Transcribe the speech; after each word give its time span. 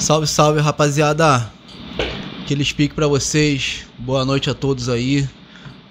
Salve, 0.00 0.26
salve, 0.26 0.60
rapaziada. 0.60 1.52
Aquele 2.40 2.64
speak 2.64 2.94
pra 2.94 3.06
vocês. 3.06 3.86
Boa 3.98 4.24
noite 4.24 4.48
a 4.48 4.54
todos 4.54 4.88
aí. 4.88 5.28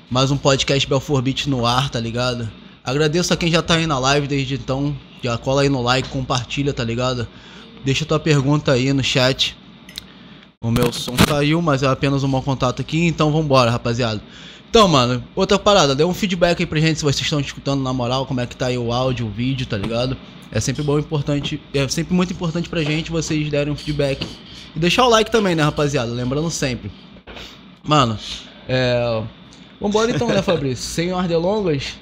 Mais 0.10 0.32
um 0.32 0.36
podcast 0.36 0.90
Belfort 0.90 1.24
Beat 1.24 1.46
no 1.46 1.64
ar, 1.64 1.92
tá 1.92 2.00
ligado? 2.00 2.50
Agradeço 2.84 3.32
a 3.32 3.38
quem 3.38 3.52
já 3.52 3.62
tá 3.62 3.76
aí 3.76 3.86
na 3.86 4.00
live 4.00 4.28
desde 4.28 4.56
então. 4.56 4.98
Já 5.22 5.38
cola 5.38 5.62
aí 5.62 5.70
no 5.70 5.84
like, 5.84 6.10
compartilha, 6.10 6.74
tá 6.74 6.84
ligado? 6.84 7.28
Deixa 7.86 8.04
tua 8.04 8.20
pergunta 8.20 8.72
aí 8.72 8.92
no 8.94 9.04
chat. 9.04 9.56
O 10.60 10.72
meu 10.72 10.92
som 10.92 11.14
saiu, 11.28 11.62
mas 11.62 11.84
é 11.84 11.88
apenas 11.88 12.24
um 12.24 12.28
mau 12.28 12.42
contato 12.42 12.82
aqui, 12.82 13.06
então 13.06 13.32
vambora, 13.32 13.70
rapaziada. 13.70 14.20
Então, 14.68 14.88
mano, 14.88 15.24
outra 15.36 15.60
parada, 15.60 15.94
dê 15.94 16.04
um 16.04 16.16
feedback 16.16 16.60
aí 16.60 16.66
pra 16.66 16.80
gente 16.80 16.98
se 16.98 17.04
vocês 17.04 17.22
estão 17.22 17.40
escutando 17.40 17.84
na 17.84 17.94
moral, 17.94 18.26
como 18.26 18.42
é 18.42 18.48
que 18.48 18.56
tá 18.56 18.66
aí 18.66 18.78
o 18.78 18.92
áudio, 18.92 19.28
o 19.28 19.30
vídeo, 19.30 19.68
tá 19.68 19.78
ligado? 19.78 20.18
É 20.52 20.60
sempre 20.60 20.82
bom, 20.82 20.98
importante, 20.98 21.62
é 21.74 21.88
sempre 21.88 22.14
muito 22.14 22.34
importante 22.34 22.68
pra 22.70 22.82
gente 22.82 23.12
vocês 23.12 23.50
derem 23.50 23.72
um 23.72 23.76
feedback. 23.76 24.26
E 24.76 24.80
deixar 24.80 25.06
o 25.06 25.10
like 25.10 25.30
também, 25.30 25.56
né, 25.56 25.64
rapaziada? 25.64 26.12
Lembrando 26.12 26.50
sempre. 26.50 26.92
Mano, 27.84 28.18
é. 28.68 29.24
Vambora 29.80 30.12
então, 30.12 30.28
né, 30.28 30.42
Fabrício? 30.44 30.84
Sem 30.84 31.12
mais 31.12 31.28
delongas. 31.28 31.98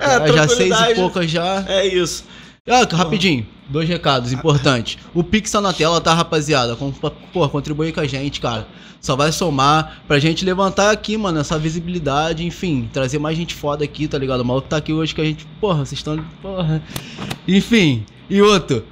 É, 0.00 0.28
já, 0.28 0.36
já 0.36 0.48
seis 0.48 0.74
e 0.74 0.94
poucas 0.94 1.30
já. 1.30 1.64
É 1.68 1.86
isso. 1.86 2.24
Ah, 2.68 2.86
rapidinho, 2.94 3.46
dois 3.68 3.88
recados 3.88 4.32
importantes. 4.32 4.98
O 5.14 5.24
Pix 5.24 5.50
tá 5.50 5.60
na 5.60 5.72
tela, 5.72 6.00
tá, 6.00 6.14
rapaziada? 6.14 6.76
Pô, 7.32 7.48
contribui 7.48 7.92
com 7.92 8.00
a 8.00 8.06
gente, 8.06 8.40
cara. 8.40 8.66
Só 9.00 9.14
vai 9.14 9.30
somar 9.30 10.02
pra 10.08 10.18
gente 10.18 10.44
levantar 10.44 10.90
aqui, 10.90 11.16
mano, 11.16 11.38
essa 11.38 11.58
visibilidade, 11.58 12.44
enfim, 12.44 12.88
trazer 12.92 13.18
mais 13.18 13.36
gente 13.36 13.54
foda 13.54 13.84
aqui, 13.84 14.08
tá 14.08 14.18
ligado? 14.18 14.40
O 14.40 14.44
maluco 14.44 14.68
tá 14.68 14.76
aqui 14.76 14.92
hoje 14.92 15.14
que 15.14 15.20
a 15.20 15.24
gente, 15.24 15.46
porra, 15.60 15.84
vocês 15.84 16.00
estão. 16.00 16.22
Porra. 16.42 16.82
Enfim, 17.46 18.04
e 18.28 18.42
outro. 18.42 18.84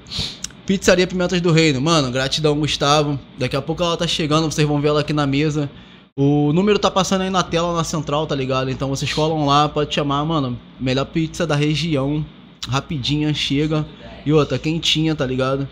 Pizzaria 0.64 1.06
Pimentas 1.06 1.40
do 1.40 1.52
Reino. 1.52 1.80
Mano, 1.80 2.10
gratidão, 2.10 2.58
Gustavo. 2.58 3.18
Daqui 3.38 3.56
a 3.56 3.62
pouco 3.62 3.82
ela 3.82 3.96
tá 3.96 4.06
chegando, 4.06 4.50
vocês 4.50 4.66
vão 4.66 4.80
ver 4.80 4.88
ela 4.88 5.00
aqui 5.00 5.12
na 5.12 5.26
mesa. 5.26 5.70
O 6.16 6.52
número 6.52 6.78
tá 6.78 6.90
passando 6.90 7.22
aí 7.22 7.30
na 7.30 7.42
tela, 7.42 7.74
na 7.74 7.84
central, 7.84 8.26
tá 8.26 8.34
ligado? 8.34 8.70
Então 8.70 8.88
vocês 8.88 9.12
colam 9.12 9.44
lá, 9.44 9.68
pode 9.68 9.94
chamar, 9.94 10.24
mano. 10.24 10.58
Melhor 10.80 11.04
pizza 11.04 11.46
da 11.46 11.54
região. 11.54 12.24
Rapidinha, 12.68 13.32
chega. 13.34 13.84
E 14.24 14.32
outra, 14.32 14.58
quentinha, 14.58 15.14
tá 15.14 15.24
ligado? 15.26 15.68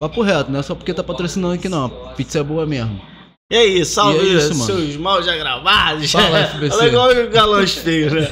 Papo 0.00 0.22
reto, 0.22 0.50
não 0.50 0.60
é 0.60 0.62
só 0.62 0.74
porque 0.74 0.92
tá 0.92 1.02
patrocinando 1.04 1.54
aqui 1.54 1.68
não. 1.68 1.88
Pizza 2.16 2.40
é 2.40 2.42
boa 2.42 2.66
mesmo. 2.66 3.00
E 3.50 3.56
aí, 3.56 3.84
salve 3.84 4.24
E 4.24 4.30
é 4.30 4.32
isso, 4.38 4.54
mano. 4.54 4.64
seus 4.64 4.96
mal 4.96 5.22
já 5.22 5.36
gravados. 5.36 6.10
Fala, 6.10 6.38
FBC. 6.46 6.76
Olha 6.76 6.88
igual 6.88 7.10
o 7.10 7.30
galões 7.30 7.74
feios, 7.74 8.12
né? 8.12 8.22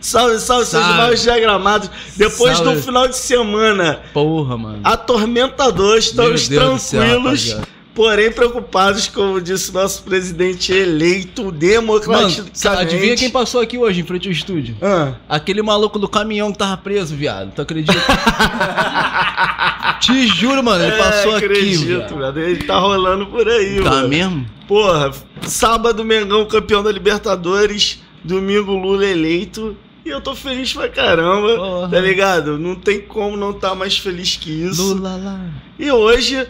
salve, 0.00 0.38
salve, 0.38 0.66
seus 0.66 0.82
Salve. 0.84 0.98
mal 0.98 1.14
diagramados. 1.14 1.90
Depois 2.16 2.58
Salve. 2.58 2.74
do 2.76 2.82
final 2.82 3.08
de 3.08 3.16
semana 3.16 4.00
Porra, 4.12 4.56
mano. 4.58 4.80
atormentador, 4.84 5.96
estamos 5.98 6.48
tranquilos. 6.48 7.56
Porém 7.94 8.30
preocupados, 8.32 9.08
como 9.08 9.40
disse 9.40 9.72
nosso 9.72 10.02
presidente 10.02 10.72
eleito 10.72 11.44
Mano, 11.44 11.58
democraticamente. 11.58 12.68
adivinha 12.68 13.16
quem 13.16 13.30
passou 13.30 13.60
aqui 13.60 13.78
hoje 13.78 14.00
em 14.00 14.04
frente 14.04 14.28
ao 14.28 14.32
estúdio? 14.32 14.76
Ah. 14.80 15.14
Aquele 15.28 15.62
maluco 15.62 15.98
do 15.98 16.08
caminhão 16.08 16.52
que 16.52 16.58
tava 16.58 16.76
preso, 16.76 17.14
viado. 17.14 17.52
Tu 17.54 17.62
acredita? 17.62 17.98
Te 20.00 20.26
juro, 20.28 20.62
mano, 20.62 20.82
ele 20.84 20.96
passou 20.96 21.32
é, 21.32 21.36
aqui, 21.36 21.44
acredito, 21.44 21.84
viado. 21.86 22.16
viado. 22.16 22.40
Ele 22.40 22.64
tá 22.64 22.78
rolando 22.78 23.26
por 23.26 23.46
aí, 23.48 23.80
Tá 23.82 23.90
mano. 23.90 24.08
mesmo? 24.08 24.46
Porra, 24.66 25.10
sábado 25.42 26.04
Mengão 26.04 26.46
campeão 26.46 26.82
da 26.82 26.90
Libertadores, 26.90 28.00
domingo 28.24 28.72
Lula 28.74 29.04
eleito. 29.04 29.76
E 30.04 30.08
eu 30.08 30.20
tô 30.20 30.34
feliz 30.34 30.72
pra 30.72 30.88
caramba, 30.88 31.56
Porra. 31.56 31.88
tá 31.90 32.00
ligado? 32.00 32.58
Não 32.58 32.74
tem 32.74 33.00
como 33.02 33.36
não 33.36 33.50
estar 33.50 33.74
mais 33.74 33.98
feliz 33.98 34.36
que 34.36 34.50
isso. 34.50 34.94
Lula 34.94 35.16
lá. 35.22 35.40
E 35.78 35.90
hoje, 35.90 36.46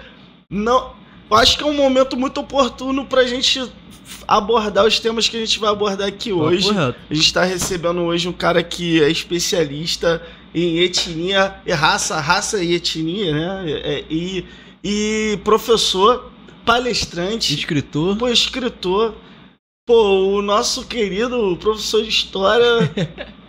não, 0.49 0.93
eu 1.31 1.37
acho 1.37 1.57
que 1.57 1.63
é 1.63 1.67
um 1.67 1.75
momento 1.75 2.17
muito 2.17 2.41
oportuno 2.41 3.07
pra 3.07 3.25
gente 3.25 3.71
abordar 4.27 4.85
os 4.87 4.99
temas 4.99 5.29
que 5.29 5.37
a 5.37 5.41
gente 5.41 5.59
vai 5.59 5.71
abordar 5.71 6.09
aqui 6.09 6.33
hoje. 6.33 6.69
A 7.11 7.15
gente 7.15 7.33
tá 7.33 7.45
recebendo 7.45 8.01
hoje 8.01 8.29
um 8.29 8.33
cara 8.33 8.63
que 8.63 9.03
é 9.03 9.09
especialista 9.09 10.23
em 10.55 10.79
etnia, 10.81 11.57
e 11.65 11.73
raça, 11.73 12.21
raça 12.21 12.63
e 12.63 12.75
etnia, 12.75 13.33
né? 13.33 13.65
É, 13.71 14.05
E, 14.11 14.45
e 14.83 15.39
professor, 15.45 16.31
palestrante, 16.65 17.55
Escritor. 17.55 18.17
pô, 18.17 18.29
escritor. 18.29 19.15
Pô, 19.87 20.37
o 20.37 20.43
nosso 20.43 20.87
querido 20.87 21.57
professor 21.61 22.03
de 22.03 22.09
história, 22.09 22.91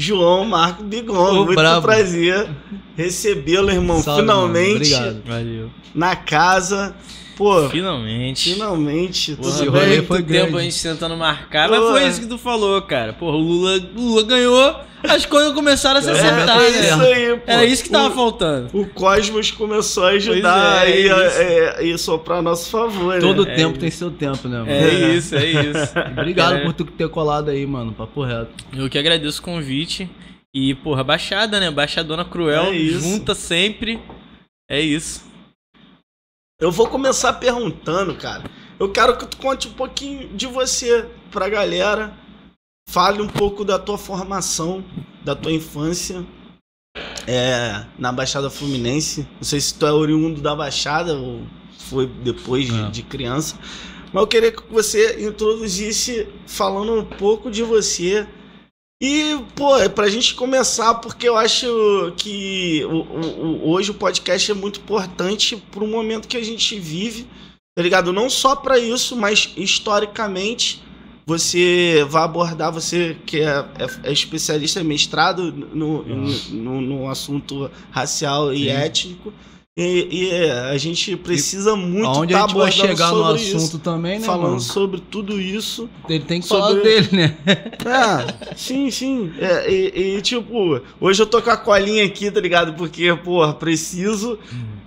João 0.00 0.44
Marco 0.44 0.82
Bigon. 0.82 1.14
Ô, 1.14 1.44
Muito 1.44 1.54
brabo. 1.54 1.82
prazer 1.82 2.48
recebê-lo, 2.96 3.70
irmão. 3.70 4.00
Salve, 4.02 4.22
Finalmente 4.22 4.90
mano. 4.90 5.08
Obrigado. 5.10 5.22
Valeu. 5.26 5.70
na 5.94 6.16
casa. 6.16 6.94
Pô, 7.40 7.70
Finalmente. 7.70 8.52
finalmente. 8.52 9.34
Porra, 9.34 9.50
tudo 9.58 9.70
rolê 9.70 9.80
bem? 9.86 9.96
muito 9.96 10.06
foi 10.08 10.18
tempo 10.18 10.28
grande. 10.50 10.56
a 10.58 10.60
gente 10.60 10.82
tentando 10.82 11.16
marcar, 11.16 11.68
Porra. 11.70 11.80
mas 11.80 11.90
foi 11.90 12.08
isso 12.10 12.20
que 12.20 12.26
tu 12.26 12.36
falou, 12.36 12.82
cara. 12.82 13.14
Porra, 13.14 13.36
o 13.36 13.40
Lula, 13.40 13.80
o 13.96 13.98
Lula 14.00 14.22
ganhou, 14.24 14.76
as 15.04 15.24
coisas 15.24 15.54
começaram 15.54 16.00
a 16.00 16.02
se 16.02 16.10
É, 16.10 16.12
acertar, 16.12 16.60
é 16.60 16.70
né? 16.70 16.80
isso 16.80 17.00
aí, 17.00 17.36
pô. 17.38 17.42
Era 17.46 17.64
isso 17.64 17.82
que 17.82 17.88
tava 17.88 18.08
O- 18.08 18.14
faltando. 18.14 18.68
O 18.78 18.86
Cosmos 18.86 19.50
começou 19.52 20.04
a 20.04 20.08
ajudar 20.10 20.86
é, 20.86 20.92
aí, 20.92 21.08
é 21.08 21.26
isso. 21.26 21.38
é, 21.40 21.84
isso 21.84 22.18
pra 22.18 22.42
nosso 22.42 22.68
favor, 22.68 23.14
né? 23.14 23.20
Todo 23.20 23.48
É 23.48 23.54
tempo 23.54 23.70
isso. 23.72 23.80
tem 23.80 23.90
seu 23.90 24.10
tempo, 24.10 24.46
né, 24.46 24.58
mano? 24.58 24.70
É 24.70 24.90
isso, 25.16 25.34
é 25.34 25.46
isso. 25.46 25.94
Obrigado 26.12 26.56
É. 26.56 26.60
por 26.64 26.74
tu 26.74 26.84
ter 26.84 27.08
colado 27.08 27.48
aí, 27.48 27.64
mano. 27.64 27.92
Papo 27.94 28.22
reto. 28.22 28.50
Eu 28.76 28.90
que 28.90 28.98
agradeço 28.98 29.40
o 29.40 29.44
convite. 29.44 30.10
E, 30.54 30.74
porra, 30.74 31.02
Baixada, 31.02 31.58
né? 31.58 31.70
Baixadona 31.70 32.22
Cruel, 32.22 32.64
É 32.64 32.76
isso. 32.76 33.00
junta 33.00 33.34
sempre. 33.34 33.98
É 34.68 34.78
isso. 34.78 35.29
Eu 36.60 36.70
vou 36.70 36.86
começar 36.86 37.32
perguntando, 37.34 38.14
cara. 38.16 38.44
Eu 38.78 38.90
quero 38.90 39.16
que 39.16 39.26
tu 39.26 39.36
conte 39.38 39.68
um 39.68 39.72
pouquinho 39.72 40.28
de 40.28 40.46
você 40.46 41.08
pra 41.30 41.48
galera. 41.48 42.12
Fale 42.88 43.22
um 43.22 43.28
pouco 43.28 43.64
da 43.64 43.78
tua 43.78 43.96
formação, 43.96 44.84
da 45.24 45.34
tua 45.34 45.52
infância 45.52 46.24
é, 47.26 47.84
na 47.98 48.12
Baixada 48.12 48.50
Fluminense. 48.50 49.26
Não 49.36 49.42
sei 49.42 49.60
se 49.60 49.74
tu 49.74 49.86
é 49.86 49.92
oriundo 49.92 50.40
da 50.40 50.54
Baixada 50.54 51.14
ou 51.14 51.42
foi 51.78 52.06
depois 52.06 52.66
de, 52.66 52.78
É. 52.78 52.90
de 52.90 53.02
criança. 53.02 53.58
Mas 54.12 54.22
eu 54.22 54.26
queria 54.26 54.50
que 54.50 54.62
você 54.70 55.24
introduzisse 55.24 56.26
falando 56.46 56.94
um 56.94 57.04
pouco 57.04 57.50
de 57.50 57.62
você. 57.62 58.26
E, 59.02 59.38
pô, 59.56 59.76
é 59.78 59.88
pra 59.88 60.10
gente 60.10 60.34
começar, 60.34 60.94
porque 60.96 61.26
eu 61.26 61.36
acho 61.36 62.12
que 62.18 62.84
o- 62.84 62.98
o- 62.98 63.70
hoje 63.70 63.90
o 63.90 63.94
podcast 63.94 64.50
é 64.50 64.54
muito 64.54 64.78
importante 64.80 65.56
pro 65.70 65.86
momento 65.86 66.28
que 66.28 66.36
a 66.36 66.44
gente 66.44 66.78
vive, 66.78 67.26
tá 67.74 67.82
ligado? 67.82 68.12
Não 68.12 68.28
só 68.28 68.54
pra 68.54 68.78
isso, 68.78 69.16
mas 69.16 69.54
historicamente 69.56 70.82
você 71.26 72.04
vai 72.10 72.24
abordar, 72.24 72.70
você 72.72 73.16
que 73.24 73.38
é, 73.40 73.64
é- 73.78 74.10
é 74.10 74.12
especialista, 74.12 74.80
é 74.80 74.82
mestrado 74.84 75.50
no, 75.50 76.02
no, 76.02 76.26
no- 76.50 76.80
no 76.82 77.08
assunto 77.08 77.70
racial 77.90 78.52
e 78.52 78.64
Sim. 78.64 78.68
étnico. 78.68 79.32
E, 79.78 80.08
e, 80.10 80.30
é, 80.30 80.52
a 80.70 80.76
gente 80.76 81.16
precisa 81.16 81.76
muito 81.76 82.06
Aonde 82.06 82.34
tá 82.34 82.44
a 82.44 82.46
gente 82.46 82.56
vai 82.56 82.72
chegar 82.72 83.12
no 83.12 83.24
assunto 83.24 83.56
isso, 83.56 83.78
também, 83.78 84.18
né, 84.18 84.26
falando 84.26 84.48
mano? 84.48 84.60
sobre 84.60 85.00
tudo 85.00 85.40
isso. 85.40 85.88
Ele 86.08 86.24
tem 86.24 86.40
que 86.40 86.46
sobre- 86.48 86.80
falar 86.80 86.82
dele, 86.82 87.08
né? 87.12 87.36
É, 87.46 88.56
sim, 88.56 88.90
sim. 88.90 89.32
É, 89.38 89.72
e, 89.72 90.16
e, 90.16 90.22
tipo, 90.22 90.80
hoje 91.00 91.22
eu 91.22 91.26
tô 91.26 91.40
com 91.40 91.50
a 91.50 91.56
colinha 91.56 92.04
aqui, 92.04 92.30
tá 92.30 92.40
ligado? 92.40 92.74
Porque, 92.74 93.14
porra, 93.14 93.54
preciso 93.54 94.38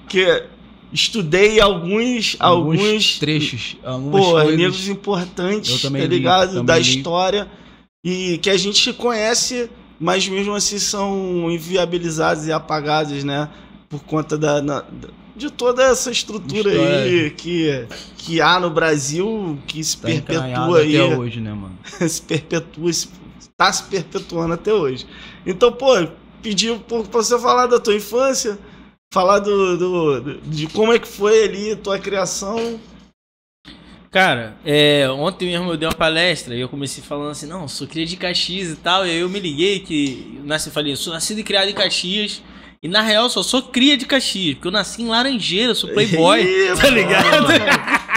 que 0.08 0.44
estudei 0.92 1.60
alguns, 1.60 2.36
alguns, 2.40 3.18
trechos. 3.20 3.78
Algumas 3.84 4.22
porra, 4.22 4.42
coisas. 4.44 4.60
negros 4.60 4.88
importantes, 4.90 5.82
tá 5.82 5.90
li, 5.90 6.06
ligado? 6.08 6.50
também 6.50 6.66
da 6.66 6.78
li. 6.78 6.82
história 6.98 7.48
e 8.06 8.38
que 8.38 8.50
a 8.50 8.58
gente 8.58 8.92
conhece, 8.94 9.70
mas 10.00 10.28
mesmo 10.28 10.54
assim 10.54 10.78
são 10.78 11.50
inviabilizados 11.50 12.46
e 12.48 12.52
apagados, 12.52 13.24
né? 13.24 13.50
Por 13.94 14.04
conta 14.06 14.36
da, 14.40 14.60
na- 14.60 14.84
de 15.36 15.52
toda 15.52 15.84
essa 15.84 16.10
estrutura 16.10 16.72
aí 16.72 17.28
História. 17.28 17.30
que, 17.30 17.88
que 18.18 18.42
há 18.42 18.60
no 18.60 18.72
Brasil, 18.72 19.60
que 19.68 19.84
se 19.84 19.98
Tá 19.98 20.08
perpetua 20.08 20.80
aí 20.80 20.98
até 20.98 21.16
hoje, 21.16 21.40
né, 21.40 21.54
mano? 21.54 21.78
se 22.10 22.22
perpetua, 22.24 22.92
se, 22.92 23.08
tá 23.56 23.72
se 23.72 23.84
perpetuando 23.84 24.56
até 24.56 24.74
hoje. 24.74 25.06
Então, 25.46 25.72
pô, 25.72 25.90
pedi 26.42 26.72
um 26.72 26.80
pouco 26.80 27.08
pra 27.08 27.22
você 27.22 27.38
falar 27.38 27.68
da 27.68 27.80
tua 27.80 27.94
infância, 27.96 28.58
falar 29.14 29.38
do, 29.40 29.78
do- 29.78 30.42
de 30.42 30.66
como 30.68 30.92
é 30.92 30.98
que 30.98 31.08
foi 31.08 31.44
ali 31.44 31.76
tua 31.76 32.00
criação. 32.00 32.80
Cara, 34.10 34.58
é, 34.66 35.08
ontem 35.10 35.50
mesmo 35.52 35.72
eu 35.72 35.78
dei 35.78 35.88
uma 35.88 35.94
palestra 35.96 36.56
e 36.56 36.60
eu 36.62 36.70
comecei 36.70 37.04
falando 37.04 37.30
assim, 37.30 37.46
não, 37.48 37.68
sou 37.68 37.86
cria 37.88 38.06
de 38.08 38.18
Caxias 38.18 38.70
e 38.72 38.76
tal, 38.76 39.06
e 39.06 39.10
aí 39.12 39.20
eu 39.20 39.30
me 39.30 39.40
liguei 39.40 39.80
que, 39.82 40.36
eu 40.38 40.44
nasci, 40.46 40.70
falei, 40.72 40.94
eu 40.94 40.98
sou 40.98 41.14
nascido 41.14 41.40
e 41.40 41.44
criado 41.44 41.70
em 41.70 41.74
Caxias, 41.74 42.42
e 42.84 42.88
na 42.90 43.02
real 43.02 43.30
só 43.30 43.42
sou 43.42 43.62
cria 43.64 43.96
de 43.98 44.06
Caxias, 44.06 44.56
porque 44.56 44.68
eu 44.68 44.72
nasci 44.72 45.02
em 45.02 45.08
Laranjeira, 45.08 45.74
sou 45.74 45.90
playboy, 45.90 46.46
tá 46.80 46.90
ligado? 46.90 47.48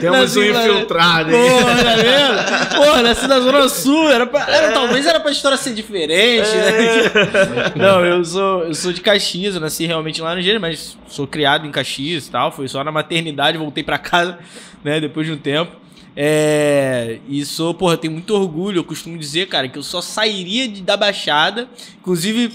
Temos 0.00 0.36
um 0.36 0.42
infiltrado 0.42 1.30
aí. 1.34 1.48
Porra, 1.50 1.82
tá 1.82 1.96
vendo? 1.96 2.76
Porra, 2.76 3.02
nasci 3.02 3.26
na 3.26 3.40
Zona 3.40 3.68
Sul. 3.68 4.08
Era 4.10 4.26
pra- 4.26 4.46
era- 4.48 4.72
talvez 4.72 5.04
era 5.06 5.18
pra 5.18 5.32
história 5.32 5.56
ser 5.58 5.74
diferente, 5.74 6.48
né? 6.48 7.72
Não, 7.74 8.04
eu 8.04 8.24
sou, 8.24 8.64
eu 8.64 8.74
sou 8.74 8.92
de 8.92 9.00
Caxias, 9.00 9.54
eu 9.54 9.60
nasci 9.60 9.86
realmente 9.86 10.20
no 10.20 10.42
Gênero, 10.42 10.60
mas 10.60 10.96
sou 11.08 11.26
criado 11.26 11.66
em 11.66 11.70
Caxias 11.72 12.26
e 12.26 12.30
tal. 12.30 12.52
Foi 12.52 12.68
só 12.68 12.84
na 12.84 12.92
maternidade, 12.92 13.58
voltei 13.58 13.82
pra 13.82 13.98
casa, 13.98 14.38
né, 14.84 15.00
depois 15.00 15.26
de 15.26 15.32
um 15.32 15.38
tempo. 15.38 15.72
É, 16.16 17.18
e 17.28 17.44
sou, 17.44 17.74
porra, 17.74 17.96
tenho 17.96 18.12
muito 18.12 18.32
orgulho. 18.34 18.78
Eu 18.78 18.84
costumo 18.84 19.18
dizer, 19.18 19.48
cara, 19.48 19.66
que 19.68 19.78
eu 19.78 19.82
só 19.82 20.00
sairia 20.00 20.68
de, 20.68 20.82
da 20.82 20.96
Baixada. 20.96 21.68
Inclusive, 22.00 22.52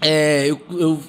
é, 0.00 0.46
eu, 0.46 0.60
eu 0.70 1.00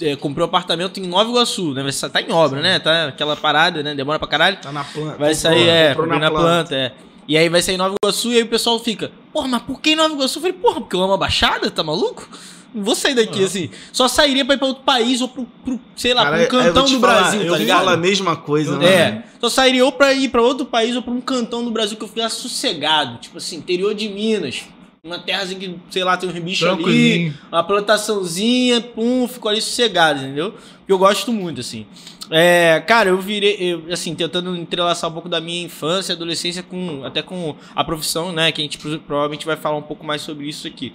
é, 0.00 0.14
comprei 0.16 0.44
um 0.44 0.48
apartamento 0.48 1.00
em 1.00 1.06
Nova 1.06 1.30
Iguaçu, 1.30 1.72
né? 1.72 1.82
Mas 1.82 2.00
Tá 2.00 2.20
em 2.20 2.30
obra, 2.30 2.60
né? 2.60 2.78
Tá 2.78 3.06
aquela 3.06 3.36
parada, 3.36 3.82
né? 3.82 3.94
Demora 3.94 4.18
pra 4.18 4.28
caralho. 4.28 4.58
Tá 4.58 4.70
na 4.70 4.84
planta. 4.84 5.18
Vai 5.18 5.34
sair, 5.34 5.68
é, 5.68 5.94
na 5.94 6.30
planta, 6.30 6.74
é. 6.74 6.92
E 7.28 7.36
aí 7.36 7.48
vai 7.48 7.60
sair 7.60 7.74
em 7.74 7.78
Nova 7.78 7.96
Iguaçu 8.00 8.32
e 8.32 8.36
aí 8.36 8.42
o 8.42 8.48
pessoal 8.48 8.78
fica, 8.78 9.10
porra, 9.32 9.48
mas 9.48 9.62
por 9.62 9.80
que 9.80 9.90
em 9.90 9.96
Nova 9.96 10.14
Iguaçu? 10.14 10.38
Eu 10.38 10.42
falei, 10.42 10.56
porra, 10.56 10.80
porque 10.80 10.94
eu 10.94 11.02
amo 11.02 11.14
a 11.14 11.16
Baixada, 11.16 11.70
tá 11.70 11.82
maluco? 11.82 12.28
Não 12.72 12.84
vou 12.84 12.94
sair 12.94 13.14
daqui, 13.14 13.42
assim. 13.42 13.70
Só 13.90 14.06
sairia 14.06 14.44
pra 14.44 14.54
ir 14.54 14.58
pra 14.58 14.68
outro 14.68 14.84
país 14.84 15.20
ou 15.22 15.28
pro, 15.28 15.46
pro, 15.64 15.80
sei 15.96 16.12
lá, 16.12 16.24
Cara, 16.24 16.46
pra 16.46 16.58
um 16.58 16.60
eu 16.60 16.64
vou 16.64 16.74
cantão 16.74 16.84
do 16.84 17.00
falar, 17.00 17.20
Brasil, 17.22 17.42
eu 17.42 17.52
tá 17.52 17.58
ligado? 17.58 17.78
falo 17.78 17.90
a 17.90 17.96
mesma 17.96 18.36
coisa, 18.36 18.78
né? 18.78 18.86
É, 18.86 19.22
só 19.40 19.48
sairia 19.48 19.84
ou 19.84 19.90
pra 19.90 20.12
ir 20.12 20.28
pra 20.28 20.42
outro 20.42 20.66
país 20.66 20.94
ou 20.94 21.00
pra 21.00 21.10
um 21.10 21.20
cantão 21.20 21.64
do 21.64 21.70
Brasil 21.70 21.96
que 21.96 22.04
eu 22.04 22.08
ficasse 22.08 22.36
sossegado. 22.36 23.16
Tipo 23.18 23.38
assim, 23.38 23.56
interior 23.56 23.94
de 23.94 24.08
Minas. 24.10 24.64
Uma 25.06 25.18
terrazinha 25.20 25.58
que, 25.60 25.78
sei 25.90 26.02
lá, 26.04 26.16
tem 26.16 26.28
um 26.28 26.32
bicho 26.40 26.64
ali, 26.68 27.32
uma 27.50 27.62
plantaçãozinha, 27.62 28.80
pum, 28.80 29.26
ficou 29.28 29.50
ali 29.50 29.62
sossegado, 29.62 30.20
entendeu? 30.20 30.54
Eu 30.88 30.98
gosto 30.98 31.32
muito, 31.32 31.60
assim. 31.60 31.86
É, 32.30 32.80
cara, 32.86 33.10
eu 33.10 33.18
virei, 33.20 33.56
eu, 33.60 33.84
assim, 33.92 34.14
tentando 34.14 34.54
entrelaçar 34.56 35.08
um 35.08 35.12
pouco 35.12 35.28
da 35.28 35.40
minha 35.40 35.64
infância, 35.64 36.14
adolescência 36.14 36.62
com, 36.62 37.04
até 37.04 37.22
com 37.22 37.54
a 37.74 37.84
profissão, 37.84 38.32
né, 38.32 38.50
que 38.50 38.60
a 38.60 38.64
gente 38.64 38.78
pro- 38.78 38.98
provavelmente 38.98 39.46
vai 39.46 39.56
falar 39.56 39.76
um 39.76 39.82
pouco 39.82 40.04
mais 40.04 40.22
sobre 40.22 40.48
isso 40.48 40.66
aqui. 40.66 40.92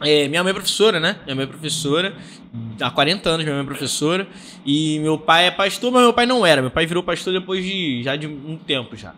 É, 0.00 0.26
minha 0.28 0.42
mãe 0.42 0.50
é 0.50 0.54
professora, 0.54 0.98
né? 0.98 1.20
Minha 1.24 1.36
mãe 1.36 1.44
é 1.44 1.48
professora. 1.48 2.16
Há 2.80 2.90
40 2.90 3.28
anos 3.30 3.44
minha 3.44 3.54
mãe 3.54 3.62
é 3.62 3.66
professora. 3.66 4.26
E 4.66 4.98
meu 4.98 5.16
pai 5.16 5.46
é 5.46 5.50
pastor, 5.52 5.92
mas 5.92 6.02
meu 6.02 6.12
pai 6.12 6.26
não 6.26 6.44
era. 6.44 6.60
Meu 6.60 6.70
pai 6.70 6.84
virou 6.84 7.00
pastor 7.02 7.32
depois 7.32 7.64
de 7.64 8.02
já 8.02 8.16
de 8.16 8.26
um 8.26 8.56
tempo 8.56 8.96
já. 8.96 9.14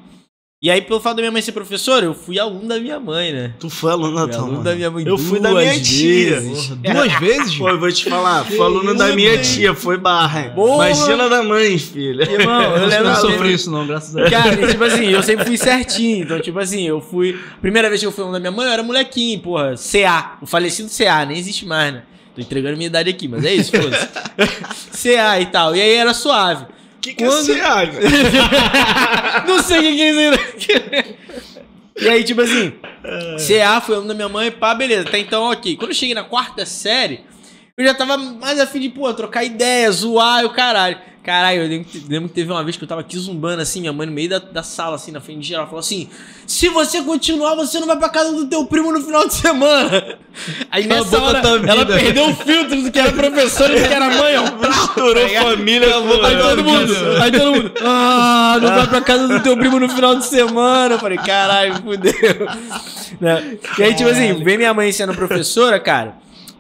E 0.63 0.71
aí, 0.71 0.81
pelo 0.81 0.99
fato 0.99 1.17
da 1.17 1.21
minha 1.23 1.31
mãe 1.31 1.43
ser 1.43 1.53
professora, 1.53 2.07
eu 2.07 2.15
fui 2.15 2.39
aluno 2.39 2.67
da 2.67 2.81
minha 2.81 2.99
mãe, 2.99 3.31
né? 3.31 3.53
Tu 3.61 3.69
foi 3.69 3.93
aluno 3.93 4.17
Fui 4.17 4.27
da 4.27 4.33
tua 4.33 4.41
aluno 4.43 4.55
mãe. 4.55 4.65
da 4.65 4.75
minha 4.75 4.91
mãe 4.91 5.05
Eu 5.07 5.19
fui 5.19 5.39
da 5.39 5.51
duas 5.51 5.65
minha 5.65 5.81
tia. 5.83 6.41
vezes. 6.41 6.69
Duas 6.69 7.13
vezes? 7.21 7.55
Pô, 7.57 7.69
eu 7.69 7.79
vou 7.79 7.93
te 7.93 8.09
falar, 8.09 8.43
foi 8.47 8.59
aluno 8.61 8.95
da 8.95 9.09
minha 9.15 9.39
tia, 9.43 9.75
foi 9.75 9.99
barra. 9.99 10.53
Porra. 10.55 10.89
Imagina 10.91 11.29
da 11.29 11.43
mãe, 11.43 11.77
filha. 11.77 12.23
Irmão, 12.25 12.75
eu 12.75 12.89
Eu 12.89 13.05
não 13.05 13.17
sofri 13.17 13.53
isso 13.53 13.71
não, 13.71 13.87
graças 13.87 14.17
a 14.17 14.21
Deus. 14.21 14.31
Cara, 14.31 14.67
tipo 14.67 14.83
assim, 14.83 15.05
eu 15.09 15.23
sempre 15.23 15.45
fui 15.45 15.59
certinho. 15.59 16.25
Então, 16.25 16.41
tipo 16.41 16.59
assim, 16.59 16.89
eu 16.89 17.03
fui. 17.03 17.39
Primeira 17.61 17.91
vez 17.91 18.01
que 18.01 18.07
eu 18.07 18.11
fui 18.13 18.23
aluno 18.23 18.39
da 18.39 18.41
minha 18.41 18.51
mãe, 18.51 18.67
eu 18.67 18.73
era 18.73 18.83
molequinho, 18.83 19.39
porra. 19.41 19.75
CA. 19.77 20.39
O 20.41 20.47
falecido 20.47 20.89
CA, 20.89 21.27
nem 21.27 21.37
existe 21.37 21.67
mais, 21.67 21.93
né? 21.93 22.03
Tô 22.35 22.41
entregando 22.41 22.79
minha 22.79 22.87
idade 22.87 23.11
aqui, 23.11 23.29
mas 23.29 23.45
é 23.45 23.53
isso, 23.55 23.73
foda-se. 23.73 24.09
CA 25.13 25.39
e 25.39 25.47
tal. 25.47 25.77
E 25.77 25.83
aí 25.83 25.93
era 25.97 26.15
suave. 26.15 26.65
O 27.13 27.15
que, 27.15 27.15
que 27.15 27.25
Quando- 27.25 27.53
é 27.53 27.59
CA? 27.61 29.43
Não 29.47 29.63
sei 29.63 29.79
o 29.79 29.83
que 29.83 30.03
é 30.03 30.11
isso 30.11 30.21
aí. 30.93 31.17
E 31.99 32.09
aí, 32.09 32.25
tipo 32.25 32.41
assim, 32.43 32.73
CA 33.47 33.81
foi 33.81 33.95
aluno 33.95 34.09
da 34.09 34.15
minha 34.15 34.29
mãe, 34.29 34.51
pá, 34.51 34.75
beleza. 34.75 35.09
Até 35.09 35.19
então, 35.19 35.45
ok. 35.51 35.77
Quando 35.77 35.91
eu 35.91 35.95
cheguei 35.97 36.15
na 36.15 36.25
quarta 36.25 36.67
série, 36.67 37.21
eu 37.77 37.85
já 37.85 37.95
tava 37.95 38.17
mais 38.19 38.59
afim 38.61 38.81
de, 38.81 38.89
pô, 38.91 39.13
trocar 39.15 39.45
ideia, 39.45 39.91
zoar 39.91 40.43
e 40.43 40.47
o 40.47 40.51
caralho. 40.51 40.99
Caralho, 41.27 41.63
eu 41.63 41.69
lembro, 41.69 41.89
que- 41.91 42.05
lembro 42.09 42.29
que 42.29 42.35
teve 42.37 42.53
uma 42.53 42.63
vez 42.63 42.77
que 42.77 42.85
eu 42.85 42.89
tava 42.89 43.01
aqui 43.01 43.19
zumbando, 43.19 43.61
assim, 43.61 43.81
minha 43.81 43.93
mãe 43.93 44.07
no 44.07 44.13
meio 44.13 44.29
da, 44.31 44.39
da 44.39 44.63
sala, 44.63 44.95
assim, 44.95 45.11
na 45.11 45.21
frente 45.21 45.41
de 45.41 45.49
geral, 45.49 45.67
falou 45.67 45.81
assim: 45.81 46.09
se 46.47 46.69
você 46.69 47.03
continuar, 47.03 47.57
você 47.57 47.81
não 47.81 47.87
vai 47.89 47.97
pra 47.99 48.09
casa 48.09 48.31
do 48.33 48.47
teu 48.47 48.65
primo 48.65 48.93
no 48.93 49.01
final 49.03 49.27
de 49.27 49.35
semana. 49.35 50.19
Aí 50.71 50.85
a 50.85 50.87
nessa 50.87 51.19
boca 51.19 51.27
hora, 51.27 51.41
ela 51.69 51.85
perdeu 51.85 52.29
o 52.31 52.35
filtro 52.37 52.81
do 52.81 52.93
que 52.93 52.99
era 52.99 53.11
professora 53.13 53.77
e 53.77 53.83
do 53.83 53.89
que 53.89 53.93
era 53.95 54.09
mãe, 54.09 54.37
ó. 54.37 54.69
Misturou 54.69 55.29
família 55.29 55.89
com... 55.93 56.25
Aí 56.25 56.39
todo 56.39 56.65
mundo, 56.65 56.95
aí 57.23 57.33
todo 57.33 57.53
mundo, 57.55 57.73
ah, 57.83 58.59
não 58.63 58.69
vai 58.69 58.87
pra 58.87 59.01
casa 59.01 59.27
do 59.27 59.41
teu 59.41 59.57
primo 59.57 59.81
no 59.81 59.89
final 59.89 60.15
de 60.15 60.25
semana. 60.27 60.95
Eu 60.95 60.99
falei, 61.01 61.19
caralho, 61.19 61.75
fudeu. 61.83 62.13
Né? 63.21 63.59
E 63.79 63.83
aí, 63.83 63.95
tipo 63.95 64.09
assim, 64.11 64.45
vem 64.45 64.57
minha 64.59 64.73
mãe 64.75 64.93
sendo 64.93 65.13
professora, 65.15 65.81
cara. 65.81 66.15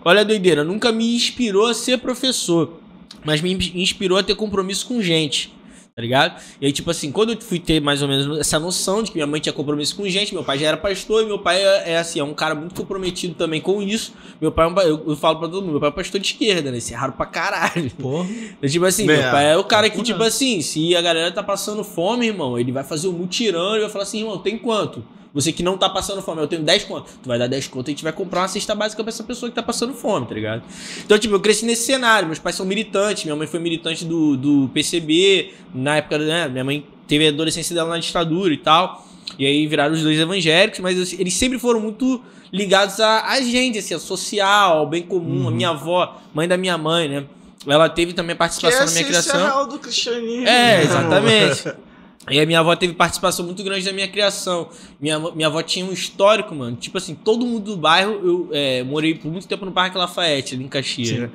Olha 0.04 0.22
a 0.22 0.24
doideira, 0.24 0.64
nunca 0.64 0.90
me 0.92 1.14
inspirou 1.16 1.66
a 1.66 1.74
ser 1.74 1.98
professor, 1.98 2.80
mas 3.26 3.40
me 3.40 3.52
inspirou 3.74 4.16
a 4.16 4.22
ter 4.22 4.36
compromisso 4.36 4.86
com 4.86 5.02
gente. 5.02 5.52
Tá 5.96 6.02
ligado? 6.02 6.38
E 6.60 6.66
aí, 6.66 6.72
tipo 6.72 6.90
assim, 6.90 7.10
quando 7.10 7.32
eu 7.32 7.40
fui 7.40 7.58
ter 7.58 7.80
mais 7.80 8.02
ou 8.02 8.08
menos 8.08 8.38
essa 8.38 8.58
noção 8.60 9.02
de 9.02 9.10
que 9.10 9.16
minha 9.16 9.26
mãe 9.26 9.40
tinha 9.40 9.52
compromisso 9.52 9.96
com 9.96 10.06
gente, 10.06 10.34
meu 10.34 10.44
pai 10.44 10.58
já 10.58 10.66
era 10.66 10.76
pastor 10.76 11.22
e 11.22 11.26
meu 11.26 11.38
pai 11.38 11.56
é, 11.56 11.92
é 11.92 11.98
assim, 11.98 12.20
é 12.20 12.22
um 12.22 12.34
cara 12.34 12.54
muito 12.54 12.74
comprometido 12.74 13.34
também 13.34 13.62
com 13.62 13.80
isso. 13.80 14.12
Meu 14.38 14.52
pai, 14.52 14.66
é 14.66 14.68
um 14.68 14.78
eu, 14.80 15.04
eu 15.08 15.16
falo 15.16 15.38
pra 15.38 15.48
todo 15.48 15.62
mundo, 15.62 15.70
meu 15.70 15.80
pai 15.80 15.88
é 15.88 15.92
pastor 15.92 16.20
de 16.20 16.26
esquerda, 16.26 16.70
né? 16.70 16.76
Isso 16.76 16.92
é 16.92 16.96
raro 16.96 17.14
pra 17.14 17.24
caralho. 17.24 17.90
Porra. 17.92 18.28
É 18.60 18.68
tipo 18.68 18.84
assim, 18.84 19.04
É, 19.04 19.06
meu 19.06 19.30
pai 19.30 19.52
é 19.52 19.56
o 19.56 19.64
cara 19.64 19.88
que, 19.88 20.02
tipo 20.02 20.22
assim, 20.22 20.60
se 20.60 20.94
a 20.94 21.00
galera 21.00 21.32
tá 21.32 21.42
passando 21.42 21.82
fome, 21.82 22.26
irmão, 22.26 22.58
ele 22.58 22.72
vai 22.72 22.84
fazer 22.84 23.08
um 23.08 23.12
mutirão 23.12 23.74
e 23.76 23.80
vai 23.80 23.88
falar 23.88 24.04
assim, 24.04 24.18
irmão, 24.18 24.36
tem 24.36 24.58
quanto? 24.58 25.02
Você 25.36 25.52
que 25.52 25.62
não 25.62 25.76
tá 25.76 25.86
passando 25.90 26.22
fome, 26.22 26.40
eu 26.40 26.48
tenho 26.48 26.62
10 26.62 26.84
conto. 26.84 27.10
Tu 27.22 27.28
vai 27.28 27.38
dar 27.38 27.46
10 27.46 27.68
conto 27.68 27.88
e 27.88 27.90
a 27.90 27.92
gente 27.92 28.02
vai 28.02 28.10
comprar 28.10 28.40
uma 28.40 28.48
cesta 28.48 28.74
básica 28.74 29.04
pra 29.04 29.10
essa 29.12 29.22
pessoa 29.22 29.50
que 29.50 29.54
tá 29.54 29.62
passando 29.62 29.92
fome, 29.92 30.26
tá 30.26 30.34
ligado? 30.34 30.62
Então, 31.04 31.18
tipo, 31.18 31.34
eu 31.34 31.40
cresci 31.40 31.66
nesse 31.66 31.84
cenário. 31.84 32.26
Meus 32.26 32.38
pais 32.38 32.56
são 32.56 32.64
militantes, 32.64 33.24
minha 33.24 33.36
mãe 33.36 33.46
foi 33.46 33.60
militante 33.60 34.06
do, 34.06 34.34
do 34.34 34.70
PCB, 34.72 35.52
na 35.74 35.96
época, 35.96 36.16
né? 36.16 36.48
Minha 36.48 36.64
mãe 36.64 36.86
teve 37.06 37.26
a 37.26 37.28
adolescência 37.28 37.74
dela 37.74 37.90
na 37.90 37.98
ditadura 37.98 38.54
e 38.54 38.56
tal. 38.56 39.06
E 39.38 39.44
aí 39.44 39.66
viraram 39.66 39.92
os 39.92 40.02
dois 40.02 40.18
evangélicos, 40.18 40.80
mas 40.80 41.12
eles 41.12 41.34
sempre 41.34 41.58
foram 41.58 41.80
muito 41.80 42.22
ligados 42.50 42.98
a, 42.98 43.26
a 43.26 43.40
gente, 43.42 43.78
assim, 43.78 43.92
a 43.92 43.98
social, 43.98 44.78
ao 44.78 44.86
bem 44.86 45.02
comum. 45.02 45.48
A 45.48 45.50
minha 45.50 45.68
avó, 45.68 46.18
mãe 46.32 46.48
da 46.48 46.56
minha 46.56 46.78
mãe, 46.78 47.10
né? 47.10 47.24
Ela 47.66 47.90
teve 47.90 48.14
também 48.14 48.34
participação 48.34 48.84
é 48.84 48.86
na 48.86 48.92
minha 48.92 49.04
criação. 49.04 49.38
real 49.38 49.66
do 49.66 49.78
cristianismo. 49.78 50.48
É, 50.48 50.82
exatamente. 50.82 51.74
E 52.30 52.40
a 52.40 52.46
minha 52.46 52.58
avó 52.60 52.74
teve 52.74 52.92
participação 52.92 53.44
muito 53.46 53.62
grande 53.62 53.84
da 53.84 53.92
minha 53.92 54.08
criação. 54.08 54.68
Minha, 55.00 55.16
avó- 55.16 55.32
minha 55.32 55.46
avó 55.48 55.62
tinha 55.62 55.84
um 55.86 55.92
histórico, 55.92 56.54
mano. 56.54 56.76
Tipo 56.76 56.98
assim, 56.98 57.14
todo 57.14 57.46
mundo 57.46 57.64
do 57.64 57.76
bairro, 57.76 58.12
eu 58.24 58.48
é, 58.52 58.82
morei 58.82 59.14
por 59.14 59.30
muito 59.30 59.46
tempo 59.46 59.64
no 59.64 59.70
Parque 59.72 59.96
Lafayette, 59.96 60.54
ali 60.54 60.64
em 60.64 60.68
Caxias. 60.68 61.08
Sim. 61.08 61.28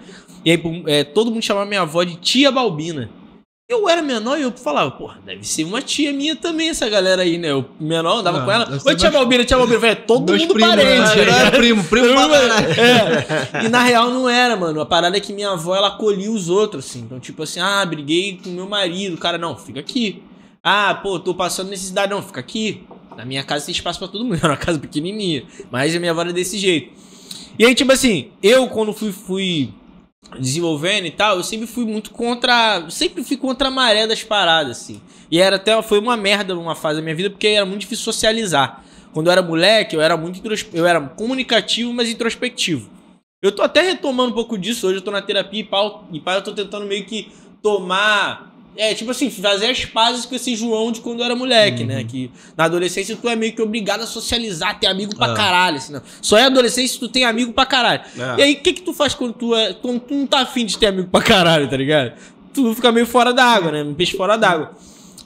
E 0.44 0.52
aí, 0.52 0.62
é, 0.88 1.04
todo 1.04 1.32
mundo 1.32 1.42
chamava 1.44 1.66
minha 1.66 1.82
avó 1.82 2.04
de 2.04 2.16
tia 2.16 2.52
Balbina. 2.52 3.10
Eu 3.70 3.88
era 3.88 4.02
menor 4.02 4.38
e 4.38 4.42
eu 4.42 4.52
falava, 4.52 4.92
porra, 4.92 5.18
deve 5.26 5.48
ser 5.48 5.64
uma 5.64 5.82
tia 5.82 6.12
minha 6.12 6.36
também, 6.36 6.68
essa 6.68 6.90
galera 6.90 7.22
aí, 7.22 7.38
né? 7.38 7.52
Eu 7.52 7.64
menor 7.80 8.18
andava 8.20 8.40
Ah, 8.42 8.44
com 8.44 8.52
ela. 8.52 8.82
Oi, 8.86 8.96
tia 8.98 9.10
Balbina, 9.10 9.46
tia 9.46 9.56
Balbina. 9.56 9.80
Falei, 9.80 9.94
é 9.94 9.96
todo 9.96 10.30
Meus 10.30 10.42
mundo 10.42 10.54
primos, 10.56 10.76
parente. 10.76 11.16
né? 11.16 11.40
Era 11.40 11.52
primo, 11.52 11.82
primo. 11.86 12.08
É. 13.62 13.66
E 13.66 13.70
na 13.70 13.82
real 13.84 14.10
não 14.10 14.28
era, 14.28 14.58
mano. 14.58 14.82
A 14.82 14.86
parada 14.86 15.16
é 15.16 15.22
que 15.22 15.32
minha 15.32 15.52
avó, 15.52 15.74
ela 15.74 15.88
acolhia 15.88 16.30
os 16.30 16.50
outros, 16.50 16.86
assim. 16.86 17.00
Então, 17.00 17.18
tipo 17.18 17.44
assim, 17.44 17.62
ah, 17.62 17.86
briguei 17.86 18.42
com 18.44 18.50
meu 18.50 18.68
marido. 18.68 19.16
O 19.16 19.18
cara, 19.18 19.38
não, 19.38 19.56
fica 19.56 19.80
aqui. 19.80 20.22
Ah, 20.64 20.94
pô, 20.94 21.20
tô 21.20 21.34
passando 21.34 21.70
necessidade. 21.70 22.12
Não, 22.12 22.22
fica 22.22 22.40
aqui. 22.40 22.84
Na 23.18 23.26
minha 23.26 23.44
casa 23.44 23.66
tem 23.66 23.74
espaço 23.74 24.00
pra 24.00 24.08
todo 24.08 24.24
mundo. 24.24 24.38
Era 24.38 24.50
uma 24.54 24.58
casa 24.58 24.80
pequenininha. 24.80 25.44
Mas 25.72 25.96
a 25.96 26.00
minha 26.00 26.12
avó 26.12 26.22
era 26.22 26.34
desse 26.34 26.58
jeito. 26.58 26.94
E 27.58 27.66
aí, 27.66 27.76
tipo 27.76 27.92
assim, 27.92 28.32
eu 28.42 28.68
quando 28.68 28.94
fui, 28.94 29.12
fui 29.12 29.74
desenvolvendo 30.40 31.06
e 31.06 31.12
tal, 31.12 31.38
eu 31.38 31.44
sempre 31.44 31.68
fui 31.68 31.86
muito 31.86 32.12
contra. 32.12 32.86
Sempre 32.90 33.24
fui 33.24 33.38
contra 33.38 33.70
a 33.70 33.72
maré 33.72 34.06
das 34.06 34.24
paradas, 34.24 34.78
assim. 34.78 35.02
E 35.30 35.40
era 35.40 35.56
até. 35.56 35.82
Foi 35.82 36.00
uma 36.00 36.16
merda 36.16 36.54
numa 36.54 36.76
fase 36.76 36.98
da 36.98 37.04
minha 37.04 37.16
vida, 37.16 37.30
porque 37.30 37.48
era 37.48 37.66
muito 37.66 37.82
difícil 37.82 38.06
socializar. 38.06 38.84
Quando 39.14 39.28
eu 39.28 39.32
era 39.32 39.42
moleque, 39.42 39.96
eu 39.96 40.02
era 40.02 40.16
muito 40.16 40.42
eu 40.74 40.86
era 40.86 41.02
comunicativo, 41.02 41.92
mas 41.92 42.10
introspectivo. 42.10 42.90
Eu 43.42 43.52
tô 43.52 43.64
até 43.64 43.82
retomando 43.82 44.32
um 44.32 44.36
pouco 44.36 44.58
disso. 44.58 44.88
Hoje 44.88 44.98
eu 44.98 45.02
tô 45.02 45.12
na 45.12 45.22
terapia 45.22 45.60
e 45.60 45.64
pau, 45.64 46.08
e 46.12 46.22
eu 46.24 46.42
tô 46.44 46.54
tentando 46.54 46.86
meio 46.86 47.04
que 47.06 47.32
tomar. 47.62 48.51
É, 48.78 48.94
tipo 48.94 49.12
assim, 49.12 49.30
fazer 49.30 49.68
as 49.70 49.84
pazes 49.84 50.26
com 50.26 50.34
esse 50.34 50.56
João 50.56 50.94
de 50.94 51.02
quando 51.02 51.20
eu 51.20 51.26
era 51.26 51.36
moleque, 51.36 51.84
né? 51.84 52.04
Que 52.06 52.32
na 52.56 52.64
adolescência 52.64 53.18
tu 53.22 53.28
é 53.28 53.36
meio 53.36 53.52
que 53.54 53.62
obrigado 53.62 54.02
a 54.02 54.08
socializar, 54.08 54.80
ter 54.80 54.88
amigo 54.88 55.14
pra 55.16 55.34
É. 55.34 55.36
caralho. 55.36 55.76
Assim, 55.78 55.92
não. 55.92 56.02
Só 56.22 56.38
é 56.38 56.44
adolescência 56.46 56.94
se 56.94 57.00
tu 57.00 57.10
tem 57.10 57.26
amigo 57.26 57.52
pra 57.52 57.66
caralho. 57.66 58.02
É. 58.18 58.40
E 58.40 58.42
aí, 58.44 58.54
o 58.54 58.60
que 58.62 58.72
que 58.74 58.82
tu 58.82 58.94
faz 58.94 59.14
quando 59.14 59.34
tu, 59.34 59.54
é, 59.54 59.74
quando 59.74 60.00
tu 60.00 60.14
não 60.14 60.26
tá 60.26 60.40
afim 60.40 60.66
de 60.66 60.78
ter 60.78 60.88
amigo 60.88 61.10
pra 61.10 61.22
caralho, 61.22 61.70
tá 61.70 61.76
ligado? 61.76 62.14
Tu 62.54 62.74
fica 62.74 62.92
meio 62.94 63.06
fora 63.06 63.34
d'água, 63.34 63.72
né? 63.74 63.84
Um 63.84 63.94
peixe 63.94 64.16
fora 64.16 64.38
d'água. 64.38 64.72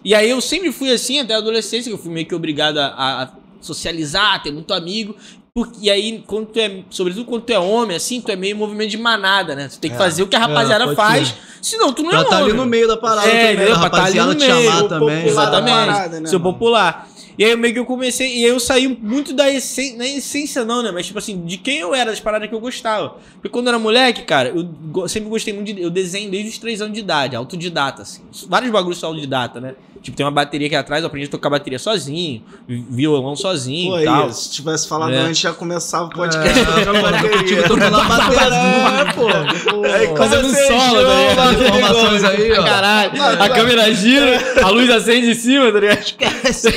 E 0.04 0.14
aí 0.16 0.30
eu 0.30 0.42
sempre 0.42 0.72
fui 0.72 0.92
assim, 0.92 1.20
até 1.20 1.36
a 1.36 1.38
adolescência, 1.38 1.90
que 1.90 1.94
eu 1.94 2.02
fui 2.02 2.12
meio 2.12 2.26
que 2.26 2.34
obrigado 2.36 2.78
a, 2.80 2.88
a 3.24 3.30
socializar, 3.62 4.42
ter 4.42 4.52
muito 4.52 4.74
amigo. 4.74 5.16
Porque, 5.58 5.86
e 5.86 5.90
aí, 5.90 6.22
quando 6.28 6.48
tu 6.48 6.60
é, 6.60 6.84
sobretudo 6.90 7.24
quando 7.24 7.44
tu 7.44 7.54
é 7.54 7.58
homem, 7.58 7.96
assim, 7.96 8.20
tu 8.20 8.30
é 8.30 8.36
meio 8.36 8.58
movimento 8.58 8.90
de 8.90 8.98
manada, 8.98 9.56
né? 9.56 9.70
Tu 9.70 9.80
tem 9.80 9.90
que 9.90 9.96
É. 9.96 9.98
fazer 9.98 10.22
o 10.22 10.28
que 10.28 10.36
a 10.36 10.40
rapaziada 10.40 10.84
pode 10.84 10.98
faz, 10.98 11.30
ser. 11.30 11.36
senão 11.62 11.94
tu 11.94 12.04
não 12.04 12.10
é 12.12 12.16
Já 12.18 12.26
tá 12.26 12.36
homem. 12.40 12.50
ali 12.50 12.54
no 12.58 12.66
meio 12.66 12.86
da 12.90 12.98
parada 12.98 13.26
É, 13.26 13.32
também, 13.32 13.54
entendeu? 13.54 13.74
a 13.76 13.80
Pra 13.80 13.90
tá 13.90 13.98
rapaziada 14.00 14.36
te 14.36 14.46
meio, 14.50 14.64
chamar 14.66 14.84
o 14.84 14.88
também. 14.90 15.26
Exatamente. 15.26 15.76
parada, 15.88 16.20
né, 16.20 16.28
Seu 16.30 16.40
mano? 16.40 16.52
popular. 16.52 17.08
E 17.38 17.44
aí 17.46 17.56
meio 17.56 17.74
que 17.74 17.80
eu 17.80 17.86
comecei, 17.86 18.28
e 18.40 18.46
aí 18.46 18.50
eu 18.52 18.60
saí 18.60 18.88
muito 18.88 19.34
da 19.34 19.50
essência, 19.52 19.98
não 19.98 20.06
é 20.06 20.10
essência 20.18 20.64
não, 20.66 20.82
né? 20.84 20.92
Mas 20.92 21.06
tipo 21.08 21.20
assim, 21.20 21.46
de 21.46 21.58
quem 21.58 21.80
eu 21.80 21.94
era, 21.94 22.12
das 22.12 22.20
paradas 22.20 22.48
que 22.50 22.56
eu 22.56 22.60
gostava. 22.60 23.18
Porque 23.36 23.50
quando 23.50 23.66
eu 23.68 23.70
era 23.74 23.80
moleque, 23.80 24.22
cara, 24.24 24.50
eu 24.50 25.08
sempre 25.10 25.30
gostei 25.30 25.54
muito 25.54 25.74
de. 25.74 25.82
Eu 25.82 25.90
desenho 25.90 26.30
desde 26.32 26.50
os 26.50 26.58
3 26.58 26.82
anos 26.82 26.94
de 26.94 27.00
idade, 27.02 27.36
autodidata, 27.36 28.02
assim. 28.04 28.22
Vários 28.48 28.72
bagulhos 28.72 29.00
são 29.00 29.10
autodidata, 29.10 29.60
né? 29.60 29.76
Tipo, 30.02 30.16
tem 30.18 30.24
uma 30.26 30.32
bateria 30.32 30.68
aqui 30.68 30.76
atrás, 30.76 31.02
eu 31.02 31.08
aprendi 31.08 31.26
a 31.28 31.32
tocar 31.32 31.50
bateria 31.50 31.80
sozinho, 31.80 32.44
vi- 32.68 32.86
violão 32.92 33.36
sozinho 33.36 33.94
Pô, 33.94 34.00
e 34.00 34.06
tal. 34.06 34.26
aí, 34.26 34.34
se 34.34 34.52
tivesse 34.52 34.88
falado 34.88 35.12
É. 35.14 35.18
antes, 35.18 35.40
já 35.40 35.52
começava 35.52 36.06
o 36.06 36.10
podcast 36.12 36.60
É, 36.60 36.64
tocando 36.64 37.02
bateria. 37.02 37.64
tocando 37.64 37.96
a 37.98 38.04
bateria. 38.04 39.02
É, 39.02 39.14
pô. 39.14 39.84
Aí, 39.88 40.16
Fazendo 40.16 40.48
solo, 40.54 41.06
tá 41.06 41.36
bateria, 41.36 41.68
Informações 41.70 42.24
aí, 42.24 42.52
ó. 42.52 42.64
Caralho, 42.64 43.18
Não, 43.18 43.26
a 43.26 43.36
não. 43.48 43.56
câmera 43.56 43.94
gira, 43.96 44.40
a 44.64 44.70
luz 44.70 44.90
acende 44.92 45.32
em 45.32 45.34
cima, 45.34 45.72
tá 45.72 45.80
ligado? 45.80 46.00
Esquece, 46.00 46.68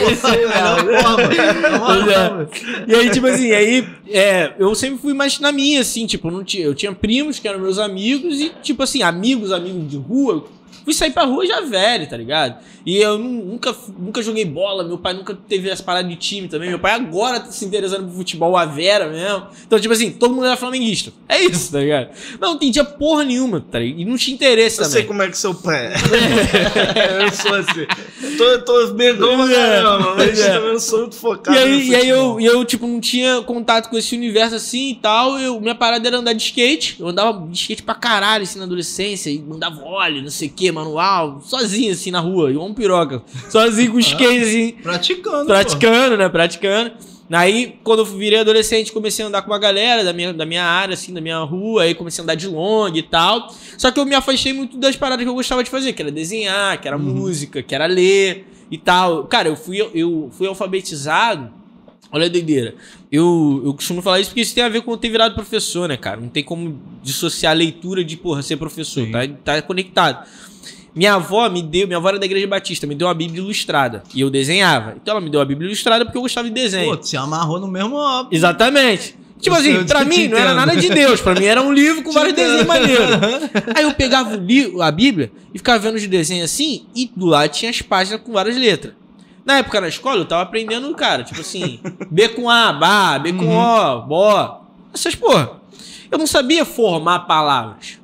Melhor 0.49 1.79
forma. 1.79 2.49
É. 2.87 2.91
E 2.91 2.95
aí, 2.95 3.11
tipo 3.11 3.27
assim, 3.27 3.53
aí 3.53 3.87
é, 4.09 4.53
eu 4.59 4.75
sempre 4.75 4.99
fui 4.99 5.15
mais 5.15 5.39
na 5.39 5.53
minha, 5.53 5.81
assim, 5.81 6.07
tipo, 6.07 6.31
não 6.31 6.43
tinha, 6.43 6.65
eu 6.65 6.75
tinha 6.75 6.93
primos 6.93 7.39
que 7.39 7.47
eram 7.47 7.61
meus 7.61 7.79
amigos 7.79 8.41
e, 8.41 8.51
tipo 8.63 8.83
assim, 8.83 9.03
amigos, 9.03 9.53
amigos 9.53 9.89
de 9.89 9.97
rua. 9.97 10.47
Fui 10.89 10.95
sair 10.95 11.11
pra 11.11 11.25
rua 11.25 11.45
já 11.47 11.61
velho, 11.61 12.09
tá 12.09 12.17
ligado? 12.17 12.57
E 12.87 12.97
eu 12.97 13.19
nu- 13.19 13.45
nunca, 13.45 13.77
nunca 13.99 14.23
joguei 14.23 14.47
bola, 14.47 14.83
meu 14.85 14.97
pai 14.97 15.13
nunca 15.13 15.35
teve 15.35 15.71
as 15.71 15.83
paradas 15.83 16.09
de 16.11 16.17
time 16.17 16.49
também. 16.49 16.71
Meu 16.71 16.79
pai 16.79 16.93
agora 16.95 17.39
tá 17.41 17.53
se 17.53 17.63
interessando 17.63 18.07
por 18.09 18.15
futebol, 18.15 18.57
a 18.57 18.65
Vera 18.65 19.07
mesmo. 19.11 19.49
Então, 19.67 19.79
tipo 19.79 19.93
assim, 19.93 20.11
todo 20.13 20.33
mundo 20.35 20.47
era 20.47 20.57
flamenguista. 20.57 21.13
É 21.29 21.43
isso, 21.43 21.71
tá 21.73 21.81
ligado? 21.81 22.09
Não, 22.41 22.49
não 22.49 22.55
entendia 22.57 22.85
porra 22.85 23.23
nenhuma, 23.25 23.61
tá 23.61 23.79
ligado? 23.79 24.01
E 24.01 24.05
não 24.07 24.17
tinha 24.17 24.35
interesse 24.35 24.79
Eu 24.79 24.85
também. 24.85 25.01
sei 25.01 25.05
como 25.07 25.23
é 25.23 25.29
que 25.29 25.37
seu 25.37 25.55
pai 25.55 25.89
é. 25.89 25.93
eu 27.25 27.33
sou 27.33 27.55
assim. 27.55 27.87
Tô, 28.39 28.59
tô 28.61 28.95
megão 28.95 29.37
pra 29.37 29.55
caramba, 29.55 30.15
mas 30.17 30.41
É. 30.41 30.53
também 30.55 30.73
não 30.73 30.81
sou 30.81 31.01
muito 31.01 31.17
focado 31.17 31.57
E 31.57 31.61
aí, 31.61 31.89
e 31.89 31.95
aí 31.95 32.09
eu, 32.09 32.41
eu, 32.41 32.65
tipo, 32.65 32.87
não 32.87 33.01
tinha 33.01 33.43
contato 33.43 33.91
com 33.91 33.99
esse 33.99 34.17
universo 34.17 34.55
assim 34.57 34.91
e 34.91 34.95
tal. 34.95 35.39
Eu, 35.39 35.61
minha 35.61 35.75
parada 35.75 36.07
era 36.09 36.17
andar 36.17 36.33
de 36.33 36.43
skate. 36.43 36.97
Eu 36.99 37.09
andava 37.09 37.47
de 37.47 37.59
skate 37.59 37.83
pra 37.83 37.95
caralho, 37.95 38.45
assim, 38.45 38.59
na 38.59 38.65
adolescência. 38.65 39.29
E 39.31 39.39
mandava 39.39 39.83
óleo, 39.85 40.23
não 40.23 40.31
sei 40.31 40.49
o 40.49 40.53
que, 40.53 40.73
manual. 40.79 41.41
Sozinho, 41.45 41.93
assim, 41.93 42.11
na 42.11 42.21
rua. 42.21 42.51
Igual 42.51 42.67
um 42.67 42.75
piroca. 42.75 43.23
Sozinho 43.49 43.93
com 43.93 43.99
skate, 43.99 44.43
assim. 44.43 44.73
Praticando. 44.83 45.47
Praticando, 45.47 46.17
né? 46.17 46.29
Praticando. 46.29 46.93
Aí, 47.31 47.79
quando 47.85 47.99
eu 48.01 48.05
virei 48.07 48.41
adolescente, 48.41 48.91
comecei 48.91 49.25
a 49.25 49.29
andar 49.29 49.43
com 49.43 49.51
uma 49.51 49.59
galera 49.59 50.03
da 50.03 50.13
minha, 50.15 50.33
da 50.33 50.47
minha 50.47 50.65
área, 50.65 50.95
assim, 50.95 51.13
da 51.13 51.21
minha 51.21 51.39
rua. 51.41 51.83
Aí 51.83 51.95
comecei 51.95 52.23
a 52.23 52.25
andar 52.25 52.35
de 52.35 52.49
long 52.49 52.95
e 52.95 53.03
tal. 53.03 53.53
Só 53.77 53.91
que 53.91 54.01
eu 54.01 54.07
me 54.07 54.15
afastei 54.15 54.53
muito 54.53 54.79
das 54.79 54.97
paradas 54.97 55.25
que 55.25 55.29
eu 55.29 55.35
gostava 55.35 55.63
de 55.63 55.69
fazer, 55.69 55.93
que 55.93 56.01
era 56.01 56.11
desenhar, 56.11 56.81
que 56.81 56.89
era 56.89 56.97
música, 56.97 57.63
que 57.63 57.75
era 57.75 57.87
ler 57.87 58.47
e 58.71 58.79
tal. 58.79 59.25
Cara, 59.25 59.49
eu 59.49 59.57
fui, 59.57 59.79
eu 59.95 60.31
fui 60.33 60.47
alfabetizado. 60.47 61.59
Olha 62.11 62.25
a 62.25 62.29
doideira. 62.29 62.75
Eu, 63.13 63.63
eu 63.65 63.75
costumo 63.75 64.01
falar 64.01 64.21
isso 64.21 64.31
porque 64.31 64.41
isso 64.41 64.55
tem 64.55 64.65
a 64.65 64.69
ver 64.69 64.81
com 64.81 64.91
eu 64.91 64.97
ter 64.97 65.11
virado 65.11 65.35
professor, 65.35 65.87
né, 65.87 65.97
cara? 65.97 66.19
Não 66.19 66.29
tem 66.29 66.43
como 66.43 66.81
dissociar 67.03 67.53
a 67.53 67.55
leitura 67.55 68.03
de, 68.03 68.17
porra, 68.17 68.41
ser 68.41 68.57
professor. 68.57 69.05
Sim. 69.05 69.13
Tá, 69.13 69.29
tá 69.45 69.63
conectado. 69.63 70.27
Minha 70.95 71.15
avó 71.15 71.49
me 71.49 71.63
deu, 71.63 71.87
minha 71.87 71.99
avó 71.99 72.09
era 72.09 72.19
da 72.19 72.27
igreja 72.27 72.47
batista, 72.47 72.87
me 72.87 72.95
deu 72.95 73.07
uma 73.07 73.15
Bíblia 73.15 73.41
ilustrada. 73.41 74.03
E 74.15 74.21
eu 74.21 74.31
desenhava. 74.31 74.95
Então 75.01 75.13
ela 75.13 75.21
me 75.21 75.31
deu 75.31 75.41
a 75.41 75.45
Bíblia 75.45 75.67
ilustrada 75.69 76.05
porque 76.05 76.19
eu 76.19 76.23
gostava 76.23 76.49
de 76.49 76.55
desenho. 76.55 76.97
Pô, 76.97 77.03
se 77.03 77.17
amarrou 77.17 77.61
no 77.61 77.69
mesmo 77.69 77.97
óbvio. 77.97 78.37
Exatamente. 78.37 79.15
Tipo 79.41 79.55
Eu 79.55 79.61
assim, 79.61 79.85
pra 79.85 80.05
mim 80.05 80.27
não 80.27 80.37
era 80.37 80.53
nada 80.53 80.75
de 80.75 80.89
Deus, 80.89 81.21
pra 81.21 81.35
mim 81.35 81.45
era 81.45 81.63
um 81.63 81.73
livro 81.73 82.03
com 82.03 82.11
vários 82.11 82.35
desenhos 82.35 82.67
maneiros. 82.67 83.07
Aí 83.75 83.85
eu 83.85 83.95
pegava 83.95 84.35
o 84.35 84.41
livro, 84.41 84.83
a 84.83 84.91
Bíblia 84.91 85.31
e 85.55 85.59
ficava 85.59 85.79
vendo 85.79 85.95
os 85.95 86.07
desenhos 86.07 86.47
assim, 86.51 86.87
e 86.95 87.11
do 87.15 87.27
lado 87.27 87.51
tinha 87.51 87.71
as 87.71 87.81
páginas 87.81 88.21
com 88.21 88.33
várias 88.33 88.57
letras. 88.57 88.95
Na 89.45 89.59
época 89.59 89.81
na 89.81 89.89
escola 89.89 90.19
eu 90.19 90.25
tava 90.25 90.43
aprendendo, 90.43 90.93
cara, 90.95 91.23
tipo 91.23 91.41
assim, 91.41 91.79
B 92.11 92.29
com 92.31 92.51
A, 92.51 92.73
Bá, 92.73 93.19
B 93.19 93.33
com 93.33 93.57
O, 93.57 94.03
Bó, 94.03 94.65
essas 94.93 95.15
porra. 95.15 95.53
Eu 96.11 96.19
não 96.19 96.27
sabia 96.27 96.65
formar 96.65 97.21
palavras. 97.21 97.98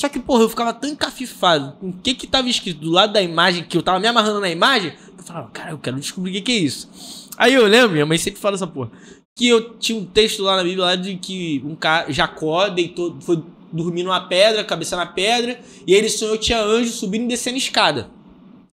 Só 0.00 0.08
que, 0.08 0.18
porra, 0.18 0.44
eu 0.44 0.48
ficava 0.48 0.72
tão 0.72 0.88
encafifado 0.88 1.76
com 1.78 1.90
o 1.90 1.92
que 1.92 2.14
que 2.14 2.26
tava 2.26 2.48
escrito 2.48 2.80
do 2.80 2.90
lado 2.90 3.12
da 3.12 3.20
imagem, 3.20 3.64
que 3.64 3.76
eu 3.76 3.82
tava 3.82 4.00
me 4.00 4.08
amarrando 4.08 4.40
na 4.40 4.48
imagem, 4.48 4.92
que 4.92 5.20
eu 5.20 5.24
falava, 5.24 5.50
cara, 5.50 5.72
eu 5.72 5.78
quero 5.78 6.00
descobrir 6.00 6.30
o 6.30 6.34
que 6.36 6.40
que 6.40 6.52
é 6.52 6.54
isso. 6.54 7.28
Aí 7.36 7.52
eu 7.52 7.66
lembro, 7.66 7.90
minha 7.90 8.06
mãe 8.06 8.16
sempre 8.16 8.40
fala 8.40 8.54
essa 8.54 8.66
porra, 8.66 8.90
que 9.36 9.46
eu 9.46 9.74
tinha 9.74 9.98
um 9.98 10.06
texto 10.06 10.42
lá 10.42 10.56
na 10.56 10.62
Bíblia 10.62 10.86
lá 10.86 10.96
de 10.96 11.16
que 11.16 11.62
um 11.66 11.74
cara, 11.74 12.10
Jacó 12.10 12.70
deitou, 12.70 13.14
foi 13.20 13.44
dormir 13.70 14.02
numa 14.02 14.22
pedra, 14.22 14.64
cabeça 14.64 14.96
na 14.96 15.04
pedra, 15.04 15.60
e 15.86 15.92
ele 15.92 16.08
sonhou 16.08 16.38
que 16.38 16.46
tinha 16.46 16.62
anjo 16.62 16.90
subindo 16.90 17.24
e 17.24 17.28
descendo 17.28 17.58
escada 17.58 18.08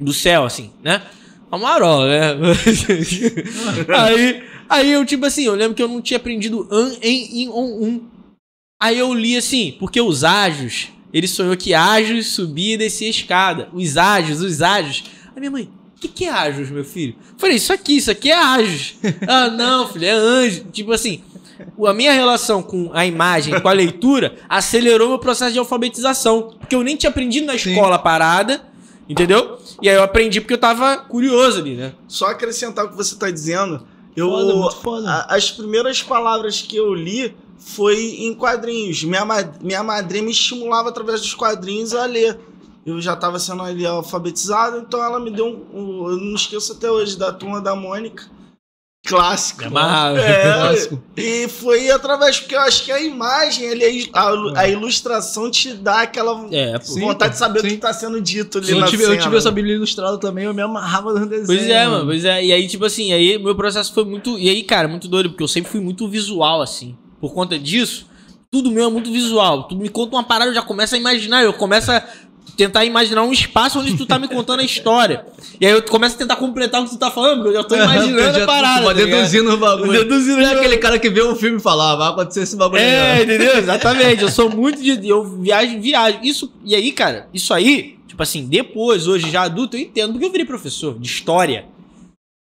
do 0.00 0.12
céu, 0.12 0.42
assim, 0.42 0.72
né? 0.82 1.02
Uma 1.48 1.58
marola, 1.58 2.08
né? 2.08 2.34
aí, 3.96 4.42
aí 4.68 4.90
eu, 4.90 5.06
tipo 5.06 5.24
assim, 5.24 5.44
eu 5.44 5.54
lembro 5.54 5.76
que 5.76 5.82
eu 5.84 5.86
não 5.86 6.02
tinha 6.02 6.16
aprendido 6.16 6.66
an, 6.68 6.96
em, 7.00 7.42
em, 7.42 7.48
on, 7.48 7.80
um. 7.80 8.08
Aí 8.82 8.98
eu 8.98 9.14
li 9.14 9.36
assim, 9.36 9.76
porque 9.78 10.00
os 10.00 10.24
ágios, 10.24 10.88
ele 11.12 11.28
sonhou 11.28 11.56
que 11.56 11.74
ágios 11.74 12.28
subia 12.28 12.74
e 12.74 12.78
descia 12.78 13.06
a 13.06 13.10
escada. 13.10 13.68
Os 13.72 13.96
ágios, 13.96 14.40
os 14.40 14.62
ágios. 14.62 15.04
Aí 15.34 15.40
minha 15.40 15.50
mãe, 15.50 15.70
o 15.96 16.00
que, 16.00 16.08
que 16.08 16.24
é 16.24 16.30
ágios, 16.30 16.70
meu 16.70 16.84
filho? 16.84 17.14
Eu 17.32 17.38
falei, 17.38 17.56
isso 17.56 17.72
aqui, 17.72 17.96
isso 17.96 18.10
aqui 18.10 18.30
é 18.30 18.36
ágios. 18.36 18.94
ah, 19.28 19.48
não, 19.48 19.88
filho, 19.88 20.06
é 20.06 20.10
anjo. 20.10 20.64
Tipo 20.72 20.92
assim, 20.92 21.22
a 21.86 21.92
minha 21.92 22.12
relação 22.12 22.62
com 22.62 22.90
a 22.92 23.06
imagem, 23.06 23.58
com 23.60 23.68
a 23.68 23.72
leitura, 23.72 24.36
acelerou 24.48 25.08
meu 25.08 25.18
processo 25.18 25.52
de 25.52 25.58
alfabetização. 25.58 26.54
Porque 26.58 26.74
eu 26.74 26.82
nem 26.82 26.96
tinha 26.96 27.10
aprendido 27.10 27.46
na 27.46 27.56
Sim. 27.58 27.70
escola 27.70 27.96
a 27.96 27.98
parada, 27.98 28.62
entendeu? 29.08 29.58
E 29.80 29.88
aí 29.88 29.94
eu 29.96 30.02
aprendi 30.02 30.40
porque 30.40 30.54
eu 30.54 30.58
tava 30.58 30.96
curioso 30.96 31.58
ali, 31.60 31.74
né? 31.74 31.92
Só 32.08 32.26
acrescentar 32.26 32.84
o 32.84 32.88
que 32.90 32.96
você 32.96 33.16
tá 33.16 33.30
dizendo, 33.30 33.86
eu 34.16 34.28
Foda, 34.30 34.54
muito 34.54 34.76
foda. 34.76 35.08
a- 35.10 35.34
as 35.36 35.50
primeiras 35.50 36.02
palavras 36.02 36.60
que 36.62 36.76
eu 36.76 36.92
li 36.94 37.34
foi 37.64 37.96
em 38.20 38.34
quadrinhos. 38.34 39.02
Minha, 39.04 39.24
minha 39.62 39.82
madrinha 39.82 40.24
me 40.24 40.30
estimulava 40.32 40.88
através 40.88 41.20
dos 41.20 41.34
quadrinhos 41.34 41.94
a 41.94 42.04
ler. 42.06 42.38
Eu 42.84 43.00
já 43.00 43.14
estava 43.14 43.38
sendo 43.38 43.62
ali 43.62 43.86
alfabetizado, 43.86 44.78
então 44.78 45.02
ela 45.02 45.20
me 45.20 45.30
deu 45.30 45.46
um, 45.46 45.78
um- 46.04 46.10
Eu 46.10 46.16
não 46.16 46.34
esqueço 46.34 46.72
até 46.72 46.90
hoje 46.90 47.16
da 47.16 47.32
turma 47.32 47.60
da 47.60 47.74
Mônica. 47.76 48.24
Clássico. 49.04 49.60
Me 49.62 49.66
amarrava. 49.66 50.18
É, 50.20 50.42
Clássico. 50.54 51.02
e 51.16 51.48
foi 51.48 51.90
através, 51.90 52.38
porque 52.38 52.54
eu 52.54 52.60
acho 52.60 52.84
que 52.84 52.92
a 52.92 53.00
imagem, 53.02 53.68
ali, 53.68 54.08
a, 54.12 54.60
a 54.60 54.68
ilustração 54.68 55.50
te 55.50 55.74
dá 55.74 56.02
aquela 56.02 56.46
É. 56.52 56.78
Sim, 56.80 57.00
vontade 57.00 57.30
pô, 57.30 57.34
de 57.34 57.38
saber 57.38 57.58
o 57.58 57.62
sim. 57.62 57.68
que 57.70 57.76
tá 57.78 57.92
sendo 57.92 58.20
dito 58.20 58.58
ali 58.58 58.70
Eu 58.70 58.78
na 58.78 58.86
tive, 58.86 59.02
eu 59.02 59.08
cena. 59.10 59.20
tive 59.22 59.36
essa 59.36 59.50
Bíblia 59.50 59.74
ilustrada 59.74 60.18
também, 60.18 60.44
eu 60.44 60.54
me 60.54 60.62
amarrava 60.62 61.12
no 61.14 61.26
desenho. 61.26 61.46
Pois 61.58 61.68
é, 61.68 61.86
mano, 61.88 62.04
pois 62.06 62.24
é. 62.24 62.44
E 62.44 62.52
aí, 62.52 62.68
tipo 62.68 62.84
assim, 62.84 63.12
aí 63.12 63.38
meu 63.38 63.56
processo 63.56 63.92
foi 63.92 64.04
muito. 64.04 64.38
E 64.38 64.48
aí, 64.48 64.62
cara, 64.62 64.86
muito 64.86 65.08
doido, 65.08 65.30
porque 65.30 65.42
eu 65.42 65.48
sempre 65.48 65.70
fui 65.70 65.80
muito 65.80 66.08
visual, 66.08 66.62
assim. 66.62 66.96
Por 67.22 67.32
conta 67.32 67.56
disso, 67.56 68.04
tudo 68.50 68.68
meu 68.68 68.88
é 68.88 68.90
muito 68.90 69.12
visual. 69.12 69.62
Tu 69.68 69.76
me 69.76 69.88
conta 69.88 70.16
uma 70.16 70.24
parada, 70.24 70.50
eu 70.50 70.54
já 70.56 70.60
começo 70.60 70.96
a 70.96 70.98
imaginar, 70.98 71.44
eu 71.44 71.52
começo 71.52 71.92
a 71.92 72.02
tentar 72.56 72.84
imaginar 72.84 73.22
um 73.22 73.32
espaço 73.32 73.78
onde 73.78 73.96
tu 73.96 74.04
tá 74.04 74.18
me 74.18 74.26
contando 74.26 74.58
a 74.58 74.64
história. 74.64 75.24
E 75.60 75.64
aí 75.64 75.70
eu 75.70 75.80
começo 75.84 76.16
a 76.16 76.18
tentar 76.18 76.34
completar 76.34 76.82
o 76.82 76.84
que 76.84 76.90
tu 76.90 76.98
tá 76.98 77.12
falando, 77.12 77.36
porque 77.44 77.56
eu 77.56 77.62
já 77.62 77.68
tô 77.68 77.76
imaginando 77.78 78.38
já 78.38 78.42
a 78.42 78.46
parada. 78.46 78.86
Tá 78.86 78.92
deduzindo 78.94 79.52
o 79.52 79.56
bagulho. 79.56 79.92
Deduzindo 79.92 80.40
é 80.40 80.52
aquele 80.52 80.78
cara 80.78 80.98
que 80.98 81.08
vê 81.08 81.22
um 81.22 81.36
filme 81.36 81.58
e 81.58 81.60
fala, 81.60 81.92
ah, 81.92 81.94
vai 81.94 82.08
acontecer 82.08 82.42
esse 82.42 82.56
bagulho 82.56 82.82
É, 82.82 83.22
entendeu? 83.22 83.54
Exatamente. 83.56 84.20
Eu 84.20 84.28
sou 84.28 84.50
muito 84.50 84.82
de. 84.82 85.08
Eu 85.08 85.22
viajo, 85.22 85.80
viajo. 85.80 86.18
Isso, 86.24 86.52
e 86.64 86.74
aí, 86.74 86.90
cara, 86.90 87.28
isso 87.32 87.54
aí, 87.54 87.98
tipo 88.08 88.20
assim, 88.20 88.48
depois, 88.48 89.06
hoje, 89.06 89.30
já 89.30 89.42
adulto, 89.42 89.76
eu 89.76 89.80
entendo 89.80 90.10
porque 90.14 90.26
eu 90.26 90.32
virei 90.32 90.44
professor 90.44 90.98
de 90.98 91.06
história. 91.06 91.66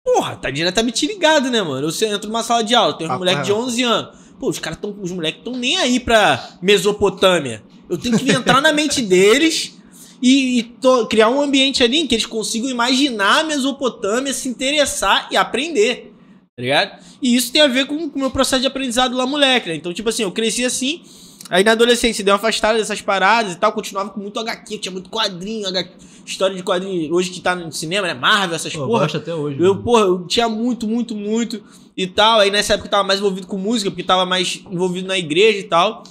Porra, 0.05 0.35
tá 0.35 0.51
diretamente 0.51 1.07
ligado, 1.07 1.49
né, 1.49 1.63
mano? 1.63 1.89
Eu 1.89 2.07
entro 2.09 2.29
numa 2.29 2.43
sala 2.43 2.63
de 2.63 2.75
aula, 2.75 2.93
tem 2.93 3.07
um 3.07 3.11
Ah, 3.11 3.17
moleque 3.17 3.41
de 3.41 3.51
11 3.51 3.81
anos. 3.83 4.26
Pô, 4.39 4.49
os 4.49 4.59
caras 4.59 4.79
tão. 4.79 4.95
Os 5.01 5.11
moleques 5.11 5.41
tão 5.43 5.53
nem 5.53 5.77
aí 5.77 5.99
pra 5.99 6.57
Mesopotâmia. 6.61 7.63
Eu 7.89 7.97
tenho 7.97 8.17
que 8.17 8.29
entrar 8.31 8.61
na 8.61 8.71
mente 8.73 9.01
deles 9.01 9.75
e, 10.21 10.59
e 10.59 10.63
to- 10.63 11.07
criar 11.07 11.29
um 11.29 11.41
ambiente 11.41 11.83
ali 11.83 11.97
em 11.99 12.07
que 12.07 12.15
eles 12.15 12.25
consigam 12.25 12.69
imaginar 12.69 13.39
a 13.39 13.43
Mesopotâmia, 13.43 14.33
se 14.33 14.47
interessar 14.49 15.27
e 15.31 15.37
aprender. 15.37 16.13
Tá 16.55 16.61
ligado? 16.63 16.99
E 17.21 17.35
isso 17.35 17.51
tem 17.51 17.61
a 17.61 17.67
ver 17.67 17.85
com 17.87 17.95
o 17.95 18.11
meu 18.15 18.29
processo 18.31 18.61
de 18.61 18.67
aprendizado 18.67 19.15
lá, 19.15 19.25
moleque, 19.25 19.69
né? 19.69 19.75
Então, 19.75 19.93
tipo 19.93 20.09
assim, 20.09 20.23
eu 20.23 20.31
cresci 20.31 20.65
assim. 20.65 21.01
Aí 21.49 21.63
na 21.63 21.71
adolescência 21.71 22.23
deu 22.23 22.33
uma 22.33 22.37
afastada 22.39 22.77
dessas 22.77 23.01
paradas 23.01 23.53
e 23.53 23.55
tal, 23.57 23.71
continuava 23.71 24.09
com 24.09 24.19
muito 24.19 24.37
HQ, 24.39 24.73
eu 24.73 24.79
tinha 24.81 24.91
muito 24.91 25.09
quadrinho, 25.09 25.65
HQ, 25.67 25.91
história 26.25 26.53
de 26.55 26.61
quadrinho, 26.61 27.13
hoje 27.13 27.29
que 27.29 27.39
tá 27.39 27.55
no 27.55 27.71
cinema, 27.71 28.05
né? 28.05 28.13
Marvel, 28.13 28.55
essas 28.55 28.73
eu 28.73 28.85
porra. 28.85 28.99
gosto 29.03 29.17
até 29.17 29.33
hoje. 29.33 29.57
Eu, 29.61 29.71
mano. 29.71 29.83
porra, 29.83 30.01
eu 30.07 30.27
tinha 30.27 30.49
muito, 30.49 30.85
muito, 30.85 31.15
muito 31.15 31.63
e 31.97 32.05
tal. 32.05 32.39
Aí 32.39 32.51
nessa 32.51 32.73
época 32.75 32.87
eu 32.87 32.91
tava 32.91 33.03
mais 33.03 33.19
envolvido 33.19 33.47
com 33.47 33.57
música, 33.57 33.89
porque 33.89 34.03
tava 34.03 34.25
mais 34.25 34.61
envolvido 34.69 35.07
na 35.07 35.17
igreja 35.17 35.57
e 35.59 35.63
tal. 35.63 36.03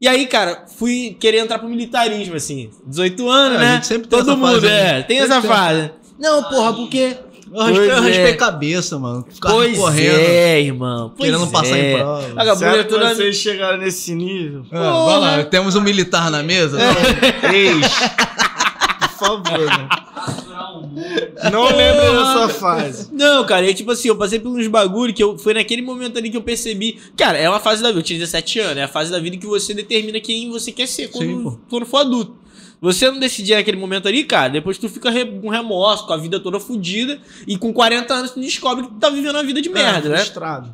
E 0.00 0.06
aí, 0.06 0.26
cara, 0.26 0.64
fui 0.76 1.16
querer 1.18 1.38
entrar 1.38 1.58
pro 1.58 1.68
militarismo, 1.68 2.36
assim. 2.36 2.70
18 2.86 3.28
anos, 3.28 3.56
É, 3.56 3.64
né? 3.64 3.82
sempre 3.82 4.08
tem 4.08 4.18
Todo 4.18 4.36
mundo, 4.36 4.60
fase, 4.60 4.66
é. 4.66 4.70
né? 4.70 5.02
Tem 5.02 5.18
Sempre 5.18 5.32
essa 5.32 5.40
tem. 5.40 5.50
fase. 5.50 5.90
Não, 6.18 6.42
porra, 6.44 6.72
porque. 6.72 7.16
Eu 7.50 7.62
raspei, 7.62 7.90
eu 7.90 7.94
raspei 7.94 8.20
é. 8.26 8.30
a 8.30 8.36
cabeça, 8.36 8.98
mano. 8.98 9.24
Ficava 9.28 9.54
Pois 9.54 9.78
correndo, 9.78 10.18
é, 10.18 10.60
irmão. 10.60 11.14
Pois 11.16 11.30
querendo 11.30 11.50
passar 11.50 11.78
é. 11.78 11.92
em 11.92 11.96
prova. 11.96 12.28
Vagabundo 12.34 12.58
Será 12.58 12.76
é 12.78 12.84
que 12.84 12.94
vocês 13.16 13.36
chegaram 13.36 13.78
nesse 13.78 14.14
nível? 14.14 14.66
Ah, 14.70 15.04
vai 15.04 15.18
lá, 15.18 15.44
temos 15.44 15.74
um 15.74 15.80
militar 15.80 16.30
na 16.30 16.42
mesa. 16.42 16.78
É. 16.78 17.54
Ex. 17.56 17.88
Por 19.00 19.26
favor, 19.26 19.66
né? 19.66 19.88
Não 21.52 21.64
lembro 21.64 22.02
dessa 22.02 22.48
fase. 22.48 23.08
Não, 23.12 23.44
cara, 23.46 23.68
e 23.68 23.74
tipo 23.74 23.90
assim, 23.90 24.08
eu 24.08 24.16
passei 24.16 24.38
por 24.38 24.50
uns 24.50 24.66
bagulho 24.66 25.12
que 25.14 25.22
eu, 25.22 25.38
foi 25.38 25.54
naquele 25.54 25.82
momento 25.82 26.18
ali 26.18 26.30
que 26.30 26.36
eu 26.36 26.42
percebi. 26.42 26.98
Cara, 27.16 27.38
é 27.38 27.48
uma 27.48 27.60
fase 27.60 27.82
da 27.82 27.88
vida, 27.88 28.00
eu 28.00 28.02
tinha 28.02 28.18
17 28.18 28.60
anos, 28.60 28.76
é 28.78 28.82
a 28.84 28.88
fase 28.88 29.10
da 29.10 29.18
vida 29.18 29.36
que 29.36 29.46
você 29.46 29.72
determina 29.74 30.20
quem 30.20 30.50
você 30.50 30.72
quer 30.72 30.86
ser 30.86 31.08
quando, 31.08 31.50
Sim, 31.50 31.58
quando 31.68 31.86
for 31.86 31.98
adulto. 31.98 32.36
Você 32.80 33.10
não 33.10 33.18
decidir 33.18 33.56
naquele 33.56 33.76
momento 33.76 34.06
ali, 34.06 34.22
cara, 34.22 34.50
depois 34.50 34.78
tu 34.78 34.88
fica 34.88 35.10
com 35.40 35.48
remorso, 35.48 36.06
com 36.06 36.12
a 36.12 36.16
vida 36.16 36.38
toda 36.38 36.60
fodida, 36.60 37.20
e 37.46 37.58
com 37.58 37.72
40 37.72 38.14
anos 38.14 38.30
tu 38.30 38.40
descobre 38.40 38.84
que 38.84 38.90
tu 38.90 38.98
tá 38.98 39.10
vivendo 39.10 39.34
uma 39.34 39.42
vida 39.42 39.60
de 39.60 39.68
merda, 39.68 40.08
É, 40.08 40.12
né? 40.12 40.18
Frustrado. 40.18 40.72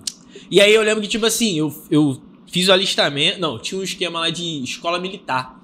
E 0.51 0.61
aí 0.61 0.75
eu 0.75 0.83
lembro 0.83 1.01
que, 1.01 1.09
tipo 1.09 1.25
assim, 1.25 1.59
eu, 1.59 1.75
eu 1.91 2.21
fiz 2.47 2.69
o 2.69 2.73
alistamento. 2.73 3.41
Não, 3.41 3.59
tinha 3.59 3.81
um 3.81 3.83
esquema 3.83 4.21
lá 4.21 4.31
de 4.31 4.63
escola 4.63 4.99
militar. 4.99 5.59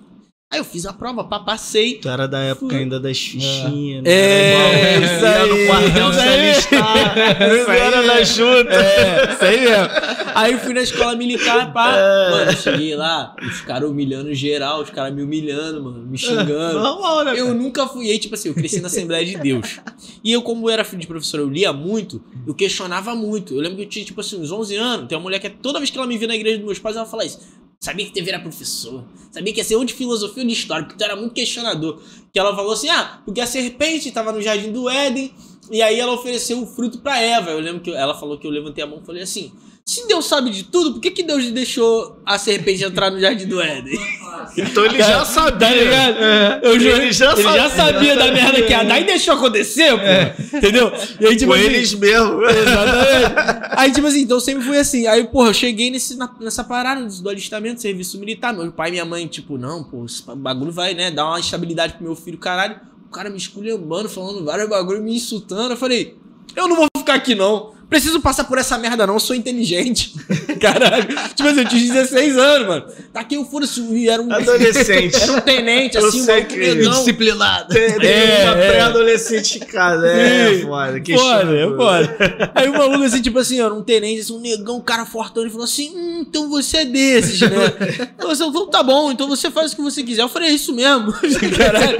Aí 0.52 0.58
eu 0.58 0.64
fiz 0.64 0.84
a 0.84 0.92
prova, 0.92 1.22
pá, 1.22 1.38
passei. 1.38 1.98
Tu 1.98 2.08
era 2.08 2.26
da 2.26 2.40
época 2.40 2.76
ainda 2.76 2.98
das 2.98 3.16
fichinhas. 3.16 4.02
É, 4.04 4.98
né? 4.98 5.04
isso 5.04 5.24
Ia 5.24 5.42
aí, 5.42 5.48
no 5.48 5.66
quartel 5.68 6.10
isso 6.10 6.18
se 6.20 6.28
aí. 6.28 6.50
alistar. 6.50 7.50
Isso 7.60 7.70
era 7.70 8.02
da 8.02 8.24
junta. 8.24 8.74
É, 8.74 9.32
isso 9.32 9.44
aí 9.44 9.60
mesmo. 9.60 9.88
Aí 10.34 10.58
fui 10.58 10.74
na 10.74 10.80
escola 10.80 11.14
militar, 11.14 11.72
pá. 11.72 11.96
É. 11.96 12.30
Mano, 12.30 12.50
eu 12.50 12.56
cheguei 12.56 12.96
lá, 12.96 13.36
os 13.40 13.60
caras 13.60 13.88
humilhando 13.88 14.34
geral, 14.34 14.82
os 14.82 14.90
caras 14.90 15.14
me 15.14 15.22
humilhando, 15.22 15.84
mano, 15.84 16.04
me 16.04 16.18
xingando. 16.18 16.80
Normal, 16.80 17.26
né? 17.26 17.32
Eu 17.36 17.46
cara? 17.46 17.54
nunca 17.54 17.86
fui. 17.86 18.10
Aí, 18.10 18.18
tipo 18.18 18.34
assim, 18.34 18.48
eu 18.48 18.54
cresci 18.54 18.80
na 18.80 18.88
Assembleia 18.88 19.24
de 19.24 19.36
Deus. 19.38 19.78
E 20.24 20.32
eu, 20.32 20.42
como 20.42 20.68
era 20.68 20.82
filho 20.82 21.00
de 21.00 21.06
professor, 21.06 21.38
eu 21.38 21.48
lia 21.48 21.72
muito, 21.72 22.20
eu 22.44 22.54
questionava 22.56 23.14
muito. 23.14 23.54
Eu 23.54 23.60
lembro 23.60 23.76
que 23.76 23.84
eu 23.84 23.88
tinha, 23.88 24.04
tipo 24.04 24.20
assim, 24.20 24.40
uns 24.40 24.50
11 24.50 24.74
anos. 24.74 25.06
Tem 25.08 25.16
uma 25.16 25.22
mulher 25.22 25.38
que 25.38 25.48
toda 25.48 25.78
vez 25.78 25.90
que 25.90 25.96
ela 25.96 26.08
me 26.08 26.18
via 26.18 26.26
na 26.26 26.34
igreja 26.34 26.56
dos 26.56 26.66
meus 26.66 26.78
pais, 26.80 26.96
ela 26.96 27.06
fala 27.06 27.24
isso. 27.24 27.38
Sabia 27.82 28.04
que 28.04 28.12
teve 28.12 28.28
era 28.28 28.38
professor. 28.38 29.02
Sabia 29.32 29.54
que 29.54 29.60
ia 29.60 29.64
ser 29.64 29.76
ou 29.76 29.84
de 29.86 29.94
filosofia 29.94 30.42
ou 30.42 30.46
de 30.46 30.52
história, 30.52 30.84
porque 30.84 30.98
tu 30.98 31.02
era 31.02 31.16
muito 31.16 31.32
questionador. 31.32 31.98
Que 32.30 32.38
ela 32.38 32.54
falou 32.54 32.72
assim: 32.72 32.90
ah, 32.90 33.22
porque 33.24 33.40
a 33.40 33.46
serpente 33.46 34.12
tava 34.12 34.32
no 34.32 34.42
jardim 34.42 34.70
do 34.70 34.86
Éden, 34.88 35.32
e 35.70 35.80
aí 35.82 35.98
ela 36.00 36.12
ofereceu 36.12 36.60
o 36.62 36.66
fruto 36.66 36.98
pra 36.98 37.20
Eva. 37.20 37.50
Eu 37.50 37.60
lembro 37.60 37.80
que 37.80 37.90
ela 37.92 38.14
falou 38.18 38.38
que 38.38 38.46
eu 38.46 38.50
levantei 38.50 38.82
a 38.82 38.86
mão 38.86 39.00
e 39.02 39.06
falei 39.06 39.22
assim: 39.22 39.52
se 39.84 40.06
Deus 40.06 40.26
sabe 40.26 40.50
de 40.50 40.64
tudo, 40.64 40.92
por 40.94 41.00
que, 41.00 41.10
que 41.10 41.22
Deus 41.22 41.44
deixou 41.50 42.20
a 42.24 42.38
serpente 42.38 42.84
entrar 42.84 43.10
no 43.10 43.18
jardim 43.20 43.46
do 43.46 43.60
Éden? 43.60 43.98
Então 44.56 44.84
ele 44.86 44.98
já 44.98 45.24
sabia. 45.24 45.58
Tá 45.68 45.74
ligado? 45.74 46.16
Eu 46.64 46.80
juro, 46.80 46.96
Ele 46.96 47.12
já 47.12 47.32
ele 47.32 47.42
já 47.42 47.68
sabia. 47.68 47.70
sabia 47.70 48.16
da 48.16 48.32
merda 48.32 48.62
que 48.62 48.70
ia 48.72 48.82
dar 48.82 48.98
e 49.00 49.04
deixou 49.04 49.34
acontecer, 49.34 49.90
pô. 49.92 50.56
Entendeu? 50.56 50.90
E 51.20 51.26
aí, 51.26 51.36
tipo 51.36 51.52
Com 51.52 51.58
assim, 51.58 51.64
eles 51.66 51.94
mesmo. 51.94 52.42
Exatamente. 52.48 53.34
Aí, 53.76 53.92
tipo 53.92 54.06
assim, 54.06 54.20
então 54.22 54.40
sempre 54.40 54.64
fui 54.64 54.78
assim. 54.78 55.06
Aí, 55.06 55.24
porra, 55.24 55.50
eu 55.50 55.54
cheguei 55.54 55.90
nesse, 55.90 56.16
na- 56.16 56.34
nessa 56.40 56.64
parada 56.64 57.04
do 57.06 57.28
alistamento, 57.28 57.80
serviço 57.82 58.18
militar. 58.18 58.52
Meu 58.54 58.72
pai 58.72 58.88
e 58.88 58.92
minha 58.92 59.04
mãe, 59.04 59.26
tipo, 59.26 59.58
não, 59.58 59.84
pô, 59.84 60.04
esse 60.06 60.22
bagulho 60.36 60.72
vai, 60.72 60.94
né, 60.94 61.10
dar 61.10 61.26
uma 61.26 61.38
estabilidade 61.40 61.94
pro 61.94 62.02
meu 62.04 62.16
filho, 62.16 62.38
caralho. 62.38 62.80
O 63.10 63.12
cara 63.12 63.28
me 63.28 63.36
esculhambando, 63.36 64.08
falando 64.08 64.44
vários 64.44 64.68
bagulho, 64.68 65.02
me 65.02 65.16
insultando. 65.16 65.72
Eu 65.72 65.76
falei, 65.76 66.16
eu 66.54 66.68
não 66.68 66.76
vou 66.76 66.86
ficar 66.96 67.14
aqui, 67.14 67.34
não. 67.34 67.74
Preciso 67.90 68.20
passar 68.20 68.44
por 68.44 68.56
essa 68.56 68.78
merda, 68.78 69.04
não. 69.06 69.14
Eu 69.14 69.20
sou 69.20 69.34
inteligente. 69.36 70.14
Caralho. 70.60 71.06
Tipo 71.34 71.48
assim, 71.48 71.58
eu 71.60 71.68
tinha 71.68 71.92
16 71.92 72.38
anos, 72.38 72.68
mano. 72.68 72.84
Daqui 73.12 73.34
eu 73.34 73.44
foda-se, 73.44 73.80
e 73.80 74.08
era 74.08 74.22
um. 74.22 74.32
Adolescente. 74.32 75.16
Era 75.20 75.32
um 75.32 75.40
tenente, 75.40 75.96
Eu 75.96 76.06
assim, 76.06 76.20
um 76.20 76.24
sei 76.24 76.40
bagulho 76.42 76.60
que- 76.60 76.74
negão. 76.74 76.92
Disciplinado. 76.92 77.68
Tem 77.74 77.82
É, 77.82 78.44
uma 78.44 78.62
é. 78.62 78.68
pré-adolescente 78.70 79.56
em 79.56 79.66
casa. 79.66 80.06
É, 80.06 80.54
Sim. 80.54 80.62
foda. 80.62 81.00
Que 81.00 81.14
Foda, 81.18 81.56
é 81.56 81.66
foda. 81.66 82.52
Aí 82.54 82.68
o 82.68 82.72
maluco, 82.72 83.02
assim, 83.04 83.20
tipo 83.20 83.38
assim, 83.38 83.60
era 83.60 83.74
um 83.74 83.82
tenente, 83.82 84.20
assim, 84.20 84.32
um 84.36 84.40
negão, 84.40 84.76
um 84.76 84.80
cara 84.80 85.04
fortão, 85.04 85.42
ele 85.42 85.50
falou 85.50 85.64
assim: 85.64 85.90
hum, 85.94 86.24
então 86.28 86.48
você 86.48 86.78
é 86.78 86.84
desses, 86.84 87.40
né? 87.40 87.48
Eu 88.20 88.36
falei, 88.36 88.48
então 88.48 88.66
tá 88.70 88.82
bom, 88.84 89.10
então 89.10 89.26
você 89.28 89.50
faz 89.50 89.72
o 89.72 89.76
que 89.76 89.82
você 89.82 90.02
quiser. 90.04 90.22
Eu 90.22 90.28
falei, 90.28 90.50
é 90.50 90.52
isso 90.52 90.72
mesmo. 90.72 91.12
Caralho. 91.56 91.98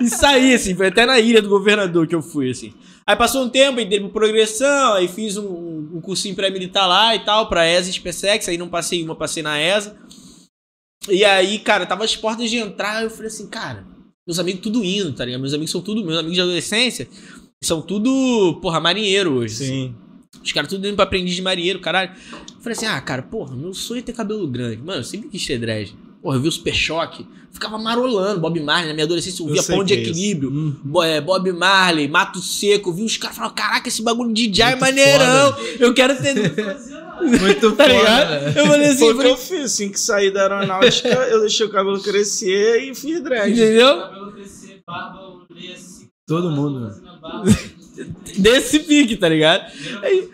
E 0.00 0.08
saí, 0.08 0.54
assim, 0.54 0.74
foi 0.76 0.86
até 0.86 1.04
na 1.04 1.18
ilha 1.18 1.42
do 1.42 1.48
governador 1.48 2.06
que 2.06 2.14
eu 2.14 2.22
fui, 2.22 2.50
assim. 2.50 2.72
Aí 3.06 3.16
passou 3.16 3.44
um 3.44 3.48
tempo, 3.48 3.80
entrei 3.80 4.00
pro 4.00 4.10
progressão, 4.10 4.94
aí 4.94 5.08
fiz 5.08 5.36
um, 5.36 5.88
um 5.94 6.00
cursinho 6.00 6.34
pré-militar 6.34 6.88
lá 6.88 7.14
e 7.14 7.24
tal, 7.24 7.48
pra 7.48 7.68
ESA 7.68 7.90
e 7.90 7.92
SpaceX, 7.92 8.48
aí 8.48 8.56
não 8.56 8.68
passei 8.68 9.02
uma, 9.02 9.16
passei 9.16 9.42
na 9.42 9.60
ESA. 9.60 9.96
E 11.08 11.24
aí, 11.24 11.58
cara, 11.58 11.84
tava 11.84 12.04
as 12.04 12.14
portas 12.14 12.48
de 12.48 12.58
entrar, 12.58 13.02
eu 13.02 13.10
falei 13.10 13.26
assim, 13.26 13.48
cara, 13.48 13.84
meus 14.26 14.38
amigos 14.38 14.62
tudo 14.62 14.84
indo, 14.84 15.12
tá 15.12 15.24
ligado? 15.24 15.40
Meus 15.40 15.52
amigos 15.52 15.70
são 15.70 15.80
tudo, 15.80 16.04
meus 16.04 16.18
amigos 16.18 16.36
de 16.36 16.40
adolescência, 16.40 17.08
são 17.62 17.82
tudo, 17.82 18.60
porra, 18.62 18.80
marinheiro 18.80 19.32
hoje. 19.32 19.54
assim. 19.54 19.66
Sim. 19.66 19.94
Os 20.42 20.52
caras 20.52 20.70
tudo 20.70 20.86
indo 20.86 20.96
pra 20.96 21.04
aprendiz 21.04 21.34
de 21.34 21.42
marinheiro, 21.42 21.80
caralho. 21.80 22.12
Eu 22.32 22.60
falei 22.60 22.72
assim, 22.72 22.86
ah, 22.86 23.00
cara, 23.00 23.22
porra, 23.22 23.54
meu 23.54 23.74
sonho 23.74 23.98
é 23.98 24.02
ter 24.02 24.12
cabelo 24.12 24.46
grande. 24.46 24.78
Mano, 24.78 25.00
eu 25.00 25.04
sempre 25.04 25.28
quis 25.28 25.44
ter 25.46 25.58
dread. 25.58 25.94
Porra, 26.22 26.36
eu 26.36 26.40
vi 26.40 26.48
o 26.48 26.52
Super 26.52 26.74
Choque, 26.74 27.26
ficava 27.50 27.76
marolando, 27.78 28.40
Bob 28.40 28.58
Marley, 28.60 28.88
na 28.88 28.94
minha 28.94 29.04
adolescência 29.04 29.42
eu 29.42 29.48
Eu 29.48 29.52
via 29.54 29.62
sei 29.62 29.74
Pão 29.74 29.84
de 29.84 29.94
é. 29.94 29.96
Equilíbrio, 29.98 30.50
Hum. 30.50 30.76
Bo- 30.84 31.02
Bob 31.24 31.52
Marley, 31.52 32.06
Mato 32.08 32.38
Seco, 32.40 32.90
eu 32.90 32.94
vi 32.94 33.02
os 33.02 33.16
caras 33.16 33.36
falando, 33.36 33.54
caraca, 33.54 33.88
esse 33.88 34.02
bagulho 34.02 34.32
de 34.32 34.46
DJ 34.46 34.64
é 34.72 34.76
maneirão, 34.76 35.56
eu 35.80 35.92
quero 35.92 36.16
ter... 36.20 36.34
Muito 37.22 37.72
tá 37.76 37.84
foda? 37.88 38.52
Eu 38.56 38.66
falei 38.66 38.86
assim, 38.88 38.98
Foi 38.98 39.08
eu 39.12 39.16
o 39.16 39.20
que 39.20 39.26
eu 39.28 39.36
fiz. 39.36 39.64
Assim 39.66 39.90
que 39.90 40.00
saí 40.00 40.32
da 40.32 40.42
aeronáutica, 40.42 41.08
eu 41.08 41.40
deixei 41.40 41.64
o 41.66 41.70
cabelo 41.70 42.00
crescer 42.02 42.82
e 42.82 42.94
fiz 42.96 43.22
dread. 43.22 43.52
entendeu? 43.52 43.96
Cabelo 44.00 44.32
crescer, 44.32 44.80
barba, 44.84 45.20
assim. 45.72 46.08
Todo 46.26 46.50
mundo, 46.50 46.92
barba. 47.20 47.44
Desse 48.38 48.80
pique, 48.80 49.16
tá 49.16 49.28
ligado? 49.28 49.70
Aí, 50.02 50.28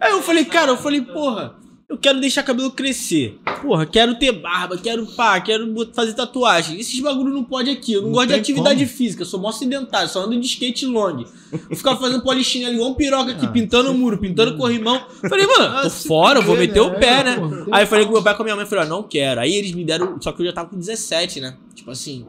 aí 0.00 0.12
eu 0.12 0.20
falei, 0.22 0.44
cara, 0.44 0.72
eu 0.72 0.76
falei, 0.76 1.00
porra, 1.00 1.54
eu 1.94 1.98
quero 1.98 2.20
deixar 2.20 2.42
cabelo 2.42 2.70
crescer. 2.70 3.38
Porra, 3.62 3.86
quero 3.86 4.18
ter 4.18 4.32
barba, 4.32 4.76
quero 4.76 5.06
pá, 5.06 5.40
quero 5.40 5.72
fazer 5.94 6.12
tatuagem. 6.14 6.78
Esses 6.78 6.98
bagulho 7.00 7.32
não 7.32 7.44
pode 7.44 7.70
aqui. 7.70 7.92
Eu 7.92 8.00
não, 8.02 8.08
Não 8.08 8.14
gosto 8.14 8.28
de 8.28 8.34
atividade 8.34 8.84
como. 8.84 8.96
física, 8.96 9.24
sou 9.24 9.40
mó 9.40 9.50
sedentário, 9.52 10.08
só 10.08 10.20
ando 10.24 10.38
de 10.38 10.46
skate 10.46 10.86
long. 10.86 11.24
Vou 11.50 11.76
ficar 11.76 11.96
fazendo 11.96 12.22
polichinha 12.22 12.66
ali 12.66 12.76
igual 12.76 12.90
um 12.90 12.94
piroca 12.94 13.30
aqui, 13.32 13.46
Ah, 13.46 13.50
pintando 13.50 13.90
o 13.90 13.94
muro, 13.94 14.18
pintando 14.18 14.56
corrimão. 14.56 15.06
Falei, 15.28 15.46
mano, 15.46 15.64
Ah, 15.76 15.82
tô 15.82 15.90
fora, 15.90 16.40
eu 16.40 16.42
vou 16.42 16.56
meter 16.56 16.80
o 16.80 16.90
né? 16.90 16.98
pé, 16.98 17.20
É, 17.20 17.24
né? 17.24 17.36
Aí 17.72 17.84
eu 17.84 17.86
falei 17.86 18.04
com 18.06 18.12
meu 18.12 18.22
pai 18.22 18.34
com 18.36 18.42
a 18.42 18.44
minha 18.44 18.56
mãe, 18.56 18.66
falei, 18.66 18.84
ó, 18.84 18.88
não 18.88 19.02
quero. 19.02 19.40
Aí 19.40 19.54
eles 19.54 19.72
me 19.72 19.84
deram, 19.84 20.20
só 20.20 20.32
que 20.32 20.42
eu 20.42 20.46
já 20.46 20.52
tava 20.52 20.68
com 20.68 20.76
17, 20.78 21.40
né? 21.40 21.56
Tipo 21.74 21.90
assim, 21.90 22.26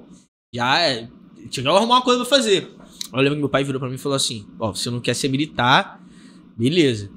já 0.54 0.80
é, 0.80 1.10
tinha 1.50 1.64
que 1.64 1.68
arrumar 1.70 1.96
uma 1.96 2.02
coisa 2.02 2.20
pra 2.24 2.30
fazer. 2.30 2.70
Eu 3.12 3.20
lembro 3.20 3.36
que 3.36 3.40
meu 3.42 3.50
pai 3.50 3.64
virou 3.64 3.80
pra 3.80 3.90
mim 3.90 3.96
e 3.96 3.98
falou 4.00 4.16
assim: 4.16 4.46
Ó, 4.60 4.74
você 4.74 4.90
não 4.90 5.00
quer 5.00 5.14
ser 5.16 5.28
militar, 5.30 6.02
beleza. 6.58 7.10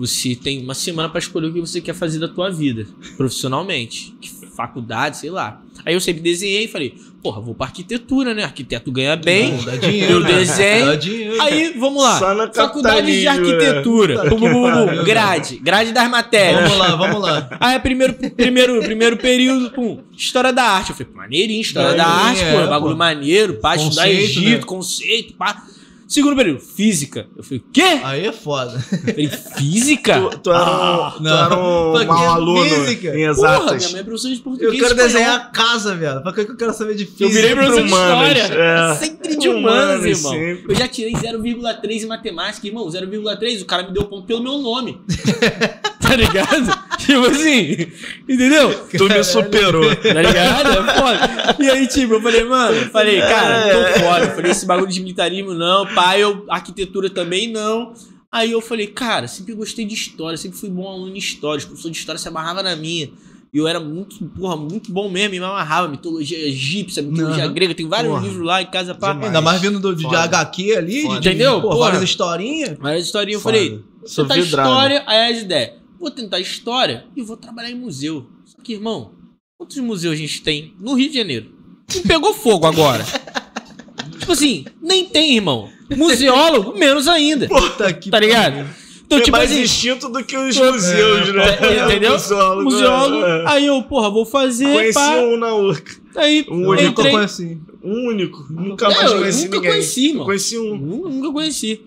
Você 0.00 0.34
tem 0.34 0.64
uma 0.64 0.72
semana 0.72 1.10
pra 1.10 1.18
escolher 1.18 1.48
o 1.48 1.52
que 1.52 1.60
você 1.60 1.78
quer 1.78 1.94
fazer 1.94 2.18
da 2.18 2.26
tua 2.26 2.50
vida, 2.50 2.86
profissionalmente. 3.18 4.14
Que 4.18 4.30
Faculdade, 4.50 5.16
sei 5.16 5.30
lá. 5.30 5.62
Aí 5.86 5.94
eu 5.94 6.00
sempre 6.00 6.20
desenhei 6.20 6.64
e 6.64 6.68
falei, 6.68 6.94
porra, 7.22 7.40
vou 7.40 7.54
pra 7.54 7.66
arquitetura, 7.66 8.34
né? 8.34 8.44
Arquiteto 8.44 8.92
ganha 8.92 9.16
bem. 9.16 9.56
Dá 9.64 9.76
dinheiro. 9.76 10.12
Eu 10.14 10.20
né? 10.20 10.32
desenho. 10.34 10.86
Dá 10.86 10.96
dinheiro. 10.96 11.40
Aí, 11.40 11.74
vamos 11.78 12.02
lá. 12.02 12.18
Faculdade 12.52 13.06
de 13.10 13.24
capitalismo, 13.24 13.30
arquitetura. 13.30 14.28
Bum, 14.28 14.38
bum, 14.38 14.50
bum. 14.50 15.04
Grade. 15.04 15.56
Grade 15.56 15.92
das 15.92 16.10
matérias. 16.10 16.62
Vamos 16.62 16.78
lá, 16.78 16.96
vamos 16.96 17.22
lá. 17.22 17.48
Aí, 17.58 17.78
primeiro, 17.78 18.12
primeiro, 18.12 18.80
primeiro 18.82 19.16
período, 19.16 19.70
pum, 19.70 20.00
história 20.14 20.52
da 20.52 20.64
arte. 20.64 20.90
Eu 20.90 20.96
falei, 20.96 21.12
maneirinho, 21.14 21.60
história 21.62 21.94
da 21.94 22.06
arte, 22.06 22.40
pô, 22.40 22.60
é, 22.60 22.66
bagulho 22.66 22.92
pô. 22.92 22.98
maneiro, 22.98 23.54
pá, 23.60 23.76
estudar 23.76 24.10
Egito, 24.10 24.60
né? 24.60 24.66
conceito, 24.66 25.34
pá. 25.34 25.62
Segundo 26.10 26.34
período, 26.34 26.58
física. 26.58 27.28
Eu 27.36 27.44
falei, 27.44 27.62
quê? 27.72 27.82
Aí 28.02 28.26
é 28.26 28.32
foda. 28.32 28.72
Eu 28.92 28.98
falei, 28.98 29.28
física? 29.28 30.20
Tu, 30.20 30.38
tu 30.38 30.50
era 30.52 30.64
um, 30.64 31.10
tu 31.22 31.28
era 31.28 31.56
um 31.56 31.92
Pra 31.92 32.04
mau 32.04 32.30
aluno 32.30 32.64
física? 32.64 33.08
em 33.10 33.12
Porra, 33.12 33.30
exatas. 33.30 33.76
minha 33.76 33.90
mãe 33.92 34.00
é 34.00 34.02
professora 34.04 34.34
de 34.34 34.40
Eu 34.40 34.44
português. 34.44 34.72
quero 34.74 34.86
espanhol. 34.86 35.06
desenhar 35.08 35.36
a 35.36 35.40
casa, 35.44 35.94
velho. 35.94 36.20
Pra 36.22 36.32
que 36.32 36.40
eu 36.40 36.56
quero 36.56 36.74
saber 36.74 36.96
de 36.96 37.06
física? 37.06 37.22
Eu 37.24 37.30
virei 37.30 37.54
professor 37.54 37.82
de 37.84 37.88
Humanas, 37.92 38.36
história. 38.38 38.60
é. 38.60 38.94
Sempre 38.96 39.36
de 39.36 39.48
humanas, 39.48 39.84
Humanas, 40.00 40.04
irmão. 40.18 40.32
sempre. 40.32 40.64
Eu 40.72 40.74
já 40.74 40.88
tirei 40.88 41.12
0,3 41.12 42.02
em 42.02 42.06
matemática, 42.06 42.66
irmão. 42.66 42.88
0,3, 42.88 43.62
o 43.62 43.64
cara 43.64 43.84
me 43.84 43.92
deu 43.94 44.04
ponto 44.06 44.26
pelo 44.26 44.42
meu 44.42 44.58
nome. 44.58 45.00
tá 46.10 46.16
ligado? 46.16 46.90
Tipo 47.00 47.26
assim, 47.26 47.86
entendeu? 48.28 48.86
Tu 48.96 49.04
me 49.08 49.24
superou. 49.24 49.96
Tá 49.96 50.20
ligado? 50.20 50.70
É 50.70 50.94
foda. 50.94 51.56
E 51.58 51.70
aí, 51.70 51.86
tipo, 51.86 52.14
eu 52.14 52.20
falei, 52.22 52.44
mano, 52.44 52.76
eu 52.76 52.90
falei, 52.90 53.20
cara, 53.20 53.62
tô 53.72 54.00
foda. 54.00 54.24
Eu 54.26 54.34
falei, 54.34 54.50
esse 54.50 54.66
bagulho 54.66 54.90
de 54.90 55.00
militarismo 55.00 55.54
não, 55.54 55.86
pai, 55.94 56.22
eu, 56.22 56.44
arquitetura 56.48 57.08
também 57.08 57.50
não. 57.50 57.94
Aí 58.30 58.52
eu 58.52 58.60
falei, 58.60 58.86
cara, 58.86 59.26
sempre 59.26 59.54
gostei 59.54 59.84
de 59.86 59.94
história, 59.94 60.36
sempre 60.36 60.58
fui 60.58 60.68
bom 60.68 60.86
aluno 60.88 61.14
em 61.14 61.18
história. 61.18 61.58
Os 61.58 61.64
professores 61.64 61.94
de 61.96 62.00
história 62.00 62.18
se 62.18 62.28
amarrava 62.28 62.62
na 62.62 62.76
minha. 62.76 63.08
E 63.52 63.58
eu 63.58 63.66
era 63.66 63.80
muito, 63.80 64.22
porra, 64.38 64.56
muito 64.56 64.92
bom 64.92 65.08
mesmo, 65.10 65.30
me 65.30 65.38
amarrava. 65.38 65.88
Mitologia 65.88 66.38
egípcia, 66.38 67.02
mitologia 67.02 67.44
Aham. 67.44 67.52
grega, 67.52 67.74
tem 67.74 67.88
vários 67.88 68.12
Porra. 68.12 68.22
livros 68.24 68.46
lá 68.46 68.62
em 68.62 68.66
casa 68.66 68.94
pra. 68.94 69.08
Demais. 69.08 69.26
Ainda 69.26 69.40
mais 69.40 69.60
vindo 69.60 69.80
do, 69.80 69.96
de 69.96 70.04
Foda. 70.04 70.20
HQ 70.20 70.76
ali, 70.76 71.08
de, 71.08 71.16
Entendeu? 71.16 71.60
Pô, 71.60 71.70
Porra. 71.70 71.78
várias 71.90 72.02
historinhas. 72.02 72.76
Várias 72.78 73.06
historinhas. 73.06 73.40
Eu 73.40 73.42
falei, 73.42 73.80
Sou 74.04 74.24
tentar 74.24 74.40
vidrado. 74.40 74.68
história, 74.68 75.02
aí 75.06 75.32
as 75.32 75.42
ideias. 75.42 75.79
Vou 76.00 76.10
tentar 76.10 76.40
história 76.40 77.04
e 77.14 77.22
vou 77.22 77.36
trabalhar 77.36 77.70
em 77.70 77.74
museu. 77.74 78.26
Só 78.46 78.56
que, 78.62 78.72
irmão, 78.72 79.12
quantos 79.58 79.76
museus 79.78 80.14
a 80.14 80.16
gente 80.16 80.40
tem 80.42 80.72
no 80.80 80.94
Rio 80.94 81.10
de 81.10 81.18
Janeiro? 81.18 81.50
Não 81.94 82.02
pegou 82.02 82.32
fogo 82.32 82.66
agora. 82.66 83.04
tipo 84.18 84.32
assim, 84.32 84.64
nem 84.80 85.04
tem, 85.04 85.34
irmão. 85.36 85.68
Museólogo, 85.94 86.78
menos 86.78 87.06
ainda. 87.06 87.46
Puta 87.48 87.92
que 87.92 88.10
Tá 88.10 88.18
ligado? 88.18 88.66
Então, 89.04 89.18
é 89.18 89.22
tipo 89.22 89.36
mais 89.36 89.50
assim, 89.50 89.62
instinto 89.62 90.08
do 90.08 90.22
que 90.24 90.36
os 90.36 90.56
É, 90.56 90.70
museus, 90.70 91.34
né? 91.34 91.84
entendeu? 91.84 92.12
Museólogo, 92.12 92.62
museólogo, 92.70 93.24
é. 93.26 93.44
aí 93.48 93.66
eu, 93.66 93.82
porra, 93.82 94.08
vou 94.08 94.24
fazer. 94.24 94.72
Conheci 94.72 94.94
pá. 94.94 95.16
um 95.16 95.36
na 95.36 95.52
URCA. 95.54 96.00
Aí 96.14 96.46
Um 96.48 96.62
Eu 96.62 96.68
único. 96.70 96.88
entrei. 97.00 97.10
conheci. 97.12 97.58
Um 97.82 98.06
único. 98.08 98.46
Nunca 98.52 98.88
mais 98.88 99.10
eu 99.10 99.18
conheci 99.18 99.44
nunca 99.46 99.56
ninguém. 99.56 99.70
conheci, 99.72 100.06
Eu 100.08 100.12
mano. 100.14 100.24
conheci 100.26 100.58
um. 100.58 100.76
Nunca 100.76 101.32
conheci. 101.32 101.80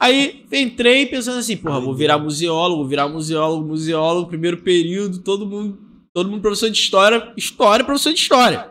Aí 0.00 0.46
entrei 0.50 1.04
pensando 1.04 1.38
assim, 1.38 1.58
porra, 1.58 1.78
vou 1.78 1.94
virar 1.94 2.16
museólogo, 2.16 2.78
vou 2.78 2.88
virar 2.88 3.06
museólogo, 3.06 3.68
museólogo, 3.68 4.28
primeiro 4.28 4.56
período, 4.56 5.18
todo 5.18 5.46
mundo, 5.46 5.78
todo 6.14 6.30
mundo 6.30 6.40
professor 6.40 6.70
de 6.70 6.78
história, 6.78 7.30
história, 7.36 7.84
professor 7.84 8.14
de 8.14 8.18
história. 8.18 8.70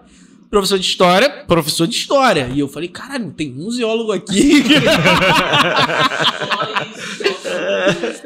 Professor 0.49 0.79
de 0.79 0.85
história, 0.85 1.29
professor 1.47 1.87
de 1.87 1.95
história. 1.95 2.49
E 2.55 2.59
eu 2.59 2.67
falei, 2.67 2.89
caralho, 2.89 3.25
não 3.25 3.31
tem 3.31 3.51
museólogo 3.51 4.11
aqui. 4.11 4.63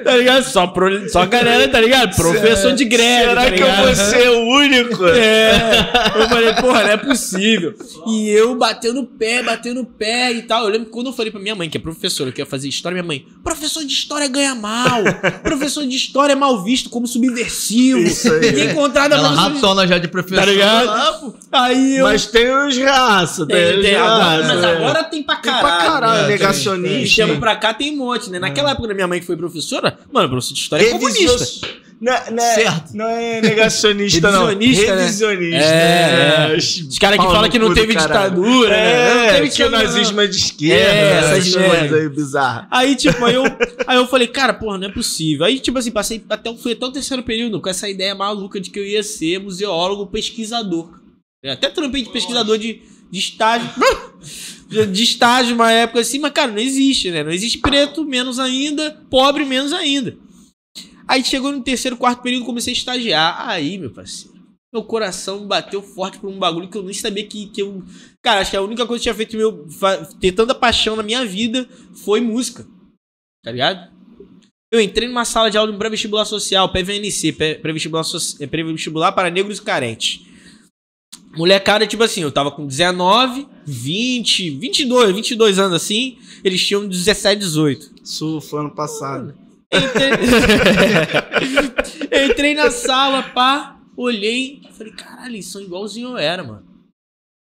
Tá 0.04 0.17
ligado? 0.17 0.43
Só, 0.43 0.67
pro, 0.67 1.10
só 1.10 1.21
a 1.21 1.26
galera, 1.26 1.67
tá 1.67 1.80
ligado? 1.80 2.15
Professor 2.15 2.73
de 2.73 2.86
greve. 2.86 3.30
Será 3.30 3.43
tá 3.45 3.52
que 3.52 3.62
eu 3.62 3.71
vou 3.76 3.95
ser 3.95 4.30
o 4.30 4.39
único? 4.47 5.04
É, 5.13 6.21
eu 6.21 6.30
falei, 6.30 6.54
porra, 6.54 6.84
não 6.84 6.89
é 6.89 6.97
possível. 6.97 7.73
E 8.08 8.30
eu 8.30 8.56
batendo 8.56 9.02
o 9.02 9.06
pé, 9.06 9.41
batendo 9.43 9.82
o 9.82 9.86
pé 9.86 10.32
e 10.32 10.41
tal. 10.43 10.63
Eu 10.65 10.69
lembro 10.69 10.86
que 10.88 10.91
quando 10.91 11.08
eu 11.08 11.13
falei 11.13 11.32
pra 11.32 11.39
minha 11.39 11.56
mãe, 11.56 11.69
que 11.69 11.78
é 11.78 11.82
professora, 11.82 12.32
que 12.32 12.41
ia 12.41 12.45
fazer 12.45 12.67
história, 12.67 12.93
minha 12.95 13.04
mãe, 13.06 13.26
professor 13.43 13.84
de 13.86 13.93
história 13.93 14.28
ganha 14.28 14.54
mal. 14.56 15.02
Professor 15.43 15.86
de 15.86 15.95
história 15.95 16.34
é 16.34 16.36
mal 16.36 16.63
visto 16.63 16.89
como 16.89 17.08
subversivo. 17.08 17.99
Isso 17.99 18.32
aí. 18.32 18.39
Ninguém 18.41 18.73
contrata 18.73 19.15
Ela 19.15 19.30
professor 19.30 19.49
de- 19.49 19.56
ratona 19.56 19.88
já 19.88 19.97
de 19.97 20.08
professor. 20.08 20.39
Tá 20.39 20.45
ligado? 20.45 21.19
Pô. 21.21 21.34
Aí 21.52 21.97
eu. 21.97 22.06
Mas 22.06 22.26
tem 22.26 22.49
os 22.49 22.78
raças, 22.78 23.47
tem, 23.47 23.56
Tem, 23.56 23.76
os 23.78 23.82
tem, 23.86 23.95
agora, 23.95 24.23
raças. 24.23 24.47
mas 24.47 24.63
é. 24.63 24.67
agora 24.76 25.04
tem 25.06 25.23
pra 25.23 25.36
Tem 25.38 25.52
caralho. 25.52 25.67
pra 25.78 25.86
caralho, 25.91 26.21
né? 26.23 26.28
negacionista. 26.30 26.97
E 26.97 27.08
chama 27.08 27.36
pra 27.38 27.56
cá 27.56 27.73
tem 27.73 27.93
um 27.93 27.97
monte, 27.97 28.30
né? 28.30 28.39
Naquela 28.39 28.71
época 28.71 28.88
da 28.88 28.93
minha 28.93 29.08
mãe 29.08 29.12
que 29.19 29.26
foi 29.26 29.38
professora, 29.38 29.97
mano, 30.12 30.30
professor 30.30 30.54
de 30.54 30.60
história 30.60 30.86
é 30.88 30.89
comunista. 30.91 31.21
Revisio- 31.32 31.84
Não, 32.02 32.12
é- 32.13 32.32
não 32.32 32.43
é- 32.43 32.54
Certo. 32.56 32.93
não 32.97 33.06
é 33.08 33.41
negacionista, 33.41 34.30
não. 34.32 34.47
Revisionista, 34.47 34.95
né? 34.95 36.49
É, 36.49 36.54
é. 36.54 36.58
Os 36.58 36.99
caras 36.99 37.17
que 37.17 37.26
falam 37.26 37.49
que 37.49 37.58
não 37.58 37.73
teve 37.73 37.93
caralho. 37.93 38.32
ditadura, 38.32 38.69
né? 38.71 39.13
Não 39.13 39.21
É, 39.21 39.34
teve 39.36 39.49
que 39.49 39.63
o 39.63 39.69
não. 39.71 39.80
nazismo 39.80 40.19
é 40.19 40.28
de 40.28 40.36
esquerda. 40.38 40.76
É, 40.84 41.21
né? 41.21 41.38
essas 41.38 41.56
coisas 41.56 41.93
aí 41.93 42.10
bizarras. 42.10 42.67
Aí, 42.69 42.95
tipo, 42.97 43.23
aí 43.23 43.36
eu, 43.36 43.43
aí 43.88 43.97
eu 43.97 44.06
falei, 44.08 44.28
cara, 44.28 44.54
porra, 44.54 44.78
não 44.78 44.88
é 44.88 44.91
possível. 44.91 45.45
Aí, 45.45 45.60
tipo 45.60 45.80
assim, 45.80 45.91
passei 45.91 46.21
até, 46.30 46.49
o- 46.49 46.58
fui 46.58 46.73
até 46.73 46.86
o 46.86 46.91
terceiro 46.91 47.23
período 47.23 47.62
com 47.62 47.69
essa 47.69 47.88
ideia 47.88 48.13
maluca 48.13 48.60
de 48.60 48.69
que 48.69 48.80
eu 48.80 48.86
ia 48.86 49.02
ser 49.02 49.39
museólogo 49.39 50.08
pesquisador. 50.08 50.89
Eu 51.41 51.54
até 51.54 51.69
trampei 51.69 52.04
de 52.04 52.10
pesquisador 52.10 52.58
de, 52.58 52.82
de 53.10 53.19
estágio. 53.19 53.69
De- 54.88 55.03
estágio 55.03 55.55
uma 55.55 55.71
época 55.71 55.99
assim, 56.01 56.19
mas, 56.19 56.31
cara, 56.31 56.51
não 56.51 56.59
existe, 56.59 57.12
né? 57.12 57.23
Não 57.23 57.31
existe 57.31 57.57
preto, 57.59 58.03
menos 58.05 58.39
ainda, 58.39 58.91
pobre, 59.09 59.45
menos 59.45 59.71
ainda. 59.73 60.17
Aí 61.07 61.23
chegou 61.23 61.51
no 61.51 61.62
terceiro, 61.62 61.97
quarto 61.97 62.21
período, 62.21 62.45
comecei 62.45 62.73
a 62.73 62.77
estagiar. 62.77 63.47
Aí, 63.49 63.77
meu 63.77 63.91
parceiro, 63.91 64.33
meu 64.73 64.83
coração 64.83 65.45
bateu 65.45 65.81
forte 65.81 66.17
por 66.19 66.29
um 66.29 66.39
bagulho 66.39 66.69
que 66.69 66.77
eu 66.77 66.83
nem 66.83 66.93
sabia 66.93 67.25
que, 67.27 67.47
que 67.47 67.62
eu. 67.62 67.83
Cara, 68.21 68.39
acho 68.41 68.51
que 68.51 68.57
a 68.57 68.62
única 68.62 68.86
coisa 68.86 68.99
que 68.99 69.03
tinha 69.03 69.13
feito 69.15 69.36
meu 69.38 69.67
ter 70.19 70.31
tanta 70.31 70.55
paixão 70.55 70.95
na 70.95 71.03
minha 71.03 71.25
vida 71.25 71.67
foi 72.03 72.21
música. 72.21 72.65
Tá 73.43 73.51
ligado? 73.51 73.91
Eu 74.71 74.79
entrei 74.81 75.07
numa 75.07 75.25
sala 75.25 75.51
de 75.51 75.57
aula 75.57 75.71
de 75.71 75.77
pré-vestibular 75.77 76.25
social, 76.25 76.71
PVNC, 76.71 77.33
pré- 77.33 77.55
pré-vestibular, 77.55 78.03
soci- 78.03 78.41
é, 78.41 78.47
pré-vestibular 78.47 79.12
para 79.12 79.29
negros 79.29 79.59
e 79.59 79.62
carentes. 79.62 80.21
Molecada, 81.36 81.88
tipo 81.88 82.04
assim, 82.04 82.21
eu 82.21 82.32
tava 82.32 82.52
com 82.52 82.67
19, 82.67 83.47
20, 83.65 84.52
22, 84.52 85.15
22 85.15 85.60
anos 85.60 85.73
assim, 85.73 86.17
eles 86.43 86.63
tinham 86.65 86.88
17, 86.88 87.39
18. 87.39 87.91
Surfo 88.04 88.58
ano 88.58 88.69
passado. 88.69 89.34
Entrei, 89.71 90.12
Entrei 92.30 92.54
na 92.54 92.69
sala, 92.69 93.23
pá, 93.23 93.78
olhei, 93.97 94.62
falei, 94.78 94.93
caralho, 94.93 95.36
eles 95.36 95.47
são 95.47 95.62
igualzinho 95.62 96.10
eu 96.10 96.17
era, 96.17 96.43
mano. 96.43 96.72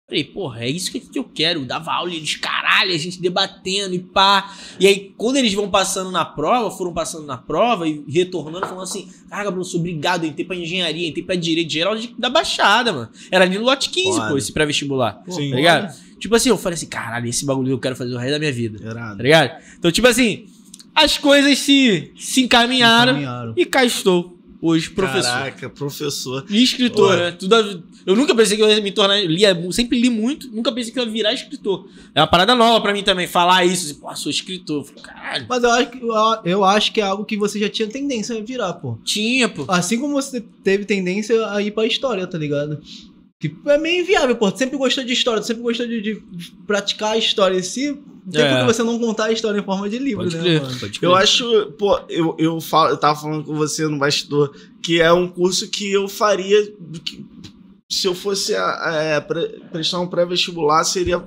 Falei, 0.07 0.23
porra, 0.23 0.65
é 0.65 0.69
isso 0.69 0.93
que, 0.93 1.03
eu 1.19 1.25
quero. 1.25 1.61
Eu 1.61 1.65
dava 1.65 1.91
aula 1.91 2.11
e 2.13 2.17
eles, 2.17 2.37
caralho, 2.37 2.93
a 2.93 2.97
gente 2.99 3.19
debatendo 3.23 3.95
e 3.95 3.99
pá. 4.01 4.55
E 4.79 4.87
aí, 4.87 5.15
quando 5.17 5.37
eles 5.39 5.55
vão 5.55 5.71
passando 5.71 6.11
na 6.11 6.27
prova, 6.27 6.71
foram 6.71 6.93
passando 6.93 7.25
na 7.27 7.39
prova 7.39 7.89
e 7.89 8.05
retornando, 8.07 8.67
falando 8.67 8.83
assim: 8.83 9.09
Caraca, 9.31 9.51
Bruno, 9.51 9.65
sou 9.65 9.81
obrigado, 9.81 10.25
eu 10.25 10.29
entrei 10.31 10.45
pra 10.45 10.55
engenharia, 10.57 11.09
entrei 11.09 11.25
pra 11.25 11.35
direito 11.35 11.73
geral 11.73 11.97
de- 11.97 12.15
da 12.19 12.29
Baixada, 12.29 12.93
mano. 12.93 13.09
Era 13.31 13.45
ali 13.45 13.57
no 13.57 13.65
lote 13.65 13.89
15, 13.89 14.19
Foda. 14.19 14.29
pô, 14.31 14.37
esse 14.37 14.53
pré-vestibular. 14.53 15.23
Sim. 15.27 15.49
Tá 15.51 15.57
ligado? 15.57 15.99
Tipo 16.19 16.35
assim, 16.37 16.51
eu 16.51 16.59
falei 16.59 16.75
assim: 16.75 16.87
caralho, 16.87 17.27
esse 17.27 17.47
bagulho 17.47 17.71
eu 17.71 17.79
quero 17.79 17.97
fazer 17.97 18.15
o 18.15 18.19
resto 18.19 18.33
da 18.33 18.39
minha 18.39 18.53
vida. 18.53 18.79
Tá 18.79 18.91
Irado. 18.91 19.23
ligado? 19.23 19.63
Então, 19.79 19.91
tipo 19.91 20.07
assim, 20.07 20.45
as 20.95 21.17
coisas 21.17 21.59
se, 21.61 22.13
se 22.15 22.43
encaminharam, 22.43 23.13
Encaminharam. 23.13 23.55
e 23.57 23.65
cá 23.65 23.83
estou, 23.87 24.39
hoje, 24.61 24.91
professor. 24.91 25.31
Caraca, 25.33 25.71
professor. 25.71 26.45
E 26.51 26.63
escritor, 26.63 27.17
né? 27.17 27.31
Tudo 27.31 27.55
a- 27.57 27.83
Eu 28.07 28.15
nunca 28.17 28.35
pensei 28.35 28.57
que 28.57 28.63
eu 28.63 28.69
ia 28.69 28.81
me 28.81 28.93
tornar. 28.93 29.17
Lia, 29.25 29.57
sempre 29.73 29.99
li 30.01 30.11
muito, 30.11 30.49
nunca 30.51 30.71
pensei 30.73 30.93
que 30.93 30.99
eu 30.99 31.05
ia 31.05 31.11
virar 31.11 31.33
escritor. 31.33 31.87
É 32.15 32.21
uma 32.21 32.27
parada 32.27 32.55
nova 32.55 32.81
pra 32.81 32.93
mim 32.93 33.03
também, 33.03 33.27
falar 33.27 33.65
isso. 33.65 33.91
Assim, 33.93 34.01
Pô, 34.01 34.15
sou 34.17 34.31
escritor. 34.31 34.81
Eu 34.81 34.85
falei, 34.85 35.03
Caralho, 35.03 35.47
Mas 35.49 35.63
eu 35.65 35.71
acho, 35.71 35.91
que, 35.91 36.01
eu- 36.51 36.65
acho 36.65 36.93
que 36.93 37.01
é 37.01 37.05
algo 37.05 37.25
que 37.25 37.37
você 37.37 37.59
já 37.59 37.69
tinha 37.69 37.89
tendência 37.89 38.37
a 38.37 38.41
virar, 38.43 38.75
pô. 38.75 38.99
tinha, 39.05 39.49
pô. 39.49 39.65
Assim 39.69 39.99
como 39.99 40.13
você 40.15 40.41
teve 40.63 40.85
tendência 40.85 41.49
a 41.51 41.63
ir 41.63 41.71
pra 41.71 41.87
história, 41.87 42.27
tá 42.27 42.37
ligado? 42.37 42.81
Que 43.41 43.55
é 43.67 43.79
meio 43.79 44.03
inviável, 44.03 44.37
pô. 44.37 44.51
Tu 44.53 44.59
sempre 44.59 44.77
gostou 44.79 45.05
de 45.05 45.13
história, 45.13 45.41
tu 45.41 45.47
sempre 45.47 45.63
gostou 45.63 45.87
de, 45.87 46.01
de 46.01 46.23
praticar 46.67 47.13
a 47.13 47.19
história 47.19 47.59
em 47.59 47.63
si. 47.63 47.99
Tem 48.31 48.41
É. 48.43 48.49
por 48.51 48.61
que 48.61 48.73
você 48.75 48.83
não 48.83 48.99
contar 48.99 49.27
a 49.27 49.33
história 49.33 49.59
em 49.61 49.63
forma 49.65 49.87
de 49.89 49.99
livro, 49.99 50.23
Pode 50.25 50.37
né, 50.37 50.43
crer, 50.43 50.63
mano? 50.63 50.81
pode 50.81 50.99
crer. 50.99 51.09
Eu 51.11 51.15
acho, 51.15 51.73
pô, 51.79 52.01
eu, 52.09 52.35
eu, 52.39 52.59
falo, 52.61 52.91
eu 52.91 52.97
tava 52.97 53.21
falando 53.21 53.45
com 53.45 53.55
você 53.55 53.87
no 53.87 53.99
bastidor 53.99 54.55
que 54.83 54.99
é 54.99 55.13
um 55.13 55.29
curso 55.29 55.69
que 55.69 55.93
eu 55.93 56.09
faria 56.09 56.63
que- 57.05 57.23
se 57.91 58.07
eu 58.07 58.15
fosse 58.15 58.55
é, 58.55 59.21
pre- 59.21 59.61
prestar 59.71 60.01
um 60.01 60.07
pré-vestibular, 60.07 60.85
seria 60.85 61.23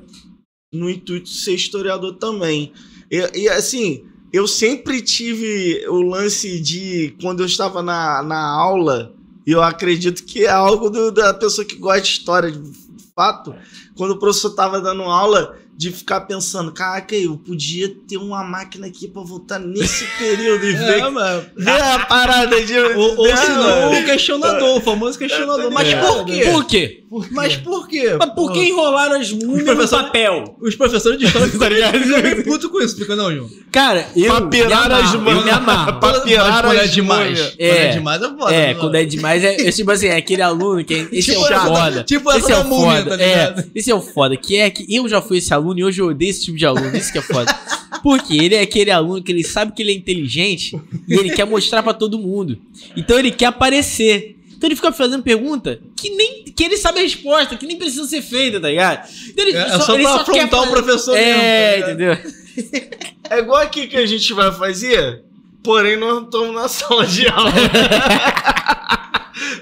no 0.74 0.89
intuito 0.89 1.26
de 1.30 1.38
ser 1.38 1.54
historiador 1.54 2.15
também. 2.15 2.74
E, 3.10 3.43
e, 3.43 3.50
assim, 3.50 4.06
eu 4.34 4.48
sempre 4.48 5.02
tive 5.02 5.86
o 5.88 6.02
lance 6.02 6.60
de 6.60 7.15
quando 7.22 7.39
eu 7.41 7.46
estava 7.46 7.82
na, 7.82 8.22
na 8.22 8.39
aula, 8.39 9.13
e 9.46 9.52
eu 9.52 9.62
acredito 9.62 10.24
que 10.26 10.43
é 10.46 10.50
algo 10.50 10.89
do- 10.89 11.12
da 11.12 11.34
pessoa 11.34 11.65
que 11.65 11.76
gosta 11.78 12.02
de 12.02 12.08
história, 12.10 12.52
de 12.52 12.72
fato, 13.15 13.56
quando 13.96 14.12
o 14.12 14.20
professor 14.20 14.50
estava 14.50 14.82
dando 14.82 15.04
aula, 15.04 15.58
de 15.78 15.92
ficar 15.92 16.22
pensando, 16.22 16.72
caraca, 16.72 17.16
eu 17.16 17.38
podia 17.38 17.88
ter 18.08 18.18
uma 18.18 18.44
máquina 18.44 18.88
aqui 18.88 19.08
pra 19.08 19.22
voltar 19.22 19.60
nesse 19.60 20.06
período 20.18 20.66
e 20.66 20.74
ver, 20.76 21.00
É, 21.02 21.10
mano. 21.10 21.46
ver 21.56 21.70
a 21.82 22.00
parada 22.00 22.60
de. 22.66 22.76
Ou, 22.78 23.16
ou 23.18 23.28
Não, 23.28 23.38
se 23.38 23.50
não, 23.52 23.92
o 24.02 24.06
questionador, 24.06 24.78
o 24.78 24.82
famoso 24.82 25.20
questionador. 25.20 25.70
Mas 25.72 25.88
É. 25.90 25.96
por 26.02 26.26
quê? 26.26 26.42
Por 26.52 26.66
quê? 26.66 27.04
Mas 27.32 27.56
por 27.56 27.88
quê? 27.88 28.16
Mas 28.20 28.34
por 28.34 28.52
que 28.52 28.60
enrolaram 28.68 29.22
as 29.22 29.32
múmias 29.32 29.78
no 29.78 29.88
papel? 29.88 30.58
Os 30.60 30.76
professores 30.76 31.18
de 31.20 31.26
história 31.26 31.48
ficam 31.94 32.22
meio 32.22 32.44
putos 32.44 32.70
com 32.70 32.82
isso, 32.82 32.98
fica 32.98 33.16
não, 33.16 33.34
João? 33.34 33.50
Cara, 33.72 34.08
eu. 34.16 34.34
Papirar 34.34 34.90
me 34.90 34.96
as 34.96 35.13
mãos. 35.16 35.38
Eu 35.38 35.44
me 35.46 35.50
amarro. 35.52 36.00
Pra 36.02 36.20
pirar 36.22 36.52
Mas 36.52 36.62
quando 36.62 36.80
é 36.80 36.88
demais. 36.88 37.40
Quando 37.40 37.56
é 37.60 37.68
É. 37.68 37.90
demais 37.92 38.22
é 38.22 38.28
foda. 38.28 38.54
É, 38.56 38.74
quando 38.74 38.96
é 38.96 39.06
demais, 39.06 39.44
é, 39.44 39.68
é 39.68 39.72
tipo 39.72 39.92
assim, 39.92 40.08
é 40.08 40.18
aquele 40.18 40.42
aluno 40.42 40.84
que. 40.84 40.94
é- 40.96 41.08
Esse 41.12 41.32
Tipo 41.32 41.46
é 41.46 41.50
o 41.50 41.54
essa- 41.54 41.66
foda. 41.68 42.04
tipo 42.04 42.30
essa 42.32 42.40
esse 42.40 42.52
é 42.52 42.56
da 42.56 42.62
o 42.62 42.68
múmia, 42.68 42.98
foda. 43.04 43.10
tá 43.12 43.16
ligado? 43.24 43.60
é, 43.60 43.66
esse 43.76 43.92
é 43.92 43.96
o 43.96 44.02
foda. 44.02 44.36
Que 44.38 44.58
é 44.58 44.70
que 44.70 44.86
eu 44.94 45.08
já 45.08 45.22
fui 45.22 45.38
esse 45.38 45.54
aluno 45.54 45.67
e 45.76 45.84
hoje 45.84 46.02
eu 46.02 46.08
odeio 46.08 46.30
esse 46.30 46.46
tipo 46.46 46.58
de 46.58 46.66
aluno. 46.66 46.96
Isso 46.96 47.12
que 47.12 47.18
é 47.18 47.22
foda. 47.22 47.54
Porque 48.04 48.36
ele 48.36 48.56
é 48.56 48.62
aquele 48.62 48.92
aluno 48.92 49.22
que 49.24 49.32
ele 49.32 49.44
sabe 49.44 49.72
que 49.74 49.82
ele 49.82 49.92
é 49.92 49.96
inteligente 49.96 50.80
e 51.08 51.14
ele 51.16 51.32
quer 51.32 51.46
mostrar 51.46 51.82
pra 51.82 51.94
todo 51.94 52.20
mundo. 52.20 52.58
Então 52.96 53.18
ele 53.18 53.32
quer 53.32 53.48
aparecer. 53.48 54.36
Então 54.56 54.68
ele 54.68 54.76
fica 54.76 54.92
fazendo 54.92 55.22
pergunta 55.24 55.80
que 55.96 56.10
nem 56.12 56.44
que 56.46 56.64
ele 56.64 56.78
sabe 56.78 57.00
a 57.00 57.04
resposta, 57.04 57.56
que 57.56 57.66
nem 57.68 57.78
precisa 57.78 58.06
ser 58.08 58.22
feita, 58.22 58.60
tá 58.60 58.70
ligado? 58.70 59.08
Então 59.30 59.46
ele 59.48 59.58
É, 59.58 59.62
é 59.62 59.80
só 59.80 59.94
ele 59.96 60.04
pra 60.04 60.24
quer 60.24 60.32
afrontar 60.42 60.64
o 60.64 60.68
professor 60.72 61.14
mesmo, 61.16 61.34
tá 61.34 61.40
É, 61.46 61.76
ligado? 61.76 61.90
entendeu? 61.92 62.18
É 63.30 63.40
igual 63.40 63.62
aqui 63.62 63.88
que 63.88 63.98
a 63.98 64.06
gente 64.06 64.34
vai 64.34 64.52
fazer, 64.52 65.22
porém 65.64 65.96
nós 65.98 66.14
não 66.16 66.24
estamos 66.24 66.56
na 66.56 66.68
sala 66.68 67.06
de 67.06 67.28
aula. 67.28 67.52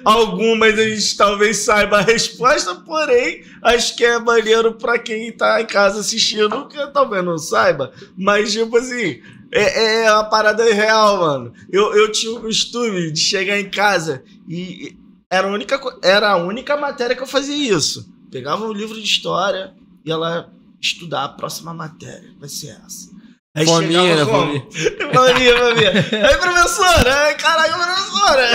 Algumas 0.03 0.77
a 0.77 0.89
gente 0.89 1.17
talvez 1.17 1.57
saiba 1.57 1.99
a 1.99 2.01
resposta, 2.01 2.75
porém 2.75 3.43
acho 3.61 3.95
que 3.95 4.05
é 4.05 4.19
maneiro 4.19 4.73
pra 4.73 4.97
quem 4.99 5.31
tá 5.31 5.61
em 5.61 5.65
casa 5.65 5.99
assistindo, 5.99 6.67
que 6.67 6.77
talvez 6.87 7.23
não 7.23 7.37
saiba. 7.37 7.93
Mas, 8.17 8.51
tipo 8.51 8.77
assim, 8.77 9.21
é, 9.51 10.03
é 10.03 10.11
uma 10.11 10.25
parada 10.25 10.63
real, 10.73 11.17
mano. 11.19 11.53
Eu, 11.71 11.93
eu 11.95 12.11
tinha 12.11 12.33
o 12.33 12.41
costume 12.41 13.11
de 13.11 13.19
chegar 13.19 13.59
em 13.59 13.69
casa 13.69 14.23
e 14.47 14.97
era 15.29 15.47
a, 15.47 15.51
única, 15.51 15.79
era 16.03 16.31
a 16.31 16.37
única 16.37 16.77
matéria 16.77 17.15
que 17.15 17.23
eu 17.23 17.27
fazia 17.27 17.75
isso. 17.75 18.09
Pegava 18.31 18.65
um 18.65 18.73
livro 18.73 18.95
de 18.95 19.03
história 19.03 19.73
e 20.03 20.11
ela 20.11 20.51
estudar 20.81 21.23
a 21.23 21.29
próxima 21.29 21.73
matéria. 21.73 22.33
Vai 22.39 22.49
ser 22.49 22.77
essa. 22.85 23.14
Aí 23.55 23.65
Fominha, 23.65 24.15
né, 24.17 24.25
como? 24.25 24.51
Fominha, 25.13 25.57
fominha. 25.57 25.91
Aí, 26.27 26.37
professora! 26.37 27.33
Caraca, 27.35 27.77
professora! 27.77 28.49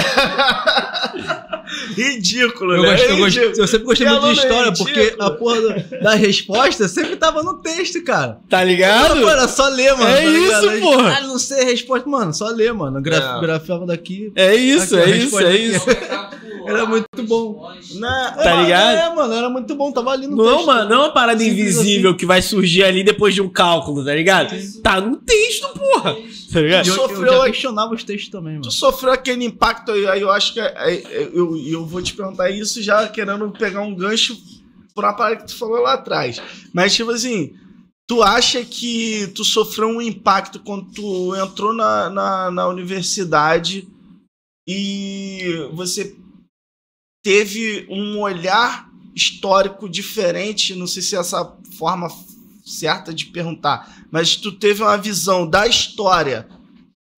Ridículo, 1.97 2.77
Eu, 2.77 2.83
né? 2.83 2.91
gosto- 2.91 3.05
eu, 3.05 3.17
gosto- 3.19 3.37
Ridículo. 3.39 3.63
eu 3.63 3.67
sempre 3.69 3.87
gostei 3.87 4.07
Que 4.07 4.13
muito 4.13 4.27
de 4.27 4.33
história, 4.41 4.71
ridículo. 4.71 4.85
porque 4.95 5.17
a 5.19 5.31
porra 5.31 5.61
do- 5.61 6.01
da 6.03 6.15
resposta 6.15 6.89
sempre 6.89 7.17
tava 7.17 7.43
no 7.43 7.55
texto, 7.61 8.03
cara. 8.05 8.39
Tá 8.49 8.63
ligado? 8.65 9.29
Era 9.29 9.49
só 9.49 9.69
ler, 9.69 9.93
mano. 9.97 10.09
É 10.11 10.23
tá 10.23 10.31
isso, 10.67 10.81
porra. 10.81 11.03
Caralho, 11.11 11.27
não 11.29 11.39
sei 11.39 11.63
a 11.63 11.65
resposta, 11.65 12.09
mano. 12.09 12.33
Só 12.35 12.47
ler, 12.49 12.73
mano. 12.73 13.01
Graf, 13.01 13.39
É. 13.39 13.41
Grafava 13.41 13.87
daqui. 13.87 14.33
É 14.37 14.55
isso, 14.55 14.97
é 14.97 15.11
isso, 15.11 15.39
é 15.41 15.57
isso. 15.57 15.87
Era 16.67 16.85
muito 16.87 17.07
bom. 17.23 17.69
Né? 17.95 18.35
Tá 18.37 18.51
É, 18.61 18.63
ligado? 18.63 18.97
É, 18.97 19.15
mano, 19.15 19.35
era 19.35 19.49
muito 19.49 19.75
bom. 19.75 19.91
Tava 19.91 20.11
ali 20.11 20.27
no 20.27 20.37
Não, 20.37 20.45
texto. 20.57 20.67
mano, 20.67 20.89
não 20.91 20.97
é 20.97 20.99
uma 21.07 21.13
parada 21.13 21.41
Simples 21.41 21.59
invisível 21.59 22.15
que 22.17 22.27
vai 22.27 22.43
surgir 22.43 22.85
ali 22.85 23.03
depois 23.03 23.35
de 23.35 23.41
um 23.41 23.49
cálculo, 23.49 24.05
tá 24.05 24.15
ligado? 24.15 24.55
Tá 24.83 25.01
no 25.01 25.17
texto, 25.17 25.69
porra. 25.71 26.17
Tá 26.53 26.61
ligado? 26.61 26.87
Eu, 26.87 26.95
eu 26.95 27.01
Sofreu 27.01 27.33
já 27.33 27.45
aí. 27.45 27.51
questionava 27.53 27.95
os 27.95 28.05
textos 28.05 28.31
também, 28.31 28.53
mano. 28.55 28.63
Tu 28.65 28.71
sofreu 28.73 29.13
aquele 29.13 29.45
impacto 29.45 29.91
aí, 29.91 30.21
eu 30.21 30.31
acho 30.31 30.53
que. 30.53 30.61
é- 30.61 30.65
é- 30.77 31.31
eu, 31.73 31.81
eu 31.81 31.87
vou 31.87 32.03
te 32.03 32.15
perguntar 32.15 32.51
isso 32.51 32.83
já 32.83 33.09
querendo 33.09 33.51
pegar 33.51 33.83
um 33.83 33.95
gancho 33.95 34.37
por 34.95 35.05
uma 35.05 35.13
parada 35.13 35.37
que 35.37 35.47
tu 35.47 35.57
falou 35.57 35.81
lá 35.81 35.95
atrás. 35.95 36.41
Mas, 36.73 36.95
tipo 36.95 37.11
assim, 37.11 37.55
tu 38.07 38.23
acha 38.23 38.65
que 38.65 39.29
tu 39.35 39.45
sofreu 39.45 39.89
um 39.89 40.03
impacto 40.03 40.61
quando 40.61 40.91
tu 40.93 41.35
entrou 41.37 41.73
na, 41.73 42.11
na, 42.11 42.51
na 42.51 42.69
universidade 42.69 43.89
e 44.69 45.69
você 45.73 46.17
teve 47.25 47.87
um 47.89 48.19
olhar 48.21 48.91
histórico 49.15 49.89
diferente? 49.89 50.75
Não 50.75 50.87
sei 50.87 51.03
se 51.03 51.17
é 51.17 51.19
essa 51.19 51.57
forma 51.79 52.09
certa 52.65 53.13
de 53.13 53.27
perguntar, 53.27 54.07
mas 54.11 54.37
tu 54.37 54.53
teve 54.53 54.83
uma 54.83 54.97
visão 54.97 55.49
da 55.49 55.67
história 55.67 56.49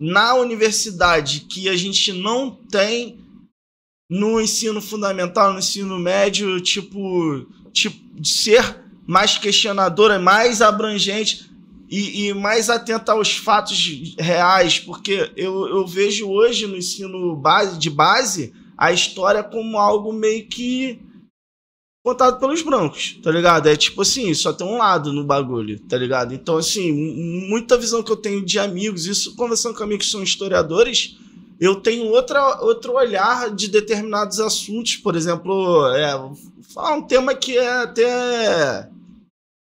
na 0.00 0.34
universidade 0.34 1.40
que 1.40 1.68
a 1.68 1.76
gente 1.76 2.12
não 2.12 2.50
tem 2.50 3.21
no 4.12 4.38
ensino 4.38 4.82
fundamental, 4.82 5.54
no 5.54 5.58
ensino 5.58 5.98
médio, 5.98 6.60
tipo, 6.60 7.46
tipo 7.72 7.96
de 8.20 8.28
ser 8.28 8.84
mais 9.06 9.38
questionadora, 9.38 10.18
mais 10.18 10.60
abrangente 10.60 11.50
e, 11.90 12.26
e 12.26 12.34
mais 12.34 12.68
atenta 12.68 13.12
aos 13.12 13.34
fatos 13.34 14.14
reais, 14.18 14.78
porque 14.78 15.32
eu, 15.34 15.66
eu 15.66 15.86
vejo 15.86 16.28
hoje 16.28 16.66
no 16.66 16.76
ensino 16.76 17.34
base, 17.34 17.78
de 17.78 17.88
base 17.88 18.52
a 18.76 18.92
história 18.92 19.42
como 19.42 19.78
algo 19.78 20.12
meio 20.12 20.46
que 20.46 21.00
contado 22.04 22.38
pelos 22.38 22.60
brancos, 22.60 23.18
tá 23.22 23.30
ligado? 23.30 23.66
É 23.66 23.76
tipo 23.76 24.02
assim, 24.02 24.34
só 24.34 24.52
tem 24.52 24.66
um 24.66 24.76
lado 24.76 25.10
no 25.10 25.24
bagulho, 25.24 25.80
tá 25.80 25.96
ligado? 25.96 26.34
Então, 26.34 26.58
assim, 26.58 26.92
muita 27.48 27.78
visão 27.78 28.02
que 28.02 28.12
eu 28.12 28.16
tenho 28.16 28.44
de 28.44 28.58
amigos, 28.58 29.06
isso 29.06 29.34
conversando 29.36 29.74
com 29.74 29.84
amigos 29.84 30.04
que 30.04 30.12
são 30.12 30.22
historiadores, 30.22 31.16
eu 31.62 31.76
tenho 31.76 32.10
outra, 32.10 32.60
outro 32.60 32.94
olhar 32.94 33.48
de 33.54 33.68
determinados 33.68 34.40
assuntos, 34.40 34.96
por 34.96 35.14
exemplo, 35.14 35.86
é, 35.94 36.10
falar 36.74 36.96
um 36.96 37.02
tema 37.02 37.36
que 37.36 37.56
é 37.56 37.82
até 37.84 38.88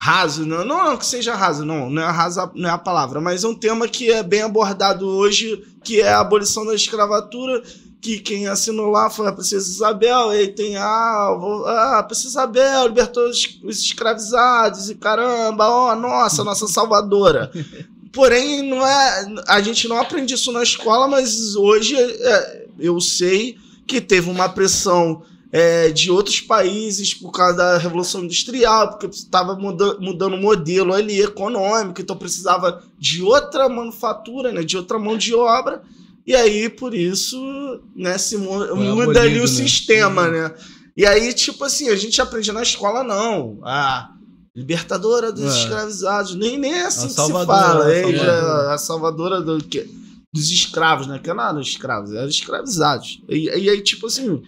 raso, 0.02 0.46
não, 0.46 0.64
não, 0.64 0.92
não 0.92 0.98
que 0.98 1.06
seja 1.06 1.36
raso, 1.36 1.66
não, 1.66 1.90
não 1.90 2.02
é 2.02 2.10
raso, 2.10 2.50
não 2.56 2.70
é 2.70 2.72
a 2.72 2.78
palavra, 2.78 3.20
mas 3.20 3.44
é 3.44 3.48
um 3.50 3.54
tema 3.54 3.86
que 3.86 4.10
é 4.10 4.24
bem 4.24 4.44
abordado 4.44 5.06
hoje, 5.06 5.62
que 5.84 6.00
é 6.00 6.08
a 6.08 6.22
abolição 6.22 6.66
da 6.66 6.74
escravatura, 6.74 7.62
que 8.02 8.18
quem 8.20 8.48
assinou 8.48 8.90
lá 8.90 9.10
foi 9.10 9.28
a 9.28 9.34
Princesa 9.34 9.70
Isabel, 9.70 10.34
e 10.34 10.38
aí 10.38 10.48
tem 10.48 10.78
ah, 10.78 11.38
ah, 11.66 12.00
a 12.00 12.04
Princesa 12.04 12.30
Isabel 12.30 12.88
libertou 12.88 13.28
os, 13.28 13.60
os 13.62 13.82
escravizados, 13.82 14.90
e 14.90 14.96
caramba, 14.96 15.68
ó, 15.68 15.94
nossa, 15.98 16.46
nossa 16.46 16.66
salvadora. 16.66 17.52
Porém, 18.14 18.62
não 18.62 18.86
é, 18.86 19.26
a 19.48 19.60
gente 19.60 19.88
não 19.88 20.00
aprende 20.00 20.36
isso 20.36 20.52
na 20.52 20.62
escola, 20.62 21.08
mas 21.08 21.56
hoje 21.56 21.96
é, 21.98 22.68
eu 22.80 23.02
sei 23.02 23.58
que 23.88 24.00
teve 24.00 24.30
uma 24.30 24.48
pressão 24.48 25.24
é, 25.52 25.90
de 25.90 26.12
outros 26.12 26.40
países 26.40 27.12
por 27.12 27.32
causa 27.32 27.58
da 27.58 27.78
Revolução 27.80 28.24
Industrial, 28.24 28.92
porque 28.92 29.08
estava 29.08 29.56
muda, 29.56 29.98
mudando 30.00 30.36
o 30.36 30.42
modelo 30.42 30.94
ali 30.94 31.22
econômico, 31.22 32.02
então 32.02 32.16
precisava 32.16 32.84
de 33.00 33.24
outra 33.24 33.68
manufatura, 33.68 34.52
né, 34.52 34.64
de 34.64 34.78
outra 34.78 35.00
mão 35.00 35.18
de 35.18 35.34
obra, 35.34 35.82
e 36.26 36.36
aí 36.36 36.70
por 36.70 36.94
isso 36.94 37.82
né, 37.96 38.20
se 38.20 38.38
muda 38.38 38.74
ali 38.74 38.90
abolido, 38.90 39.40
o 39.40 39.42
né? 39.42 39.48
sistema, 39.48 40.28
né? 40.28 40.54
E 40.96 41.04
aí, 41.08 41.34
tipo 41.34 41.64
assim, 41.66 41.90
a 41.90 41.96
gente 41.96 42.22
aprende 42.22 42.52
na 42.52 42.62
escola, 42.62 43.04
não. 43.04 43.58
A 43.64 44.12
libertadora 44.56 45.32
dos 45.32 45.44
É. 45.56 45.60
escravizados. 45.64 46.36
Nem, 46.36 46.58
nem 46.58 46.74
é 46.74 46.86
assim 46.86 47.06
A 47.06 47.08
que 47.08 47.14
salvadora, 47.14 47.58
se 47.58 47.70
fala. 47.72 47.86
a 47.86 47.92
é, 47.92 48.02
salvadora. 48.02 48.74
a 48.74 48.78
salvadora 48.78 49.42
do, 49.42 49.64
que, 49.64 49.90
dos 50.34 50.50
escravos, 50.52 51.08
né? 51.08 51.20
Que 51.20 51.34
não 51.34 51.44
eram 51.44 51.60
escravos, 51.62 52.12
eram 52.14 52.30
escravizados. 52.30 53.22
E, 53.30 53.46
e 53.46 53.70
aí, 53.70 53.82
tipo 53.82 54.08
assim, 54.08 54.42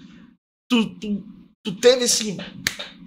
tu, 0.69 0.85
tu, 0.99 1.23
tu 1.63 1.71
teve 1.73 2.03
esse, 2.05 2.37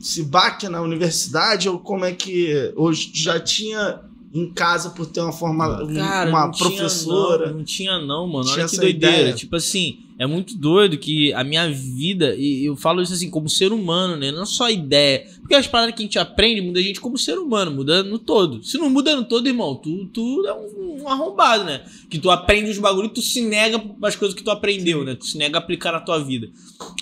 esse 0.01 0.25
baque 0.25 0.69
na 0.69 0.81
universidade, 0.83 1.69
ou 1.69 1.79
como 1.79 2.05
é 2.05 2.13
que. 2.13 2.73
Ou 2.77 2.93
já 2.93 3.39
tinha 3.39 4.01
em 4.35 4.53
casa 4.53 4.91
por 4.91 5.07
ter 5.07 5.21
uma 5.21 5.33
forma. 5.33 5.87
Cara, 5.95 6.29
uma 6.31 6.45
não 6.47 6.51
tinha 6.53 6.69
professora. 6.71 7.47
não, 7.51 7.59
não 7.59 7.65
tinha 7.65 7.99
não, 7.99 8.27
mano. 8.27 8.45
Tinha 8.45 8.55
Olha 8.57 8.65
que 8.69 8.75
essa 8.75 8.81
doideira. 8.83 9.17
ideia? 9.21 9.33
Tipo 9.35 9.57
assim, 9.57 10.01
é 10.19 10.27
muito 10.27 10.57
doido 10.59 10.99
que 10.99 11.33
a 11.33 11.43
minha 11.43 11.71
vida, 11.73 12.35
e 12.37 12.67
eu 12.67 12.77
falo 12.77 13.01
isso 13.01 13.15
assim, 13.15 13.31
como 13.31 13.49
ser 13.49 13.73
humano, 13.73 14.17
né? 14.17 14.31
Não 14.31 14.45
só 14.45 14.65
a 14.65 14.71
ideia. 14.73 15.25
Porque 15.49 15.55
as 15.55 15.67
paradas 15.67 15.95
que 15.95 16.03
a 16.03 16.05
gente 16.05 16.19
aprende 16.19 16.61
muda 16.61 16.79
a 16.79 16.83
gente 16.83 17.01
como 17.01 17.17
ser 17.17 17.39
humano, 17.39 17.71
muda 17.71 18.03
no 18.03 18.19
todo. 18.19 18.63
Se 18.63 18.77
não 18.77 18.91
muda 18.91 19.17
no 19.17 19.25
todo, 19.25 19.47
irmão, 19.47 19.75
tu, 19.77 20.05
tu 20.13 20.47
é 20.47 20.53
um, 20.53 21.05
um 21.05 21.09
arrombado, 21.09 21.65
né? 21.65 21.87
Que 22.11 22.19
tu 22.19 22.31
aprende 22.31 22.69
os 22.69 22.77
bagulhos 22.77 23.13
e 23.13 23.15
tu 23.15 23.23
se 23.23 23.41
nega 23.41 23.83
as 24.03 24.15
coisas 24.15 24.37
que 24.37 24.45
tu 24.45 24.51
aprendeu, 24.51 25.03
né? 25.05 25.15
Tu 25.15 25.25
se 25.25 25.39
nega 25.39 25.57
a 25.57 25.63
aplicar 25.63 25.91
na 25.91 26.01
tua 26.01 26.23
vida. 26.23 26.51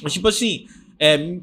Mas, 0.00 0.12
tipo 0.12 0.28
assim, 0.28 0.64
é, 0.96 1.40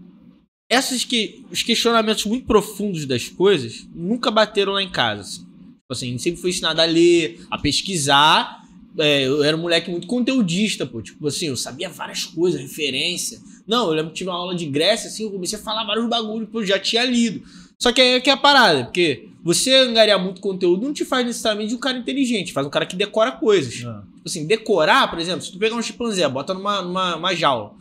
esses 0.70 1.04
que, 1.04 1.44
os 1.52 1.62
questionamentos 1.62 2.24
muito 2.24 2.46
profundos 2.46 3.06
das 3.06 3.28
coisas 3.28 3.86
nunca 3.94 4.32
bateram 4.32 4.72
lá 4.72 4.82
em 4.82 4.89
casa. 4.89 5.24
Assim. 5.24 5.42
Tipo 5.42 5.92
assim, 5.92 6.08
a 6.08 6.12
gente 6.12 6.24
sempre 6.24 6.42
foi 6.42 6.52
ensinado 6.52 6.80
a 6.80 6.86
ler, 6.86 7.46
a 7.52 7.58
pesquisar. 7.58 8.62
É, 8.99 9.25
eu 9.25 9.43
era 9.43 9.58
um 9.58 9.62
moleque 9.62 9.89
muito 9.89 10.08
conteudista, 10.08 10.86
pô. 10.86 11.01
Tipo 11.01 11.27
assim, 11.27 11.47
eu 11.47 11.58
sabia 11.58 11.89
várias 11.89 12.25
coisas, 12.25 12.62
referência. 12.62 13.39
Não, 13.67 13.88
eu 13.88 13.93
lembro 13.93 14.12
que 14.12 14.17
tive 14.17 14.29
uma 14.29 14.38
aula 14.38 14.56
de 14.56 14.65
Grécia, 14.65 15.08
assim, 15.08 15.23
eu 15.23 15.32
comecei 15.32 15.58
a 15.58 15.62
falar 15.62 15.84
vários 15.86 16.08
bagulhos, 16.08 16.49
pô, 16.49 16.62
eu 16.62 16.65
já 16.65 16.79
tinha 16.79 17.03
lido. 17.06 17.43
Só 17.79 17.91
que 17.91 18.01
aí 18.01 18.10
é 18.13 18.19
que 18.19 18.29
é 18.29 18.34
a 18.34 18.38
parada, 18.38 18.86
porque 18.86 19.27
você 19.43 19.73
angariar 19.75 20.17
muito 20.17 20.39
conteúdo 20.39 20.86
não 20.86 20.93
te 20.93 21.03
faz 21.03 21.25
necessariamente 21.25 21.73
um 21.73 21.77
cara 21.77 21.97
inteligente, 21.97 22.53
faz 22.53 22.65
um 22.65 22.69
cara 22.69 22.86
que 22.86 22.95
decora 22.95 23.32
coisas. 23.32 23.73
Tipo 23.73 24.23
assim, 24.25 24.45
decorar, 24.45 25.10
por 25.10 25.19
exemplo, 25.19 25.41
se 25.41 25.51
tu 25.51 25.58
pegar 25.58 25.75
um 25.75 25.82
chimpanzé, 25.82 26.27
bota 26.29 26.53
numa, 26.53 26.82
numa 26.82 27.15
uma 27.15 27.36
jaula. 27.36 27.73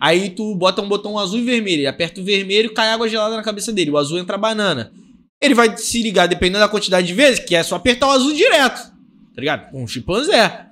Aí 0.00 0.30
tu 0.30 0.54
bota 0.54 0.82
um 0.82 0.88
botão 0.88 1.18
azul 1.18 1.38
e 1.38 1.44
vermelho, 1.44 1.80
ele 1.80 1.86
aperta 1.86 2.20
o 2.20 2.24
vermelho 2.24 2.66
e 2.66 2.74
cai 2.74 2.88
água 2.88 3.08
gelada 3.08 3.36
na 3.36 3.42
cabeça 3.42 3.72
dele. 3.72 3.90
O 3.90 3.96
azul 3.96 4.18
entra 4.18 4.34
a 4.34 4.38
banana. 4.38 4.92
Ele 5.40 5.54
vai 5.54 5.76
se 5.76 6.02
ligar 6.02 6.26
dependendo 6.26 6.60
da 6.60 6.68
quantidade 6.68 7.06
de 7.06 7.14
vezes, 7.14 7.38
que 7.38 7.54
é 7.54 7.62
só 7.62 7.76
apertar 7.76 8.08
o 8.08 8.10
azul 8.10 8.32
direto. 8.32 8.93
Tá 9.34 9.40
ligado? 9.40 9.74
Um 9.76 9.86
chimpanzé. 9.86 10.66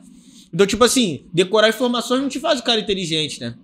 Então, 0.53 0.67
tipo 0.67 0.85
assim, 0.85 1.27
decorar 1.33 1.69
informações 1.69 2.21
não 2.21 2.29
te 2.29 2.39
faz 2.39 2.61
o 2.61 2.63
cara 2.63 2.81
inteligente, 2.81 3.41
né? 3.41 3.55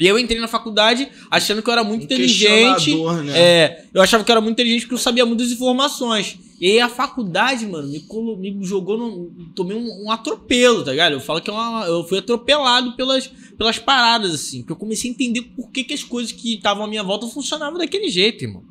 E 0.00 0.06
eu 0.06 0.16
entrei 0.16 0.40
na 0.40 0.46
faculdade 0.46 1.08
achando 1.28 1.60
que 1.60 1.68
eu 1.68 1.72
era 1.72 1.82
muito 1.82 2.02
Um 2.02 2.04
inteligente. 2.04 2.94
né? 2.94 3.38
É, 3.38 3.84
eu 3.92 4.00
achava 4.00 4.22
que 4.22 4.30
eu 4.30 4.34
era 4.34 4.40
muito 4.40 4.54
inteligente 4.54 4.82
porque 4.82 4.94
eu 4.94 4.98
sabia 4.98 5.26
muitas 5.26 5.50
informações. 5.50 6.38
E 6.60 6.66
aí 6.66 6.80
a 6.80 6.88
faculdade, 6.88 7.66
mano, 7.66 7.88
me, 7.88 7.98
colo- 8.00 8.36
me 8.36 8.56
jogou 8.64 8.96
no. 8.96 9.52
Tomei 9.56 9.76
um, 9.76 10.04
um 10.04 10.10
atropelo, 10.12 10.84
tá 10.84 10.92
ligado? 10.92 11.14
Eu 11.14 11.20
falo 11.20 11.40
que 11.40 11.50
é 11.50 11.52
uma- 11.52 11.84
eu 11.86 12.04
fui 12.06 12.18
atropelado 12.18 12.94
pelas, 12.94 13.26
pelas 13.56 13.78
paradas, 13.80 14.32
assim. 14.32 14.58
Porque 14.60 14.72
eu 14.72 14.76
comecei 14.76 15.10
a 15.10 15.14
entender 15.14 15.42
por 15.56 15.68
que, 15.72 15.82
que 15.82 15.94
as 15.94 16.04
coisas 16.04 16.30
que 16.30 16.54
estavam 16.54 16.84
à 16.84 16.88
minha 16.88 17.02
volta 17.02 17.26
funcionavam 17.26 17.76
daquele 17.78 18.08
jeito, 18.08 18.44
irmão. 18.44 18.62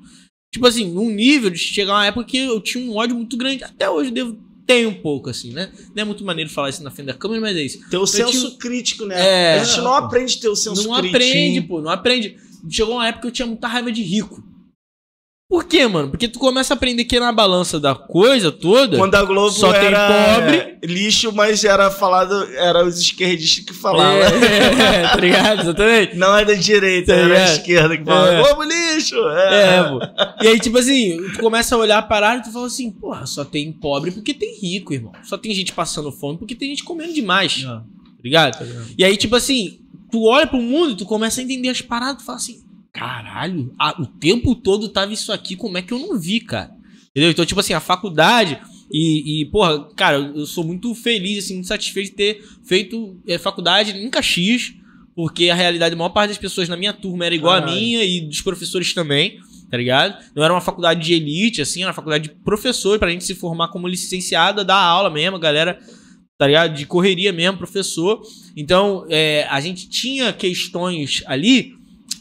Tipo 0.54 0.66
assim, 0.66 0.90
num 0.90 1.10
nível 1.10 1.50
de 1.50 1.58
chegar 1.58 1.94
uma 1.96 2.06
época 2.06 2.26
que 2.26 2.38
eu 2.38 2.62
tinha 2.62 2.90
um 2.90 2.96
ódio 2.96 3.18
muito 3.18 3.36
grande. 3.36 3.66
Até 3.66 3.90
hoje 3.90 4.12
eu 4.12 4.14
devo 4.14 4.38
ter 4.68 4.86
um 4.86 4.94
pouco, 4.94 5.30
assim, 5.30 5.52
né? 5.54 5.72
Não 5.96 6.02
é 6.02 6.06
muito 6.06 6.24
maneiro 6.26 6.50
falar 6.52 6.70
isso 6.70 6.84
na 6.84 6.92
frente 6.92 7.08
da 7.08 7.14
câmera, 7.14 7.40
mas 7.42 7.56
é 7.58 7.62
isso. 7.64 7.80
Ter 7.90 7.98
o 7.98 8.06
senso 8.06 8.32
tive- 8.50 8.58
crítico, 8.58 9.06
né? 9.06 9.16
É. 9.56 9.60
a 9.60 9.64
gente 9.64 9.80
não 9.82 9.94
aprende 9.94 10.36
a 10.38 10.42
ter 10.42 10.50
o 10.50 10.56
senso 10.56 10.84
não 10.88 10.96
crítico. 11.00 11.16
aprende, 11.16 11.62
pô, 11.62 11.82
não 11.82 11.90
aprende. 11.90 12.36
Chegou 12.70 12.96
uma 12.96 13.08
época 13.08 13.22
que 13.22 13.28
eu 13.28 13.32
tinha 13.32 13.46
muita 13.48 13.68
raiva 13.68 13.92
de 13.92 14.04
rico. 14.04 14.44
Por 15.50 15.64
quê, 15.64 15.88
mano? 15.88 16.10
Porque 16.10 16.28
tu 16.28 16.40
começa 16.40 16.74
a 16.74 16.76
aprender 16.76 17.06
que 17.06 17.18
na 17.22 17.32
balança 17.32 17.80
da 17.80 17.96
coisa 17.96 18.52
toda. 18.52 18.98
Quando 18.98 19.16
a 19.16 19.24
Globo 19.24 19.50
Só 19.50 19.72
tem 19.72 19.86
era 19.86 20.36
pobre. 20.36 20.58
é, 20.58 20.78
lixo, 20.84 21.32
mas 21.32 21.64
era 21.64 21.90
falado, 21.90 22.34
era 22.56 22.84
os 22.86 23.00
esquerdistas 23.00 23.64
que 23.64 23.74
falavam. 23.74 24.18
É, 24.22 25.08
tá 25.08 25.16
ligado? 25.16 25.62
Exatamente. 25.62 26.16
Não 26.18 26.36
é 26.38 26.44
da 26.44 26.54
direita, 26.54 27.14
Tá 27.14 27.18
era 27.20 27.24
a 27.26 27.28
ligado? 27.30 27.52
esquerda 27.60 27.98
que 27.98 28.04
falava. 28.04 28.34
É. 28.34 28.44
Globo 28.44 28.64
lixo! 28.64 29.16
É, 29.30 29.84
pô. 29.84 30.00
E 30.44 30.48
aí, 30.50 30.60
tipo 30.60 30.78
assim, 30.80 31.18
tu 31.34 31.40
começa 31.40 31.76
a 31.76 31.78
olhar 31.78 31.98
a 32.00 32.02
parada 32.02 32.42
e 32.42 32.44
tu 32.44 32.52
fala 32.52 32.68
assim, 32.68 32.92
porra, 32.92 33.26
só 33.26 33.46
tem 33.46 33.72
pobre 33.72 34.12
porque 34.12 34.34
tem 34.34 34.54
rico, 34.60 34.94
irmão. 34.94 35.14
Só 35.24 35.38
tem 35.38 35.54
gente 35.56 35.72
passando 35.72 36.12
fome 36.12 36.38
porque 36.38 36.56
tem 36.56 36.68
gente 36.72 36.84
comendo 36.84 37.14
demais. 37.14 37.64
Tá 37.64 37.84
ligado? 38.22 38.68
E 38.98 39.04
aí, 39.06 39.16
tipo 39.16 39.38
assim, 39.38 39.80
tu 40.12 40.26
olha 40.26 40.46
pro 40.46 40.62
mundo 40.62 40.92
e 40.92 40.98
tu 40.98 41.06
começa 41.06 41.40
a 41.40 41.44
entender 41.46 41.70
as 41.70 41.80
paradas, 41.80 42.18
tu 42.18 42.26
fala 42.26 42.38
assim, 42.38 42.60
caralho, 42.98 43.74
a- 43.80 44.02
o 44.02 44.06
tempo 44.06 44.56
todo 44.56 44.90
tava 44.90 45.14
isso 45.14 45.32
aqui, 45.32 45.56
como 45.56 45.78
é 45.78 45.82
que 45.82 45.94
eu 45.94 46.00
não 46.00 46.18
vi, 46.20 46.40
cara? 46.40 46.72
Entendeu? 47.12 47.32
Então, 47.32 47.46
tipo 47.46 47.60
assim, 47.60 47.74
a 47.74 47.80
faculdade 47.80 48.60
e, 48.92 49.42
e, 49.42 49.46
porra, 49.46 49.88
cara, 49.96 50.18
eu 50.18 50.46
sou 50.46 50.64
muito 50.64 50.94
feliz, 50.96 51.44
assim, 51.44 51.56
muito 51.56 51.68
satisfeito 51.68 52.10
de 52.12 52.16
ter 52.16 52.44
feito 52.66 53.20
é, 53.28 53.38
faculdade 53.38 53.92
em 53.92 54.10
Caxias, 54.10 54.74
porque 55.16 55.50
a 55.50 55.56
realidade, 55.56 55.96
a 55.96 55.98
maior 55.98 56.10
parte 56.10 56.30
das 56.30 56.38
pessoas 56.38 56.70
na 56.70 56.78
minha 56.78 56.94
turma 56.94 57.26
era 57.26 57.34
igual 57.36 57.54
Caralho. 57.60 57.72
a 57.72 57.76
minha 57.80 58.04
e 58.04 58.22
dos 58.22 58.42
professores 58.42 58.94
também, 58.94 59.40
tá 59.70 59.76
ligado? 59.78 60.16
Não 60.36 60.44
era 60.44 60.54
uma 60.54 60.62
faculdade 60.62 61.04
de 61.04 61.14
elite, 61.14 61.62
assim, 61.62 61.82
era 61.82 61.90
uma 61.90 61.94
faculdade 61.96 62.30
de 62.30 62.36
professor 62.44 62.98
pra 63.00 63.10
gente 63.10 63.24
se 63.24 63.34
formar 63.36 63.70
como 63.70 63.88
licenciada, 63.88 64.64
dar 64.64 64.76
aula 64.80 65.10
mesmo, 65.10 65.36
a 65.38 65.40
galera 65.40 65.80
tá 66.38 66.46
ligado? 66.46 66.76
De 66.76 66.86
correria 66.86 67.34
mesmo, 67.34 67.58
professor. 67.58 68.22
Então, 68.56 69.08
é, 69.10 69.48
a 69.50 69.60
gente 69.60 69.90
tinha 69.90 70.32
questões 70.32 71.24
ali 71.26 71.74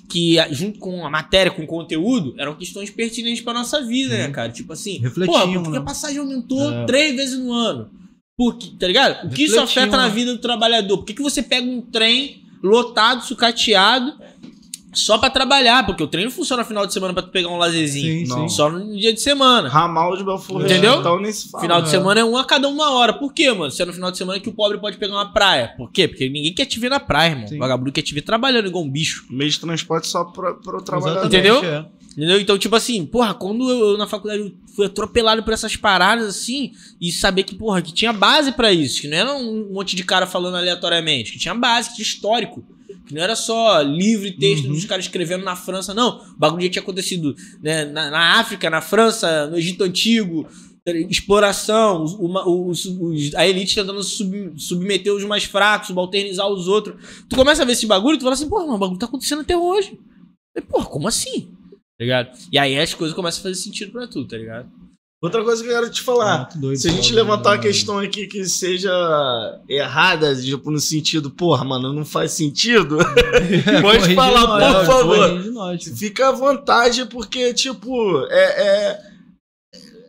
que, 0.09 0.37
junto 0.51 0.79
com 0.79 1.05
a 1.07 1.11
matéria, 1.11 1.51
com 1.53 1.63
o 1.63 1.67
conteúdo, 1.67 2.35
eram 2.39 2.55
questões 2.55 2.91
pertinentes 2.91 3.43
pra 3.43 3.53
nossa 3.53 3.83
vida, 3.85 4.17
né, 4.17 4.29
cara? 4.31 4.51
Tipo 4.51 4.73
assim, 4.73 4.99
Refletiam, 4.99 5.35
porra, 5.35 5.53
por 5.55 5.65
que 5.65 5.71
né? 5.71 5.79
a 5.79 5.83
passagem 5.83 6.19
aumentou 6.19 6.73
É. 6.73 6.87
três 6.87 7.17
vezes 7.17 7.39
no 7.39 7.53
ano? 7.53 7.91
Por 8.37 8.57
que, 8.59 8.77
tá 8.77 8.87
ligado? 8.87 9.27
O 9.27 9.31
que 9.31 9.45
isso 9.45 9.59
afeta 9.59 9.97
na 9.97 10.09
né? 10.09 10.15
vida 10.15 10.33
do 10.33 10.39
trabalhador? 10.39 10.99
Por 10.99 11.07
que, 11.07 11.15
que 11.15 11.23
você 11.23 11.43
pega 11.43 11.67
um 11.67 11.81
trem 11.81 12.43
lotado, 12.63 13.25
sucateado, 13.25 14.15
só 14.99 15.19
pra 15.19 15.31
trabalhar? 15.31 15.85
Porque 15.87 16.03
o 16.03 16.07
trem 16.07 16.25
não 16.25 16.31
funciona 16.33 16.63
no 16.63 16.69
final 16.69 16.87
de 16.87 16.93
semana 16.93 17.13
pra 17.15 17.23
tu 17.23 17.31
pegar 17.31 17.49
um 17.49 17.57
lazerzinho. 17.57 18.27
Sim, 18.27 18.29
Não. 18.33 18.49
sim. 18.49 18.55
Só 18.57 18.71
no 18.71 18.97
dia 18.97 19.13
de 19.13 19.21
semana. 19.21 19.69
Ramal 19.69 20.17
de 20.17 20.25
Belfort 20.25 20.65
Entendeu? 20.65 21.01
Então 21.01 21.21
nem 21.21 21.33
se 21.33 21.51
fala. 21.51 21.63
Final 21.63 21.83
de 21.83 21.89
É. 21.89 21.91
semana 21.91 22.21
é 22.21 22.25
um 22.25 22.37
a 22.37 22.45
cada 22.45 22.69
uma 22.69 22.91
hora. 22.93 23.13
Por 23.13 23.33
quê, 23.33 23.53
mano? 23.53 23.71
Se 23.71 23.83
é 23.83 23.85
no 23.85 23.93
final 23.93 24.11
de 24.11 24.19
semana 24.19 24.41
que 24.41 24.49
o 24.49 24.53
pobre 24.53 24.79
pode 24.79 24.97
pegar 24.97 25.15
uma 25.15 25.33
praia. 25.33 25.75
Por 25.77 25.91
quê? 25.91 26.09
Porque 26.09 26.29
ninguém 26.29 26.53
quer 26.55 26.67
te 26.67 26.79
ver 26.81 26.89
na 26.89 26.99
praia, 27.01 27.31
irmão. 27.33 27.49
Sim. 27.49 27.57
O 27.57 27.59
vagabundo 27.59 27.93
quer 27.93 28.03
te 28.03 28.15
ver 28.15 28.23
trabalhando 28.23 28.67
igual 28.69 28.85
um 28.85 28.91
bicho. 28.91 29.27
Meio 29.31 29.51
de 29.51 29.59
transporte 29.61 30.07
só 30.07 30.25
pro, 30.25 30.55
pro 30.61 30.83
trabalhador. 30.83 31.27
Entendeu? 31.27 31.63
é. 31.65 31.87
Entendeu? 32.17 32.41
Então, 32.41 32.57
tipo 32.57 32.75
assim, 32.75 33.05
porra, 33.05 33.35
quando 33.35 33.69
eu, 33.71 33.91
eu 33.91 33.99
na 33.99 34.07
faculdade 34.07 34.41
eu 34.41 34.53
fui 34.75 34.87
atropelado 34.87 35.43
por 35.43 35.53
essas 35.53 35.77
paradas 35.77 36.27
assim, 36.27 36.73
e 36.99 37.13
saber 37.13 37.43
que, 37.43 37.55
porra, 37.55 37.83
que 37.83 37.93
tinha 37.93 38.11
base 38.11 38.53
pra 38.53 38.73
isso, 38.73 39.03
que 39.03 39.09
não 39.09 39.17
era 39.19 39.35
um 39.35 39.71
monte 39.71 39.95
de 39.95 40.03
cara 40.03 40.27
falando 40.27 40.57
aleatoriamente, 40.57 41.33
que 41.33 41.39
tinha 41.39 41.55
base, 41.55 41.91
que 41.91 41.97
tinha 41.97 42.07
histórico. 42.07 42.65
Que 43.07 43.15
não 43.15 43.23
era 43.23 43.37
só 43.37 43.81
livro 43.83 44.27
e 44.27 44.33
texto 44.33 44.65
Uhum. 44.67 44.73
dos 44.73 44.85
caras 44.85 45.05
escrevendo 45.05 45.45
na 45.45 45.55
França, 45.55 45.95
não. 45.95 46.19
O 46.35 46.39
bagulho 46.39 46.63
já 46.65 46.71
tinha 46.71 46.83
acontecido 46.83 47.35
né, 47.63 47.85
na, 47.85 48.11
na 48.11 48.41
África, 48.41 48.69
na 48.69 48.81
França, 48.81 49.47
no 49.47 49.57
Egito 49.57 49.85
Antigo, 49.85 50.47
exploração, 51.09 52.03
os- 52.05 52.15
uma- 52.15 52.49
os- 52.49 52.85
os- 52.87 53.35
a 53.35 53.47
elite 53.47 53.75
tentando 53.75 54.03
sub- 54.03 54.53
submeter 54.57 55.13
os 55.15 55.25
mais 55.25 55.45
fracos, 55.45 55.89
subalternizar 55.89 56.49
os 56.49 56.69
outros. 56.69 56.97
Tu 57.29 57.37
começa 57.37 57.63
a 57.63 57.65
ver 57.65 57.73
esse 57.73 57.87
bagulho 57.87 58.15
e 58.17 58.19
tu 58.19 58.23
fala 58.23 58.35
assim, 58.35 58.49
porra, 58.49 58.65
mano, 58.65 58.77
o 58.77 58.79
bagulho 58.79 58.99
tá 58.99 59.07
acontecendo 59.07 59.41
até 59.43 59.57
hoje. 59.57 59.99
E, 60.57 60.61
porra, 60.61 60.87
como 60.87 61.09
assim? 61.09 61.49
Tá 61.99 62.05
ligado? 62.05 62.39
E 62.53 62.59
aí 62.59 62.79
as 62.79 62.93
coisas 62.95 63.15
começam 63.17 63.41
a 63.41 63.43
fazer 63.45 63.55
sentido 63.55 63.93
pra 63.93 64.07
tu, 64.07 64.25
tá 64.27 64.37
ligado? 64.37 64.69
Outra 65.23 65.43
coisa 65.43 65.63
que 65.63 65.69
eu 65.71 65.75
quero 65.75 65.91
te 65.91 66.03
falar. 66.03 66.41
Muito 66.41 66.59
doido, 66.59 66.79
Se 66.79 66.89
a 66.89 66.93
gente 66.93 67.13
levantar 67.13 67.53
uma 67.53 67.59
questão 67.59 67.99
aqui 67.99 68.27
que 68.27 68.45
seja 68.45 68.93
errada, 69.69 70.37
tipo, 70.37 70.71
no 70.71 70.79
sentido, 70.79 71.31
porra, 71.31 71.65
mano, 71.65 71.93
não 71.93 72.05
faz 72.05 72.33
sentido, 72.33 72.99
pode 73.81 73.99
Corrige 74.01 74.15
falar, 74.15 74.47
nós, 74.47 74.75
por 74.75 74.83
é, 74.83 74.85
favor. 74.85 75.45
nós. 75.53 75.85
Fica 75.97 76.29
à 76.29 76.33
vontade, 76.33 77.07
porque, 77.07 77.55
tipo, 77.55 78.25
é, 78.29 78.45
é- 78.93 79.17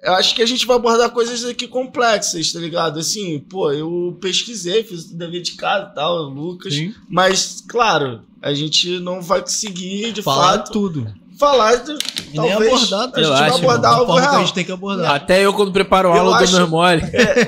Eu 0.03 0.13
acho 0.13 0.35
que 0.35 0.41
a 0.41 0.45
gente 0.45 0.65
vai 0.65 0.75
abordar 0.75 1.09
coisas 1.09 1.43
aqui 1.45 1.67
complexas, 1.67 2.51
tá 2.51 2.59
ligado? 2.59 2.99
Assim, 2.99 3.39
pô, 3.39 3.71
eu 3.71 4.17
pesquisei, 4.21 4.83
fiz 4.83 5.05
o 5.11 5.17
dever 5.17 5.41
de 5.41 5.53
casa 5.53 5.89
e 5.91 5.95
tal, 5.95 6.23
Lucas. 6.29 6.73
Sim. 6.73 6.93
Mas, 7.09 7.63
claro, 7.67 8.21
a 8.41 8.53
gente 8.53 8.99
não 8.99 9.21
vai 9.21 9.41
conseguir, 9.41 10.11
de 10.11 10.21
Falar 10.21 10.57
fato, 10.59 10.71
tudo. 10.71 11.13
Falar. 11.39 11.76
De, 11.78 11.91
E 11.91 12.39
nem 12.39 12.50
talvez 12.52 12.73
abordar, 12.73 13.02
a 13.02 13.06
gente 13.06 13.21
eu 13.23 13.30
vai 13.30 13.50
acho, 13.50 13.58
abordar 13.58 13.82
da 13.82 13.89
algo 13.89 14.13
que 14.13 14.19
a 14.19 14.21
real. 14.32 14.39
gente 14.39 14.54
tem 14.54 14.65
que 14.65 14.71
abordar. 14.71 15.15
Até 15.15 15.45
eu, 15.45 15.54
quando 15.54 15.71
preparo 15.71 16.10
Eu 16.10 16.13
aula, 16.13 16.32
eu 16.32 16.34
acho- 16.36 16.52
dou 16.52 16.60
meus 16.62 16.69
mole. 16.71 17.02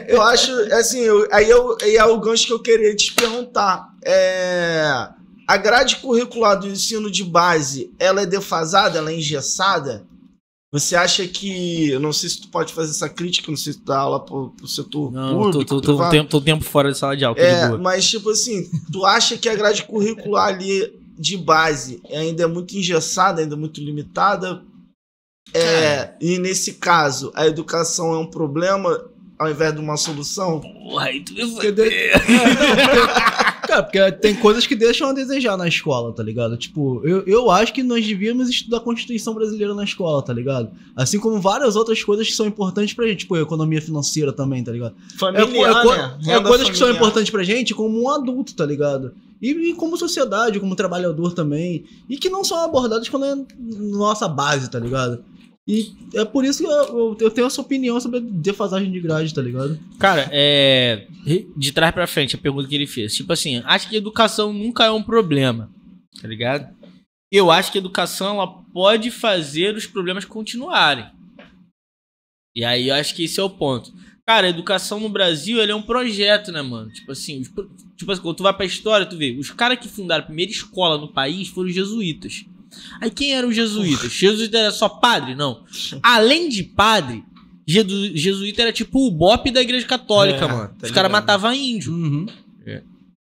Eu 0.08 0.22
acho, 0.22 0.52
assim, 0.74 1.00
eu- 1.00 1.28
aí, 1.32 1.50
eu, 1.50 1.78
aí 1.82 1.96
é 1.96 2.06
o 2.06 2.20
gancho 2.20 2.46
que 2.48 2.54
eu 2.54 2.60
queria 2.60 2.96
te 2.96 3.14
perguntar. 3.14 3.90
É, 4.06 5.08
a 5.48 5.58
grade 5.58 5.98
curricular 5.98 6.60
do 6.60 6.68
ensino 6.68 7.10
de 7.12 7.24
base, 7.24 7.92
ela 8.00 8.22
é 8.22 8.26
defasada, 8.26 8.98
ela 9.00 9.12
é 9.12 9.16
engessada? 9.18 10.06
Você 10.72 10.96
acha 10.96 11.26
que, 11.28 11.90
eu 11.90 12.00
não 12.00 12.14
sei 12.14 12.30
se 12.30 12.42
tu 12.42 12.48
pode 12.50 12.72
fazer 12.74 12.92
essa 12.92 13.10
crítica, 13.10 13.50
não 13.50 13.58
sei 13.58 13.74
se 13.74 13.80
tu 13.80 13.86
dá 13.86 13.98
aula 14.02 14.20
pro, 14.24 14.52
pro 14.56 14.68
setor 14.68 15.12
Não, 15.12 15.30
tô, 15.30 15.36
público, 15.52 15.66
tô, 15.66 15.82
tô, 15.82 15.88
privado. 15.94 16.12
tempo, 16.12 16.30
tô 16.30 16.40
tempo 16.40 16.64
fora 16.64 16.92
de 16.92 16.98
sala 17.00 17.18
de 17.18 17.26
aula, 17.26 17.36
tô 17.36 17.42
de 17.42 17.48
É, 17.48 17.70
mas 17.78 18.08
tipo 18.08 18.30
assim, 18.30 18.70
tu 18.92 19.04
acha 19.04 19.36
que 19.36 19.50
a 19.50 19.56
grade 19.56 19.82
curricular 19.86 20.50
ali 20.50 20.94
de 21.20 21.38
base 21.38 22.02
ainda 22.10 22.44
é 22.44 22.48
muito 22.48 22.78
engessada, 22.78 23.42
ainda 23.42 23.56
é 23.56 23.58
muito 23.58 23.82
limitada? 23.82 24.64
É, 25.54 26.14
e 26.22 26.38
nesse 26.40 26.76
caso, 26.76 27.32
a 27.36 27.46
educação 27.48 28.14
é 28.14 28.18
um 28.18 28.26
problema 28.26 29.04
ao 29.38 29.50
invés 29.50 29.74
de 29.74 29.80
uma 29.80 29.96
solução? 29.98 30.60
Porra, 30.60 31.06
aí 31.06 31.22
tu 31.22 31.34
me 31.34 31.50
Porque 31.52 31.72
de- 31.72 31.90
É, 31.90 33.68
Cara, 33.70 33.84
porque 33.84 34.12
tem 34.14 34.34
coisas 34.36 34.66
que 34.66 34.76
deixam 34.76 35.10
a 35.10 35.14
desejar 35.14 35.56
na 35.56 35.68
escola, 35.68 36.12
tá 36.12 36.24
ligado? 36.24 36.58
Tipo, 36.58 37.02
eu, 37.08 37.24
eu 37.28 37.52
acho 37.52 37.72
que 37.72 37.84
nós 37.84 38.06
devíamos 38.06 38.50
estudar 38.50 38.78
a 38.78 38.82
Constituição 38.82 39.34
Brasileira 39.36 39.76
na 39.76 39.84
escola, 39.84 40.24
tá 40.24 40.34
ligado? 40.34 40.72
Assim 40.96 41.20
como 41.20 41.40
várias 41.40 41.76
outras 41.76 42.04
coisas 42.04 42.28
que 42.28 42.34
são 42.34 42.48
importantes 42.48 42.96
pra 42.96 43.08
gente, 43.08 43.20
tipo, 43.20 43.36
a 43.36 43.42
economia 43.42 43.80
financeira 43.80 44.34
também, 44.34 44.64
tá 44.64 44.72
ligado? 44.72 44.96
É, 45.14 45.18
Familiar, 45.20 45.86
é 45.86 45.86
né? 45.86 46.18
é 46.26 46.32
Renda 46.34 46.50
coisas 46.50 46.68
que 46.68 46.76
são 46.76 46.88
familiar. 46.88 46.96
importantes 47.02 47.30
pra 47.30 47.44
gente 47.44 47.76
como 47.76 48.02
um 48.02 48.10
adulto, 48.10 48.56
tá 48.56 48.66
ligado? 48.66 49.14
E, 49.42 49.52
e 49.52 49.74
como 49.74 49.98
sociedade, 49.98 50.60
como 50.60 50.76
trabalhador 50.76 51.34
também. 51.34 51.86
E 52.10 52.18
que 52.18 52.30
não 52.30 52.44
são 52.44 52.58
abordadas 52.64 53.08
quando 53.10 53.26
é 53.26 53.36
nossa 53.58 54.28
base, 54.28 54.70
tá 54.70 54.80
ligado? 54.80 55.24
E 55.68 55.94
é 56.16 56.26
por 56.26 56.44
isso 56.44 56.64
que 56.64 56.70
eu, 56.70 57.16
eu- 57.20 57.30
tenho 57.32 57.46
essa 57.46 57.62
opinião 57.62 58.00
sobre 58.02 58.20
defasagem 58.20 58.92
de 58.92 59.00
grade, 59.00 59.34
tá 59.34 59.42
ligado? 59.42 59.80
Cara, 60.00 60.28
é. 60.32 61.06
De 61.56 61.72
trás 61.72 61.94
pra 61.94 62.08
frente, 62.08 62.36
a 62.36 62.40
pergunta 62.40 62.68
que 62.68 62.74
ele 62.76 62.88
fez. 62.88 63.14
Tipo 63.14 63.34
assim, 63.34 63.62
acho 63.66 63.88
que 63.88 63.96
educação 63.96 64.52
nunca 64.52 64.86
é 64.86 64.92
um 64.92 65.04
problema. 65.04 65.70
Tá 66.22 66.28
ligado? 66.28 66.76
Eu 67.32 67.52
acho 67.52 67.72
que 67.72 67.78
a 67.78 67.82
educação 67.82 68.36
ela 68.36 68.48
pode 68.74 69.12
fazer 69.12 69.76
os 69.76 69.86
problemas 69.86 70.26
continuarem. 70.26 71.06
E 72.56 72.66
aí 72.66 72.90
eu 72.90 72.96
acho 72.96 73.14
que 73.16 73.24
esse 73.26 73.40
é 73.40 73.44
o 73.44 73.50
ponto. 73.50 73.94
Cara, 74.30 74.46
a 74.46 74.50
educação 74.52 75.00
no 75.00 75.10
Brasil 75.10 75.60
ele 75.60 75.72
é 75.72 75.76
um 75.76 75.82
projeto, 75.82 76.52
né, 76.52 76.62
mano? 76.62 76.92
Tipo 76.92 77.14
assim, 77.14 77.42
pro- 77.46 77.68
tipo 77.98 78.12
assim, 78.12 78.22
quando 78.22 78.36
tu 78.36 78.44
vai 78.44 78.54
pra 78.54 78.64
história, 78.64 79.04
tu 79.04 79.18
vê, 79.18 79.36
os 79.40 79.50
caras 79.50 79.80
que 79.80 79.88
fundaram 79.88 80.22
a 80.22 80.26
primeira 80.28 80.52
escola 80.52 81.00
no 81.00 81.08
país 81.12 81.48
foram 81.48 81.68
os 81.68 81.74
jesuítas. 81.74 82.46
Aí 83.02 83.10
quem 83.10 83.34
eram 83.34 83.50
os 83.50 83.56
jesuítas? 83.56 84.12
Jesuíta 84.12 84.56
era 84.60 84.70
só 84.70 84.88
padre? 84.88 85.34
Não. 85.34 85.64
Além 86.04 86.48
de 86.48 86.62
padre, 86.62 87.24
jesu- 87.66 88.16
jesuíta 88.16 88.62
era 88.62 88.72
tipo 88.72 89.08
o 89.08 89.10
bope 89.10 89.50
da 89.50 89.64
igreja 89.64 89.88
católica, 89.88 90.46
É, 90.46 90.48
mano. 90.48 90.76
tá 90.78 90.86
Os 90.86 90.92
caras 90.92 91.12
matavam 91.12 91.52
índio. 91.52 91.92
Uhum. 91.92 92.28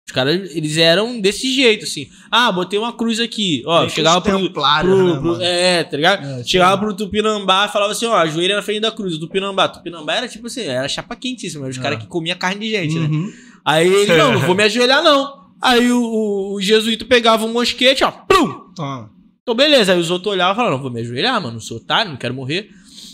Os 0.06 0.12
caras, 0.12 0.54
eles 0.54 0.76
eram 0.76 1.18
desse 1.18 1.50
jeito, 1.52 1.84
assim. 1.84 2.08
Ah, 2.30 2.52
botei 2.52 2.78
uma 2.78 2.92
cruz 2.92 3.18
aqui. 3.18 3.62
Ó, 3.64 3.78
Meio 3.80 3.90
chegava 3.90 4.20
pro, 4.20 4.50
pro- 4.52 4.62
né, 4.62 5.18
pro-? 5.20 5.40
É, 5.40 5.82
tá 5.84 5.96
ligado? 5.96 6.26
É, 6.40 6.44
chegava 6.44 6.76
pro 6.76 6.94
Tupinambá 6.94 7.64
e 7.66 7.72
falava 7.72 7.92
assim, 7.92 8.04
ó, 8.04 8.14
ajoelha 8.14 8.56
na 8.56 8.62
frente 8.62 8.80
da 8.80 8.92
cruz. 8.92 9.14
O 9.14 9.20
Tupinambá. 9.20 9.66
Tupinambá 9.66 10.14
era 10.16 10.28
tipo 10.28 10.46
assim, 10.46 10.60
era 10.60 10.86
chapa 10.88 11.16
quentíssima. 11.16 11.64
Era 11.64 11.70
os 11.72 11.78
É. 11.78 11.82
caras 11.82 11.98
que 12.00 12.06
comiam 12.06 12.36
carne 12.36 12.60
de 12.60 12.70
gente, 12.70 12.98
né? 12.98 13.06
Uhum. 13.06 13.32
Aí 13.64 13.88
ele, 13.88 14.14
não, 14.16 14.32
não 14.34 14.40
vou 14.40 14.54
me 14.54 14.62
ajoelhar, 14.64 15.02
não. 15.02 15.42
Aí 15.62 15.90
o, 15.90 15.98
o, 16.02 16.54
o 16.56 16.60
jesuíta 16.60 17.06
pegava 17.06 17.46
um 17.46 17.52
mosquete, 17.54 18.04
ó, 18.04 18.10
plum! 18.10 18.72
Toma. 18.76 19.10
Então, 19.42 19.54
beleza. 19.54 19.94
Aí 19.94 19.98
os 19.98 20.10
outros 20.10 20.34
olhavam 20.34 20.52
e 20.52 20.56
falavam, 20.56 20.76
não, 20.76 20.82
vou 20.82 20.92
me 20.92 21.00
ajoelhar, 21.00 21.40
mano, 21.40 21.54
não 21.54 21.60
sou 21.60 21.78
otário, 21.78 22.10
não 22.10 22.18
quero 22.18 22.34
morrer. 22.34 22.68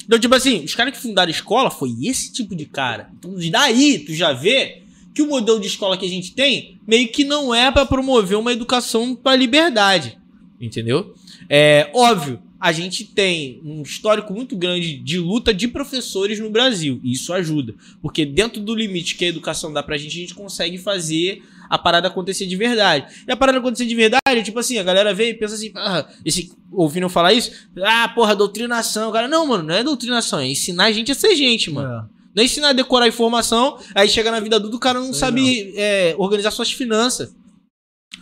Então, 0.04 0.18
tipo 0.18 0.34
assim, 0.34 0.64
os 0.64 0.74
caras 0.74 0.92
que 0.92 1.00
fundaram 1.00 1.28
a 1.28 1.30
escola 1.30 1.70
foi 1.70 1.90
esse 2.02 2.32
tipo 2.32 2.56
de 2.56 2.66
cara. 2.66 3.08
Então, 3.16 3.32
daí 3.48 4.00
tu 4.00 4.12
já 4.12 4.32
vê 4.32 4.79
que 5.14 5.22
o 5.22 5.26
modelo 5.26 5.60
de 5.60 5.66
escola 5.66 5.96
que 5.96 6.06
a 6.06 6.08
gente 6.08 6.34
tem 6.34 6.80
meio 6.86 7.08
que 7.08 7.24
não 7.24 7.54
é 7.54 7.70
pra 7.70 7.86
promover 7.86 8.38
uma 8.38 8.52
educação 8.52 9.14
pra 9.14 9.36
liberdade. 9.36 10.18
Entendeu? 10.60 11.14
É 11.48 11.90
óbvio, 11.94 12.40
a 12.60 12.72
gente 12.72 13.04
tem 13.04 13.58
um 13.64 13.80
histórico 13.80 14.34
muito 14.34 14.54
grande 14.54 14.98
de 14.98 15.18
luta 15.18 15.54
de 15.54 15.66
professores 15.66 16.38
no 16.38 16.50
Brasil. 16.50 17.00
E 17.02 17.12
isso 17.12 17.32
ajuda. 17.32 17.74
Porque 18.02 18.26
dentro 18.26 18.60
do 18.60 18.74
limite 18.74 19.16
que 19.16 19.24
a 19.24 19.28
educação 19.28 19.72
dá 19.72 19.82
pra 19.82 19.96
gente, 19.96 20.18
a 20.18 20.20
gente 20.20 20.34
consegue 20.34 20.76
fazer 20.76 21.42
a 21.70 21.78
parada 21.78 22.08
acontecer 22.08 22.46
de 22.46 22.56
verdade. 22.56 23.24
E 23.26 23.32
a 23.32 23.36
parada 23.36 23.58
acontecer 23.58 23.86
de 23.86 23.94
verdade 23.94 24.20
é 24.26 24.42
tipo 24.42 24.58
assim, 24.58 24.76
a 24.76 24.82
galera 24.82 25.14
vê 25.14 25.30
e 25.30 25.34
pensa 25.34 25.54
assim, 25.54 25.72
ah, 25.74 26.06
esse, 26.22 26.52
ouvindo 26.70 27.04
eu 27.04 27.08
falar 27.08 27.32
isso, 27.32 27.50
ah, 27.82 28.08
porra, 28.08 28.36
doutrinação. 28.36 29.10
Cara, 29.10 29.26
não, 29.26 29.46
mano, 29.46 29.64
não 29.64 29.74
é 29.74 29.82
doutrinação, 29.82 30.40
é 30.40 30.48
ensinar 30.48 30.84
a 30.84 30.92
gente 30.92 31.10
a 31.10 31.14
ser 31.14 31.34
gente, 31.34 31.70
mano. 31.70 32.06
É. 32.16 32.19
Não 32.34 32.42
é 32.42 32.44
ensinar 32.44 32.68
a 32.68 32.72
decorar 32.72 33.08
informação, 33.08 33.78
aí 33.94 34.08
chega 34.08 34.30
na 34.30 34.40
vida 34.40 34.56
adulta 34.56 34.76
o 34.76 34.80
cara 34.80 35.00
não 35.00 35.12
Sei 35.12 35.14
sabe 35.14 35.74
é, 35.76 36.14
organizar 36.16 36.50
suas 36.50 36.72
finanças. 36.72 37.34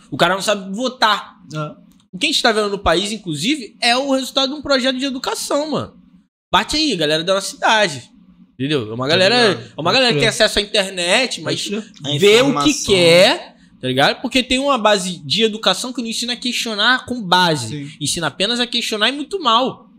O 0.09 0.17
cara 0.17 0.33
não 0.35 0.41
sabe 0.41 0.75
votar. 0.75 1.37
É. 1.53 1.89
O 2.11 2.17
que 2.17 2.25
a 2.25 2.31
gente 2.31 2.41
tá 2.41 2.51
vendo 2.51 2.69
no 2.69 2.79
país, 2.79 3.11
inclusive, 3.11 3.75
é 3.79 3.95
o 3.95 4.11
resultado 4.11 4.51
de 4.51 4.59
um 4.59 4.61
projeto 4.61 4.97
de 4.97 5.05
educação, 5.05 5.71
mano. 5.71 5.93
Bate 6.51 6.75
aí, 6.75 6.95
galera 6.95 7.23
da 7.23 7.35
nossa 7.35 7.51
cidade. 7.51 8.11
Entendeu? 8.53 8.91
É 8.91 8.93
uma 8.93 9.07
galera, 9.07 9.49
ligado. 9.49 9.73
é 9.77 9.81
uma 9.81 9.93
galera 9.93 10.13
que 10.13 10.19
tem 10.19 10.27
acesso 10.27 10.59
à 10.59 10.61
internet, 10.61 11.41
mas 11.41 11.69
vê 12.19 12.41
o 12.41 12.61
que 12.63 12.73
quer, 12.83 13.55
tá 13.79 13.87
ligado? 13.87 14.21
Porque 14.21 14.41
tem 14.41 14.57
uma 14.59 14.77
base 14.77 15.19
de 15.19 15.43
educação 15.43 15.93
que 15.93 16.01
não 16.01 16.09
ensina 16.09 16.33
a 16.33 16.35
questionar 16.35 17.05
com 17.05 17.21
base. 17.21 17.67
Sim. 17.67 17.91
Ensina 18.01 18.27
apenas 18.27 18.59
a 18.59 18.67
questionar 18.67 19.09
e 19.09 19.11
muito 19.11 19.39
mal. 19.39 19.89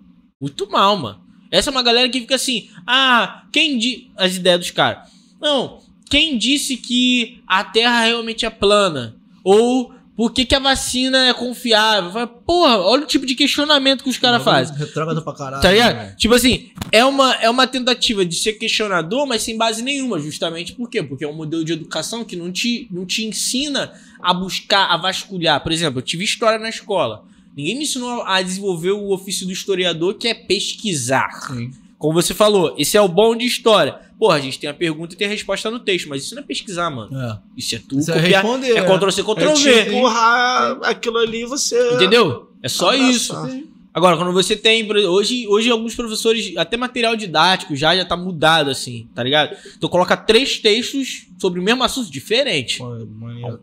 Muito 0.40 0.68
mal, 0.68 0.96
mano. 0.96 1.29
Essa 1.50 1.70
é 1.70 1.72
uma 1.72 1.82
galera 1.82 2.08
que 2.08 2.20
fica 2.20 2.34
assim, 2.36 2.68
ah, 2.86 3.42
quem 3.52 3.78
disse. 3.78 4.10
As 4.16 4.36
ideias 4.36 4.60
dos 4.60 4.70
caras. 4.70 5.08
Não, 5.40 5.80
quem 6.08 6.36
disse 6.36 6.76
que 6.76 7.40
a 7.46 7.64
Terra 7.64 8.04
realmente 8.04 8.44
é 8.44 8.50
plana? 8.50 9.16
Ou 9.42 9.94
Por 10.16 10.34
que, 10.34 10.44
que 10.44 10.54
a 10.54 10.58
vacina 10.58 11.28
é 11.28 11.32
confiável? 11.32 12.12
Fala, 12.12 12.26
Porra, 12.26 12.76
olha 12.76 13.04
o 13.04 13.06
tipo 13.06 13.24
de 13.24 13.34
questionamento 13.34 14.04
que 14.04 14.10
os 14.10 14.18
caras 14.18 14.42
fazem. 14.42 14.76
Retrógrado 14.76 15.22
pra 15.22 15.32
caralho. 15.32 15.62
Tá 15.62 15.72
ligado? 15.72 15.94
né? 15.94 16.14
Tipo 16.18 16.34
assim, 16.34 16.72
é 16.92 17.02
uma, 17.06 17.32
é 17.36 17.48
uma 17.48 17.66
tentativa 17.66 18.22
de 18.22 18.34
ser 18.34 18.52
questionador, 18.54 19.26
mas 19.26 19.42
sem 19.42 19.56
base 19.56 19.82
nenhuma. 19.82 20.18
Justamente 20.20 20.74
por 20.74 20.90
quê? 20.90 21.02
Porque 21.02 21.24
é 21.24 21.28
um 21.28 21.32
modelo 21.32 21.64
de 21.64 21.72
educação 21.72 22.22
que 22.22 22.36
não 22.36 22.52
te, 22.52 22.86
não 22.90 23.06
te 23.06 23.24
ensina 23.24 23.94
a 24.22 24.34
buscar, 24.34 24.92
a 24.92 24.96
vasculhar. 24.98 25.62
Por 25.62 25.72
exemplo, 25.72 26.00
eu 26.00 26.02
tive 26.02 26.22
história 26.22 26.58
na 26.58 26.68
escola. 26.68 27.24
Ninguém 27.56 27.76
me 27.76 27.82
ensinou 27.84 28.22
a 28.22 28.40
desenvolver 28.42 28.92
o 28.92 29.10
ofício 29.12 29.46
do 29.46 29.52
historiador, 29.52 30.14
que 30.14 30.28
é 30.28 30.34
pesquisar. 30.34 31.30
Sim. 31.48 31.70
Como 31.98 32.14
você 32.14 32.32
falou, 32.32 32.74
esse 32.78 32.96
é 32.96 33.00
o 33.00 33.08
bom 33.08 33.36
de 33.36 33.44
história. 33.44 33.98
Porra, 34.18 34.36
a 34.36 34.40
gente 34.40 34.58
tem 34.58 34.68
a 34.70 34.74
pergunta 34.74 35.14
e 35.14 35.18
tem 35.18 35.26
a 35.26 35.30
resposta 35.30 35.70
no 35.70 35.78
texto, 35.80 36.08
mas 36.08 36.22
isso 36.24 36.34
não 36.34 36.42
é 36.42 36.46
pesquisar, 36.46 36.88
mano. 36.90 37.14
É. 37.18 37.38
Isso 37.56 37.74
é 37.74 37.78
tu 37.86 37.98
Isso 37.98 38.10
é 38.10 38.14
copiar. 38.14 38.42
responder, 38.42 38.68
É 38.72 38.78
é. 38.78 38.82
Ctrl-C, 38.82 39.20
É 39.20 39.24
Ctrl-V. 39.24 39.54
te 39.84 39.88
empurrar 39.88 40.78
aquilo 40.82 41.18
ali 41.18 41.42
e 41.42 41.46
você. 41.46 41.94
Entendeu? 41.94 42.50
É 42.62 42.68
só 42.68 42.90
Abraçar. 42.90 43.10
isso. 43.10 43.69
Agora, 43.92 44.16
quando 44.16 44.32
você 44.32 44.56
tem. 44.56 44.88
Hoje, 45.08 45.48
hoje 45.48 45.68
alguns 45.68 45.94
professores, 45.94 46.56
até 46.56 46.76
material 46.76 47.16
didático 47.16 47.74
já 47.74 47.96
já 47.96 48.04
tá 48.04 48.16
mudado, 48.16 48.70
assim, 48.70 49.08
tá 49.14 49.22
ligado? 49.22 49.56
Então 49.76 49.90
coloca 49.90 50.16
três 50.16 50.58
textos 50.58 51.26
sobre 51.40 51.58
o 51.58 51.62
mesmo 51.62 51.82
assunto 51.82 52.10
diferente. 52.10 52.80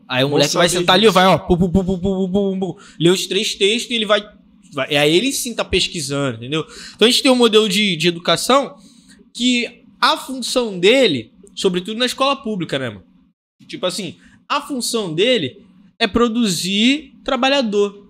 Aí 0.07 0.23
o 0.25 0.29
moleque 0.29 0.53
vai 0.53 0.67
sentar 0.67 0.99
disso. 0.99 1.17
ali, 1.17 1.27
vai, 1.27 1.27
ó, 1.27 1.37
pu, 1.37 1.57
pu, 1.57 1.69
pu, 1.69 2.77
lê 2.99 3.09
os 3.09 3.25
três 3.25 3.55
textos 3.55 3.89
e 3.89 3.95
ele 3.95 4.05
vai. 4.05 4.21
vai 4.73 4.95
aí 4.97 5.15
ele 5.15 5.31
sim 5.31 5.55
tá 5.55 5.63
pesquisando, 5.63 6.37
entendeu? 6.37 6.65
Então 6.95 7.07
a 7.07 7.11
gente 7.11 7.23
tem 7.23 7.31
um 7.31 7.35
modelo 7.35 7.69
de, 7.69 7.95
de 7.95 8.07
educação 8.09 8.75
que 9.33 9.83
a 9.99 10.17
função 10.17 10.77
dele, 10.77 11.31
sobretudo 11.55 11.97
na 11.97 12.05
escola 12.05 12.35
pública, 12.35 12.77
né, 12.77 12.89
mano? 12.89 13.03
Tipo 13.65 13.85
assim, 13.85 14.17
a 14.47 14.59
função 14.61 15.13
dele 15.13 15.63
é 15.97 16.05
produzir 16.05 17.13
trabalhador 17.23 18.06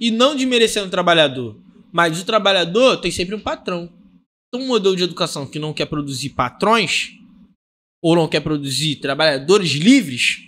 e 0.00 0.10
não 0.10 0.34
desmerecendo 0.34 0.86
o 0.86 0.90
trabalhador. 0.90 1.56
Mas 1.92 2.20
o 2.20 2.24
trabalhador 2.24 2.96
tem 2.96 3.10
sempre 3.10 3.34
um 3.34 3.40
patrão. 3.40 3.88
Então, 4.48 4.64
um 4.64 4.68
modelo 4.68 4.96
de 4.96 5.02
educação 5.02 5.46
que 5.46 5.58
não 5.58 5.72
quer 5.72 5.86
produzir 5.86 6.30
patrões, 6.30 7.12
ou 8.02 8.14
não 8.14 8.28
quer 8.28 8.40
produzir 8.40 8.96
trabalhadores 8.96 9.70
livres, 9.72 10.44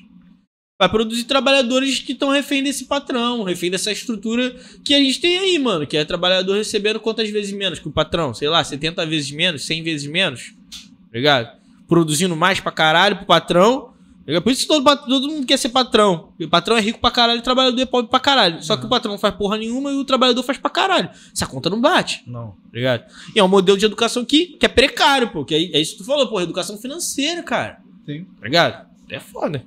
vai 0.78 0.88
produzir 0.88 1.24
trabalhadores 1.24 1.98
que 2.00 2.12
estão 2.12 2.30
refém 2.30 2.62
desse 2.62 2.84
patrão, 2.84 3.42
refém 3.42 3.70
dessa 3.70 3.90
estrutura 3.90 4.54
que 4.84 4.94
a 4.94 4.98
gente 4.98 5.20
tem 5.20 5.38
aí, 5.38 5.58
mano. 5.58 5.86
Que 5.86 5.96
é 5.96 6.04
trabalhador 6.04 6.54
recebendo 6.54 7.00
quantas 7.00 7.30
vezes 7.30 7.52
menos 7.52 7.78
que 7.78 7.88
o 7.88 7.92
patrão? 7.92 8.34
Sei 8.34 8.48
lá, 8.48 8.62
70 8.62 9.06
vezes 9.06 9.30
menos, 9.30 9.64
100 9.64 9.82
vezes 9.82 10.06
menos. 10.06 10.52
Tá 10.70 11.14
ligado? 11.14 11.58
Produzindo 11.88 12.36
mais 12.36 12.60
pra 12.60 12.70
caralho 12.70 13.16
pro 13.16 13.26
patrão. 13.26 13.94
Tá 14.26 14.32
ligado? 14.32 14.42
Por 14.42 14.52
isso 14.52 14.62
que 14.62 14.68
todo, 14.68 14.84
todo 15.06 15.28
mundo 15.28 15.46
quer 15.46 15.56
ser 15.56 15.68
patrão. 15.68 16.32
E 16.38 16.44
o 16.44 16.50
patrão 16.50 16.76
é 16.76 16.80
rico 16.80 16.98
pra 16.98 17.12
caralho 17.12 17.38
e 17.38 17.40
o 17.40 17.44
trabalhador 17.44 17.80
é 17.80 17.86
pobre 17.86 18.10
pra 18.10 18.18
caralho. 18.18 18.62
Só 18.62 18.76
que 18.76 18.84
o 18.84 18.88
patrão 18.88 19.12
não 19.12 19.18
faz 19.18 19.34
porra 19.36 19.56
nenhuma 19.56 19.92
e 19.92 19.96
o 19.96 20.04
trabalhador 20.04 20.42
faz 20.42 20.58
pra 20.58 20.68
caralho. 20.68 21.08
Essa 21.32 21.46
conta 21.46 21.70
não 21.70 21.80
bate 21.80 22.24
Não. 22.26 22.50
tá 22.50 22.70
ligado? 22.74 23.04
E 23.34 23.38
é 23.38 23.44
um 23.44 23.48
modelo 23.48 23.78
de 23.78 23.86
educação 23.86 24.24
que, 24.24 24.56
que 24.58 24.66
é 24.66 24.68
precário, 24.68 25.30
pô. 25.30 25.44
Que 25.44 25.54
é, 25.54 25.58
é 25.76 25.80
isso 25.80 25.92
que 25.92 25.98
tu 25.98 26.04
falou, 26.04 26.28
pô, 26.28 26.40
educação 26.40 26.76
financeira, 26.76 27.42
cara. 27.42 27.80
Sim. 28.04 28.24
Tá 28.40 28.44
ligado? 28.44 28.86
É 29.08 29.20
foda. 29.20 29.64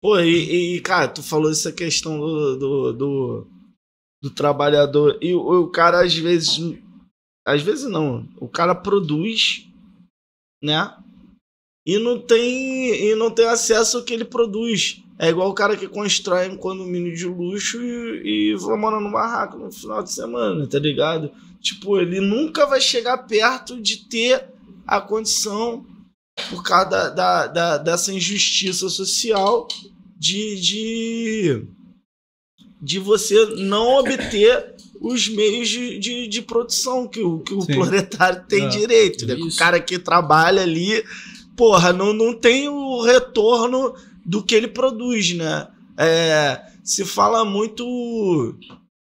Pô, 0.00 0.18
e, 0.18 0.76
e, 0.76 0.80
cara, 0.80 1.08
tu 1.08 1.22
falou 1.22 1.50
essa 1.50 1.70
questão 1.70 2.18
do, 2.18 2.56
do, 2.56 2.92
do, 2.94 3.46
do 4.22 4.30
trabalhador. 4.30 5.18
E 5.20 5.34
o, 5.34 5.64
o 5.64 5.68
cara, 5.68 6.02
às 6.02 6.14
vezes. 6.16 6.58
Às 7.46 7.62
vezes 7.62 7.84
não. 7.90 8.26
O 8.40 8.48
cara 8.48 8.74
produz, 8.74 9.66
né? 10.62 10.94
E 11.86 11.98
não 11.98 12.18
tem, 12.18 13.08
e 13.10 13.14
não 13.14 13.30
tem 13.30 13.46
acesso 13.46 13.96
ao 13.98 14.04
que 14.04 14.12
ele 14.12 14.24
produz. 14.24 15.02
É 15.18 15.28
igual 15.28 15.48
o 15.50 15.54
cara 15.54 15.76
que 15.76 15.86
constrói 15.88 16.48
um 16.48 16.56
condomínio 16.56 17.14
de 17.14 17.26
luxo 17.26 17.80
e, 17.82 18.52
e 18.52 18.54
vai 18.56 18.78
morar 18.78 19.00
no 19.00 19.10
barraco 19.10 19.58
no 19.58 19.70
final 19.72 20.02
de 20.02 20.12
semana, 20.12 20.66
tá 20.66 20.78
ligado? 20.78 21.30
Tipo, 21.60 21.98
ele 22.00 22.20
nunca 22.20 22.64
vai 22.66 22.80
chegar 22.80 23.18
perto 23.18 23.80
de 23.80 24.08
ter 24.08 24.46
a 24.86 25.00
condição, 25.00 25.84
por 26.48 26.62
causa 26.62 26.88
da, 26.88 27.08
da, 27.10 27.46
da- 27.46 27.78
dessa 27.78 28.12
injustiça 28.12 28.88
social, 28.88 29.68
de, 30.16 30.56
de, 30.60 31.64
de 32.80 32.98
você 32.98 33.44
não 33.56 33.98
obter 33.98 34.74
os 35.00 35.28
meios 35.28 35.68
de, 35.68 35.98
de, 35.98 36.28
de 36.28 36.42
produção 36.42 37.06
que 37.06 37.20
o, 37.20 37.40
que 37.40 37.54
o 37.54 37.64
proletário 37.66 38.44
tem 38.48 38.64
É. 38.64 38.68
direito. 38.68 39.26
Né? 39.26 39.34
O 39.34 39.54
cara 39.56 39.80
que 39.80 39.98
trabalha 39.98 40.62
ali, 40.62 41.02
porra, 41.60 41.92
não, 41.92 42.14
não 42.14 42.32
tem 42.32 42.70
o 42.70 43.02
retorno 43.02 43.94
do 44.24 44.42
que 44.42 44.54
ele 44.54 44.66
produz, 44.66 45.34
né? 45.34 45.68
É, 45.98 46.58
se 46.82 47.04
fala 47.04 47.44
muito. 47.44 48.56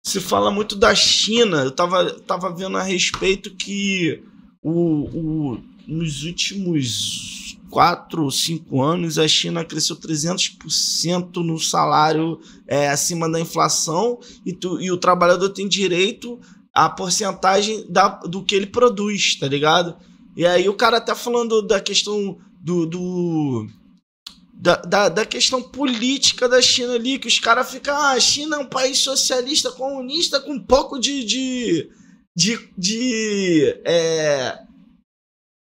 Se 0.05 0.21
fala 0.21 0.51
muito 0.51 0.77
da 0.77 0.95
China. 0.95 1.63
Eu 1.63 1.71
tava, 1.71 2.11
tava 2.21 2.55
vendo 2.55 2.77
a 2.77 2.83
respeito 2.83 3.55
que 3.57 4.23
o, 4.63 5.53
o, 5.55 5.61
nos 5.89 6.25
últimos 6.25 7.57
4 7.71 8.23
ou 8.23 8.31
5 8.31 8.83
anos 8.83 9.19
a 9.19 9.27
China 9.27 9.65
cresceu 9.65 9.97
300% 9.97 11.37
no 11.37 11.59
salário 11.59 12.39
é, 12.69 12.91
acima 12.91 13.31
da 13.31 13.41
inflação 13.41 14.19
e, 14.45 14.53
tu- 14.53 14.79
e 14.79 14.91
o 14.91 14.99
trabalhador 14.99 15.49
tem 15.49 15.67
direito 15.67 16.39
à 16.75 16.91
porcentagem 16.91 17.87
da, 17.89 18.09
do 18.09 18.43
que 18.43 18.55
ele 18.55 18.67
produz, 18.67 19.37
tá 19.37 19.49
ligado? 19.49 19.97
E 20.37 20.47
aí 20.47 20.69
o 20.69 20.75
cara 20.75 21.01
tá 21.01 21.15
falando 21.15 21.63
da 21.63 21.81
questão 21.81 22.39
do. 22.61 22.87
do 22.87 23.67
da, 24.55 24.77
da, 24.77 25.09
da 25.09 25.27
questão 25.27 25.61
política 25.61 26.49
da 26.49 26.63
China 26.63 26.95
ali, 26.95 27.19
que 27.19 27.27
os 27.27 27.41
caras 27.41 27.69
ficam, 27.69 27.97
ah, 27.97 28.13
a 28.13 28.21
China 28.21 28.57
é 28.57 28.59
um 28.61 28.69
país 28.69 28.99
socialista, 28.99 29.73
comunista, 29.73 30.41
com 30.41 30.53
um 30.53 30.65
pouco 30.65 30.99
de. 30.99 31.25
de. 31.25 31.91
de. 32.35 32.59
de, 32.79 33.81
é, 33.85 34.59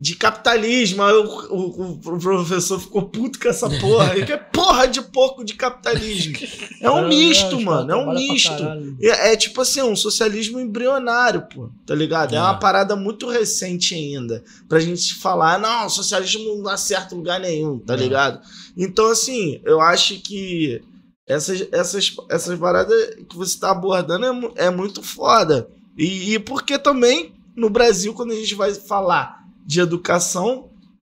de 0.02 0.16
capitalismo. 0.16 1.04
Aí 1.04 1.14
o, 1.14 1.26
o, 1.54 1.92
o 1.92 2.20
professor 2.20 2.80
ficou 2.80 3.04
puto 3.04 3.40
com 3.40 3.48
essa 3.48 3.70
porra. 3.70 4.16
Ele 4.16 4.26
quer 4.26 4.50
porra 4.50 4.88
de 4.88 5.00
pouco 5.00 5.46
de 5.46 5.54
capitalismo. 5.54 6.34
É 6.82 6.90
um 6.90 7.08
misto, 7.08 7.62
mano. 7.62 7.92
É 7.92 7.96
um 7.96 8.12
misto. 8.12 8.52
É, 9.00 9.34
é 9.34 9.38
tipo 9.38 9.62
assim, 9.62 9.84
um 9.84 9.96
socialismo 9.96 10.60
embrionário, 10.60 11.44
pô, 11.44 11.70
tá 11.86 11.94
ligado? 11.94 12.34
É. 12.34 12.38
É. 12.38 12.42
uma 12.42 12.58
parada 12.58 12.96
muito 12.96 13.30
recente 13.30 13.94
ainda. 13.94 14.44
Pra 14.68 14.80
gente 14.80 15.14
falar, 15.14 15.60
não, 15.60 15.86
o 15.86 15.90
socialismo 15.90 16.56
não 16.56 16.64
dá 16.64 16.76
certo 16.78 17.14
em 17.14 17.20
lugar 17.20 17.40
nenhum, 17.40 17.78
tá 17.78 17.94
É. 17.94 17.98
ligado? 17.98 18.42
Então, 18.76 19.06
assim, 19.12 19.62
eu 19.64 19.80
acho 19.80 20.20
que 20.22 20.82
essas, 21.28 21.68
essas, 21.72 22.16
essas 22.28 22.58
paradas 22.58 23.18
que 23.30 23.38
você 23.38 23.60
tá 23.60 23.70
abordando 23.70 24.26
é, 24.56 24.66
é 24.66 24.70
muito 24.72 25.04
foda. 25.04 25.70
E, 25.96 26.34
e 26.34 26.40
porque 26.40 26.80
também, 26.80 27.36
no 27.56 27.70
Brasil, 27.70 28.16
quando 28.16 28.32
a 28.32 28.36
gente 28.36 28.56
vai 28.56 28.74
falar 28.74 29.41
de 29.66 29.80
educação, 29.80 30.72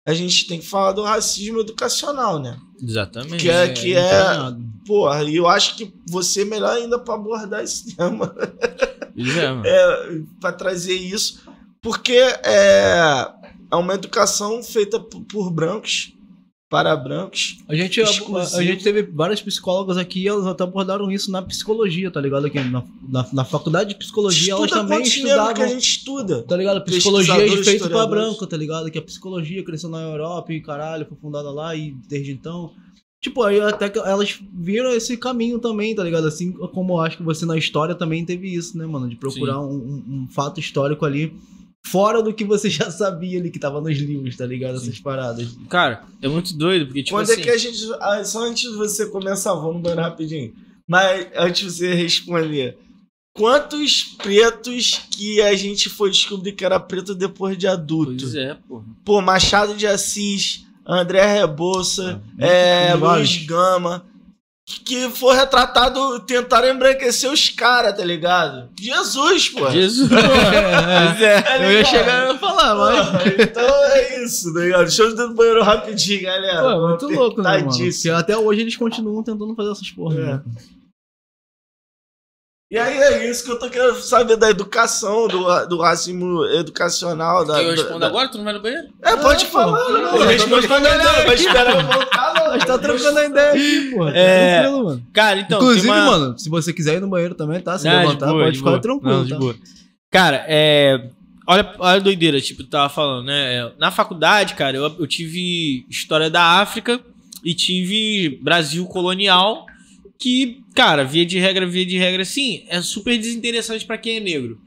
a 0.07 0.13
gente 0.13 0.47
tem 0.47 0.61
que 0.61 0.67
falar 0.67 0.93
do 0.93 1.03
racismo 1.03 1.61
educacional, 1.61 2.39
né? 2.39 2.59
Exatamente. 2.81 3.39
Que 3.39 3.51
é, 3.51 3.69
que 3.69 3.95
é 3.95 4.01
entranhado. 4.01 4.65
Porra, 4.87 5.25
e 5.25 5.37
eu 5.37 5.49
acho 5.49 5.77
que 5.77 5.95
você 6.09 6.43
é 6.43 6.45
melhor 6.45 6.77
ainda 6.77 6.99
pra 6.99 7.15
abordar 7.15 7.63
esse 7.65 7.97
tema, 7.97 8.35
é, 9.17 9.69
é, 9.69 10.23
pra 10.41 10.53
trazer 10.53 10.95
isso, 10.95 11.41
porque 11.81 12.13
é, 12.13 13.27
é 13.71 13.77
uma 13.77 13.95
educação 13.95 14.63
feita 14.63 15.01
por, 15.01 15.23
por 15.23 15.51
brancos, 15.51 16.14
para 16.75 16.97
brancos. 16.97 17.59
A 17.69 17.75
gente, 17.75 18.01
a, 18.01 18.05
Exclusivo. 18.05 18.57
a 18.61 18.65
gente 18.65 18.83
teve 18.83 19.03
várias 19.03 19.41
psicólogas 19.41 19.97
aqui, 19.97 20.27
elas 20.27 20.45
até 20.47 20.65
abordaram 20.65 21.11
isso 21.11 21.31
na 21.31 21.41
psicologia, 21.41 22.11
tá 22.11 22.21
ligado? 22.21 22.47
Aqui 22.47 22.59
na, 22.59 22.83
na, 23.09 23.27
na 23.33 23.45
faculdade 23.45 23.91
de 23.91 23.95
psicologia, 23.97 24.53
elas 24.55 24.65
Estuda 24.65 24.81
também 24.83 24.99
quantos 24.99 25.13
negros 25.17 25.31
estudavam. 25.31 25.55
que 25.55 25.63
a 25.63 25.67
gente 25.69 25.83
estuda. 25.89 26.43
Tá 26.43 26.57
ligado? 26.57 26.85
Psicologia 26.85 27.35
é 27.35 27.49
feito 27.49 27.61
historiadores. 27.61 28.09
branco, 28.11 28.47
tá 28.47 28.57
ligado? 28.57 28.91
Que 28.91 28.99
a 28.99 29.03
psicologia 29.03 29.63
cresceu 29.65 29.89
na 29.89 30.01
Europa 30.03 30.53
e 30.53 30.61
caralho, 30.61 31.07
foi 31.07 31.17
fundada 31.17 31.51
lá 31.51 31.77
e 31.77 31.95
desde 32.09 32.33
então. 32.33 32.73
Tipo, 33.21 33.43
aí 33.43 33.59
até 33.61 33.89
que 33.89 33.99
elas 33.99 34.39
viram 34.53 34.91
esse 34.91 35.17
caminho 35.17 35.59
também, 35.59 35.95
tá 35.95 36.03
ligado? 36.05 36.27
Assim 36.27 36.53
como 36.53 36.95
eu 36.95 37.01
acho 37.01 37.17
que 37.17 37.23
você 37.23 37.47
na 37.47 37.57
história 37.57 37.95
também 37.95 38.25
teve 38.25 38.53
isso, 38.55 38.77
né, 38.77 38.85
mano? 38.85 39.09
De 39.09 39.17
procurar 39.17 39.61
um, 39.61 39.73
um- 39.73 40.05
um 40.25 40.29
fato 40.29 40.61
histórico 40.61 41.07
ali 41.07 41.33
fora 41.87 42.23
do 42.23 42.33
que 42.33 42.45
você 42.45 42.69
já 42.71 42.91
sabia 42.91 43.39
ali, 43.39 43.51
que 43.51 43.59
tava 43.59 43.81
nos 43.81 43.97
livros, 43.99 44.37
tá 44.37 44.47
ligado? 44.47 44.77
Essas 44.77 44.99
paradas. 44.99 45.57
Cara, 45.69 46.03
é 46.23 46.29
muito 46.29 46.57
doido, 46.57 46.87
porque, 46.87 47.03
tipo 47.03 47.17
Quando 47.17 47.31
assim... 47.31 47.41
é 47.41 47.45
que 47.45 47.51
a 47.51 47.59
gente. 47.59 47.79
ah, 48.01 48.25
Só 48.25 48.45
antes 48.45 48.71
de 48.71 48.77
você 48.77 49.07
começar, 49.07 49.55
no 49.55 49.79
banheiro 49.79 50.03
rapidinho. 50.03 50.53
Mas 50.89 51.27
antes 51.37 51.77
de 51.77 51.87
você 51.87 51.95
responder. 51.95 52.79
Quantos 53.37 54.05
pretos 54.23 55.01
que 55.11 55.43
a 55.43 55.57
gente 55.57 55.89
foi 55.91 56.09
descobrir 56.09 56.53
que 56.53 56.65
era 56.65 56.79
preto 56.79 57.17
depois 57.17 57.59
de 57.59 57.67
adulto? 57.67 58.15
Pois 58.21 58.35
é, 58.37 58.55
porra. 58.69 58.85
Pô, 59.05 59.21
Machado 59.21 59.75
de 59.75 59.89
Assis, 59.89 60.65
André 60.87 61.41
Rebouça, 61.41 62.23
É, 62.39 62.91
é. 62.91 62.95
Luiz 62.95 63.45
Gama. 63.45 64.07
Que 64.67 65.11
foi 65.11 65.37
retratado, 65.37 66.21
tentaram 66.21 66.69
embranquecer 66.69 67.31
os 67.31 67.51
caras, 67.51 67.97
tá 67.97 68.05
ligado? 68.05 68.71
Jesus, 68.79 69.49
pô. 69.51 69.71
Jesus. 69.71 70.11
É, 71.21 71.63
é. 71.63 71.67
Eu 71.67 71.73
ia 71.73 71.85
chegar 71.85 72.27
e 72.27 72.33
ia 72.33 72.39
falar, 72.39 72.75
mas. 72.75 73.27
Então 73.39 73.65
é 73.65 74.25
isso, 74.25 74.53
tá 74.55 74.61
ligado? 74.61 74.83
Deixa 74.83 75.03
eu 75.03 75.15
no 75.15 75.35
banheiro 75.35 75.63
rapidinho, 75.63 76.23
galera. 76.23 76.63
Pô, 76.63 76.71
é 76.71 76.89
muito 76.89 77.09
louco, 77.09 77.43
né, 77.43 77.59
mano? 77.59 78.19
Até 78.19 78.37
hoje 78.37 78.61
eles 78.63 78.77
continuam 78.77 79.23
tentando 79.23 79.55
fazer 79.55 79.71
essas 79.71 79.91
porra. 79.91 80.15
É. 80.15 80.25
né? 80.25 80.43
E 82.75 82.79
aí 82.79 82.99
é 82.99 83.31
isso 83.31 83.45
que 83.45 83.53
eu 83.53 83.59
tô 83.59 83.71
querendo 83.71 83.95
saber 84.01 84.37
da 84.37 84.51
educação, 84.51 85.29
do, 85.29 85.67
do 85.67 85.79
racismo 85.81 86.45
educacional. 86.47 87.45
Da, 87.45 87.63
Eu 87.63 87.71
respondo 87.71 88.01
da- 88.01 88.07
agora? 88.09 88.29
Tu 88.29 88.37
não 88.37 88.45
vai 88.45 88.53
no 88.53 88.61
banheiro? 88.61 88.89
É, 89.01 89.15
pode 89.17 89.47
falar, 89.47 89.79
pô. 89.85 89.93
não. 89.93 90.11
Pô, 90.11 90.25
Responde 90.25 90.67
tá 90.67 90.75
quando 90.75 90.87
eu 90.87 90.91
trocando 90.93 91.15
der, 91.17 91.27
vai 91.27 91.35
esperar 91.37 91.71
eu 91.77 91.87
voltar, 91.87 92.35
não. 92.35 92.47
A 92.51 92.53
gente 92.55 92.67
tá 92.67 92.79
trocando 92.79 93.19
a 93.21 93.25
ideia 93.27 93.51
aqui, 93.53 93.91
pô. 93.95 94.05
Tá 94.07 94.11
É. 94.17 94.61
tranquilo, 94.63 94.85
mano. 94.87 95.07
Cara, 95.13 95.39
então. 95.39 95.59
Inclusive, 95.59 95.89
uma... 95.89 96.05
mano, 96.05 96.37
se 96.39 96.49
você 96.51 96.73
quiser 96.73 96.97
ir 96.97 97.01
no 97.01 97.09
banheiro 97.09 97.37
também, 97.37 97.61
tá? 97.61 97.79
Se 97.79 97.89
de 97.89 97.95
levantar, 97.95 98.27
boa, 98.27 98.41
pode 98.43 98.53
de 98.53 98.59
ficar 98.59 98.71
boa. 98.71 98.83
tranquilo, 98.83 99.15
Não, 99.19 99.25
de 99.25 99.31
tá? 99.31 99.39
boa. 99.39 99.55
Cara, 100.11 100.45
é. 100.49 101.11
Olha, 101.47 101.75
olha 101.79 101.97
a 101.97 101.99
doideira, 102.01 102.41
tipo, 102.41 102.65
tu 102.65 102.71
tava 102.71 102.89
falando, 102.89 103.27
né? 103.27 103.55
É, 103.57 103.73
Na 103.79 103.91
faculdade, 103.93 104.55
cara, 104.55 104.77
eu, 104.77 104.97
eu 104.99 105.07
tive 105.07 105.87
história 105.89 106.29
da 106.31 106.43
África 106.61 106.99
e 107.45 107.55
tive 107.55 108.41
Brasil 108.43 108.85
colonial, 108.87 109.67
que, 110.25 110.65
cara, 110.75 111.05
via 111.05 111.27
de 111.27 111.39
regra, 111.39 111.67
via 111.67 111.85
de 111.85 111.99
regra, 111.99 112.25
sim, 112.25 112.65
é 112.69 112.81
super 112.81 113.19
desinteressante 113.19 113.85
pra 113.85 113.99
quem 113.99 114.17
é 114.17 114.21
negro. 114.21 114.59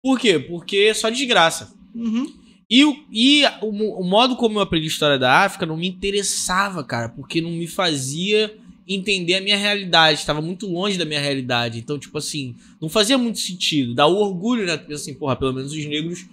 Por 0.00 0.16
quê? 0.16 0.38
Porque 0.38 0.76
é 0.76 0.94
só 0.94 1.10
desgraça. 1.10 1.74
Uhum. 1.92 2.32
E, 2.70 2.84
o, 2.84 2.96
e 3.10 3.42
o, 3.62 4.00
o 4.00 4.04
modo 4.04 4.36
como 4.36 4.58
eu 4.58 4.62
aprendi 4.62 4.86
história 4.86 5.18
da 5.18 5.40
África 5.40 5.66
não 5.66 5.76
me 5.76 5.88
interessava, 5.88 6.84
cara, 6.84 7.08
porque 7.08 7.40
não 7.40 7.50
me 7.50 7.66
fazia 7.66 8.56
entender 8.86 9.34
a 9.34 9.40
minha 9.40 9.56
realidade, 9.56 10.20
estava 10.20 10.40
muito 10.40 10.68
longe 10.68 10.96
da 10.96 11.04
minha 11.04 11.20
realidade. 11.20 11.80
Então, 11.80 11.98
tipo 11.98 12.16
assim, 12.16 12.54
não 12.80 12.88
fazia 12.88 13.18
muito 13.18 13.40
sentido. 13.40 13.96
Dá 13.96 14.06
o 14.06 14.18
orgulho, 14.18 14.64
né? 14.64 14.80
Assim, 14.92 15.14
porra, 15.14 15.34
pelo 15.34 15.52
menos 15.52 15.72
os 15.72 15.84
negros 15.84 16.24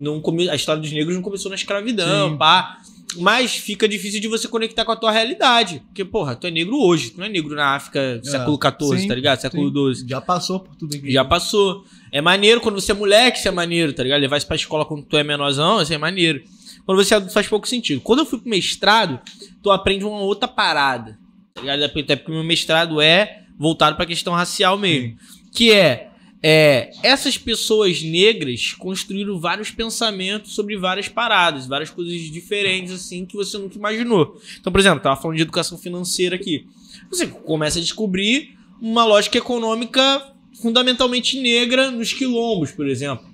não 0.00 0.18
come... 0.22 0.48
a 0.48 0.54
história 0.54 0.80
dos 0.80 0.92
negros 0.92 1.14
não 1.14 1.22
começou 1.22 1.50
na 1.50 1.56
escravidão, 1.56 2.30
Sim. 2.30 2.38
pá. 2.38 2.80
Mas 3.16 3.56
fica 3.56 3.88
difícil 3.88 4.20
de 4.20 4.28
você 4.28 4.48
conectar 4.48 4.84
com 4.84 4.92
a 4.92 4.96
tua 4.96 5.10
realidade. 5.10 5.82
Porque, 5.86 6.04
porra, 6.04 6.34
tu 6.34 6.46
é 6.46 6.50
negro 6.50 6.78
hoje, 6.80 7.10
tu 7.10 7.18
não 7.18 7.26
é 7.26 7.28
negro 7.28 7.54
na 7.54 7.74
África 7.74 8.20
século 8.22 8.58
XIV, 8.62 9.00
sim, 9.00 9.08
tá 9.08 9.14
ligado? 9.14 9.40
Século 9.40 9.94
XII. 9.94 10.08
Já 10.08 10.20
passou 10.20 10.60
por 10.60 10.74
tudo 10.76 10.96
aqui. 10.96 11.10
Já 11.10 11.24
passou. 11.24 11.84
É 12.12 12.20
maneiro 12.20 12.60
quando 12.60 12.80
você 12.80 12.92
é 12.92 12.94
moleque, 12.94 13.38
isso 13.38 13.48
é 13.48 13.50
maneiro, 13.50 13.92
tá 13.92 14.02
ligado? 14.02 14.20
Levar 14.20 14.36
isso 14.36 14.46
pra 14.46 14.56
escola 14.56 14.84
quando 14.84 15.02
tu 15.04 15.16
é 15.16 15.24
menorzão, 15.24 15.82
isso 15.82 15.92
é 15.92 15.98
maneiro. 15.98 16.42
Quando 16.86 17.02
você 17.02 17.14
é 17.14 17.16
adulto 17.16 17.32
faz 17.32 17.46
pouco 17.46 17.66
sentido. 17.66 18.00
Quando 18.00 18.20
eu 18.20 18.26
fui 18.26 18.38
pro 18.38 18.48
mestrado, 18.48 19.18
tu 19.62 19.70
aprende 19.70 20.04
uma 20.04 20.20
outra 20.20 20.46
parada. 20.46 21.18
Tá 21.54 21.60
ligado? 21.60 21.84
Até 21.84 22.16
porque 22.16 22.30
o 22.30 22.34
meu 22.34 22.44
mestrado 22.44 23.00
é 23.00 23.42
voltado 23.58 23.96
pra 23.96 24.06
questão 24.06 24.32
racial 24.34 24.76
mesmo. 24.76 25.16
Que 25.52 25.72
é, 25.72 26.10
é, 26.46 26.90
essas 27.02 27.38
pessoas 27.38 28.02
negras 28.02 28.74
construíram 28.74 29.40
vários 29.40 29.70
pensamentos 29.70 30.54
sobre 30.54 30.76
várias 30.76 31.08
paradas, 31.08 31.66
várias 31.66 31.88
coisas 31.88 32.20
diferentes, 32.30 32.92
assim, 32.92 33.24
que 33.24 33.34
você 33.34 33.56
nunca 33.56 33.78
imaginou. 33.78 34.38
Então, 34.60 34.70
por 34.70 34.78
exemplo, 34.78 35.00
tava 35.00 35.18
falando 35.18 35.38
de 35.38 35.42
educação 35.42 35.78
financeira 35.78 36.36
aqui. 36.36 36.66
Você 37.08 37.26
começa 37.26 37.78
a 37.78 37.82
descobrir 37.82 38.58
uma 38.78 39.06
lógica 39.06 39.38
econômica 39.38 40.34
fundamentalmente 40.60 41.40
negra 41.40 41.90
nos 41.90 42.12
quilombos, 42.12 42.72
por 42.72 42.86
exemplo. 42.86 43.24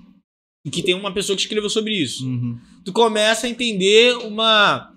E 0.63 0.69
que 0.69 0.81
tem 0.81 0.95
uma 0.95 1.13
pessoa 1.13 1.35
que 1.35 1.41
escreveu 1.41 1.69
sobre 1.69 1.93
isso. 1.93 2.25
Uhum. 2.25 2.57
Tu 2.85 2.93
começa 2.93 3.45
a 3.45 3.49
entender 3.49 4.15
uma, 4.19 4.89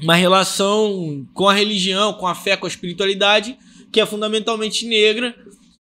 uma 0.00 0.14
relação 0.14 1.26
com 1.34 1.48
a 1.48 1.52
religião, 1.52 2.12
com 2.12 2.28
a 2.28 2.34
fé, 2.36 2.56
com 2.56 2.66
a 2.66 2.68
espiritualidade, 2.68 3.58
que 3.90 4.00
é 4.00 4.06
fundamentalmente 4.06 4.86
negra, 4.86 5.34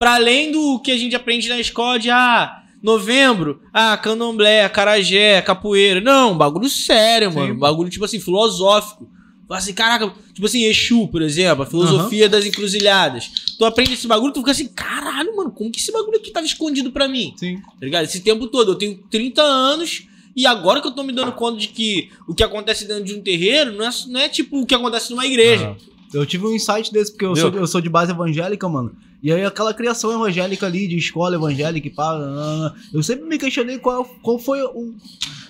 para 0.03 0.15
além 0.15 0.51
do 0.51 0.81
que 0.81 0.91
a 0.91 0.99
gente 0.99 1.15
aprende 1.15 1.49
na 1.49 1.61
escola 1.61 1.97
de 1.97 2.11
ah, 2.11 2.65
novembro, 2.83 3.63
ah, 3.73 3.97
candomblé, 3.97 4.69
carajé, 4.69 5.41
capoeira. 5.43 6.01
Não, 6.01 6.37
bagulho 6.37 6.69
sério, 6.69 7.31
Sim. 7.31 7.37
mano. 7.37 7.55
Bagulho, 7.55 7.89
tipo 7.89 8.05
assim, 8.05 8.19
filosófico. 8.19 9.09
Fala 9.47 9.61
assim, 9.61 9.73
caraca, 9.73 10.13
tipo 10.35 10.45
assim, 10.45 10.65
Exu, 10.65 11.07
por 11.07 11.23
exemplo, 11.23 11.63
a 11.63 11.67
filosofia 11.67 12.29
das 12.29 12.45
encruzilhadas. 12.45 13.31
Tu 13.57 13.65
aprende 13.65 13.93
esse 13.93 14.09
bagulho, 14.09 14.33
tu 14.33 14.41
fica 14.41 14.51
assim, 14.51 14.67
caralho, 14.67 15.37
mano, 15.37 15.53
como 15.53 15.71
que 15.71 15.79
esse 15.79 15.93
bagulho 15.93 16.17
aqui 16.17 16.33
tava 16.33 16.47
escondido 16.47 16.91
pra 16.91 17.07
mim? 17.07 17.33
Sim. 17.37 17.59
Tá 17.59 17.85
ligado? 17.85 18.03
Esse 18.03 18.23
tempo 18.23 18.49
todo, 18.49 18.73
eu 18.73 18.75
tenho 18.75 18.99
30 19.09 19.41
anos 19.41 20.09
e 20.35 20.49
agora 20.49 20.81
que 20.81 20.89
eu 20.89 20.93
tô 20.93 21.05
me 21.05 21.13
dando 21.13 21.31
conta 21.31 21.59
de 21.59 21.69
que 21.69 22.11
o 22.27 22.35
que 22.35 22.43
acontece 22.43 22.89
dentro 22.89 23.05
de 23.05 23.15
um 23.15 23.21
terreiro 23.21 23.73
não 23.73 23.87
é, 23.87 23.91
não 24.09 24.21
é 24.21 24.29
tipo 24.29 24.63
o 24.63 24.67
que 24.67 24.75
acontece 24.75 25.11
numa 25.13 25.25
igreja. 25.25 25.77
Eu 26.13 26.27
tive 26.27 26.47
um 26.47 26.53
insight 26.55 26.93
desse, 26.93 27.11
porque 27.13 27.25
eu 27.25 27.35
sou, 27.37 27.51
de- 27.51 27.57
eu 27.59 27.67
sou 27.67 27.81
de 27.81 27.89
base 27.89 28.11
evangélica, 28.13 28.69
mano. 28.69 28.95
E 29.23 29.33
aí 29.33 29.45
aquela 29.45 29.73
criação 29.73 30.13
evangélica 30.13 30.67
ali, 30.67 30.87
de 30.89 30.97
escola 30.97 31.37
evangélica 31.37 31.87
e 31.87 31.91
pá. 31.91 32.75
Eu 32.93 33.03
sempre 33.03 33.25
me 33.27 33.39
questionei 33.39 33.79
qual, 33.79 34.05
qual 34.21 34.39
foi 34.39 34.61
o. 34.63 34.95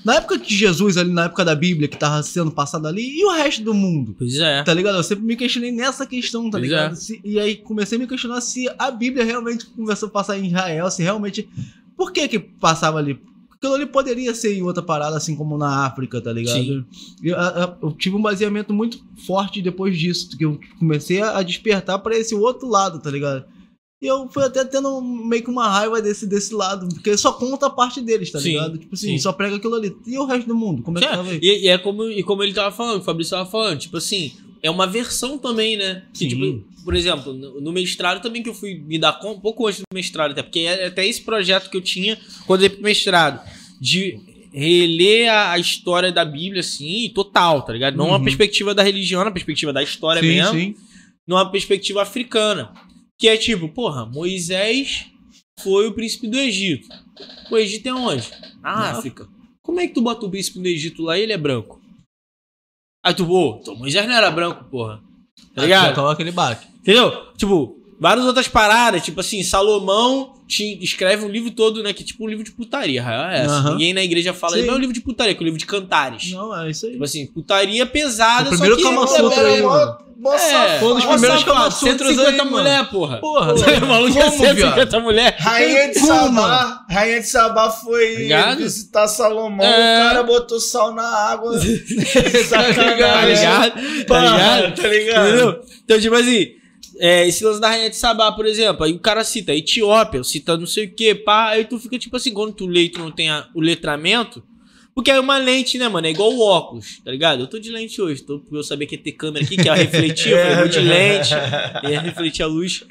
Na 0.05 0.17
época 0.17 0.37
de 0.37 0.55
Jesus, 0.55 0.97
ali, 0.97 1.11
na 1.13 1.25
época 1.27 1.45
da 1.45 1.55
Bíblia, 1.55 1.87
que 1.89 1.97
tava 1.97 2.23
sendo 2.23 2.51
passada 2.51 2.89
ali, 2.89 3.03
e 3.21 3.25
o 3.25 3.31
resto 3.33 3.63
do 3.63 3.73
mundo? 3.73 4.15
Pois 4.19 4.35
é. 4.39 4.63
Tá 4.63 4.75
ligado? 4.75 4.97
Eu 4.97 5.03
sempre 5.03 5.25
me 5.25 5.37
questionei 5.37 5.71
nessa 5.73 6.05
questão, 6.07 6.45
tá 6.51 6.59
Pois 6.59 6.65
ligado? 6.71 6.93
é. 6.93 6.97
Se- 6.97 7.21
e 7.25 7.39
aí 7.41 7.57
comecei 7.57 7.97
a 7.97 8.01
me 8.01 8.07
questionar 8.07 8.41
se 8.41 8.69
a 8.79 8.91
Bíblia 8.91 9.25
realmente 9.25 9.65
começou 9.67 10.09
a 10.09 10.13
passar 10.13 10.39
em 10.39 10.47
Israel, 10.49 10.91
se 10.91 11.03
realmente. 11.03 11.49
Por 11.97 12.11
que 12.13 12.27
que 12.27 12.39
passava 12.39 12.99
ali? 12.99 13.19
Aquilo 13.63 13.75
ali 13.75 13.87
poderia 13.87 14.35
ser 14.35 14.59
em 14.59 14.63
outra 14.63 14.83
parada, 14.83 15.17
assim 15.17 15.37
como 15.37 15.57
na 15.57 15.87
África, 15.87 16.21
tá 16.21 16.33
ligado? 16.33 16.85
Eu, 17.23 17.39
a- 17.39 17.79
eu 17.81 17.93
tive 17.93 18.17
um 18.17 18.21
baseamento 18.23 18.75
muito 18.75 18.99
forte 19.25 19.63
depois 19.63 19.97
disso, 19.97 20.37
que 20.37 20.45
eu 20.45 20.59
comecei 20.81 21.23
a 21.23 21.41
despertar 21.45 22.01
pra 22.01 22.19
esse 22.19 22.35
outro 22.35 22.69
lado, 22.69 22.99
tá 23.01 23.09
ligado? 23.09 23.45
E 24.03 24.07
eu 24.09 24.29
fui 24.33 24.43
até 24.43 24.65
tendo 24.65 25.01
meio 25.01 25.45
que 25.45 25.49
uma 25.49 25.69
raiva 25.69 26.03
desse, 26.03 26.27
desse 26.27 26.53
lado, 26.53 26.89
porque 26.93 27.17
só 27.17 27.33
conta 27.35 27.67
a 27.67 27.71
parte 27.71 28.01
deles, 28.01 28.33
tá 28.33 28.41
Sim, 28.41 28.49
ligado? 28.49 28.79
Tipo 28.79 28.95
assim, 28.97 29.07
sim. 29.11 29.19
só 29.19 29.33
prega 29.33 29.55
aquilo 29.55 29.77
ali. 29.77 29.97
E 30.05 30.19
o 30.19 30.25
resto 30.27 30.49
do 30.49 30.57
mundo? 30.57 30.83
Como 30.83 30.99
é 30.99 31.01
que 31.01 31.07
É, 31.07 31.11
tava 31.13 31.31
aí? 31.31 31.39
e, 31.41 31.65
e 31.67 31.69
é 31.69 31.79
como, 31.79 32.11
e 32.11 32.21
como 32.25 32.43
ele 32.43 32.53
tava 32.53 32.75
falando, 32.75 32.99
o 33.01 33.05
Fabrício 33.05 33.37
tava 33.37 33.49
falando, 33.49 33.79
tipo 33.79 33.97
assim, 33.97 34.33
é 34.61 34.69
uma 34.69 34.89
versão 34.89 35.39
também, 35.39 35.77
né? 35.77 36.03
Que, 36.13 36.27
tipo, 36.27 36.65
por 36.85 36.95
exemplo, 36.95 37.33
no, 37.33 37.73
mestrado 37.73 38.21
também 38.23 38.43
que 38.43 38.49
eu 38.49 38.55
fui 38.55 38.75
me 38.75 38.99
dar 38.99 39.13
conta, 39.15 39.39
um 39.39 39.41
pouco 39.41 39.67
antes 39.67 39.81
do 39.81 39.95
mestrado, 39.95 40.33
até 40.33 40.43
porque 40.43 40.61
é 40.61 40.87
até 40.87 41.07
esse 41.07 41.23
projeto 41.23 41.71
que 41.71 41.77
eu 41.77 41.81
tinha 41.81 42.19
quando 42.47 42.63
eu 42.63 42.69
ia 42.69 42.71
pro 42.71 42.83
mestrado, 42.83 43.41
de 43.81 44.19
reler 44.53 45.31
a, 45.33 45.53
a 45.53 45.59
história 45.59 46.13
da 46.13 46.25
Bíblia, 46.25 46.61
assim, 46.61 47.11
total, 47.15 47.63
tá 47.63 47.73
ligado? 47.73 47.97
Não 47.97 48.09
uma 48.09 48.19
Uhum. 48.19 48.25
perspectiva 48.25 48.75
da 48.75 48.83
religião, 48.83 49.23
uma 49.23 49.31
perspectiva 49.33 49.73
da 49.73 49.83
história 49.83 50.21
mesmo. 50.21 50.59
sim. 50.59 50.75
numa 51.27 51.51
perspectiva 51.51 52.03
africana. 52.03 52.73
Que 53.19 53.29
é 53.29 53.37
tipo, 53.37 53.69
porra, 53.69 54.05
Moisés 54.05 55.07
foi 55.61 55.87
o 55.87 55.93
príncipe 55.93 56.27
do 56.27 56.37
Egito. 56.39 56.89
O 57.51 57.57
Egito 57.57 57.89
é 57.89 57.95
onde? 57.95 58.29
Na 58.61 58.77
Na 58.77 58.91
África. 58.91 59.29
Como 59.63 59.79
é 59.81 59.87
que 59.87 59.95
tu 59.95 60.03
bota 60.03 60.27
o 60.27 60.31
príncipe 60.31 60.59
do 60.59 60.67
Egito 60.67 61.03
lá 61.03 61.17
e 61.17 61.23
ele 61.23 61.33
é 61.33 61.39
branco? 61.39 61.81
Aí 63.05 63.15
tu, 63.15 63.25
pô, 63.25 63.59
então 63.63 63.77
Moisés 63.77 64.07
não 64.07 64.15
era 64.15 64.31
branco, 64.31 64.65
porra. 64.65 65.01
Tá 65.55 65.63
ligado? 65.63 65.93
Então 65.93 66.09
aquele 66.09 66.31
baque. 66.33 66.67
Entendeu? 66.81 67.33
Tipo, 67.37 67.77
várias 68.03 68.27
outras 68.27 68.49
paradas, 68.49 69.03
tipo 69.03 69.21
assim, 69.21 69.43
Salomão 69.45 70.35
te 70.49 70.77
escreve 70.83 71.25
um 71.25 71.29
livro 71.29 71.51
todo, 71.53 71.83
né? 71.83 71.93
Que 71.93 72.03
é 72.03 72.07
tipo 72.07 72.25
um 72.25 72.29
livro 72.29 72.45
de 72.45 72.51
putaria. 72.51 73.01
É 73.33 73.43
essa. 73.45 73.55
Aham. 73.55 73.71
Ninguém 73.71 73.95
na 73.95 74.03
igreja 74.03 74.35
fala, 74.35 74.57
Sim. 74.57 74.67
não 74.67 74.75
é 74.75 74.77
um 74.77 74.81
livro 74.81 74.93
de 74.93 75.01
putaria, 75.01 75.35
que 75.35 75.41
é 75.41 75.43
um 75.43 75.47
livro 75.47 75.59
de 75.59 75.65
cantares. 75.67 76.31
Não, 76.33 76.55
é 76.61 76.69
isso 76.71 76.85
aí. 76.87 76.93
Tipo 76.93 77.05
assim, 77.05 77.27
putaria 77.27 77.87
pesada, 77.87 78.47
O 78.51 78.51
primeiro 78.51 78.75
só 78.75 78.83
que... 78.89 78.95
Kama 78.95 79.05
é, 79.05 79.07
Sutra 79.07 79.47
aí, 79.49 79.59
é, 79.59 79.63
mano. 79.63 79.99
Moça, 80.19 80.45
é, 80.45 80.79
Foi 80.79 80.93
um 80.93 80.95
dos 80.95 81.05
primeiros 81.05 81.43
Kama 81.43 81.71
Sutras 81.71 82.15
150 82.15 82.31
aí, 82.31 82.37
mano. 82.39 82.51
mulher, 82.51 82.89
porra. 82.91 83.19
Porra, 83.19 83.55
O 83.83 83.87
maluco 83.87 84.19
é 84.19 84.23
como, 84.23 84.37
150 84.39 84.55
viado? 84.87 85.01
mulher. 85.03 85.37
Rainha 85.39 85.89
de 85.93 85.99
Como, 86.01 86.41
Sabá, 86.41 86.85
Rainha 86.89 87.21
de 87.21 87.27
Sabá 87.27 87.71
foi 87.71 88.15
Ligado? 88.17 88.59
visitar 88.59 89.09
Salomão, 89.09 89.65
É. 89.67 89.71
o 90.01 90.09
cara 90.09 90.23
botou 90.23 90.61
sal 90.61 90.93
na 90.95 91.03
água. 91.07 91.53
Tá 91.59 92.45
Sacanagem. 92.45 93.35
ligado? 93.35 93.73
Tá 93.73 94.05
Porra, 94.07 94.21
ligado? 94.21 94.75
Tá 94.83 94.89
ligado? 94.89 95.29
Entendeu? 95.29 95.61
Então, 95.85 96.01
tipo 96.01 96.15
assim, 96.15 96.47
é, 96.99 97.27
esse 97.27 97.45
lance 97.45 97.61
da 97.61 97.69
Rainha 97.69 97.91
de 97.91 97.97
Sabá, 97.97 98.33
por 98.33 98.47
exemplo, 98.47 98.85
aí 98.85 98.93
o 98.93 98.99
cara 98.99 99.25
cita 99.25 99.55
Etiópia, 99.55 100.23
cita 100.25 100.57
não 100.57 100.67
sei 100.67 100.87
o 100.87 100.95
que, 100.95 101.15
pá, 101.15 101.51
aí 101.51 101.65
tu 101.65 101.79
fica 101.79 101.99
tipo 101.99 102.17
assim, 102.17 102.33
quando 102.33 102.53
tu 102.55 102.67
lê 102.67 102.89
tu 102.89 102.99
não 102.99 103.11
tem 103.11 103.31
a- 103.31 103.49
o 103.55 103.61
letramento, 103.61 104.43
porque 104.95 105.11
é 105.11 105.19
uma 105.19 105.39
lente, 105.39 105.79
né, 105.79 105.89
mano? 105.89 106.07
É 106.07 106.11
igual 106.11 106.31
o 106.33 106.41
óculos, 106.41 107.01
tá 107.05 107.11
ligado? 107.11 107.41
Eu 107.41 107.47
tô 107.47 107.59
de 107.59 107.71
lente 107.71 108.01
hoje, 108.01 108.23
tô, 108.23 108.43
eu 108.53 108.63
sabia 108.63 108.87
que 108.87 108.95
ia 108.97 109.03
ter 109.03 109.13
câmera 109.13 109.45
aqui, 109.45 109.57
que 109.57 109.65
ia 109.67 109.75
refletir, 109.75 110.33
eu 110.33 110.57
vou 110.59 110.69
de 110.69 110.81
lente, 110.85 111.31
ia 111.89 112.01
refletir 112.01 112.43
a 112.43 112.47
luz. 112.47 112.85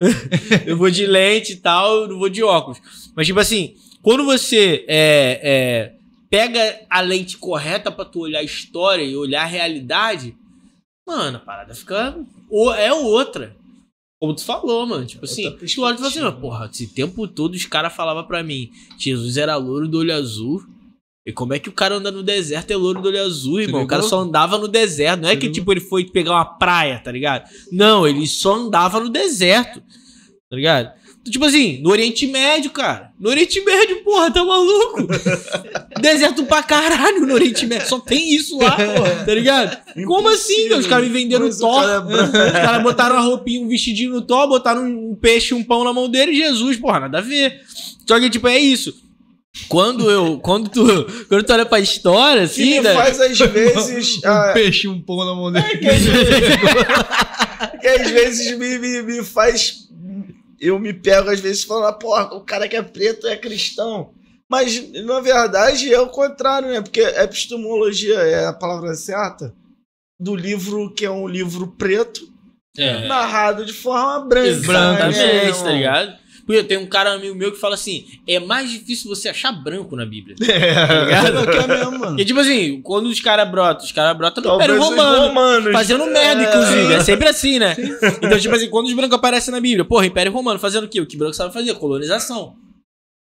eu 0.66 0.76
vou 0.76 0.90
de 0.90 1.06
lente 1.06 1.52
e 1.52 1.56
tal, 1.56 2.02
eu 2.02 2.08
não 2.08 2.18
vou 2.18 2.28
de 2.28 2.42
óculos. 2.42 2.78
Mas, 3.16 3.26
tipo 3.26 3.40
assim, 3.40 3.74
quando 4.02 4.24
você 4.24 4.84
é, 4.86 5.40
é, 5.42 5.92
pega 6.30 6.80
a 6.88 7.00
lente 7.00 7.36
correta 7.38 7.90
pra 7.90 8.04
tu 8.04 8.20
olhar 8.20 8.40
a 8.40 8.44
história 8.44 9.02
e 9.02 9.16
olhar 9.16 9.42
a 9.42 9.46
realidade, 9.46 10.36
mano, 11.08 11.36
a 11.38 11.40
parada 11.40 11.74
fica. 11.74 12.16
o- 12.50 12.72
É 12.72 12.92
outra. 12.92 13.56
Como 14.20 14.34
tu 14.34 14.44
falou, 14.44 14.86
mano. 14.86 15.06
Tipo 15.06 15.24
assim, 15.24 15.46
Outra 15.46 15.58
tu 15.66 15.82
olha 15.82 15.94
e 15.94 15.96
fala 15.96 16.08
assim, 16.08 16.18
perspectiva. 16.20 16.32
porra, 16.32 16.68
esse 16.72 16.86
tempo 16.88 17.26
todo 17.28 17.54
os 17.54 17.64
caras 17.66 17.94
falavam 17.94 18.24
pra 18.24 18.42
mim, 18.42 18.70
Jesus 18.98 19.36
era 19.36 19.56
louro 19.56 19.88
do 19.88 19.98
olho 19.98 20.14
azul. 20.14 20.62
E 21.26 21.32
como 21.32 21.52
é 21.52 21.58
que 21.58 21.68
o 21.68 21.72
cara 21.72 21.96
anda 21.96 22.10
no 22.10 22.22
deserto 22.22 22.70
é 22.70 22.76
louro 22.76 23.02
do 23.02 23.08
olho 23.08 23.22
azul, 23.22 23.60
irmão? 23.60 23.82
O 23.82 23.86
cara 23.86 24.02
só 24.08 24.20
andava 24.20 24.56
no 24.58 24.66
deserto. 24.66 25.20
Não 25.20 25.28
é 25.28 25.36
que, 25.36 25.50
tipo, 25.50 25.70
ele 25.72 25.80
foi 25.80 26.04
pegar 26.04 26.32
uma 26.32 26.44
praia, 26.44 26.98
tá 27.00 27.12
ligado? 27.12 27.48
Não, 27.70 28.06
ele 28.08 28.26
só 28.26 28.54
andava 28.54 28.98
no 28.98 29.10
deserto, 29.10 29.80
tá 30.50 30.56
ligado? 30.56 30.90
Tipo 31.30 31.44
assim, 31.44 31.80
no 31.82 31.90
Oriente 31.90 32.26
Médio, 32.26 32.70
cara. 32.70 33.12
No 33.18 33.30
Oriente 33.30 33.60
Médio, 33.64 34.02
porra, 34.02 34.30
tá 34.30 34.44
maluco? 34.44 35.06
deserto 36.00 36.44
pra 36.44 36.62
caralho 36.62 37.26
no 37.26 37.34
Oriente 37.34 37.66
Médio. 37.66 37.88
Só 37.88 37.98
tem 37.98 38.34
isso 38.34 38.58
lá, 38.58 38.72
porra, 38.72 39.24
tá 39.24 39.34
ligado? 39.34 39.76
Como 40.06 40.28
assim, 40.28 40.68
cara? 40.68 40.80
Os 40.80 40.86
caras 40.86 41.06
me 41.06 41.12
venderam 41.12 41.46
Mas 41.46 41.60
cara 41.60 41.92
é. 41.92 42.46
Os 42.46 42.52
caras 42.52 42.82
botaram 42.82 43.16
uma 43.16 43.22
roupinha, 43.22 43.60
um 43.60 43.68
vestidinho 43.68 44.12
no 44.12 44.22
Thor, 44.22 44.48
botaram 44.48 44.84
um 44.84 45.14
peixe, 45.14 45.54
um 45.54 45.64
pão 45.64 45.84
na 45.84 45.92
mão 45.92 46.08
dele 46.08 46.32
e 46.32 46.36
Jesus, 46.36 46.76
porra, 46.76 47.00
nada 47.00 47.18
a 47.18 47.22
ver. 47.22 47.60
Só 48.06 48.18
que, 48.18 48.30
tipo, 48.30 48.48
é 48.48 48.58
isso. 48.58 48.94
Quando 49.68 50.10
eu. 50.10 50.38
Quando 50.38 50.68
tu, 50.70 50.84
quando 51.28 51.42
tu 51.42 51.52
olha 51.52 51.66
pra 51.66 51.80
história, 51.80 52.46
Que 52.46 52.62
assim, 52.62 52.70
me 52.70 52.80
né? 52.80 52.94
faz 52.94 53.20
às 53.20 53.38
vezes. 53.38 54.20
Um 54.24 54.28
ah, 54.28 54.50
peixe, 54.52 54.86
um 54.88 55.00
pão 55.00 55.24
na 55.24 55.34
mão 55.34 55.50
dele. 55.50 55.78
que 55.78 55.88
às 55.88 56.02
vezes, 56.02 56.30
que 57.80 57.88
às 57.88 58.10
vezes 58.10 58.58
me, 58.58 58.78
me, 58.78 59.02
me 59.02 59.24
faz. 59.24 59.87
Eu 60.60 60.78
me 60.78 60.92
pego 60.92 61.30
às 61.30 61.40
vezes 61.40 61.64
falando, 61.64 61.86
ah, 61.86 61.92
porra, 61.92 62.34
o 62.34 62.40
cara 62.40 62.68
que 62.68 62.76
é 62.76 62.82
preto 62.82 63.26
é 63.26 63.36
cristão. 63.36 64.12
Mas, 64.50 64.90
na 65.04 65.20
verdade, 65.20 65.92
é 65.92 66.00
o 66.00 66.08
contrário, 66.08 66.68
né? 66.68 66.80
Porque 66.80 67.00
epistemologia 67.02 68.18
é 68.20 68.46
a 68.46 68.52
palavra 68.52 68.94
certa 68.94 69.54
do 70.18 70.34
livro 70.34 70.92
que 70.94 71.04
é 71.04 71.10
um 71.10 71.28
livro 71.28 71.68
preto, 71.78 72.20
É. 72.76 73.06
narrado 73.06 73.64
de 73.64 73.72
forma 73.72 74.20
branca. 74.26 74.48
Exatamente, 74.48 75.18
né, 75.18 75.52
tá 75.52 75.70
ligado? 75.70 76.18
Porque 76.48 76.62
tem 76.64 76.78
um 76.78 76.86
cara 76.86 77.12
amigo 77.12 77.34
meu 77.34 77.52
que 77.52 77.58
fala 77.60 77.74
assim: 77.74 78.06
é 78.26 78.40
mais 78.40 78.70
difícil 78.70 79.06
você 79.14 79.28
achar 79.28 79.52
branco 79.52 79.94
na 79.94 80.06
Bíblia. 80.06 80.34
Tá 80.34 80.46
É. 80.50 81.04
ligado? 81.04 81.46
que 81.50 81.56
é 81.58 81.66
mesmo, 81.66 81.98
mano. 81.98 82.18
E 82.18 82.24
tipo 82.24 82.40
assim, 82.40 82.80
quando 82.80 83.04
os 83.06 83.20
caras 83.20 83.50
brotam, 83.50 83.84
os 83.84 83.92
caras 83.92 84.16
brotam 84.16 84.42
no 84.42 84.54
Império 84.54 84.80
Romano. 84.80 85.26
romanos. 85.28 85.72
Fazendo 85.72 86.06
merda, 86.06 86.42
É. 86.42 86.48
inclusive. 86.48 86.94
É 86.94 87.00
sempre 87.00 87.28
assim, 87.28 87.58
né? 87.58 87.76
Então, 88.22 88.38
tipo 88.38 88.54
assim, 88.54 88.70
quando 88.70 88.86
os 88.86 88.94
brancos 88.94 89.14
aparecem 89.18 89.52
na 89.52 89.60
Bíblia, 89.60 89.84
porra, 89.84 90.06
Império 90.06 90.32
Romano 90.32 90.58
fazendo 90.58 90.84
o 90.84 90.88
quê? 90.88 91.02
O 91.02 91.06
que 91.06 91.18
branco 91.18 91.34
sabe 91.34 91.52
fazer? 91.52 91.74
Colonização. 91.74 92.54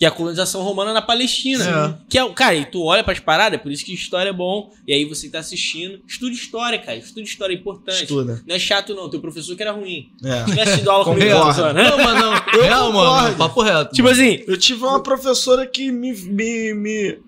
Que 0.01 0.05
é 0.05 0.07
a 0.07 0.11
colonização 0.11 0.63
romana 0.63 0.93
na 0.93 1.01
Palestina. 1.03 2.03
Que 2.09 2.17
é, 2.17 2.23
o- 2.23 2.33
cara, 2.33 2.55
e 2.55 2.65
tu 2.65 2.81
olha 2.85 3.03
pras 3.03 3.19
paradas, 3.19 3.59
é 3.59 3.61
por 3.61 3.71
isso 3.71 3.85
que 3.85 3.93
história 3.93 4.31
é 4.31 4.33
bom. 4.33 4.71
E 4.87 4.91
aí 4.91 5.05
você 5.05 5.29
tá 5.29 5.37
assistindo. 5.37 6.01
Estuda 6.07 6.31
história, 6.33 6.79
cara. 6.79 6.97
Estuda 6.97 7.21
história 7.21 7.53
é 7.53 7.57
importante. 7.57 8.01
Estuda. 8.01 8.41
Não 8.47 8.55
é 8.55 8.57
chato, 8.57 8.95
não. 8.95 9.07
Teu 9.11 9.19
professor 9.19 9.55
que 9.55 9.61
era 9.61 9.71
ruim. 9.71 10.09
É. 10.23 10.39
Se 10.45 10.49
tivesse 10.49 10.77
tido 10.79 10.89
aula 10.89 11.05
comigo, 11.13 11.39
professor, 11.39 11.71
né? 11.75 11.83
Não, 11.83 11.97
mas 11.99 12.15
não. 12.19 12.33
Eu 12.33 12.63
Real, 12.63 12.85
concordo. 12.87 13.21
mano. 13.21 13.37
Papo 13.37 13.61
reto. 13.61 13.93
Tipo 13.93 14.07
mano. 14.09 14.19
assim, 14.19 14.43
Eu 14.47 14.57
tive 14.57 14.83
uma 14.83 15.03
professora 15.03 15.67
que 15.67 15.91
me, 15.91 16.13
me, 16.13 16.73
me, 16.73 17.19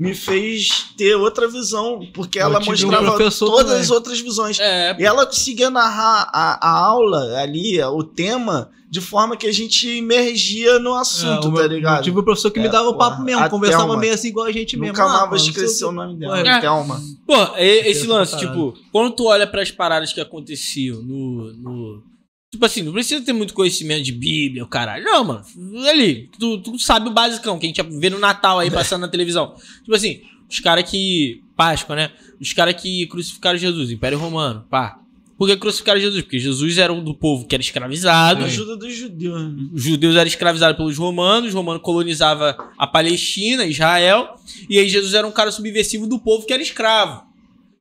me 0.00 0.14
fez 0.14 0.86
ter 0.96 1.14
outra 1.14 1.46
visão, 1.46 2.00
porque 2.14 2.38
Eu 2.38 2.44
ela 2.44 2.58
mostrava 2.60 3.18
todas 3.30 3.66
também. 3.66 3.80
as 3.82 3.90
outras 3.90 4.18
visões. 4.18 4.58
é, 4.58 4.96
E 4.98 5.04
ela 5.04 5.26
conseguia 5.26 5.68
narrar 5.68 6.26
a, 6.32 6.66
a 6.66 6.70
aula 6.86 7.38
ali, 7.38 7.80
o 7.82 8.02
tema, 8.02 8.70
de 8.88 8.98
forma 9.00 9.36
que 9.36 9.46
a 9.46 9.52
gente 9.52 9.86
imergia 9.88 10.78
no 10.78 10.94
assunto, 10.94 11.48
É, 11.48 11.50
o 11.50 11.54
tá 11.54 11.66
ligado? 11.66 12.02
Tive 12.02 12.18
um 12.18 12.22
professor 12.24 12.50
que 12.50 12.58
me 12.58 12.66
É, 12.66 12.70
dava 12.70 12.88
o 12.88 12.96
papo 12.96 13.22
mesmo, 13.22 13.46
conversava 13.50 13.84
Thelma. 13.84 14.00
meio 14.00 14.14
assim 14.14 14.28
igual 14.28 14.46
a 14.46 14.52
gente 14.52 14.74
mesmo. 14.76 14.96
Nunca 14.96 15.04
Ah, 15.04 15.26
mais 15.26 15.42
esquecer 15.42 15.84
o 15.84 15.88
o 15.90 15.92
nome 15.92 16.16
dela, 16.18 16.60
Thelma. 16.62 16.98
Pô, 17.26 17.34
esse 17.58 18.06
lance, 18.06 18.38
tipo, 18.38 18.74
quando 18.90 19.14
tu 19.14 19.26
olha 19.26 19.46
pras 19.46 19.70
paradas 19.70 20.14
que 20.14 20.20
aconteciam 20.20 21.02
no, 21.02 21.52
no. 21.52 22.02
Tipo 22.50 22.64
assim, 22.66 22.82
não 22.82 22.92
precisa 22.92 23.24
ter 23.24 23.32
muito 23.32 23.54
conhecimento 23.54 24.02
de 24.02 24.12
Bíblia, 24.12 24.64
o 24.64 24.68
caralho. 24.68 25.04
Não, 25.04 25.22
mano. 25.22 25.44
Ali, 25.88 26.28
tu, 26.38 26.58
tu 26.58 26.78
sabe 26.78 27.08
o 27.08 27.12
basicão 27.12 27.58
que 27.58 27.66
a 27.66 27.68
gente 27.68 27.82
vê 27.98 28.10
no 28.10 28.18
Natal 28.18 28.58
aí 28.58 28.70
passando 28.70 29.02
na 29.02 29.08
televisão. 29.08 29.54
Tipo 29.84 29.94
assim, 29.94 30.22
os 30.48 30.58
caras 30.58 30.88
que. 30.90 31.42
Páscoa, 31.56 31.94
né? 31.94 32.10
Os 32.40 32.52
caras 32.52 32.80
que 32.80 33.06
crucificaram 33.06 33.58
Jesus, 33.58 33.90
Império 33.90 34.18
Romano, 34.18 34.66
pá. 34.68 34.98
Por 35.38 35.48
que 35.48 35.56
crucificaram 35.56 36.00
Jesus? 36.00 36.22
Porque 36.22 36.38
Jesus 36.38 36.76
era 36.76 36.92
um 36.92 37.02
do 37.02 37.14
povo 37.14 37.46
que 37.46 37.54
era 37.54 37.62
escravizado. 37.62 38.44
Ajuda 38.44 38.76
dos 38.76 38.92
judeus. 38.94 39.40
né? 39.42 39.68
Os 39.72 39.82
judeus 39.82 40.16
eram 40.16 40.26
escravizados 40.28 40.76
pelos 40.76 40.98
romanos, 40.98 41.48
os 41.50 41.54
romanos 41.54 41.82
colonizavam 41.82 42.54
a 42.76 42.86
Palestina, 42.86 43.64
Israel, 43.64 44.34
e 44.68 44.78
aí 44.78 44.88
Jesus 44.88 45.14
era 45.14 45.26
um 45.26 45.32
cara 45.32 45.50
subversivo 45.50 46.06
do 46.06 46.18
povo 46.18 46.44
que 46.46 46.52
era 46.52 46.62
escravo. 46.62 47.22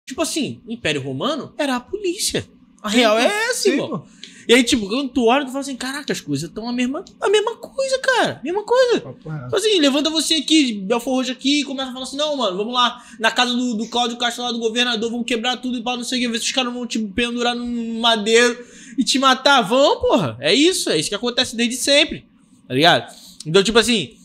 Tipo 0.05 0.21
assim, 0.21 0.61
o 0.65 0.71
Império 0.71 1.01
Romano 1.01 1.53
era 1.57 1.75
a 1.75 1.79
polícia. 1.79 2.47
A 2.81 2.87
real 2.87 3.17
é 3.19 3.25
essa, 3.49 3.67
irmão. 3.69 4.05
E 4.49 4.53
aí, 4.55 4.63
tipo, 4.63 4.89
quando 4.89 5.09
tu 5.09 5.25
olha, 5.25 5.45
tu 5.45 5.51
fala 5.51 5.59
assim, 5.59 5.75
caraca, 5.75 6.11
as 6.11 6.19
coisas 6.19 6.49
estão 6.49 6.67
a 6.67 6.73
mesma, 6.73 7.05
a 7.21 7.29
mesma 7.29 7.55
coisa, 7.57 7.99
cara. 7.99 8.41
Mesma 8.43 8.63
coisa. 8.63 8.99
Tipo 8.99 9.55
assim, 9.55 9.79
levanta 9.79 10.09
você 10.09 10.33
aqui, 10.33 10.73
Belfor 10.73 11.17
Roxo 11.17 11.31
aqui, 11.31 11.61
e 11.61 11.63
começa 11.63 11.91
a 11.91 11.93
falar 11.93 12.05
assim, 12.05 12.17
não, 12.17 12.35
mano, 12.35 12.57
vamos 12.57 12.73
lá, 12.73 12.99
na 13.19 13.29
casa 13.29 13.53
do, 13.53 13.75
do 13.75 13.87
Cláudio 13.87 14.17
Castro 14.17 14.41
lá, 14.41 14.51
do 14.51 14.57
governador, 14.57 15.11
vamos 15.11 15.27
quebrar 15.27 15.57
tudo 15.57 15.77
e 15.77 15.83
pá, 15.83 15.95
não 15.95 16.03
sei 16.03 16.17
o 16.17 16.21
que, 16.23 16.27
ver 16.29 16.39
se 16.39 16.45
os 16.45 16.51
caras 16.51 16.73
vão 16.73 16.87
te 16.87 16.97
pendurar 16.97 17.55
num 17.55 17.99
madeiro 17.99 18.65
e 18.97 19.03
te 19.03 19.19
matar. 19.19 19.61
Vão, 19.61 20.01
porra. 20.01 20.35
É 20.39 20.51
isso, 20.51 20.89
é 20.89 20.97
isso 20.97 21.09
que 21.09 21.15
acontece 21.15 21.55
desde 21.55 21.75
sempre, 21.75 22.25
tá 22.67 22.73
ligado? 22.73 23.15
Então, 23.45 23.61
tipo 23.61 23.77
assim, 23.77 24.17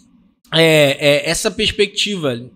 é, 0.54 0.96
é, 0.98 1.28
essa 1.28 1.50
perspectiva 1.50 2.50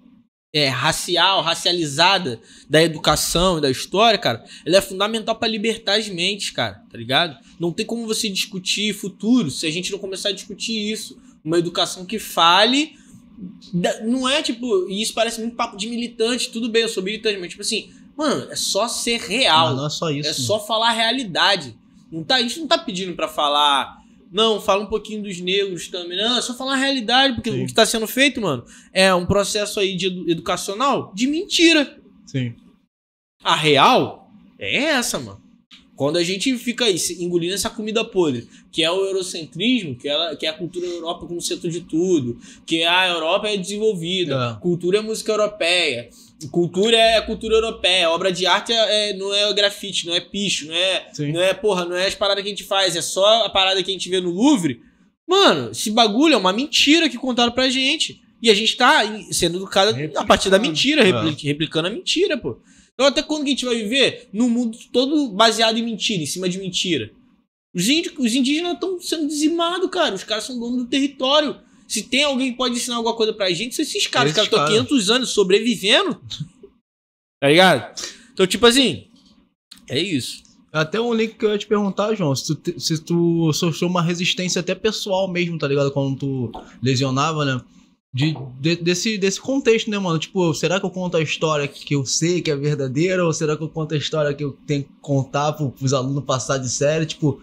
é, 0.52 0.68
racial, 0.68 1.42
racializada 1.42 2.40
da 2.68 2.82
educação 2.82 3.58
e 3.58 3.60
da 3.60 3.70
história, 3.70 4.18
cara, 4.18 4.44
ela 4.64 4.78
é 4.78 4.80
fundamental 4.80 5.36
pra 5.36 5.46
libertar 5.48 5.98
as 5.98 6.08
mentes, 6.08 6.50
cara, 6.50 6.82
tá 6.90 6.96
ligado? 6.96 7.36
Não 7.60 7.70
tem 7.72 7.84
como 7.84 8.06
você 8.06 8.28
discutir 8.30 8.94
futuro 8.94 9.50
se 9.50 9.66
a 9.66 9.70
gente 9.70 9.92
não 9.92 9.98
começar 9.98 10.30
a 10.30 10.32
discutir 10.32 10.90
isso. 10.90 11.18
Uma 11.44 11.58
educação 11.58 12.04
que 12.04 12.18
fale. 12.18 12.96
da- 13.72 14.00
Não 14.02 14.28
é 14.28 14.42
tipo. 14.42 14.88
E 14.88 15.00
isso 15.00 15.14
parece 15.14 15.40
muito 15.40 15.54
papo 15.54 15.76
de 15.76 15.86
militante, 15.88 16.50
tudo 16.50 16.68
bem, 16.68 16.82
eu 16.82 16.88
sou 16.88 17.02
militante, 17.02 17.38
mas 17.38 17.50
tipo 17.50 17.62
assim, 17.62 17.90
mano, 18.16 18.50
é 18.50 18.56
só 18.56 18.88
ser 18.88 19.20
real. 19.20 19.68
Mas 19.68 19.76
não 19.76 19.86
é 19.86 19.90
só 19.90 20.10
isso. 20.10 20.28
É 20.28 20.32
mano. 20.32 20.44
só 20.44 20.58
falar 20.66 20.88
a 20.88 20.92
realidade. 20.92 21.76
Não 22.10 22.24
tá, 22.24 22.36
a 22.36 22.42
gente 22.42 22.58
não 22.58 22.66
tá 22.66 22.76
pedindo 22.78 23.14
pra 23.14 23.28
falar. 23.28 23.97
Não, 24.30 24.60
fala 24.60 24.82
um 24.84 24.88
pouquinho 24.88 25.22
dos 25.22 25.40
negros 25.40 25.88
também. 25.88 26.16
Não, 26.18 26.36
é 26.38 26.42
só 26.42 26.54
falar 26.54 26.74
a 26.74 26.76
realidade, 26.76 27.34
porque 27.34 27.50
Sim. 27.50 27.64
o 27.64 27.66
que 27.66 27.74
tá 27.74 27.86
sendo 27.86 28.06
feito, 28.06 28.40
mano, 28.40 28.64
é 28.92 29.12
um 29.14 29.24
processo 29.26 29.80
aí 29.80 29.96
de 29.96 30.06
edu- 30.06 30.30
educacional 30.30 31.12
de 31.14 31.26
mentira. 31.26 31.98
Sim. 32.26 32.54
A 33.42 33.54
real 33.56 34.30
é 34.58 34.76
essa, 34.76 35.18
mano. 35.18 35.40
Quando 35.96 36.16
a 36.16 36.22
gente 36.22 36.56
fica 36.58 36.84
aí 36.84 36.96
engolindo 37.18 37.54
essa 37.54 37.68
comida 37.70 38.04
podre, 38.04 38.48
que 38.70 38.84
é 38.84 38.90
o 38.90 39.04
eurocentrismo, 39.04 39.96
que, 39.96 40.08
ela, 40.08 40.36
que 40.36 40.46
é 40.46 40.48
a 40.48 40.52
cultura 40.52 40.86
da 40.86 40.92
Europa 40.92 41.26
como 41.26 41.40
centro 41.40 41.68
de 41.68 41.80
tudo, 41.80 42.38
que 42.64 42.84
a 42.84 43.08
Europa 43.08 43.48
é 43.48 43.56
desenvolvida, 43.56 44.56
É. 44.56 44.60
cultura 44.60 44.98
é 44.98 45.00
música 45.00 45.32
europeia, 45.32 46.08
cultura 46.52 46.96
é 46.96 47.20
cultura 47.20 47.56
europeia, 47.56 48.10
obra 48.10 48.30
de 48.30 48.46
arte 48.46 48.72
é, 48.72 49.10
é- 49.10 49.16
não 49.16 49.32
é 49.34 49.52
grafite, 49.52 50.06
não 50.06 50.14
é 50.14 50.20
picho, 50.20 50.66
não 50.66 50.74
é, 50.74 51.08
Sim. 51.12 51.32
não 51.32 51.40
é, 51.40 51.52
porra, 51.52 51.84
não 51.84 51.96
é 51.96 52.06
as 52.06 52.14
paradas 52.14 52.42
que 52.42 52.48
a 52.48 52.52
gente 52.52 52.64
faz, 52.64 52.94
é 52.94 53.02
só 53.02 53.44
a 53.46 53.50
parada 53.50 53.82
que 53.82 53.90
a 53.90 53.92
gente 53.92 54.08
vê 54.08 54.20
no 54.20 54.30
Louvre. 54.30 54.80
Mano, 55.28 55.72
esse 55.72 55.90
bagulho 55.90 56.34
é 56.34 56.36
uma 56.36 56.52
mentira 56.52 57.08
que 57.08 57.18
contaram 57.18 57.52
pra 57.52 57.68
gente. 57.68 58.20
E 58.40 58.48
a 58.50 58.54
gente 58.54 58.76
tá 58.76 59.02
sendo 59.32 59.56
educado 59.58 59.96
a 60.16 60.24
partir 60.24 60.48
da 60.48 60.60
mentira, 60.60 61.02
É. 61.02 61.04
repli- 61.10 61.46
replicando 61.48 61.88
a 61.88 61.90
mentira, 61.90 62.38
pô. 62.38 62.60
Então 62.94 63.04
até 63.06 63.20
quando 63.20 63.42
que 63.42 63.48
a 63.48 63.50
gente 63.50 63.64
vai 63.66 63.74
viver 63.76 64.28
num 64.32 64.48
mundo 64.48 64.78
todo 64.92 65.28
baseado 65.30 65.76
em 65.76 65.82
mentira, 65.82 66.22
em 66.22 66.26
cima 66.26 66.48
de 66.48 66.56
mentira? 66.58 67.10
Os, 67.74 67.88
índios, 67.88 68.14
os 68.16 68.34
indígenas 68.34 68.74
estão 68.74 68.98
sendo 69.00 69.26
dizimados, 69.26 69.90
cara. 69.90 70.14
Os 70.14 70.22
caras 70.24 70.44
são 70.44 70.58
donos 70.58 70.78
do 70.78 70.86
território. 70.86 71.56
Se 71.88 72.02
tem 72.02 72.22
alguém 72.22 72.52
que 72.52 72.56
pode 72.58 72.76
ensinar 72.76 72.96
alguma 72.96 73.16
coisa 73.16 73.32
pra 73.32 73.50
gente, 73.50 73.74
são 73.74 73.82
esses 73.82 74.06
caras. 74.06 74.30
Os 74.30 74.36
caras 74.36 74.46
estão 74.46 74.58
caras. 74.58 74.74
500 74.74 75.10
anos 75.10 75.30
sobrevivendo. 75.30 76.20
Tá 77.40 77.48
ligado? 77.48 78.00
Então, 78.32 78.46
tipo 78.46 78.66
assim, 78.66 79.06
é 79.88 79.98
isso. 79.98 80.42
Até 80.72 81.00
um 81.00 81.14
link 81.14 81.34
que 81.34 81.44
eu 81.44 81.50
ia 81.50 81.58
te 81.58 81.66
perguntar, 81.66 82.14
João, 82.14 82.36
se 82.36 82.54
tu, 82.54 82.78
se 82.80 82.98
tu 82.98 83.52
sofreu 83.54 83.88
uma 83.88 84.02
resistência 84.02 84.60
até 84.60 84.74
pessoal 84.74 85.26
mesmo, 85.26 85.56
tá 85.58 85.66
ligado? 85.66 85.90
Quando 85.90 86.18
tu 86.18 86.52
lesionava, 86.82 87.44
né? 87.44 87.60
De, 88.12 88.34
de- 88.60 88.76
desse, 88.76 89.16
desse 89.18 89.40
contexto, 89.40 89.90
né, 89.90 89.98
mano? 89.98 90.18
Tipo, 90.18 90.52
será 90.54 90.78
que 90.78 90.84
eu 90.86 90.90
conto 90.90 91.16
a 91.16 91.22
história 91.22 91.66
que 91.66 91.94
eu 91.94 92.04
sei 92.04 92.42
que 92.42 92.50
é 92.50 92.56
verdadeira? 92.56 93.24
Ou 93.24 93.32
será 93.32 93.56
que 93.56 93.62
eu 93.62 93.68
conto 93.68 93.94
a 93.94 93.98
história 93.98 94.34
que 94.34 94.44
eu 94.44 94.56
tenho 94.66 94.84
que 94.84 94.90
contar 95.00 95.52
pro, 95.54 95.70
pros 95.70 95.92
alunos 95.94 96.24
passar 96.24 96.58
de 96.58 96.68
série? 96.68 97.06
Tipo, 97.06 97.40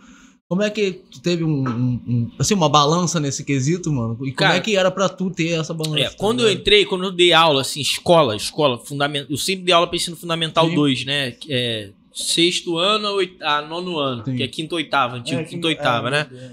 como 0.48 0.62
é 0.62 0.70
que 0.70 0.91
tu 1.12 1.20
teve 1.22 1.43
um, 1.43 1.68
um- 1.68 2.32
assim, 2.38 2.54
uma 2.54 2.70
balança 2.70 3.20
nesse 3.20 3.43
quesito, 3.43 3.91
mano? 3.91 4.14
E 4.22 4.32
como 4.32 4.36
Cara, 4.36 4.56
é 4.58 4.60
que 4.60 4.76
era 4.78 4.91
pra 4.91 5.10
tu 5.10 5.30
ter 5.32 5.60
essa 5.60 5.74
balança? 5.74 6.00
É, 6.00 6.10
tá 6.10 6.16
quando 6.18 6.43
eu 6.43 6.52
entrei, 6.52 6.86
quando 6.86 7.06
eu 7.06 7.12
dei 7.12 7.34
aula, 7.34 7.62
assim, 7.62 7.82
escola, 7.82 8.36
escola, 8.36 8.78
fundamental. 8.78 9.28
Eu 9.32 9.38
sempre 9.38 9.66
dei 9.66 9.74
aula 9.74 9.88
pra 9.88 9.96
ensino 9.96 10.16
fundamental 10.16 10.68
Sim. 10.70 10.76
2, 10.76 11.06
né? 11.06 11.36
É, 11.50 11.89
sexto 12.14 12.78
ano 12.78 13.08
a, 13.08 13.12
oit- 13.14 13.41
a 13.41 13.62
nono 13.64 13.98
ano, 13.98 14.24
Sim. 14.24 14.36
que 14.36 14.43
é 14.43 14.48
quinta 14.48 14.76
oitava, 14.76 15.18
antigo 15.18 15.41
É, 15.41 15.43
quinta 15.43 15.68
é, 15.68 15.70
oitava, 15.70 16.10
né? 16.12 16.28
é. 16.32 16.52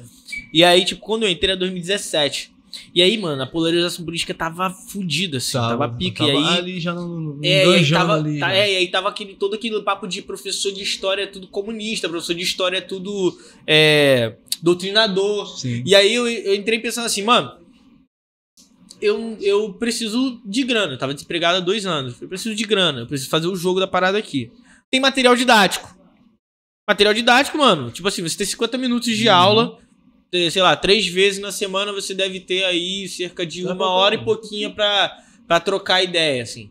E 0.52 0.64
aí, 0.64 0.84
tipo, 0.84 1.00
quando 1.02 1.24
eu 1.24 1.28
entrei 1.28 1.50
era 1.50 1.58
2017. 1.58 2.50
E 2.94 3.00
aí, 3.00 3.16
mano, 3.16 3.42
a 3.42 3.46
polarização 3.46 4.04
política 4.04 4.34
tava 4.34 4.68
fudida, 4.70 5.38
assim, 5.38 5.52
tava, 5.52 5.88
pica. 5.88 6.26
tava 6.26 6.30
e 6.30 6.36
aí. 6.36 6.58
ali 6.58 6.80
já 6.80 6.92
no, 6.92 7.08
no, 7.36 7.44
É, 7.44 7.66
e 7.66 7.74
aí 7.74 7.90
tava, 7.90 8.14
ali, 8.14 8.38
tá- 8.38 8.48
já. 8.48 8.54
é, 8.54 8.72
e 8.72 8.76
aí 8.76 8.88
tava 8.88 9.08
aquele, 9.08 9.34
todo 9.34 9.54
aquele 9.54 9.80
papo 9.80 10.06
de 10.06 10.20
professor 10.20 10.70
de 10.72 10.82
história 10.82 11.22
é 11.22 11.26
tudo 11.26 11.48
comunista, 11.48 12.08
professor 12.08 12.34
de 12.34 12.42
história 12.42 12.76
é 12.76 12.80
tudo 12.82 13.38
é, 13.66 14.36
doutrinador. 14.62 15.58
Sim. 15.58 15.82
E 15.86 15.94
aí 15.94 16.12
eu, 16.14 16.28
eu 16.28 16.54
entrei 16.54 16.78
pensando 16.80 17.06
assim, 17.06 17.22
mano, 17.22 17.52
eu, 19.00 19.36
eu 19.40 19.72
preciso 19.72 20.40
de 20.44 20.62
grana. 20.62 20.92
Eu 20.92 20.98
tava 20.98 21.14
desempregado 21.14 21.56
há 21.58 21.60
dois 21.60 21.86
anos. 21.86 22.20
Eu 22.20 22.28
preciso 22.28 22.54
de 22.54 22.64
grana. 22.64 23.00
Eu 23.00 23.06
preciso 23.06 23.30
fazer 23.30 23.48
o 23.48 23.56
jogo 23.56 23.80
da 23.80 23.86
parada 23.86 24.16
aqui. 24.18 24.52
Tem 24.90 25.00
material 25.00 25.34
didático. 25.34 25.96
Material 26.88 27.14
didático, 27.14 27.58
mano. 27.58 27.90
Tipo 27.90 28.06
assim, 28.08 28.22
você 28.22 28.36
tem 28.36 28.46
50 28.46 28.78
minutos 28.78 29.16
de 29.16 29.28
aula. 29.28 29.78
Sei 30.50 30.62
lá, 30.62 30.74
três 30.74 31.06
vezes 31.06 31.40
na 31.40 31.52
semana 31.52 31.92
você 31.92 32.14
deve 32.14 32.40
ter 32.40 32.64
aí 32.64 33.06
cerca 33.06 33.44
de 33.44 33.62
Tá 33.62 33.68
uma 33.68 33.74
bom, 33.74 33.84
hora 33.84 34.14
e 34.14 34.24
pouquinho 34.24 34.74
pra, 34.74 35.12
pra 35.46 35.60
trocar 35.60 36.02
ideia, 36.02 36.42
assim. 36.42 36.70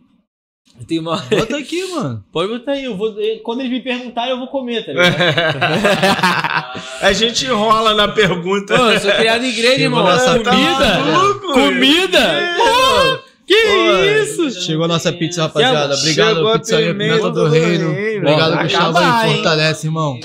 Tem 0.88 0.98
uma... 0.98 1.16
Bota 1.18 1.58
aqui, 1.58 1.84
mano. 1.94 2.24
Pode 2.32 2.48
botar 2.50 2.72
aí, 2.72 2.84
eu 2.84 2.96
vou. 2.96 3.14
Quando 3.44 3.60
eles 3.60 3.70
me 3.70 3.80
perguntarem, 3.80 4.30
eu 4.32 4.38
vou 4.38 4.48
comer, 4.48 4.84
tá 4.84 4.92
ligado? 4.92 5.14
A 7.02 7.12
gente 7.12 7.44
enrola 7.44 7.94
na 7.94 8.08
pergunta. 8.08 8.76
Pô, 8.76 8.90
eu 8.90 8.98
sou 8.98 9.12
criado 9.12 9.44
em 9.44 9.50
igreja, 9.50 9.76
Chegou 9.76 9.98
irmão. 9.98 10.12
nossa 10.12 10.38
Comida? 10.40 10.78
Tá 10.78 10.98
maluco? 11.00 11.52
Comida? 11.52 12.56
Que 13.46 13.54
Pô, 13.54 14.04
isso? 14.22 14.60
Chegou 14.62 14.84
a 14.84 14.88
nossa 14.88 15.12
pizza, 15.12 15.42
rapaziada. 15.42 15.94
Obrigado, 15.94 16.36
Chegou 16.36 16.48
a 16.48 16.58
Pizzaria 16.58 16.92
pimenta 16.92 17.30
do 17.30 17.30
do 17.32 17.48
Reino. 17.48 17.92
Reino. 17.92 18.18
Obrigado, 18.28 18.62
Gustavo. 18.62 19.32
fortalece, 19.34 19.86
irmão. 19.86 20.18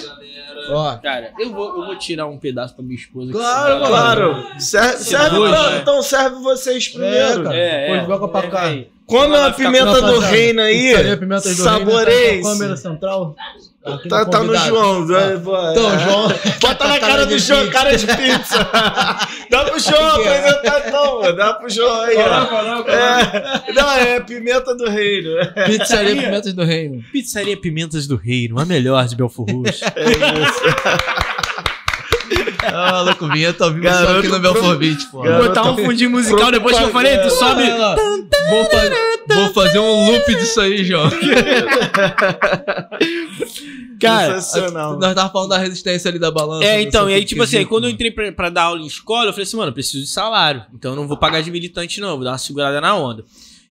Ó, 0.69 0.97
Cara, 0.97 1.31
eu 1.39 1.51
vou, 1.51 1.67
eu 1.79 1.85
vou 1.85 1.95
tirar 1.97 2.25
um 2.27 2.37
pedaço 2.37 2.75
pra 2.75 2.83
minha 2.83 2.95
esposa. 2.95 3.31
Claro, 3.31 3.73
senão- 3.73 3.87
claro. 3.87 4.45
Serve, 4.59 4.97
serve 5.03 5.35
dois, 5.35 5.51
pra- 5.51 5.69
né? 5.71 5.77
Então 5.81 6.01
serve 6.01 6.35
vocês 6.41 6.87
primeiro. 6.89 7.43
cara. 7.43 7.55
É, 7.57 7.97
é. 7.97 8.05
Joga 8.05 8.27
pra 8.27 8.43
É, 8.43 8.49
cá. 8.49 8.69
é. 8.71 8.85
Come 9.05 9.35
a 9.37 9.51
pimenta 9.51 10.01
do 10.01 10.19
reino 10.19 10.61
aí. 10.61 10.93
Reino. 10.93 11.09
tá 12.43 12.49
câmera 12.49 12.75
central. 12.77 13.35
Tá, 14.09 14.25
no 14.25 14.29
tá 14.31 14.43
no. 14.43 14.55
João. 14.55 15.07
Tá. 15.07 15.27
né, 15.27 15.35
Então, 15.71 15.93
é. 15.93 15.99
João. 15.99 16.27
Bota 16.59 16.87
na 16.87 16.99
cara 16.99 17.25
do 17.25 17.39
João, 17.39 17.69
cara 17.69 17.95
de 17.95 18.05
pizza. 18.05 18.69
Dá 19.49 19.63
pro 19.65 19.79
João 19.79 20.21
é? 20.21 20.37
apresentar 20.37 20.87
então, 20.87 21.21
mano. 21.21 21.37
Dá 21.37 21.53
pro 21.53 21.69
João 21.69 22.01
aí, 22.01 22.17
ó. 22.17 22.45
Coloca, 22.47 22.91
É, 22.91 23.73
não, 23.73 23.91
é 23.91 24.19
pimenta 24.19 24.75
do 24.75 24.89
reino. 24.89 25.31
Pizzaria 25.65 26.15
Pimentas 26.21 26.53
do 26.53 26.63
Reino. 26.63 27.03
Pizzaria 27.11 27.57
Pimentas 27.57 28.07
do 28.07 28.17
Reino, 28.17 28.59
a 28.59 28.65
melhor 28.65 29.07
de 29.07 29.15
Belfort 29.15 29.49
Roxo. 29.51 29.85
Ah, 32.73 33.01
louco, 33.01 33.27
vinheta 33.29 33.63
ao 33.65 33.71
vivo 33.71 33.87
só 33.87 34.17
aqui 34.19 34.27
no 34.27 34.39
Belfort 34.39 34.79
pô. 35.11 35.21
Garoto 35.21 35.47
Botar 35.47 35.71
um 35.71 35.77
fundinho 35.77 36.09
musical 36.11 36.51
depois 36.51 36.77
que 36.77 36.83
eu 36.83 36.89
falei, 36.91 37.17
tu 37.19 37.29
sobe. 37.31 37.63
Vou, 38.49 38.65
fa- 38.65 39.35
vou 39.35 39.53
fazer 39.53 39.79
um 39.79 40.11
loop 40.11 40.35
disso 40.35 40.59
aí, 40.61 40.83
João. 40.83 41.09
Cara. 43.99 44.33
Nós 44.99 45.15
tava 45.15 45.29
falando 45.31 45.49
da 45.49 45.57
resistência 45.57 46.09
ali 46.09 46.19
da 46.19 46.29
balança. 46.29 46.65
É, 46.65 46.81
então, 46.81 47.09
e 47.09 47.13
aí, 47.13 47.25
tipo 47.25 47.41
assim, 47.43 47.57
aí 47.57 47.65
quando 47.65 47.85
eu 47.85 47.89
entrei 47.89 48.11
pra, 48.11 48.31
pra 48.31 48.49
dar 48.49 48.63
aula 48.63 48.81
em 48.81 48.85
escola, 48.85 49.29
eu 49.29 49.33
falei 49.33 49.43
assim, 49.43 49.57
mano, 49.57 49.69
eu 49.69 49.73
preciso 49.73 50.03
de 50.03 50.09
salário. 50.09 50.63
Então 50.73 50.91
eu 50.91 50.95
não 50.95 51.07
vou 51.07 51.17
pagar 51.17 51.41
de 51.41 51.49
militante, 51.49 51.99
não, 51.99 52.15
vou 52.15 52.23
dar 52.23 52.31
uma 52.31 52.37
segurada 52.37 52.79
na 52.79 52.95
onda. 52.95 53.23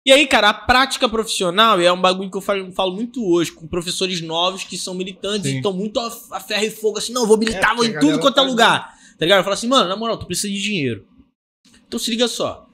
E 0.06 0.12
aí, 0.12 0.26
cara, 0.26 0.50
a 0.50 0.54
prática 0.54 1.08
profissional, 1.08 1.80
é 1.80 1.90
um 1.90 2.00
bagulho 2.00 2.30
que 2.30 2.36
eu 2.36 2.40
falo, 2.42 2.70
falo 2.72 2.94
muito 2.94 3.26
hoje, 3.26 3.50
com 3.52 3.66
professores 3.66 4.20
novos 4.20 4.62
que 4.62 4.76
são 4.76 4.94
militantes 4.94 5.48
Sim. 5.48 5.54
e 5.54 5.56
estão 5.56 5.72
muito 5.72 5.98
a, 5.98 6.06
a 6.32 6.40
ferro 6.40 6.64
e 6.64 6.70
fogo, 6.70 6.98
assim, 6.98 7.12
não, 7.12 7.26
vou 7.26 7.38
militar, 7.38 7.72
É, 7.72 7.74
vou 7.74 7.84
em 7.84 7.98
tudo 7.98 8.20
quanto 8.20 8.38
é 8.38 8.42
tá 8.42 8.48
lugar. 8.48 8.98
Tá 9.18 9.24
ligado? 9.24 9.38
Eu 9.38 9.44
falo 9.44 9.54
assim, 9.54 9.68
mano, 9.68 9.88
na 9.88 9.96
moral, 9.96 10.18
tu 10.18 10.26
precisa 10.26 10.52
de 10.52 10.60
dinheiro. 10.60 11.06
Então 11.86 11.98
se 11.98 12.10
liga 12.10 12.28
só. 12.28 12.68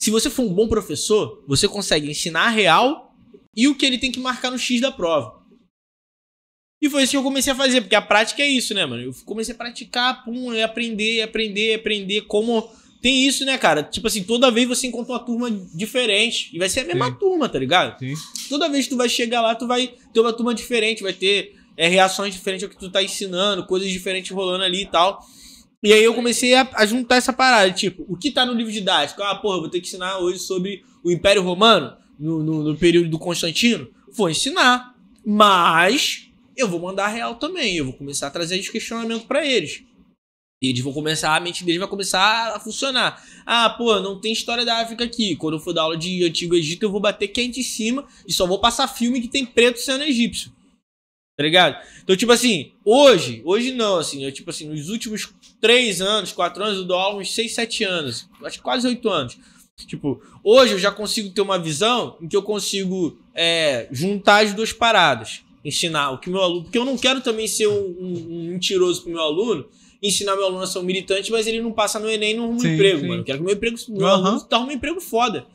Se 0.00 0.10
você 0.10 0.28
for 0.28 0.42
um 0.42 0.52
bom 0.52 0.66
professor, 0.66 1.44
você 1.46 1.68
consegue 1.68 2.10
ensinar 2.10 2.46
a 2.46 2.50
real 2.50 3.14
e 3.56 3.68
o 3.68 3.74
que 3.74 3.86
ele 3.86 3.98
tem 3.98 4.10
que 4.10 4.18
marcar 4.18 4.50
no 4.50 4.58
X 4.58 4.80
da 4.80 4.90
prova. 4.90 5.42
E 6.82 6.90
foi 6.90 7.02
isso 7.02 7.12
que 7.12 7.16
eu 7.16 7.22
comecei 7.22 7.52
a 7.52 7.56
fazer, 7.56 7.80
porque 7.80 7.94
a 7.94 8.02
prática 8.02 8.42
é 8.42 8.46
isso, 8.46 8.74
né, 8.74 8.84
mano? 8.84 9.02
Eu 9.02 9.14
comecei 9.24 9.54
a 9.54 9.56
praticar, 9.56 10.24
pum, 10.24 10.52
e 10.52 10.62
aprender, 10.62 11.22
aprender, 11.22 11.74
aprender 11.74 12.22
como. 12.22 12.68
Tem 13.04 13.26
isso, 13.26 13.44
né, 13.44 13.58
cara? 13.58 13.82
Tipo 13.82 14.06
assim, 14.06 14.24
toda 14.24 14.50
vez 14.50 14.66
você 14.66 14.86
encontra 14.86 15.12
uma 15.12 15.18
turma 15.18 15.50
diferente. 15.74 16.48
E 16.54 16.58
vai 16.58 16.70
ser 16.70 16.80
a 16.80 16.84
mesma 16.84 17.08
Sim. 17.08 17.16
turma, 17.20 17.50
tá 17.50 17.58
ligado? 17.58 17.98
Sim. 17.98 18.14
Toda 18.48 18.66
vez 18.66 18.86
que 18.86 18.94
tu 18.94 18.96
vai 18.96 19.10
chegar 19.10 19.42
lá, 19.42 19.54
tu 19.54 19.66
vai 19.66 19.92
ter 20.10 20.20
uma 20.20 20.32
turma 20.32 20.54
diferente, 20.54 21.02
vai 21.02 21.12
ter 21.12 21.54
é, 21.76 21.86
reações 21.86 22.32
diferentes 22.32 22.64
ao 22.64 22.70
que 22.70 22.78
tu 22.78 22.88
tá 22.90 23.02
ensinando, 23.02 23.66
coisas 23.66 23.90
diferentes 23.90 24.30
rolando 24.30 24.64
ali 24.64 24.84
e 24.84 24.86
tal. 24.86 25.20
E 25.82 25.92
aí 25.92 26.02
eu 26.02 26.14
comecei 26.14 26.54
a, 26.54 26.66
a 26.72 26.86
juntar 26.86 27.16
essa 27.16 27.30
parada, 27.30 27.70
tipo, 27.72 28.06
o 28.08 28.16
que 28.16 28.30
tá 28.30 28.46
no 28.46 28.54
livro 28.54 28.72
didático? 28.72 29.22
Ah, 29.22 29.34
porra, 29.34 29.60
vou 29.60 29.68
ter 29.68 29.82
que 29.82 29.86
ensinar 29.86 30.20
hoje 30.20 30.38
sobre 30.38 30.82
o 31.02 31.10
Império 31.10 31.42
Romano, 31.42 31.94
no, 32.18 32.42
no, 32.42 32.62
no 32.62 32.74
período 32.74 33.10
do 33.10 33.18
Constantino. 33.18 33.86
Vou 34.14 34.30
ensinar. 34.30 34.94
Mas 35.22 36.30
eu 36.56 36.66
vou 36.66 36.80
mandar 36.80 37.08
real 37.08 37.34
também. 37.34 37.76
Eu 37.76 37.84
vou 37.84 37.92
começar 37.92 38.28
a 38.28 38.30
trazer 38.30 38.58
questionamento 38.60 39.26
pra 39.26 39.44
eles. 39.44 39.84
E 40.64 40.70
eles 40.70 40.80
vão 40.82 40.92
começar, 40.92 41.34
a 41.36 41.40
mente 41.40 41.64
deles 41.64 41.78
vai 41.80 41.88
começar 41.88 42.54
a 42.54 42.60
funcionar. 42.60 43.22
Ah, 43.46 43.68
pô, 43.70 44.00
não 44.00 44.20
tem 44.20 44.32
história 44.32 44.64
da 44.64 44.78
África 44.80 45.04
aqui. 45.04 45.36
Quando 45.36 45.54
eu 45.54 45.60
for 45.60 45.72
dar 45.72 45.82
aula 45.82 45.96
de 45.96 46.24
Antigo 46.24 46.54
Egito, 46.54 46.82
eu 46.84 46.90
vou 46.90 47.00
bater 47.00 47.28
quente 47.28 47.60
em 47.60 47.62
cima 47.64 48.06
e 48.26 48.32
só 48.32 48.46
vou 48.46 48.58
passar 48.58 48.88
filme 48.88 49.20
que 49.20 49.28
tem 49.28 49.44
preto 49.44 49.78
sendo 49.78 50.04
egípcio. 50.04 50.52
Tá 51.36 51.42
ligado? 51.42 51.76
Então, 52.02 52.16
tipo 52.16 52.30
assim, 52.30 52.72
hoje, 52.84 53.42
hoje 53.44 53.72
não, 53.72 53.96
assim, 53.96 54.24
eu, 54.24 54.30
tipo 54.30 54.50
assim, 54.50 54.68
nos 54.68 54.88
últimos 54.88 55.28
três 55.60 56.00
anos, 56.00 56.30
quatro 56.32 56.62
anos, 56.62 56.78
eu 56.78 56.84
dou 56.84 56.96
aula 56.96 57.20
uns 57.20 57.34
seis, 57.34 57.54
sete 57.54 57.82
anos. 57.82 58.28
Acho 58.44 58.58
que 58.58 58.62
quase 58.62 58.86
oito 58.86 59.08
anos. 59.08 59.36
Tipo, 59.88 60.22
hoje 60.44 60.74
eu 60.74 60.78
já 60.78 60.92
consigo 60.92 61.30
ter 61.30 61.40
uma 61.40 61.58
visão 61.58 62.16
em 62.22 62.28
que 62.28 62.36
eu 62.36 62.42
consigo 62.42 63.18
é, 63.34 63.88
juntar 63.90 64.44
as 64.44 64.54
duas 64.54 64.72
paradas. 64.72 65.42
Ensinar 65.64 66.12
o 66.12 66.18
que 66.18 66.30
meu 66.30 66.40
aluno. 66.40 66.62
Porque 66.62 66.78
eu 66.78 66.84
não 66.84 66.96
quero 66.96 67.20
também 67.20 67.48
ser 67.48 67.66
um, 67.66 67.72
um- 67.98 68.26
um 68.30 68.48
mentiroso 68.52 69.02
pro 69.02 69.10
meu 69.10 69.20
aluno, 69.22 69.66
ensinar 70.02 70.34
meu 70.36 70.44
aluno 70.46 70.62
a 70.62 70.66
ser 70.66 70.78
um 70.78 70.82
militante, 70.82 71.30
mas 71.30 71.46
ele 71.46 71.60
não 71.60 71.72
passa 71.72 71.98
no 71.98 72.08
Enem 72.08 72.32
e 72.32 72.34
não 72.34 72.44
arruma 72.44 72.58
um 72.58 72.60
Sim, 72.60 72.74
emprego, 72.74 73.00
sim. 73.00 73.06
mano. 73.08 73.20
Eu 73.20 73.24
quero 73.24 73.38
que 73.38 73.44
meu, 73.44 73.54
emprego, 73.54 73.76
meu 73.88 74.06
Aham. 74.06 74.26
aluno 74.28 74.46
arrume 74.50 74.72
um 74.72 74.76
emprego 74.76 75.00
foda. 75.00 75.46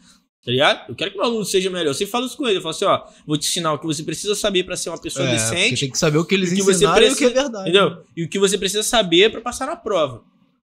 Tá 0.44 0.52
ligado? 0.52 0.90
Eu 0.90 0.96
quero 0.96 1.12
que 1.12 1.18
meu 1.18 1.26
aluno 1.26 1.44
seja 1.44 1.70
melhor. 1.70 1.88
Eu 1.90 1.94
sempre 1.94 2.12
falo 2.12 2.26
isso 2.26 2.38
com 2.38 2.48
ele. 2.48 2.58
Eu 2.58 2.62
falo 2.62 2.74
assim, 2.74 2.86
ó, 2.86 3.04
vou 3.28 3.38
te 3.38 3.48
ensinar 3.48 3.74
o 3.74 3.78
que 3.80 3.86
você 3.86 4.02
precisa 4.04 4.34
saber 4.36 4.64
pra 4.64 4.78
ser 4.78 4.90
uma 4.90 4.98
pessoa 4.98 5.28
É, 5.28 5.34
decente. 5.34 5.82
tem 5.82 5.92
que 5.92 5.98
saber 5.98 6.18
o 6.18 6.26
que 6.26 6.34
eles 6.34 6.50
que 6.54 6.62
você 6.62 6.86
ensinaram 6.86 7.06
e 7.06 7.12
o 7.12 7.16
que 7.16 7.26
é 7.26 7.28
precisa- 7.30 7.42
verdade. 7.44 7.70
Entendeu? 7.70 8.04
E 8.16 8.24
o 8.24 8.30
que 8.30 8.40
você 8.40 8.58
precisa 8.58 8.82
saber 8.82 9.32
pra 9.32 9.42
passar 9.42 9.66
na 9.68 9.76
prova. 9.76 10.24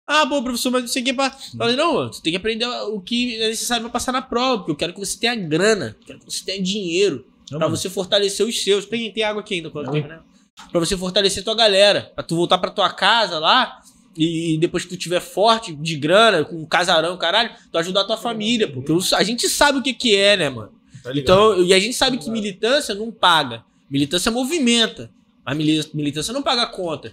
Ah, 0.06 0.28
pô, 0.28 0.44
professor, 0.44 0.70
mas 0.70 0.82
não 0.82 0.88
sei 0.90 1.02
o 1.02 1.06
que. 1.06 1.14
Pra... 1.14 1.32
Falei, 1.58 1.78
não, 1.78 1.94
mano, 1.94 2.12
você 2.14 2.22
tem 2.22 2.34
que 2.34 2.38
aprender 2.38 2.66
o 2.68 3.00
que 3.00 3.42
é 3.42 3.48
necessário 3.48 3.84
pra 3.84 3.90
passar 3.92 4.12
na 4.12 4.22
prova, 4.22 4.58
porque 4.58 4.72
eu 4.72 4.76
quero 4.76 4.94
que 4.94 5.00
você 5.00 5.18
tenha 5.18 5.34
grana, 5.34 5.96
quero 6.06 6.20
que 6.20 6.26
você 6.26 6.44
tenha 6.44 6.62
dinheiro, 6.62 7.26
Não, 7.50 7.58
pra 7.58 7.68
mano. 7.70 7.78
você 7.78 7.90
fortalecer 7.90 8.46
os 8.46 8.62
seus. 8.64 8.86
Tem, 8.86 9.10
tem 9.14 9.24
água 9.24 9.42
aqui 9.42 9.54
ainda 9.56 9.70
quando 9.70 9.90
terminar. 9.92 10.26
Pra 10.72 10.80
você 10.80 10.96
fortalecer 10.98 11.44
tua 11.44 11.56
galera, 11.56 12.12
pra 12.16 12.24
tu 12.24 12.36
voltar 12.36 12.58
pra 12.58 12.72
tua 12.72 12.90
casa 12.90 13.40
lá. 13.40 13.80
E 14.16 14.58
depois 14.60 14.84
que 14.84 14.90
tu 14.90 14.98
tiver 14.98 15.20
forte 15.20 15.74
de 15.74 15.96
grana, 15.96 16.46
com 16.46 16.56
um 16.62 16.66
casarão, 16.68 17.18
caralho, 17.18 17.50
tu 17.72 17.78
ajudar 17.80 18.02
a 18.02 18.06
tua 18.06 18.18
família, 18.18 18.72
porque 18.72 18.92
a 19.16 19.24
gente 19.24 19.50
sabe 19.50 19.80
o 19.80 19.82
que 19.82 19.92
que 19.92 20.16
é, 20.16 20.38
né, 20.38 20.50
mano? 20.50 20.72
Então, 21.16 21.64
e 21.64 21.74
a 21.74 21.80
gente 21.80 21.96
sabe 21.96 22.18
que 22.20 22.30
militância 22.30 22.94
não 22.94 23.12
paga. 23.12 23.64
Militância 23.90 24.32
movimenta. 24.32 25.10
A 25.44 25.56
mili- 25.56 25.84
militância 25.96 26.32
não 26.32 26.44
paga 26.44 26.68
conta. 26.68 27.12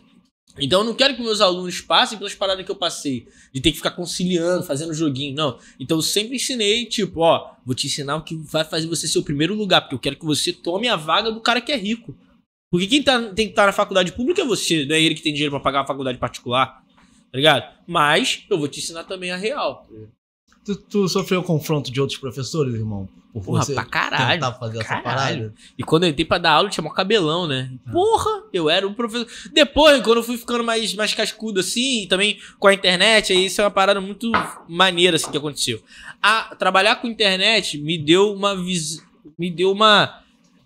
Então 0.58 0.80
eu 0.80 0.84
não 0.86 0.94
quero 0.94 1.16
que 1.16 1.22
meus 1.22 1.40
alunos 1.40 1.80
passem 1.80 2.18
pelas 2.18 2.34
paradas 2.34 2.64
que 2.66 2.70
eu 2.70 2.76
passei. 2.76 3.26
De 3.52 3.60
ter 3.62 3.70
que 3.70 3.78
ficar 3.78 3.92
conciliando, 3.92 4.62
fazendo 4.62 4.92
joguinho. 4.92 5.34
Não. 5.34 5.58
Então 5.80 5.96
eu 5.98 6.02
sempre 6.02 6.36
ensinei, 6.36 6.84
tipo, 6.84 7.20
ó, 7.20 7.52
vou 7.64 7.74
te 7.74 7.86
ensinar 7.86 8.16
o 8.16 8.22
que 8.22 8.36
vai 8.36 8.62
fazer 8.64 8.86
você 8.86 9.08
ser 9.08 9.18
o 9.18 9.22
primeiro 9.24 9.54
lugar, 9.54 9.80
porque 9.80 9.94
eu 9.94 9.98
quero 9.98 10.16
que 10.16 10.24
você 10.26 10.52
tome 10.52 10.86
a 10.86 10.96
vaga 10.96 11.32
do 11.32 11.40
cara 11.40 11.60
que 11.62 11.72
é 11.72 11.76
rico. 11.76 12.14
Porque 12.70 12.86
quem 12.86 13.02
tá, 13.02 13.20
tem 13.20 13.46
que 13.46 13.52
estar 13.52 13.66
na 13.66 13.72
faculdade 13.72 14.12
pública 14.12 14.42
é 14.42 14.44
você, 14.44 14.84
não 14.86 14.94
é 14.94 15.00
ele 15.00 15.14
que 15.14 15.22
tem 15.22 15.32
dinheiro 15.32 15.50
pra 15.50 15.60
pagar 15.60 15.80
a 15.80 15.86
faculdade 15.86 16.18
particular. 16.18 16.82
Tá 17.32 17.36
ligado? 17.36 17.64
Mas 17.86 18.44
eu 18.48 18.58
vou 18.58 18.68
te 18.68 18.78
ensinar 18.80 19.04
também 19.04 19.30
a 19.30 19.36
real. 19.36 19.86
Tu, 20.64 20.76
tu 20.76 21.08
sofreu 21.08 21.42
confronto 21.42 21.90
de 21.90 22.00
outros 22.00 22.18
professores, 22.18 22.74
irmão? 22.74 23.08
Por 23.32 23.44
Porra, 23.44 23.62
você 23.64 23.74
pra 23.74 23.84
caralho. 23.84 24.40
tentar 24.40 24.52
fazer 24.54 24.78
essa 24.78 24.88
Caralho. 25.00 25.04
parada? 25.04 25.54
E 25.78 25.84
quando 25.84 26.02
eu 26.02 26.08
entrei 26.10 26.24
pra 26.24 26.38
dar 26.38 26.50
aula, 26.52 26.66
eu 26.66 26.72
tinha 26.72 26.82
mó 26.82 26.90
cabelão, 26.90 27.46
né? 27.46 27.70
Porra, 27.92 28.42
eu 28.52 28.68
era 28.68 28.86
um 28.86 28.92
professor. 28.92 29.26
Depois, 29.52 30.02
quando 30.02 30.16
eu 30.18 30.22
fui 30.24 30.36
ficando 30.36 30.64
mais, 30.64 30.92
mais 30.94 31.14
cascudo 31.14 31.60
assim, 31.60 32.02
e 32.02 32.06
também 32.08 32.38
com 32.58 32.66
a 32.66 32.74
internet, 32.74 33.32
aí 33.32 33.46
isso 33.46 33.60
é 33.60 33.64
uma 33.64 33.70
parada 33.70 34.00
muito 34.00 34.32
maneira 34.68 35.14
assim 35.16 35.30
que 35.30 35.38
aconteceu. 35.38 35.80
A, 36.20 36.54
trabalhar 36.56 36.96
com 36.96 37.06
internet 37.06 37.78
me 37.78 37.96
deu 37.96 38.32
uma 38.34 38.56
vis... 38.56 39.00
me 39.38 39.48
deu 39.48 39.70
uma 39.70 40.22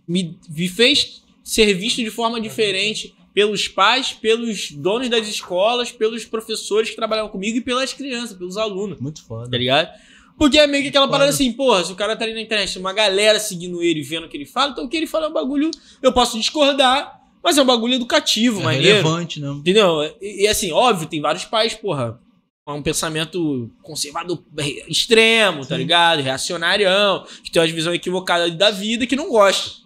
me, 0.08 0.38
me 0.48 0.68
fez 0.68 1.22
ser 1.44 1.72
visto 1.74 1.98
de 2.02 2.10
forma 2.10 2.40
diferente 2.40 3.14
pelos 3.34 3.68
pais, 3.68 4.12
pelos 4.12 4.70
donos 4.72 5.08
das 5.08 5.28
escolas, 5.28 5.92
pelos 5.92 6.24
professores 6.24 6.90
que 6.90 6.96
trabalhavam 6.96 7.30
comigo 7.30 7.58
e 7.58 7.60
pelas 7.60 7.92
crianças, 7.92 8.36
pelos 8.36 8.56
alunos 8.56 8.98
Muito 8.98 9.20
tá 9.22 9.28
foda. 9.28 9.56
ligado? 9.58 9.90
Porque 10.38 10.58
é 10.58 10.66
meio 10.66 10.82
que 10.82 10.88
aquela 10.88 11.06
parada 11.06 11.30
assim, 11.30 11.52
porra, 11.52 11.84
se 11.84 11.92
o 11.92 11.96
cara 11.96 12.16
tá 12.16 12.24
ali 12.24 12.34
na 12.34 12.40
internet, 12.40 12.72
tem 12.72 12.80
uma 12.80 12.92
galera 12.92 13.38
seguindo 13.38 13.80
ele, 13.82 14.02
vendo 14.02 14.24
o 14.24 14.28
que 14.28 14.36
ele 14.36 14.46
fala, 14.46 14.72
então 14.72 14.84
o 14.84 14.88
que 14.88 14.96
ele 14.96 15.06
fala 15.06 15.26
é 15.26 15.28
um 15.28 15.32
bagulho, 15.32 15.70
eu 16.02 16.12
posso 16.12 16.36
discordar, 16.38 17.20
mas 17.42 17.56
é 17.58 17.62
um 17.62 17.66
bagulho 17.66 17.94
educativo, 17.94 18.60
É 18.60 18.64
maneiro. 18.64 18.86
relevante, 18.98 19.38
né? 19.38 19.48
Entendeu? 19.50 20.02
E, 20.20 20.44
e, 20.44 20.48
assim, 20.48 20.72
óbvio, 20.72 21.06
tem 21.08 21.20
vários 21.20 21.44
pais, 21.44 21.74
porra, 21.74 22.18
com 22.64 22.74
um 22.78 22.82
pensamento 22.82 23.70
conservador 23.82 24.42
re- 24.58 24.82
extremo, 24.88 25.60
tá 25.60 25.74
Sim. 25.74 25.82
ligado? 25.82 26.22
Reacionárião, 26.22 27.24
que 27.44 27.50
tem 27.50 27.60
uma 27.62 27.68
visão 27.68 27.92
equivocada 27.94 28.50
da 28.50 28.70
vida 28.70 29.06
que 29.06 29.14
não 29.16 29.28
gosta. 29.28 29.83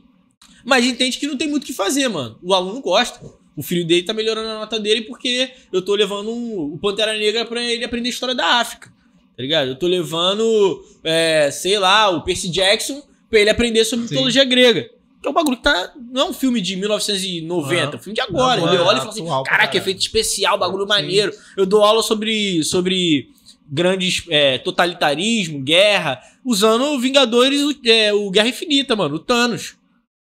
Mas 0.65 0.85
entende 0.85 1.19
que 1.19 1.27
não 1.27 1.37
tem 1.37 1.49
muito 1.49 1.63
o 1.65 1.67
que 1.67 1.73
fazer, 1.73 2.09
mano. 2.09 2.39
O 2.43 2.53
aluno 2.55 2.81
gosta. 2.81 3.21
O 3.57 3.63
filho 3.63 3.85
dele 3.85 4.03
tá 4.03 4.13
melhorando 4.15 4.49
a 4.49 4.55
nota 4.61 4.79
dele 4.79 5.03
porque 5.03 5.51
eu 5.73 5.83
tô 5.83 5.95
levando 5.95 6.31
um- 6.31 6.75
o 6.75 6.79
Pantera 6.79 7.17
Negra 7.17 7.45
pra 7.45 7.63
ele 7.63 7.85
aprender 7.85 8.09
a 8.09 8.13
história 8.13 8.35
da 8.35 8.61
África. 8.61 8.89
Tá 9.37 9.43
ligado? 9.43 9.69
Eu 9.69 9.77
tô 9.77 9.87
levando, 9.87 10.85
é, 11.05 11.51
sei 11.51 11.79
lá, 11.79 12.09
o 12.11 12.23
Percy 12.23 12.49
Jackson 12.51 13.03
pra 13.31 13.39
ele 13.41 13.51
aprender 13.51 13.85
sobre 13.85 14.07
Sim. 14.07 14.15
mitologia 14.15 14.45
grega. 14.45 14.89
Que 15.21 15.27
é 15.27 15.31
um 15.31 15.35
bagulho 15.35 15.57
que 15.57 15.63
tá. 15.65 15.93
Não 16.13 16.23
é 16.23 16.25
um 16.31 16.33
filme 16.33 16.61
de 16.61 16.77
1990, 16.77 17.97
é 17.97 17.99
um 17.99 18.03
filme 18.03 18.15
de 18.15 18.21
agora. 18.21 18.61
Agora, 18.61 18.75
ele 18.75 18.83
olha 18.83 18.97
e 18.97 19.01
fala 19.01 19.11
assim: 19.11 19.25
caraca, 19.27 19.51
caralho." 19.51 19.77
efeito 19.79 20.01
especial, 20.01 20.57
bagulho 20.59 20.83
Sim. 20.85 20.89
maneiro. 20.89 21.33
Eu 21.57 21.67
dou 21.67 21.83
aula 21.83 22.03
sobre, 22.03 22.63
sobre 22.63 23.29
grandes 23.71 24.23
é, 24.29 24.59
totalitarismo, 24.59 25.61
guerra, 25.61 26.21
usando 26.45 26.99
Vingadores, 27.01 27.61
é, 27.85 28.13
o 28.13 28.31
Guerra 28.31 28.49
Infinita, 28.49 28.95
mano, 28.97 29.17
o 29.17 29.19
Thanos. 29.19 29.75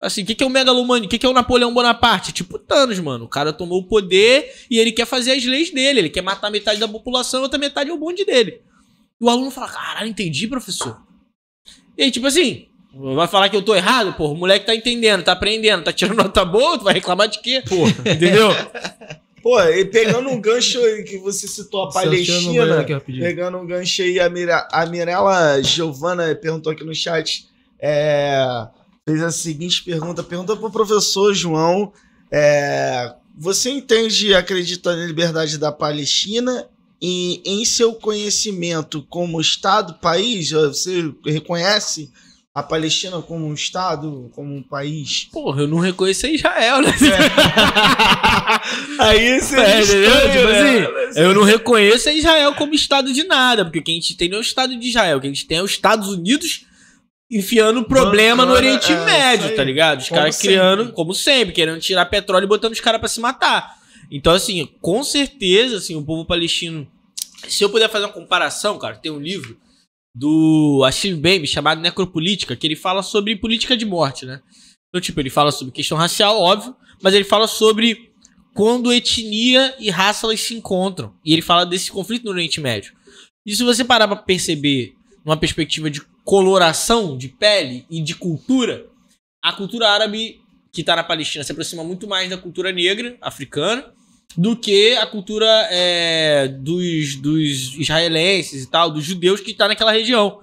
Assim, 0.00 0.22
o 0.22 0.26
que, 0.26 0.34
que 0.34 0.42
é 0.42 0.46
o 0.46 0.50
Megalomania? 0.50 1.06
O 1.06 1.10
que, 1.10 1.18
que 1.18 1.26
é 1.26 1.28
o 1.28 1.34
Napoleão 1.34 1.74
Bonaparte? 1.74 2.32
Tipo 2.32 2.58
Thanos, 2.58 2.98
mano. 2.98 3.26
O 3.26 3.28
cara 3.28 3.52
tomou 3.52 3.80
o 3.80 3.86
poder 3.86 4.50
e 4.70 4.78
ele 4.78 4.92
quer 4.92 5.06
fazer 5.06 5.32
as 5.32 5.44
leis 5.44 5.70
dele. 5.70 6.00
Ele 6.00 6.08
quer 6.08 6.22
matar 6.22 6.50
metade 6.50 6.80
da 6.80 6.88
população, 6.88 7.42
outra 7.42 7.58
metade 7.58 7.90
é 7.90 7.92
o 7.92 7.98
bonde 7.98 8.24
dele. 8.24 8.62
E 9.20 9.24
o 9.24 9.28
aluno 9.28 9.50
fala, 9.50 9.68
caralho, 9.68 10.08
entendi, 10.08 10.48
professor. 10.48 11.02
E 11.98 12.04
aí, 12.04 12.10
tipo 12.10 12.26
assim, 12.26 12.68
vai 12.94 13.28
falar 13.28 13.50
que 13.50 13.56
eu 13.56 13.62
tô 13.62 13.74
errado? 13.74 14.14
Pô, 14.14 14.28
o 14.28 14.34
moleque 14.34 14.64
tá 14.64 14.74
entendendo, 14.74 15.22
tá 15.22 15.32
aprendendo, 15.32 15.84
tá 15.84 15.92
tirando 15.92 16.16
nota 16.16 16.46
boa, 16.46 16.78
tu 16.78 16.84
vai 16.84 16.94
reclamar 16.94 17.28
de 17.28 17.40
quê? 17.40 17.62
Pô, 17.68 17.86
entendeu? 18.10 18.48
Pô, 19.42 19.60
e 19.60 19.84
pegando 19.84 20.30
um 20.30 20.40
gancho 20.40 20.82
aí 20.82 21.02
que 21.02 21.18
você 21.18 21.46
citou 21.46 21.84
a 21.84 21.90
Palestina, 21.90 22.82
rapidinho. 22.82 23.24
pegando 23.24 23.58
um 23.58 23.66
gancho 23.66 24.00
aí, 24.00 24.18
a, 24.18 24.30
Mira, 24.30 24.66
a 24.72 24.86
Mirella 24.86 25.62
Giovana 25.62 26.34
perguntou 26.34 26.72
aqui 26.72 26.84
no 26.84 26.94
chat, 26.94 27.46
é, 27.78 28.42
fez 29.10 29.22
a 29.22 29.30
seguinte 29.30 29.82
pergunta, 29.82 30.22
pergunta 30.22 30.56
pro 30.56 30.70
professor 30.70 31.34
João, 31.34 31.92
é, 32.30 33.12
você 33.36 33.70
entende 33.70 34.28
e 34.28 34.34
acredita 34.34 34.94
na 34.94 35.04
liberdade 35.04 35.58
da 35.58 35.72
Palestina 35.72 36.66
e 37.02 37.40
em 37.44 37.64
seu 37.64 37.94
conhecimento 37.94 39.04
como 39.08 39.40
Estado, 39.40 39.94
país, 39.94 40.50
você 40.50 41.12
reconhece 41.26 42.10
a 42.54 42.62
Palestina 42.62 43.22
como 43.22 43.46
um 43.46 43.54
Estado, 43.54 44.30
como 44.34 44.54
um 44.54 44.62
país? 44.62 45.28
Porra, 45.32 45.62
eu 45.62 45.68
não 45.68 45.78
reconheço 45.78 46.26
Israel, 46.26 46.82
né? 46.82 46.92
Aí 48.98 49.40
você 49.40 49.56
É, 49.56 49.80
entendeu? 49.80 50.30
Tipo 50.30 50.48
né? 50.48 51.06
assim, 51.08 51.20
eu 51.20 51.34
não 51.34 51.42
reconheço 51.42 52.10
Israel 52.10 52.54
como 52.54 52.74
Estado 52.74 53.12
de 53.12 53.24
nada, 53.24 53.64
porque 53.64 53.78
o 53.78 53.82
que 53.82 53.92
a 53.92 53.94
gente 53.94 54.16
tem 54.16 54.28
não 54.28 54.36
é 54.36 54.40
o 54.40 54.42
Estado 54.42 54.76
de 54.76 54.88
Israel, 54.88 55.18
o 55.18 55.20
que 55.20 55.26
a 55.26 55.30
gente 55.30 55.46
tem 55.46 55.58
é 55.58 55.62
os 55.62 55.70
Estados 55.70 56.08
Unidos 56.08 56.66
enfiando 57.30 57.84
problema 57.84 58.44
no 58.44 58.52
Oriente 58.52 58.90
é, 58.90 59.04
Médio, 59.04 59.54
tá 59.54 59.62
ligado? 59.62 60.00
Os 60.00 60.08
caras 60.08 60.38
criando, 60.38 60.92
como 60.92 61.14
sempre, 61.14 61.54
querendo 61.54 61.80
tirar 61.80 62.06
petróleo 62.06 62.44
e 62.44 62.48
botando 62.48 62.72
os 62.72 62.80
caras 62.80 62.98
pra 62.98 63.08
se 63.08 63.20
matar. 63.20 63.78
Então, 64.10 64.32
assim, 64.32 64.68
com 64.80 65.04
certeza, 65.04 65.76
assim, 65.76 65.94
o 65.94 66.04
povo 66.04 66.24
palestino. 66.24 66.90
Se 67.46 67.62
eu 67.62 67.70
puder 67.70 67.88
fazer 67.88 68.06
uma 68.06 68.12
comparação, 68.12 68.78
cara, 68.78 68.96
tem 68.96 69.12
um 69.12 69.20
livro 69.20 69.56
do 70.12 70.82
Achille 70.84 71.14
Baby 71.14 71.46
chamado 71.46 71.80
Necropolítica, 71.80 72.56
que 72.56 72.66
ele 72.66 72.74
fala 72.74 73.02
sobre 73.02 73.36
política 73.36 73.76
de 73.76 73.84
morte, 73.84 74.26
né? 74.26 74.40
Então, 74.88 75.00
tipo, 75.00 75.20
ele 75.20 75.30
fala 75.30 75.52
sobre 75.52 75.72
questão 75.72 75.96
racial, 75.96 76.36
óbvio, 76.36 76.74
mas 77.00 77.14
ele 77.14 77.24
fala 77.24 77.46
sobre 77.46 78.10
quando 78.52 78.92
etnia 78.92 79.72
e 79.78 79.88
raça 79.88 80.26
elas 80.26 80.40
se 80.40 80.54
encontram. 80.54 81.14
E 81.24 81.32
ele 81.32 81.42
fala 81.42 81.64
desse 81.64 81.92
conflito 81.92 82.24
no 82.24 82.32
Oriente 82.32 82.60
Médio. 82.60 82.92
E 83.46 83.54
se 83.54 83.62
você 83.62 83.84
parar 83.84 84.08
pra 84.08 84.16
perceber 84.16 84.94
numa 85.24 85.36
perspectiva 85.36 85.88
de 85.88 86.02
coloração 86.24 87.16
de 87.16 87.28
pele 87.28 87.84
e 87.90 88.00
de 88.00 88.14
cultura, 88.14 88.86
a 89.42 89.52
cultura 89.52 89.88
árabe 89.88 90.40
que 90.72 90.84
tá 90.84 90.94
na 90.94 91.02
Palestina 91.02 91.44
se 91.44 91.52
aproxima 91.52 91.82
muito 91.82 92.06
mais 92.06 92.30
da 92.30 92.36
cultura 92.36 92.70
negra, 92.70 93.16
africana, 93.20 93.92
do 94.36 94.56
que 94.56 94.94
a 94.96 95.06
cultura 95.06 95.46
é, 95.70 96.48
dos, 96.48 97.16
dos 97.16 97.74
israelenses 97.76 98.64
e 98.64 98.70
tal, 98.70 98.90
dos 98.90 99.04
judeus 99.04 99.40
que 99.40 99.52
tá 99.52 99.66
naquela 99.66 99.90
região. 99.90 100.40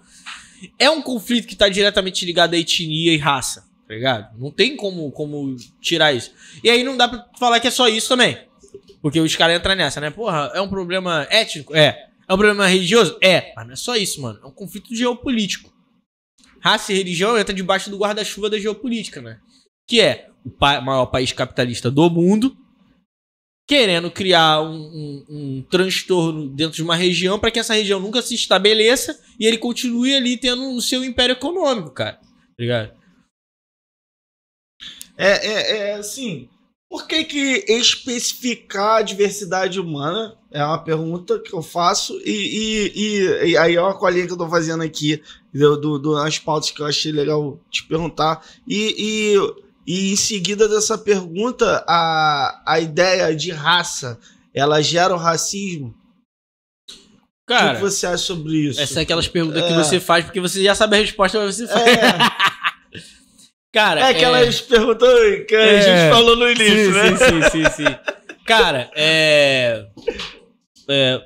É 0.77 0.89
um 0.89 1.01
conflito 1.01 1.47
que 1.47 1.55
tá 1.55 1.69
diretamente 1.69 2.25
ligado 2.25 2.53
à 2.53 2.57
etnia 2.57 3.13
e 3.13 3.17
raça, 3.17 3.65
tá 3.87 3.93
ligado? 3.93 4.37
Não 4.37 4.51
tem 4.51 4.75
como, 4.75 5.09
como 5.11 5.55
tirar 5.79 6.11
isso. 6.13 6.31
E 6.63 6.69
aí 6.69 6.83
não 6.83 6.97
dá 6.97 7.07
pra 7.07 7.25
falar 7.39 7.59
que 7.59 7.67
é 7.67 7.71
só 7.71 7.87
isso 7.87 8.09
também. 8.09 8.37
Porque 9.01 9.19
os 9.19 9.35
caras 9.35 9.57
entram 9.57 9.75
nessa, 9.75 10.01
né? 10.01 10.09
Porra, 10.09 10.51
é 10.53 10.59
um 10.59 10.67
problema 10.67 11.27
étnico? 11.29 11.75
É. 11.75 12.06
É 12.29 12.33
um 12.33 12.37
problema 12.37 12.67
religioso? 12.67 13.17
É. 13.21 13.53
Mas 13.55 13.65
não 13.65 13.73
é 13.73 13.77
só 13.77 13.95
isso, 13.95 14.21
mano. 14.21 14.39
É 14.43 14.45
um 14.47 14.51
conflito 14.51 14.93
geopolítico. 14.95 15.73
Raça 16.59 16.91
e 16.91 16.97
religião 16.97 17.37
entra 17.37 17.53
debaixo 17.53 17.89
do 17.89 17.97
guarda-chuva 17.97 18.49
da 18.49 18.59
geopolítica, 18.59 19.21
né? 19.21 19.39
Que 19.87 20.01
é 20.01 20.29
o 20.43 20.49
pa- 20.49 20.81
maior 20.81 21.05
país 21.05 21.31
capitalista 21.31 21.89
do 21.89 22.09
mundo, 22.09 22.57
querendo 23.69 24.11
criar 24.11 24.61
um, 24.61 24.75
um- 24.75 25.25
um 25.29 25.61
transtorno 25.69 26.49
dentro 26.49 26.75
de 26.75 26.83
uma 26.83 26.95
região 26.95 27.39
para 27.39 27.51
que 27.51 27.59
essa 27.59 27.73
região 27.73 27.99
nunca 27.99 28.21
se 28.21 28.33
estabeleça 28.35 29.17
e 29.39 29.45
ele 29.45 29.57
continue 29.57 30.13
ali 30.15 30.35
tendo 30.37 30.71
o 30.73 30.81
seu 30.81 31.03
império 31.05 31.33
econômico, 31.33 31.91
cara. 31.91 32.17
Tá 32.17 32.23
ligado? 32.59 32.97
É, 35.17 35.47
é, 35.47 35.77
é 35.77 35.93
assim. 35.95 36.49
Por 36.89 37.05
que, 37.05 37.25
que 37.25 37.65
especificar 37.67 38.99
a 38.99 39.01
diversidade 39.01 39.79
humana? 39.79 40.37
É 40.49 40.63
uma 40.63 40.81
pergunta 40.81 41.37
que 41.37 41.53
eu 41.53 41.61
faço. 41.61 42.17
E, 42.23 42.93
e, 42.95 43.49
e, 43.49 43.57
aí 43.57 43.75
é 43.75 43.81
uma 43.81 43.97
colinha 43.97 44.25
que 44.25 44.31
eu 44.31 44.37
tô 44.37 44.47
fazendo 44.47 44.81
aqui 44.83 45.21
do, 45.53 45.99
do, 45.99 46.15
pautas 46.45 46.71
que 46.71 46.81
eu 46.81 46.85
achei 46.85 47.11
legal 47.11 47.59
te 47.69 47.83
perguntar. 47.83 48.41
E, 48.65 48.95
e, 48.97 49.35
e 49.85 50.13
em 50.13 50.15
seguida 50.15 50.67
dessa 50.69 50.97
pergunta, 50.97 51.83
a, 51.87 52.63
a 52.65 52.79
ideia 52.79 53.35
de 53.35 53.51
raça, 53.51 54.17
ela 54.53 54.81
gera 54.81 55.13
o 55.13 55.17
racismo? 55.17 55.93
o 56.89 57.47
que 57.47 57.53
Cara, 57.53 57.75
que 57.75 57.81
você 57.81 58.05
acha 58.05 58.17
sobre 58.17 58.57
isso? 58.57 58.79
essa 58.81 58.99
é 58.99 59.03
aquelas 59.03 59.27
perguntas 59.27 59.63
que 59.63 59.71
É. 59.71 59.75
você 59.75 59.99
faz 60.01 60.25
porque 60.25 60.41
você 60.41 60.61
já 60.61 60.75
sabe 60.75 60.97
a 60.97 60.99
resposta, 60.99 61.39
mas 61.39 61.55
você 61.55 61.67
faz. 61.67 61.87
É, 61.87 62.17
Cara, 63.77 64.09
é 64.09 64.13
perguntas 64.61 65.45
que 65.47 65.55
a 65.55 65.59
É. 65.59 65.81
gente 65.81 66.11
falou 66.15 66.35
no 66.35 66.49
início, 66.49 66.85
sim, 66.85 66.91
né? 66.91 67.15
sim, 67.15 67.25
sim, 67.27 67.49
sim, 67.63 67.85
sim. 67.85 67.95
Cara, 68.43 68.89
é. 68.95 69.85
é 70.89 71.21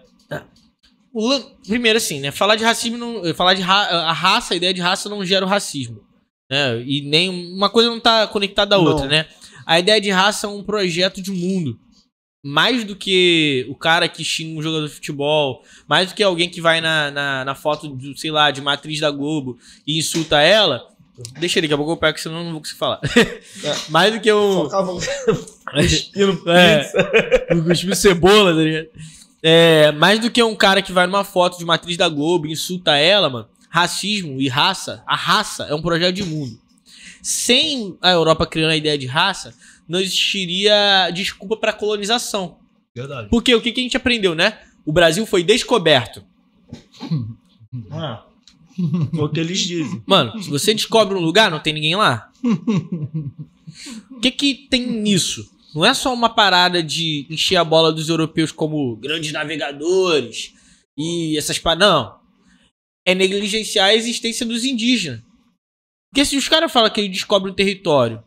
primeiro, 1.68 1.98
assim, 1.98 2.20
né? 2.20 2.32
Falar 2.32 2.56
de 2.58 2.64
racismo, 2.64 2.98
não, 2.98 3.34
falar 3.34 3.54
de 3.54 3.62
ra- 3.62 3.88
a 4.10 4.14
raça, 4.14 4.54
a 4.54 4.58
ideia 4.58 4.74
de 4.74 4.82
raça 4.82 5.08
não 5.08 5.26
gera 5.26 5.46
o 5.46 5.48
racismo. 5.48 6.02
Né? 6.50 6.82
E 6.86 7.02
nem 7.02 7.30
uma 7.54 7.70
coisa 7.70 7.90
não 7.90 8.00
tá 8.00 8.28
conectada 8.28 8.76
à 8.76 8.78
Não. 8.78 8.86
outra, 8.86 9.08
né? 9.08 9.26
A 9.66 9.80
ideia 9.80 10.02
de 10.02 10.10
raça 10.10 10.48
é 10.48 10.50
um 10.50 10.62
projeto 10.64 11.22
de 11.22 11.32
mundo. 11.32 11.80
Mais 12.44 12.84
do 12.84 12.96
que 12.96 13.66
o 13.70 13.76
cara 13.76 14.10
que 14.10 14.24
xinga 14.26 14.60
um 14.60 14.64
jogador 14.64 14.88
de 14.88 14.94
futebol, 14.94 15.64
mais 15.88 16.10
do 16.10 16.16
que 16.16 16.24
alguém 16.24 16.50
que 16.50 16.60
vai 16.60 16.82
na, 16.82 17.12
na, 17.12 17.46
na 17.46 17.56
foto, 17.56 17.88
do, 17.88 18.18
sei 18.18 18.32
lá, 18.32 18.50
de 18.52 18.60
matriz 18.62 19.00
da 19.00 19.12
Globo 19.12 19.58
e 19.88 19.98
insulta 20.00 20.42
ela. 20.42 20.91
Deixa 21.40 21.60
ele, 21.60 21.68
daqui 21.68 21.74
a 21.74 21.78
pouco 21.78 21.92
eu 21.94 21.98
pego, 21.98 22.20
senão 22.20 22.40
eu 22.40 22.44
não 22.46 22.52
vou 22.52 22.62
conseguir 22.62 22.80
falar. 22.80 23.00
mais 23.90 24.14
do 24.14 24.20
que 24.20 24.32
um. 24.32 24.70
Cuspindo 25.74 26.44
É, 26.52 26.92
o 27.54 27.64
cuspiu 27.64 27.96
cebola, 27.96 28.54
tá 28.54 28.62
ligado? 28.62 28.88
É, 29.44 29.92
mais 29.94 30.20
do 30.20 30.30
que 30.30 30.42
um 30.44 30.56
cara 30.56 30.82
que 30.82 30.92
vai 30.92 31.08
numa 31.08 31.24
foto 31.24 31.58
de 31.58 31.66
matriz 31.66 31.98
da 31.98 32.08
Globo 32.08 32.48
e 32.48 32.52
insulta 32.52 32.96
ela, 32.98 33.30
mano. 33.30 33.48
Racismo 33.70 34.42
e 34.42 34.48
raça, 34.50 35.02
a 35.08 35.16
raça 35.16 35.64
é 35.64 35.74
um 35.74 35.82
projeto 35.82 36.16
de 36.16 36.24
mundo. 36.24 36.60
Sem 37.22 37.98
a 38.02 38.12
Europa 38.12 38.46
criando 38.46 38.72
a 38.72 38.76
ideia 38.76 38.98
de 38.98 39.08
raça, 39.08 39.54
não 39.88 40.00
existiria 40.00 41.10
desculpa 41.14 41.56
pra 41.56 41.74
colonização. 41.74 42.58
Verdade. 42.94 43.30
Porque 43.30 43.56
o 43.56 43.62
que, 43.62 43.72
que 43.72 43.80
a 43.80 43.84
gente 43.84 43.98
aprendeu, 43.98 44.36
né? 44.36 44.60
O 44.86 44.92
Brasil 44.92 45.26
foi 45.26 45.44
descoberto. 45.44 46.24
Ah, 47.92 48.26
é 49.14 49.22
o 49.22 49.30
que 49.30 49.40
eles 49.40 49.60
dizem. 49.60 50.02
Mano, 50.06 50.42
se 50.42 50.50
você 50.50 50.74
descobre 50.74 51.18
um 51.18 51.22
lugar, 51.22 51.52
não 51.52 51.60
tem 51.60 51.74
ninguém 51.74 51.96
lá. 51.96 52.32
O 54.12 54.20
que 54.22 54.32
que 54.32 54.68
tem 54.70 54.86
nisso? 54.86 55.50
Não 55.74 55.86
é 55.86 55.94
só 55.94 56.14
uma 56.14 56.30
parada 56.30 56.84
de 56.84 57.26
encher 57.30 57.56
a 57.56 57.64
bola 57.64 57.92
dos 57.92 58.10
europeus 58.10 58.52
como 58.52 58.96
grandes 58.98 59.32
navegadores 59.32 60.54
e 60.98 61.38
essas 61.38 61.58
paradas. 61.58 61.88
Não. 61.88 62.22
É 63.06 63.16
negligenciar 63.16 63.88
a 63.88 63.96
existência 63.96 64.46
dos 64.46 64.64
indígenas. 64.66 65.22
Porque 66.12 66.26
se 66.26 66.36
os 66.36 66.48
caras 66.48 66.72
falam 66.72 66.90
que 66.90 67.00
eles 67.00 67.12
descobrem 67.12 67.54
um 67.54 67.56
território 67.56 68.22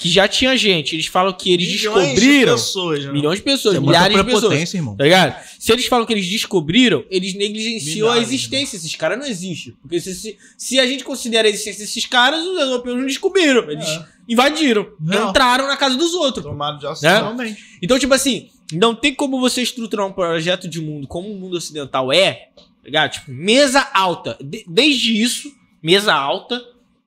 que 0.00 0.08
já 0.08 0.28
tinha 0.28 0.56
gente, 0.56 0.94
eles 0.94 1.06
falam 1.06 1.32
que 1.32 1.52
eles 1.52 1.66
Milhões 1.66 1.80
de 2.06 2.14
descobriram 2.14 2.52
pessoas, 2.54 3.04
né? 3.04 3.12
milhões 3.12 3.38
de 3.40 3.44
pessoas, 3.44 3.74
É 3.74 3.80
milhares 3.80 4.16
de 4.16 4.22
pessoas. 4.22 4.40
prepotência, 4.44 4.76
irmão. 4.78 4.96
Tá 4.96 5.02
ligado? 5.02 5.44
Se 5.58 5.72
eles 5.72 5.86
falam 5.86 6.06
que 6.06 6.12
eles 6.12 6.28
descobriram, 6.28 7.04
eles 7.10 7.34
negligenciam 7.34 8.06
a 8.06 8.12
Milhares, 8.12 8.32
existência. 8.32 8.76
Esses 8.76 8.94
caras 8.94 9.18
não 9.18 9.26
existem. 9.26 9.74
Porque 9.82 10.00
se, 10.00 10.14
se, 10.14 10.38
se 10.56 10.78
a 10.78 10.86
gente 10.86 11.02
considera 11.02 11.48
a 11.48 11.50
existência 11.50 11.84
desses 11.84 12.06
caras, 12.06 12.44
os 12.46 12.56
europeus 12.60 12.96
não 12.96 13.06
descobriram. 13.06 13.68
Eles 13.68 13.88
É. 13.88 14.04
invadiram. 14.28 14.86
Não. 15.00 15.30
Entraram 15.30 15.66
na 15.66 15.76
casa 15.76 15.96
dos 15.96 16.14
outros. 16.14 16.44
Tomado 16.44 16.78
de 16.78 17.02
Né? 17.02 17.16
Realmente. 17.18 17.60
Então, 17.82 17.98
tipo 17.98 18.14
assim, 18.14 18.50
não 18.72 18.94
tem 18.94 19.12
como 19.12 19.40
você 19.40 19.62
estruturar 19.62 20.06
um 20.06 20.12
projeto 20.12 20.68
de 20.68 20.80
mundo 20.80 21.08
como 21.08 21.28
o 21.28 21.34
mundo 21.36 21.56
ocidental 21.56 22.12
é, 22.12 22.50
tá 22.54 22.62
ligado? 22.84 23.10
Tipo, 23.14 23.32
mesa 23.32 23.80
alta. 23.92 24.36
De- 24.40 24.64
desde 24.68 25.20
isso, 25.20 25.50
mesa 25.82 26.14
alta 26.14 26.62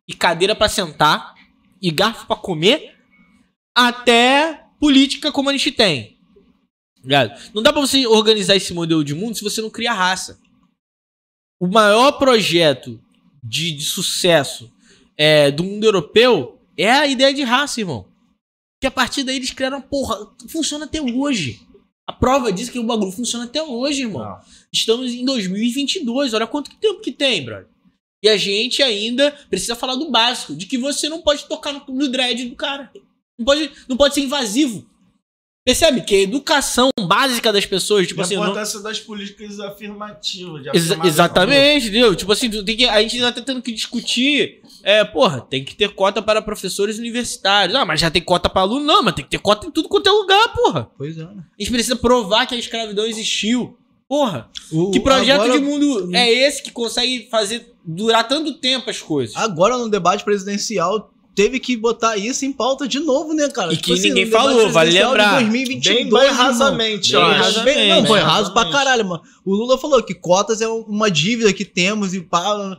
e 0.05 0.13
cadeira 0.13 0.53
pra 0.53 0.67
sentar 0.67 1.35
e 1.81 1.89
garfo 1.91 2.27
pra 2.27 2.35
comer, 2.35 2.95
até 3.75 4.65
política 4.79 5.31
como 5.31 5.49
a 5.49 5.53
gente 5.53 5.71
tem. 5.71 6.17
Não 7.53 7.63
dá 7.63 7.73
pra 7.73 7.81
você 7.81 8.05
organizar 8.05 8.55
esse 8.55 8.73
modelo 8.73 9.03
de 9.03 9.15
mundo 9.15 9.35
se 9.35 9.43
você 9.43 9.61
não 9.61 9.69
cria 9.69 9.93
raça. 9.93 10.39
o 11.59 11.67
maior 11.67 12.13
projeto 12.13 12.99
de, 13.43 13.71
de 13.71 13.83
sucesso 13.83 14.71
é, 15.17 15.51
do 15.51 15.63
mundo 15.63 15.83
europeu 15.83 16.59
é 16.77 16.91
a 16.91 17.07
ideia 17.07 17.33
de 17.33 17.43
raça, 17.43 17.79
irmão. 17.79 18.07
Que 18.79 18.87
a 18.87 18.91
partir 18.91 19.23
daí 19.23 19.35
eles 19.35 19.51
criaram, 19.51 19.81
porra, 19.81 20.31
funciona 20.47 20.85
até 20.85 21.01
hoje. 21.01 21.61
A 22.07 22.13
prova 22.13 22.51
diz 22.51 22.69
que 22.69 22.79
o 22.79 22.83
bagulho 22.83 23.11
funciona 23.11 23.45
até 23.45 23.61
hoje, 23.61 24.01
irmão. 24.01 24.23
Não. 24.23 24.39
Estamos 24.73 25.11
em 25.11 25.23
2022, 25.23 26.33
olha 26.33 26.47
quanto 26.47 26.75
tempo 26.77 27.01
que 27.01 27.11
tem, 27.11 27.45
brother. 27.45 27.70
E 28.23 28.29
a 28.29 28.37
gente 28.37 28.83
ainda 28.83 29.31
precisa 29.49 29.75
falar 29.75 29.95
do 29.95 30.11
básico, 30.11 30.55
de 30.55 30.65
que 30.65 30.77
você 30.77 31.09
não 31.09 31.21
pode 31.21 31.45
tocar 31.45 31.73
no, 31.73 31.83
no 31.87 32.07
dread 32.07 32.45
do 32.45 32.55
cara. 32.55 32.91
Não 33.37 33.45
pode, 33.45 33.71
não 33.89 33.97
pode 33.97 34.13
ser 34.13 34.21
invasivo. 34.21 34.85
Percebe 35.63 36.01
que 36.01 36.15
a 36.15 36.19
educação 36.21 36.89
básica 36.99 37.53
das 37.53 37.67
pessoas, 37.67 38.07
tipo 38.07 38.19
a 38.19 38.23
assim, 38.23 38.35
não- 38.35 38.43
importância 38.45 38.79
das 38.79 38.99
políticas 38.99 39.59
afirmativas. 39.59 40.67
afirmar- 40.67 41.05
exatamente, 41.07 41.87
entendeu? 41.87 42.15
Tipo 42.15 42.31
assim, 42.31 42.49
tem 42.63 42.75
que, 42.77 42.85
a 42.85 42.99
gente 43.01 43.15
ainda 43.17 43.31
tá 43.31 43.41
tendo 43.41 43.61
que 43.61 43.71
discutir. 43.71 44.61
É, 44.83 45.03
porra, 45.03 45.41
tem 45.41 45.63
que 45.63 45.75
ter 45.75 45.89
cota 45.89 46.19
para 46.21 46.41
professores 46.41 46.97
universitários. 46.97 47.75
Ah, 47.77 47.85
mas 47.85 47.99
já 47.99 48.09
tem 48.09 48.21
cota 48.23 48.49
para 48.49 48.61
aluno? 48.61 48.83
Não, 48.85 49.03
mas 49.03 49.13
tem 49.13 49.23
que 49.23 49.29
ter 49.31 49.37
cota 49.39 49.67
em 49.67 49.71
tudo 49.71 49.87
quanto 49.87 50.07
é 50.09 50.11
lugar, 50.11 50.51
porra. 50.53 50.89
Pois 50.97 51.15
é, 51.17 51.23
né? 51.23 51.43
A 51.59 51.61
gente 51.63 51.71
precisa 51.71 51.95
provar 51.95 52.47
que 52.47 52.55
a 52.55 52.57
escravidão 52.57 53.05
existiu. 53.05 53.77
Porra, 54.11 54.49
O- 54.73 54.91
que 54.91 54.99
projeto 54.99 55.39
agora- 55.39 55.57
de 55.57 55.63
mundo 55.65 56.13
é 56.13 56.29
esse 56.29 56.61
que 56.61 56.69
consegue 56.69 57.29
fazer 57.31 57.71
durar 57.85 58.27
tanto 58.27 58.55
tempo 58.55 58.89
as 58.89 58.99
coisas? 59.01 59.33
Agora 59.37 59.77
no 59.77 59.87
debate 59.87 60.21
presidencial 60.25 61.13
teve 61.33 61.61
que 61.61 61.77
botar 61.77 62.17
isso 62.17 62.43
em 62.43 62.51
pauta 62.51 62.85
de 62.85 62.99
novo, 62.99 63.33
né, 63.33 63.47
cara? 63.47 63.71
E 63.73 63.77
que 63.77 63.89
ninguém 63.93 64.09
no 64.09 64.15
debate 64.31 64.43
falou, 64.43 64.69
vale 64.69 64.91
presidencial 64.91 65.11
de 65.13 65.17
lembrar. 65.17 65.39
2022, 65.39 65.95
Bem, 65.95 66.09
bem 66.09 66.29
rasamente, 66.29 67.11
Bem 67.13 67.21
rasamente. 67.21 67.63
Bem- 67.77 67.89
não, 67.89 68.05
foi 68.05 68.19
raso 68.19 68.51
pra 68.51 68.65
caralho, 68.69 69.05
mano. 69.07 69.21
O 69.43 69.55
Lula 69.55 69.75
falou 69.77 70.03
que 70.03 70.13
cotas 70.13 70.61
é 70.61 70.67
uma 70.67 71.09
dívida 71.09 71.51
que 71.51 71.65
temos 71.65 72.13
e 72.13 72.21
pá. 72.21 72.77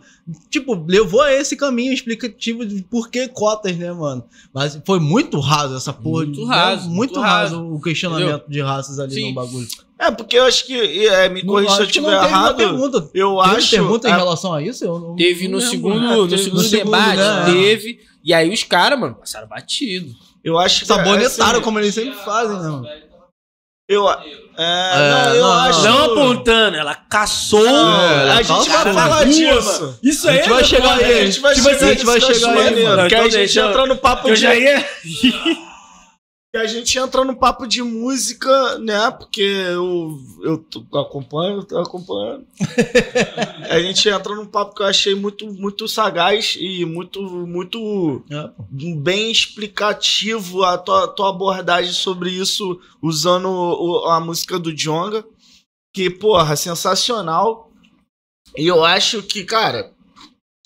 Tipo, 0.48 0.74
levou 0.88 1.20
a 1.20 1.32
esse 1.32 1.56
caminho 1.56 1.92
explicativo 1.92 2.64
de 2.64 2.82
por 2.82 3.10
que 3.10 3.26
cotas, 3.28 3.76
né, 3.76 3.92
mano? 3.92 4.22
Mas 4.54 4.80
foi 4.86 5.00
muito 5.00 5.40
raso 5.40 5.74
essa 5.76 5.92
porra. 5.92 6.24
Muito 6.24 6.46
né? 6.46 6.54
raso, 6.54 6.82
Muito, 6.82 6.94
muito 6.96 7.20
raso, 7.20 7.56
raso. 7.56 7.74
o 7.74 7.80
questionamento 7.80 8.44
de 8.48 8.60
raças 8.60 8.98
ali 9.00 9.12
Sim. 9.14 9.28
no 9.30 9.34
bagulho. 9.34 9.66
É, 9.98 10.10
porque 10.10 10.36
eu 10.38 10.44
acho 10.44 10.64
que. 10.66 11.06
É, 11.06 11.28
me 11.28 11.44
corrija 11.44 11.70
se 11.72 11.78
eu 11.78 11.82
acho 11.84 11.92
que 11.92 12.00
não 12.00 12.08
estiver 12.10 12.22
teve 12.26 12.34
uma 12.34 12.42
errado. 12.44 12.56
pergunta. 12.56 13.10
Eu 13.14 13.36
Teve 13.42 13.56
acho. 13.56 13.70
pergunta 13.70 14.08
em 14.08 14.12
é, 14.12 14.16
relação 14.16 14.52
a 14.54 14.62
isso? 14.62 14.84
Eu 14.84 14.98
não- 15.00 15.16
Teve 15.16 15.44
não 15.44 15.52
no 15.52 15.56
lembro. 15.58 15.70
segundo, 15.70 15.98
Ah, 16.06 16.16
no 16.16 16.28
teve 16.28 16.42
segundo 16.44 16.62
no 16.62 16.68
segundo, 16.68 16.84
debate, 16.92 17.16
né? 17.18 17.44
teve. 17.52 18.00
E 18.24 18.32
aí 18.32 18.52
os 18.52 18.62
caras, 18.62 18.98
mano, 19.00 19.14
passaram 19.16 19.48
batido. 19.48 20.12
eu 20.44 20.58
acho 20.58 20.80
que. 20.80 20.86
Sabonetaram, 20.86 21.54
assim, 21.54 21.60
como 21.62 21.78
eles 21.80 21.94
sempre 21.94 22.14
fazem, 22.24 22.56
né, 22.56 22.68
mano? 22.68 22.86
Eu, 23.88 24.08
é, 24.08 24.16
não, 24.58 25.34
eu 25.34 25.42
não, 25.42 25.52
acho. 25.52 25.82
Não 25.82 26.04
apontando, 26.04 26.76
ela 26.76 26.94
caçou. 26.94 27.66
É, 27.66 28.30
a 28.32 28.42
gente 28.42 28.68
vai 28.70 28.92
falar 28.94 29.24
disso. 29.24 29.98
Isso 30.02 30.28
A 30.28 30.32
gente 30.32 30.48
vai 30.48 30.64
chegar 30.64 30.98
aí. 30.98 31.20
A 31.20 31.24
gente 31.26 31.40
vai 31.40 31.54
chegar, 31.54 31.70
a 31.70 31.90
gente 31.92 32.04
vai 32.04 32.16
eu 32.16 32.20
chegar 32.20 32.56
aí, 32.58 32.82
Então 32.82 33.00
a 33.00 33.24
gente 33.24 33.32
deixa 33.32 33.60
eu- 33.60 33.68
entra 33.70 33.86
no 33.86 33.96
papo 33.96 34.28
Eu 34.28 34.34
de. 34.34 34.40
já 34.40 34.54
ia. 34.54 34.88
que 36.52 36.58
a 36.58 36.66
gente 36.66 36.98
entra 36.98 37.24
no 37.24 37.34
papo 37.34 37.66
de 37.66 37.82
música, 37.82 38.78
né? 38.78 39.10
Porque 39.10 39.40
eu, 39.40 40.20
eu 40.42 40.66
acompanho, 41.00 41.60
eu 41.60 41.64
tô 41.64 41.78
acompanhando. 41.78 42.46
a 43.70 43.80
gente 43.80 44.06
entra 44.06 44.34
num 44.34 44.44
papo 44.44 44.74
que 44.74 44.82
eu 44.82 44.86
achei 44.86 45.14
muito, 45.14 45.50
muito 45.50 45.88
sagaz 45.88 46.54
e 46.60 46.84
muito, 46.84 47.22
muito 47.46 48.22
É, 48.30 48.50
bem 48.96 49.32
explicativo 49.32 50.62
a 50.62 50.76
tua, 50.76 51.08
tua 51.08 51.30
abordagem 51.30 51.92
sobre 51.94 52.28
isso 52.30 52.78
usando 53.00 53.48
o- 53.48 54.04
a 54.10 54.20
música 54.20 54.58
do 54.58 54.74
Jonga. 54.74 55.24
Que, 55.94 56.10
porra, 56.10 56.54
sensacional. 56.54 57.70
E 58.56 58.66
eu 58.66 58.84
acho 58.84 59.22
que, 59.22 59.42
cara, 59.44 59.90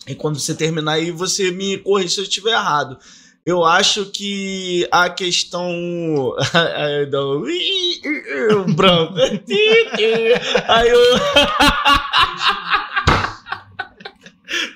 e 0.09 0.17
quando 0.17 0.39
você 0.41 0.53
terminar 0.55 0.95
aí, 0.95 1.13
você 1.13 1.53
me 1.53 1.79
corrige 1.79 2.15
se 2.15 2.21
eu 2.21 2.25
estiver 2.25 2.53
errado. 2.53 2.99
Eu 3.47 3.65
acho 3.65 4.07
que 4.11 4.89
a 4.91 5.09
questão. 5.09 6.35
Aí 6.53 7.07
do- 7.07 7.45
o 7.45 8.75
branco. 8.75 9.15
Aí 10.69 10.89
eu. 10.89 11.01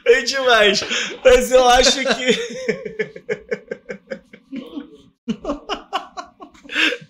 É 0.04 0.22
demais. 0.22 0.80
Mas 1.24 1.52
eu 1.52 1.66
acho 1.68 2.00
que. 2.00 2.38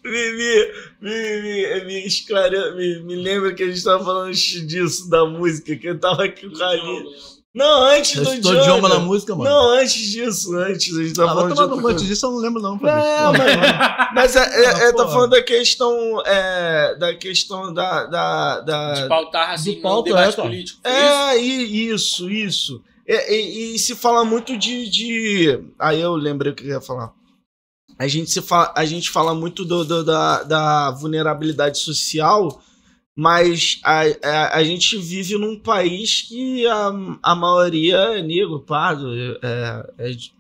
Me, 0.05 0.33
me, 0.33 0.73
me, 1.01 1.43
me, 1.43 1.85
me, 1.85 2.07
esclare... 2.07 2.75
me, 2.75 3.03
me 3.03 3.17
lembra 3.17 3.55
que 3.55 3.63
a 3.63 3.67
gente 3.67 3.83
tava 3.85 4.05
falando 4.05 4.33
disso, 4.33 5.09
da 5.09 5.25
música, 5.25 5.77
que 5.77 5.89
eu 5.89 5.99
tava 5.99 6.25
aqui 6.25 6.49
com 6.49 6.55
o 6.55 6.59
Carlinhos. 6.59 7.40
Não, 7.53 7.83
antes 7.87 8.15
Eu 8.17 8.25
do 8.25 8.33
estou 8.35 8.53
Jonga. 8.53 8.63
idioma 8.63 8.89
na 8.89 8.99
música, 9.01 9.35
mano. 9.35 9.51
Não, 9.51 9.71
antes 9.71 9.95
disso, 9.97 10.57
antes. 10.57 10.97
A 10.97 11.03
gente 11.03 11.15
tava 11.17 11.33
Ah, 11.33 11.35
falando 11.35 11.49
de 11.51 11.57
tomar 11.57 11.73
outra 11.75 11.91
antes 11.93 12.05
disso, 12.07 12.27
eu 12.27 12.31
não 12.31 12.39
lembro, 12.39 12.63
não. 12.63 12.73
Não, 12.73 12.79
Fabrício. 12.79 13.59
mas, 13.59 14.15
mas 14.15 14.37
é, 14.37 14.41
é, 14.63 14.67
Ah, 14.69 14.79
é, 14.85 14.93
tá 14.93 15.09
falando 15.09 15.31
da 15.31 15.43
questão. 15.43 16.23
É, 16.25 16.95
da 16.97 17.15
questão 17.17 17.75
da. 17.75 18.05
da, 18.07 18.61
da 18.61 18.93
De 18.95 19.09
pautar 19.09 19.49
racismo 19.49 19.75
Do 19.77 19.83
pauta, 19.83 20.09
debate 20.11 20.33
é, 20.33 20.37
cara. 20.37 20.49
político. 20.49 20.81
isso? 20.85 20.95
é, 20.97 21.39
e- 21.43 21.89
isso, 21.91 22.31
isso. 22.31 22.83
É, 23.09 23.35
e, 23.37 23.75
e 23.75 23.79
se 23.81 23.97
fala 23.97 24.25
muito 24.25 24.57
de, 24.57 24.89
de. 24.89 25.61
Aí 25.77 26.01
eu 26.01 26.15
lembrei 26.15 26.53
o 26.53 26.55
que 26.55 26.63
eu 26.63 26.69
ia 26.69 26.81
falar. 26.81 27.13
A 27.99 28.07
gente, 28.07 28.31
se 28.31 28.41
fala, 28.41 28.73
a 28.77 28.85
gente 28.85 29.11
fala 29.11 29.35
muito 29.35 29.65
do, 29.65 29.85
do- 29.85 30.05
da, 30.05 30.45
da 30.45 30.91
vulnerabilidade 30.93 31.79
social, 31.79 32.63
mas 33.21 33.79
a, 33.85 34.01
a, 34.25 34.57
a 34.57 34.65
gente 34.65 34.97
vive 34.97 35.37
num 35.37 35.59
país 35.59 36.23
que 36.23 36.67
a, 36.67 36.91
a 37.23 37.35
maioria 37.35 37.97
é 37.97 38.23
negro, 38.23 38.61
pardo, 38.61 39.09
é, 39.43 39.91
é 39.99 40.11
de- 40.13 40.33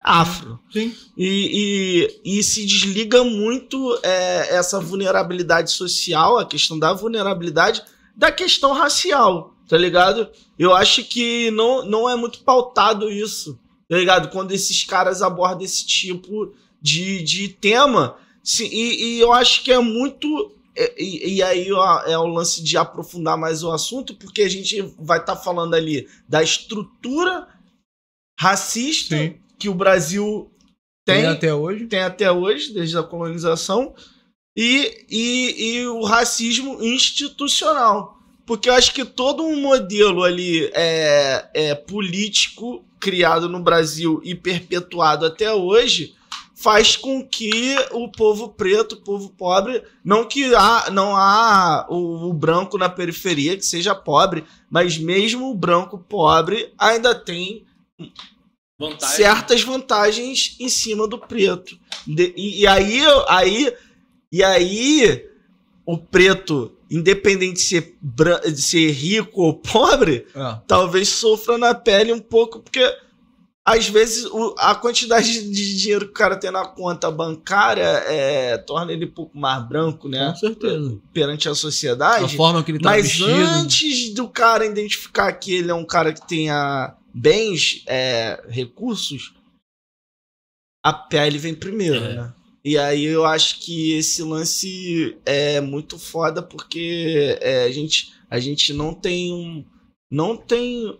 afro. 0.00 0.56
Sim. 0.72 0.94
E, 1.16 2.08
e, 2.24 2.38
e 2.38 2.42
se 2.44 2.64
desliga 2.64 3.24
muito 3.24 3.98
é, 4.04 4.54
essa 4.54 4.78
vulnerabilidade 4.78 5.72
social, 5.72 6.38
a 6.38 6.46
questão 6.46 6.78
da 6.78 6.92
vulnerabilidade, 6.92 7.82
da 8.16 8.30
questão 8.30 8.72
racial, 8.72 9.56
tá 9.68 9.76
ligado? 9.76 10.28
Eu 10.56 10.72
acho 10.76 11.02
que 11.04 11.50
não, 11.50 11.84
não 11.84 12.08
é 12.08 12.14
muito 12.14 12.38
pautado 12.44 13.10
isso, 13.10 13.58
tá 13.88 13.96
ligado? 13.96 14.30
Quando 14.30 14.52
esses 14.52 14.84
caras 14.84 15.22
abordam 15.22 15.64
esse 15.64 15.84
tipo 15.84 16.54
de, 16.80 17.20
de 17.24 17.48
tema. 17.48 18.14
Se- 18.44 18.68
e, 18.72 19.16
e 19.16 19.20
eu 19.20 19.32
acho 19.32 19.64
que 19.64 19.72
é 19.72 19.80
muito. 19.80 20.52
É- 20.84 20.94
E, 20.98 21.36
e 21.36 21.42
aí 21.42 21.72
ó, 21.72 22.00
é 22.02 22.16
o 22.18 22.26
lance 22.26 22.62
de 22.62 22.76
aprofundar 22.76 23.36
mais 23.36 23.62
o 23.62 23.70
assunto, 23.70 24.14
porque 24.14 24.42
a 24.42 24.48
gente 24.48 24.80
vai 24.98 25.18
estar 25.18 25.36
falando 25.36 25.74
ali 25.74 26.08
da 26.28 26.42
estrutura 26.42 27.46
racista 28.38 29.16
Sim. 29.16 29.36
que 29.58 29.68
o 29.68 29.74
Brasil 29.74 30.50
Tem 31.04 31.22
tem, 31.22 31.26
até 31.26 31.54
hoje. 31.54 31.86
tem 31.86 32.00
até 32.00 32.30
hoje, 32.30 32.72
desde 32.72 32.96
a 32.96 33.02
colonização, 33.02 33.94
e, 34.56 35.04
e, 35.10 35.76
e 35.78 35.86
o 35.86 36.02
racismo 36.04 36.82
institucional. 36.82 38.18
Porque 38.46 38.68
eu 38.68 38.74
acho 38.74 38.94
que 38.94 39.04
todo 39.04 39.42
um 39.42 39.60
modelo 39.60 40.22
ali 40.22 40.70
é, 40.72 41.48
é 41.52 41.74
político 41.74 42.84
criado 42.98 43.48
no 43.48 43.60
Brasil 43.60 44.20
e 44.24 44.34
perpetuado 44.34 45.26
até 45.26 45.52
hoje 45.52 46.14
faz 46.60 46.96
com 46.96 47.24
que 47.24 47.76
o 47.92 48.10
povo 48.10 48.48
preto, 48.48 48.96
o 48.96 49.00
povo 49.00 49.30
pobre, 49.30 49.80
não 50.04 50.24
que 50.24 50.52
há, 50.56 50.90
não 50.90 51.16
há 51.16 51.86
o, 51.88 52.28
o 52.28 52.32
branco 52.32 52.76
na 52.76 52.88
periferia 52.88 53.56
que 53.56 53.64
seja 53.64 53.94
pobre, 53.94 54.44
mas 54.68 54.98
mesmo 54.98 55.50
o 55.50 55.54
branco 55.54 55.98
pobre 55.98 56.72
ainda 56.76 57.14
tem 57.14 57.64
Vantagem. 58.78 59.16
certas 59.16 59.62
vantagens 59.62 60.56
em 60.58 60.68
cima 60.68 61.06
do 61.06 61.18
preto. 61.18 61.78
De- 62.06 62.34
e, 62.36 62.60
e 62.62 62.66
aí, 62.66 63.02
aí, 63.28 63.72
e 64.32 64.42
aí, 64.42 65.26
o 65.86 65.96
preto, 65.96 66.72
independente 66.90 67.54
de 67.54 67.60
ser, 67.60 67.96
de 68.52 68.60
ser 68.62 68.90
rico 68.90 69.42
ou 69.42 69.54
pobre, 69.54 70.26
É. 70.34 70.58
talvez 70.66 71.08
sofra 71.08 71.56
na 71.56 71.74
pele 71.74 72.12
um 72.12 72.20
pouco, 72.20 72.60
porque 72.60 72.80
às 73.76 73.88
vezes 73.88 74.24
o- 74.26 74.54
a 74.58 74.74
quantidade 74.74 75.32
de 75.50 75.76
dinheiro 75.78 76.06
que 76.06 76.10
o 76.12 76.14
cara 76.14 76.36
tem 76.36 76.50
na 76.50 76.66
conta 76.66 77.10
bancária 77.10 77.82
é, 77.82 78.56
torna 78.58 78.92
ele 78.92 79.04
um 79.06 79.10
pouco 79.10 79.36
mais 79.38 79.66
branco, 79.68 80.08
né? 80.08 80.30
Com 80.30 80.36
certeza. 80.36 80.98
Perante 81.12 81.48
a 81.48 81.52
A 81.52 81.54
sociedade. 81.54 82.36
forma 82.36 82.62
que 82.64 82.70
ele 82.72 82.78
tá 82.78 82.90
Mas 82.90 83.06
vestido. 83.08 83.30
antes 83.30 84.14
do 84.14 84.28
cara 84.28 84.64
identificar 84.66 85.32
que 85.32 85.54
ele 85.54 85.70
é 85.70 85.74
um 85.74 85.84
cara 85.84 86.12
que 86.12 86.26
tenha 86.26 86.96
bens, 87.14 87.82
é, 87.86 88.42
recursos, 88.48 89.34
a 90.84 90.92
pele 90.92 91.38
vem 91.38 91.54
primeiro, 91.54 91.96
É. 92.04 92.14
né? 92.14 92.34
E 92.64 92.76
aí 92.76 93.04
eu 93.04 93.24
acho 93.24 93.60
que 93.60 93.92
esse 93.92 94.22
lance 94.22 95.16
é 95.24 95.60
muito 95.60 95.98
foda 95.98 96.42
porque 96.42 97.38
é, 97.40 97.64
a, 97.64 97.70
gente, 97.70 98.12
a 98.30 98.38
gente 98.38 98.72
não 98.72 98.92
tem 98.94 99.32
um. 99.32 99.64
Não 100.10 100.36
tem 100.36 100.98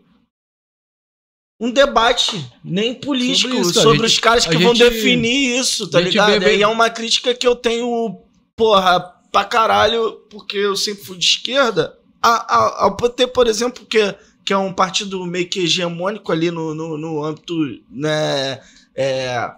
um 1.60 1.70
debate 1.70 2.44
nem 2.62 2.94
político 2.94 3.48
Sobre 3.50 3.64
sobre, 3.64 3.70
isso, 3.70 3.88
a 3.88 3.92
gente- 3.94 4.04
os 4.06 4.18
caras 4.18 4.46
que 4.46 4.56
vão 4.58 4.74
gente- 4.74 4.90
definir 4.90 5.58
isso, 5.58 5.88
tá 5.88 6.00
ligado? 6.00 6.38
vê- 6.40 6.56
E 6.56 6.62
é 6.62 6.68
uma 6.68 6.88
crítica 6.88 7.34
que 7.34 7.46
eu 7.46 7.56
tenho, 7.56 8.18
porra, 8.56 9.00
pra 9.32 9.44
caralho, 9.44 10.12
porque 10.30 10.56
eu 10.56 10.76
sempre 10.76 11.04
fui 11.04 11.18
de 11.18 11.24
esquerda, 11.24 11.96
a, 12.22 12.28
a, 12.56 12.84
ao 12.84 12.96
ter, 13.10 13.26
por 13.28 13.46
exemplo, 13.46 13.84
que, 13.86 14.14
que 14.44 14.52
é 14.52 14.56
um 14.56 14.72
partido 14.72 15.24
meio 15.26 15.48
que 15.48 15.60
hegemônico 15.60 16.30
ali 16.32 16.50
no, 16.50 16.74
no, 16.74 16.96
no 16.96 17.24
âmbito 17.24 17.54
né, 17.90 18.60
é, 18.96 19.50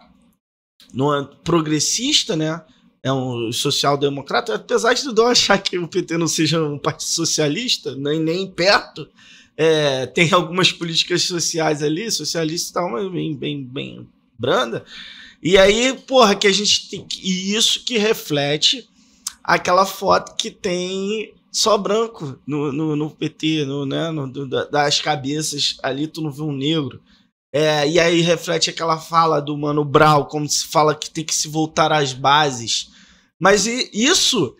no 0.92 1.11
âmbito 1.11 1.36
progressista, 1.44 2.34
né? 2.36 2.62
É 3.03 3.11
um 3.11 3.51
social-democrata, 3.51 4.55
apesar 4.57 4.92
de 4.92 5.07
eu 5.07 5.26
achar 5.26 5.57
que 5.59 5.78
o 5.78 5.88
PT 5.88 6.18
não 6.18 6.28
seja 6.28 6.62
um 6.62 6.78
partido 6.78 7.09
socialista, 7.09 7.94
nem, 7.94 8.20
nem 8.20 8.46
perto, 8.51 9.09
é, 9.57 10.07
tem 10.07 10.32
algumas 10.32 10.72
políticas 10.72 11.22
sociais 11.22 11.82
ali, 11.82 12.11
socialistas 12.11 12.70
e 12.70 12.72
tal, 12.72 12.90
mas 12.90 13.11
bem, 13.11 13.34
bem, 13.34 13.62
bem 13.62 14.09
branda. 14.38 14.84
E 15.42 15.57
aí, 15.57 15.94
porra, 16.07 16.34
que 16.34 16.46
a 16.46 16.53
gente 16.53 16.88
tem. 16.88 17.07
E 17.22 17.55
isso 17.55 17.84
que 17.84 17.98
reflete 17.98 18.88
aquela 19.42 19.86
foto 19.86 20.36
que 20.36 20.51
tem 20.51 21.34
só 21.51 21.76
branco 21.76 22.38
no, 22.46 22.70
no, 22.70 22.96
no 22.96 23.11
PT, 23.11 23.64
no, 23.64 23.84
né, 23.84 24.11
no, 24.11 24.46
das 24.48 25.01
cabeças 25.01 25.76
ali, 25.82 26.07
tu 26.07 26.20
não 26.20 26.30
vê 26.30 26.42
um 26.42 26.53
negro. 26.53 27.01
É, 27.53 27.88
e 27.88 27.98
aí 27.98 28.20
reflete 28.20 28.70
aquela 28.70 28.96
fala 28.98 29.40
do 29.40 29.57
Mano 29.57 29.84
Brown, 29.84 30.24
como 30.24 30.48
se 30.48 30.66
fala 30.66 30.94
que 30.94 31.11
tem 31.11 31.24
que 31.24 31.34
se 31.34 31.48
voltar 31.48 31.92
às 31.92 32.12
bases. 32.12 32.90
Mas 33.40 33.66
isso 33.66 34.57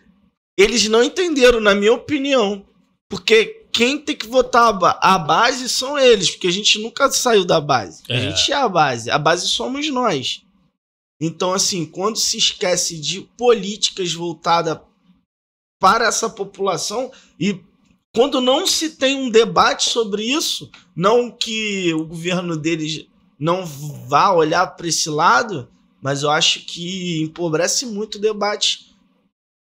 eles 0.57 0.87
não 0.87 1.03
entenderam, 1.03 1.59
na 1.59 1.73
minha 1.73 1.93
opinião. 1.93 2.65
Porque 3.09 3.60
quem 3.71 3.97
tem 3.97 4.15
que 4.15 4.27
votar 4.27 4.77
a 5.01 5.17
base 5.17 5.69
são 5.69 5.97
eles, 5.97 6.31
porque 6.31 6.47
a 6.47 6.51
gente 6.51 6.79
nunca 6.79 7.11
saiu 7.11 7.45
da 7.45 7.59
base. 7.59 8.03
É. 8.07 8.17
A 8.17 8.19
gente 8.19 8.51
é 8.51 8.55
a 8.55 8.67
base. 8.67 9.09
A 9.09 9.17
base 9.17 9.47
somos 9.47 9.89
nós. 9.89 10.43
Então, 11.19 11.53
assim, 11.53 11.85
quando 11.85 12.17
se 12.17 12.37
esquece 12.37 12.99
de 12.99 13.21
políticas 13.37 14.13
voltadas 14.13 14.79
para 15.79 16.05
essa 16.05 16.29
população 16.29 17.11
e 17.39 17.59
quando 18.13 18.41
não 18.41 18.67
se 18.67 18.91
tem 18.91 19.15
um 19.15 19.29
debate 19.29 19.89
sobre 19.89 20.23
isso, 20.23 20.69
não 20.95 21.31
que 21.31 21.93
o 21.93 22.05
governo 22.05 22.57
deles 22.57 23.05
não 23.39 23.65
vá 23.65 24.31
olhar 24.31 24.67
para 24.67 24.87
esse 24.87 25.09
lado, 25.09 25.69
mas 26.01 26.23
eu 26.23 26.29
acho 26.29 26.65
que 26.65 27.21
empobrece 27.21 27.85
muito 27.85 28.15
o 28.15 28.21
debate 28.21 28.90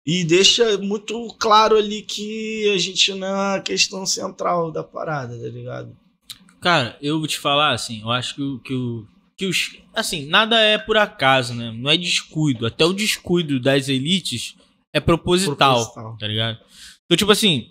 e 0.07 0.23
deixa 0.23 0.77
muito 0.77 1.35
claro 1.37 1.75
ali 1.75 2.01
que 2.01 2.71
a 2.73 2.77
gente 2.77 3.13
na 3.13 3.59
questão 3.59 4.05
central 4.05 4.71
da 4.71 4.81
parada, 4.81 5.37
tá 5.37 5.49
ligado? 5.49 5.93
Cara, 6.61 6.97
eu 7.01 7.19
vou 7.19 7.27
te 7.27 7.37
falar 7.37 7.73
assim, 7.73 7.99
eu 7.99 8.09
acho 8.09 8.35
que, 8.35 8.41
o, 8.41 8.59
que, 8.59 8.73
o, 8.73 9.05
que 9.35 9.45
os. 9.45 9.75
Assim, 9.93 10.25
nada 10.25 10.57
é 10.61 10.77
por 10.77 10.95
acaso, 10.95 11.53
né? 11.53 11.73
Não 11.77 11.91
é 11.91 11.97
descuido. 11.97 12.65
Até 12.65 12.85
o 12.85 12.93
descuido 12.93 13.59
das 13.59 13.89
elites 13.89 14.55
é 14.93 15.01
proposital, 15.01 15.75
proposital, 15.75 16.17
tá 16.17 16.25
ligado? 16.25 16.57
Então, 17.03 17.17
tipo 17.17 17.31
assim, 17.33 17.69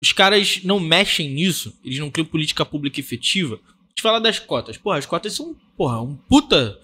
os 0.00 0.12
caras 0.12 0.60
não 0.62 0.78
mexem 0.78 1.28
nisso, 1.28 1.76
eles 1.84 1.98
não 1.98 2.12
criam 2.12 2.26
política 2.26 2.64
pública 2.64 3.00
efetiva. 3.00 3.58
Te 3.92 4.02
falar 4.02 4.20
das 4.20 4.38
cotas. 4.38 4.78
Porra, 4.78 4.98
as 4.98 5.06
cotas 5.06 5.32
são, 5.32 5.56
porra, 5.76 6.00
um 6.00 6.14
puta. 6.14 6.78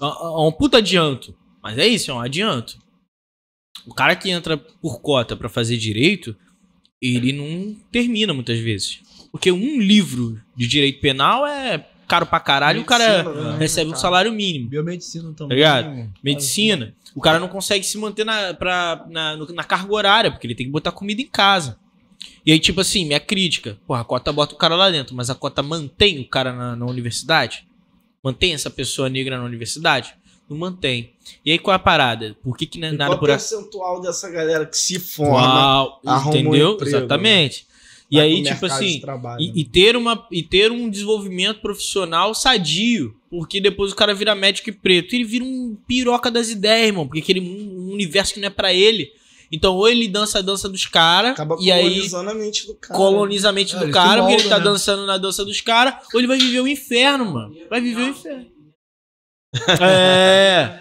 Um 0.00 0.52
puta 0.52 0.78
adianto. 0.78 1.36
Mas 1.62 1.76
é 1.76 1.86
isso, 1.86 2.10
é 2.10 2.14
um 2.14 2.20
adianto. 2.20 2.81
O 3.86 3.94
cara 3.94 4.14
que 4.14 4.30
entra 4.30 4.56
por 4.56 5.00
cota 5.00 5.36
para 5.36 5.48
fazer 5.48 5.76
direito, 5.76 6.36
ele 7.00 7.32
não 7.32 7.74
termina 7.90 8.32
muitas 8.32 8.58
vezes. 8.58 9.00
Porque 9.30 9.50
um 9.50 9.80
livro 9.80 10.40
de 10.54 10.68
direito 10.68 11.00
penal 11.00 11.46
é 11.46 11.86
caro 12.06 12.26
pra 12.26 12.38
caralho 12.38 12.80
e 12.80 12.82
o 12.82 12.84
cara 12.84 13.22
né? 13.22 13.56
recebe 13.58 13.90
um 13.90 13.96
salário 13.96 14.30
mínimo. 14.30 14.68
Biomedicina 14.68 15.32
também. 15.32 15.48
Tá 15.48 15.54
ligado? 15.54 16.12
Medicina. 16.22 16.94
O 17.14 17.20
cara 17.20 17.40
não 17.40 17.48
consegue 17.48 17.84
se 17.84 17.96
manter 17.96 18.24
na, 18.24 18.54
pra, 18.54 19.06
na, 19.08 19.36
na 19.36 19.64
carga 19.64 19.92
horária, 19.92 20.30
porque 20.30 20.46
ele 20.46 20.54
tem 20.54 20.66
que 20.66 20.72
botar 20.72 20.92
comida 20.92 21.22
em 21.22 21.26
casa. 21.26 21.78
E 22.44 22.52
aí, 22.52 22.58
tipo 22.58 22.80
assim, 22.80 23.04
minha 23.04 23.20
crítica. 23.20 23.78
Porra, 23.86 24.02
a 24.02 24.04
cota 24.04 24.32
bota 24.32 24.54
o 24.54 24.58
cara 24.58 24.76
lá 24.76 24.90
dentro, 24.90 25.14
mas 25.14 25.30
a 25.30 25.34
cota 25.34 25.62
mantém 25.62 26.20
o 26.20 26.28
cara 26.28 26.52
na, 26.52 26.76
na 26.76 26.86
universidade? 26.86 27.66
Mantém 28.22 28.52
essa 28.52 28.70
pessoa 28.70 29.08
negra 29.08 29.38
na 29.38 29.44
universidade? 29.44 30.14
Não 30.52 30.58
mantém. 30.58 31.12
E 31.44 31.50
aí 31.50 31.58
qual 31.58 31.72
é 31.72 31.76
a 31.76 31.78
parada? 31.78 32.36
Por 32.42 32.56
que, 32.56 32.66
que 32.66 32.78
não 32.78 32.88
é 32.88 32.92
nada 32.92 33.06
qual 33.06 33.18
por 33.18 33.28
Qual 33.28 33.38
percentual 33.38 34.00
dessa 34.00 34.30
galera 34.30 34.66
que 34.66 34.76
se 34.76 34.98
forma? 34.98 35.38
Uau, 35.40 36.00
entendeu? 36.28 36.70
Um 36.70 36.74
emprego, 36.74 36.96
Exatamente. 36.96 37.66
Né? 37.66 37.72
E 38.12 38.20
aí, 38.20 38.42
tipo 38.42 38.66
assim, 38.66 39.00
e, 39.38 39.62
e, 39.62 39.64
ter 39.64 39.96
uma, 39.96 40.28
e 40.30 40.42
ter 40.42 40.70
um 40.70 40.90
desenvolvimento 40.90 41.62
profissional 41.62 42.34
sadio. 42.34 43.16
Porque 43.30 43.58
depois 43.58 43.90
o 43.90 43.96
cara 43.96 44.14
vira 44.14 44.34
médico 44.34 44.68
e 44.68 44.72
preto. 44.72 45.14
Ele 45.14 45.24
vira 45.24 45.42
um 45.42 45.74
piroca 45.88 46.30
das 46.30 46.50
ideias, 46.50 46.88
irmão. 46.88 47.06
Porque 47.06 47.20
aquele 47.20 47.40
um 47.40 47.90
universo 47.90 48.34
que 48.34 48.40
não 48.40 48.48
é 48.48 48.50
para 48.50 48.70
ele. 48.70 49.10
Então, 49.50 49.74
ou 49.74 49.88
ele 49.88 50.08
dança 50.08 50.40
a 50.40 50.42
dança 50.42 50.68
dos 50.68 50.84
caras. 50.86 51.34
E 51.58 51.72
aí. 51.72 51.84
Colonizando 51.84 52.30
a 52.30 52.34
mente 52.34 52.66
do 52.66 52.74
cara. 52.74 52.98
Coloniza 52.98 53.48
a 53.48 53.52
mente 53.52 53.76
é, 53.76 53.78
do 53.78 53.90
cara, 53.90 54.22
molda, 54.22 54.22
porque 54.22 54.42
ele 54.42 54.48
tá 54.48 54.58
né? 54.58 54.64
dançando 54.64 55.06
na 55.06 55.16
dança 55.16 55.44
dos 55.44 55.60
caras. 55.62 55.94
Ou 56.12 56.20
ele 56.20 56.26
vai 56.26 56.36
viver 56.36 56.60
o 56.60 56.68
inferno, 56.68 57.24
mano. 57.32 57.54
Vai 57.70 57.80
viver 57.80 58.02
o 58.02 58.08
inferno. 58.08 58.46
É. 59.80 60.78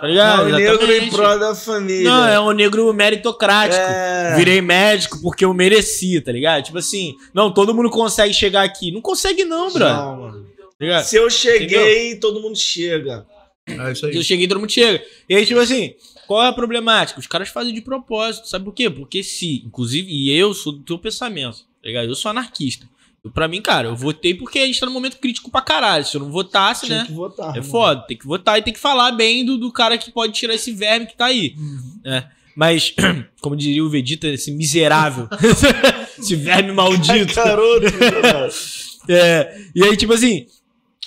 Tá 0.00 0.08
ligado? 0.08 0.48
Não, 0.48 0.56
o 0.56 0.58
negro 0.58 0.92
em 0.92 1.10
prol 1.10 1.38
da 1.38 1.54
família. 1.54 2.10
Não, 2.10 2.26
é 2.26 2.40
um 2.40 2.50
negro 2.50 2.92
meritocrático. 2.92 3.80
É. 3.80 4.34
Virei 4.36 4.60
médico 4.60 5.20
porque 5.22 5.44
eu 5.44 5.54
mereci, 5.54 6.20
tá 6.20 6.32
ligado? 6.32 6.64
Tipo 6.64 6.78
assim, 6.78 7.14
não, 7.32 7.50
todo 7.50 7.74
mundo 7.74 7.88
consegue 7.88 8.34
chegar 8.34 8.64
aqui. 8.64 8.90
Não 8.90 9.00
consegue, 9.00 9.44
não, 9.44 9.72
bro. 9.72 9.84
Não, 9.84 10.16
mano. 10.20 10.46
Tá 10.78 11.02
Se 11.02 11.16
eu 11.16 11.30
cheguei, 11.30 12.08
Entendeu? 12.08 12.20
todo 12.20 12.40
mundo 12.40 12.58
chega. 12.58 13.26
É 13.66 13.92
isso 13.92 14.04
aí. 14.04 14.12
Se 14.12 14.18
eu 14.18 14.22
cheguei, 14.22 14.46
todo 14.46 14.60
mundo 14.60 14.72
chega. 14.72 15.02
E 15.28 15.36
aí, 15.36 15.46
tipo 15.46 15.60
assim, 15.60 15.94
qual 16.26 16.44
é 16.44 16.48
a 16.48 16.52
problemática? 16.52 17.18
Os 17.20 17.26
caras 17.26 17.48
fazem 17.48 17.72
de 17.72 17.80
propósito. 17.80 18.48
Sabe 18.48 18.64
por 18.64 18.74
quê? 18.74 18.90
Porque 18.90 19.22
se, 19.22 19.62
inclusive, 19.64 20.10
e 20.10 20.36
eu 20.36 20.52
sou 20.52 20.72
do 20.72 20.82
teu 20.82 20.98
pensamento, 20.98 21.58
tá 21.58 21.86
ligado? 21.88 22.08
Eu 22.08 22.14
sou 22.14 22.30
anarquista. 22.30 22.86
Pra 23.32 23.48
mim, 23.48 23.62
cara, 23.62 23.88
eu 23.88 23.96
votei 23.96 24.34
porque 24.34 24.58
a 24.58 24.66
gente 24.66 24.78
tá 24.78 24.84
num 24.84 24.92
momento 24.92 25.16
crítico 25.18 25.50
pra 25.50 25.62
caralho. 25.62 26.04
Se 26.04 26.14
eu 26.16 26.20
não 26.20 26.30
votasse, 26.30 26.86
Tinha 26.86 26.98
né? 26.98 27.04
Que 27.06 27.12
votar, 27.12 27.50
é 27.50 27.60
mano. 27.60 27.64
foda, 27.64 28.02
tem 28.06 28.18
que 28.18 28.26
votar 28.26 28.58
e 28.58 28.62
tem 28.62 28.72
que 28.72 28.78
falar 28.78 29.12
bem 29.12 29.44
do, 29.44 29.56
do 29.56 29.72
cara 29.72 29.96
que 29.96 30.10
pode 30.10 30.34
tirar 30.34 30.54
esse 30.54 30.72
verme 30.72 31.06
que 31.06 31.16
tá 31.16 31.26
aí. 31.26 31.54
Uhum. 31.56 32.00
Né? 32.04 32.28
Mas, 32.54 32.94
como 33.40 33.56
diria 33.56 33.82
o 33.82 33.88
Vegeta, 33.88 34.28
esse 34.28 34.52
miserável. 34.52 35.28
esse 36.18 36.36
verme 36.36 36.72
maldito. 36.72 37.32
Caroto, 37.34 37.86
é, 39.08 39.58
e 39.74 39.82
aí, 39.82 39.96
tipo 39.96 40.12
assim, 40.12 40.46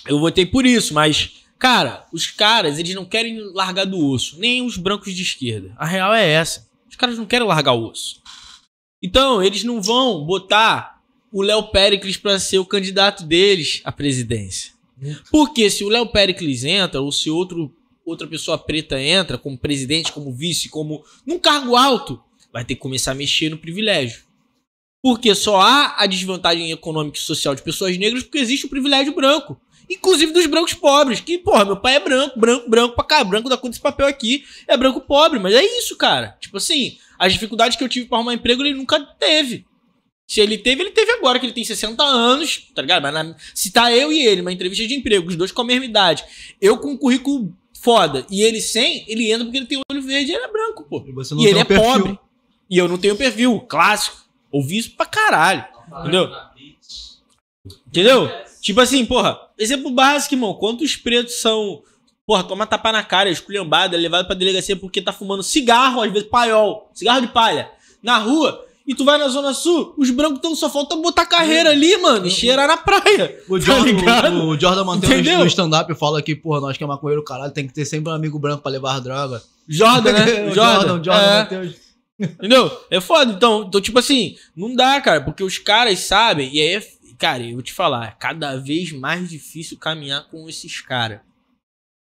eu 0.07 0.19
votei 0.19 0.45
por 0.45 0.65
isso, 0.65 0.95
mas, 0.95 1.43
cara, 1.59 2.05
os 2.11 2.25
caras, 2.27 2.79
eles 2.79 2.95
não 2.95 3.05
querem 3.05 3.39
largar 3.53 3.85
do 3.85 4.03
osso. 4.03 4.39
Nem 4.39 4.63
os 4.63 4.75
brancos 4.75 5.13
de 5.13 5.21
esquerda. 5.21 5.71
A 5.77 5.85
real 5.85 6.13
é 6.13 6.27
essa. 6.27 6.67
Os 6.89 6.95
caras 6.95 7.17
não 7.17 7.25
querem 7.27 7.47
largar 7.47 7.73
o 7.73 7.89
osso. 7.89 8.21
Então, 9.03 9.43
eles 9.43 9.63
não 9.63 9.79
vão 9.79 10.25
botar 10.25 10.96
o 11.37 11.43
Léo 11.43 11.67
Pericles 11.69 12.17
para 12.17 12.39
ser 12.39 12.57
o 12.57 12.65
candidato 12.65 13.23
deles 13.23 13.81
à 13.83 13.91
presidência. 13.91 14.71
Porque 15.29 15.69
se 15.69 15.83
o 15.83 15.89
Léo 15.89 16.07
Pericles 16.07 16.63
entra, 16.63 16.99
ou 16.99 17.11
se 17.11 17.29
outro, 17.29 17.71
outra 18.03 18.25
pessoa 18.25 18.57
preta 18.57 18.99
entra, 18.99 19.37
como 19.37 19.55
presidente, 19.55 20.11
como 20.11 20.33
vice, 20.33 20.67
como 20.67 21.05
num 21.23 21.37
cargo 21.37 21.75
alto, 21.75 22.19
vai 22.51 22.65
ter 22.65 22.73
que 22.73 22.81
começar 22.81 23.11
a 23.11 23.15
mexer 23.15 23.49
no 23.49 23.57
privilégio. 23.59 24.23
Porque 24.99 25.35
só 25.35 25.61
há 25.61 26.01
a 26.01 26.07
desvantagem 26.07 26.71
econômica 26.71 27.19
e 27.19 27.21
social 27.21 27.53
de 27.53 27.61
pessoas 27.61 27.95
negras 27.99 28.23
porque 28.23 28.39
existe 28.39 28.65
o 28.65 28.69
privilégio 28.69 29.13
branco. 29.13 29.61
Inclusive 29.87 30.33
dos 30.33 30.47
brancos 30.47 30.73
pobres. 30.73 31.19
Que, 31.19 31.37
porra, 31.37 31.65
meu 31.65 31.77
pai 31.77 31.97
é 31.97 31.99
branco, 31.99 32.39
branco, 32.39 32.67
branco 32.67 32.95
pra 32.95 33.05
cá, 33.05 33.23
branco 33.23 33.47
da 33.47 33.57
cor 33.57 33.69
desse 33.69 33.79
papel 33.79 34.07
aqui. 34.07 34.43
É 34.67 34.75
branco 34.75 35.01
pobre, 35.01 35.37
mas 35.37 35.53
é 35.53 35.63
isso, 35.77 35.95
cara. 35.95 36.35
Tipo 36.39 36.57
assim, 36.57 36.97
as 37.19 37.31
dificuldades 37.31 37.77
que 37.77 37.83
eu 37.83 37.87
tive 37.87 38.07
para 38.07 38.17
arrumar 38.17 38.33
emprego 38.33 38.63
ele 38.63 38.73
nunca 38.73 38.99
teve. 38.99 39.67
Se 40.27 40.41
ele 40.41 40.57
teve, 40.57 40.81
ele 40.81 40.91
teve 40.91 41.09
agora, 41.11 41.39
que 41.39 41.45
ele 41.45 41.53
tem 41.53 41.63
60 41.63 42.03
anos, 42.03 42.67
tá 42.75 42.81
ligado? 42.81 43.01
Mas 43.01 43.13
na, 43.13 43.35
se 43.55 43.71
tá 43.71 43.91
eu 43.93 44.11
e 44.11 44.25
ele, 44.25 44.41
uma 44.41 44.51
entrevista 44.51 44.85
de 44.85 44.93
emprego, 44.93 45.29
os 45.29 45.37
dois 45.37 45.53
com 45.53 45.61
a 45.61 45.65
mesma 45.65 45.85
idade, 45.85 46.25
eu 46.61 46.77
com 46.77 46.91
um 46.91 46.97
currículo 46.97 47.53
foda 47.81 48.25
e 48.29 48.41
ele 48.41 48.59
sem, 48.59 49.05
ele 49.07 49.31
entra 49.31 49.45
porque 49.45 49.57
ele 49.57 49.65
tem 49.65 49.81
olho 49.89 50.01
verde 50.01 50.31
e 50.31 50.35
ele 50.35 50.43
é 50.43 50.51
branco, 50.51 50.83
pô. 50.83 51.01
E, 51.07 51.43
e 51.43 51.47
ele 51.47 51.59
é 51.59 51.63
perfil. 51.63 51.85
pobre. 51.85 52.19
E 52.69 52.77
eu 52.77 52.89
não 52.89 52.97
tenho 52.97 53.15
perfil 53.15 53.61
clássico. 53.61 54.17
Ouvi 54.51 54.77
isso 54.77 54.91
pra 54.91 55.05
caralho. 55.05 55.65
Entendeu? 56.01 56.29
Entendeu? 57.87 58.29
Tipo 58.61 58.81
assim, 58.81 59.05
porra, 59.05 59.39
exemplo 59.57 59.89
básico, 59.91 60.35
irmão. 60.35 60.53
Quantos 60.55 60.97
pretos 60.97 61.35
são, 61.35 61.81
porra, 62.25 62.43
toma 62.43 62.67
tapa 62.67 62.91
na 62.91 63.03
cara, 63.03 63.29
esculhambada, 63.29 63.95
levado 63.95 64.25
pra 64.25 64.35
delegacia 64.35 64.75
porque 64.75 65.01
tá 65.01 65.13
fumando 65.13 65.41
cigarro, 65.41 66.01
às 66.01 66.11
vezes 66.11 66.27
paiol, 66.27 66.91
cigarro 66.93 67.21
de 67.21 67.27
palha, 67.27 67.71
na 68.03 68.17
rua. 68.17 68.66
E 68.87 68.95
tu 68.95 69.03
vai 69.03 69.17
na 69.17 69.27
Zona 69.27 69.53
Sul, 69.53 69.93
os 69.97 70.09
brancos 70.09 70.39
tão 70.39 70.55
só 70.55 70.69
falta 70.69 70.95
botar 70.95 71.25
carreira 71.25 71.71
ali, 71.71 71.97
mano, 71.97 72.25
e 72.25 72.31
cheirar 72.31 72.67
na 72.67 72.77
praia. 72.77 73.37
O 73.49 73.59
tá 73.59 73.65
Jordan, 73.65 74.31
o, 74.31 74.47
o 74.47 74.59
Jordan 74.59 74.83
mantém 74.85 75.21
no 75.21 75.45
stand-up 75.45 75.93
fala 75.95 76.21
que, 76.21 76.33
porra, 76.33 76.61
nós 76.61 76.77
que 76.77 76.83
é 76.85 76.87
maconheiro, 76.87 77.21
caralho, 77.21 77.51
tem 77.51 77.67
que 77.67 77.73
ter 77.73 77.83
sempre 77.83 78.09
um 78.09 78.15
amigo 78.15 78.39
branco 78.39 78.63
pra 78.63 78.71
levar 78.71 79.01
droga. 79.01 79.43
Jordan, 79.67 80.13
né? 80.13 80.25
Jordan, 80.55 81.03
Jordan, 81.03 81.03
Jordan 81.03 81.73
é. 81.73 81.87
Entendeu? 82.19 82.71
É 82.89 83.01
foda. 83.01 83.33
Então, 83.33 83.65
então, 83.67 83.81
tipo 83.81 83.99
assim, 83.99 84.37
não 84.55 84.73
dá, 84.73 85.01
cara, 85.01 85.19
porque 85.21 85.43
os 85.43 85.57
caras 85.57 85.99
sabem, 85.99 86.49
e 86.53 86.61
aí, 86.61 86.75
é, 86.75 86.87
cara, 87.17 87.43
eu 87.43 87.55
vou 87.55 87.61
te 87.61 87.73
falar, 87.73 88.07
é 88.07 88.15
cada 88.17 88.55
vez 88.55 88.93
mais 88.93 89.29
difícil 89.29 89.77
caminhar 89.77 90.29
com 90.29 90.47
esses 90.47 90.79
caras. 90.79 91.19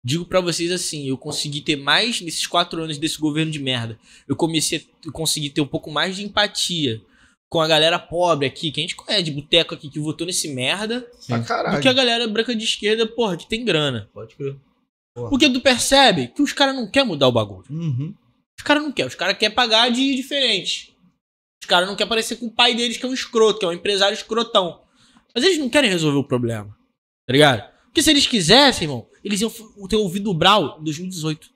Digo 0.06 0.24
para 0.24 0.40
vocês 0.40 0.72
assim, 0.72 1.08
eu 1.10 1.18
consegui 1.18 1.62
ter 1.62 1.76
mais 1.76 2.22
nesses 2.22 2.46
quatro 2.46 2.80
anos 2.84 3.00
desse 3.00 3.18
governo 3.18 3.52
de 3.52 3.58
merda. 3.58 3.98
Eu 4.28 4.36
comecei, 4.36 4.88
eu 5.04 5.12
consegui 5.12 5.50
ter 5.50 5.62
um 5.62 5.68
pouco 5.68 5.90
mais 5.90 6.16
de 6.16 6.24
empatia 6.24 7.02
com 7.50 7.60
a 7.60 7.68
galera 7.68 7.98
pobre 7.98 8.46
aqui, 8.46 8.70
que 8.72 8.80
a 8.80 8.84
gente 8.84 8.96
conhece 8.96 9.24
de 9.24 9.32
boteco 9.32 9.74
aqui, 9.74 9.90
que 9.90 10.00
votou 10.00 10.28
nesse 10.28 10.50
merda, 10.50 11.10
Pra 11.28 11.40
do 11.40 11.82
que 11.82 11.88
a 11.88 11.94
galera 11.94 12.28
branca 12.28 12.56
de 12.56 12.64
esquerda, 12.64 13.08
porra, 13.08 13.36
que 13.36 13.50
tem 13.50 13.66
grana. 13.66 14.08
Pode 14.14 14.36
crer. 14.36 14.56
Porque 15.16 15.50
tu 15.50 15.60
percebe 15.60 16.28
que 16.28 16.42
os 16.44 16.54
caras 16.54 16.76
não 16.76 16.88
querem 16.88 17.08
mudar 17.08 17.28
o 17.28 17.32
bagulho. 17.32 17.66
Uhum. 17.72 18.14
Os 18.60 18.64
caras 18.64 18.84
não 18.84 18.92
querem, 18.92 19.08
os 19.08 19.16
caras 19.16 19.36
querem 19.40 19.56
pagar 19.56 19.90
de 19.90 20.16
diferente. 20.16 20.96
Os 21.64 21.68
caras 21.68 21.88
não 21.88 21.96
querem 21.96 22.10
parecer 22.10 22.36
com 22.36 22.46
o 22.46 22.54
pai 22.54 22.76
deles, 22.76 22.98
que 22.98 23.06
é 23.08 23.10
um 23.10 23.14
escroto, 23.14 23.58
que 23.58 23.66
é 23.66 23.70
um 23.70 23.74
empresário 23.74 24.14
escrotão. 24.14 24.82
Mas 25.34 25.44
eles 25.44 25.58
não 25.58 25.68
querem 25.68 25.90
resolver 25.90 26.20
o 26.20 26.24
problema. 26.24 26.78
Tá 27.26 27.34
ligado? 27.34 27.75
Porque 27.96 28.04
se 28.04 28.10
eles 28.10 28.28
quisessem, 28.28 28.90
irmão, 28.90 29.08
eles 29.24 29.40
iam 29.40 29.50
ter 29.88 29.96
ouvido 29.96 30.30
o 30.30 30.34
Brau 30.34 30.78
em 30.82 30.84
2018. 30.84 31.50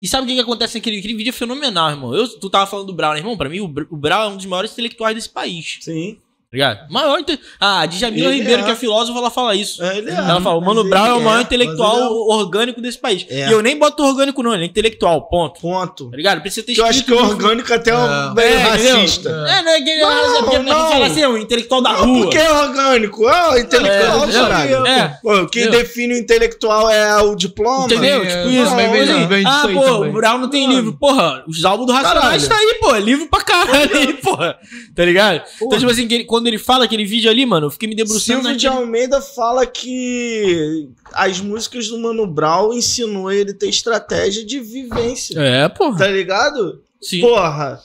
E 0.00 0.08
sabe 0.08 0.24
o 0.24 0.26
que, 0.26 0.32
que 0.32 0.40
acontece 0.40 0.78
naquele 0.78 0.98
aquele 0.98 1.12
vídeo? 1.12 1.28
É 1.28 1.34
fenomenal, 1.34 1.90
irmão. 1.90 2.14
Eu, 2.14 2.26
tu 2.40 2.48
tava 2.48 2.66
falando 2.66 2.86
do 2.86 2.94
Brau, 2.94 3.12
né, 3.12 3.18
irmão? 3.18 3.36
Pra 3.36 3.46
mim, 3.46 3.60
o, 3.60 3.66
o 3.66 3.96
Brau 3.98 4.30
é 4.30 4.32
um 4.32 4.38
dos 4.38 4.46
maiores 4.46 4.72
intelectuais 4.72 5.14
desse 5.14 5.28
país. 5.28 5.76
Sim. 5.82 6.18
Tá 6.50 6.56
ligado? 6.56 6.90
Maior. 6.90 7.20
inte- 7.20 7.38
Ah, 7.60 7.82
a 7.82 7.86
Djamila 7.86 8.28
Ele 8.30 8.38
Ribeiro, 8.40 8.62
é. 8.62 8.64
que 8.64 8.70
é 8.72 8.74
filósofa, 8.74 9.16
ela 9.20 9.30
fala 9.30 9.54
isso. 9.54 9.80
É, 9.84 9.98
Ele 9.98 10.10
é. 10.10 10.14
Ela 10.14 10.40
fala, 10.40 10.56
o 10.56 10.60
Mano 10.60 10.82
Brown 10.82 11.06
é 11.06 11.12
o 11.12 11.16
ele 11.18 11.24
maior 11.24 11.38
é, 11.38 11.42
intelectual 11.42 11.96
ele 11.96 12.08
orgânico 12.32 12.80
desse 12.80 12.98
país. 12.98 13.24
É. 13.30 13.48
E 13.48 13.52
eu 13.52 13.62
nem 13.62 13.78
boto 13.78 14.02
orgânico, 14.02 14.42
não, 14.42 14.52
ele 14.52 14.64
é 14.64 14.66
intelectual, 14.66 15.28
ponto. 15.28 15.60
Ponto. 15.60 16.10
Tá 16.10 16.16
ligado? 16.16 16.40
Precisa 16.40 16.66
ter 16.66 16.74
Que 16.74 16.80
eu 16.80 16.86
acho 16.86 17.04
que 17.04 17.12
orgânico 17.12 17.72
até 17.72 17.92
é 17.92 17.96
um 17.96 18.30
É. 18.30 18.34
meio 18.34 18.48
É, 18.48 18.62
racista. 18.64 19.28
É, 19.28 19.62
não 19.62 19.70
é 19.70 19.80
que 19.80 19.96
Não, 20.00 20.10
é 20.10 20.42
porque 20.42 20.58
não. 20.58 20.90
fala 20.90 21.06
assim, 21.06 21.22
é 21.22 21.28
um 21.28 21.38
intelectual 21.38 21.82
da 21.82 21.92
Não, 21.92 22.04
rua. 22.06 22.22
porque 22.22 22.38
é 22.38 22.52
orgânico. 22.52 23.28
É 23.28 23.48
o 23.50 23.56
intelectual, 23.58 24.86
É, 24.86 24.90
é. 24.98 25.08
Pô, 25.22 25.34
o 25.42 25.48
que 25.48 25.60
Entendeu? 25.60 25.80
define 25.82 26.14
o 26.14 26.18
intelectual 26.18 26.90
é 26.90 27.16
o 27.22 27.36
diploma. 27.36 27.84
Entendeu? 27.84 28.24
É, 28.24 28.26
tipo 28.26 28.48
isso. 28.48 29.46
ah, 29.46 29.68
pô, 29.72 30.04
o 30.04 30.12
Brown 30.12 30.38
não 30.38 30.50
tem 30.50 30.66
livro. 30.66 30.94
Porra, 30.98 31.44
os 31.46 31.64
álbuns 31.64 31.86
do 31.86 31.92
Racionais 31.92 32.48
tá 32.48 32.56
aí, 32.56 32.74
pô. 32.80 32.96
Livro 32.96 33.28
pra 33.28 33.40
caralho 33.42 33.96
aí, 33.96 34.14
porra. 34.14 34.58
Tá 34.96 35.04
ligado? 35.04 35.42
Então, 35.62 35.78
tipo 35.78 35.88
assim, 35.90 36.08
que 36.08 36.14
ele- 36.14 36.24
quando 36.40 36.46
ele 36.48 36.58
fala 36.58 36.84
aquele 36.86 37.04
vídeo 37.04 37.30
ali, 37.30 37.44
mano, 37.44 37.66
eu 37.66 37.70
fiquei 37.70 37.88
me 37.88 37.94
debruçando 37.94 38.40
Silvio 38.42 38.56
de 38.56 38.66
naquele... 38.66 38.82
Almeida 38.82 39.20
fala 39.20 39.66
que 39.66 40.88
as 41.12 41.40
músicas 41.40 41.88
do 41.88 41.98
Mano 41.98 42.26
Brown 42.26 42.72
ensinou 42.72 43.30
ele 43.30 43.52
ter 43.52 43.68
estratégia 43.68 44.44
de 44.44 44.58
vivência. 44.58 45.38
É, 45.38 45.68
porra. 45.68 45.98
Tá 45.98 46.06
ligado? 46.08 46.82
Sim. 47.00 47.20
Porra. 47.20 47.80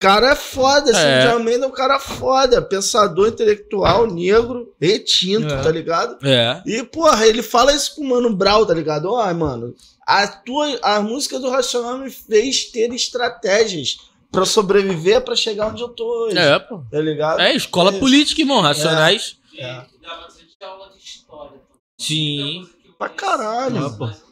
Cara 0.00 0.32
é 0.32 0.34
foda, 0.34 0.86
Silvio 0.86 1.08
É. 1.08 1.20
de 1.20 1.28
Almeida 1.28 1.64
é 1.66 1.68
um 1.68 1.72
cara 1.72 1.98
foda, 2.00 2.60
pensador 2.62 3.28
intelectual, 3.28 4.06
negro, 4.06 4.72
retinto, 4.80 5.52
É. 5.52 5.62
tá 5.62 5.70
ligado? 5.70 6.16
É. 6.26 6.62
E, 6.66 6.82
porra, 6.82 7.26
ele 7.26 7.42
fala 7.42 7.72
isso 7.72 7.94
com 7.94 8.02
o 8.02 8.08
Mano 8.08 8.34
Brown, 8.34 8.64
tá 8.64 8.72
ligado? 8.74 9.10
Ó, 9.12 9.34
mano, 9.34 9.74
a, 10.06 10.26
tua, 10.26 10.78
a 10.82 11.00
música 11.00 11.38
do 11.38 11.50
Racional 11.50 11.98
me 11.98 12.10
fez 12.10 12.64
ter 12.64 12.92
estratégias 12.92 13.98
pra 14.30 14.44
sobreviver, 14.44 15.24
pra 15.24 15.34
chegar 15.36 15.68
onde 15.68 15.82
eu 15.82 15.88
tô 15.88 16.26
hoje, 16.26 16.38
É, 16.38 16.58
pô. 16.58 16.82
tá 16.90 17.00
ligado? 17.00 17.40
É, 17.40 17.54
escola 17.54 17.90
Isso. 17.90 18.00
política, 18.00 18.40
irmão. 18.40 18.60
Racionais. 18.60 19.38
É. 19.56 19.86
Dá 20.00 20.16
bastante 20.16 20.56
aula 20.62 20.90
de 20.92 20.98
história. 20.98 21.60
Sim. 22.00 22.68
Pra 22.98 23.08
caralho. 23.08 23.86
Ah, 23.86 23.90
pô. 23.96 24.30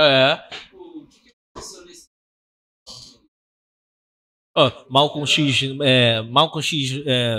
É. 0.00 0.48
O 0.72 1.06
que 1.06 1.20
que 1.20 1.30
aconteceu 1.56 1.84
nesse 1.86 2.06
Ó, 4.56 4.70
Malcolm 4.88 5.26
X, 5.26 5.62
é, 5.82 6.22
Malcolm 6.22 6.62
X, 6.62 7.02
é, 7.06 7.36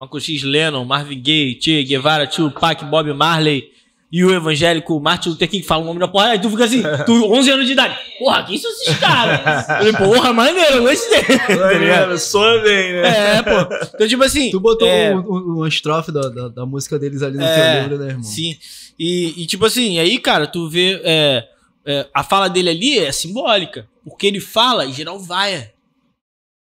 Malcolm 0.00 0.20
X 0.20 0.42
Lennon, 0.42 0.84
Marvin 0.84 1.20
Gaye, 1.22 1.60
Che 1.60 1.82
Guevara, 1.84 2.26
Tupac, 2.28 2.84
Bob 2.84 3.12
Marley 3.12 3.72
e 4.10 4.24
o 4.24 4.32
evangélico 4.32 4.98
Martin 5.00 5.30
Luther 5.30 5.48
King 5.48 5.62
que 5.62 5.68
fala 5.68 5.82
o 5.82 5.86
nome 5.86 5.98
da 6.00 6.06
porra. 6.08 6.26
Aí 6.28 6.38
tu 6.40 6.48
fica 6.50 6.64
assim, 6.64 6.82
tu 7.04 7.12
11 7.32 7.50
anos 7.50 7.66
de 7.66 7.72
idade. 7.72 7.96
Porra, 8.18 8.44
quem 8.44 8.56
são 8.56 8.70
esses 8.70 8.96
caras? 8.98 9.40
Eu 9.40 9.64
falei, 9.64 9.92
porra, 9.92 10.32
maneiro, 10.32 10.76
eu 10.76 10.82
gostei. 10.84 11.22
tá 11.22 11.72
ligado? 11.72 12.18
Soa 12.18 12.60
bem, 12.62 12.92
né? 12.92 13.36
É, 13.38 13.42
pô. 13.42 13.74
Então, 13.94 14.08
tipo 14.08 14.22
assim. 14.22 14.50
Tu 14.50 14.60
botou 14.60 14.86
é, 14.88 15.14
um, 15.14 15.18
um, 15.20 15.56
uma 15.56 15.68
estrofe 15.68 16.12
da, 16.12 16.28
da, 16.28 16.48
da 16.48 16.66
música 16.66 16.98
deles 16.98 17.22
ali 17.22 17.36
no 17.36 17.44
É, 17.44 17.72
teu 17.74 17.82
livro, 17.82 17.98
né, 18.04 18.10
irmão? 18.12 18.22
Sim. 18.22 18.56
E, 18.98 19.42
e, 19.42 19.46
tipo 19.46 19.66
assim, 19.66 19.98
aí, 19.98 20.18
cara, 20.18 20.46
tu 20.46 20.68
vê. 20.68 21.00
é, 21.04 21.44
é, 21.84 22.06
a 22.14 22.22
fala 22.24 22.48
dele 22.48 22.70
ali 22.70 22.98
é 22.98 23.10
simbólica. 23.12 23.86
Porque 24.04 24.26
ele 24.28 24.40
fala 24.40 24.86
e 24.86 24.92
geral 24.92 25.18
vai. 25.18 25.72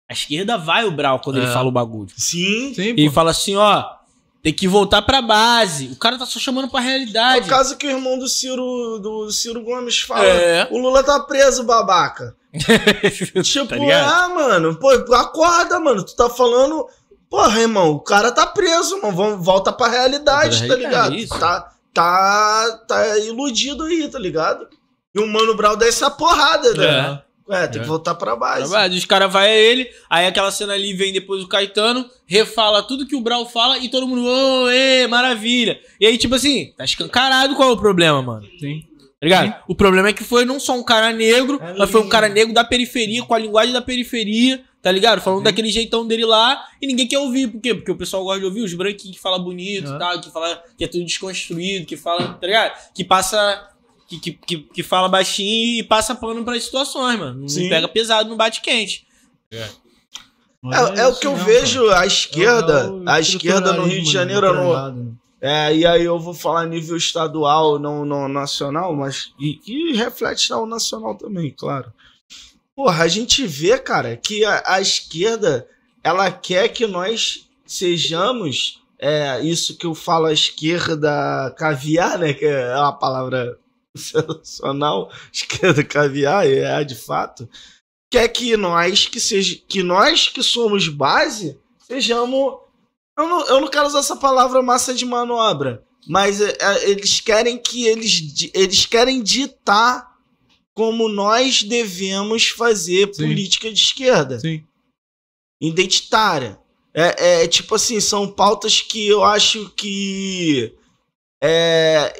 A 0.10 0.14
esquerda 0.14 0.58
vai 0.58 0.84
o 0.86 0.92
Brau 0.92 1.20
quando 1.20 1.38
ele 1.38 1.46
É. 1.48 1.52
fala 1.54 1.68
o 1.68 1.72
bagulho. 1.72 2.10
Sim. 2.16 2.74
Sim, 2.74 2.94
E 2.98 3.06
pô. 3.08 3.12
fala 3.12 3.32
assim, 3.32 3.56
ó, 3.56 3.84
tem 4.46 4.54
que 4.54 4.68
voltar 4.68 5.02
pra 5.02 5.24
base. 5.24 5.88
O 5.88 5.96
cara 5.96 6.20
tá 6.20 6.26
só 6.28 6.38
chamando 6.38 6.68
pra 6.70 6.80
É 6.80 6.84
realidade. 6.84 7.48
o 7.48 7.50
caso 7.50 7.76
que 7.78 7.88
o 7.88 7.90
irmão 7.90 8.20
do 8.20 8.28
Ciro, 8.28 9.00
do 9.00 9.32
Ciro 9.32 9.64
Gomes 9.64 10.02
fala. 10.02 10.24
É. 10.24 10.68
O 10.70 10.78
Lula 10.78 11.02
tá 11.04 11.20
preso, 11.22 11.64
babaca. 11.64 12.36
Tipo, 13.44 13.68
Tá 13.70 13.76
ligado? 13.76 14.08
ah, 14.14 14.30
mano, 14.30 14.76
pô, 14.76 14.92
acorda, 15.16 15.80
mano. 15.80 16.04
Tu 16.06 16.16
tá 16.16 16.30
falando. 16.30 16.86
Porra, 17.28 17.60
irmão, 17.60 17.94
o 17.94 18.00
cara 18.00 18.32
tá 18.32 18.46
preso, 18.46 19.02
mano. 19.02 19.42
Volta 19.42 19.74
pra 19.74 19.88
realidade, 19.88 20.68
tá 20.68 20.76
ligado? 20.76 21.16
isso. 21.16 21.40
Tá, 21.40 21.72
tá, 21.92 22.82
tá 22.88 23.18
iludido 23.18 23.84
aí, 23.86 24.08
tá 24.08 24.20
ligado? 24.20 24.68
E 25.16 25.20
o 25.20 25.26
Mano 25.26 25.56
Brown 25.56 25.76
dá 25.76 25.88
essa 25.88 26.12
porrada, 26.12 26.72
né? 26.76 27.20
É, 27.50 27.68
tem 27.68 27.80
É. 27.80 27.84
que 27.84 27.88
voltar 27.90 28.16
pra 28.16 28.36
base. 28.36 28.62
Trabalho. 28.70 28.94
Os 28.96 29.06
caras 29.06 29.32
vai 29.32 29.48
a 29.50 29.56
ele, 29.56 29.88
aí 30.10 30.26
aquela 30.26 30.50
cena 30.52 30.74
ali 30.74 30.94
vem 30.94 31.14
depois 31.14 31.44
o 31.44 31.48
Caetano, 31.48 32.10
refala 32.26 32.82
tudo 32.82 33.06
que 33.06 33.16
o 33.16 33.22
Brau 33.22 33.46
fala 33.48 33.78
e 33.78 33.88
todo 33.90 34.08
mundo, 34.08 34.26
ô, 34.26 34.70
ê, 34.70 35.06
maravilha. 35.08 35.80
E 36.00 36.06
aí, 36.08 36.18
tipo 36.18 36.34
assim, 36.36 36.74
tá 36.78 36.84
escancarado 36.84 37.56
qual 37.56 37.70
é 37.70 37.72
o 37.74 37.78
problema, 37.78 38.22
mano. 38.22 38.48
Sim. 38.60 38.82
Tá 39.00 39.26
ligado? 39.28 39.56
O 39.68 39.76
problema 39.76 40.10
é 40.10 40.14
que 40.14 40.24
foi 40.24 40.44
não 40.46 40.60
só 40.60 40.74
um 40.78 40.84
cara 40.84 41.12
negro, 41.12 41.60
É 41.62 41.74
mas 41.78 41.90
foi 41.90 42.02
um 42.02 42.10
cara 42.10 42.28
negro 42.28 42.54
da 42.54 42.64
periferia, 42.64 43.24
com 43.24 43.34
a 43.34 43.40
linguagem 43.40 43.74
da 43.74 43.82
periferia, 43.82 44.64
tá 44.82 44.92
ligado? 44.92 45.20
Falando 45.22 45.44
daquele 45.44 45.70
jeitão 45.70 46.06
dele 46.06 46.26
lá, 46.26 46.64
e 46.82 46.86
ninguém 46.86 47.08
quer 47.08 47.18
ouvir. 47.20 47.48
Por 47.48 47.62
quê? 47.62 47.74
Porque 47.74 47.92
o 47.92 47.96
pessoal 47.98 48.24
gosta 48.24 48.40
de 48.40 48.46
ouvir 48.46 48.62
os 48.62 48.74
branquinhos 48.74 49.16
que 49.18 49.22
fala 49.22 49.40
bonito 49.40 49.92
É. 49.92 49.96
e 49.96 50.00
tal, 50.00 50.20
que 50.22 50.32
fala 50.32 50.62
que 50.78 50.84
é 50.84 50.88
tudo 50.88 51.04
desconstruído, 51.06 51.86
que 51.86 51.96
fala, 51.98 52.34
tá 52.34 52.46
ligado? 52.46 52.74
Que 52.94 53.04
passa. 53.04 53.68
Que, 54.20 54.32
que, 54.32 54.32
que, 54.32 54.58
que 54.58 54.84
fala 54.84 55.08
baixinho 55.08 55.80
e 55.80 55.84
passa 55.84 56.16
pano 56.16 56.44
pras 56.44 56.64
situações, 56.64 57.20
mano. 57.20 57.42
Não 57.42 57.48
Sim. 57.48 57.70
pega 57.70 57.88
pesado 57.88 58.30
no 58.30 58.36
bate-quente. 58.36 59.06
É, 59.52 61.02
é 61.02 61.08
o 61.08 61.16
que 61.16 61.28
eu 61.28 61.36
vejo 61.36 61.90
a 61.92 62.06
esquerda, 62.06 62.92
a 63.06 63.20
esquerda 63.20 63.74
no 63.74 63.86
Rio 63.86 64.04
de 64.04 64.12
Janeiro, 64.12 64.52
no, 64.54 65.18
É, 65.40 65.76
e 65.76 65.86
aí 65.86 66.04
eu 66.04 66.20
vou 66.20 66.34
falar 66.34 66.62
a 66.62 66.66
nível 66.66 66.98
estadual, 66.98 67.78
não, 67.78 68.04
não 68.04 68.28
nacional, 68.28 68.96
mas 68.96 69.32
e, 69.40 69.60
e 69.68 69.96
reflete 69.96 70.50
no 70.50 70.66
nacional 70.66 71.16
também, 71.16 71.52
claro. 71.52 71.94
Porra, 72.76 73.04
a 73.04 73.08
gente 73.08 73.46
vê, 73.46 73.78
cara, 73.78 74.18
que 74.18 74.44
a, 74.44 74.64
a 74.66 74.82
esquerda 74.82 75.68
ela 76.04 76.32
quer 76.32 76.70
que 76.70 76.86
nós 76.86 77.48
sejamos 77.66 78.82
é, 79.00 79.42
isso 79.42 79.78
que 79.78 79.86
eu 79.86 79.94
falo 79.94 80.26
a 80.26 80.34
esquerda 80.34 81.54
caviar, 81.58 82.18
né? 82.18 82.34
Que 82.34 82.46
é 82.46 82.76
uma 82.76 82.94
palavra 82.94 83.58
sensacional, 83.96 85.12
esquerda 85.32 85.84
caviar, 85.84 86.48
é 86.48 86.84
de 86.84 86.96
fato. 86.96 87.48
Quer 88.12 88.28
que 88.30 88.56
nós 88.56 89.08
que 89.08 89.20
seja, 89.20 89.56
que 89.68 89.82
nós 89.82 90.28
que 90.28 90.44
somos 90.44 90.88
base 90.88 91.60
sejamos 91.88 92.66
eu 93.18 93.30
não, 93.30 93.48
eu 93.48 93.62
não 93.62 93.68
quero 93.70 93.88
usar 93.88 94.00
essa 94.00 94.16
palavra 94.16 94.62
massa 94.62 94.94
de 94.94 95.06
manobra, 95.06 95.84
mas 96.08 96.42
é, 96.42 96.58
é, 96.60 96.90
eles 96.90 97.22
querem 97.22 97.58
que 97.58 97.86
eles, 97.86 98.52
eles 98.54 98.86
querem 98.86 99.24
ditar 99.24 100.14
como 100.74 101.08
nós 101.08 101.64
devemos 101.64 102.50
fazer 102.50 103.10
Sim. 103.14 103.28
política 103.28 103.72
de 103.72 103.80
esquerda, 103.80 104.40
Sim. 104.40 104.64
identitária. 105.62 106.60
É, 106.94 107.44
é, 107.44 107.48
tipo 107.48 107.76
assim, 107.76 108.00
são 108.00 108.30
pautas 108.30 108.82
que 108.82 109.08
eu 109.08 109.24
acho 109.24 109.70
que 109.72 110.74
é, 111.42 112.14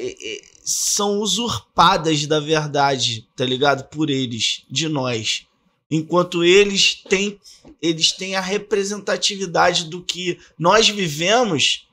são 0.66 1.20
usurpadas 1.20 2.26
da 2.26 2.40
verdade, 2.40 3.28
tá 3.36 3.46
ligado? 3.46 3.88
Por 3.88 4.10
eles, 4.10 4.64
de 4.70 4.90
nós. 4.90 5.46
Enquanto 5.90 6.44
eles 6.44 6.96
têm 7.08 7.40
eles 7.82 8.12
têm 8.12 8.36
a 8.36 8.42
representatividade 8.42 9.86
do 9.86 10.02
que 10.02 10.40
nós 10.58 10.90
vivemos, 10.90 11.88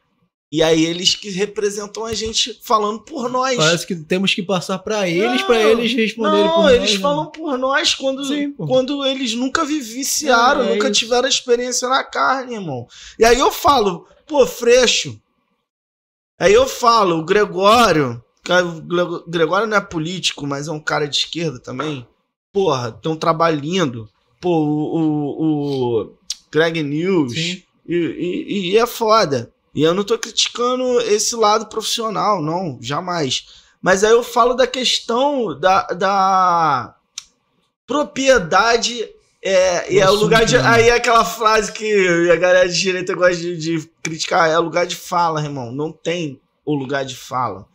e 0.51 0.62
aí 0.62 0.85
eles 0.85 1.15
que 1.15 1.31
representam 1.31 2.05
a 2.05 2.12
gente 2.12 2.59
falando 2.62 3.01
por 3.01 3.31
nós. 3.31 3.57
Parece 3.57 3.86
que 3.86 3.97
temos 3.97 4.35
que 4.35 4.43
passar 4.43 4.78
pra 4.81 5.09
eles, 5.09 5.40
Não, 5.40 5.47
pra 5.47 5.62
eles 5.62 5.94
responderem 5.94 6.44
Não, 6.44 6.55
por 6.55 6.62
nós, 6.62 6.73
eles 6.74 6.94
né? 6.94 6.99
falam 7.01 7.27
por 7.31 7.59
nós 7.59 7.94
quando, 7.94 8.24
Sim, 8.24 8.53
quando 8.53 9.05
eles 9.05 9.35
nunca 9.35 9.65
vivenciaram, 9.65 10.62
É, 10.65 10.66
é 10.66 10.74
nunca 10.74 10.90
tiveram 10.90 11.27
experiência 11.28 11.89
na 11.89 12.05
carne, 12.05 12.55
irmão. 12.55 12.86
E 13.19 13.24
aí 13.24 13.39
eu 13.39 13.51
falo, 13.51 14.07
pô, 14.27 14.47
Freixo. 14.47 15.19
Aí 16.39 16.53
eu 16.53 16.66
falo, 16.66 17.19
o 17.19 17.24
Gregório, 17.24 18.23
o 18.48 18.81
Gre- 18.82 19.24
Gregório 19.28 19.66
não 19.66 19.77
é 19.77 19.81
político, 19.81 20.47
mas 20.47 20.69
é 20.69 20.73
um 20.73 20.81
cara 20.81 21.06
de 21.09 21.16
esquerda 21.16 21.59
também. 21.59 22.06
Porra, 22.52 22.90
tem 22.93 23.10
um 23.12 23.16
trabalho 23.16 23.59
lindo. 23.60 24.09
Pô, 24.40 24.51
o, 24.59 25.01
o, 25.01 26.02
o 26.02 26.12
Greg 26.51 26.82
News. 26.82 27.32
E, 27.89 27.94
e- 27.97 28.70
e 28.73 28.78
é 28.78 28.86
foda. 28.86 29.52
E 29.74 29.82
eu 29.82 29.94
não 29.94 30.05
tô 30.05 30.19
criticando 30.19 31.01
esse 31.02 31.35
lado 31.35 31.66
profissional, 31.66 32.43
não, 32.43 32.78
jamais. 32.81 33.47
Mas 33.81 34.05
aí 34.05 34.10
eu 34.12 34.23
falo 34.23 34.55
da 34.55 34.66
questão 34.66 35.59
da, 35.59 35.82
da 35.89 36.94
propriedade 37.86 39.09
É, 39.44 39.93
e 39.93 39.98
é 39.98 40.09
o 40.09 40.14
lugar 40.14 40.44
de. 40.44 40.56
Aí 40.56 40.89
é 40.89 40.94
aquela 40.94 41.24
frase 41.24 41.73
que 41.73 42.28
a 42.31 42.36
galera 42.36 42.69
de 42.69 42.78
direita 42.81 43.12
gosta 43.14 43.36
de, 43.36 43.56
de 43.56 43.90
criticar, 44.02 44.48
é 44.48 44.56
o 44.59 44.62
lugar 44.62 44.86
de 44.86 44.94
fala, 44.94 45.43
irmão. 45.43 45.73
Não 45.73 45.90
tem 45.90 46.40
o 46.64 46.74
lugar 46.77 47.05
de 47.05 47.16
fala. 47.16 47.66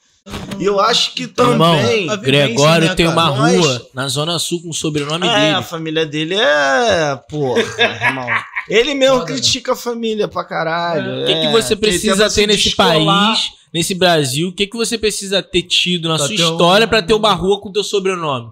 E 0.60 0.66
eu 0.66 0.80
acho 0.80 1.14
que 1.14 1.24
Irmão, 1.24 1.76
também. 1.78 2.10
a 2.10 2.16
vivência, 2.16 2.18
Gregório 2.18 2.88
né, 2.90 2.96
tem 2.96 3.08
uma 3.08 3.30
Nós- 3.30 3.56
rua 3.66 3.88
na 3.94 4.08
Zona 4.08 4.40
Sul 4.40 4.62
com 4.62 4.70
o 4.70 4.74
sobrenome 4.74 5.28
É, 5.28 5.30
a 5.52 5.54
dele. 5.56 5.64
família 5.68 6.06
dele 6.06 6.36
é. 6.36 7.16
Porra, 7.30 7.62
irmão. 7.80 8.28
Ele 8.68 8.94
mesmo 8.94 9.20
Foda, 9.20 9.30
né? 9.32 9.38
critica 9.38 9.74
a 9.74 9.76
família 9.76 10.28
pra 10.28 10.44
caralho. 10.44 11.24
O 11.24 11.26
que, 11.26 11.34
que 11.34 11.46
é, 11.48 11.52
você 11.52 11.76
precisa 11.76 12.30
ter 12.30 12.48
nesse 12.48 12.64
descolar. 12.66 12.96
país, 13.34 13.52
nesse 13.74 13.94
Brasil? 13.96 14.50
O 14.50 14.52
que, 14.54 14.68
que 14.68 14.76
você 14.76 14.98
precisa 14.98 15.42
ter 15.42 15.62
tido 15.64 16.10
na 16.10 16.18
Pra 16.18 16.28
sua 16.28 16.36
ter 16.36 16.44
um- 16.44 16.52
história 16.52 16.88
pra 16.88 17.02
ter 17.02 17.14
uma 17.14 17.34
rua 17.34 17.62
com 17.62 17.72
teu 17.72 17.84
sobrenome? 17.84 18.52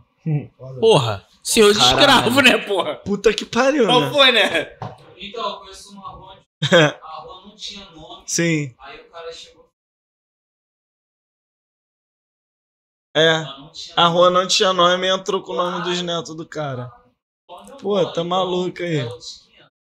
Porra, 0.80 1.24
senhor 1.44 1.74
de 1.74 1.80
Caralho. 1.80 2.00
escravo, 2.00 2.42
né, 2.42 2.58
porra? 2.60 2.96
Puta 2.96 3.34
que 3.34 3.44
pariu, 3.46 3.86
Qual 3.88 4.02
né? 4.02 4.10
foi, 4.12 4.32
né? 4.32 4.68
Então, 5.20 5.44
eu 5.50 5.56
conheço 5.58 5.92
uma 5.92 6.10
rua 6.10 6.34
onde 6.34 6.42
a 6.76 7.22
rua 7.22 7.42
não 7.48 7.56
tinha 7.56 7.86
nome. 7.96 8.24
Sim. 8.26 8.74
Aí 8.80 8.98
o 9.00 9.12
cara 9.12 9.32
chegou 9.34 9.55
É. 13.16 13.46
A 13.96 14.08
rua 14.08 14.30
não 14.30 14.46
tinha 14.46 14.74
nome 14.74 15.08
e 15.08 15.10
entrou 15.10 15.42
com 15.42 15.54
o 15.54 15.56
nome 15.56 15.82
dos 15.84 16.02
netos 16.02 16.36
do 16.36 16.46
cara. 16.46 16.92
Pô, 17.82 18.06
tá 18.12 18.22
maluco 18.24 18.84
aí. 18.84 19.08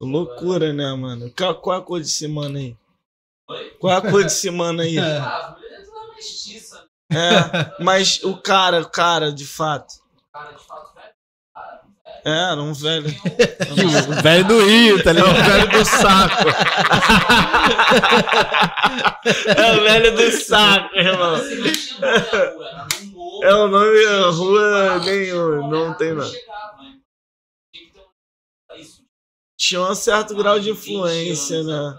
Loucura, 0.01 0.73
né, 0.73 0.95
mano? 0.95 1.33
Qual, 1.37 1.57
qual 1.57 1.77
é 1.77 1.81
a 1.81 1.83
cor 1.83 1.99
desse 1.99 2.29
mano 2.29 2.57
aí? 2.59 2.77
Oi? 3.49 3.71
Qual 3.81 3.93
é 3.93 3.97
a 3.97 4.01
cor 4.01 4.23
desse 4.23 4.49
mano 4.51 4.83
aí? 4.83 4.97
Ah, 5.09 5.57
é. 7.13 7.13
É, 7.13 7.77
mas 7.85 8.25
o 8.25 8.37
cara, 8.37 8.81
o 8.81 8.89
cara, 8.89 9.33
de 9.33 9.47
fato. 9.47 9.95
Cara, 10.33 10.51
de 10.53 10.65
fato, 10.65 10.93
velho. 10.95 11.13
É, 12.25 12.53
era 12.53 12.61
um 12.61 12.73
velho. 12.73 13.07
O 14.09 14.13
velho 14.23 14.49
do 14.49 14.65
Rio, 14.65 15.05
tá 15.05 15.13
ligado? 15.13 15.35
velho 15.35 15.71
do 15.71 15.85
saco. 15.85 16.49
é 19.57 19.73
o 19.73 19.83
velho 19.83 20.17
do 20.17 20.33
saco, 20.33 20.97
irmão. 20.97 21.37
Rua. 23.27 23.45
É 23.45 23.55
o 23.55 23.69
nome 23.69 24.05
da 24.05 24.31
rua 24.31 24.99
nenhum, 25.01 25.69
não 25.69 25.97
tem 25.97 26.15
nada. 26.15 26.31
Tinha 29.59 29.81
um- 29.81 29.95
certo 29.95 30.35
grau 30.35 30.59
de 30.61 30.71
20 30.73 30.79
influência, 30.91 31.63
né? 31.63 31.97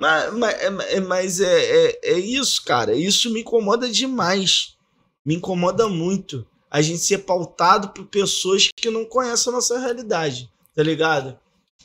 Mas, 0.00 0.32
mas, 0.34 0.54
é- 0.62 1.00
mas 1.00 1.40
é, 1.40 1.86
é, 1.88 2.00
é 2.12 2.18
isso, 2.18 2.64
cara. 2.64 2.94
Isso 2.94 3.30
me 3.32 3.40
incomoda 3.40 3.88
demais. 3.88 4.76
Me 5.24 5.34
incomoda 5.34 5.88
muito. 5.88 6.46
A 6.70 6.82
gente 6.82 6.98
ser 6.98 7.18
pautado 7.18 7.90
por 7.90 8.06
pessoas 8.06 8.68
que 8.74 8.90
não 8.90 9.04
conhecem 9.04 9.50
a 9.52 9.56
nossa 9.56 9.78
realidade, 9.78 10.50
tá 10.74 10.82
ligado? 10.82 11.38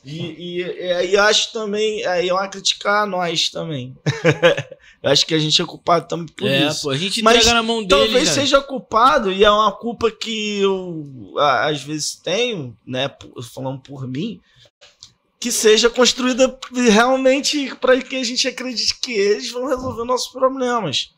E, 0.03 0.17
e, 0.19 0.61
e 0.61 0.91
aí 0.93 1.13
eu 1.13 1.21
acho 1.23 1.51
também. 1.53 2.05
Aí 2.05 2.29
é 2.29 2.33
uma 2.33 2.47
criticar 2.47 3.03
a 3.03 3.05
nós 3.05 3.49
também. 3.49 3.95
eu 5.01 5.09
acho 5.11 5.25
que 5.25 5.33
a 5.33 5.39
gente 5.39 5.61
é 5.61 5.65
culpado 5.65 6.07
também 6.07 6.27
por 6.27 6.47
É, 6.47 6.67
isso. 6.67 6.83
pô, 6.83 6.89
a 6.89 6.97
gente 6.97 7.21
Mas 7.21 7.37
entrega 7.37 7.53
na 7.55 7.63
mão 7.63 7.77
dele, 7.83 7.89
Talvez 7.89 8.27
né? 8.29 8.33
seja 8.35 8.61
culpado, 8.61 9.31
e 9.31 9.43
é 9.43 9.49
uma 9.51 9.71
culpa 9.71 10.11
que 10.11 10.59
eu 10.59 11.33
às 11.37 11.81
vezes 11.83 12.15
tenho, 12.15 12.75
né? 12.85 13.09
Falando 13.53 13.79
por 13.81 14.07
mim, 14.07 14.39
que 15.39 15.51
seja 15.51 15.89
construída 15.89 16.57
realmente 16.91 17.73
para 17.79 18.01
que 18.01 18.15
a 18.17 18.23
gente 18.23 18.47
acredite 18.47 18.99
que 18.99 19.13
eles 19.13 19.51
vão 19.51 19.67
resolver 19.67 20.03
nossos 20.03 20.31
problemas. 20.31 21.11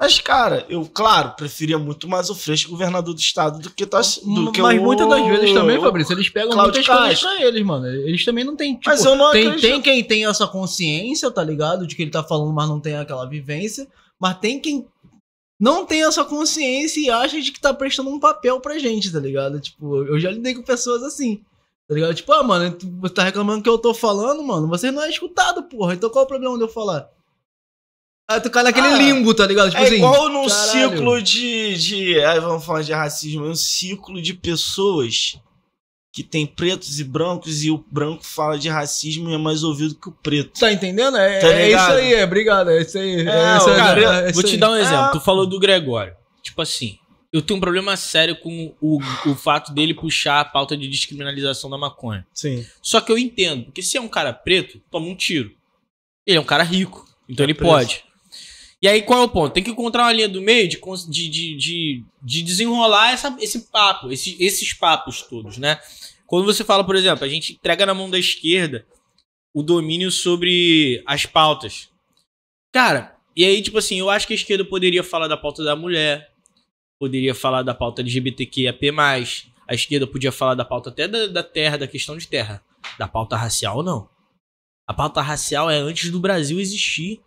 Mas, 0.00 0.18
cara, 0.18 0.66
eu, 0.68 0.84
claro, 0.92 1.34
preferia 1.36 1.78
muito 1.78 2.08
mais 2.08 2.28
o 2.28 2.34
Freixo 2.34 2.68
governador 2.68 3.14
do 3.14 3.20
estado 3.20 3.60
do 3.60 3.70
que, 3.70 3.86
tá, 3.86 4.00
do 4.00 4.50
que 4.50 4.60
Mas 4.60 4.80
o... 4.80 4.82
muitas 4.82 5.08
das 5.08 5.24
vezes 5.26 5.52
também, 5.52 5.80
Fabrício, 5.80 6.12
eles 6.12 6.28
pegam 6.28 6.50
Cláudio 6.50 6.74
muitas 6.74 6.86
coisas 6.86 7.20
Castro. 7.20 7.28
pra 7.28 7.46
eles, 7.46 7.64
mano. 7.64 7.86
Eles 7.86 8.24
também 8.24 8.42
não 8.42 8.56
têm, 8.56 8.74
tipo, 8.74 8.88
Mas 8.88 9.04
eu 9.04 9.14
não 9.14 9.30
tem, 9.30 9.46
acredito. 9.46 9.70
tem 9.70 9.80
quem 9.80 10.02
tem 10.02 10.26
essa 10.26 10.46
consciência, 10.48 11.30
tá 11.30 11.44
ligado? 11.44 11.86
De 11.86 11.94
que 11.94 12.02
ele 12.02 12.10
tá 12.10 12.24
falando, 12.24 12.52
mas 12.52 12.68
não 12.68 12.80
tem 12.80 12.96
aquela 12.96 13.26
vivência. 13.26 13.86
Mas 14.18 14.38
tem 14.38 14.58
quem 14.58 14.86
não 15.62 15.86
tem 15.86 16.02
essa 16.02 16.24
consciência 16.24 16.98
e 16.98 17.08
acha 17.08 17.40
de 17.40 17.52
que 17.52 17.60
tá 17.60 17.72
prestando 17.72 18.10
um 18.10 18.18
papel 18.18 18.58
pra 18.58 18.80
gente, 18.80 19.12
tá 19.12 19.20
ligado? 19.20 19.60
Tipo, 19.60 20.04
eu 20.04 20.18
já 20.18 20.32
lidei 20.32 20.56
com 20.56 20.62
pessoas 20.62 21.04
assim. 21.04 21.40
Tá 21.86 21.94
ligado? 21.94 22.14
Tipo, 22.14 22.32
ah, 22.32 22.42
mano, 22.42 22.76
você 23.00 23.14
tá 23.14 23.22
reclamando 23.22 23.62
que 23.62 23.68
eu 23.68 23.78
tô 23.78 23.94
falando, 23.94 24.42
mano. 24.42 24.66
Você 24.66 24.90
não 24.90 25.00
é 25.00 25.08
escutado, 25.08 25.62
porra. 25.62 25.94
Então 25.94 26.10
qual 26.10 26.24
é 26.24 26.24
o 26.24 26.28
problema 26.28 26.56
de 26.56 26.64
eu 26.64 26.68
falar? 26.68 27.08
Aí 28.30 28.40
tu 28.40 28.50
cai 28.50 28.62
naquele 28.62 28.86
Ah, 28.86 28.96
limbo, 28.96 29.34
tá 29.34 29.46
ligado? 29.46 29.70
Tipo 29.70 29.82
é 29.82 29.86
assim, 29.86 29.96
igual 29.96 30.28
num 30.28 30.46
caralho. 30.46 30.90
ciclo 30.90 31.22
de, 31.22 31.76
de. 31.76 32.20
Aí 32.24 32.40
vamos 32.40 32.64
falar 32.64 32.82
de 32.82 32.92
racismo, 32.92 33.44
é 33.46 33.48
um 33.50 33.54
ciclo 33.54 34.22
de 34.22 34.32
pessoas 34.34 35.38
que 36.14 36.22
tem 36.22 36.46
pretos 36.46 37.00
e 37.00 37.04
brancos, 37.04 37.64
e 37.64 37.70
o 37.70 37.82
branco 37.90 38.22
fala 38.22 38.58
de 38.58 38.68
racismo 38.68 39.30
e 39.30 39.34
é 39.34 39.38
mais 39.38 39.62
ouvido 39.64 39.94
que 39.94 40.08
o 40.08 40.12
preto. 40.12 40.60
Tá 40.60 40.70
entendendo? 40.72 41.16
É, 41.16 41.40
Tá 41.40 41.48
é 41.48 41.68
isso 41.70 41.90
aí, 41.92 42.14
é, 42.14 42.24
obrigado. 42.24 42.70
É 42.70 42.82
isso 42.82 42.98
aí. 42.98 43.26
É, 43.26 43.30
É, 43.30 43.56
isso 43.56 43.70
aí, 43.70 43.76
cara, 43.76 44.00
é 44.22 44.24
isso 44.26 44.34
Vou 44.34 44.42
te 44.42 44.52
aí. 44.54 44.58
dar 44.58 44.70
um 44.70 44.76
exemplo. 44.76 45.06
É. 45.06 45.12
Tu 45.12 45.20
falou 45.20 45.46
do 45.46 45.58
Gregório. 45.58 46.14
Tipo 46.42 46.60
assim, 46.60 46.98
eu 47.32 47.40
tenho 47.40 47.56
um 47.56 47.60
problema 47.60 47.96
sério 47.96 48.36
com 48.36 48.74
o, 48.80 48.98
o 49.26 49.34
fato 49.34 49.72
dele 49.72 49.94
puxar 49.94 50.40
a 50.40 50.44
pauta 50.44 50.76
de 50.76 50.86
descriminalização 50.86 51.70
da 51.70 51.78
maconha. 51.78 52.26
Sim. 52.34 52.64
Só 52.82 53.00
que 53.00 53.10
eu 53.10 53.16
entendo, 53.16 53.64
porque 53.64 53.82
se 53.82 53.96
é 53.96 54.00
um 54.00 54.08
cara 54.08 54.34
preto, 54.34 54.80
toma 54.90 55.06
um 55.06 55.16
tiro. 55.16 55.50
Ele 56.26 56.36
é 56.36 56.40
um 56.40 56.44
cara 56.44 56.62
rico, 56.62 57.06
então 57.26 57.44
ele 57.44 57.54
preso. 57.54 57.72
pode. 57.72 58.04
E 58.82 58.88
aí 58.88 59.00
qual 59.02 59.20
é 59.20 59.24
o 59.24 59.28
ponto? 59.28 59.52
Tem 59.52 59.62
que 59.62 59.70
encontrar 59.70 60.02
uma 60.04 60.12
linha 60.12 60.28
do 60.28 60.42
meio 60.42 60.68
de, 60.68 60.76
de, 61.08 61.56
de, 61.56 62.04
de 62.20 62.42
desenrolar 62.42 63.12
essa, 63.12 63.34
esse 63.40 63.70
papo, 63.70 64.10
esse- 64.10 64.36
esses 64.42 64.72
papos 64.74 65.22
todos, 65.22 65.56
né? 65.56 65.78
Quando 66.26 66.44
você 66.46 66.64
fala, 66.64 66.82
por 66.84 66.96
exemplo, 66.96 67.24
a 67.24 67.28
gente 67.28 67.52
entrega 67.52 67.86
na 67.86 67.94
mão 67.94 68.10
da 68.10 68.18
esquerda 68.18 68.84
o 69.54 69.62
domínio 69.62 70.10
sobre 70.10 71.02
as 71.06 71.26
pautas. 71.26 71.88
Cara, 72.72 73.14
e 73.36 73.44
aí, 73.44 73.62
tipo 73.62 73.78
assim, 73.78 73.98
eu 74.00 74.10
acho 74.10 74.26
que 74.26 74.32
a 74.32 74.36
esquerda 74.36 74.64
poderia 74.64 75.04
falar 75.04 75.28
da 75.28 75.36
pauta 75.36 75.62
da 75.62 75.76
mulher, 75.76 76.32
poderia 76.98 77.34
falar 77.34 77.62
da 77.62 77.74
pauta 77.74 78.00
LGBTQIAP+, 78.02 78.90
a 79.68 79.74
esquerda 79.74 80.06
podia 80.06 80.32
falar 80.32 80.54
da 80.54 80.64
pauta 80.64 80.90
até 80.90 81.06
da, 81.06 81.26
da 81.28 81.42
terra, 81.42 81.76
da 81.78 81.86
questão 81.86 82.16
de 82.16 82.26
terra. 82.26 82.62
Da 82.98 83.06
pauta 83.06 83.36
racial, 83.36 83.82
não. 83.82 84.08
A 84.88 84.92
pauta 84.94 85.20
racial 85.20 85.70
é 85.70 85.76
antes 85.76 86.10
do 86.10 86.18
Brasil 86.18 86.58
existir. 86.58 87.20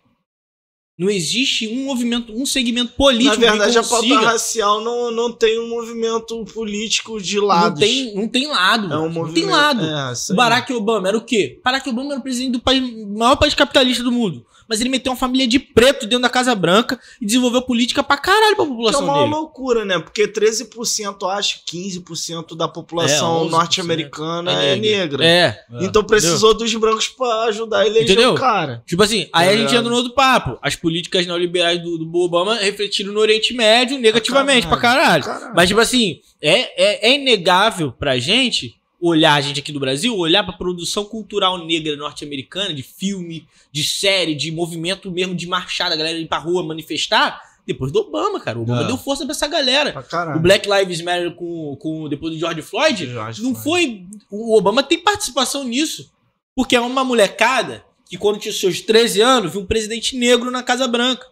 Não 0.98 1.10
existe 1.10 1.68
um 1.68 1.84
movimento, 1.84 2.32
um 2.32 2.46
segmento 2.46 2.94
político 2.94 3.38
Na 3.38 3.50
verdade, 3.50 3.72
que 3.72 3.78
a 3.78 3.82
pauta 3.82 4.08
consiga. 4.08 4.30
racial 4.30 4.80
não, 4.80 5.10
não 5.10 5.30
tem 5.30 5.60
um 5.60 5.68
movimento 5.68 6.42
político 6.46 7.20
de 7.20 7.38
lados. 7.38 7.78
Não 7.78 7.86
tem, 7.86 8.14
não 8.14 8.28
tem 8.28 8.46
lado. 8.46 8.90
É 8.90 8.98
um 8.98 9.10
não 9.10 9.30
tem 9.30 9.44
lado. 9.44 9.84
É. 9.84 10.34
Barack 10.34 10.72
Obama 10.72 11.08
era 11.08 11.18
o 11.18 11.20
quê? 11.20 11.60
Barack 11.62 11.86
Obama 11.90 12.12
era 12.12 12.20
o 12.20 12.22
presidente 12.22 12.52
do 12.52 12.60
país, 12.60 12.82
maior 13.08 13.36
país 13.36 13.52
capitalista 13.52 14.02
do 14.02 14.10
mundo. 14.10 14.46
Mas 14.68 14.80
ele 14.80 14.90
meteu 14.90 15.12
uma 15.12 15.18
família 15.18 15.46
de 15.46 15.58
preto 15.58 16.06
dentro 16.06 16.22
da 16.22 16.28
Casa 16.28 16.54
Branca 16.54 16.98
e 17.20 17.26
desenvolveu 17.26 17.62
política 17.62 18.02
pra 18.02 18.16
caralho 18.16 18.56
pra 18.56 18.64
Que 18.64 18.70
é 18.70 18.74
população 18.74 19.04
uma 19.04 19.18
dele. 19.20 19.30
loucura, 19.30 19.84
né? 19.84 19.98
Porque 19.98 20.26
13%, 20.26 21.16
eu 21.22 21.28
acho, 21.30 21.60
15% 21.70 22.56
da 22.56 22.66
população 22.68 23.42
É, 23.42 23.44
11% 23.46 23.50
norte-americana 23.50 24.62
é, 24.62 24.72
é 24.72 24.76
negra. 24.76 25.24
É. 25.24 25.64
Então 25.80 26.02
precisou 26.02 26.54
dos 26.54 26.74
brancos 26.74 27.08
pra 27.08 27.44
ajudar 27.44 27.78
a 27.80 27.86
eleger 27.86 28.04
Entendeu? 28.12 28.32
o 28.32 28.34
cara. 28.34 28.82
Tipo 28.86 29.02
assim, 29.02 29.28
aí 29.32 29.48
a 29.48 29.52
gente 29.52 29.60
ligado? 29.66 29.76
entra 29.78 29.90
no 29.90 29.96
outro 29.96 30.14
papo. 30.14 30.58
As 30.60 30.74
políticas 30.74 31.26
neoliberais 31.26 31.82
do, 31.82 31.98
do 31.98 32.18
Obama 32.18 32.54
refletiram 32.56 33.12
no 33.12 33.20
Oriente 33.20 33.54
Médio 33.54 33.98
negativamente 33.98 34.66
pra 34.66 34.76
caralho. 34.76 35.24
Caralho. 35.24 35.52
Mas, 35.54 35.68
tipo 35.68 35.80
assim, 35.80 36.20
é, 36.40 36.82
é, 36.82 37.10
é 37.10 37.14
inegável 37.14 37.92
pra 37.92 38.18
gente 38.18 38.74
olhar, 39.06 39.34
a 39.34 39.40
gente 39.40 39.60
aqui 39.60 39.72
do 39.72 39.80
Brasil, 39.80 40.16
olhar 40.16 40.42
pra 40.44 40.52
produção 40.52 41.04
cultural 41.04 41.64
negra 41.64 41.96
norte-americana, 41.96 42.72
de 42.74 42.82
filme, 42.82 43.46
de 43.72 43.82
série, 43.84 44.34
de 44.34 44.50
movimento 44.50 45.10
mesmo 45.10 45.34
de 45.34 45.46
marchar, 45.46 45.88
da 45.90 45.96
galera 45.96 46.18
ir 46.18 46.26
pra 46.28 46.38
rua 46.38 46.62
manifestar, 46.62 47.40
depois 47.66 47.90
do 47.90 47.98
Obama, 48.00 48.38
cara. 48.40 48.58
O 48.58 48.62
Obama 48.62 48.82
É. 48.82 48.86
deu 48.86 48.96
força 48.96 49.24
pra 49.24 49.32
essa 49.32 49.48
galera. 49.48 49.92
Pra. 50.08 50.36
O 50.36 50.40
Black 50.40 50.68
Lives 50.68 51.00
Matter 51.02 51.34
com, 51.34 51.76
com 51.76 52.08
depois 52.08 52.32
do 52.32 52.38
George 52.38 52.62
Floyd, 52.62 53.06
George 53.06 53.42
não 53.42 53.54
Floyd. 53.54 53.64
foi. 53.64 54.06
O 54.30 54.56
Obama 54.56 54.82
tem 54.82 54.98
participação 54.98 55.64
nisso. 55.64 56.10
Porque 56.54 56.76
é 56.76 56.80
uma 56.80 57.04
molecada 57.04 57.84
que, 58.08 58.16
quando 58.16 58.38
tinha 58.38 58.52
seus 58.54 58.80
13 58.80 59.20
anos, 59.20 59.52
viu 59.52 59.60
um 59.60 59.66
presidente 59.66 60.16
negro 60.16 60.50
na 60.50 60.62
Casa 60.62 60.86
Branca. 60.86 61.26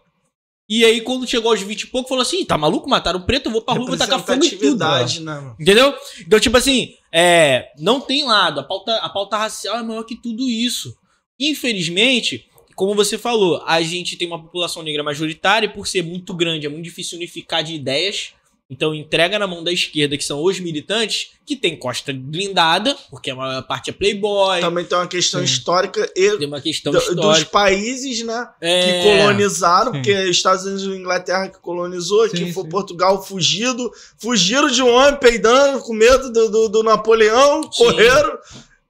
E 0.67 0.83
aí, 0.83 0.99
quando 1.01 1.27
chegou 1.27 1.51
aos 1.51 1.61
20 1.61 1.81
e 1.83 1.87
pouco, 1.87 2.09
falou 2.09 2.21
assim: 2.23 2.43
tá 2.43 2.57
maluco, 2.57 2.89
mataram 2.89 3.19
o 3.19 3.23
preto, 3.25 3.45
eu 3.45 3.51
vou 3.51 3.61
pra 3.61 3.75
rua, 3.75 3.85
vou 3.87 3.97
tacar 3.97 4.19
fogo 4.19 4.43
em 4.43 4.49
tudo. 4.49 4.79
Né, 4.79 5.21
mano? 5.23 5.55
Entendeu? 5.59 5.93
Então, 6.19 6.39
tipo 6.39 6.57
assim, 6.57 6.95
é, 7.17 7.71
não 7.79 8.01
tem 8.01 8.25
lado. 8.25 8.59
A 8.59 8.63
pauta, 8.63 8.97
a 8.97 9.07
pauta 9.07 9.37
racial 9.37 9.77
é 9.77 9.83
maior 9.83 10.03
que 10.03 10.17
tudo 10.17 10.49
isso. 10.49 10.93
Infelizmente, 11.39 12.49
como 12.75 12.93
você 12.93 13.17
falou, 13.17 13.63
a 13.65 13.81
gente 13.81 14.17
tem 14.17 14.27
uma 14.27 14.41
população 14.43 14.83
negra 14.83 15.01
majoritária 15.01 15.65
e 15.65 15.73
por 15.73 15.87
ser 15.87 16.03
muito 16.03 16.33
grande, 16.33 16.65
é 16.65 16.69
muito 16.69 16.83
difícil 16.83 17.17
unificar 17.17 17.63
de 17.63 17.73
ideias. 17.73 18.33
Então 18.67 18.95
entrega 18.95 19.37
na 19.37 19.45
mão 19.45 19.63
da 19.63 19.71
esquerda, 19.71 20.17
que 20.17 20.23
são 20.23 20.41
os 20.43 20.59
militantes, 20.59 21.27
que 21.45 21.55
tem 21.55 21.77
costa 21.77 22.11
blindada, 22.11 22.95
porque 23.11 23.29
a 23.29 23.35
maior 23.35 23.61
parte 23.61 23.91
é 23.91 23.93
playboy, 23.93 24.59
Também 24.59 24.83
tem 24.83 24.97
uma 24.97 25.05
questão 25.07 25.39
Sim. 25.41 25.45
histórica 25.45 26.11
e 26.15 26.37
tem 26.37 26.47
uma 26.47 26.59
questão 26.59 26.91
do- 26.91 26.97
dos 26.99 27.09
histórica. 27.09 27.51
países, 27.51 28.23
né? 28.25 28.47
É, 28.59 29.01
que 29.03 29.17
colonizaram, 29.19 29.91
Sim. 29.91 29.97
porque 29.99 30.11
Estados 30.29 30.65
Unidos 30.65 30.83
e 30.83 30.89
Inglaterra 30.99 31.47
que 31.49 31.59
colonizou, 31.59 32.27
Sim, 32.27 32.37
que 32.45 32.53
foi. 32.53 32.67
Portugal 32.67 33.23
fugido, 33.23 33.91
fugiram 34.17 34.67
de 34.67 34.81
um 34.81 34.89
homem 34.91 35.19
peidando 35.19 35.79
com 35.81 35.93
medo 35.93 36.31
do, 36.33 36.49
do, 36.49 36.67
do 36.69 36.81
Napoleão, 36.83 37.61
Sim. 37.71 37.83
correram, 37.85 38.35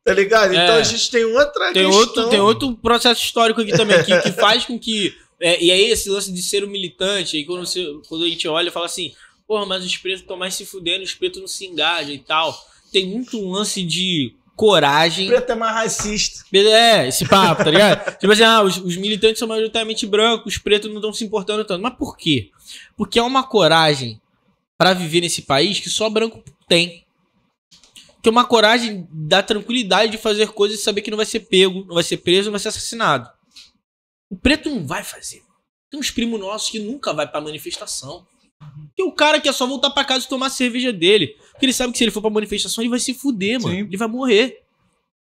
tá 0.05 0.13
ligado? 0.13 0.53
É. 0.53 0.63
Então 0.63 0.75
a 0.77 0.83
gente 0.83 1.11
tem 1.11 1.25
outra 1.25 1.73
tem 1.73 1.83
questão. 1.85 1.99
outro, 1.99 2.29
tem 2.29 2.39
outro 2.39 2.75
processo 2.77 3.21
histórico 3.21 3.59
aqui 3.59 3.73
também, 3.73 4.01
que, 4.05 4.17
que 4.21 4.31
faz 4.39 4.63
com 4.63 4.79
que. 4.79 5.13
é, 5.41 5.61
e 5.61 5.69
aí, 5.69 5.91
esse 5.91 6.09
lance 6.09 6.31
de 6.31 6.41
ser 6.41 6.63
um 6.63 6.67
militante, 6.69 7.35
aí 7.35 7.43
quando, 7.43 7.65
você, 7.65 7.85
quando 8.07 8.23
a 8.23 8.29
gente 8.29 8.47
olha 8.47 8.69
e 8.69 8.71
fala 8.71 8.85
assim, 8.85 9.11
porra, 9.47 9.65
mas 9.65 9.85
os 9.85 9.97
pretos 9.97 10.21
estão 10.21 10.37
mais 10.37 10.53
se 10.55 10.65
fudendo, 10.65 11.03
os 11.03 11.13
pretos 11.13 11.39
não 11.39 11.47
se 11.47 11.65
engajam 11.65 12.13
e 12.13 12.19
tal. 12.19 12.57
Tem 12.91 13.05
muito 13.05 13.39
lance 13.49 13.83
de 13.83 14.35
coragem. 14.55 15.27
preto 15.27 15.51
é 15.51 15.55
mais 15.55 15.75
racista. 15.75 16.45
É, 16.53 17.07
esse 17.07 17.27
papo, 17.27 17.63
tá 17.63 17.69
ligado? 17.69 18.15
tipo 18.17 18.31
assim, 18.31 18.43
ah, 18.43 18.61
os, 18.61 18.77
os 18.77 18.95
militantes 18.95 19.39
são 19.39 19.47
majoritariamente 19.47 20.05
brancos, 20.05 20.55
os 20.55 20.59
pretos 20.59 20.89
não 20.89 20.97
estão 20.97 21.13
se 21.13 21.25
importando 21.25 21.65
tanto. 21.65 21.81
Mas 21.81 21.95
por 21.95 22.17
quê? 22.17 22.51
Porque 22.95 23.19
é 23.19 23.23
uma 23.23 23.43
coragem 23.43 24.21
pra 24.77 24.93
viver 24.93 25.21
nesse 25.21 25.43
país 25.43 25.79
que 25.79 25.89
só 25.89 26.09
branco 26.09 26.43
tem. 26.67 27.05
Que 28.21 28.29
é 28.29 28.31
uma 28.31 28.45
coragem 28.45 29.07
da 29.11 29.43
tranquilidade 29.43 30.11
de 30.11 30.17
fazer 30.17 30.47
coisas 30.47 30.79
e 30.79 30.83
saber 30.83 31.01
que 31.01 31.11
não 31.11 31.17
vai 31.17 31.25
ser 31.25 31.41
pego, 31.41 31.85
não 31.85 31.93
vai 31.93 32.03
ser 32.03 32.17
preso, 32.17 32.45
não 32.45 32.53
vai 32.53 32.59
ser 32.59 32.69
assassinado. 32.69 33.29
O 34.29 34.35
preto 34.35 34.69
não 34.69 34.85
vai 34.85 35.03
fazer. 35.03 35.43
Tem 35.91 35.99
uns 35.99 36.09
primos 36.09 36.39
nossos 36.39 36.71
que 36.71 36.79
nunca 36.79 37.13
vai 37.13 37.27
pra 37.27 37.39
manifestação. 37.39 38.25
Tem 38.95 39.05
o 39.05 39.11
cara 39.11 39.41
que 39.41 39.49
é 39.49 39.51
só 39.51 39.67
voltar 39.67 39.89
pra 39.89 40.05
casa 40.05 40.25
e 40.25 40.29
tomar 40.29 40.47
a 40.47 40.49
cerveja 40.49 40.93
dele. 40.93 41.35
Porque 41.51 41.65
ele 41.65 41.73
sabe 41.73 41.91
que 41.91 41.97
se 41.97 42.03
ele 42.03 42.11
for 42.11 42.21
pra 42.21 42.29
manifestação, 42.29 42.81
ele 42.81 42.89
vai 42.89 42.99
se 42.99 43.13
fuder, 43.13 43.61
mano. 43.61 43.75
Sim. 43.75 43.81
Ele 43.81 43.97
vai 43.97 44.07
morrer. 44.07 44.61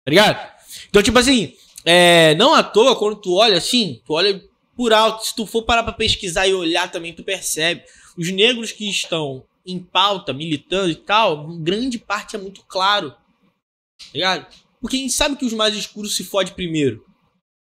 Tá 0.05 0.11
ligado? 0.11 0.55
Então, 0.89 1.03
tipo 1.03 1.19
assim, 1.19 1.55
é, 1.85 2.35
não 2.37 2.55
à 2.55 2.63
toa, 2.63 2.97
quando 2.97 3.17
tu 3.17 3.35
olha 3.35 3.59
assim, 3.59 4.01
tu 4.07 4.13
olha 4.13 4.43
por 4.77 4.93
alto, 4.93 5.27
se 5.27 5.35
tu 5.35 5.47
for 5.47 5.63
parar 5.63 5.83
pra 5.83 5.93
pesquisar 5.93 6.47
e 6.47 6.55
olhar 6.55 6.91
também, 6.91 7.13
tu 7.13 7.23
percebe. 7.23 7.83
Os 8.17 8.31
negros 8.31 8.73
que 8.73 8.89
estão 8.89 9.45
em 9.67 9.79
pauta, 9.79 10.33
militando 10.33 10.91
e 10.91 10.95
tal, 10.95 11.49
grande 11.59 11.99
parte 11.99 12.37
é 12.37 12.39
muito 12.39 12.63
claro. 12.67 13.11
Tá 13.11 14.07
ligado? 14.13 14.47
Porque 14.81 14.97
a 14.97 15.01
gente 15.01 15.13
sabe 15.13 15.37
que 15.37 15.47
os 15.47 15.53
mais 15.53 15.75
escuros 15.75 16.15
se 16.17 16.25
fodem 16.25 16.53
primeiro. 16.53 17.05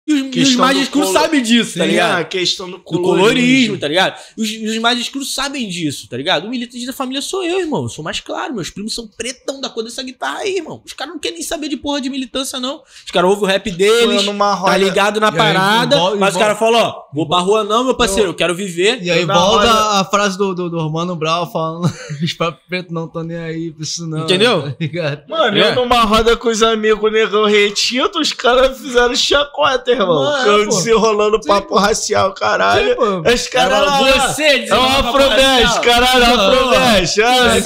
E 0.07 0.13
os, 0.13 0.37
e 0.37 0.41
os 0.41 0.55
mais 0.57 0.79
escuros 0.79 1.09
colo- 1.09 1.19
sabem 1.21 1.43
disso, 1.43 1.79
tá 1.79 1.85
ligado? 1.85 2.21
a 2.21 2.25
questão 2.25 2.71
do 2.71 2.77
Do 2.79 2.83
colorismo. 2.85 3.19
colorismo, 3.19 3.79
tá 3.79 3.89
ligado? 3.89 4.21
Os, 4.39 4.49
os 4.51 4.79
mais 4.79 5.01
escuros 5.01 5.35
sabem 5.35 5.69
disso, 5.69 6.09
tá 6.09 6.17
ligado? 6.17 6.47
O 6.47 6.49
militante 6.51 6.87
da 6.87 6.93
família 6.93 7.21
sou 7.21 7.43
eu, 7.43 7.59
irmão. 7.59 7.83
Eu 7.83 7.89
sou 7.89 8.05
mais 8.05 8.21
claro. 8.21 8.55
Meus 8.55 8.71
primos 8.71 8.95
são 8.95 9.09
pretão 9.09 9.61
da 9.61 9.69
cor 9.69 9.83
dessa 9.83 10.03
guitarra 10.05 10.39
aí, 10.41 10.59
irmão. 10.59 10.81
Os 10.85 10.93
caras 10.93 11.13
não 11.13 11.19
querem 11.21 11.39
nem 11.39 11.45
saber 11.47 11.69
de 11.69 11.77
porra 11.77 12.01
de 12.01 12.09
militância, 12.09 12.61
não. 12.61 12.83
Os 13.05 13.11
caras 13.11 13.29
ouvem 13.29 13.45
o 13.45 13.47
rap 13.49 13.69
deles, 13.71 14.25
numa 14.25 14.55
roda, 14.55 14.71
tá 14.73 14.79
ligado 14.79 15.19
na 15.21 15.29
aí, 15.31 15.37
parada, 15.37 15.97
envol- 15.97 16.17
mas 16.17 16.29
os 16.31 16.37
envol- 16.37 16.41
caras 16.41 16.59
falam, 16.59 16.81
ó, 16.81 17.03
vou 17.13 17.27
pra 17.29 17.39
rua 17.39 17.65
não, 17.65 17.83
meu 17.83 17.95
parceiro, 17.97 18.31
eu 18.31 18.35
quero 18.35 18.55
viver. 18.55 19.03
E 19.03 19.11
aí 19.11 19.23
Eu 19.23 19.27
volta 19.27 19.67
roda- 19.73 20.01
a 20.01 20.05
frase 20.05 20.39
do, 20.39 20.55
do, 20.55 20.71
do 20.71 20.89
Mano 20.89 21.17
Brown 21.17 21.47
falando: 21.51 21.93
os 22.23 22.33
papos 22.33 22.61
pretos 22.69 22.93
não 22.93 23.07
estão 23.07 23.25
nem 23.25 23.39
aí 23.39 23.73
pra 23.73 23.83
isso, 23.83 24.07
não. 24.07 24.21
Entendeu? 24.23 24.63
Tá 24.71 24.77
ligado? 24.81 25.29
Mano, 25.29 25.59
É. 25.59 25.71
eu 25.71 25.75
numa 25.75 26.03
roda 26.05 26.37
com 26.37 26.49
os 26.49 26.63
amigos 26.63 27.11
negão 27.13 27.45
retinto, 27.47 28.21
os 28.21 28.33
caras 28.33 28.79
fizeram 28.79 29.15
chacota, 29.17 29.96
irmão. 30.03 30.23
Mano, 30.25 30.53
eu 30.53 30.69
pô. 30.69 30.77
desenrolando 30.77 31.41
papo 31.41 31.77
racial, 31.77 32.33
caralho. 32.35 32.95
Sim. 32.95 33.35
Os 33.35 33.47
caras 33.49 33.77
Era 33.79 33.87
lá, 33.87 33.99
você 34.29 34.43
É 34.45 34.65
o 34.65 34.69
papo 34.69 35.09
Afrodeste, 35.09 35.63
racial. 35.65 35.83
caralho, 35.85 36.37
Não, 36.37 36.51
Afrodeste. 36.51 37.23
Ah, 37.23 37.57
É 37.57 37.59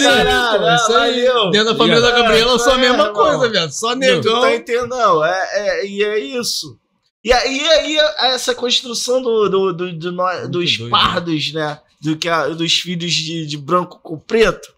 isso 0.75 0.93
aí, 0.97 1.27
é. 1.27 1.51
Dentro 1.51 1.65
da 1.73 1.77
família 1.77 2.01
da 2.01 2.11
Gabriela 2.11 2.53
eu 2.53 2.59
sou 2.59 2.73
a 2.73 2.77
É, 2.77 2.79
mesma 2.79 3.09
coisa, 3.11 3.49
velho. 3.49 3.73
Só 3.73 3.95
negão. 3.95 4.41
tá 4.41 4.55
entendendo? 4.55 5.25
É, 5.25 5.49
é, 5.53 5.87
e 5.87 6.03
é 6.05 6.19
isso. 6.19 6.79
E 7.23 7.33
aí, 7.33 7.61
aí 7.69 7.99
essa 8.33 8.55
construção 8.55 9.21
do, 9.21 9.49
do, 9.49 9.73
do- 9.75 9.93
do 9.93 10.13
dos 10.49 10.79
doido, 10.79 10.91
pardos, 10.91 11.53
né? 11.53 11.79
Do 12.01 12.17
que 12.17 12.29
a- 12.29 12.49
dos 12.49 12.73
filhos 12.81 13.13
de, 13.13 13.45
de 13.47 13.59
branco 13.59 14.01
com 14.03 14.19
preto, 14.19 14.73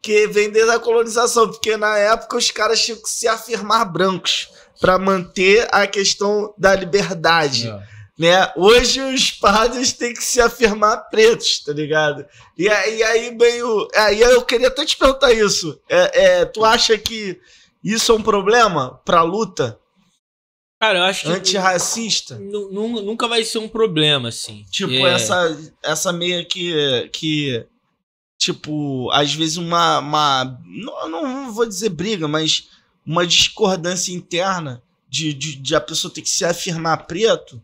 que 0.00 0.26
vem 0.28 0.48
desde 0.48 0.70
a 0.70 0.78
colonização, 0.78 1.46
porque 1.46 1.76
na 1.76 1.94
época 1.98 2.38
os 2.38 2.50
caras 2.50 2.80
tinham 2.80 2.98
que 3.02 3.10
se 3.10 3.28
afirmar 3.28 3.84
brancos 3.84 4.48
para 4.80 4.98
manter 4.98 5.66
a 5.72 5.86
questão 5.86 6.54
da 6.56 6.74
liberdade 6.74 7.68
É. 7.68 7.80
né? 8.18 8.52
Hoje 8.56 9.00
os 9.00 9.30
pardos 9.30 9.92
têm 9.92 10.12
que 10.14 10.22
se 10.24 10.40
afirmar 10.40 11.08
pretos, 11.10 11.60
tá 11.64 11.72
ligado? 11.72 12.24
E 12.56 12.68
aí, 12.68 13.02
aí 13.02 13.30
meio. 13.36 13.88
Aí 13.94 14.20
eu 14.20 14.42
queria 14.42 14.68
até 14.68 14.84
te 14.84 14.96
perguntar 14.96 15.32
isso. 15.32 15.80
É, 15.88 16.24
é, 16.40 16.44
tu 16.44 16.64
acha 16.64 16.96
que 16.98 17.38
isso 17.82 18.10
é 18.12 18.14
um 18.14 18.22
problema 18.22 19.00
pra 19.04 19.22
luta 19.22 19.78
Cara, 20.80 20.98
eu 21.00 21.04
acho 21.04 21.22
que 21.22 21.28
antirracista? 21.32 22.36
nu- 22.38 22.70
nu- 22.72 23.02
nunca 23.02 23.26
vai 23.26 23.42
ser 23.42 23.58
um 23.58 23.68
problema, 23.68 24.28
assim. 24.28 24.64
Tipo, 24.70 24.92
É, 24.92 25.12
essa, 25.14 25.58
essa 25.82 26.12
meia 26.12 26.44
que. 26.44 27.08
que 27.12 27.66
tipo, 28.40 29.10
às 29.12 29.34
vezes 29.34 29.56
uma. 29.56 29.98
uma 29.98 30.58
não, 30.64 31.08
não 31.08 31.52
vou 31.52 31.66
dizer 31.66 31.88
briga, 31.88 32.28
mas 32.28 32.68
uma 33.08 33.26
discordância 33.26 34.12
interna 34.12 34.82
de, 35.08 35.32
de, 35.32 35.56
de 35.56 35.74
a 35.74 35.80
pessoa 35.80 36.12
ter 36.12 36.20
que 36.22 36.28
se 36.28 36.44
afirmar 36.44 37.06
preto. 37.06 37.60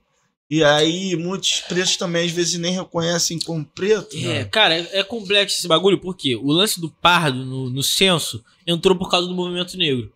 E 0.50 0.64
aí 0.64 1.14
muitos 1.16 1.60
pretos 1.60 1.96
também 1.96 2.24
às 2.26 2.32
vezes 2.32 2.58
nem 2.58 2.72
reconhecem 2.72 3.38
como 3.40 3.64
preto. 3.64 4.16
É, 4.16 4.20
né? 4.20 4.44
cara, 4.46 4.74
é, 4.74 5.00
é 5.00 5.04
complexo 5.04 5.58
esse 5.58 5.68
bagulho, 5.68 6.00
porque 6.00 6.34
o 6.34 6.50
lance 6.50 6.80
do 6.80 6.88
pardo 6.90 7.44
no, 7.44 7.68
no 7.68 7.82
censo 7.82 8.42
entrou 8.66 8.96
por 8.96 9.10
causa 9.10 9.28
do 9.28 9.34
movimento 9.34 9.76
negro, 9.76 10.08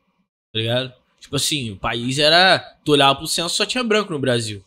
tá 0.52 0.58
ligado? 0.58 0.92
Tipo 1.20 1.36
assim, 1.36 1.72
o 1.72 1.76
país 1.76 2.18
era. 2.18 2.58
Tu 2.84 2.92
olhava 2.92 3.16
pro 3.16 3.26
censo 3.26 3.54
só 3.54 3.66
tinha 3.66 3.84
branco 3.84 4.12
no 4.12 4.18
Brasil. 4.18 4.64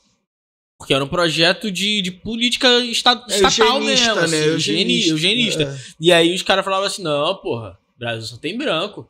Porque 0.77 0.93
era 0.93 1.03
um 1.03 1.07
projeto 1.07 1.71
de, 1.71 2.01
de 2.01 2.11
política 2.11 2.67
esta- 2.89 3.23
É 3.29 3.35
estatal 3.35 3.77
eugenista, 3.81 4.15
mesmo, 4.15 4.19
assim, 4.21 4.35
né? 4.35 4.47
eugeni- 4.47 5.07
eugenista. 5.09 5.63
É. 5.63 5.77
E 5.99 6.11
aí 6.11 6.33
os 6.35 6.41
caras 6.41 6.65
falavam 6.65 6.85
assim: 6.87 7.03
não, 7.03 7.35
porra, 7.37 7.77
Brasil 7.97 8.27
só 8.27 8.37
tem 8.37 8.57
branco, 8.57 9.07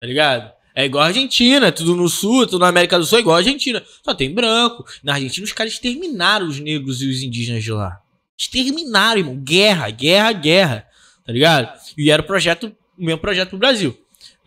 tá 0.00 0.06
ligado? 0.06 0.50
É 0.74 0.84
igual 0.84 1.04
a 1.04 1.08
Argentina, 1.08 1.66
é 1.66 1.70
tudo 1.70 1.96
no 1.96 2.08
sul, 2.08 2.44
é 2.44 2.46
tudo 2.46 2.60
na 2.60 2.68
América 2.68 2.98
do 2.98 3.04
Sul, 3.04 3.18
é 3.18 3.20
igual 3.20 3.36
a 3.36 3.38
Argentina. 3.40 3.82
Só 4.04 4.14
tem 4.14 4.32
branco. 4.32 4.84
Na 5.02 5.14
Argentina, 5.14 5.44
os 5.44 5.52
caras 5.52 5.72
exterminaram 5.72 6.46
os 6.46 6.60
negros 6.60 7.02
e 7.02 7.06
os 7.08 7.22
indígenas 7.22 7.62
de 7.64 7.72
lá. 7.72 8.00
Exterminaram, 8.38 9.18
irmão. 9.18 9.36
Guerra, 9.36 9.90
guerra, 9.90 10.32
guerra. 10.32 10.86
Tá 11.26 11.32
ligado? 11.32 11.78
E 11.98 12.10
era 12.10 12.22
o 12.22 12.24
projeto, 12.24 12.72
o 12.98 13.04
mesmo 13.04 13.20
projeto 13.20 13.50
pro 13.50 13.58
Brasil. 13.58 13.96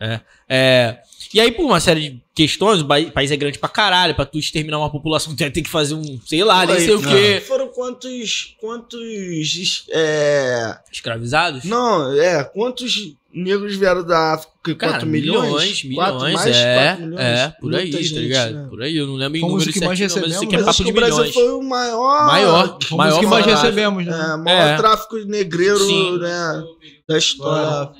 né? 0.00 0.20
É, 0.48 0.98
e 1.32 1.40
aí, 1.40 1.50
por 1.50 1.64
uma 1.64 1.80
série 1.80 2.10
de 2.10 2.22
questões, 2.34 2.80
o 2.80 2.86
país 2.86 3.30
é 3.30 3.36
grande 3.36 3.58
pra 3.58 3.68
caralho, 3.68 4.14
pra 4.14 4.24
tu 4.24 4.38
exterminar 4.38 4.78
uma 4.78 4.90
população, 4.90 5.34
tu 5.34 5.36
ter 5.36 5.62
que 5.62 5.68
fazer 5.68 5.94
um, 5.94 6.20
sei 6.24 6.44
lá, 6.44 6.64
nem 6.64 6.78
sei 6.78 6.94
o 6.94 7.02
quê. 7.02 7.42
Foram 7.44 7.68
quantos. 7.68 8.54
Quantos. 8.60 9.84
É, 9.90 10.78
Escravizados? 10.92 11.64
não, 11.64 12.12
é. 12.20 12.44
Quantos 12.44 13.14
negros 13.34 13.76
vieram 13.76 14.04
da 14.04 14.34
África? 14.34 14.74
Cara, 14.76 14.92
4 14.92 15.08
milhões? 15.08 15.82
milhões, 15.82 15.94
Quatro, 15.94 16.14
milhões, 16.20 16.34
mais 16.34 16.56
é, 16.56 16.74
4 16.88 17.04
milhões? 17.06 17.20
é, 17.20 17.48
por 17.60 17.74
aí, 17.74 17.90
tá 17.90 17.98
gente, 17.98 18.18
ligado? 18.18 18.54
né? 18.54 18.68
Por 18.68 18.82
aí, 18.82 18.96
eu 18.96 19.06
não 19.06 19.14
lembro 19.16 19.36
em 19.38 19.40
número 19.42 19.72
que 19.72 19.84
mais 19.84 19.98
certinho, 19.98 20.22
mas 20.22 20.32
isso 20.32 20.44
aqui 20.44 20.54
é 20.54 20.58
recebemos. 20.58 20.64
Papo 20.64 20.76
que 20.78 20.84
de 20.84 20.90
o 20.90 20.94
Brasil 20.94 21.16
milhões. 21.16 21.34
foi 21.34 21.50
o 21.50 21.62
maior. 21.62 22.26
Maior, 22.26 22.66
Fomos 22.82 22.90
maior 22.92 23.20
que 23.20 23.26
mais 23.26 23.46
recebemos, 23.46 24.06
né? 24.06 24.12
É, 24.32 24.36
maior 24.36 24.68
É. 24.68 24.76
tráfico 24.76 25.16
negreiro 25.18 25.78
Sim. 25.78 26.18
né, 26.18 26.64
da 27.08 27.18
história. 27.18 27.92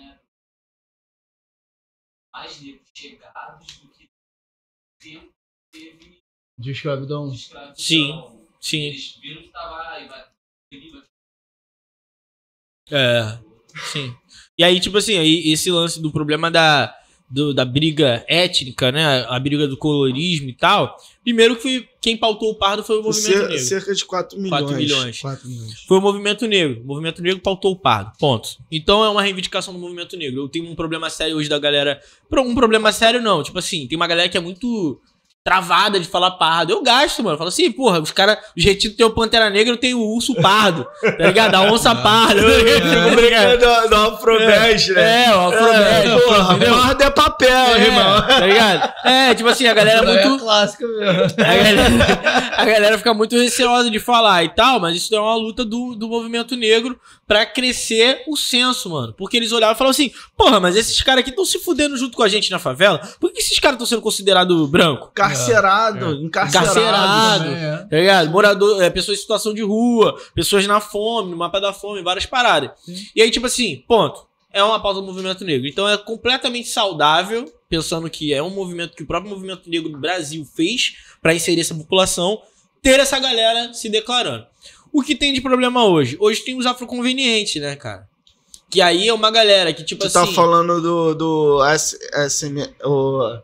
Mais 2.33 2.61
negros 2.63 2.89
chegados 2.95 3.67
do 3.79 3.89
que 3.89 4.09
tempo 5.01 5.29
teve 5.73 6.19
de 6.59 6.71
escravidão. 6.71 7.29
de 7.31 7.37
escravidão. 7.37 7.75
Sim, 7.77 8.25
sim. 8.61 8.81
Eles 8.87 9.19
viram 9.21 9.43
que 9.43 9.49
tava 9.49 9.89
aí, 9.91 10.09
vai. 10.09 10.25
É, 12.91 13.39
sim. 13.93 14.15
E 14.59 14.63
aí, 14.65 14.79
tipo 14.81 14.97
assim, 14.99 15.19
aí 15.19 15.51
esse 15.53 15.71
lance 15.71 16.01
do 16.01 16.11
problema 16.13 16.51
da, 16.51 16.95
do- 17.29 17.53
da 17.53 17.65
briga 17.65 18.25
étnica, 18.29 18.93
né? 18.93 19.25
A 19.29 19.39
briga 19.41 19.67
do 19.67 19.77
colorismo 19.77 20.49
e 20.49 20.53
tal. 20.53 20.97
Primeiro 21.23 21.57
que 21.57 21.63
foi, 21.63 21.89
quem 22.01 22.17
pautou 22.17 22.51
o 22.51 22.55
pardo 22.55 22.85
foi 22.85 22.99
o 23.01 23.03
movimento 23.03 23.33
Cer- 23.39 23.49
negro. 23.49 23.59
cerca 23.65 23.95
de 23.95 24.05
4 24.05 24.39
milhões. 24.39 24.61
Quatro 24.61 24.77
milhões. 24.77 25.19
4 25.21 25.49
milhões. 25.49 25.81
Foi 25.89 25.99
o 25.99 26.01
movimento 26.01 26.47
negro. 26.47 26.83
O 26.83 26.87
movimento 26.87 27.23
negro 27.23 27.41
pautou 27.41 27.73
o 27.73 27.77
pardo. 27.77 28.13
Ponto. 28.19 28.51
Então 28.71 29.03
é 29.05 29.09
uma 29.09 29.23
reivindicação 29.23 29.73
do 29.75 29.81
movimento 29.81 30.17
negro. 30.17 30.43
Eu 30.43 30.49
tenho 30.49 30.67
um 30.71 30.75
problema 30.77 31.11
sério 31.11 31.37
hoje 31.37 31.49
da 31.49 31.59
galera. 31.59 32.01
Um 32.33 32.55
problema 32.55 32.93
sério 32.93 33.21
não. 33.21 33.43
Tipo 33.43 33.59
assim, 33.59 33.87
tem 33.89 33.97
uma 33.97 34.07
galera 34.07 34.29
que 34.29 34.37
é 34.37 34.41
muito 34.41 35.01
travada 35.45 36.01
de 36.01 36.09
falar 36.09 36.31
pardo. 36.33 36.73
Eu 36.73 36.83
gasto, 36.83 37.23
mano. 37.23 37.35
Eu 37.35 37.39
falo 37.39 37.49
assim, 37.49 37.71
porra, 37.71 38.01
os 38.01 38.11
caras, 38.11 38.39
os 38.57 38.65
retiros 38.65 38.97
tem 38.97 39.05
o 39.05 39.11
Pantera 39.11 39.51
Negra, 39.51 39.75
eu 39.75 39.77
tenho 39.77 39.99
o 39.99 40.15
urso 40.15 40.35
pardo, 40.37 40.87
tá 41.03 41.27
ligado? 41.27 41.55
A 41.55 41.61
onça 41.71 41.95
parda. 42.03 42.41
tá 42.43 43.21
ligado? 43.21 43.59
do, 43.59 43.89
do 43.91 44.95
né? 44.95 45.27
É, 45.27 45.35
o 45.37 45.41
Afrobest. 45.49 46.25
Porra, 46.25 46.55
entendeu? 46.55 46.75
pardo 46.75 47.03
é 47.03 47.11
papel, 47.11 47.51
É, 47.77 47.81
irmão. 47.83 48.23
tá 48.27 48.47
ligado? 48.47 48.93
É, 49.05 49.35
tipo 49.35 49.49
assim, 49.51 49.67
a 49.67 49.75
galera 49.75 49.99
é 49.99 50.03
muito. 50.27 50.43
clássica 50.43 50.87
mesmo. 50.87 51.23
A 51.39 51.55
galera, 51.57 51.83
a 52.57 52.65
galera 52.65 52.99
fica 52.99 53.13
muito 53.13 53.37
receosa 53.37 53.91
de 53.91 54.01
falar 54.01 54.45
e 54.45 54.49
tal, 54.49 54.81
mas 54.81 54.97
isso 54.97 55.15
é 55.15 55.21
uma 55.21 55.37
luta 55.37 55.63
do, 55.63 55.95
do 55.95 56.09
movimento 56.09 56.57
negro 56.57 56.99
pra 57.29 57.45
crescer 57.45 58.23
o 58.27 58.35
senso, 58.37 58.89
mano. 58.89 59.13
Porque 59.17 59.37
eles 59.37 59.53
olhavam 59.53 59.75
e 59.75 59.79
falavam 59.79 59.91
assim: 59.91 60.11
porra, 60.37 60.59
mas 60.59 60.75
esses 60.75 60.99
caras 61.03 61.21
aqui 61.21 61.31
estão 61.31 61.45
se 61.45 61.59
fudendo 61.59 61.97
junto 61.99 62.17
com 62.17 62.23
a 62.23 62.29
gente 62.29 62.51
na 62.51 62.59
favela. 62.59 62.99
Por 63.21 63.31
que 63.31 63.41
esses 63.41 63.59
caras 63.59 63.75
estão 63.75 63.87
sendo 63.87 64.01
considerados 64.03 64.69
branco? 64.71 65.11
Encarcerado, 65.35 66.13
encarcerado. 66.25 66.71
Encarcerado. 66.71 67.45
Também, 67.45 67.65
é. 67.65 67.77
Tá 67.77 67.97
ligado? 67.97 68.31
Morador, 68.31 68.83
é, 68.83 68.91
pessoas 68.91 69.19
em 69.19 69.21
situação 69.21 69.53
de 69.53 69.63
rua, 69.63 70.19
pessoas 70.35 70.67
na 70.67 70.81
fome, 70.81 71.31
no 71.31 71.37
mapa 71.37 71.61
da 71.61 71.73
fome, 71.73 72.03
várias 72.03 72.27
paradas. 72.27 72.71
E 73.15 73.21
aí, 73.23 73.31
tipo 73.31 73.47
assim, 73.47 73.83
ponto. 73.87 74.27
É 74.53 74.63
uma 74.63 74.81
pauta 74.81 75.01
do 75.01 75.07
movimento 75.07 75.45
negro. 75.45 75.67
Então 75.67 75.89
é 75.89 75.99
completamente 75.99 76.69
saudável, 76.69 77.53
pensando 77.69 78.09
que 78.09 78.33
é 78.33 78.41
um 78.41 78.51
movimento 78.51 78.95
que 78.95 79.03
o 79.03 79.07
próprio 79.07 79.29
movimento 79.29 79.69
negro 79.69 79.89
do 79.91 79.99
Brasil 79.99 80.47
fez 80.55 80.95
pra 81.21 81.35
inserir 81.35 81.61
essa 81.61 81.75
população, 81.75 82.41
ter 82.81 83.01
essa 83.01 83.19
galera 83.19 83.75
se 83.75 83.89
declarando. 83.89 84.47
O 84.93 85.03
que 85.03 85.17
tem 85.17 85.33
de 85.33 85.41
problema 85.41 85.85
hoje? 85.85 86.17
Hoje 86.21 86.41
tem 86.45 86.57
os 86.57 86.67
afroconvenientes, 86.67 87.61
né, 87.61 87.75
cara? 87.75 88.09
Que 88.71 88.81
aí 88.81 89.09
é 89.09 89.13
uma 89.13 89.29
galera 89.29 89.73
que, 89.73 89.83
tipo 89.83 90.03
Tu 90.03 90.07
assim. 90.07 90.15
tá 90.21 90.27
falando 90.29 90.81
do, 90.81 91.15
do 91.15 91.59
SM, 91.77 92.61
o 92.85 93.37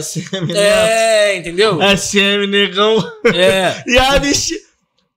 SM, 0.00 0.52
É, 0.54 1.36
entendeu? 1.36 1.78
SM 1.96 2.46
Negão. 2.48 2.96
É. 3.34 3.82
E 3.88 3.98
a 3.98 4.12
Anish... 4.14 4.50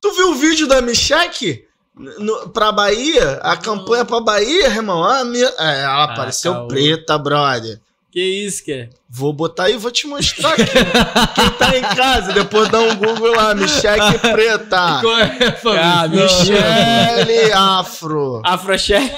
Tu 0.01 0.11
viu 0.13 0.31
o 0.31 0.35
vídeo 0.35 0.67
da 0.67 0.81
Michelle? 0.81 1.63
No, 1.95 2.49
pra 2.49 2.71
Bahia? 2.71 3.39
A 3.43 3.55
campanha 3.55 4.03
pra 4.03 4.19
Bahia, 4.19 4.65
irmão? 4.67 5.03
A 5.03 5.23
minha... 5.23 5.45
é, 5.59 5.81
ela 5.83 6.05
apareceu 6.05 6.53
caô. 6.53 6.67
preta, 6.67 7.17
brother. 7.19 7.79
Que 8.11 8.19
isso, 8.19 8.63
que 8.65 8.73
é? 8.73 8.89
Vou 9.09 9.31
botar 9.31 9.65
aí 9.65 9.75
e 9.75 9.77
vou 9.77 9.89
te 9.91 10.05
mostrar 10.05 10.53
aqui. 10.53 10.65
Quem 10.65 11.49
tá 11.57 11.77
em 11.77 11.81
casa, 11.95 12.33
depois 12.33 12.67
dá 12.67 12.79
um 12.79 12.95
Google 12.95 13.33
lá, 13.35 13.55
Michelle 13.55 14.19
preta. 14.19 14.99
Qual 15.01 15.17
é, 15.17 15.37
Ah, 15.79 16.03
família? 16.03 16.23
Michelle 16.25 17.53
Afro. 17.53 18.41
Afrochelle. 18.43 19.09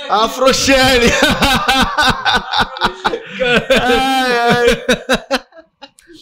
ai, 3.81 4.39
ai. 4.39 5.39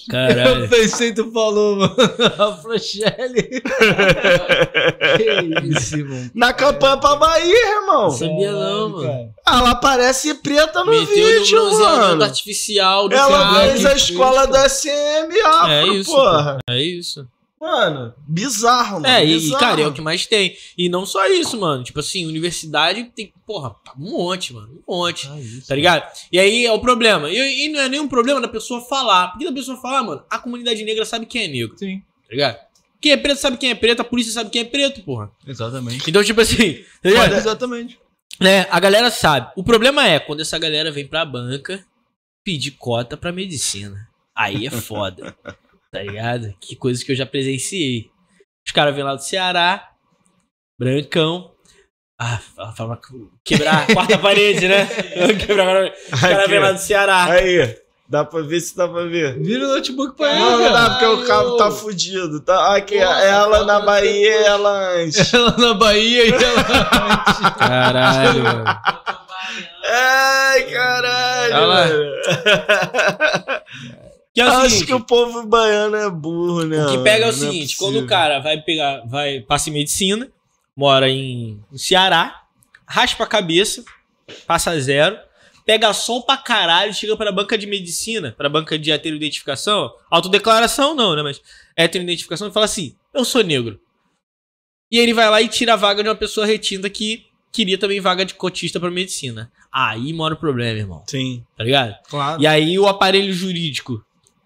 Caralho. 0.09 0.63
Eu 0.63 0.69
pensei, 0.69 1.13
tu 1.13 1.31
falou, 1.31 1.75
mano. 1.77 1.95
A 2.39 2.53
Frochelle. 2.57 3.61
que 5.17 5.67
isso, 5.67 5.97
mano. 5.97 6.31
Na 6.33 6.53
campanha 6.53 6.97
pra 6.97 7.15
Bahia, 7.15 7.77
irmão. 7.79 8.09
Sabia 8.11 8.51
não, 8.51 8.89
mano. 8.89 9.33
Ela 9.47 9.75
parece 9.75 10.33
preta 10.35 10.83
no 10.83 10.91
Meteu 10.91 11.05
no 11.05 11.39
vídeo, 11.39 11.57
bronzeamento 11.59 12.01
mano. 12.07 12.23
artificial 12.23 13.09
do 13.09 13.15
Ela 13.15 13.37
cara. 13.53 13.67
fez 13.69 13.85
a 13.85 13.93
escola 13.95 14.47
da 14.47 14.67
SM 14.69 15.41
Afro, 15.45 15.71
É 15.71 15.87
isso, 15.87 16.11
porra. 16.11 16.57
É 16.69 16.81
isso. 16.81 17.27
Mano, 17.61 18.11
bizarro, 18.27 18.99
mano. 18.99 19.05
É, 19.05 19.23
e, 19.23 19.33
e, 19.33 19.39
bizarro. 19.39 19.59
cara, 19.59 19.81
é 19.81 19.87
o 19.87 19.93
que 19.93 20.01
mais 20.01 20.25
tem. 20.25 20.57
E 20.75 20.89
não 20.89 21.05
só 21.05 21.27
isso, 21.27 21.59
mano. 21.59 21.83
Tipo 21.83 21.99
assim, 21.99 22.25
universidade 22.25 23.03
tem, 23.15 23.31
porra, 23.45 23.75
um 23.99 24.09
monte, 24.11 24.51
mano. 24.51 24.81
Um 24.87 24.97
monte. 24.97 25.29
Tá 25.67 25.75
ligado? 25.75 26.11
E 26.31 26.39
aí 26.39 26.65
é 26.65 26.71
o 26.71 26.79
problema. 26.79 27.29
E, 27.29 27.65
e 27.67 27.69
não 27.69 27.79
é 27.81 27.87
nenhum 27.87 28.07
problema 28.07 28.41
da 28.41 28.47
pessoa 28.47 28.81
falar. 28.81 29.27
Porque 29.27 29.45
da 29.45 29.51
pessoa 29.53 29.77
falar, 29.79 30.01
mano, 30.01 30.23
a 30.27 30.39
comunidade 30.39 30.83
negra 30.83 31.05
sabe 31.05 31.27
quem 31.27 31.43
é 31.43 31.47
negro. 31.47 31.77
Sim, 31.77 31.99
Tá 31.99 32.31
ligado? 32.31 32.57
Quem 32.99 33.11
é 33.11 33.17
preto 33.17 33.37
sabe 33.39 33.57
quem 33.57 33.69
é 33.69 33.75
preto, 33.75 33.99
a 34.01 34.05
polícia 34.05 34.33
sabe 34.33 34.49
quem 34.49 34.61
é 34.61 34.65
preto, 34.65 35.03
porra. 35.03 35.31
exatamente. 35.45 36.09
Então, 36.09 36.23
tipo 36.23 36.41
assim, 36.41 36.83
tá? 37.03 37.37
Exatamente. 37.37 37.99
né, 38.39 38.67
a 38.71 38.79
galera 38.79 39.11
sabe. 39.11 39.51
O 39.55 39.63
problema 39.63 40.07
é 40.07 40.19
quando 40.19 40.39
essa 40.41 40.57
galera 40.57 40.91
vem 40.91 41.05
pra 41.07 41.25
banca 41.25 41.83
pedir 42.43 42.71
cota 42.71 43.15
pra 43.15 43.31
medicina. 43.31 44.07
Aí 44.35 44.65
é 44.65 44.71
foda. 44.71 45.35
tá 45.91 46.01
ligado? 46.01 46.53
Que 46.59 46.75
coisa 46.75 47.03
que 47.03 47.11
eu 47.11 47.15
já 47.15 47.25
presenciei. 47.25 48.09
Os 48.65 48.71
caras 48.71 48.95
vêm 48.95 49.03
lá 49.03 49.15
do 49.15 49.21
Ceará, 49.21 49.89
brancão. 50.79 51.51
Ah, 52.19 52.37
fala, 52.55 52.71
fala, 52.73 52.99
quebrar 53.43 53.83
a 53.89 53.93
quarta 53.93 54.17
parede, 54.19 54.67
né? 54.67 54.87
Quebrar 55.45 55.75
a. 55.75 55.93
Os 56.13 56.19
caras 56.19 56.49
vêm 56.49 56.59
lá 56.59 56.71
do 56.71 56.77
Ceará. 56.77 57.25
Aí, 57.25 57.77
dá 58.07 58.23
pra 58.23 58.41
ver 58.41 58.61
se 58.61 58.77
dá 58.77 58.87
pra 58.87 59.03
ver. 59.05 59.39
Vira 59.41 59.65
o 59.65 59.69
notebook 59.69 60.15
pra 60.15 60.29
ele. 60.29 60.39
Não, 60.39 60.59
não 60.59 60.71
dá, 60.71 60.89
porque 60.91 61.05
o 61.05 61.25
cabo 61.25 61.57
tá 61.57 61.71
fudido. 61.71 62.39
Tá, 62.41 62.75
aqui, 62.75 62.99
Porra, 62.99 63.21
ela 63.25 63.65
na 63.65 63.79
Bahia 63.79 64.41
e 64.41 64.43
ela 64.43 64.93
antes. 64.97 65.33
Ela 65.33 65.57
na 65.57 65.73
Bahia 65.73 66.25
e 66.27 66.31
ela. 66.31 66.63
Caralho, 67.57 68.43
mano. 68.43 68.65
Ai, 69.83 70.63
caralho, 70.71 71.55
Olha 71.55 71.65
lá. 71.65 71.87
Que 74.33 74.39
é 74.39 74.45
o 74.45 74.49
Acho 74.49 74.69
seguinte, 74.69 74.85
que 74.85 74.93
o 74.93 75.01
povo 75.01 75.45
baiano 75.45 75.95
é 75.95 76.09
burro, 76.09 76.63
né? 76.65 76.85
O 76.85 76.91
que 76.91 77.03
pega 77.03 77.25
é 77.25 77.29
o? 77.29 77.31
Não 77.31 77.37
seguinte, 77.37 77.75
possível. 77.75 77.87
quando 77.87 78.05
o 78.05 78.07
cara 78.07 78.39
vai 78.39 78.61
pegar, 78.61 79.05
vai, 79.05 79.41
passa 79.41 79.69
em 79.69 79.73
medicina, 79.73 80.31
mora 80.75 81.09
em, 81.09 81.59
no 81.69 81.77
Ceará, 81.77 82.43
raspa 82.87 83.25
a 83.25 83.27
cabeça, 83.27 83.83
passa 84.47 84.79
zero, 84.79 85.17
pega 85.65 85.91
sol 85.93 86.23
pra 86.23 86.37
caralho, 86.37 86.93
chega 86.93 87.17
pra 87.17 87.31
banca 87.31 87.57
de 87.57 87.67
medicina, 87.67 88.33
pra 88.37 88.47
banca 88.47 88.79
de 88.79 88.89
heteroidentificação, 88.91 89.91
autodeclaração 90.09 90.95
não, 90.95 91.13
né, 91.13 91.23
mas 91.23 91.41
heteroidentificação, 91.75 92.47
e 92.47 92.51
fala 92.51 92.65
assim, 92.65 92.95
eu 93.13 93.25
sou 93.25 93.43
negro. 93.43 93.79
E 94.89 94.97
ele 94.97 95.13
vai 95.13 95.29
lá 95.29 95.41
e 95.41 95.47
tira 95.49 95.73
a 95.73 95.77
vaga 95.77 96.03
de 96.03 96.09
uma 96.09 96.15
pessoa 96.15 96.45
retinta 96.45 96.89
que 96.89 97.25
queria 97.51 97.77
também 97.77 97.99
vaga 97.99 98.25
de 98.25 98.33
cotista 98.33 98.79
pra 98.79 98.89
medicina. 98.91 99.51
Aí 99.71 100.11
mora 100.13 100.33
o 100.33 100.37
problema, 100.37 100.79
irmão, 100.79 101.03
Sim, 101.07 101.45
tá 101.57 101.63
ligado? 101.63 101.95
claro. 102.09 102.41
E 102.41 102.47
aí 102.47 102.77
o 102.79 102.87
aparelho 102.87 103.33
jurídico 103.33 104.03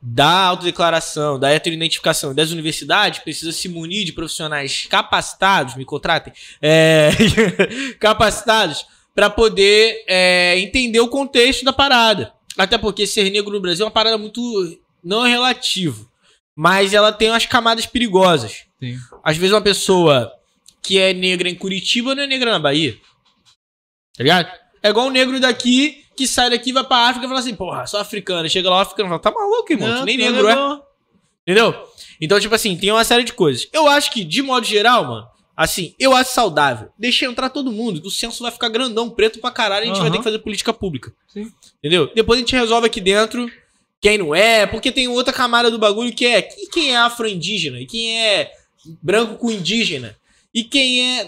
da 0.07 0.45
autodeclaração, 0.45 1.40
da 1.40 1.49
heteroidentificação 1.49 2.32
e 2.32 2.36
das 2.36 2.52
universidades 2.52 3.22
precisa 3.22 3.52
se 3.52 3.68
munir 3.68 4.06
de 4.06 4.14
profissionais 4.14 4.86
capacitados, 4.88 5.76
me 5.76 5.84
contratem, 5.84 6.32
é, 6.61 7.10
capacitados 7.99 8.86
para 9.15 9.32
poder 9.32 10.03
é, 10.07 10.60
entender 10.60 10.99
o 10.99 11.07
contexto 11.07 11.65
da 11.65 11.73
parada. 11.73 12.32
Até 12.56 12.77
porque 12.77 13.07
ser 13.07 13.32
negro 13.32 13.52
no 13.52 13.60
Brasil 13.60 13.84
é 13.84 13.88
uma 13.88 13.91
parada 13.91 14.15
muito 14.15 14.80
não 15.03 15.26
é 15.26 15.30
relativo, 15.30 16.07
mas 16.56 16.94
ela 16.94 17.11
tem 17.11 17.32
umas 17.32 17.48
camadas 17.48 17.88
perigosas. 17.88 18.65
Sim. 18.80 18.99
Às 19.23 19.38
vezes 19.38 19.53
uma 19.53 19.61
pessoa 19.61 20.32
que 20.84 20.99
é 20.99 21.14
negra 21.14 21.49
em 21.49 21.56
Curitiba 21.56 22.14
não 22.14 22.22
é 22.22 22.27
negra 22.27 22.52
na 22.52 22.60
Bahia. 22.60 22.95
Tá 24.15 24.23
ligado? 24.23 24.52
É 24.84 24.90
igual 24.90 25.07
um 25.07 25.11
negro 25.11 25.40
daqui 25.40 26.05
que 26.15 26.27
sai 26.27 26.49
daqui, 26.49 26.71
vai 26.71 26.83
pra 26.83 27.09
África 27.09 27.25
e 27.25 27.27
fala 27.27 27.39
assim, 27.39 27.55
porra, 27.55 27.85
sou 27.85 27.99
africano. 27.99 28.49
Chega 28.49 28.69
lá, 28.69 28.77
o 28.77 28.81
africano 28.81 29.09
fala, 29.09 29.19
tá 29.19 29.31
maluco, 29.31 29.71
irmão? 29.71 29.99
tu 29.99 30.05
nem 30.05 30.17
Não, 30.17 30.25
negro 30.25 30.43
não 30.43 30.73
é. 30.73 30.81
Entendeu? 31.43 31.75
Então, 32.19 32.39
tipo 32.39 32.55
assim, 32.55 32.75
tem 32.75 32.91
uma 32.91 33.03
série 33.03 33.23
de 33.23 33.33
coisas. 33.33 33.67
Eu 33.71 33.87
acho 33.87 34.11
que, 34.11 34.23
de 34.23 34.41
modo 34.41 34.65
geral, 34.65 35.05
mano, 35.05 35.27
assim, 35.55 35.93
eu 35.99 36.15
acho 36.15 36.33
saudável. 36.33 36.89
Deixa 36.97 37.25
entrar 37.25 37.49
todo 37.49 37.71
mundo, 37.71 38.01
que 38.01 38.07
o 38.07 38.11
censo 38.11 38.41
vai 38.41 38.51
ficar 38.51 38.69
grandão, 38.69 39.09
preto 39.09 39.39
pra 39.39 39.51
caralho, 39.51 39.85
e 39.85 39.89
a 39.89 39.93
gente 39.93 40.01
vai 40.01 40.11
ter 40.11 40.17
que 40.17 40.23
fazer 40.23 40.39
política 40.39 40.73
pública. 40.73 41.13
Sim. 41.27 41.51
Entendeu? 41.79 42.11
Depois 42.15 42.37
a 42.37 42.41
gente 42.41 42.55
resolve 42.55 42.87
aqui 42.87 42.99
dentro 42.99 43.49
quem 44.01 44.17
não 44.17 44.33
é, 44.35 44.65
porque 44.65 44.91
tem 44.91 45.07
outra 45.07 45.33
camada 45.33 45.71
do 45.71 45.79
bagulho 45.79 46.13
que 46.13 46.25
é 46.25 46.47
e 46.57 46.67
quem 46.69 46.93
é 46.93 46.97
afro-indígena, 46.97 47.79
e 47.79 47.85
quem 47.85 48.19
é 48.21 48.51
branco 49.01 49.35
com 49.35 49.51
indígena, 49.51 50.15
e 50.53 50.63
quem 50.63 51.19
é. 51.19 51.27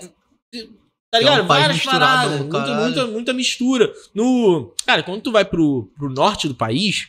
Tá 1.11 1.19
é 1.19 1.21
ligado? 1.21 1.47
Várias 1.47 1.83
paradas, 1.83 2.39
do 2.39 2.45
muita, 2.45 2.75
muita, 2.75 3.07
muita 3.07 3.33
mistura. 3.33 3.93
No, 4.13 4.73
cara, 4.85 5.03
quando 5.03 5.21
tu 5.21 5.31
vai 5.31 5.45
pro, 5.45 5.89
pro 5.95 6.09
norte 6.09 6.47
do 6.47 6.55
país, 6.55 7.07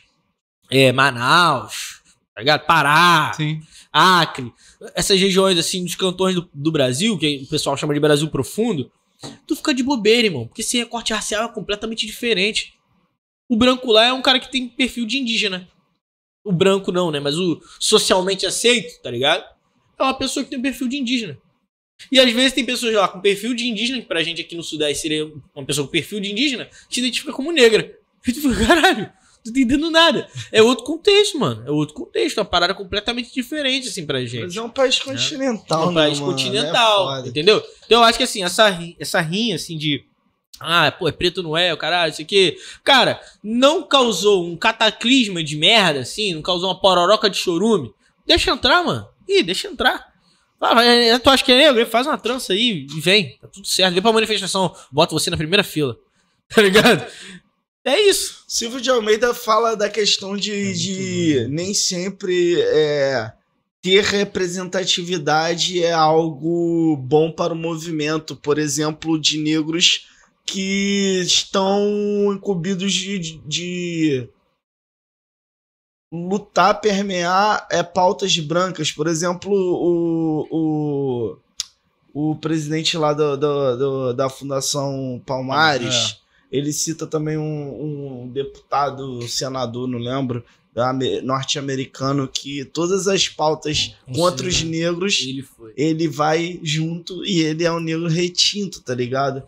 é 0.69 0.91
Manaus, 0.91 2.01
tá 2.33 2.41
ligado? 2.41 2.65
Pará, 2.65 3.33
Sim. 3.35 3.61
Acre, 3.91 4.53
essas 4.95 5.19
regiões 5.19 5.57
assim 5.57 5.83
dos 5.83 5.95
cantões 5.95 6.35
do, 6.35 6.49
do 6.53 6.71
Brasil, 6.71 7.17
que 7.17 7.43
o 7.43 7.49
pessoal 7.49 7.75
chama 7.75 7.93
de 7.93 7.99
Brasil 7.99 8.29
profundo, 8.29 8.89
tu 9.45 9.55
fica 9.55 9.73
de 9.73 9.83
bobeira, 9.83 10.27
irmão, 10.27 10.47
porque 10.47 10.61
esse 10.61 10.77
recorte 10.77 11.13
racial 11.13 11.45
é 11.45 11.53
completamente 11.53 12.05
diferente. 12.05 12.73
O 13.49 13.57
branco 13.57 13.91
lá 13.91 14.05
é 14.05 14.13
um 14.13 14.21
cara 14.21 14.39
que 14.39 14.51
tem 14.51 14.69
perfil 14.69 15.05
de 15.05 15.17
indígena. 15.17 15.67
O 16.45 16.53
branco 16.53 16.91
não, 16.91 17.11
né? 17.11 17.19
Mas 17.19 17.37
o 17.37 17.59
socialmente 17.79 18.45
aceito, 18.45 19.01
tá 19.01 19.11
ligado? 19.11 19.43
É 19.97 20.03
uma 20.03 20.13
pessoa 20.13 20.43
que 20.43 20.51
tem 20.51 20.61
perfil 20.61 20.87
de 20.87 20.97
indígena. 20.97 21.37
E 22.11 22.19
às 22.19 22.31
vezes 22.31 22.53
tem 22.53 22.65
pessoas 22.65 22.93
lá 22.93 23.07
com 23.07 23.19
perfil 23.19 23.53
de 23.53 23.67
indígena, 23.67 23.99
que 24.01 24.07
pra 24.07 24.23
gente 24.23 24.41
aqui 24.41 24.55
no 24.55 24.63
Sudeste 24.63 25.01
seria 25.01 25.25
uma 25.55 25.65
pessoa 25.65 25.85
com 25.85 25.91
perfil 25.91 26.19
de 26.19 26.31
indígena, 26.31 26.65
que 26.87 26.95
se 26.95 26.99
identifica 27.01 27.31
como 27.33 27.51
negra. 27.51 27.95
E 28.27 28.33
tu 28.33 28.41
fica, 28.41 28.67
caralho, 28.67 28.99
não 29.03 29.43
tô 29.43 29.49
entendendo 29.51 29.89
nada. 29.89 30.27
É 30.51 30.61
outro 30.61 30.83
contexto, 30.83 31.39
mano. 31.39 31.63
É 31.65 31.71
outro 31.71 31.95
contexto, 31.95 32.37
é 32.37 32.41
uma 32.41 32.49
parada 32.49 32.73
completamente 32.73 33.33
diferente, 33.33 33.87
assim, 33.87 34.05
pra 34.05 34.19
gente. 34.25 34.41
Mas 34.43 34.57
é 34.57 34.61
um 34.61 34.69
país 34.69 34.99
continental, 34.99 35.83
É 35.83 35.85
um 35.85 35.91
né, 35.91 36.01
país 36.01 36.19
mano? 36.19 36.31
continental, 36.33 37.15
É 37.23 37.27
entendeu? 37.29 37.63
Então 37.85 38.01
eu 38.01 38.03
acho 38.03 38.17
que 38.17 38.23
assim, 38.25 38.43
essa, 38.43 38.77
essa 38.99 39.21
rinha 39.21 39.55
assim 39.55 39.77
de 39.77 40.03
Ah, 40.59 40.91
pô, 40.91 41.07
é 41.07 41.11
preto 41.13 41.41
não 41.41 41.55
é, 41.57 41.73
o 41.73 41.77
caralho, 41.77 42.11
isso 42.11 42.21
aqui. 42.21 42.57
Cara, 42.83 43.21
não 43.41 43.83
causou 43.83 44.45
um 44.45 44.57
cataclisma 44.57 45.41
de 45.41 45.55
merda, 45.55 46.01
assim, 46.01 46.33
não 46.33 46.41
causou 46.41 46.67
uma 46.69 46.79
pororoca 46.81 47.29
de 47.29 47.37
chorume. 47.37 47.93
Deixa 48.27 48.51
entrar, 48.51 48.83
mano. 48.83 49.07
Ih, 49.27 49.43
deixa 49.43 49.69
entrar. 49.69 50.08
Ah, 50.59 50.73
vai, 50.73 51.19
tu 51.19 51.29
acha 51.29 51.43
que 51.43 51.51
é 51.51 51.57
negro? 51.57 51.85
Faz 51.85 52.05
uma 52.05 52.17
trança 52.17 52.53
aí 52.53 52.85
e 52.93 52.99
vem. 52.99 53.37
Tá 53.41 53.47
tudo 53.47 53.65
certo. 53.67 53.93
Vem 53.93 54.01
pra 54.01 54.11
manifestação. 54.11 54.75
Bota 54.91 55.13
você 55.13 55.29
na 55.29 55.37
primeira 55.37 55.63
fila. 55.63 55.97
Tá 56.51 56.63
ligado? 56.63 57.05
É 57.85 58.01
isso. 58.09 58.43
Silvio 58.47 58.81
de 58.81 58.89
Almeida 58.89 59.35
fala 59.35 59.75
da 59.75 59.87
questão 59.87 60.35
de, 60.35 60.73
de 60.73 61.47
nem 61.47 61.75
sempre 61.75 62.59
é, 62.59 63.31
ter 63.83 64.03
representatividade 64.03 65.83
é 65.83 65.91
algo 65.91 66.97
bom 66.97 67.31
para 67.31 67.53
o 67.53 67.55
movimento. 67.55 68.35
Por 68.35 68.57
exemplo, 68.57 69.19
de 69.19 69.37
negros 69.37 70.07
que 70.43 71.21
estão 71.23 72.33
incumbidos 72.33 72.91
de, 72.91 73.19
de, 73.19 73.37
de 73.45 74.29
lutar, 76.11 76.81
permear 76.81 77.67
é, 77.71 77.83
pautas 77.83 78.37
brancas. 78.39 78.91
Por 78.91 79.07
exemplo, 79.07 79.51
o, 79.53 81.37
o, 82.13 82.31
o 82.31 82.35
presidente 82.37 82.97
lá 82.97 83.13
do, 83.13 83.37
do, 83.37 83.77
do- 83.77 84.13
da 84.13 84.29
Fundação 84.29 85.21
Palmares, 85.25 86.17
ele 86.51 86.73
cita 86.73 87.05
também 87.05 87.37
um, 87.37 88.23
um 88.23 88.27
deputado, 88.27 89.21
senador, 89.27 89.87
não 89.87 89.99
lembro, 89.99 90.43
norte-americano, 91.23 92.27
que 92.27 92.63
todas 92.65 93.07
as 93.07 93.27
pautas 93.27 93.95
Um 94.07 94.13
contra 94.13 94.47
os 94.47 94.55
senador. 94.57 94.79
negros 94.79 95.19
Ele 95.21 95.45
ele 95.77 96.07
vai 96.07 96.59
junto 96.63 97.23
e 97.25 97.41
ele 97.41 97.63
é 97.63 97.71
um 97.71 97.79
negro 97.79 98.07
retinto, 98.07 98.81
tá 98.81 98.93
ligado? 98.95 99.43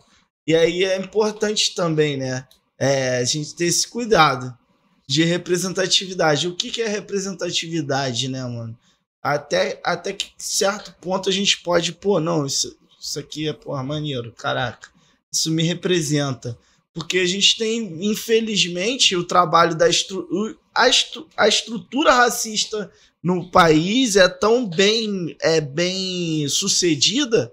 E 0.46 0.54
aí 0.54 0.84
é 0.84 0.96
importante 0.98 1.74
também, 1.74 2.16
né? 2.16 2.46
É, 2.78 3.18
a 3.18 3.24
gente 3.24 3.54
ter 3.54 3.66
esse 3.66 3.86
cuidado 3.88 4.56
de 5.06 5.24
representatividade. 5.24 6.48
O 6.48 6.54
que, 6.54 6.70
que 6.70 6.82
é 6.82 6.88
representatividade, 6.88 8.28
né, 8.28 8.42
mano? 8.44 8.76
Até, 9.22 9.80
até 9.84 10.12
que 10.12 10.32
certo 10.36 10.94
ponto 11.00 11.28
a 11.28 11.32
gente 11.32 11.60
pode, 11.60 11.92
pô, 11.92 12.18
não, 12.18 12.44
isso, 12.44 12.76
isso 13.00 13.18
aqui 13.18 13.48
é, 13.48 13.52
porra, 13.52 13.82
maneiro, 13.82 14.32
caraca. 14.32 14.88
Isso 15.32 15.50
me 15.50 15.62
representa. 15.62 16.58
Porque 16.92 17.18
a 17.18 17.26
gente 17.26 17.56
tem, 17.56 18.04
infelizmente, 18.04 19.16
o 19.16 19.24
trabalho 19.24 19.74
da 19.74 19.88
estru 19.88 20.58
a, 20.74 20.88
estru 20.88 21.26
a 21.36 21.48
estrutura 21.48 22.12
racista 22.12 22.90
no 23.22 23.50
país 23.50 24.16
é 24.16 24.28
tão 24.28 24.66
bem, 24.66 25.36
é 25.40 25.60
bem 25.60 26.48
sucedida 26.48 27.52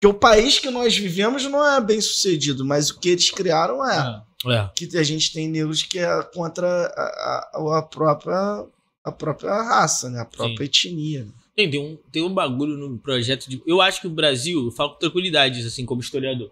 que 0.00 0.06
o 0.06 0.14
país 0.14 0.58
que 0.58 0.70
nós 0.70 0.96
vivemos 0.96 1.44
não 1.44 1.64
é 1.64 1.80
bem 1.80 2.00
sucedido, 2.00 2.64
mas 2.64 2.90
o 2.90 2.98
que 2.98 3.10
eles 3.10 3.30
criaram 3.30 3.88
é. 3.88 3.98
É. 3.98 4.31
Que 4.76 4.96
a 4.96 5.02
gente 5.02 5.32
tem 5.32 5.48
negros 5.48 5.82
que 5.82 5.98
é 5.98 6.22
contra 6.34 6.66
a, 6.66 7.50
a, 7.54 7.78
a 7.78 7.82
própria 7.82 8.66
a 9.04 9.10
própria 9.10 9.50
raça, 9.50 10.08
né? 10.08 10.20
A 10.20 10.24
própria 10.24 10.64
etnia. 10.64 11.26
Tem, 11.54 11.70
tem, 11.70 11.80
um, 11.80 11.98
tem 12.10 12.22
um 12.22 12.32
bagulho 12.32 12.76
no 12.76 12.98
projeto 12.98 13.48
de. 13.48 13.62
Eu 13.66 13.80
acho 13.80 14.00
que 14.00 14.06
o 14.06 14.10
Brasil, 14.10 14.64
eu 14.64 14.70
falo 14.70 14.90
com 14.90 14.98
tranquilidade, 14.98 15.66
assim, 15.66 15.84
como 15.84 16.00
historiador. 16.00 16.50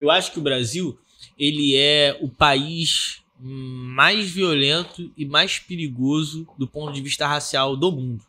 Eu 0.00 0.10
acho 0.10 0.32
que 0.32 0.38
o 0.38 0.42
Brasil, 0.42 0.98
ele 1.38 1.76
é 1.76 2.18
o 2.20 2.28
país 2.28 3.22
mais 3.38 4.30
violento 4.30 5.12
e 5.16 5.24
mais 5.24 5.58
perigoso 5.58 6.46
do 6.58 6.66
ponto 6.66 6.92
de 6.92 7.00
vista 7.00 7.26
racial 7.26 7.76
do 7.76 7.92
mundo. 7.92 8.24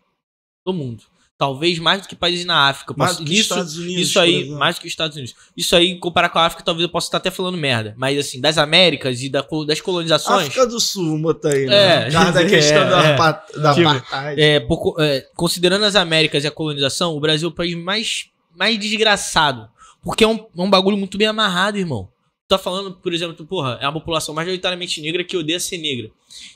Do 0.66 0.74
mundo. 0.74 1.04
Talvez 1.38 1.80
mais 1.80 2.02
do 2.02 2.08
que 2.08 2.16
países 2.16 2.46
na 2.46 2.70
África. 2.70 2.94
Mais 2.96 3.18
do 3.18 3.24
que 3.26 3.32
nisso, 3.32 3.42
Estados 3.54 3.78
Unidos. 3.78 4.02
isso 4.04 4.14
por 4.14 4.20
aí, 4.20 4.50
mais 4.50 4.76
do 4.76 4.82
que 4.82 4.88
os 4.88 4.92
Estados 4.94 5.18
Unidos. 5.18 5.36
Isso 5.58 5.76
aí, 5.76 5.98
comparar 5.98 6.30
com 6.30 6.38
a 6.40 6.46
África, 6.46 6.64
talvez 6.64 6.84
eu 6.84 6.90
possa 6.90 7.08
estar 7.08 7.18
até 7.18 7.32
falando 7.32 7.58
merda. 7.58 7.94
Mas, 7.98 8.18
assim, 8.20 8.40
das 8.40 8.58
Américas 8.58 9.22
e 9.22 9.30
da, 9.30 9.46
das 9.66 9.82
colonizações. 9.82 10.48
África 10.48 10.68
do 10.68 10.80
Sul, 10.80 11.18
botar 11.20 11.50
aí, 11.50 11.64
É, 11.66 11.68
né? 11.68 12.06
Por 12.06 12.12
causa 12.14 12.32
da 12.34 12.42
é, 12.44 12.50
questão 12.50 12.90
da, 12.90 13.04
é. 13.04 13.18
da 13.62 13.74
Tipo, 13.74 13.90
apartheid. 13.90 14.42
É, 14.42 14.60
pouco- 14.60 14.96
é, 15.02 15.22
considerando 15.36 15.84
as 15.86 15.96
Américas 15.96 16.44
e 16.44 16.48
a 16.48 16.52
colonização, 16.52 17.16
o 17.16 17.20
Brasil 17.20 17.50
é 17.50 17.52
o 17.52 17.56
país 17.56 17.76
mais, 17.76 18.26
mais 18.56 18.80
desgraçado. 18.80 19.68
Porque 20.04 20.24
é 20.24 20.28
um, 20.28 20.36
é 20.36 20.62
um 20.62 20.70
bagulho 20.70 20.98
muito 20.98 21.18
bem 21.18 21.28
amarrado, 21.28 21.78
irmão. 21.78 22.10
Tu 22.46 22.50
tá 22.50 22.58
falando, 22.60 22.92
por 22.94 23.12
exemplo, 23.14 23.46
porra, 23.46 23.80
é 23.82 23.86
uma 23.88 23.94
população 23.94 24.36
majoritariamente 24.36 25.02
negra 25.02 25.24
que 25.24 25.36
odeia 25.36 25.60
ser 25.60 25.78
negra. 25.78 26.12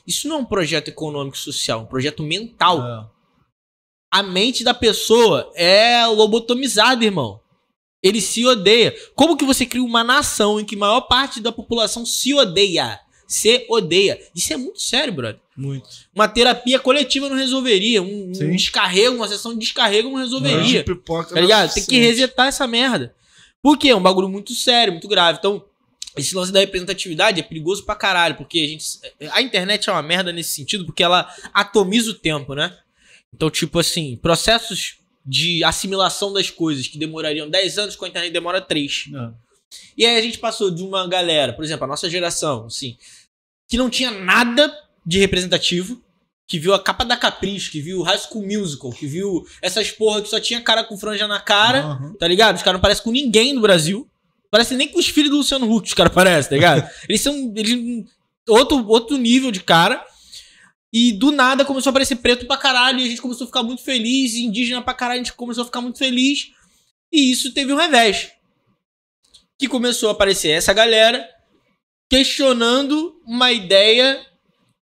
Isso 0.06 0.28
não 0.28 0.36
é 0.36 0.38
um 0.40 0.44
projeto 0.44 0.88
econômico 0.88 1.36
social, 1.36 1.80
é 1.80 1.82
um 1.82 1.86
projeto 1.86 2.22
mental. 2.22 3.10
A 4.10 4.22
mente 4.22 4.64
da 4.64 4.72
pessoa 4.72 5.52
é 5.54 6.06
lobotomizada, 6.06 7.04
irmão. 7.04 7.40
Ele 8.02 8.20
se 8.20 8.46
odeia. 8.46 8.94
Como 9.14 9.36
que 9.36 9.44
você 9.44 9.66
cria 9.66 9.82
uma 9.82 10.04
nação 10.04 10.58
em 10.60 10.64
que 10.64 10.76
a 10.76 10.78
maior 10.78 11.02
parte 11.02 11.40
da 11.40 11.52
população 11.52 12.06
se 12.06 12.32
odeia? 12.32 12.98
Se 13.26 13.66
odeia. 13.68 14.18
Isso 14.34 14.52
é 14.52 14.56
muito 14.56 14.80
sério, 14.80 15.12
brother. 15.12 15.40
Muito. 15.56 15.88
Uma 16.14 16.28
terapia 16.28 16.78
coletiva 16.78 17.28
não 17.28 17.36
resolveria. 17.36 18.00
Um, 18.02 18.30
um 18.30 18.56
descarrego, 18.56 19.16
uma 19.16 19.28
sessão 19.28 19.52
de 19.52 19.58
descarrego 19.58 20.08
não 20.08 20.16
resolveria. 20.18 20.84
de 20.84 20.84
pipoca 20.84 21.30
Tá 21.30 21.34
não 21.34 21.42
ligado? 21.42 21.74
Tem 21.74 21.84
que 21.84 21.98
resetar 21.98 22.46
essa 22.46 22.66
merda. 22.66 23.14
Por 23.60 23.76
quê? 23.76 23.88
É 23.88 23.96
um 23.96 24.00
bagulho 24.00 24.28
muito 24.28 24.54
sério, 24.54 24.92
muito 24.92 25.08
grave. 25.08 25.38
Então, 25.40 25.64
esse 26.16 26.34
lance 26.34 26.52
da 26.52 26.60
representatividade 26.60 27.40
é 27.40 27.42
perigoso 27.42 27.84
pra 27.84 27.94
caralho, 27.96 28.36
porque 28.36 28.60
a 28.60 28.66
gente. 28.68 28.84
A 29.32 29.42
internet 29.42 29.90
é 29.90 29.92
uma 29.92 30.02
merda 30.02 30.32
nesse 30.32 30.52
sentido, 30.54 30.86
porque 30.86 31.02
ela 31.02 31.28
atomiza 31.52 32.12
o 32.12 32.14
tempo, 32.14 32.54
né? 32.54 32.74
Então, 33.34 33.50
tipo 33.50 33.78
assim, 33.78 34.16
processos 34.16 34.98
de 35.24 35.62
assimilação 35.62 36.32
das 36.32 36.50
coisas 36.50 36.86
que 36.86 36.98
demorariam 36.98 37.48
10 37.48 37.78
anos, 37.78 37.96
com 37.96 38.04
a 38.04 38.08
internet 38.08 38.32
demora 38.32 38.60
3. 38.60 39.10
E 39.96 40.06
aí 40.06 40.16
a 40.16 40.22
gente 40.22 40.38
passou 40.38 40.70
de 40.70 40.82
uma 40.82 41.06
galera, 41.06 41.52
por 41.52 41.64
exemplo, 41.64 41.84
a 41.84 41.88
nossa 41.88 42.08
geração, 42.08 42.66
assim, 42.66 42.96
que 43.68 43.76
não 43.76 43.90
tinha 43.90 44.10
nada 44.10 44.74
de 45.04 45.18
representativo, 45.18 46.02
que 46.46 46.58
viu 46.58 46.72
a 46.72 46.82
capa 46.82 47.04
da 47.04 47.16
Capricho, 47.16 47.70
que 47.70 47.80
viu 47.80 48.02
High 48.02 48.18
School 48.18 48.46
Musical, 48.46 48.90
que 48.90 49.06
viu 49.06 49.46
essas 49.60 49.90
porra 49.90 50.22
que 50.22 50.30
só 50.30 50.40
tinha 50.40 50.62
cara 50.62 50.82
com 50.82 50.96
franja 50.96 51.28
na 51.28 51.38
cara, 51.38 51.80
Aham. 51.80 52.14
tá 52.14 52.26
ligado? 52.26 52.56
Os 52.56 52.62
caras 52.62 52.78
não 52.78 52.80
parecem 52.80 53.04
com 53.04 53.10
ninguém 53.10 53.52
no 53.52 53.60
Brasil. 53.60 54.08
Parece 54.50 54.74
nem 54.74 54.88
com 54.88 54.98
os 54.98 55.08
filhos 55.08 55.30
do 55.30 55.36
Luciano 55.36 55.70
Huck, 55.70 55.88
os 55.88 55.94
caras 55.94 56.12
parecem, 56.12 56.48
tá 56.48 56.56
ligado? 56.56 56.90
eles 57.06 57.20
são 57.20 57.52
eles, 57.54 58.06
outro, 58.48 58.86
outro 58.88 59.18
nível 59.18 59.50
de 59.50 59.60
cara. 59.60 60.02
E 60.92 61.12
do 61.12 61.30
nada 61.30 61.64
começou 61.64 61.90
a 61.90 61.92
aparecer 61.92 62.16
preto 62.16 62.46
pra 62.46 62.56
caralho, 62.56 63.00
e 63.00 63.04
a 63.04 63.08
gente 63.08 63.20
começou 63.20 63.44
a 63.44 63.48
ficar 63.48 63.62
muito 63.62 63.82
feliz, 63.82 64.34
e 64.34 64.44
indígena 64.44 64.82
pra 64.82 64.94
caralho, 64.94 65.20
a 65.20 65.24
gente 65.24 65.34
começou 65.34 65.62
a 65.62 65.66
ficar 65.66 65.80
muito 65.80 65.98
feliz. 65.98 66.52
E 67.12 67.30
isso 67.30 67.52
teve 67.52 67.72
um 67.72 67.76
revés. 67.76 68.32
Que 69.58 69.68
começou 69.68 70.08
a 70.08 70.12
aparecer 70.12 70.50
essa 70.50 70.72
galera 70.72 71.28
questionando 72.08 73.20
uma 73.26 73.52
ideia 73.52 74.24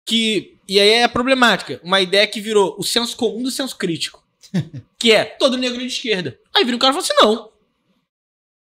que. 0.07 0.57
E 0.69 0.79
aí 0.79 0.91
é 0.91 1.05
a 1.05 1.09
problemática. 1.09 1.81
Uma 1.83 2.01
ideia 2.01 2.27
que 2.27 2.41
virou 2.41 2.77
o 2.79 2.85
senso 2.85 3.16
comum 3.16 3.43
do 3.43 3.51
senso 3.51 3.77
crítico. 3.77 4.25
Que 5.01 5.12
é 5.12 5.25
todo 5.25 5.57
negro 5.57 5.79
de 5.79 5.87
esquerda. 5.87 6.37
Aí 6.53 6.65
vira 6.65 6.77
um 6.77 6.81
cara 6.81 6.93
e 6.93 7.01
fala 7.01 7.05
assim: 7.05 7.25
não. 7.25 7.53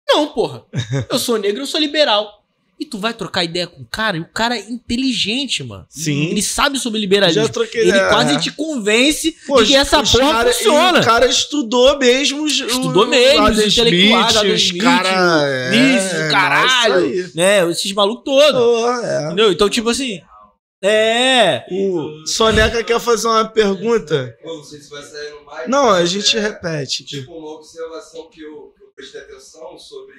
Não, 0.08 0.32
porra. 0.32 0.64
Eu 1.10 1.18
sou 1.18 1.36
negro, 1.36 1.62
eu 1.62 1.66
sou 1.66 1.80
liberal. 1.80 2.41
E 2.82 2.84
tu 2.84 2.98
vai 2.98 3.14
trocar 3.14 3.44
ideia 3.44 3.68
com 3.68 3.80
o 3.82 3.86
cara, 3.86 4.16
e 4.16 4.20
o 4.20 4.24
cara 4.28 4.58
é 4.58 4.68
inteligente, 4.68 5.62
mano. 5.62 5.86
Sim. 5.88 6.30
Ele 6.30 6.42
sabe 6.42 6.80
sobre 6.80 6.98
liberalismo. 6.98 7.42
Já 7.44 7.48
troquei 7.48 7.82
Ele 7.82 7.90
ideia. 7.90 8.08
quase 8.08 8.40
te 8.40 8.50
convence 8.50 9.36
Pô, 9.46 9.62
de 9.62 9.68
que 9.68 9.76
essa 9.76 10.02
porra 10.02 10.32
cara- 10.32 10.52
funciona. 10.52 11.00
O 11.00 11.04
cara 11.04 11.26
estudou 11.26 11.96
mesmo. 11.98 12.42
os- 12.42 12.58
Estudou 12.58 13.06
mesmo, 13.06 13.44
os 13.48 13.58
intelectuais, 13.78 14.34
Smith, 14.34 14.52
os 14.54 14.62
Smith, 14.62 14.82
cara, 14.82 15.08
o 15.08 15.70
Mises, 15.70 16.12
é, 16.12 16.26
o 16.28 16.30
caralho. 16.32 16.94
aí. 16.96 17.30
Né? 17.36 17.70
Esses 17.70 17.92
malucos 17.92 18.24
todos. 18.24 18.60
Pô, 18.60 18.90
é. 19.04 19.26
Entendeu? 19.26 19.52
Então, 19.52 19.68
tipo 19.70 19.88
assim. 19.88 20.20
É. 20.82 21.64
O 21.70 22.26
Soneca 22.26 22.82
quer 22.82 22.98
fazer 22.98 23.28
uma 23.28 23.44
pergunta? 23.44 24.36
Não 24.44 24.64
sei 24.64 24.80
se 24.80 24.90
vai 24.90 25.02
sair 25.04 25.30
no 25.30 25.40
mic. 25.42 25.68
Não, 25.68 25.88
a 25.90 26.04
gente 26.04 26.36
é, 26.36 26.40
repete. 26.40 27.04
Tipo, 27.04 27.32
uma 27.32 27.52
observação 27.54 28.28
que 28.28 28.40
eu, 28.42 28.74
que 28.76 28.82
eu 28.82 28.88
prestei 28.96 29.20
atenção 29.20 29.78
sobre 29.78 30.14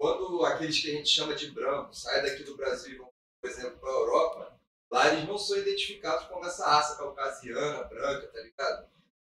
quando 0.00 0.42
aqueles 0.46 0.80
que 0.80 0.90
a 0.90 0.94
gente 0.94 1.10
chama 1.10 1.34
de 1.34 1.50
branco 1.50 1.94
saem 1.94 2.22
daqui 2.22 2.42
do 2.42 2.56
Brasil 2.56 2.94
e 2.94 2.96
vão, 2.96 3.10
por 3.38 3.50
exemplo, 3.50 3.78
para 3.78 3.90
a 3.90 3.92
Europa, 3.92 4.58
lá 4.90 5.12
eles 5.12 5.28
não 5.28 5.36
são 5.36 5.58
identificados 5.58 6.26
como 6.26 6.46
essa 6.46 6.66
raça 6.66 6.96
caucasiana, 6.96 7.84
branca, 7.84 8.26
tá 8.28 8.40
ligado? 8.40 8.88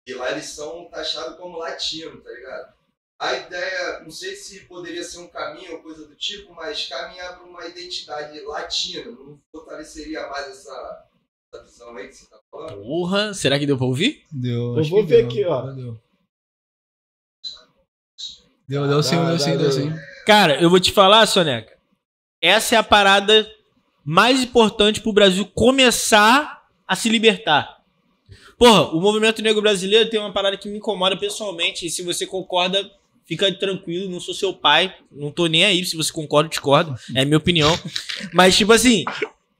E 0.06 0.12
lá 0.12 0.30
eles 0.30 0.44
são 0.44 0.84
taxados 0.90 1.38
como 1.38 1.56
latino, 1.56 2.20
tá 2.20 2.30
ligado? 2.30 2.74
A 3.18 3.34
ideia, 3.34 4.00
não 4.00 4.10
sei 4.10 4.36
se 4.36 4.66
poderia 4.66 5.02
ser 5.02 5.20
um 5.20 5.28
caminho 5.28 5.72
ou 5.72 5.82
coisa 5.82 6.06
do 6.06 6.14
tipo, 6.14 6.54
mas 6.54 6.86
caminhar 6.86 7.38
para 7.38 7.48
uma 7.48 7.66
identidade 7.66 8.38
latina, 8.40 9.10
não 9.10 9.40
fortaleceria 9.50 10.28
mais 10.28 10.48
essa, 10.48 11.08
essa 11.50 11.64
visão 11.64 11.96
aí 11.96 12.08
que 12.08 12.14
você 12.14 12.26
tá 12.26 12.38
falando? 12.50 12.82
Porra, 12.82 13.32
será 13.32 13.58
que 13.58 13.66
deu 13.66 13.78
pra 13.78 13.86
ouvir? 13.86 14.26
Deu. 14.30 14.76
Eu 14.76 14.84
vou 14.84 15.04
ver 15.04 15.22
deu. 15.22 15.26
aqui, 15.26 15.44
ó. 15.46 15.62
Deu. 15.72 15.98
Deu, 18.68 18.86
deu 18.86 19.02
sim, 19.02 19.16
deu 19.16 19.24
dá, 19.24 19.38
sim, 19.38 19.50
deu 19.52 19.60
deu. 19.60 19.72
sim. 19.72 20.17
Cara, 20.28 20.60
eu 20.60 20.68
vou 20.68 20.78
te 20.78 20.92
falar, 20.92 21.24
Soneca. 21.24 21.72
Essa 22.38 22.74
é 22.74 22.78
a 22.78 22.82
parada 22.82 23.50
mais 24.04 24.42
importante 24.42 25.00
pro 25.00 25.10
Brasil 25.10 25.46
começar 25.54 26.66
a 26.86 26.94
se 26.94 27.08
libertar. 27.08 27.78
Porra, 28.58 28.94
o 28.94 29.00
movimento 29.00 29.40
negro 29.40 29.62
brasileiro 29.62 30.10
tem 30.10 30.20
uma 30.20 30.30
parada 30.30 30.58
que 30.58 30.68
me 30.68 30.76
incomoda 30.76 31.16
pessoalmente. 31.16 31.86
E 31.86 31.90
se 31.90 32.02
você 32.02 32.26
concorda, 32.26 32.90
Fica 33.24 33.52
tranquilo, 33.52 34.10
não 34.10 34.20
sou 34.20 34.32
seu 34.32 34.54
pai. 34.54 34.94
Não 35.12 35.30
tô 35.30 35.46
nem 35.46 35.62
aí 35.62 35.84
se 35.84 35.94
você 35.94 36.10
concorda 36.10 36.48
discorda. 36.48 36.94
É 37.14 37.26
minha 37.26 37.36
opinião. 37.36 37.78
Mas, 38.32 38.56
tipo 38.56 38.72
assim, 38.72 39.04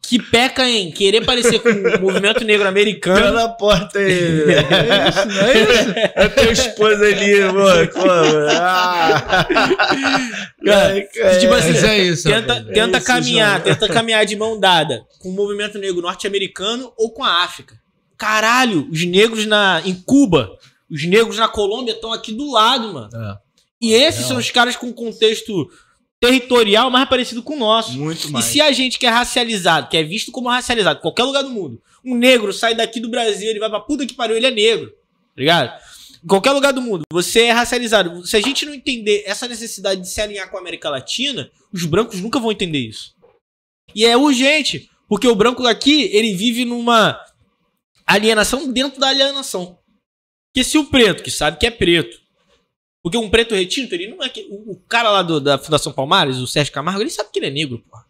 que 0.08 0.18
peca 0.18 0.66
em 0.66 0.90
querer 0.90 1.22
parecer 1.22 1.58
com 1.58 1.68
o 1.68 2.00
movimento 2.00 2.42
negro 2.42 2.66
americano. 2.66 3.20
Pela 3.20 3.48
porta 3.50 3.98
aí. 3.98 4.08
É 4.88 5.08
isso, 5.08 5.28
não 5.28 5.40
é 5.42 5.62
isso? 5.62 5.94
É 6.14 6.28
teu 6.28 6.52
esposo 6.52 7.04
ali, 7.04 7.40
mano. 7.40 7.90
Ah. 8.52 9.46
Cara, 10.64 11.38
tipo 11.38 11.52
assim, 11.52 11.86
é 11.86 11.98
isso. 11.98 12.28
tenta, 12.28 12.54
rapaz. 12.54 12.74
tenta 12.74 12.98
isso, 12.98 13.06
caminhar, 13.06 13.60
João. 13.60 13.64
tenta 13.64 13.88
caminhar 13.88 14.24
de 14.24 14.36
mão 14.36 14.58
dada 14.58 15.04
com 15.18 15.28
o 15.28 15.32
movimento 15.32 15.78
negro 15.78 16.00
norte-americano 16.00 16.90
ou 16.96 17.12
com 17.12 17.22
a 17.22 17.44
África. 17.44 17.78
Caralho, 18.16 18.88
os 18.90 19.04
negros 19.04 19.44
na, 19.44 19.82
em 19.84 19.94
Cuba, 19.94 20.56
os 20.90 21.04
negros 21.04 21.36
na 21.36 21.48
Colômbia 21.48 21.92
estão 21.92 22.12
aqui 22.12 22.32
do 22.32 22.50
lado, 22.50 22.94
mano. 22.94 23.10
É. 23.14 23.36
E 23.80 23.92
esses 23.92 24.20
Real. 24.20 24.28
são 24.28 24.38
os 24.38 24.50
caras 24.50 24.74
com 24.74 24.90
contexto 24.92 25.68
territorial 26.20 26.90
mais 26.90 27.08
parecido 27.08 27.42
com 27.42 27.54
o 27.54 27.58
nosso. 27.58 27.92
Muito 27.98 28.28
E 28.28 28.30
mais. 28.30 28.44
se 28.46 28.60
a 28.60 28.72
gente 28.72 28.98
que 28.98 29.06
é 29.06 29.10
racializado, 29.10 29.88
que 29.88 29.96
é 29.96 30.02
visto 30.02 30.32
como 30.32 30.48
racializado 30.48 30.98
em 30.98 31.02
qualquer 31.02 31.24
lugar 31.24 31.42
do 31.42 31.50
mundo, 31.50 31.80
um 32.04 32.16
negro 32.16 32.52
sai 32.52 32.74
daqui 32.74 33.00
do 33.00 33.08
Brasil, 33.08 33.48
ele 33.48 33.58
vai 33.60 33.68
pra 33.70 33.80
puta 33.80 34.06
que 34.06 34.14
pariu, 34.14 34.36
ele 34.36 34.46
é 34.46 34.50
negro. 34.50 34.90
Tá 34.90 34.94
ligado? 35.36 35.80
Em 36.24 36.26
qualquer 36.26 36.50
lugar 36.50 36.72
do 36.72 36.82
mundo, 36.82 37.02
você 37.12 37.42
é 37.42 37.52
racializado. 37.52 38.26
Se 38.26 38.36
a 38.36 38.40
gente 38.40 38.66
não 38.66 38.74
entender 38.74 39.22
essa 39.24 39.46
necessidade 39.46 40.00
de 40.00 40.08
se 40.08 40.20
alinhar 40.20 40.50
com 40.50 40.56
a 40.56 40.60
América 40.60 40.90
Latina, 40.90 41.50
os 41.72 41.84
brancos 41.84 42.20
nunca 42.20 42.40
vão 42.40 42.50
entender 42.50 42.78
isso. 42.78 43.14
E 43.94 44.04
é 44.04 44.16
urgente, 44.16 44.90
porque 45.08 45.28
o 45.28 45.34
branco 45.36 45.64
aqui, 45.66 46.10
ele 46.12 46.34
vive 46.34 46.64
numa 46.64 47.18
alienação 48.04 48.70
dentro 48.72 48.98
da 49.00 49.08
alienação. 49.08 49.78
Porque 50.52 50.64
se 50.64 50.76
o 50.76 50.86
preto, 50.86 51.22
que 51.22 51.30
sabe 51.30 51.58
que 51.58 51.66
é 51.66 51.70
preto, 51.70 52.18
porque 53.02 53.16
um 53.16 53.28
preto 53.30 53.54
retinto, 53.54 53.94
ele 53.94 54.08
não 54.08 54.22
é 54.24 54.28
que. 54.28 54.42
O, 54.50 54.72
o 54.72 54.82
cara 54.88 55.10
lá 55.10 55.22
do- 55.22 55.40
da 55.40 55.56
Fundação 55.58 55.92
Palmares, 55.92 56.38
o 56.38 56.46
Sérgio 56.46 56.72
Camargo, 56.72 57.00
ele 57.00 57.10
sabe 57.10 57.28
que 57.32 57.38
ele 57.38 57.46
é 57.46 57.50
negro, 57.50 57.82
porra. 57.90 58.04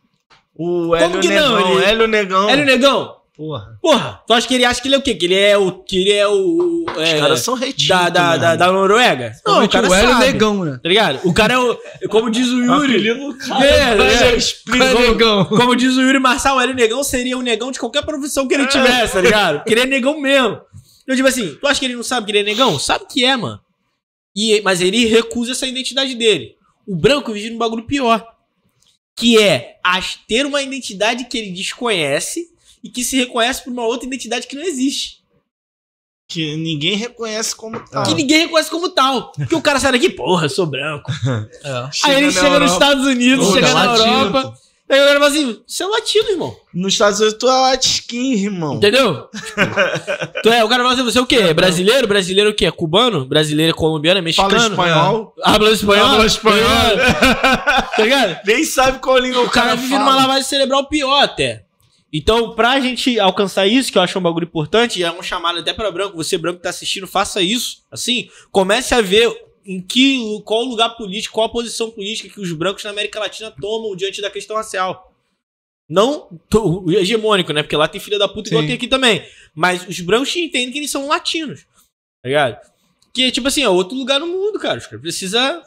O 0.54 0.94
Hélio 0.96 1.20
que 1.20 1.28
não? 1.28 1.56
Negão, 1.56 1.72
Ele- 1.74 1.84
Hélio 1.84 2.08
Negão. 2.08 2.50
Hélio 2.50 2.64
Negão, 2.64 3.16
Porra. 3.36 3.78
porra, 3.80 4.20
tu 4.26 4.32
acha 4.32 4.48
que 4.48 4.54
ele 4.54 4.64
acha 4.64 4.82
que 4.82 4.88
ele 4.88 4.96
é 4.96 4.98
o 4.98 5.02
quê? 5.02 5.14
Que 5.14 5.26
ele 5.26 5.34
é 5.36 5.56
o. 5.56 5.70
Que 5.70 5.98
ele 6.00 6.12
é 6.12 6.26
o. 6.26 6.84
Os 6.96 7.08
é, 7.08 7.20
caras 7.20 7.40
são 7.42 7.54
retidos. 7.54 7.86
da, 7.86 8.08
da, 8.08 8.36
da, 8.36 8.56
da 8.56 8.72
Noruega? 8.72 9.32
Não, 9.46 9.62
o 9.62 9.68
cara 9.68 9.88
o 9.88 9.94
Hélio 9.94 10.10
sabe, 10.10 10.24
Negão, 10.26 10.64
né? 10.64 10.80
Tá 10.82 10.88
ligado? 10.88 11.20
O 11.22 11.32
cara 11.32 11.54
é 11.54 11.58
o. 11.58 11.78
Como 12.08 12.28
diz 12.28 12.48
o 12.48 12.58
Yuri. 12.64 13.08
É, 13.62 13.94
Mas 13.94 14.20
é. 14.22 14.34
explica- 14.36 14.84
Hélio 14.86 15.08
Negão. 15.12 15.44
Como 15.44 15.76
diz 15.76 15.96
o 15.96 16.00
Yuri 16.00 16.18
Marçal, 16.18 16.56
o 16.56 16.60
Hélio 16.60 16.74
Negão 16.74 17.04
seria 17.04 17.38
um 17.38 17.42
negão 17.42 17.70
de 17.70 17.78
qualquer 17.78 18.02
profissão 18.04 18.48
que 18.48 18.54
ele 18.54 18.66
tivesse, 18.66 19.12
tá 19.12 19.20
ligado? 19.20 19.58
Porque 19.58 19.74
ele 19.74 19.82
é 19.82 19.86
negão 19.86 20.20
mesmo. 20.20 20.60
Eu 21.06 21.14
digo 21.14 21.28
assim, 21.28 21.54
tu 21.60 21.68
acha 21.68 21.78
que 21.78 21.86
ele 21.86 21.94
não 21.94 22.02
sabe 22.02 22.26
que 22.26 22.32
ele 22.32 22.40
é 22.40 22.42
negão? 22.42 22.76
Sabe 22.80 23.04
que 23.08 23.24
é, 23.24 23.36
mano. 23.36 23.60
E, 24.34 24.60
mas 24.62 24.80
ele 24.80 25.06
recusa 25.06 25.52
essa 25.52 25.66
identidade 25.66 26.14
dele. 26.14 26.56
O 26.86 26.96
branco 26.96 27.32
vive 27.32 27.50
num 27.50 27.58
bagulho 27.58 27.84
pior. 27.84 28.26
Que 29.16 29.38
é 29.38 29.78
as, 29.82 30.16
ter 30.28 30.46
uma 30.46 30.62
identidade 30.62 31.24
que 31.24 31.36
ele 31.36 31.50
desconhece 31.50 32.48
e 32.82 32.88
que 32.88 33.02
se 33.02 33.16
reconhece 33.16 33.64
por 33.64 33.72
uma 33.72 33.84
outra 33.84 34.06
identidade 34.06 34.46
que 34.46 34.54
não 34.54 34.62
existe. 34.62 35.18
Que 36.28 36.56
ninguém 36.56 36.94
reconhece 36.94 37.56
como 37.56 37.80
tal. 37.88 38.04
Que 38.04 38.14
ninguém 38.14 38.40
reconhece 38.42 38.70
como 38.70 38.90
tal. 38.90 39.32
Porque 39.32 39.54
o 39.54 39.62
cara 39.62 39.80
sai 39.80 39.92
daqui, 39.92 40.10
porra, 40.10 40.44
eu 40.44 40.50
sou 40.50 40.66
branco. 40.66 41.10
É. 41.64 41.90
Aí 42.04 42.16
ele 42.16 42.30
chega 42.30 42.60
nos 42.60 42.70
Europa. 42.70 42.72
Estados 42.72 43.06
Unidos, 43.06 43.52
chega 43.52 43.74
na 43.74 43.84
latino. 43.84 44.06
Europa. 44.06 44.58
Aí 44.90 45.00
o 45.00 45.06
cara 45.06 45.20
fala 45.20 45.26
assim: 45.30 45.60
você 45.66 45.82
é 45.82 45.86
latino, 45.86 46.30
irmão. 46.30 46.56
Nos 46.72 46.94
Estados 46.94 47.20
Unidos 47.20 47.38
tu 47.38 47.46
é 47.46 47.52
latskin, 47.52 48.32
irmão. 48.32 48.74
Entendeu? 48.76 49.28
tu 50.42 50.48
é, 50.48 50.64
o 50.64 50.68
cara 50.68 50.82
fala 50.82 50.94
assim: 50.94 51.04
você 51.04 51.18
é 51.18 51.20
o 51.20 51.26
quê? 51.26 51.36
É 51.36 51.54
brasileiro? 51.54 52.08
Brasileiro 52.08 52.50
é 52.50 52.52
o 52.52 52.56
quê? 52.56 52.66
É 52.66 52.70
cubano? 52.70 53.26
Brasileiro 53.26 53.70
é 53.70 53.74
colombiano? 53.74 54.18
É 54.18 54.22
mexicano? 54.22 54.50
Fala 54.50 54.70
espanhol. 54.70 55.34
Habla 55.42 55.70
espanhol? 55.70 56.08
Fala 56.08 56.26
espanhol. 56.26 56.96
Tá 57.96 58.02
ligado? 58.02 58.38
Nem 58.46 58.64
sabe 58.64 58.98
qual 58.98 59.18
língua 59.18 59.42
O 59.42 59.50
cara 59.50 59.74
vive 59.74 59.98
numa 59.98 60.16
lavagem 60.16 60.44
cerebral 60.44 60.86
pior 60.86 61.22
até. 61.22 61.64
Então, 62.10 62.54
pra 62.54 62.80
gente 62.80 63.20
alcançar 63.20 63.66
isso, 63.66 63.92
que 63.92 63.98
eu 63.98 64.02
acho 64.02 64.18
um 64.18 64.22
bagulho 64.22 64.44
importante, 64.44 65.02
é 65.02 65.12
um 65.12 65.22
chamado 65.22 65.58
até 65.58 65.74
pra 65.74 65.90
branco, 65.90 66.16
você 66.16 66.38
branco 66.38 66.56
que 66.56 66.62
tá 66.62 66.70
assistindo, 66.70 67.06
faça 67.06 67.42
isso. 67.42 67.82
Assim, 67.92 68.30
comece 68.50 68.94
a 68.94 69.02
ver 69.02 69.30
em 69.68 69.82
que, 69.82 70.40
qual 70.46 70.64
lugar 70.64 70.96
político, 70.96 71.34
qual 71.34 71.46
a 71.46 71.52
posição 71.52 71.90
política 71.90 72.30
que 72.30 72.40
os 72.40 72.50
brancos 72.52 72.82
na 72.84 72.90
América 72.90 73.20
Latina 73.20 73.50
tomam 73.50 73.94
diante 73.94 74.22
da 74.22 74.30
questão 74.30 74.56
racial. 74.56 75.12
Não 75.86 76.40
o 76.54 76.90
hegemônico, 76.90 77.52
né? 77.52 77.62
Porque 77.62 77.76
lá 77.76 77.86
tem 77.86 78.00
filha 78.00 78.18
da 78.18 78.26
puta 78.26 78.48
igual 78.48 78.62
Sim. 78.62 78.68
tem 78.68 78.76
aqui 78.76 78.88
também. 78.88 79.22
Mas 79.54 79.86
os 79.86 80.00
brancos 80.00 80.34
entendem 80.34 80.72
que 80.72 80.78
eles 80.78 80.90
são 80.90 81.06
latinos. 81.06 81.66
Tá 82.22 82.28
ligado? 82.28 82.58
Que, 83.12 83.30
tipo 83.30 83.46
assim, 83.46 83.62
é 83.62 83.68
outro 83.68 83.94
lugar 83.94 84.18
no 84.18 84.26
mundo, 84.26 84.58
cara. 84.58 84.78
Os 84.78 84.86
caras 84.86 85.02
precisam 85.02 85.62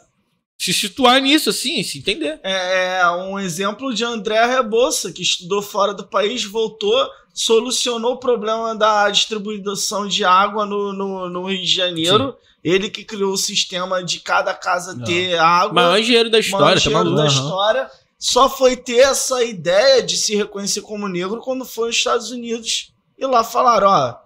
se 0.58 0.72
situar 0.72 1.20
nisso, 1.20 1.50
assim, 1.50 1.80
se 1.84 1.98
entender. 1.98 2.40
É 2.42 3.08
um 3.10 3.38
exemplo 3.38 3.94
de 3.94 4.04
André 4.04 4.44
Rebouça, 4.46 5.12
que 5.12 5.22
estudou 5.22 5.62
fora 5.62 5.94
do 5.94 6.08
país, 6.08 6.44
voltou, 6.44 7.08
solucionou 7.32 8.14
o 8.14 8.18
problema 8.18 8.74
da 8.74 9.08
distribuição 9.10 10.08
de 10.08 10.24
água 10.24 10.66
no, 10.66 10.92
no, 10.92 11.28
no 11.28 11.44
Rio 11.44 11.62
de 11.62 11.72
Janeiro. 11.72 12.36
Ele 12.62 12.88
que 12.88 13.04
criou 13.04 13.32
o 13.32 13.38
sistema 13.38 14.02
de 14.04 14.20
cada 14.20 14.54
casa 14.54 14.94
Não. 14.94 15.04
ter 15.04 15.36
água. 15.38 15.72
Maior 15.72 15.98
engenheiro 15.98 16.30
da 16.30 16.38
história, 16.38 16.66
tá 16.66 16.74
Mancheiro 16.74 16.98
maluco? 16.98 17.16
da 17.16 17.26
história. 17.26 17.90
Só 18.18 18.48
foi 18.48 18.76
ter 18.76 18.98
essa 18.98 19.42
ideia 19.42 20.00
de 20.00 20.16
se 20.16 20.36
reconhecer 20.36 20.80
como 20.82 21.08
negro 21.08 21.40
quando 21.40 21.64
foi 21.64 21.88
nos 21.88 21.96
Estados 21.96 22.30
Unidos. 22.30 22.92
E 23.18 23.26
lá 23.26 23.42
falaram, 23.42 23.88
ó, 23.88 24.16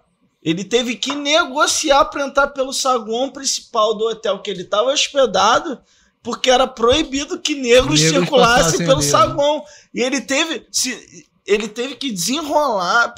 ele 0.43 0.65
teve 0.65 0.97
que 0.97 1.15
negociar 1.15 2.05
para 2.05 2.27
entrar 2.27 2.49
pelo 2.49 2.73
saguão 2.73 3.31
principal 3.31 3.95
do 3.95 4.07
hotel 4.07 4.41
que 4.43 4.51
ele 4.51 4.63
estava 4.63 4.93
hospedado, 4.93 5.81
porque 6.23 6.51
era 6.51 6.67
proibido 6.67 7.41
que 7.41 7.55
negros, 7.55 8.01
Negros 8.01 8.21
circulassem 8.21 8.87
pelo 8.87 9.01
saguão. 9.01 9.65
E 9.95 10.03
ele 10.03 10.21
teve, 10.21 10.67
se, 10.71 11.27
ele 11.47 11.67
teve 11.67 11.97
que 11.97 12.11
desenrolar 12.11 13.15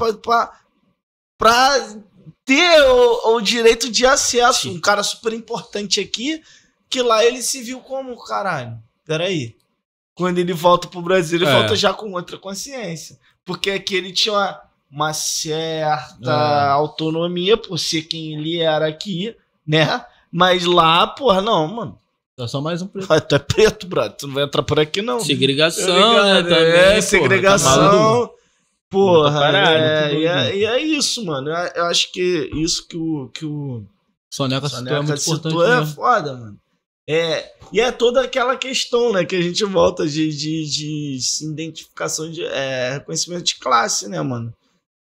para 1.37 1.87
ter 2.49 2.81
o, 2.89 3.35
o 3.37 3.41
direito 3.43 3.91
de 3.91 4.07
acesso. 4.07 4.63
Sim. 4.63 4.77
Um 4.77 4.81
cara 4.81 5.03
super 5.03 5.35
importante 5.35 6.01
aqui, 6.01 6.43
que 6.89 7.03
lá 7.03 7.23
ele 7.23 7.43
se 7.43 7.63
viu 7.63 7.81
como, 7.81 8.17
caralho, 8.25 8.79
peraí. 9.05 9.55
Quando 10.15 10.39
ele 10.39 10.55
volta 10.55 10.89
pro 10.89 11.03
Brasil, 11.03 11.39
ele 11.39 11.47
É. 11.47 11.53
volta 11.53 11.77
já 11.77 11.93
com 11.93 12.11
outra 12.13 12.39
consciência. 12.39 13.19
Porque 13.45 13.71
aqui 13.71 13.95
ele 13.95 14.13
tinha 14.13 14.33
uma, 14.35 14.61
uma 14.91 15.13
certa 15.13 16.31
É. 16.33 16.69
autonomia 16.71 17.57
por 17.57 17.79
ser 17.79 18.03
quem 18.03 18.35
ele 18.35 18.59
era 18.59 18.89
aqui, 18.89 19.37
né? 19.67 20.05
Mas 20.33 20.65
lá, 20.65 21.07
porra, 21.07 21.41
não, 21.43 21.67
mano. 21.69 21.99
É 22.39 22.47
só 22.47 22.61
mais 22.61 22.81
um 22.81 22.87
preto. 22.87 23.13
Ah, 23.13 23.21
Tu 23.21 23.35
é 23.35 23.39
preto, 23.39 23.87
brother. 23.87 24.17
Tu 24.17 24.27
não 24.27 24.35
vai 24.35 24.45
entrar 24.45 24.63
por 24.63 24.79
aqui, 24.81 25.03
não. 25.03 25.21
Segregação, 25.21 25.87
Tá 25.87 26.25
né? 26.35 26.43
Também, 26.43 26.57
é, 26.57 26.83
porra, 26.85 26.95
tá 26.95 27.03
segregação. 27.03 28.31
Porra, 28.91 29.39
caralho, 29.39 29.85
é, 29.85 30.15
e, 30.55 30.65
é, 30.65 30.65
é 30.65 30.83
isso, 30.83 31.25
mano. 31.25 31.51
Eu, 31.51 31.85
acho 31.85 32.11
que 32.11 32.51
isso 32.55 32.87
que 32.89 32.97
o, 32.97 33.29
que 33.29 33.45
o 33.45 33.85
Soneca 34.33 34.69
citou 34.69 34.79
é 34.79 34.91
Soneca 34.91 35.03
muito 35.03 35.23
importante 35.23 35.53
citou 35.53 35.67
é 35.67 35.81
mesmo. 35.81 35.95
foda, 35.95 36.37
mano. 36.37 36.61
É, 37.11 37.55
e 37.73 37.81
é 37.81 37.91
toda 37.91 38.23
aquela 38.23 38.57
questão, 38.57 39.13
né, 39.13 39.25
que 39.25 39.35
a 39.35 39.41
gente 39.41 39.65
volta 39.65 40.07
de, 40.07 40.29
de, 40.29 40.65
de 40.67 41.19
identificação 41.43 42.31
de 42.31 42.45
é, 42.45 42.93
reconhecimento 42.93 43.45
de 43.45 43.57
classe, 43.57 44.09
né, 44.09 44.21
mano? 44.21 44.55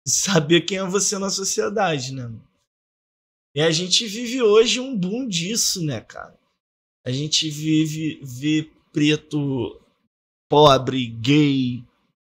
Saber 0.08 0.62
quem 0.62 0.78
é 0.78 0.84
você 0.84 1.18
na 1.18 1.30
sociedade, 1.30 2.14
né? 2.14 2.24
mano? 2.24 2.48
E 3.56 3.62
a 3.62 3.72
gente 3.72 4.06
vive 4.06 4.42
hoje 4.44 4.80
um 4.80 4.96
boom 4.96 5.28
disso, 5.28 5.84
né, 5.84 6.00
cara? 6.00 6.38
A 7.04 7.12
gente 7.12 7.50
vive 7.50 8.20
vê 8.24 8.70
preto, 8.94 9.82
pobre, 10.48 11.08
gay, 11.08 11.84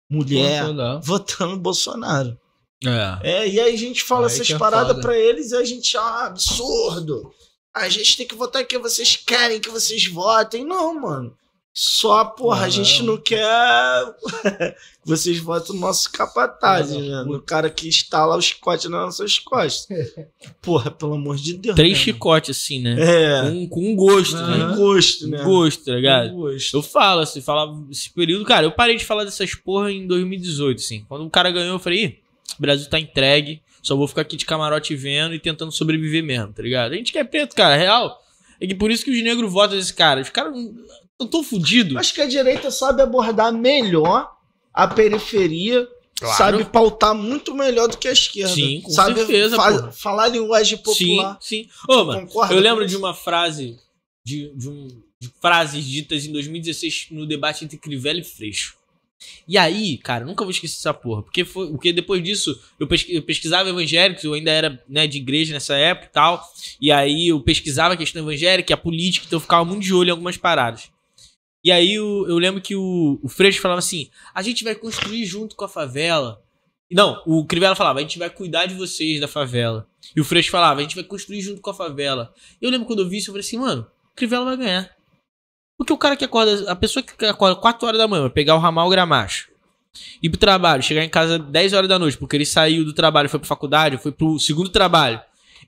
mulher 0.08 0.64
Bolsonaro. 0.64 1.00
votando 1.02 1.56
Bolsonaro. 1.58 2.40
É. 2.84 3.30
É, 3.30 3.48
e 3.48 3.60
aí 3.60 3.74
a 3.74 3.78
gente 3.78 4.02
fala 4.02 4.26
Aí 4.28 4.32
essas 4.32 4.50
é 4.50 4.58
paradas 4.58 5.00
pra 5.00 5.16
eles 5.16 5.50
e 5.50 5.56
a 5.56 5.64
gente, 5.64 5.96
ah, 5.96 6.26
absurdo. 6.26 7.32
A 7.74 7.88
gente 7.88 8.16
tem 8.16 8.26
que 8.26 8.34
votar 8.34 8.64
que 8.64 8.78
vocês 8.78 9.16
querem 9.16 9.60
que 9.60 9.70
vocês 9.70 10.06
votem. 10.06 10.64
Não, 10.64 11.00
mano. 11.00 11.36
Só, 11.72 12.24
porra, 12.24 12.66
a 12.66 12.68
gente 12.68 13.04
não. 13.04 13.16
quer 13.18 13.40
que 15.00 15.08
vocês 15.08 15.38
votem 15.38 15.76
no 15.76 15.80
nosso 15.80 16.10
capataz, 16.10 16.90
né? 16.90 16.98
não. 16.98 17.24
No 17.26 17.42
cara 17.42 17.70
que 17.70 17.86
instala 17.86 18.36
o 18.36 18.40
chicote 18.40 18.88
nas 18.88 19.00
nossas 19.00 19.38
costas. 19.38 20.12
Porra, 20.60 20.90
pelo 20.90 21.14
amor 21.14 21.36
de 21.36 21.54
Deus. 21.54 21.76
Três 21.76 21.96
né, 21.96 22.04
chicotes, 22.04 22.56
assim, 22.56 22.80
né? 22.80 22.96
É. 22.98 23.42
Com, 23.42 23.68
com 23.68 23.92
um 23.92 23.94
gosto, 23.94 24.36
Com 24.36 24.46
né? 24.46 24.76
gosto, 24.76 25.28
né? 25.28 25.40
Um 25.40 25.44
gosto, 25.44 25.84
tá 25.84 25.92
ligado? 25.92 26.30
Com 26.30 26.36
gosto. 26.36 26.76
Eu 26.76 26.82
falo, 26.82 27.20
assim, 27.20 27.40
falava 27.40 27.80
esse 27.90 28.10
período, 28.10 28.44
cara, 28.44 28.66
eu 28.66 28.72
parei 28.72 28.96
de 28.96 29.04
falar 29.04 29.24
dessas 29.24 29.54
porra 29.54 29.92
em 29.92 30.06
2018, 30.06 30.78
assim. 30.78 31.04
Quando 31.08 31.24
o 31.26 31.30
cara 31.30 31.50
ganhou, 31.52 31.74
eu 31.74 31.78
falei, 31.78 32.04
Ih, 32.04 32.18
o 32.58 32.60
Brasil 32.60 32.90
tá 32.90 32.98
entregue, 32.98 33.62
só 33.82 33.94
vou 33.94 34.08
ficar 34.08 34.22
aqui 34.22 34.36
de 34.36 34.44
camarote 34.44 34.96
vendo 34.96 35.34
e 35.34 35.38
tentando 35.38 35.70
sobreviver 35.70 36.24
mesmo, 36.24 36.52
tá 36.52 36.62
ligado? 36.62 36.92
A 36.92 36.96
gente 36.96 37.12
quer 37.12 37.24
preto, 37.24 37.54
cara, 37.54 37.76
real. 37.76 38.20
É 38.60 38.66
que 38.66 38.74
por 38.74 38.90
isso 38.90 39.04
que 39.04 39.10
os 39.10 39.22
negros 39.22 39.52
votam 39.52 39.78
esse 39.78 39.94
cara. 39.94 40.20
Os 40.20 40.28
caras 40.28 40.52
não 41.20 41.26
tão 41.26 41.42
fudidos. 41.42 41.96
Acho 41.96 42.14
que 42.14 42.20
a 42.20 42.26
direita 42.26 42.70
sabe 42.70 43.02
abordar 43.02 43.52
melhor 43.52 44.30
a 44.72 44.86
periferia, 44.86 45.88
Claro. 46.20 46.36
sabe 46.36 46.64
pautar 46.64 47.14
muito 47.14 47.54
melhor 47.54 47.88
do 47.88 47.96
que 47.96 48.08
a 48.08 48.12
esquerda. 48.12 48.52
Sim, 48.54 48.80
com 48.80 48.90
sabe 48.90 49.14
certeza, 49.14 49.56
fa- 49.56 49.70
porra. 49.72 49.92
falar 49.92 50.28
linguagem 50.28 50.78
popular. 50.78 51.38
Sim, 51.40 51.64
sim. 51.64 51.68
Ô, 51.88 52.04
mano, 52.04 52.28
eu 52.50 52.58
lembro 52.60 52.84
de 52.86 52.96
uma 52.96 53.14
frase 53.14 53.76
de, 54.24 54.52
de 54.56 54.68
um- 54.68 54.88
de 55.20 55.30
frases 55.40 55.84
ditas 55.84 56.24
em 56.26 56.32
2016 56.32 57.06
no 57.10 57.26
debate 57.26 57.64
entre 57.64 57.76
Crivella 57.78 58.20
e 58.20 58.24
Freixo. 58.24 58.76
E 59.48 59.58
aí, 59.58 59.96
cara, 59.98 60.24
nunca 60.24 60.44
vou 60.44 60.50
esquecer 60.52 60.76
essa 60.76 60.94
porra. 60.94 61.22
Porque, 61.22 61.44
foi, 61.44 61.68
porque 61.70 61.92
depois 61.92 62.22
disso, 62.22 62.56
eu, 62.78 62.86
pesqui- 62.86 63.14
eu 63.16 63.22
pesquisava 63.22 63.68
evangélicos, 63.68 64.22
eu 64.22 64.32
ainda 64.34 64.50
era 64.52 64.80
né, 64.88 65.08
de 65.08 65.18
igreja 65.18 65.52
nessa 65.52 65.74
época 65.76 66.06
e 66.06 66.12
tal. 66.12 66.52
E 66.80 66.92
aí 66.92 67.28
eu 67.28 67.40
pesquisava 67.40 67.94
a 67.94 67.96
questão 67.96 68.22
evangélica, 68.22 68.74
a 68.74 68.76
política, 68.76 69.26
então 69.26 69.36
eu 69.38 69.40
ficava 69.40 69.64
muito 69.64 69.82
de 69.82 69.92
olho 69.92 70.08
em 70.08 70.10
algumas 70.12 70.36
paradas. 70.36 70.88
E 71.68 71.70
aí 71.70 71.92
eu 71.96 72.38
lembro 72.38 72.62
que 72.62 72.74
o, 72.74 73.20
o 73.22 73.28
Freixo 73.28 73.60
falava 73.60 73.80
assim: 73.80 74.08
a 74.34 74.40
gente 74.40 74.64
vai 74.64 74.74
construir 74.74 75.26
junto 75.26 75.54
com 75.54 75.66
a 75.66 75.68
favela. 75.68 76.42
Não, 76.90 77.22
o 77.26 77.44
Crivella 77.44 77.76
falava, 77.76 77.98
a 77.98 78.02
gente 78.02 78.18
vai 78.18 78.30
cuidar 78.30 78.64
de 78.64 78.74
vocês 78.74 79.20
da 79.20 79.28
favela. 79.28 79.86
E 80.16 80.20
o 80.22 80.24
Freixo 80.24 80.50
falava, 80.50 80.80
a 80.80 80.82
gente 80.82 80.94
vai 80.94 81.04
construir 81.04 81.42
junto 81.42 81.60
com 81.60 81.68
a 81.68 81.74
favela. 81.74 82.32
Eu 82.58 82.70
lembro 82.70 82.86
quando 82.86 83.00
eu 83.00 83.08
vi 83.10 83.18
isso, 83.18 83.28
eu 83.28 83.34
falei 83.34 83.46
assim, 83.46 83.58
mano, 83.58 83.86
o 84.10 84.16
Crivella 84.16 84.46
vai 84.46 84.56
ganhar. 84.56 84.90
Porque 85.76 85.92
o 85.92 85.98
cara 85.98 86.16
que 86.16 86.24
acorda, 86.24 86.72
a 86.72 86.74
pessoa 86.74 87.02
que 87.02 87.26
acorda 87.26 87.60
4 87.60 87.86
horas 87.86 87.98
da 87.98 88.08
manhã, 88.08 88.22
vai 88.22 88.30
pegar 88.30 88.54
o 88.54 88.58
ramal 88.58 88.88
gramacho, 88.88 89.50
ir 90.22 90.30
pro 90.30 90.40
trabalho, 90.40 90.82
chegar 90.82 91.04
em 91.04 91.10
casa 91.10 91.38
10 91.38 91.74
horas 91.74 91.88
da 91.90 91.98
noite, 91.98 92.16
porque 92.16 92.34
ele 92.34 92.46
saiu 92.46 92.82
do 92.82 92.94
trabalho, 92.94 93.28
foi 93.28 93.40
pra 93.40 93.46
faculdade, 93.46 93.98
foi 93.98 94.10
pro 94.10 94.40
segundo 94.40 94.70
trabalho. 94.70 95.20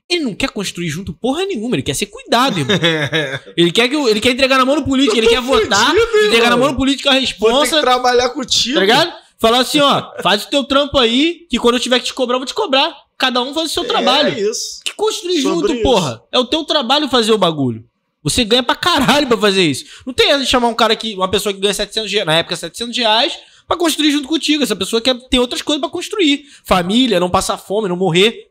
Ele 0.09 0.23
não 0.25 0.33
quer 0.35 0.49
construir 0.49 0.89
junto 0.89 1.13
porra 1.13 1.45
nenhuma, 1.45 1.75
ele 1.75 1.83
quer 1.83 1.93
ser 1.93 2.07
cuidado, 2.07 2.59
irmão. 2.59 2.77
ele, 3.55 3.71
quer 3.71 3.87
que, 3.87 3.95
ele 3.95 4.19
quer 4.19 4.31
entregar 4.31 4.57
na 4.57 4.65
mão 4.65 4.75
do 4.75 4.83
político, 4.83 5.17
ele 5.17 5.27
quer 5.27 5.41
votar, 5.41 5.87
fudido, 5.87 6.25
entregar 6.27 6.49
na 6.49 6.55
irmão. 6.55 6.59
mão 6.59 6.71
do 6.71 6.77
político 6.77 7.07
a 7.09 7.13
Vou 7.13 7.21
responsa, 7.21 7.79
trabalhar 7.79 8.29
contigo. 8.29 8.75
tá 8.75 8.81
ligado? 8.81 9.13
Falar 9.39 9.59
assim, 9.61 9.79
ó, 9.79 10.11
faz 10.21 10.43
o 10.45 10.49
teu 10.49 10.63
trampo 10.63 10.99
aí, 10.99 11.47
que 11.49 11.57
quando 11.57 11.75
eu 11.75 11.79
tiver 11.79 11.99
que 11.99 12.05
te 12.05 12.13
cobrar, 12.13 12.35
eu 12.35 12.39
vou 12.39 12.45
te 12.45 12.53
cobrar. 12.53 12.93
Cada 13.17 13.41
um 13.41 13.53
faz 13.53 13.71
o 13.71 13.73
seu 13.73 13.83
trabalho. 13.85 14.29
É 14.29 14.39
isso. 14.39 14.81
Que 14.83 14.93
construir 14.93 15.41
Sobre 15.41 15.55
junto, 15.67 15.73
isso. 15.73 15.83
porra. 15.83 16.21
É 16.31 16.37
o 16.37 16.45
teu 16.45 16.63
trabalho 16.63 17.07
fazer 17.07 17.31
o 17.31 17.37
bagulho. 17.37 17.83
Você 18.23 18.43
ganha 18.43 18.61
pra 18.61 18.75
caralho 18.75 19.27
pra 19.27 19.37
fazer 19.37 19.63
isso. 19.63 19.85
Não 20.05 20.13
tem 20.13 20.29
essa 20.29 20.43
de 20.43 20.45
chamar 20.49 20.67
um 20.67 20.75
cara 20.75 20.95
que. 20.95 21.15
Uma 21.15 21.27
pessoa 21.27 21.51
que 21.53 21.59
ganha 21.59 21.73
700 21.73 22.11
reais, 22.11 22.25
na 22.27 22.35
época 22.35 22.55
700 22.55 22.95
reais, 22.97 23.33
pra 23.67 23.75
construir 23.77 24.11
junto 24.11 24.27
contigo. 24.27 24.61
Essa 24.63 24.75
pessoa 24.75 25.01
quer 25.01 25.15
ter 25.27 25.39
outras 25.39 25.61
coisas 25.63 25.79
pra 25.79 25.89
construir. 25.89 26.45
Família, 26.63 27.19
não 27.19 27.29
passar 27.31 27.57
fome, 27.57 27.87
não 27.89 27.95
morrer. 27.95 28.50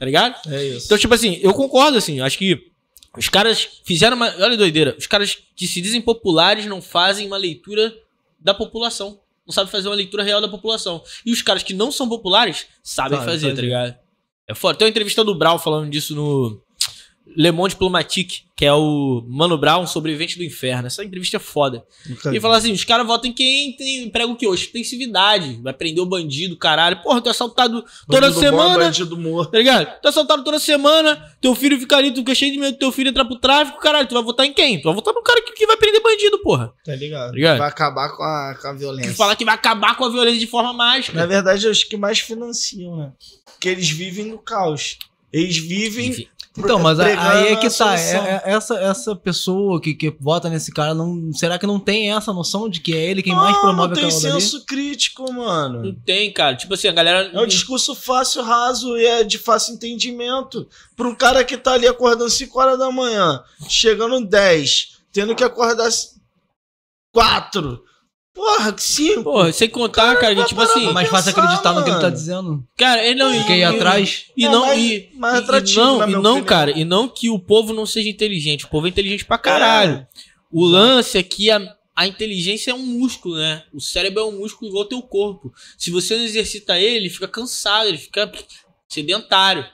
Tá 0.00 0.06
ligado? 0.06 0.34
É 0.50 0.64
isso. 0.64 0.86
Então, 0.86 0.96
tipo 0.96 1.12
assim, 1.12 1.38
eu 1.42 1.52
concordo, 1.52 1.98
assim. 1.98 2.20
Acho 2.20 2.38
que 2.38 2.58
os 3.18 3.28
caras 3.28 3.68
fizeram 3.84 4.16
uma. 4.16 4.28
Olha 4.36 4.54
a 4.54 4.56
doideira. 4.56 4.96
Os 4.98 5.06
caras 5.06 5.36
que 5.54 5.66
se 5.66 5.78
dizem 5.78 6.00
populares 6.00 6.64
não 6.64 6.80
fazem 6.80 7.26
uma 7.26 7.36
leitura 7.36 7.94
da 8.40 8.54
população. 8.54 9.20
Não 9.46 9.52
sabem 9.52 9.70
fazer 9.70 9.88
uma 9.88 9.94
leitura 9.94 10.22
real 10.22 10.40
da 10.40 10.48
população. 10.48 11.02
E 11.26 11.30
os 11.30 11.42
caras 11.42 11.62
que 11.62 11.74
não 11.74 11.92
são 11.92 12.08
populares 12.08 12.66
sabem 12.82 13.18
Sabem 13.18 13.30
fazer, 13.34 13.48
tá 13.48 13.56
fazer. 13.56 13.62
ligado? 13.62 13.94
É 14.48 14.54
foda. 14.54 14.78
Tem 14.78 14.86
uma 14.86 14.90
entrevista 14.90 15.22
do 15.22 15.34
Brau 15.34 15.58
falando 15.58 15.90
disso 15.90 16.14
no 16.14 16.62
Le 17.36 17.50
Monde 17.52 17.74
Diplomatique, 17.74 18.42
que 18.56 18.64
é 18.66 18.72
o 18.72 19.24
Mano 19.28 19.56
Brown, 19.56 19.86
sobrevivente 19.86 20.36
do 20.36 20.44
inferno. 20.44 20.86
Essa 20.88 21.04
entrevista 21.04 21.36
é 21.36 21.40
foda. 21.40 21.84
Ele 22.06 22.16
vi. 22.32 22.40
fala 22.40 22.56
assim: 22.56 22.72
os 22.72 22.84
caras 22.84 23.06
votam 23.06 23.30
em 23.30 23.32
quem 23.32 23.76
tem, 23.76 24.08
prega 24.10 24.30
o 24.30 24.36
quê? 24.36 24.46
Ostensividade. 24.46 25.60
Vai 25.62 25.72
prender 25.72 26.02
o 26.02 26.06
bandido, 26.06 26.56
caralho. 26.56 27.00
Porra, 27.02 27.20
tu 27.20 27.28
é 27.28 27.30
assaltado 27.30 27.84
toda 28.08 28.20
Bandido 28.22 28.34
bom, 28.34 28.40
semana. 28.40 28.84
bandido 28.84 29.16
morto. 29.16 29.52
Tá 29.52 29.58
ligado? 29.58 29.86
Tu 30.00 30.06
é 30.06 30.08
assaltado 30.08 30.42
toda 30.44 30.58
semana, 30.58 31.32
teu 31.40 31.54
filho 31.54 31.78
fica 31.78 31.96
ali, 31.96 32.10
tu 32.10 32.16
fica 32.20 32.34
cheio 32.34 32.52
de 32.52 32.58
medo 32.58 32.72
do 32.72 32.78
teu 32.78 32.90
filho 32.92 33.10
entrar 33.10 33.24
pro 33.24 33.36
tráfico, 33.36 33.78
caralho, 33.80 34.08
tu 34.08 34.14
vai 34.14 34.22
votar 34.24 34.46
em 34.46 34.52
quem? 34.52 34.78
Tu 34.80 34.84
vai 34.84 34.94
votar 34.94 35.14
no 35.14 35.22
cara 35.22 35.40
que, 35.42 35.52
que 35.52 35.66
vai 35.66 35.76
prender 35.76 36.02
bandido, 36.02 36.38
porra. 36.42 36.72
Tá 36.84 36.94
ligado? 36.94 37.28
Tá 37.30 37.34
ligado? 37.34 37.58
Vai 37.58 37.68
acabar 37.68 38.08
com 38.16 38.22
a, 38.22 38.54
com 38.60 38.68
a 38.68 38.72
Que 38.72 38.78
violência. 38.78 39.14
fala 39.14 39.36
que 39.36 39.44
vai 39.44 39.54
acabar 39.54 39.96
com 39.96 40.04
a 40.04 40.08
violência 40.10 40.40
de 40.40 40.46
forma 40.46 40.72
mágica. 40.72 41.16
Na 41.16 41.26
verdade, 41.26 41.66
é 41.66 41.70
os 41.70 41.84
que 41.84 41.96
mais 41.96 42.18
financiam, 42.18 42.96
né? 42.96 43.12
Porque 43.44 43.68
eles 43.68 43.88
vivem 43.90 44.26
no 44.26 44.38
caos. 44.38 44.98
Eles 45.32 45.56
vivem. 45.58 46.08
Enfim. 46.08 46.26
Então, 46.58 46.80
mas 46.80 46.98
aí 46.98 47.12
é 47.52 47.56
que 47.56 47.70
tá. 47.70 47.94
é- 47.96 48.42
é- 48.44 48.52
essa, 48.52 48.74
essa 48.74 49.14
pessoa 49.14 49.80
que, 49.80 49.94
que 49.94 50.10
vota 50.18 50.48
nesse 50.50 50.72
cara, 50.72 50.92
não, 50.92 51.32
será 51.32 51.56
que 51.58 51.66
não 51.66 51.78
tem 51.78 52.12
essa 52.12 52.32
noção 52.32 52.68
de 52.68 52.80
que 52.80 52.92
é 52.92 53.00
ele 53.10 53.22
quem 53.22 53.34
mais 53.34 53.54
Não, 53.54 53.60
promove 53.60 53.88
não 53.88 53.94
tem 53.94 54.04
aquela 54.06 54.20
dali? 54.20 54.40
senso 54.40 54.64
crítico, 54.66 55.32
mano. 55.32 55.82
Não 55.84 55.94
tem, 55.94 56.32
cara. 56.32 56.56
Tipo 56.56 56.74
assim, 56.74 56.88
a 56.88 56.92
galera. 56.92 57.30
É 57.32 57.40
um 57.40 57.46
discurso 57.46 57.94
fácil, 57.94 58.42
raso 58.42 58.98
e 58.98 59.06
é 59.06 59.22
de 59.22 59.38
fácil 59.38 59.74
entendimento. 59.74 60.66
Pra 60.96 61.06
um 61.08 61.14
cara 61.14 61.44
que 61.44 61.56
tá 61.56 61.74
ali 61.74 61.86
acordando 61.86 62.28
5 62.28 62.58
horas 62.58 62.78
da 62.78 62.90
manhã, 62.90 63.42
chegando 63.68 64.20
10, 64.26 64.98
tendo 65.12 65.36
que 65.36 65.44
acordar 65.44 65.88
4. 67.12 67.84
Porra, 68.40 68.72
que 68.72 68.82
5. 68.82 69.22
Porra, 69.22 69.52
sem 69.52 69.68
contar, 69.68 70.16
cara, 70.16 70.34
que 70.34 70.44
tipo 70.46 70.62
assim. 70.62 70.88
É 70.88 70.92
mais 70.92 71.08
fácil 71.10 71.30
acreditar 71.32 71.74
no 71.74 71.84
que 71.84 71.90
ele 71.90 71.96
tá 71.98 72.02
mano. 72.04 72.16
dizendo. 72.16 72.64
Cara, 72.74 73.04
ele 73.04 73.14
não. 73.18 73.30
Do 73.38 73.44
que 73.44 73.52
ir 73.52 73.58
e- 73.58 73.64
atrás. 73.64 74.24
E 74.34 74.46
É 74.46 74.48
não, 74.48 74.60
mais- 74.66 74.80
e, 74.82 75.10
mais 75.14 75.34
e- 75.34 75.42
atrativo, 75.42 75.80
e 75.80 75.84
não, 75.84 76.08
e 76.08 76.12
não 76.22 76.42
cara, 76.44 76.70
e 76.70 76.82
não 76.84 77.06
que 77.06 77.28
o 77.28 77.38
povo 77.38 77.74
não 77.74 77.84
seja 77.84 78.08
inteligente. 78.08 78.64
O 78.64 78.68
povo 78.68 78.86
é 78.86 78.88
inteligente 78.88 79.26
pra 79.26 79.36
caralho. 79.36 80.06
O 80.50 80.64
lance 80.64 81.18
é 81.18 81.22
que 81.22 81.50
a, 81.50 81.60
a 81.94 82.06
inteligência 82.06 82.70
é 82.70 82.74
um 82.74 82.78
músculo, 82.78 83.36
né? 83.36 83.62
O 83.74 83.80
cérebro 83.80 84.22
é 84.22 84.24
um 84.24 84.38
músculo 84.38 84.70
igual 84.70 84.84
ao 84.84 84.88
teu 84.88 85.02
corpo. 85.02 85.52
Se 85.76 85.90
você 85.90 86.16
não 86.16 86.24
exercita 86.24 86.78
ele, 86.78 86.96
ele 86.96 87.10
fica 87.10 87.28
cansado, 87.28 87.88
ele 87.88 87.98
fica 87.98 88.32
sedentário. 88.88 89.66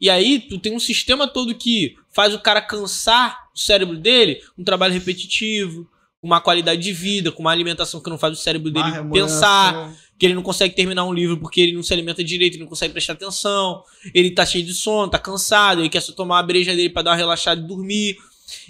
E 0.00 0.08
aí, 0.08 0.40
tu 0.40 0.58
tem 0.58 0.74
um 0.74 0.80
sistema 0.80 1.28
todo 1.28 1.54
que 1.54 1.94
faz 2.10 2.34
o 2.34 2.38
cara 2.40 2.62
cansar 2.62 3.38
o 3.54 3.58
cérebro 3.58 3.98
dele, 3.98 4.40
um 4.56 4.64
trabalho 4.64 4.94
repetitivo, 4.94 5.86
uma 6.22 6.40
qualidade 6.40 6.82
de 6.82 6.92
vida, 6.92 7.32
com 7.32 7.40
uma 7.40 7.50
alimentação 7.50 8.00
que 8.00 8.10
não 8.10 8.18
faz 8.18 8.38
o 8.38 8.40
cérebro 8.40 8.70
dele 8.70 8.90
pensar, 9.12 9.94
que 10.18 10.26
ele 10.26 10.34
não 10.34 10.42
consegue 10.42 10.74
terminar 10.74 11.04
um 11.04 11.12
livro 11.12 11.38
porque 11.38 11.60
ele 11.60 11.72
não 11.72 11.82
se 11.82 11.92
alimenta 11.92 12.22
direito, 12.22 12.54
ele 12.54 12.64
não 12.64 12.68
consegue 12.68 12.92
prestar 12.92 13.14
atenção, 13.14 13.82
ele 14.14 14.30
tá 14.30 14.44
cheio 14.44 14.64
de 14.64 14.74
sono, 14.74 15.10
tá 15.10 15.18
cansado, 15.18 15.80
ele 15.80 15.88
quer 15.88 16.00
só 16.00 16.12
tomar 16.12 16.40
a 16.40 16.42
breja 16.42 16.76
dele 16.76 16.90
pra 16.90 17.02
dar 17.02 17.12
uma 17.12 17.16
relaxada 17.16 17.60
e 17.60 17.64
dormir. 17.66 18.18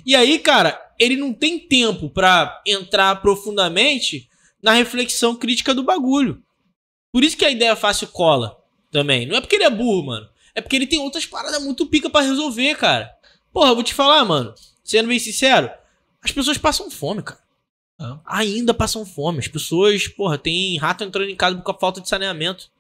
E 0.07 0.15
aí, 0.15 0.39
cara, 0.39 0.81
ele 0.99 1.17
não 1.17 1.33
tem 1.33 1.59
tempo 1.59 2.09
pra 2.09 2.63
entrar 2.65 3.17
profundamente 3.21 4.29
na 4.63 4.73
reflexão 4.73 5.35
crítica 5.35 5.75
do 5.75 5.83
bagulho. 5.83 6.41
Por 7.13 7.25
isso 7.25 7.37
que 7.37 7.45
a 7.45 7.51
ideia 7.51 7.75
fácil 7.75 8.07
cola 8.09 8.57
também. 8.93 9.27
Não 9.27 9.37
é 9.37 9.41
porque 9.41 9.57
ele 9.57 9.65
é 9.65 9.71
burro, 9.71 10.07
mano. 10.07 10.29
É 10.55 10.61
porque 10.61 10.77
ele 10.77 10.87
tem 10.87 11.01
outras 11.01 11.27
paradas 11.27 11.63
muito 11.63 11.87
pica 11.87 12.09
pra 12.09 12.21
resolver, 12.21 12.77
cara. 12.77 13.11
Porra, 13.53 13.71
eu 13.71 13.75
vou 13.75 13.83
te 13.83 13.95
falar, 13.95 14.25
mano. 14.25 14.55
Sendo 14.85 15.09
bem 15.09 15.19
sincero, 15.19 15.71
as 16.23 16.33
pessoas 16.33 16.59
passam 16.59 16.91
fome, 16.91 17.23
cara. 17.23 17.41
Ah. 17.99 18.19
Ainda 18.27 18.73
passam 18.73 19.05
fome. 19.05 19.39
As 19.39 19.49
pessoas, 19.49 20.09
porra, 20.09 20.39
tem 20.39 20.79
rato 20.79 21.05
entrando 21.05 21.29
em 21.29 21.37
casa 21.37 21.57
por 21.57 21.79
falta 21.79 22.01
de 22.01 22.09
saneamento. 22.09 22.71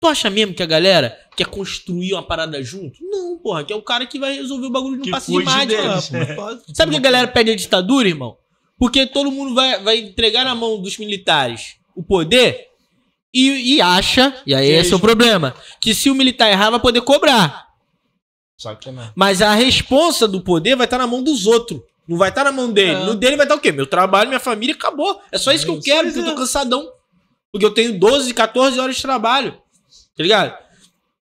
Tu 0.00 0.06
acha 0.06 0.30
mesmo 0.30 0.54
que 0.54 0.62
a 0.62 0.66
galera 0.66 1.18
quer 1.36 1.46
construir 1.46 2.14
uma 2.14 2.22
parada 2.22 2.62
junto? 2.62 2.98
Não, 3.02 3.36
porra, 3.38 3.64
que 3.64 3.72
é 3.72 3.76
o 3.76 3.82
cara 3.82 4.06
que 4.06 4.18
vai 4.18 4.34
resolver 4.34 4.66
o 4.66 4.70
bagulho 4.70 5.02
de 5.02 5.10
um 5.10 5.12
passe 5.12 5.30
de 5.30 5.42
mágica. 5.42 6.34
pode. 6.34 6.62
Sabe 6.74 6.92
que 6.92 6.96
a 6.96 7.00
galera 7.00 7.28
pede 7.28 7.50
a 7.50 7.56
ditadura, 7.56 8.08
irmão? 8.08 8.38
Porque 8.78 9.06
todo 9.06 9.30
mundo 9.30 9.54
vai, 9.54 9.82
vai 9.82 9.98
entregar 9.98 10.44
na 10.44 10.54
mão 10.54 10.80
dos 10.80 10.96
militares 10.96 11.76
o 11.94 12.02
poder 12.02 12.68
e, 13.32 13.76
e 13.76 13.80
acha, 13.82 14.42
e 14.46 14.54
aí 14.54 14.68
Que 14.68 14.72
esse 14.72 14.92
é 14.92 14.96
o 14.96 15.00
problema, 15.00 15.54
que 15.80 15.94
se 15.94 16.08
o 16.08 16.14
militar 16.14 16.50
errar 16.50 16.70
vai 16.70 16.80
poder 16.80 17.02
cobrar. 17.02 17.68
Só 18.56 18.74
que 18.74 18.90
não. 18.90 19.12
Mas 19.14 19.42
a 19.42 19.54
responsa 19.54 20.26
do 20.26 20.40
poder 20.40 20.76
vai 20.76 20.86
estar 20.86 20.98
na 20.98 21.06
mão 21.06 21.22
dos 21.22 21.46
outros. 21.46 21.80
Não 22.10 22.18
vai 22.18 22.30
estar 22.30 22.42
na 22.42 22.50
mão 22.50 22.72
dele. 22.72 22.90
É. 22.90 23.04
No 23.04 23.14
dele 23.14 23.36
vai 23.36 23.46
estar 23.46 23.54
o 23.54 23.60
quê? 23.60 23.70
Meu 23.70 23.86
trabalho, 23.86 24.28
minha 24.28 24.40
família, 24.40 24.74
acabou. 24.74 25.22
É 25.30 25.38
só 25.38 25.52
isso 25.52 25.64
que 25.64 25.70
eu 25.70 25.76
isso 25.76 25.84
quero, 25.84 26.08
porque 26.08 26.18
eu 26.18 26.24
tô 26.24 26.32
é. 26.32 26.34
cansadão. 26.34 26.92
Porque 27.52 27.64
eu 27.64 27.70
tenho 27.72 27.96
12, 27.96 28.34
14 28.34 28.80
horas 28.80 28.96
de 28.96 29.02
trabalho. 29.02 29.52
Tá 30.16 30.22
ligado? 30.24 30.58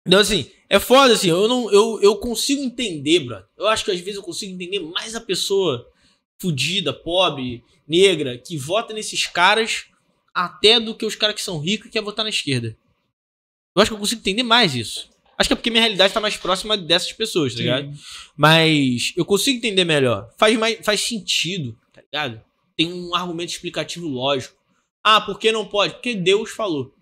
Então, 0.07 0.21
assim, 0.21 0.49
é 0.69 0.79
foda, 0.79 1.13
assim. 1.13 1.27
Eu, 1.27 1.45
não, 1.45 1.69
eu, 1.73 1.99
eu 2.01 2.15
consigo 2.15 2.63
entender, 2.63 3.19
brother. 3.19 3.45
Eu 3.57 3.67
acho 3.67 3.83
que 3.83 3.91
às 3.91 3.99
vezes 3.99 4.15
eu 4.15 4.23
consigo 4.23 4.53
entender 4.53 4.79
mais 4.79 5.13
a 5.13 5.19
pessoa 5.19 5.85
fudida, 6.39 6.93
pobre, 6.93 7.65
negra, 7.85 8.37
que 8.37 8.55
vota 8.55 8.93
nesses 8.93 9.27
caras 9.27 9.87
até 10.33 10.79
do 10.79 10.95
que 10.95 11.05
os 11.05 11.15
caras 11.15 11.35
que 11.35 11.41
são 11.41 11.59
ricos 11.59 11.87
e 11.87 11.89
quer 11.89 12.01
votar 12.01 12.23
na 12.23 12.29
esquerda. 12.29 12.77
Eu 13.75 13.81
acho 13.81 13.91
que 13.91 13.95
eu 13.95 13.99
consigo 13.99 14.21
entender 14.21 14.43
mais 14.43 14.73
isso. 14.73 15.09
Acho 15.41 15.49
que 15.49 15.53
é 15.53 15.55
porque 15.55 15.71
minha 15.71 15.81
realidade 15.81 16.13
tá 16.13 16.19
mais 16.19 16.37
próxima 16.37 16.77
dessas 16.77 17.11
pessoas, 17.13 17.53
tá 17.55 17.59
ligado? 17.61 17.89
Mas 18.37 19.11
eu 19.17 19.25
consigo 19.25 19.57
entender 19.57 19.83
melhor. 19.83 20.29
Faz, 20.37 20.55
mais, 20.55 20.77
faz 20.83 21.01
sentido, 21.01 21.75
tá 21.91 21.99
ligado? 22.01 22.39
Tem 22.77 22.93
um 22.93 23.15
argumento 23.15 23.49
explicativo 23.49 24.07
lógico. 24.07 24.53
Ah, 25.03 25.19
por 25.19 25.39
que 25.39 25.51
não 25.51 25.65
pode? 25.65 25.93
Porque 25.95 26.13
Deus 26.13 26.51
falou. 26.51 26.93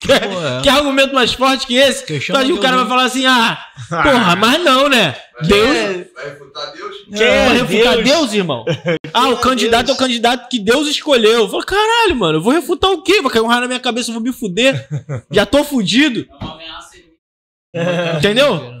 Pô, 0.00 0.12
é. 0.12 0.60
Que 0.62 0.68
argumento 0.70 1.14
mais 1.14 1.32
forte 1.34 1.66
que 1.66 1.74
esse? 1.74 2.04
Questiona 2.06 2.42
Então 2.44 2.56
o 2.56 2.60
cara 2.60 2.76
vai 2.78 2.86
falar 2.88 3.04
assim: 3.04 3.26
ah, 3.26 3.58
porra, 3.90 4.36
mas 4.36 4.64
não, 4.64 4.88
né? 4.88 5.10
Vai- 5.40 5.48
Deus. 5.48 6.06
Vai 6.14 6.24
refutar 6.30 6.72
Deus? 6.72 6.96
Quer 7.14 7.22
É, 7.22 7.48
refutar 7.52 7.94
Deus. 7.96 8.04
Deus, 8.08 8.32
irmão? 8.32 8.64
Ah, 9.12 9.30
o 9.30 9.32
é 9.32 9.36
candidato 9.40 9.86
Deus? 9.86 9.98
é 9.98 10.00
o 10.00 10.04
candidato 10.04 10.48
que 10.48 10.58
Deus 10.60 10.86
escolheu. 10.86 11.30
Eu 11.40 11.48
falo, 11.48 11.64
caralho, 11.64 12.14
mano, 12.14 12.38
eu 12.38 12.42
vou 12.42 12.52
refutar 12.52 12.90
o 12.90 13.02
quê? 13.02 13.20
Vai 13.22 13.32
cair 13.32 13.42
um 13.42 13.46
raio 13.46 13.62
na 13.62 13.66
minha 13.66 13.80
cabeça, 13.80 14.10
eu 14.10 14.14
vou 14.14 14.22
me 14.22 14.32
fuder. 14.32 14.86
Já 15.30 15.44
tô 15.46 15.64
fudido. 15.64 16.26
É 16.30 16.44
uma 16.44 16.54
ameaça. 16.54 16.87
Entendeu? 18.18 18.78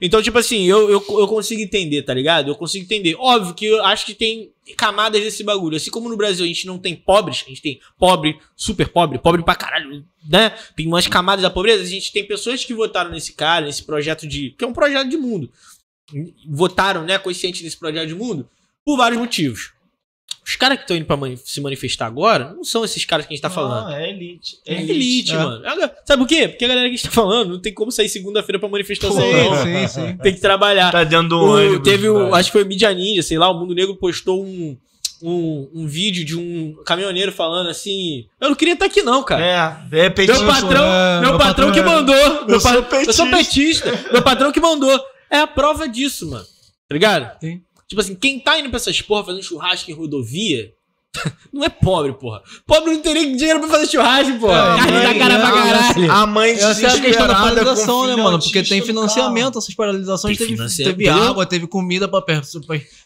Então, 0.00 0.22
tipo 0.22 0.38
assim, 0.38 0.64
eu, 0.64 0.90
eu, 0.90 1.04
eu 1.08 1.28
consigo 1.28 1.60
entender, 1.60 2.02
tá 2.02 2.14
ligado? 2.14 2.48
Eu 2.48 2.54
consigo 2.54 2.84
entender. 2.84 3.14
Óbvio 3.18 3.54
que 3.54 3.66
eu 3.66 3.84
acho 3.84 4.06
que 4.06 4.14
tem 4.14 4.50
camadas 4.76 5.20
desse 5.20 5.42
bagulho. 5.42 5.76
Assim 5.76 5.90
como 5.90 6.08
no 6.08 6.16
Brasil 6.16 6.44
a 6.44 6.48
gente 6.48 6.66
não 6.66 6.78
tem 6.78 6.94
pobres, 6.94 7.42
a 7.44 7.48
gente 7.48 7.60
tem 7.60 7.80
pobre, 7.98 8.38
super 8.56 8.88
pobre, 8.88 9.18
pobre 9.18 9.42
pra 9.42 9.54
caralho, 9.54 10.04
né? 10.28 10.50
Tem 10.76 10.86
umas 10.86 11.06
camadas 11.06 11.42
da 11.42 11.50
pobreza. 11.50 11.82
A 11.82 11.86
gente 11.86 12.12
tem 12.12 12.26
pessoas 12.26 12.64
que 12.64 12.74
votaram 12.74 13.10
nesse 13.10 13.32
cara, 13.34 13.66
nesse 13.66 13.82
projeto 13.82 14.26
de. 14.26 14.50
que 14.50 14.64
é 14.64 14.68
um 14.68 14.72
projeto 14.72 15.08
de 15.08 15.16
mundo. 15.16 15.50
votaram, 16.48 17.04
né, 17.04 17.18
consciente 17.18 17.62
desse 17.62 17.76
projeto 17.76 18.08
de 18.08 18.14
mundo, 18.14 18.48
por 18.84 18.96
vários 18.96 19.20
motivos. 19.20 19.72
Os 20.44 20.56
caras 20.56 20.76
que 20.78 20.82
estão 20.84 20.96
indo 20.96 21.06
pra 21.06 21.16
mani- 21.16 21.38
se 21.44 21.60
manifestar 21.60 22.06
agora 22.06 22.52
não 22.52 22.64
são 22.64 22.84
esses 22.84 23.04
caras 23.04 23.24
que 23.26 23.32
a 23.32 23.34
gente 23.36 23.42
tá 23.42 23.48
falando. 23.50 23.86
Não, 23.90 23.94
é 23.96 24.10
elite. 24.10 24.56
É 24.66 24.74
elite, 24.82 25.32
é. 25.32 25.36
mano. 25.36 25.62
Sabe 26.04 26.22
por 26.22 26.26
quê? 26.26 26.48
Porque 26.48 26.64
a 26.64 26.68
galera 26.68 26.88
que 26.88 26.94
a 26.94 26.96
gente 26.96 27.04
tá 27.08 27.12
falando 27.14 27.50
não 27.52 27.60
tem 27.60 27.72
como 27.72 27.92
sair 27.92 28.08
segunda-feira 28.08 28.58
pra 28.58 28.68
manifestação, 28.68 29.16
não. 29.32 29.62
sim, 29.62 29.86
sim. 29.88 30.16
Tem 30.16 30.34
que 30.34 30.40
trabalhar. 30.40 30.90
Tá 30.90 31.04
dentro 31.04 31.28
do 31.28 31.36
O- 31.38 31.54
ônibus. 31.56 31.80
teve 31.88 32.08
o, 32.08 32.18
velho. 32.18 32.34
acho 32.34 32.48
que 32.48 32.52
foi 32.52 32.64
o 32.64 32.66
Mídia 32.66 32.92
Ninja, 32.92 33.22
sei 33.22 33.38
lá, 33.38 33.48
o 33.50 33.58
Mundo 33.58 33.72
Negro 33.72 33.94
postou 33.94 34.44
um, 34.44 34.76
um, 35.22 35.70
um 35.72 35.86
vídeo 35.86 36.24
de 36.24 36.36
um 36.36 36.74
caminhoneiro 36.84 37.30
falando 37.30 37.70
assim: 37.70 38.26
Eu 38.40 38.48
não 38.48 38.56
queria 38.56 38.74
estar 38.74 38.86
aqui, 38.86 39.00
não, 39.02 39.22
cara. 39.22 39.44
É, 39.44 39.88
de 39.88 40.02
repente. 40.02 40.32
Meu 40.32 40.44
patrão, 40.44 40.84
é, 40.84 41.20
meu 41.20 41.28
meu 41.30 41.38
patrão 41.38 41.70
patrão 41.70 41.72
que 41.72 41.78
é- 41.78 41.82
mandou. 41.84 42.46
Meu 42.48 42.58
sou 42.60 42.82
pa- 42.82 42.96
Eu 42.96 43.12
sou 43.12 43.30
petista. 43.30 43.92
meu 44.12 44.22
patrão 44.22 44.50
que 44.50 44.58
mandou. 44.60 45.00
É 45.30 45.38
a 45.38 45.46
prova 45.46 45.88
disso, 45.88 46.28
mano. 46.28 46.44
Tá 46.88 46.94
ligado? 46.94 47.38
Sim. 47.40 47.62
Tipo 47.92 48.00
assim, 48.00 48.14
quem 48.14 48.40
tá 48.40 48.58
indo 48.58 48.70
pra 48.70 48.78
essas 48.78 49.02
porra 49.02 49.22
fazendo 49.22 49.42
churrasco 49.42 49.90
em 49.90 49.94
rodovia. 49.94 50.72
Não 51.52 51.62
é 51.62 51.68
pobre, 51.68 52.14
porra. 52.14 52.40
Pobre 52.66 52.94
não 52.94 53.02
teria 53.02 53.36
dinheiro 53.36 53.60
pra 53.60 53.68
fazer 53.68 53.86
churrasco, 53.86 54.38
porra. 54.38 54.54
É, 54.54 54.76
Carne 54.78 54.92
da 55.02 55.02
mãe, 55.10 55.18
cara 55.18 55.38
pra 55.38 55.48
é, 55.48 55.52
caralho. 55.52 56.10
A 56.10 56.26
mãe 56.26 56.50
Essa 56.52 56.86
é 56.86 56.90
a 56.90 57.00
questão 57.02 57.28
da 57.28 57.34
paralisação, 57.34 58.06
né, 58.06 58.16
mano? 58.16 58.38
Porque 58.38 58.62
tem 58.62 58.80
financiamento, 58.80 59.58
essas 59.58 59.74
paralisações. 59.74 60.38
Tem 60.38 60.46
Teve, 60.46 60.56
financiamento, 60.56 60.96
teve 60.96 61.08
água, 61.10 61.44
teve 61.44 61.66
comida 61.66 62.08
pra 62.08 62.22
pra 62.22 62.40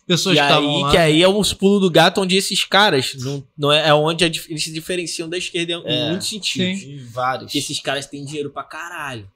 pessoas 0.06 0.36
E 0.36 0.38
que 0.38 0.44
estavam 0.44 0.76
aí, 0.76 0.82
lá. 0.84 0.90
que 0.92 0.96
aí 0.96 1.20
é 1.20 1.28
os 1.28 1.52
pulos 1.52 1.80
do 1.80 1.90
gato 1.90 2.20
onde 2.20 2.36
esses 2.36 2.62
caras 2.62 3.12
não, 3.18 3.42
não 3.58 3.72
é, 3.72 3.88
é 3.88 3.92
onde 3.92 4.24
eles 4.24 4.62
se 4.62 4.72
diferenciam 4.72 5.28
da 5.28 5.36
esquerda 5.36 5.72
em 5.72 5.82
É, 5.84 6.08
muitos 6.10 6.28
sentidos. 6.28 6.80
carro. 6.82 6.92
E 6.92 6.98
vários. 7.12 7.44
Porque 7.46 7.58
esses 7.58 7.80
caras 7.80 8.06
têm 8.06 8.24
dinheiro 8.24 8.50
pra 8.50 8.62
caralho. 8.62 9.28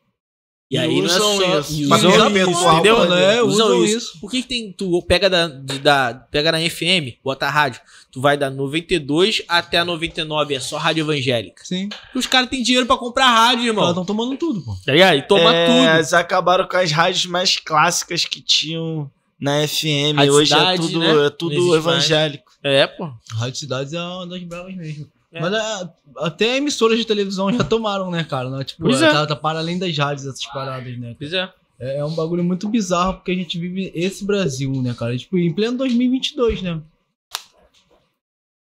E, 0.70 0.76
E 0.76 0.78
aí 0.78 1.02
usam 1.02 1.18
não 1.18 1.42
é 1.42 1.46
só. 1.50 1.58
isso. 1.60 1.82
usam 1.94 2.36
isso, 2.36 2.64
o 2.68 2.72
entendeu? 2.72 3.08
né? 3.10 3.42
Usam 3.42 3.84
isso. 3.84 4.20
Por 4.20 4.30
que, 4.30 4.40
que 4.42 4.48
tem. 4.48 4.72
Tu 4.72 5.02
pega 5.02 5.28
da, 5.28 5.48
de- 5.48 5.80
da. 5.80 6.14
Pega 6.30 6.52
na 6.52 6.60
FM, 6.60 7.18
bota 7.24 7.46
a 7.46 7.50
rádio. 7.50 7.80
Tu 8.12 8.20
vai 8.20 8.36
da 8.36 8.48
92 8.50 9.42
até 9.48 9.78
a 9.78 9.84
99, 9.84 10.54
é 10.54 10.60
só 10.60 10.76
rádio 10.78 11.02
evangélica. 11.02 11.64
Sim. 11.64 11.88
E 12.14 12.18
os 12.18 12.26
caras 12.26 12.48
têm 12.48 12.62
dinheiro 12.62 12.86
pra 12.86 12.96
comprar 12.96 13.26
rádio, 13.30 13.64
Elas 13.64 13.66
irmão. 13.66 13.88
estão 13.88 14.04
tomando 14.04 14.36
tudo, 14.36 14.60
pô. 14.62 14.76
Tá 14.86 14.92
ligado? 14.92 15.16
E 15.18 15.22
toma 15.22 15.52
É, 15.54 15.66
tudo. 15.66 15.96
Eles 15.96 16.12
acabaram 16.12 16.68
com 16.68 16.76
as 16.76 16.92
rádios 16.92 17.26
mais 17.26 17.56
clássicas 17.56 18.24
que 18.24 18.40
tinham 18.40 19.10
na 19.40 19.66
FM. 19.66 20.14
Rádio 20.16 20.34
Hoje 20.34 20.50
Cidade, 20.50 20.72
é 20.82 20.86
tudo, 20.86 20.98
né? 21.00 21.26
é 21.26 21.30
tudo 21.30 21.74
evangélico. 21.76 22.52
É, 22.62 22.86
pô. 22.86 23.10
Rádio 23.34 23.58
Cidades 23.58 23.92
é 23.92 24.00
uma 24.00 24.26
das 24.26 24.42
bravas 24.44 24.76
mesmo. 24.76 25.06
É. 25.32 25.40
Mas 25.40 25.52
é, 25.52 25.90
até 26.18 26.56
emissoras 26.56 26.98
de 26.98 27.04
televisão 27.04 27.52
já 27.52 27.62
tomaram, 27.62 28.10
né, 28.10 28.24
cara? 28.24 28.50
Né? 28.50 28.64
Tipo, 28.64 28.82
Pois 28.82 29.00
é. 29.00 29.10
tá, 29.10 29.26
tá 29.26 29.36
para 29.36 29.60
além 29.60 29.78
das 29.78 29.96
rádios, 29.96 30.26
essas 30.26 30.44
paradas, 30.46 30.98
né? 30.98 31.14
Pois 31.18 31.32
é. 31.32 31.52
É, 31.78 31.98
é 31.98 32.04
um 32.04 32.14
bagulho 32.14 32.44
muito 32.44 32.68
bizarro 32.68 33.14
porque 33.14 33.30
a 33.30 33.34
gente 33.34 33.58
vive 33.58 33.90
esse 33.94 34.24
Brasil, 34.24 34.70
né, 34.82 34.94
cara? 34.94 35.16
Tipo, 35.16 35.38
em 35.38 35.52
pleno 35.52 35.78
2022, 35.78 36.62
né? 36.62 36.80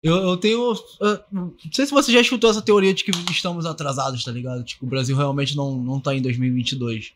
Eu, 0.02 0.16
eu 0.16 0.36
tenho. 0.36 0.72
uh, 0.72 1.20
não 1.32 1.54
sei 1.72 1.86
se 1.86 1.92
você 1.92 2.12
já 2.12 2.20
escutou 2.20 2.48
essa 2.48 2.62
teoria 2.62 2.94
de 2.94 3.02
que 3.02 3.10
estamos 3.30 3.66
atrasados, 3.66 4.22
tá 4.22 4.30
ligado? 4.30 4.62
Tipo, 4.62 4.86
o 4.86 4.88
Brasil 4.88 5.16
realmente 5.16 5.56
não, 5.56 5.76
não 5.76 5.98
tá 6.00 6.14
em 6.14 6.22
2022. 6.22 7.12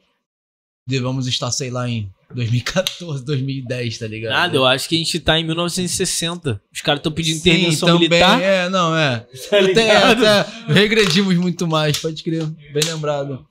Devemos 0.84 1.28
estar, 1.28 1.50
sei 1.52 1.70
lá, 1.70 1.88
em 1.88 2.10
2014, 2.34 3.24
2010, 3.24 3.98
tá 3.98 4.06
ligado? 4.06 4.32
Nada, 4.32 4.56
eu 4.56 4.64
acho 4.66 4.88
que 4.88 4.94
a 4.94 4.98
gente 4.98 5.20
tá 5.20 5.38
em 5.38 5.44
1960. 5.44 6.60
Os 6.72 6.80
caras 6.80 6.98
estão 7.00 7.12
pedindo 7.12 7.34
Sim, 7.40 7.50
intervenção 7.50 7.88
também, 7.88 8.08
militar. 8.08 8.40
É, 8.42 8.68
não, 8.68 8.96
é. 8.96 9.26
Tá 9.50 9.58
Até, 9.58 9.62
ligado? 9.62 10.24
até 10.26 10.72
regredimos 10.72 11.34
muito 11.36 11.66
mais, 11.66 11.98
pode 11.98 12.22
crer. 12.22 12.44
Bem 12.46 12.82
lembrado. 12.84 13.46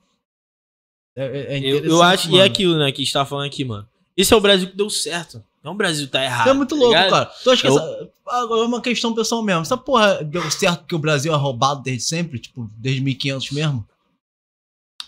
É, 1.16 1.24
é- 1.24 1.58
é 1.58 1.60
Eu, 1.60 1.84
eu 1.84 2.02
acho 2.02 2.28
que 2.28 2.38
é 2.40 2.44
aquilo, 2.44 2.78
né, 2.78 2.90
que 2.92 3.02
a 3.02 3.04
gente 3.04 3.12
tá 3.12 3.24
falando 3.24 3.46
aqui, 3.46 3.64
mano. 3.64 3.86
Esse 4.16 4.32
é 4.32 4.36
o 4.36 4.40
Brasil 4.40 4.68
que 4.68 4.76
deu 4.76 4.88
certo. 4.90 5.42
Não 5.62 5.72
é 5.72 5.74
o 5.74 5.78
Brasil 5.78 6.06
que 6.06 6.12
tá 6.12 6.24
errado. 6.24 6.40
Isso 6.46 6.50
é 6.50 6.54
muito 6.54 6.74
tá 6.74 6.80
louco, 6.80 6.94
cara. 6.94 7.24
Tu 7.26 7.50
acha 7.50 7.62
que 7.62 7.68
Eu- 7.68 7.76
essa. 7.78 8.08
Agora 8.26 8.62
é 8.62 8.66
uma 8.66 8.80
questão 8.80 9.14
pessoal 9.14 9.42
mesmo. 9.42 9.62
Essa 9.62 9.76
porra 9.76 10.22
deu 10.24 10.50
certo 10.50 10.80
porque 10.80 10.94
o 10.94 10.98
Brasil 10.98 11.32
é 11.32 11.36
roubado 11.36 11.82
desde 11.82 12.04
sempre? 12.04 12.38
Tipo, 12.38 12.68
desde 12.76 13.00
1500 13.00 13.50
mesmo? 13.52 13.86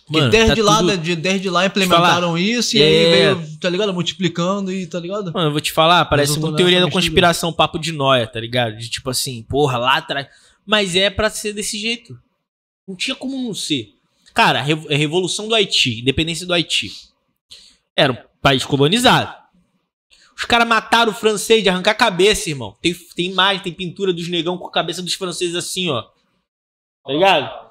Mano, 0.08 0.30
desde, 0.30 0.56
tá 0.56 0.62
lá, 0.62 0.78
tudo- 0.80 0.98
de- 0.98 1.16
desde 1.16 1.48
lá 1.48 1.64
implementaram 1.64 2.36
isso 2.36 2.76
e 2.76 2.82
aí 2.82 2.94
É. 2.94 3.34
veio, 3.34 3.58
tá 3.58 3.70
ligado? 3.70 3.94
Multiplicando 3.94 4.70
e 4.70 4.86
tá 4.86 5.00
ligado? 5.00 5.32
Mano, 5.32 5.48
eu 5.48 5.52
vou 5.52 5.60
te 5.62 5.72
falar, 5.72 6.04
parece 6.04 6.38
muito 6.38 6.56
teoria 6.56 6.80
da 6.80 6.90
conspiração, 6.90 7.52
papo 7.52 7.78
de 7.78 7.90
noia, 7.92 8.26
tá 8.26 8.38
ligado? 8.38 8.76
De 8.76 8.90
tipo 8.90 9.08
assim, 9.08 9.42
porra, 9.44 9.78
lá 9.78 9.96
atrás. 9.96 10.26
Mas 10.66 10.94
é 10.94 11.08
pra 11.08 11.30
ser 11.30 11.52
desse 11.54 11.78
jeito. 11.78 12.18
Não 12.86 12.94
tinha 12.94 13.14
como 13.14 13.38
não 13.42 13.54
ser. 13.54 13.94
Cara, 14.34 14.60
a 14.60 14.62
revolução 14.62 15.48
do 15.48 15.54
Haiti, 15.54 16.00
independência 16.00 16.44
do 16.46 16.52
Haiti. 16.52 16.92
Era 17.96 18.12
um 18.12 18.16
país 18.42 18.64
colonizado. 18.64 19.32
Os 20.36 20.44
caras 20.44 20.66
mataram 20.68 21.12
o 21.12 21.14
francês 21.14 21.62
de 21.62 21.68
arrancar 21.68 21.92
a 21.92 21.94
cabeça, 21.94 22.50
irmão. 22.50 22.76
Tem, 22.82 22.92
tem 23.14 23.30
imagem, 23.30 23.62
tem 23.62 23.72
pintura 23.72 24.12
dos 24.12 24.28
negão 24.28 24.58
com 24.58 24.66
a 24.66 24.70
cabeça 24.70 25.00
dos 25.00 25.14
franceses 25.14 25.54
assim, 25.54 25.88
ó. 25.90 26.02
Tá 27.06 27.12
ligado? 27.12 27.70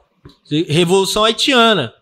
Revolução 0.67 1.25
haitiana. 1.25 1.93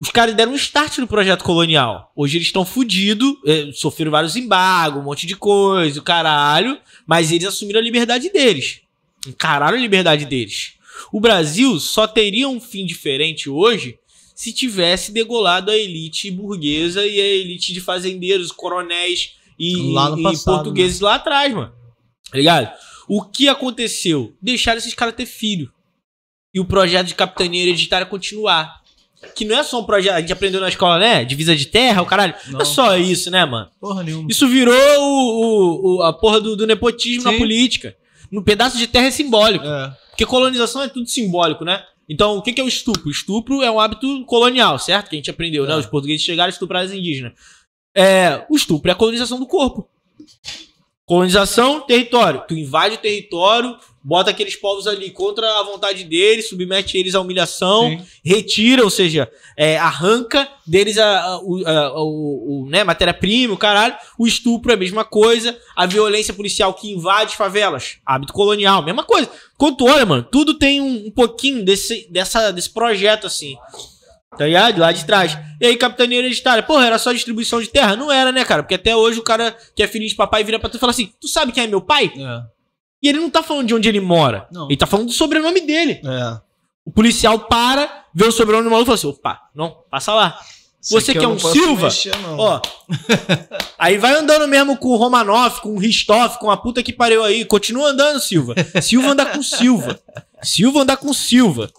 Os 0.00 0.10
caras 0.10 0.34
deram 0.34 0.52
um 0.52 0.56
start 0.56 0.98
no 0.98 1.08
projeto 1.08 1.42
colonial. 1.42 2.12
Hoje 2.14 2.38
eles 2.38 2.48
estão 2.48 2.64
fudidos, 2.64 3.34
sofreram 3.74 4.12
vários 4.12 4.36
embargos, 4.36 5.00
um 5.00 5.04
monte 5.04 5.26
de 5.26 5.34
coisa, 5.34 5.98
o 5.98 6.02
caralho. 6.04 6.78
Mas 7.06 7.32
eles 7.32 7.48
assumiram 7.48 7.80
a 7.80 7.82
liberdade 7.82 8.30
deles. 8.30 8.80
Encararam 9.26 9.76
a 9.76 9.80
liberdade 9.80 10.24
deles. 10.24 10.74
O 11.12 11.20
Brasil 11.20 11.78
só 11.80 12.06
teria 12.06 12.48
um 12.48 12.60
fim 12.60 12.86
diferente 12.86 13.50
hoje 13.50 13.98
se 14.34 14.52
tivesse 14.52 15.10
degolado 15.10 15.70
a 15.70 15.76
elite 15.76 16.30
burguesa 16.30 17.04
e 17.04 17.20
a 17.20 17.24
elite 17.24 17.72
de 17.72 17.80
fazendeiros, 17.80 18.52
coronéis 18.52 19.32
e, 19.58 19.74
Lá 19.92 20.14
e 20.16 20.22
passado, 20.22 20.54
portugueses 20.54 21.00
lá 21.00 21.16
atrás, 21.16 21.52
mano. 21.52 21.72
Tá 22.30 22.38
ligado? 22.38 22.72
O 23.08 23.24
que 23.24 23.48
aconteceu? 23.48 24.36
Deixaram 24.40 24.78
esses 24.78 24.94
caras 24.94 25.16
ter 25.16 25.26
filho. 25.26 25.72
E 26.54 26.60
o 26.60 26.64
projeto 26.64 27.08
de 27.08 27.16
capitania 27.16 27.62
hereditária 27.62 28.06
continuar. 28.06 28.77
Que 29.34 29.44
não 29.44 29.58
é 29.58 29.62
só 29.62 29.80
um 29.80 29.84
projeto, 29.84 30.14
a 30.14 30.20
gente 30.20 30.32
aprendeu 30.32 30.60
na 30.60 30.68
escola, 30.68 30.98
né? 30.98 31.24
Divisa 31.24 31.54
de 31.56 31.66
terra, 31.66 32.02
o 32.02 32.06
caralho. 32.06 32.34
Não, 32.48 32.60
é 32.60 32.64
Não. 32.64 32.64
só 32.64 32.96
isso, 32.96 33.30
né, 33.30 33.44
mano? 33.44 33.68
Porra 33.80 34.02
nenhuma. 34.02 34.28
Isso 34.30 34.46
virou 34.48 34.74
o, 34.74 35.04
o- 35.04 35.96
o- 35.98 36.02
a 36.02 36.12
porra 36.12 36.40
do, 36.40 36.56
do 36.56 36.66
nepotismo 36.66 37.24
na 37.24 37.32
Sim. 37.32 37.38
política. 37.38 37.96
No 38.30 38.42
pedaço 38.44 38.76
de 38.78 38.86
terra 38.86 39.06
é 39.06 39.10
simbólico. 39.10 39.64
É. 39.66 39.92
Porque 40.10 40.24
colonização 40.26 40.82
é 40.82 40.88
tudo 40.88 41.08
simbólico, 41.08 41.64
né? 41.64 41.82
Então, 42.08 42.36
o 42.38 42.42
que 42.42 42.58
é 42.60 42.64
o 42.64 42.68
estupro? 42.68 43.08
O 43.08 43.10
estupro 43.10 43.62
é 43.62 43.70
um 43.70 43.78
hábito 43.80 44.24
colonial, 44.24 44.78
certo? 44.78 45.10
Que 45.10 45.16
a 45.16 45.18
gente 45.18 45.30
aprendeu, 45.30 45.66
né? 45.66 45.74
É. 45.74 45.76
Os 45.76 45.86
portugueses 45.86 46.22
chegaram 46.24 46.46
a 46.48 46.52
estuprar 46.52 46.84
os 46.84 46.92
indígenas. 46.92 47.32
É, 47.94 48.44
o 48.48 48.56
estupro 48.56 48.88
é 48.90 48.92
a 48.92 48.96
colonização 48.96 49.38
do 49.38 49.46
corpo. 49.46 49.88
Colonização, 51.08 51.80
território. 51.80 52.44
Tu 52.46 52.54
invade 52.54 52.96
o 52.96 52.98
território, 52.98 53.74
bota 54.04 54.28
aqueles 54.28 54.54
povos 54.56 54.86
ali 54.86 55.10
contra 55.10 55.48
a 55.58 55.62
vontade 55.62 56.04
deles, 56.04 56.50
submete 56.50 56.98
eles 56.98 57.14
à 57.14 57.20
humilhação, 57.22 57.88
Sim. 57.88 58.02
retira, 58.22 58.84
ou 58.84 58.90
seja, 58.90 59.26
é, 59.56 59.78
arranca 59.78 60.46
deles 60.66 60.98
a, 60.98 61.40
o, 61.42 62.66
né, 62.68 62.84
matéria-prima, 62.84 63.54
o 63.54 63.56
caralho. 63.56 63.96
O 64.18 64.26
estupro 64.26 64.70
é 64.70 64.74
a 64.74 64.78
mesma 64.78 65.02
coisa. 65.02 65.58
A 65.74 65.86
violência 65.86 66.34
policial 66.34 66.74
que 66.74 66.92
invade 66.92 67.38
favelas, 67.38 67.96
hábito 68.04 68.34
colonial, 68.34 68.84
mesma 68.84 69.02
coisa. 69.02 69.30
Quando 69.56 69.78
tu 69.78 69.86
olha, 69.86 70.04
mano, 70.04 70.22
tudo 70.30 70.58
tem 70.58 70.78
um, 70.78 71.06
um 71.06 71.10
pouquinho 71.10 71.64
desse, 71.64 72.06
dessa, 72.10 72.50
desse 72.50 72.68
projeto, 72.68 73.26
assim. 73.26 73.56
Tá 74.36 74.44
ligado? 74.44 74.78
Lá 74.78 74.92
de 74.92 75.04
trás. 75.04 75.38
E 75.60 75.66
aí, 75.66 75.76
capitania 75.76 76.18
hereditária. 76.18 76.62
Porra, 76.62 76.86
era 76.86 76.98
só 76.98 77.12
distribuição 77.12 77.60
de 77.60 77.68
terra? 77.68 77.96
Não 77.96 78.12
era, 78.12 78.30
né, 78.30 78.44
cara? 78.44 78.62
Porque 78.62 78.74
até 78.74 78.94
hoje 78.94 79.18
o 79.18 79.22
cara 79.22 79.56
que 79.74 79.82
é 79.82 79.86
filho 79.86 80.06
de 80.06 80.14
papai 80.14 80.44
vira 80.44 80.58
pra 80.58 80.68
tu 80.68 80.76
e 80.76 80.80
fala 80.80 80.90
assim: 80.90 81.12
Tu 81.20 81.28
sabe 81.28 81.52
quem 81.52 81.64
é 81.64 81.66
meu 81.66 81.80
pai? 81.80 82.12
É. 82.14 82.42
E 83.02 83.08
ele 83.08 83.18
não 83.20 83.30
tá 83.30 83.42
falando 83.42 83.66
de 83.66 83.74
onde 83.74 83.88
ele 83.88 84.00
mora. 84.00 84.46
Não. 84.52 84.66
Ele 84.66 84.76
tá 84.76 84.86
falando 84.86 85.06
do 85.06 85.12
sobrenome 85.12 85.60
dele. 85.60 86.00
É. 86.04 86.40
O 86.84 86.90
policial 86.90 87.38
para, 87.40 88.04
vê 88.14 88.24
o 88.26 88.32
sobrenome 88.32 88.64
do 88.64 88.70
maluco 88.70 88.84
e 88.84 88.86
fala 88.86 88.94
assim: 88.94 89.08
opa, 89.08 89.40
não, 89.54 89.76
passa 89.90 90.12
lá. 90.12 90.38
Você 90.80 90.98
Isso 90.98 91.10
aqui 91.10 91.20
quer 91.20 91.26
eu 91.26 91.30
um 91.30 91.38
Silva? 91.38 91.84
mexer, 91.84 92.16
não. 92.18 92.38
Ó. 92.38 92.62
aí 93.78 93.98
vai 93.98 94.14
andando 94.14 94.46
mesmo 94.46 94.76
com 94.76 94.88
o 94.88 94.96
Romanoff, 94.96 95.60
com 95.60 95.74
o 95.74 95.78
Ristoff, 95.78 96.38
com 96.38 96.50
a 96.50 96.56
puta 96.56 96.82
que 96.82 96.92
pariu 96.92 97.24
aí. 97.24 97.44
Continua 97.44 97.90
andando, 97.90 98.20
Silva. 98.20 98.54
Silva 98.80 99.08
anda 99.08 99.26
com 99.26 99.42
Silva. 99.42 100.00
Silva 100.40 100.82
anda 100.82 100.96
com 100.96 101.12
Silva. 101.12 101.70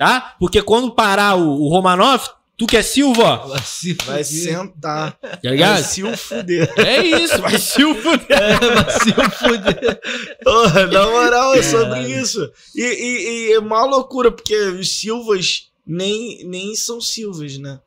Tá? 0.00 0.34
Porque 0.40 0.62
quando 0.62 0.94
parar 0.94 1.36
o, 1.36 1.60
o 1.60 1.68
Romanoff, 1.68 2.30
tu 2.56 2.66
que 2.66 2.74
é 2.78 2.82
Silva, 2.82 3.22
ó. 3.22 3.48
Vai 3.48 3.60
se 3.62 3.92
Vai 3.92 4.24
fuder. 4.24 4.24
sentar. 4.24 5.12
Tá 5.12 5.28
Vai 5.44 5.52
ligado? 5.52 5.82
se 5.84 6.02
o 6.02 6.16
fuder. 6.16 6.72
É 6.78 7.02
isso, 7.04 7.38
vai 7.42 7.58
Silva. 7.58 8.10
É, 8.30 8.58
vai 8.58 8.90
se 8.98 9.12
fuder. 9.12 10.00
Porra, 10.42 10.86
na 10.86 11.06
moral, 11.06 11.54
é 11.54 11.62
sobre 11.62 11.84
Caralho. 11.90 12.18
isso. 12.22 12.50
E, 12.74 12.80
e- 12.82 13.48
e 13.48 13.52
é 13.52 13.58
uma 13.58 13.84
loucura, 13.84 14.32
porque 14.32 14.56
os 14.56 14.88
Silvas 14.98 15.68
nem, 15.86 16.44
nem 16.46 16.74
são 16.74 16.98
Silvas, 16.98 17.58
né? 17.58 17.78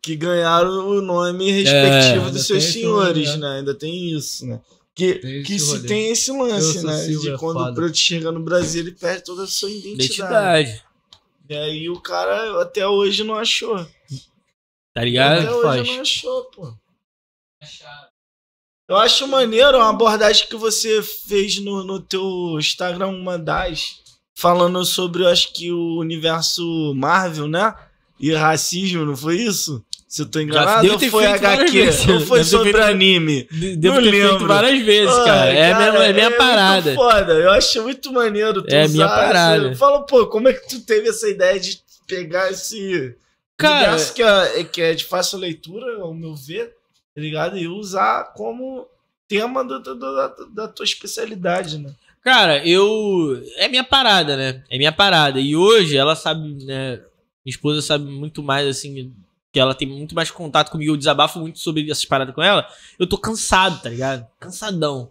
Que 0.00 0.14
ganharam 0.14 0.88
o 0.88 1.00
nome 1.02 1.50
respectivo 1.50 2.26
ainda 2.26 2.30
dos 2.30 2.46
seus 2.46 2.62
senhores, 2.62 3.26
rolê, 3.30 3.40
né? 3.40 3.58
Ainda 3.58 3.74
tem 3.74 4.16
isso, 4.16 4.46
né? 4.46 4.60
Que, 4.96 5.16
Tem 5.16 5.42
que 5.42 5.58
se 5.58 5.76
rolê. 5.76 5.86
tem 5.86 6.10
esse 6.10 6.32
lance, 6.32 6.82
né? 6.82 6.96
Silva, 6.96 7.20
de 7.20 7.30
é 7.30 7.36
quando 7.36 7.58
foda. 7.58 7.70
o 7.70 7.74
preto 7.74 7.98
chega 7.98 8.32
no 8.32 8.40
Brasil, 8.40 8.80
ele 8.80 8.92
perde 8.92 9.24
toda 9.24 9.44
a 9.44 9.46
sua 9.46 9.70
identidade. 9.70 10.70
Identidade. 10.70 10.84
E 11.50 11.54
aí 11.54 11.90
o 11.90 12.00
cara 12.00 12.62
até 12.62 12.88
hoje 12.88 13.22
não 13.22 13.34
achou. 13.34 13.86
Tá 14.94 15.04
ligado? 15.04 15.40
até 15.40 15.50
hoje 15.52 15.62
faz? 15.62 15.86
não 15.86 16.00
achou, 16.00 16.44
pô. 16.46 16.74
Eu 18.88 18.96
acho 18.96 19.28
maneiro 19.28 19.76
uma 19.76 19.90
abordagem 19.90 20.48
que 20.48 20.56
você 20.56 21.02
fez 21.02 21.58
no, 21.58 21.84
no 21.84 22.00
teu 22.00 22.56
Instagram, 22.58 23.08
uma 23.08 23.38
das, 23.38 24.00
falando 24.34 24.82
sobre, 24.84 25.24
eu 25.24 25.28
acho 25.28 25.52
que 25.52 25.70
o 25.70 25.98
universo 25.98 26.94
Marvel, 26.94 27.48
né? 27.48 27.74
E 28.18 28.32
racismo, 28.32 29.04
não 29.04 29.16
foi 29.16 29.42
isso? 29.42 29.84
Se 30.08 30.22
eu 30.22 30.26
tô 30.26 30.38
enganado, 30.40 30.98
ter 30.98 31.10
foi 31.10 31.24
feito 31.24 31.44
HQ? 31.44 32.12
Ou 32.12 32.20
foi 32.20 32.38
Devo 32.38 32.48
sobre 32.50 32.72
feito- 32.72 32.86
anime? 32.86 33.48
De- 33.50 33.76
Devo 33.76 33.96
Não 33.96 34.02
ter 34.04 34.10
feito 34.12 34.26
lembro. 34.32 34.46
várias 34.46 34.82
vezes, 34.84 35.14
Ai, 35.14 35.24
cara. 35.24 35.52
É, 35.52 35.70
cara, 35.72 35.92
minha, 35.92 36.04
é 36.04 36.12
minha 36.12 36.28
muito 36.28 36.38
parada. 36.38 36.94
foda. 36.94 37.32
Eu 37.32 37.50
acho 37.50 37.82
muito 37.82 38.12
maneiro. 38.12 38.62
Tu 38.62 38.72
É 38.74 38.86
minha 38.88 39.04
usar 39.06 39.08
parada. 39.08 39.74
Fala, 39.74 40.06
pô, 40.06 40.26
como 40.28 40.46
é 40.48 40.52
que 40.52 40.68
tu 40.68 40.80
teve 40.80 41.08
essa 41.08 41.28
ideia 41.28 41.58
de 41.58 41.80
pegar 42.06 42.50
esse 42.52 43.16
Cara, 43.56 43.96
que 44.14 44.22
é, 44.22 44.64
que 44.64 44.80
é 44.82 44.94
de 44.94 45.04
fácil 45.04 45.38
leitura, 45.38 46.00
ao 46.02 46.14
meu 46.14 46.34
ver, 46.36 46.66
tá 47.14 47.20
ligado? 47.20 47.58
E 47.58 47.66
usar 47.66 48.32
como 48.34 48.86
tema 49.26 49.64
do, 49.64 49.80
do- 49.80 49.94
do- 49.96 50.14
da, 50.14 50.34
da 50.54 50.68
tua 50.68 50.84
especialidade, 50.84 51.78
né? 51.78 51.90
Cara, 52.22 52.64
eu. 52.66 53.42
É 53.56 53.66
minha 53.66 53.82
parada, 53.84 54.36
né? 54.36 54.62
É 54.70 54.78
minha 54.78 54.92
parada. 54.92 55.40
E 55.40 55.56
hoje 55.56 55.96
ela 55.96 56.14
sabe, 56.14 56.64
né? 56.64 56.96
Minha 57.44 57.54
esposa 57.54 57.80
sabe 57.82 58.04
muito 58.04 58.42
mais, 58.42 58.66
assim, 58.68 59.12
que 59.56 59.60
ela 59.60 59.74
tem 59.74 59.88
muito 59.88 60.14
mais 60.14 60.30
contato 60.30 60.70
comigo. 60.70 60.92
Eu 60.92 60.98
desabafo 60.98 61.38
muito 61.38 61.58
sobre 61.58 61.90
essas 61.90 62.04
paradas 62.04 62.34
com 62.34 62.42
ela. 62.42 62.68
Eu 62.98 63.06
tô 63.06 63.16
cansado, 63.16 63.80
tá 63.80 63.88
ligado? 63.88 64.26
Cansadão. 64.38 65.10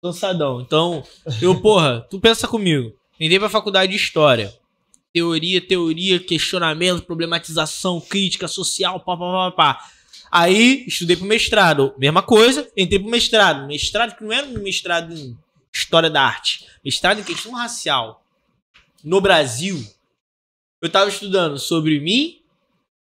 Cansadão. 0.00 0.60
Então, 0.60 1.02
eu, 1.42 1.60
porra, 1.60 2.06
tu 2.08 2.20
pensa 2.20 2.46
comigo. 2.46 2.96
Entrei 3.18 3.36
pra 3.36 3.48
faculdade 3.48 3.90
de 3.90 3.98
História. 3.98 4.54
Teoria, 5.12 5.60
teoria, 5.60 6.20
questionamento, 6.20 7.02
problematização, 7.02 8.00
crítica 8.00 8.46
social, 8.46 9.00
pá, 9.00 9.16
pá, 9.16 9.50
pá, 9.50 9.50
pá. 9.50 9.84
Aí, 10.30 10.84
estudei 10.86 11.16
pro 11.16 11.26
mestrado. 11.26 11.92
Mesma 11.98 12.22
coisa, 12.22 12.70
entrei 12.76 13.00
pro 13.00 13.10
mestrado. 13.10 13.66
Mestrado 13.66 14.16
que 14.16 14.22
não 14.22 14.32
era 14.32 14.46
um 14.46 14.62
mestrado 14.62 15.12
em 15.12 15.36
História 15.74 16.08
da 16.08 16.22
Arte. 16.22 16.64
Mestrado 16.84 17.18
em 17.18 17.24
questão 17.24 17.50
racial. 17.50 18.24
No 19.02 19.20
Brasil, 19.20 19.84
eu 20.80 20.88
tava 20.88 21.10
estudando 21.10 21.58
sobre 21.58 21.98
mim, 21.98 22.43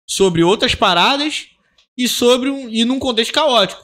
sobre 0.06 0.42
outras 0.42 0.74
paradas 0.74 1.46
e 1.96 2.08
sobre 2.08 2.50
um. 2.50 2.68
e 2.68 2.84
num 2.84 2.98
contexto 2.98 3.32
caótico. 3.32 3.82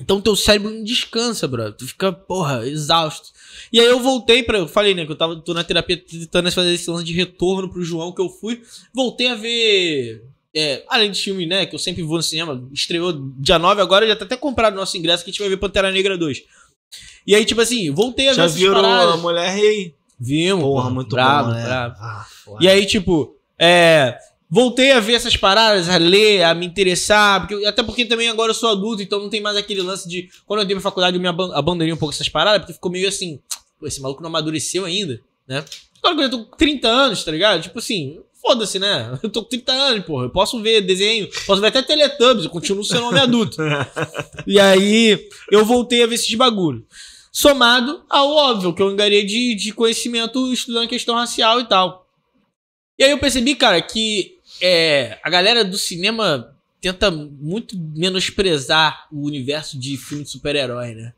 Então 0.00 0.20
teu 0.20 0.36
cérebro 0.36 0.70
não 0.70 0.84
descansa, 0.84 1.48
bro. 1.48 1.72
Tu 1.72 1.86
fica, 1.88 2.12
porra, 2.12 2.64
exausto. 2.66 3.30
E 3.72 3.80
aí 3.80 3.86
eu 3.86 3.98
voltei 3.98 4.42
pra. 4.44 4.58
Eu 4.58 4.68
falei, 4.68 4.94
né, 4.94 5.04
que 5.04 5.10
eu 5.10 5.16
tava 5.16 5.34
tô 5.36 5.52
na 5.52 5.64
terapia 5.64 5.96
tentando 5.96 6.52
fazer 6.52 6.72
esse 6.72 6.88
lance 6.88 7.04
de 7.04 7.12
retorno 7.12 7.68
pro 7.68 7.82
João 7.82 8.12
que 8.12 8.20
eu 8.20 8.28
fui. 8.28 8.62
Voltei 8.94 9.26
a 9.28 9.34
ver. 9.34 10.22
é, 10.54 10.84
além 10.88 11.10
de 11.10 11.20
filme, 11.20 11.46
né, 11.46 11.66
que 11.66 11.74
eu 11.74 11.78
sempre 11.80 12.02
vou 12.04 12.16
no 12.16 12.22
cinema, 12.22 12.68
estreou 12.72 13.12
dia 13.38 13.58
9 13.58 13.80
agora, 13.82 14.06
já 14.06 14.14
tá 14.14 14.24
até 14.24 14.36
comprado 14.36 14.74
o 14.74 14.76
nosso 14.76 14.96
ingresso 14.96 15.24
que 15.24 15.30
a 15.30 15.32
gente 15.32 15.40
vai 15.40 15.48
ver 15.48 15.56
Pantera 15.56 15.90
Negra 15.90 16.16
2. 16.16 16.42
E 17.26 17.34
aí, 17.34 17.44
tipo 17.44 17.60
assim, 17.60 17.90
voltei 17.90 18.28
a 18.28 18.30
ver 18.30 18.36
Já 18.36 18.44
essas 18.44 18.56
viram 18.58 18.74
paradas. 18.74 19.14
a 19.14 19.16
Mulher 19.16 19.50
Rei? 19.54 19.94
Vimos, 20.20 20.62
Porra, 20.64 20.90
muito 20.90 21.10
brabo, 21.10 21.48
bom, 21.50 21.54
né? 21.54 21.64
brabo. 21.64 21.96
Ah. 22.00 22.26
E 22.60 22.68
aí, 22.68 22.86
tipo, 22.86 23.36
é, 23.58 24.16
voltei 24.50 24.92
a 24.92 25.00
ver 25.00 25.14
essas 25.14 25.36
paradas, 25.36 25.88
a 25.88 25.96
ler, 25.96 26.42
a 26.44 26.54
me 26.54 26.66
interessar, 26.66 27.46
porque, 27.46 27.66
até 27.66 27.82
porque 27.82 28.04
também 28.04 28.28
agora 28.28 28.50
eu 28.50 28.54
sou 28.54 28.70
adulto, 28.70 29.02
então 29.02 29.20
não 29.20 29.28
tem 29.28 29.40
mais 29.40 29.56
aquele 29.56 29.82
lance 29.82 30.08
de. 30.08 30.28
Quando 30.46 30.60
eu 30.60 30.66
dei 30.66 30.74
pra 30.76 30.82
faculdade, 30.82 31.16
eu 31.16 31.20
me 31.20 31.28
aban- 31.28 31.54
abandonei 31.54 31.92
um 31.92 31.96
pouco 31.96 32.14
essas 32.14 32.28
paradas, 32.28 32.60
porque 32.60 32.72
ficou 32.74 32.90
meio 32.90 33.08
assim, 33.08 33.40
pô, 33.78 33.86
esse 33.86 34.00
maluco 34.00 34.22
não 34.22 34.28
amadureceu 34.28 34.84
ainda, 34.84 35.20
né? 35.46 35.64
Agora 36.02 36.16
que 36.16 36.34
eu 36.34 36.38
tô 36.38 36.44
com 36.44 36.56
30 36.56 36.88
anos, 36.88 37.24
tá 37.24 37.30
ligado? 37.32 37.60
Tipo 37.60 37.78
assim, 37.80 38.20
foda-se, 38.40 38.78
né? 38.78 39.18
Eu 39.22 39.28
tô 39.28 39.42
com 39.42 39.48
30 39.48 39.72
anos, 39.72 40.04
porra. 40.06 40.26
Eu 40.26 40.30
posso 40.30 40.60
ver 40.62 40.80
desenho, 40.80 41.28
posso 41.44 41.60
ver 41.60 41.66
até 41.68 41.82
Teletubbies, 41.82 42.44
eu 42.44 42.50
continuo 42.50 42.84
sendo 42.84 43.06
homem 43.06 43.20
adulto. 43.20 43.56
e 44.46 44.60
aí, 44.60 45.28
eu 45.50 45.64
voltei 45.64 46.02
a 46.02 46.06
ver 46.06 46.14
esses 46.14 46.32
bagulho. 46.34 46.86
Somado 47.32 48.02
ao 48.08 48.30
óbvio, 48.30 48.72
que 48.72 48.80
eu 48.80 48.90
engarei 48.90 49.24
de, 49.24 49.54
de 49.54 49.72
conhecimento 49.72 50.52
estudando 50.52 50.88
questão 50.88 51.14
racial 51.14 51.60
e 51.60 51.64
tal. 51.68 52.07
E 52.98 53.04
aí 53.04 53.10
eu 53.10 53.18
percebi, 53.18 53.54
cara, 53.54 53.80
que 53.80 54.38
é, 54.60 55.18
a 55.22 55.30
galera 55.30 55.64
do 55.64 55.78
cinema 55.78 56.54
tenta 56.80 57.10
muito 57.10 57.78
menosprezar 57.78 59.08
o 59.12 59.26
universo 59.26 59.78
de 59.78 59.96
filme 59.96 60.24
de 60.24 60.30
super-herói, 60.30 60.94
né? 60.94 61.12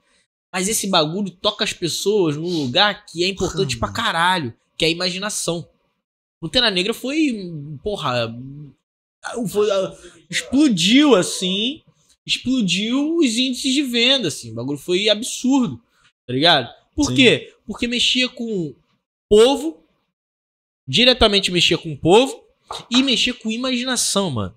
Mas 0.52 0.68
esse 0.68 0.88
bagulho 0.88 1.30
toca 1.30 1.64
as 1.64 1.72
pessoas 1.72 2.36
num 2.36 2.64
lugar 2.64 3.06
que 3.06 3.24
é 3.24 3.28
importante 3.28 3.76
pra 3.76 3.92
caralho, 3.92 4.52
que 4.76 4.84
é 4.84 4.88
a 4.88 4.90
imaginação. 4.90 5.68
Pantera 6.40 6.70
Negra 6.70 6.92
foi, 6.92 7.52
porra, 7.82 8.34
foi, 9.48 9.70
ah, 9.70 9.96
explodiu 10.28 11.14
assim, 11.14 11.82
explodiu 12.26 13.16
os 13.16 13.36
índices 13.36 13.72
de 13.72 13.82
venda, 13.82 14.28
assim, 14.28 14.50
o 14.50 14.54
bagulho 14.54 14.78
foi 14.78 15.08
absurdo, 15.08 15.80
tá 16.26 16.32
ligado? 16.32 16.68
Por 16.96 17.06
Sim. 17.06 17.14
quê? 17.14 17.54
Porque 17.66 17.86
mexia 17.86 18.28
com 18.28 18.44
o 18.44 18.76
povo, 19.28 19.84
diretamente 20.90 21.52
mexia 21.52 21.78
com 21.78 21.92
o 21.92 21.96
povo 21.96 22.42
e 22.90 23.00
mexia 23.00 23.32
com 23.32 23.48
imaginação, 23.48 24.28
mano, 24.28 24.56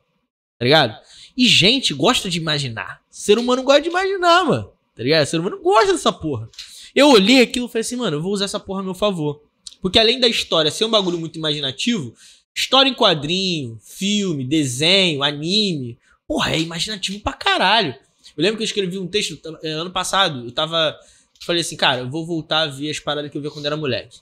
tá 0.57 0.65
ligado? 0.65 0.99
E 1.37 1.47
gente 1.47 1.93
gosta 1.93 2.27
de 2.27 2.39
imaginar, 2.39 3.01
ser 3.07 3.37
humano 3.37 3.61
gosta 3.61 3.81
de 3.81 3.89
imaginar, 3.89 4.43
mano, 4.43 4.71
tá 4.95 5.03
ligado? 5.03 5.27
Ser 5.27 5.39
humano 5.39 5.61
gosta 5.61 5.93
dessa 5.93 6.11
porra. 6.11 6.49
Eu 6.95 7.09
olhei 7.09 7.41
aquilo 7.41 7.67
e 7.67 7.69
falei 7.69 7.81
assim, 7.81 7.95
mano, 7.95 8.17
eu 8.17 8.21
vou 8.21 8.33
usar 8.33 8.45
essa 8.45 8.59
porra 8.59 8.79
a 8.79 8.83
meu 8.83 8.95
favor. 8.95 9.43
Porque 9.79 9.99
além 9.99 10.19
da 10.19 10.27
história 10.27 10.71
ser 10.71 10.85
um 10.85 10.89
bagulho 10.89 11.19
muito 11.19 11.37
imaginativo, 11.37 12.15
história 12.55 12.89
em 12.89 12.95
quadrinho, 12.95 13.77
filme, 13.79 14.43
desenho, 14.43 15.21
anime, 15.21 15.99
porra, 16.27 16.53
é 16.53 16.59
imaginativo 16.59 17.19
pra 17.19 17.33
caralho. 17.33 17.93
Eu 18.35 18.41
lembro 18.41 18.57
que 18.57 18.63
eu 18.63 18.65
escrevi 18.65 18.97
um 18.97 19.07
texto 19.07 19.39
eh, 19.61 19.69
ano 19.69 19.91
passado, 19.91 20.45
eu 20.45 20.51
tava. 20.51 20.97
Falei 21.41 21.61
assim, 21.61 21.75
cara, 21.75 22.01
eu 22.01 22.09
vou 22.09 22.25
voltar 22.25 22.61
a 22.61 22.67
ver 22.67 22.89
as 22.89 22.99
paradas 22.99 23.29
que 23.29 23.37
eu 23.37 23.41
via 23.41 23.51
quando 23.51 23.65
era 23.65 23.77
moleque. 23.77 24.19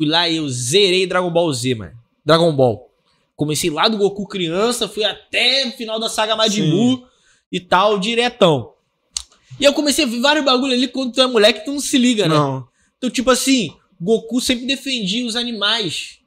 Fui 0.00 0.08
lá 0.08 0.26
e 0.26 0.36
eu 0.36 0.48
zerei 0.48 1.06
Dragon 1.06 1.30
Ball 1.30 1.52
Z, 1.52 1.74
mano. 1.74 1.92
Dragon 2.24 2.50
Ball. 2.56 2.90
Comecei 3.36 3.68
lá 3.68 3.86
do 3.86 3.98
Goku 3.98 4.26
criança, 4.26 4.88
fui 4.88 5.04
até 5.04 5.66
o 5.66 5.72
final 5.72 6.00
da 6.00 6.08
saga 6.08 6.34
Majin 6.34 6.70
Buu 6.70 7.06
e 7.52 7.60
tal, 7.60 7.98
diretão. 7.98 8.72
E 9.60 9.64
eu 9.66 9.74
comecei 9.74 10.06
a 10.06 10.08
ver 10.08 10.18
vários 10.20 10.42
bagulho 10.42 10.72
ali 10.72 10.88
quando 10.88 11.12
tu 11.12 11.20
é 11.20 11.26
moleque, 11.26 11.66
tu 11.66 11.72
não 11.72 11.80
se 11.80 11.98
liga, 11.98 12.26
né? 12.26 12.34
Não. 12.34 12.66
Então, 12.96 13.10
tipo 13.10 13.30
assim, 13.30 13.76
Goku 14.00 14.40
sempre 14.40 14.64
defendia 14.64 15.26
os 15.26 15.36
animais. 15.36 16.20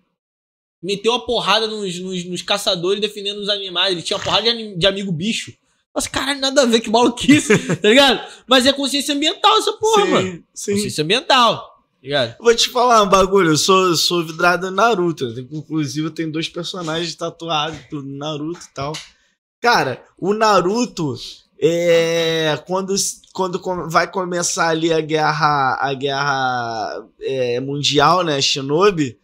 Meteu 0.80 1.12
a 1.14 1.26
porrada 1.26 1.66
nos, 1.66 1.98
nos, 1.98 2.26
nos 2.26 2.44
caçadores 2.44 3.02
defendendo 3.02 3.40
os 3.40 3.50
animais. 3.50 3.94
Ele 3.94 4.04
tinha 4.04 4.18
uma 4.18 4.24
porrada 4.24 4.56
de, 4.56 4.76
de 4.78 4.86
amigo 4.86 5.12
bicho. 5.12 5.52
Nossa, 5.96 6.08
caralho, 6.08 6.40
nada 6.40 6.62
a 6.62 6.66
ver, 6.66 6.80
que 6.80 6.92
maluquice, 6.92 7.58
tá 7.82 7.90
ligado? 7.90 8.24
Mas 8.46 8.68
é 8.68 8.72
consciência 8.72 9.16
ambiental 9.16 9.58
essa 9.58 9.74
porra, 9.74 10.06
mano. 10.06 10.32
sim, 10.32 10.44
sim. 10.54 10.74
Consciência 10.74 11.04
ambiental, 11.04 11.73
ligado? 12.04 12.36
Vou 12.40 12.56
te 12.56 12.70
falar 12.70 13.02
um 13.02 13.10
bagulho, 13.10 13.52
eu 13.52 13.58
sou, 13.58 13.96
sou 13.96 14.26
vidrado 14.26 14.68
em 14.68 14.72
Naruto. 14.72 15.26
Inclusive, 15.52 16.08
eu 16.08 16.12
tenho 16.12 16.32
dois 16.32 16.50
personagens 16.50 17.16
tatuados 17.16 17.80
do 17.90 18.04
Naruto 18.04 18.60
e 18.70 18.74
tal. 18.74 18.94
Cara, 19.62 20.04
o 20.18 20.34
Naruto 20.34 21.16
é. 21.60 22.62
Quando, 22.68 22.94
quando 23.32 23.90
vai 23.90 24.12
começar 24.12 24.68
ali 24.68 24.92
a 24.92 25.00
guerra, 25.00 25.78
a 25.80 25.94
guerra 25.94 27.08
é, 27.22 27.60
mundial, 27.62 28.24
né? 28.24 28.42
Shinobi. 28.42 29.18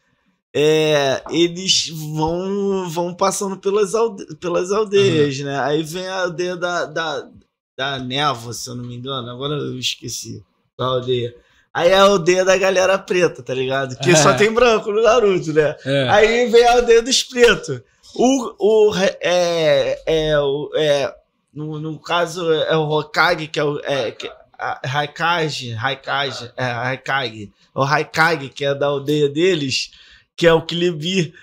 É, 0.51 1.22
eles 1.30 1.89
vão 1.89 2.89
vão 2.89 3.14
passando 3.14 3.57
pelas, 3.57 3.93
alde 3.93 4.26
pelas 4.38 4.72
aldeias, 4.72 5.38
né? 5.39 5.60
Aí 5.60 5.84
vem 5.84 6.07
a 6.07 6.22
aldeia 6.22 6.56
da, 6.56 6.85
da, 6.85 7.30
da 7.77 7.99
névoa, 7.99 8.53
se 8.53 8.69
eu 8.69 8.76
não 8.76 8.84
me 8.84 8.95
engano. 8.95 9.30
Agora 9.30 9.56
eu 9.56 9.77
esqueci 9.77 10.43
qual 10.76 10.93
aldeia. 10.93 11.35
Aí 11.73 11.89
é 11.89 11.95
a 11.95 12.01
aldeia 12.01 12.43
da 12.43 12.57
galera 12.57 12.97
preta, 12.97 13.43
tá 13.43 13.53
ligado? 13.53 13.95
Que 13.99 14.11
É. 14.11 14.15
só 14.15 14.33
tem 14.33 14.51
branco 14.51 14.91
no 14.91 15.03
Naruto, 15.03 15.53
né? 15.53 15.75
É. 15.85 16.09
Aí 16.09 16.47
vem 16.49 16.65
a 16.65 16.73
aldeia 16.73 17.01
dos 17.01 17.21
pretos. 17.23 17.81
O, 18.15 18.55
o, 18.89 18.95
é, 19.21 20.01
é, 20.05 20.39
o, 20.39 20.71
é, 20.75 21.13
no, 21.53 21.79
no 21.79 21.99
caso, 21.99 22.51
é 22.51 22.75
o 22.75 22.89
Hokage, 22.89 23.47
que 23.47 23.59
é 23.59 23.63
o. 23.63 23.79
É, 23.83 24.11
que, 24.11 24.29
a, 24.57 24.79
Haikage, 24.83 25.73
Haikage, 25.73 26.51
é, 26.57 26.65
Haikage. 26.65 27.51
O 27.73 27.83
Haikage, 27.83 28.49
que 28.49 28.65
é 28.65 28.73
da 28.73 28.87
aldeia 28.87 29.29
deles, 29.29 29.91
que 30.35 30.47
é 30.47 30.53
o 30.53 30.63
Kilebi. 30.63 31.33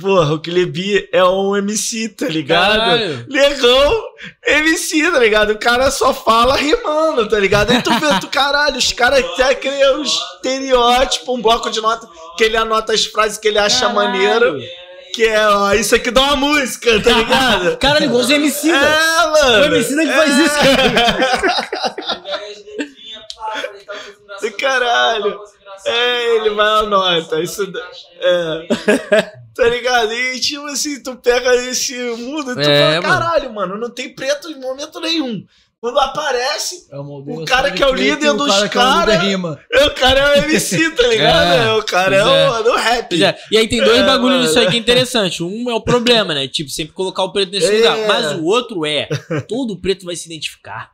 Porra, 0.00 0.34
o 0.34 0.40
Kilebi 0.40 1.08
é 1.12 1.22
um 1.24 1.54
MC, 1.56 2.08
tá 2.08 2.26
ligado? 2.26 2.78
Caralho. 2.78 3.26
Negão, 3.28 4.02
MC, 4.44 5.10
tá 5.12 5.18
ligado? 5.20 5.50
O 5.52 5.58
cara 5.58 5.88
só 5.92 6.12
fala 6.12 6.56
rimando, 6.56 7.28
tá 7.28 7.38
ligado? 7.38 7.70
Aí 7.70 7.80
tu 7.80 7.92
vê, 8.00 8.06
tu, 8.20 8.26
caralho, 8.26 8.76
os 8.76 8.92
caras 8.92 9.24
até 9.24 9.54
criam 9.54 10.00
um 10.00 10.02
estereótipo, 10.02 11.32
um 11.32 11.40
bloco 11.40 11.70
de 11.70 11.80
nota, 11.80 12.08
que 12.36 12.42
ele 12.42 12.56
anota 12.56 12.92
as 12.92 13.06
frases 13.06 13.38
que 13.38 13.46
ele 13.46 13.58
acha 13.58 13.86
Caralho. 13.86 13.94
maneiro, 13.94 14.60
que 15.14 15.22
é, 15.28 15.46
ó, 15.46 15.72
isso 15.74 15.94
aqui 15.94 16.10
dá 16.10 16.22
uma 16.22 16.36
música, 16.36 17.00
tá 17.00 17.12
ligado? 17.16 17.76
Caralho, 17.76 18.06
igual 18.06 18.20
os 18.22 18.30
MC, 18.30 18.70
é, 18.70 18.74
O 18.74 19.30
mano. 19.30 19.64
MC 19.76 19.96
que 19.96 20.06
faz 20.12 20.38
isso, 20.38 20.54
cara. 20.58 22.04
Caralho. 24.58 25.40
É, 25.86 26.36
ele 26.36 26.50
vai 26.50 26.66
à 26.66 26.82
nota, 26.82 27.40
isso 27.40 27.62
é. 28.20 29.43
É. 29.58 29.62
Tá 29.62 29.68
ligado? 29.68 30.12
E 30.12 30.40
tipo 30.40 30.66
assim, 30.66 31.02
tu 31.02 31.16
pega 31.16 31.54
esse 31.66 31.94
mundo 32.16 32.52
e 32.52 32.54
tu 32.54 32.60
É, 32.60 33.00
fala, 33.00 33.18
caralho, 33.20 33.52
mano, 33.52 33.76
não 33.78 33.90
tem 33.90 34.14
preto 34.14 34.50
em 34.50 34.58
momento 34.60 35.00
nenhum. 35.00 35.44
Quando 35.80 35.98
aparece, 35.98 36.86
É 36.90 36.96
O 36.98 37.44
cara 37.44 37.64
só 37.64 37.68
de 37.68 37.76
que 37.76 37.82
é 37.82 37.86
o 37.86 37.92
líder 37.94 38.30
o 38.30 38.34
dos 38.38 38.48
cara 38.54 38.68
que 38.70 38.78
é 38.78 38.80
o 38.80 38.84
cara- 38.84 39.16
rima. 39.18 39.60
o 39.70 39.90
cara 39.90 40.20
é 40.20 40.40
o 40.40 40.44
MC, 40.44 40.90
tá 40.96 41.06
ligado? 41.08 41.52
É, 41.52 41.66
É, 41.66 41.72
o 41.74 41.82
cara 41.82 42.16
é, 42.16 42.48
o 42.50 42.62
do 42.62 42.74
rap. 42.74 43.08
Pois 43.10 43.20
é, 43.20 43.38
E 43.50 43.58
aí 43.58 43.68
tem 43.68 43.82
dois 43.84 43.98
É, 43.98 44.02
bagulhos 44.02 44.40
nisso 44.46 44.58
aí 44.58 44.66
que 44.66 44.76
é 44.76 44.78
interessante. 44.78 45.42
Um 45.42 45.68
é 45.70 45.74
o 45.74 45.82
problema, 45.82 46.32
né? 46.32 46.48
Tipo, 46.48 46.70
sempre 46.70 46.94
colocar 46.94 47.22
o 47.24 47.32
preto 47.32 47.52
nesse 47.52 47.66
É. 47.66 47.76
lugar. 47.76 48.08
Mas 48.08 48.32
o 48.32 48.44
outro 48.44 48.86
é, 48.86 49.06
todo 49.46 49.76
preto 49.78 50.06
vai 50.06 50.16
se 50.16 50.26
identificar. 50.26 50.90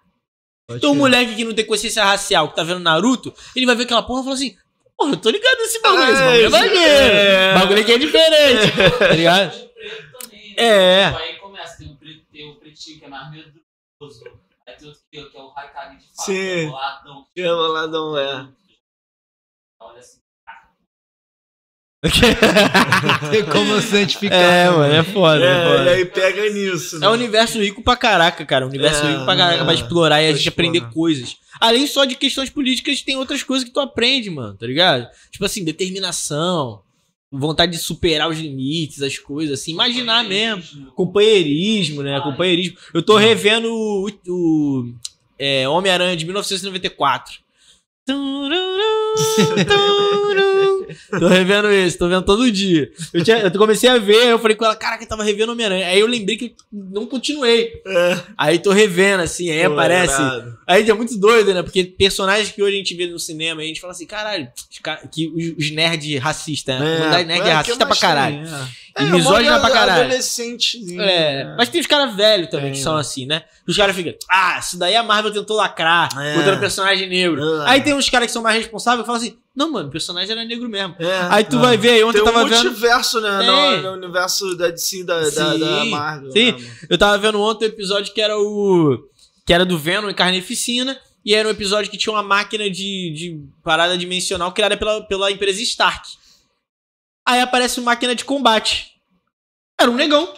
Então 0.69 0.91
o 0.91 0.97
moleque 0.97 1.37
que 1.37 1.45
não 1.45 1.55
tem 1.55 1.65
consciência 1.65 2.05
racial, 2.05 2.49
que 2.49 2.57
tá 2.57 2.65
vendo 2.65 2.81
Naruto, 2.81 3.33
ele 3.55 3.67
vai 3.67 3.77
ver 3.77 3.85
aquela 3.85 4.03
porra 4.03 4.21
e 4.23 4.25
fala 4.25 4.35
assim, 4.35 4.57
porra, 5.01 5.13
eu 5.15 5.21
tô 5.21 5.31
ligado 5.31 5.59
nesse 5.59 5.81
bagulho, 5.81 6.03
esse 6.13 6.21
bagulho 6.23 6.41
é 6.41 6.45
É, 6.45 6.49
maneiro. 6.51 6.83
é. 6.83 7.51
O 7.55 7.59
bagulho 7.59 7.81
aqui 7.83 7.93
é 7.93 7.99
diferente, 7.99 8.99
tá 8.99 9.09
ligado? 9.09 9.51
De 9.59 9.67
preto 9.69 10.19
também, 10.19 10.55
né? 10.55 10.55
É. 10.59 11.07
Tipo, 11.11 11.19
Aí 11.23 11.37
começa, 11.39 11.79
tem 11.79 11.89
o, 11.93 11.97
preto, 11.97 12.27
tem 12.31 12.51
o 12.51 12.55
pretinho 12.57 12.99
que 12.99 13.05
é 13.05 13.09
mais 13.09 13.31
medroso. 13.31 14.25
Aí 14.67 14.77
tem 14.77 14.89
outro 14.89 15.03
que, 15.11 15.25
que 15.25 15.37
é 15.37 15.41
o 15.41 15.49
Raikage 15.49 15.97
de 15.97 16.07
fato, 16.15 16.27
Sim. 16.27 16.39
é 16.39 16.67
boladão. 16.67 17.27
Que 17.35 17.41
é 17.41 17.49
boladão, 17.49 18.19
é. 18.19 18.49
Olha 19.81 19.99
assim. 19.99 20.20
Tem 23.31 23.45
como 23.45 23.79
se 23.81 23.89
identificar. 23.89 24.35
É, 24.35 24.71
mano, 24.71 24.95
é 24.95 25.03
foda, 25.03 25.45
é 25.45 25.49
É, 25.49 25.53
e 25.53 25.69
foda. 25.79 25.91
aí 25.91 26.05
pega 26.07 26.49
nisso. 26.51 27.05
É 27.05 27.09
um 27.09 27.13
universo 27.13 27.61
rico 27.61 27.83
pra 27.83 27.95
caraca, 27.97 28.45
cara. 28.47 28.65
Um 28.65 28.71
universo 28.71 29.05
É, 29.05 29.13
rico 29.13 29.25
pra 29.27 29.37
caraca 29.37 29.65
pra 29.65 29.73
é. 29.73 29.77
explorar 29.77 30.23
e 30.23 30.25
a 30.25 30.29
Pra 30.29 30.37
gente 30.39 30.49
explorar. 30.49 30.69
aprender 30.71 30.95
coisas. 30.95 31.37
Além 31.61 31.87
só 31.87 32.07
de 32.07 32.15
questões 32.15 32.49
políticas, 32.49 33.03
tem 33.03 33.17
outras 33.19 33.43
coisas 33.43 33.69
que 33.69 33.75
tu 33.75 33.81
aprende, 33.81 34.31
mano, 34.31 34.55
tá 34.55 34.67
ligado? 34.67 35.07
Tipo 35.31 35.45
assim, 35.45 35.63
determinação, 35.63 36.81
vontade 37.31 37.73
de 37.73 37.79
superar 37.79 38.31
os 38.31 38.39
limites, 38.39 39.03
as 39.03 39.19
coisas, 39.19 39.61
assim, 39.61 39.73
imaginar 39.73 40.25
mesmo. 40.25 40.91
Companheirismo, 40.93 42.03
né? 42.03 42.19
Companheirismo. 42.21 42.79
Eu 42.95 43.03
tô 43.03 43.19
revendo 43.19 43.69
o, 43.71 44.09
o 44.27 44.95
é, 45.39 45.69
Homem-Aranha 45.69 46.17
de 46.17 46.25
1994. 46.25 47.35
Tô 51.11 51.27
revendo 51.29 51.71
esse, 51.71 51.97
tô 51.99 52.09
vendo 52.09 52.23
todo 52.23 52.51
dia. 52.51 52.91
Eu, 53.13 53.25
tinha- 53.25 53.39
eu 53.39 53.51
comecei 53.53 53.89
a 53.91 53.99
ver, 53.99 54.27
eu 54.27 54.39
falei 54.39 54.57
com 54.57 54.65
ela, 54.65 54.77
caraca, 54.77 55.03
eu 55.05 55.09
tava 55.09 55.23
revendo 55.25 55.53
Homem-Aranha. 55.53 55.87
Aí 55.87 56.01
eu 56.01 56.07
lembrei 56.07 56.37
que 56.37 56.55
não 56.73 57.07
continuei. 57.07 57.73
É. 57.87 58.19
Aí 58.37 58.59
tô 58.59 58.73
revendo, 58.73 59.23
assim, 59.23 59.51
aí 59.51 59.65
Pô, 59.67 59.73
aparece. 59.73 60.15
irado. 60.15 60.59
Aí 60.67 60.89
é 60.89 60.95
muito 60.95 61.17
doido, 61.19 61.53
né? 61.55 61.63
Porque 61.63 61.85
personagens 61.85 62.51
que 62.53 62.63
hoje 62.63 62.75
a 62.75 62.79
gente 62.79 62.95
vê 62.95 63.07
no 63.07 63.19
cinema, 63.19 63.61
a 63.61 63.65
gente 63.65 63.81
fala 63.81 63.93
assim, 63.93 64.07
caralho, 64.07 64.49
que 65.13 65.27
os, 65.29 65.65
os 65.67 65.71
nerds 65.73 66.21
racistas, 66.21 66.79
né? 66.79 66.87
A 66.87 66.97
comunidade 66.97 67.25
nerd 67.29 67.47
é, 67.47 67.51
é, 67.51 67.53
racista 67.53 67.87
pra 67.87 67.97
caralho. 67.97 68.37
é. 68.47 68.81
E 69.01 69.03
É, 69.05 69.11
misógina 69.11 69.53
uma 69.53 69.61
pra 69.61 69.71
caralho. 69.71 70.05
Adolescentezinho. 70.07 71.01
É, 71.01 71.45
né? 71.45 71.55
mas 71.57 71.69
tem 71.69 71.81
os 71.81 71.87
caras 71.87 72.15
velhos 72.15 72.49
também 72.49 72.67
Tem, 72.67 72.73
que 72.75 72.81
são 72.81 72.97
assim, 72.97 73.25
né? 73.25 73.43
Os 73.67 73.77
caras 73.77 73.95
ficam, 73.95 74.13
ah, 74.29 74.59
isso 74.59 74.77
daí 74.79 74.97
a 74.97 75.03
Marvel 75.03 75.33
tentou 75.33 75.57
lacrar, 75.57 76.09
É. 76.21 76.35
botando 76.35 76.59
personagem 76.59 77.09
negro. 77.09 77.41
É. 77.63 77.71
Aí 77.71 77.81
tem 77.83 77.95
uns 77.95 78.09
caras 78.11 78.27
que 78.27 78.33
são 78.33 78.43
mais 78.43 78.57
responsáveis 78.57 79.05
e 79.05 79.07
falam 79.07 79.21
assim, 79.21 79.37
não, 79.55 79.71
mano, 79.73 79.89
o 79.89 79.91
personagem 79.93 80.31
era 80.33 80.45
negro 80.45 80.69
mesmo. 80.69 80.95
É. 80.99 81.27
Aí 81.31 81.45
tu 81.45 81.57
É. 81.57 81.61
vai 81.61 81.77
ver, 81.77 81.91
aí 81.91 82.05
ontem 82.05 82.19
Tem 82.19 82.27
eu 82.27 82.31
um 82.31 82.33
tava 82.35 82.49
vendo. 82.49 82.65
multiverso, 82.65 83.21
né? 83.21 83.39
Tem. 83.39 83.47
No, 83.83 83.83
no 83.83 83.93
universo 84.07 84.57
da 84.57 84.69
DC, 84.69 85.05
da, 85.05 85.21
da, 85.21 85.31
Sim, 85.53 85.59
da 85.59 85.85
Marvel. 85.87 86.33
sim. 86.33 86.53
né? 86.53 86.71
Eu 86.89 86.97
tava 86.99 87.19
vendo 87.19 87.41
ontem 87.41 87.65
o 87.67 87.69
episódio 87.69 88.13
que 88.15 88.21
era 88.21 88.39
o. 88.39 88.99
que 89.47 89.53
era 89.53 89.65
do 89.65 89.79
Venom 89.79 90.09
em 90.09 90.15
Carnificina. 90.15 90.99
E 91.23 91.35
era 91.35 91.47
um 91.47 91.51
episódio 91.51 91.91
que 91.91 91.99
tinha 91.99 92.15
uma 92.15 92.23
máquina 92.23 92.71
de, 92.71 93.13
de 93.15 93.45
parada 93.63 93.99
dimensional 93.99 94.51
criada 94.53 94.75
pela, 94.75 95.03
pela 95.03 95.31
empresa 95.31 95.61
Stark. 95.61 96.09
Aí 97.29 97.41
aparece 97.43 97.79
uma 97.79 97.87
máquina 97.93 98.15
de 98.15 98.25
combate. 98.25 98.93
Era 99.79 99.91
um 99.91 99.95
negão. 99.97 100.33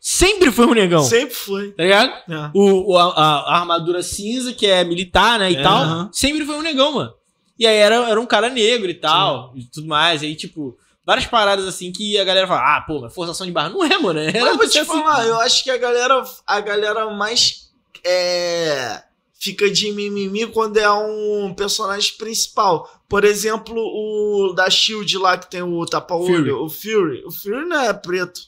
Sempre 0.00 0.50
foi 0.50 0.66
um 0.66 0.72
negão. 0.72 1.02
Sempre 1.04 1.34
foi. 1.34 1.72
Tá 1.72 1.82
ligado? 1.82 2.12
É. 2.32 2.50
O, 2.54 2.92
o- 2.94 2.96
a, 2.98 3.04
a 3.12 3.58
armadura 3.60 4.02
cinza, 4.02 4.52
que 4.54 4.66
é 4.66 4.82
militar, 4.84 5.38
né? 5.38 5.52
E 5.52 5.56
É, 5.56 5.62
tal. 5.62 5.76
aham. 5.82 6.10
Sempre 6.12 6.46
foi 6.46 6.54
um 6.56 6.62
negão, 6.62 6.92
mano. 6.92 7.12
E 7.58 7.66
aí 7.66 7.76
era, 7.76 8.10
era 8.10 8.20
um 8.20 8.26
cara 8.26 8.48
negro 8.48 8.90
e 8.90 8.94
tal. 8.94 9.52
E 9.54 9.64
tudo 9.64 9.86
mais. 9.86 10.22
Aí, 10.22 10.34
tipo, 10.34 10.76
várias 11.04 11.26
paradas 11.26 11.66
assim 11.66 11.92
que 11.92 12.18
a 12.18 12.24
galera 12.24 12.46
fala: 12.46 12.76
ah, 12.76 12.80
pô, 12.80 13.00
mas 13.00 13.14
forçação 13.14 13.46
de 13.46 13.52
barra. 13.52 13.70
Não 13.70 13.84
é, 13.84 13.98
mano. 13.98 14.20
Era 14.20 14.32
Mas 14.32 14.48
eu 14.48 14.56
vou 14.56 14.68
te 14.68 14.78
assim. 14.78 14.90
falar, 14.90 15.26
eu 15.26 15.40
acho 15.40 15.64
que 15.64 15.70
a 15.70 15.76
galera, 15.76 16.24
a 16.46 16.60
galera 16.60 17.10
mais 17.10 17.70
é, 18.04 19.02
fica 19.38 19.70
de 19.70 19.90
mimimi 19.92 20.46
quando 20.46 20.78
é 20.78 20.90
um 20.90 21.52
personagem 21.54 22.16
principal. 22.16 22.90
Por 23.08 23.24
exemplo, 23.24 23.76
o 23.76 24.52
da 24.54 24.70
Shield 24.70 25.18
lá 25.18 25.36
que 25.36 25.50
tem 25.50 25.62
o 25.62 25.84
tapa-olho, 25.84 26.64
o 26.64 26.68
Fury. 26.70 27.24
O 27.26 27.30
Fury 27.30 27.66
não 27.66 27.80
é 27.80 27.92
preto. 27.92 28.40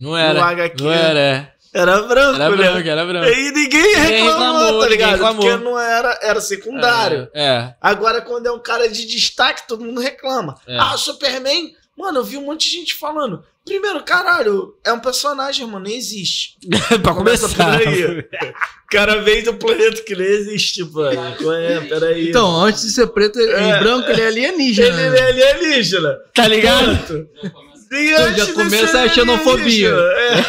Não 0.00 0.16
era. 0.16 0.40
Não 0.82 0.90
era. 0.90 1.54
Era 1.72 2.02
branco, 2.02 2.34
Era 2.40 2.50
né? 2.50 2.56
branco, 2.56 2.88
era 2.88 3.06
branco. 3.06 3.28
E 3.28 3.52
ninguém 3.52 3.94
reclamou, 3.94 4.32
reclamou, 4.32 4.60
tá 4.66 4.72
ninguém 4.72 4.88
ligado? 4.90 5.10
reclamou. 5.12 5.42
Porque 5.46 5.64
não 5.64 5.78
era, 5.78 6.18
era 6.22 6.40
secundário. 6.40 7.28
É. 7.34 7.74
Agora, 7.80 8.20
quando 8.20 8.46
é 8.46 8.52
um 8.52 8.58
cara 8.58 8.88
de 8.88 9.06
destaque, 9.06 9.68
todo 9.68 9.84
mundo 9.84 10.00
reclama. 10.00 10.56
É. 10.66 10.76
Ah, 10.78 10.96
Superman? 10.96 11.72
Mano, 11.96 12.20
eu 12.20 12.24
vi 12.24 12.36
um 12.38 12.46
monte 12.46 12.68
de 12.70 12.76
gente 12.76 12.94
falando. 12.94 13.44
Primeiro, 13.64 14.02
caralho, 14.02 14.74
é 14.84 14.90
um 14.92 14.98
personagem, 14.98 15.66
mano, 15.66 15.84
não 15.84 15.90
existe. 15.94 16.56
é. 16.90 16.96
pra 16.98 17.12
Começa 17.14 17.46
começar. 17.46 17.78
por 17.78 17.88
aí. 17.88 18.18
O 18.18 18.90
cara 18.90 19.20
veio 19.22 19.44
do 19.44 19.54
planeta 19.54 20.02
que 20.02 20.16
não 20.16 20.24
existe, 20.24 20.82
mano. 20.82 21.52
É? 21.54 21.80
Peraí. 21.82 22.30
Então, 22.30 22.62
antes 22.64 22.82
de 22.82 22.90
ser 22.90 23.06
preto 23.08 23.38
e 23.38 23.48
É. 23.48 23.78
branco, 23.78 24.10
ele 24.10 24.22
é 24.22 24.26
alienígena. 24.26 24.88
ele, 25.02 25.18
ele 25.20 25.40
é 25.42 25.52
alienígena. 25.52 26.16
Tá 26.34 26.48
ligado? 26.48 27.28
E 27.44 27.69
Então, 27.92 28.34
já 28.34 28.52
começa 28.52 29.02
a 29.02 29.08
xenofobia. 29.08 29.92
alienígena, 29.92 30.44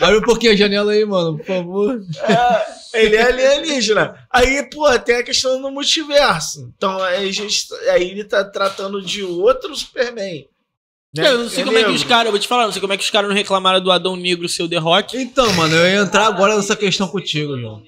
Abre 0.00 0.18
um 0.18 0.22
pouquinho 0.22 0.52
a 0.52 0.56
janela 0.56 0.92
aí, 0.92 1.04
mano, 1.04 1.36
por 1.36 1.46
favor. 1.46 2.00
É, 2.92 3.04
ele 3.04 3.16
é 3.16 3.22
alienígena. 3.24 4.26
Aí, 4.30 4.62
pô, 4.70 4.98
tem 4.98 5.16
a 5.16 5.22
questão 5.22 5.60
do 5.60 5.70
multiverso. 5.70 6.72
Então, 6.76 6.98
aí, 7.02 7.28
a 7.28 7.32
gente, 7.32 7.66
aí 7.90 8.10
ele 8.10 8.24
tá 8.24 8.42
tratando 8.42 9.02
de 9.02 9.22
outro 9.22 9.76
Superman. 9.76 10.46
né? 11.14 11.28
Eu 11.28 11.38
não 11.38 11.48
sei 11.50 11.62
como 11.62 11.76
é 11.76 11.84
que 11.84 11.90
os 11.90 12.04
caras, 12.04 12.26
eu 12.26 12.32
vou 12.32 12.40
te 12.40 12.48
falar, 12.48 12.64
não 12.64 12.72
sei 12.72 12.80
como 12.80 12.92
é 12.92 12.96
que 12.96 13.04
os 13.04 13.10
caras 13.10 13.28
não 13.28 13.36
reclamaram 13.36 13.80
do 13.80 13.92
Adão 13.92 14.16
Negro 14.16 14.48
ser 14.48 14.62
o 14.62 14.68
The 14.68 14.78
Rock. 14.78 15.16
Então, 15.16 15.52
mano, 15.52 15.76
eu 15.76 15.86
ia 15.86 16.00
entrar 16.00 16.26
agora 16.26 16.56
nessa 16.56 16.74
questão 16.74 17.06
contigo, 17.06 17.58
João. 17.58 17.82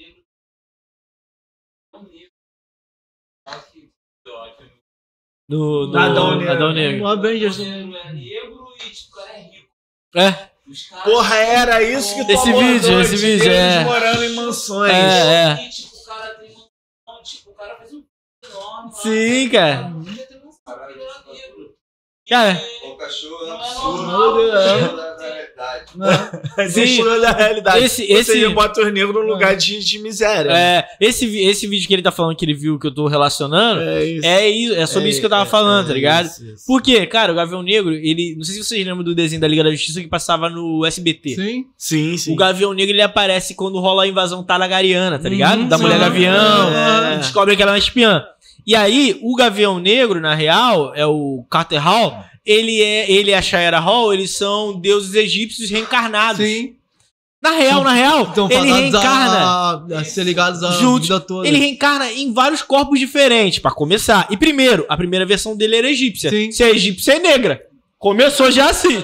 Do, 5.49 5.87
do 5.87 5.99
Adão 5.99 6.37
Negro. 6.39 6.53
Adão 6.53 6.73
Negro. 6.73 7.05
O 7.05 7.09
Avengers. 7.09 7.61
é 7.61 7.65
negro 8.13 8.67
e 8.85 8.91
tipo, 8.91 9.13
o 9.13 9.17
cara 9.17 9.33
é 9.39 9.43
rico. 9.43 9.69
É, 10.17 10.33
caras- 10.33 11.05
Porra, 11.05 11.37
era 11.37 11.83
isso 11.83 12.15
que 12.17 12.25
tu 12.25 12.33
Esse 12.33 12.53
vídeo, 12.53 13.01
esse 13.01 13.17
de 13.17 13.23
vídeo, 13.23 13.53
é. 13.53 13.85
morando 13.85 14.25
em 14.25 14.35
mansões. 14.35 14.93
É, 14.93 15.53
é. 15.53 15.67
E, 15.67 15.71
tipo, 15.71 15.97
o 15.97 16.05
cara 16.05 16.35
tem 16.35 16.51
uma. 17.07 17.23
Tipo, 17.23 17.51
o 17.51 17.55
cara 17.55 17.77
fez 17.77 17.93
um 17.93 18.03
enorme. 18.45 18.91
lá. 18.91 18.93
Sim, 18.93 19.49
cara. 19.51 19.93
O 19.95 21.56
Cara, 22.29 22.61
O 22.85 22.97
cachorro 22.97 23.47
é 23.47 23.55
um 23.55 24.03
Não 24.07 24.41
é 24.51 24.53
absurdo 24.53 25.17
realidade. 25.57 26.73
Sim. 26.73 26.81
Deixou 26.81 27.21
da 27.21 27.33
realidade. 27.33 27.85
esse, 27.85 28.07
seja, 28.07 28.19
esse, 28.19 28.49
bota 28.49 28.81
os 28.83 28.93
negros 28.93 29.15
no 29.15 29.21
lugar 29.23 29.57
de, 29.57 29.79
de 29.83 29.99
miséria. 29.99 30.51
é, 30.51 30.85
esse, 31.01 31.25
esse 31.39 31.67
vídeo 31.67 31.87
que 31.87 31.95
ele 31.95 32.03
tá 32.03 32.11
falando 32.11 32.37
que 32.37 32.45
ele 32.45 32.55
viu 32.55 32.79
que 32.79 32.87
eu 32.87 32.95
tô 32.95 33.07
relacionando, 33.07 33.81
É 33.81 34.05
isso. 34.05 34.27
é, 34.27 34.49
isso, 34.49 34.75
é 34.75 34.87
sobre 34.87 35.09
isso 35.11 35.21
que 35.21 35.27
eu 35.27 35.31
tava 35.31 35.45
é, 35.45 35.47
falando, 35.51 35.87
é 35.87 35.89
tá 35.89 35.95
ligado? 35.95 36.27
isso, 36.27 36.45
isso. 36.45 36.67
Por 36.67 36.83
quê? 36.83 37.07
Cara, 37.07 37.33
o 37.33 37.35
Gavião 37.35 37.63
Negro, 37.63 37.93
ele. 37.93 38.35
Não 38.37 38.45
sei 38.45 38.55
se 38.57 38.65
vocês 38.65 38.85
lembram 38.85 39.05
do 39.05 39.15
desenho 39.15 39.41
da 39.41 39.49
Liga 39.49 39.65
da 39.65 39.71
Justiça 39.71 40.01
que 40.01 40.09
passava 40.09 40.49
no 40.49 40.85
SBT. 40.85 41.35
Sim. 41.35 41.67
Sim, 41.77 42.17
sim. 42.17 42.33
O 42.33 42.37
Gavião 42.37 42.73
Negro 42.73 42.95
ele 42.95 43.03
aparece 43.03 43.55
quando 43.55 43.79
rola 43.79 44.05
a 44.05 44.07
invasão 44.07 44.43
talagariana, 44.43 45.19
tá 45.19 45.29
ligado? 45.29 45.61
Uhum, 45.61 45.69
da 45.69 45.79
mulher 45.79 45.95
sim. 45.95 46.01
Gavião. 46.01 46.73
É. 46.75 47.17
Descobre 47.19 47.57
que 47.57 47.63
ela 47.63 47.73
é 47.73 47.75
uma 47.75 47.79
espiã. 47.79 48.25
E 48.67 48.75
aí, 48.75 49.19
o 49.23 49.35
Gavião 49.37 49.79
Negro, 49.79 50.21
na 50.21 50.35
real, 50.35 50.93
é 50.95 51.07
o 51.07 51.45
Carter 51.51 51.81
Hall. 51.81 52.25
Ele 52.45 52.81
é 52.83 53.11
ele 53.11 53.31
e 53.31 53.35
a 53.35 53.41
Shayera 53.43 53.79
Hall, 53.79 54.13
eles 54.13 54.37
são 54.37 54.79
deuses 54.79 55.15
egípcios 55.15 55.71
reencarnados. 55.71 56.45
Sim. 56.45 56.75
Na 57.43 57.51
real, 57.51 57.85
na 57.85 57.93
real, 57.93 58.29
Então, 58.33 58.49
ele 58.51 58.73
reencarna. 58.73 59.39
a, 59.39 60.01
a 60.01 60.05
ser 60.05 60.25
ligados 60.25 60.63
a 60.65 60.73
Juntos. 60.73 61.07
vida 61.09 61.21
toda. 61.21 61.47
Ele 61.47 61.59
reencarna 61.59 62.11
em 62.11 62.33
vários 62.33 62.63
corpos 62.63 62.99
diferentes, 62.99 63.59
pra 63.61 63.71
começar. 63.71 64.27
E 64.31 64.37
primeiro, 64.37 64.85
a 64.89 64.97
primeira 64.97 65.25
versão 65.25 65.57
dele 65.57 65.77
era 65.77 65.89
egípcia. 65.91 66.31
Sim. 66.31 66.51
Se 66.51 66.65
é 66.65 66.71
egípcia, 66.71 67.13
é 67.17 67.19
negra. 67.21 67.63
Começou 67.99 68.51
já 68.51 68.71
assim, 68.71 69.01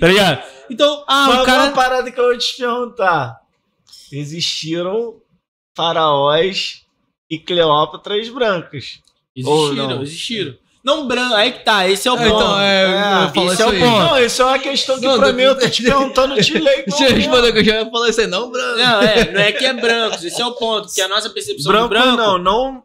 tá 0.00 0.08
ligado? 0.08 0.42
Então, 0.70 1.04
ah, 1.06 1.26
Mas 1.28 1.40
o 1.42 1.44
cara. 1.44 1.62
uma 1.64 1.72
parada 1.72 2.10
que 2.10 2.18
eu 2.18 2.24
vou 2.24 2.38
te 2.38 2.56
perguntar. 2.56 3.36
Existiram 4.10 5.16
faraós 5.76 6.83
e 7.30 7.38
Cleópatras 7.38 8.28
brancos. 8.28 9.00
Ou 9.44 9.64
Existiram, 9.66 9.88
não? 9.88 10.02
existiram. 10.02 10.54
Não 10.84 11.08
branco, 11.08 11.34
aí 11.34 11.50
que 11.52 11.64
tá, 11.64 11.88
esse 11.88 12.06
é 12.06 12.12
o 12.12 12.16
É, 12.18 12.28
ponto. 12.28 12.34
então, 12.42 12.60
é, 12.60 13.30
falar 13.34 13.52
esse 13.54 13.62
é 13.62 13.66
o 13.66 13.70
aí. 13.70 13.80
ponto. 13.80 13.98
Não, 13.98 14.18
isso 14.22 14.42
é 14.42 14.44
uma 14.44 14.58
questão 14.58 15.00
que 15.00 15.06
Não, 15.06 15.18
pra 15.18 15.30
do- 15.30 15.34
mim 15.34 15.42
eu 15.42 15.58
tô 15.58 15.66
te 15.70 15.82
perguntando 15.82 16.38
de 16.40 16.58
lei. 16.58 16.84
Deixa 16.86 17.04
eu 17.08 17.14
responder 17.16 17.52
que 17.52 17.58
eu 17.60 17.64
já 17.64 17.80
ia 17.80 17.90
falar 17.90 18.08
isso 18.10 18.20
aí, 18.20 18.26
não, 18.26 18.50
branco. 18.50 18.76
Não, 18.78 19.02
é, 19.02 19.32
não 19.32 19.40
é 19.40 19.52
que 19.52 19.64
é 19.64 19.72
brancos, 19.72 20.22
esse 20.22 20.40
é 20.42 20.46
o 20.46 20.52
ponto, 20.52 20.86
porque 20.88 21.00
a 21.00 21.08
nossa 21.08 21.30
percepção 21.30 21.72
Branco, 21.72 21.88
do 21.88 21.88
branco 21.88 22.16
não, 22.18 22.38
não 22.38 22.82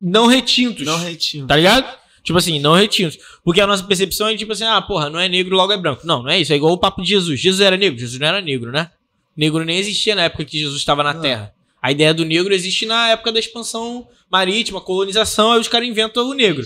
não 0.00 0.26
retintos. 0.28 0.86
Não 0.86 0.96
retinto. 0.96 1.48
Tá 1.48 1.56
ligado? 1.56 1.92
Tipo 2.22 2.38
assim, 2.38 2.60
não 2.60 2.74
retintos. 2.74 3.18
Porque 3.44 3.60
a 3.60 3.66
nossa 3.66 3.82
percepção 3.82 4.28
é 4.28 4.36
tipo 4.36 4.52
assim, 4.52 4.64
ah, 4.64 4.80
porra, 4.80 5.10
não 5.10 5.18
é 5.18 5.28
negro, 5.28 5.56
logo 5.56 5.72
é 5.72 5.76
branco. 5.76 6.02
Não, 6.06 6.22
não 6.22 6.30
é 6.30 6.38
isso. 6.38 6.52
É 6.52 6.56
igual 6.56 6.72
o 6.72 6.78
papo 6.78 7.02
de 7.02 7.08
Jesus. 7.08 7.40
Jesus 7.40 7.60
era 7.60 7.76
negro? 7.76 7.98
Jesus 7.98 8.18
não 8.20 8.28
era 8.28 8.40
negro, 8.40 8.70
né? 8.70 8.90
Negro 9.36 9.64
nem 9.64 9.76
existia 9.78 10.14
na 10.14 10.22
época 10.22 10.44
que 10.44 10.58
Jesus 10.58 10.78
estava 10.78 11.02
na 11.02 11.12
Não. 11.14 11.20
Terra. 11.20 11.52
A 11.82 11.90
ideia 11.90 12.12
do 12.12 12.24
negro 12.24 12.52
existe 12.54 12.84
na 12.86 13.08
época 13.10 13.32
da 13.32 13.38
expansão 13.40 14.06
marítima, 14.30 14.80
colonização, 14.80 15.52
aí 15.52 15.60
os 15.60 15.68
caras 15.68 15.88
inventam 15.88 16.28
o 16.28 16.34
negro. 16.34 16.62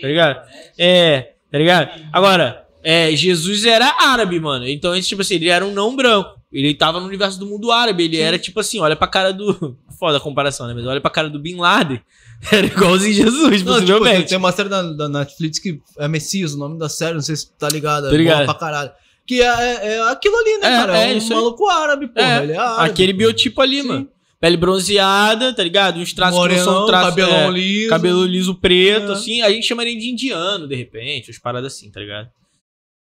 Tá 0.00 0.08
ligado? 0.08 0.46
É, 0.78 1.32
tá 1.50 1.58
ligado? 1.58 1.90
Agora, 2.12 2.66
é, 2.82 3.14
Jesus 3.14 3.64
era 3.64 3.94
árabe, 3.98 4.38
mano. 4.40 4.66
Então, 4.68 4.94
ele, 4.94 5.02
tipo 5.04 5.22
assim, 5.22 5.34
ele 5.36 5.48
era 5.48 5.64
um 5.64 5.72
não 5.72 5.94
branco. 5.96 6.36
Ele 6.52 6.72
tava 6.74 7.00
no 7.00 7.06
universo 7.06 7.38
do 7.38 7.46
mundo 7.46 7.70
árabe. 7.72 8.04
Ele 8.04 8.18
era 8.18 8.38
tipo 8.38 8.60
assim, 8.60 8.78
olha 8.80 8.94
pra 8.96 9.08
cara 9.08 9.32
do. 9.32 9.76
Foda 9.98 10.18
a 10.18 10.20
comparação, 10.20 10.66
né? 10.66 10.74
Mas 10.74 10.86
olha 10.86 11.00
pra 11.00 11.10
cara 11.10 11.28
do 11.28 11.38
Bin 11.38 11.56
Laden. 11.56 12.00
Era 12.52 12.66
igualzinho 12.66 13.14
Jesus, 13.14 13.40
Não, 13.42 13.48
tipo, 13.50 13.64
tem, 13.64 13.80
possivelmente. 13.80 14.28
tem 14.28 14.38
uma 14.38 14.52
série 14.52 14.68
da, 14.68 14.82
da 14.82 15.08
Netflix 15.08 15.58
que 15.58 15.80
é 15.98 16.06
Messias, 16.06 16.52
o 16.52 16.58
nome 16.58 16.78
da 16.78 16.86
série, 16.88 17.14
não 17.14 17.22
sei 17.22 17.34
se 17.34 17.50
tá 17.56 17.66
ligado. 17.68 18.06
É 18.08 18.10
Tô 18.10 18.16
ligado. 18.16 18.36
boa 18.36 18.44
pra 18.46 18.54
caralho. 18.54 18.90
Que 19.26 19.40
é, 19.40 19.46
é, 19.46 19.86
é 19.96 20.00
aquilo 20.10 20.36
ali, 20.36 20.58
né, 20.58 20.66
É, 20.74 20.76
cara? 20.76 20.98
é 20.98 21.14
um 21.14 21.16
isso 21.16 21.32
aí. 21.32 21.38
maluco 21.38 21.66
árabe, 21.66 22.08
porra. 22.08 22.40
É, 22.40 22.42
ele 22.42 22.52
é 22.52 22.56
árabe. 22.58 22.90
Aquele 22.90 23.12
pô. 23.14 23.18
biotipo 23.20 23.62
ali, 23.62 23.80
Sim. 23.82 23.88
mano. 23.88 24.08
Pele 24.38 24.56
bronzeada, 24.56 25.54
tá 25.54 25.62
ligado? 25.62 25.98
Uns 25.98 26.12
traços 26.12 26.34
que 26.34 26.38
não 26.38 26.48
Morenão, 26.48 26.64
são 26.64 26.86
traços. 26.86 27.08
cabelão 27.10 27.48
é, 27.48 27.50
liso. 27.50 27.88
Cabelo 27.88 28.24
liso 28.26 28.54
preto, 28.54 29.12
É. 29.12 29.14
assim. 29.14 29.40
A 29.42 29.50
gente 29.50 29.66
chamaria 29.66 29.96
de 29.98 30.10
indiano, 30.10 30.68
de 30.68 30.74
repente, 30.76 31.30
as 31.30 31.38
paradas 31.38 31.72
assim, 31.74 31.90
tá 31.90 32.00
ligado? 32.00 32.30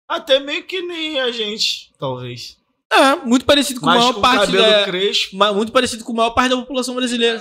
Até 0.09 0.41
meio 0.41 0.65
que 0.65 0.83
nem 0.83 1.21
a 1.21 1.31
gente, 1.31 1.93
talvez. 1.99 2.59
É, 2.93 3.15
muito 3.25 3.45
parecido 3.45 3.81
com 3.81 3.89
a 3.89 3.95
maior 3.95 4.15
com 4.15 4.21
parte 4.21 4.47
cabelo 4.47 4.65
da. 4.65 4.85
crespo. 4.85 5.37
Muito 5.55 5.71
parecido 5.71 6.03
com 6.05 6.13
a 6.13 6.17
maior 6.17 6.31
parte 6.31 6.51
da 6.51 6.57
população 6.57 6.97
brasileira. 6.97 7.41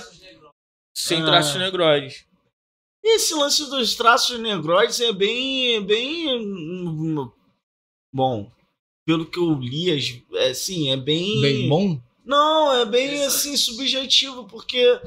Sem 0.94 1.20
Ah. 1.22 1.24
traços 1.26 1.56
negroides. 1.56 2.24
E 3.02 3.16
esse 3.16 3.34
lance 3.34 3.68
dos 3.68 3.96
traços 3.96 4.38
negroides 4.38 5.00
é 5.00 5.12
bem. 5.12 5.82
bem. 5.84 6.28
hum, 6.38 7.28
Bom. 8.12 8.50
Pelo 9.04 9.26
que 9.26 9.38
eu 9.38 9.52
li, 9.54 9.90
as- 9.90 10.22
é, 10.36 10.54
sim, 10.54 10.90
é 10.90 10.96
bem. 10.96 11.40
Bem 11.40 11.68
bom. 11.68 12.00
Não, 12.30 12.72
é 12.76 12.84
bem 12.84 13.24
assim 13.24 13.56
subjetivo, 13.56 14.44
porque, 14.44 15.00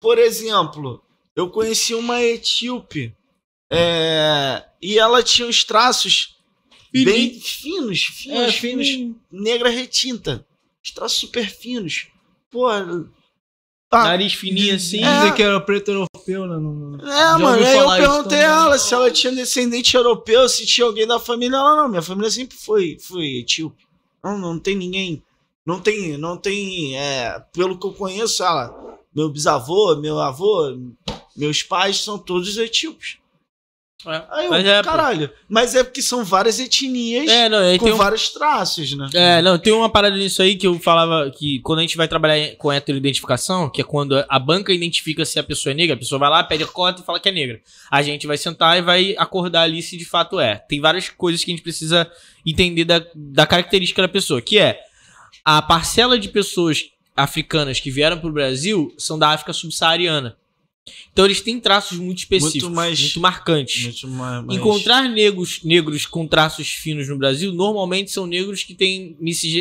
por 0.00 0.18
exemplo, 0.18 1.02
eu 1.34 1.50
conheci 1.50 1.94
uma 1.94 2.22
etíope 2.22 3.12
é, 3.72 4.64
e 4.80 4.98
ela 4.98 5.20
tinha 5.22 5.48
os 5.48 5.64
traços 5.64 6.36
bem 6.92 7.38
finos, 7.40 8.04
finos, 8.04 8.38
É, 8.40 8.52
finos, 8.52 8.86
negra 9.30 9.68
retinta. 9.68 10.46
Os 10.84 10.92
traços 10.92 11.18
super 11.18 11.50
finos. 11.50 12.06
Pô, 12.50 12.68
tá. 13.90 14.04
Nariz 14.04 14.32
fininho 14.32 14.76
assim. 14.76 15.02
É. 15.02 15.18
Dizer 15.20 15.34
que 15.34 15.42
era 15.42 15.60
preto 15.60 15.90
europeu, 15.90 16.46
né? 16.46 16.56
Não- 16.56 17.00
É, 17.00 17.12
Já 17.12 17.38
mano, 17.38 17.64
aí 17.66 17.76
eu 17.76 17.84
isso 17.86 17.96
perguntei 17.96 18.38
a 18.38 18.42
ela 18.42 18.78
se 18.78 18.94
ela 18.94 19.10
tinha 19.10 19.32
descendente 19.32 19.96
europeu, 19.96 20.48
se 20.48 20.64
tinha 20.64 20.86
alguém 20.86 21.06
da 21.06 21.18
família. 21.18 21.56
Ela 21.56 21.76
não, 21.76 21.88
minha 21.88 22.00
família 22.02 22.30
sempre 22.30 22.56
foi, 22.56 22.96
foi 23.00 23.38
etíope. 23.40 23.84
Não, 24.22 24.38
não 24.38 24.58
tem 24.58 24.76
ninguém. 24.76 25.22
Não 25.68 25.80
tem, 25.80 26.16
não 26.16 26.34
tem, 26.34 26.96
é, 26.96 27.38
pelo 27.52 27.78
que 27.78 27.86
eu 27.86 27.92
conheço, 27.92 28.42
ela, 28.42 28.74
meu 29.14 29.28
bisavô, 29.28 29.94
meu 29.96 30.18
avô, 30.18 30.74
meus 31.36 31.62
pais 31.62 32.00
são 32.00 32.16
todos 32.18 32.56
etíopes. 32.56 33.18
É. 34.06 34.22
Aí 34.30 34.44
eu, 34.46 34.50
Mas 34.50 34.64
é, 34.64 34.82
caralho, 34.82 35.30
mas 35.46 35.74
é 35.74 35.84
porque 35.84 36.00
são 36.00 36.24
várias 36.24 36.58
etnias 36.58 37.28
É, 37.28 37.50
não, 37.50 37.58
com 37.78 37.90
um, 37.90 37.96
vários 37.96 38.30
traços, 38.30 38.96
né? 38.96 39.10
É, 39.12 39.42
não, 39.42 39.58
tem 39.58 39.70
uma 39.70 39.90
parada 39.90 40.16
nisso 40.16 40.40
aí 40.40 40.56
que 40.56 40.66
eu 40.66 40.78
falava 40.78 41.30
que 41.32 41.60
quando 41.60 41.80
a 41.80 41.82
gente 41.82 41.98
vai 41.98 42.08
trabalhar 42.08 42.56
com 42.56 42.72
heteroidentificação, 42.72 43.68
que 43.68 43.82
é 43.82 43.84
quando 43.84 44.24
a 44.26 44.38
banca 44.38 44.72
identifica 44.72 45.22
se 45.26 45.38
a 45.38 45.44
pessoa 45.44 45.72
é 45.72 45.74
negra, 45.74 45.96
a 45.96 45.98
pessoa 45.98 46.18
vai 46.18 46.30
lá, 46.30 46.42
pede 46.42 46.64
a 46.64 46.66
cota 46.66 47.02
e 47.02 47.04
fala 47.04 47.20
que 47.20 47.28
é 47.28 47.32
negra. 47.32 47.60
A 47.90 48.00
gente 48.00 48.26
vai 48.26 48.38
sentar 48.38 48.78
e 48.78 48.80
vai 48.80 49.14
acordar 49.18 49.64
ali 49.64 49.82
se 49.82 49.98
de 49.98 50.06
fato 50.06 50.40
é. 50.40 50.54
Tem 50.56 50.80
várias 50.80 51.10
coisas 51.10 51.44
que 51.44 51.50
a 51.50 51.54
gente 51.54 51.62
precisa 51.62 52.10
entender 52.46 52.86
da, 52.86 53.04
da 53.14 53.46
característica 53.46 54.00
da 54.00 54.08
pessoa, 54.08 54.40
que 54.40 54.58
é 54.58 54.87
a 55.56 55.62
parcela 55.62 56.18
de 56.18 56.28
pessoas 56.28 56.90
africanas 57.16 57.80
que 57.80 57.90
vieram 57.90 58.18
pro 58.18 58.30
Brasil 58.30 58.92
são 58.98 59.18
da 59.18 59.30
África 59.30 59.52
subsaariana. 59.54 60.36
Então 61.12 61.24
eles 61.24 61.40
têm 61.40 61.58
traços 61.58 61.98
muito 61.98 62.18
específicos, 62.18 62.62
Muito 62.62 62.64
muito, 62.66 62.76
mais- 62.76 63.16
marcantes. 63.16 63.82
Muito 63.84 64.08
mais- 64.08 64.44
mais- 64.44 64.58
Encontrar 64.60 65.08
negros, 65.08 65.60
negros 65.64 66.06
com 66.06 66.26
traços 66.26 66.68
finos 66.68 67.08
no 67.08 67.16
Brasil 67.18 67.52
normalmente 67.52 68.10
são 68.10 68.26
negros 68.26 68.62
que 68.62 68.74
têm 68.74 69.16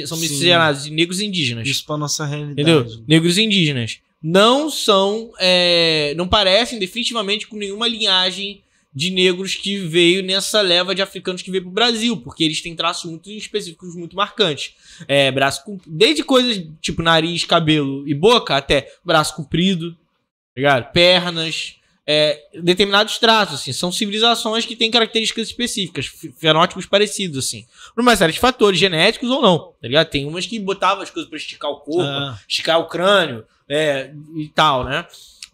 são 0.06 0.18
miscigenados 0.18 0.86
negros 0.90 1.20
indígenas. 1.22 1.68
isso 1.68 1.86
pra 1.86 1.98
nossa 1.98 2.26
realidade. 2.26 2.54
Entendeu? 2.54 3.04
Negros 3.08 3.38
indígenas. 3.38 4.00
Não 4.22 4.70
são. 4.70 5.32
é, 5.40 6.14
não 6.18 6.28
parecem 6.28 6.80
definitivamente 6.80 7.48
com 7.48 7.56
nenhuma 7.56 7.88
linhagem 7.88 8.62
de 8.98 9.12
negros 9.12 9.54
que 9.54 9.78
veio 9.78 10.24
nessa 10.24 10.60
leva 10.60 10.96
de 10.96 11.04
africanos 11.04 11.44
que 11.44 11.52
veio 11.52 11.62
pro 11.66 11.72
Brasil, 11.72 12.18
porque 12.18 12.44
eles 12.44 12.62
têm 12.62 12.76
traços 12.76 13.08
muito 13.08 13.30
específicos, 13.30 13.96
muito 13.96 14.16
marcantes. 14.16 14.74
É, 15.08 15.30
braço 15.30 15.62
desde 15.86 16.24
coisas 16.24 16.66
tipo 16.82 17.04
nariz, 17.04 17.46
cabelo 17.46 18.08
e 18.08 18.16
boca, 18.16 18.56
até 18.58 18.92
braço 19.06 19.36
comprido, 19.36 19.92
tá 19.92 19.98
ligado? 20.56 20.92
Pernas, 20.92 21.76
é, 22.08 22.42
determinados 22.64 23.20
traços, 23.20 23.62
assim, 23.62 23.72
são 23.72 23.92
civilizações 23.92 24.66
que 24.66 24.76
têm 24.76 24.90
características 24.90 25.50
específicas, 25.50 26.08
fenótipos 26.36 26.88
parecidos, 26.88 27.38
assim. 27.38 27.68
Por 27.94 28.02
uma 28.02 28.16
série 28.16 28.34
de 28.34 28.40
fatores 28.40 28.80
genéticos 28.80 29.30
ou 29.30 29.44
não, 29.44 29.60
tá 29.80 29.88
ligado? 29.88 30.10
Tem 30.10 30.26
umas 30.26 30.48
que 30.48 30.60
botavam 30.60 31.04
as 31.04 31.12
coisas 31.12 31.30
pra 31.30 31.38
esticar 31.38 31.70
o 31.70 31.82
corpo, 31.82 32.02
Ah. 32.10 32.40
esticar 32.48 32.80
o 32.80 32.88
crânio, 32.88 33.46
é, 33.70 34.12
e 34.36 34.48
tal, 34.48 34.86
né? 34.86 35.06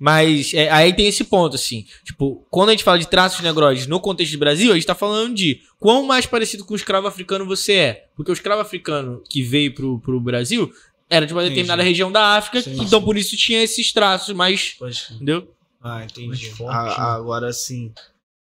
Mas 0.05 0.53
é, 0.53 0.69
aí 0.69 0.91
tem 0.91 1.07
esse 1.07 1.23
ponto, 1.23 1.55
assim. 1.55 1.85
Tipo, 2.03 2.45
quando 2.51 2.67
a 2.67 2.71
gente 2.73 2.83
fala 2.83 2.99
de 2.99 3.07
traços 3.07 3.39
negroides 3.39 3.87
no 3.87 4.01
contexto 4.01 4.33
do 4.33 4.37
Brasil, 4.37 4.69
a 4.69 4.75
gente 4.75 4.85
tá 4.85 4.93
falando 4.93 5.33
de 5.33 5.61
quão 5.79 6.03
mais 6.03 6.25
parecido 6.25 6.65
com 6.65 6.73
o 6.73 6.75
escravo 6.75 7.07
africano 7.07 7.45
você 7.45 7.71
é. 7.73 8.05
Porque 8.13 8.29
o 8.29 8.33
escravo 8.33 8.59
africano 8.61 9.23
que 9.29 9.41
veio 9.41 9.73
pro, 9.73 10.01
pro 10.01 10.19
Brasil 10.19 10.69
era 11.09 11.25
de 11.25 11.31
uma 11.31 11.41
Entendi. 11.41 11.55
determinada 11.55 11.81
região 11.83 12.11
da 12.11 12.35
África, 12.35 12.61
Sim, 12.61 12.81
então 12.81 13.01
por 13.01 13.15
isso 13.15 13.37
tinha 13.37 13.63
esses 13.63 13.93
traços 13.93 14.35
mais. 14.35 14.71
Pode- 14.77 15.05
Entendeu? 15.15 15.47
Ah, 15.81 16.03
entendi. 16.03 16.49
Forte, 16.49 16.75
A- 16.75 16.83
né? 16.83 16.93
Agora 16.97 17.53
sim 17.53 17.93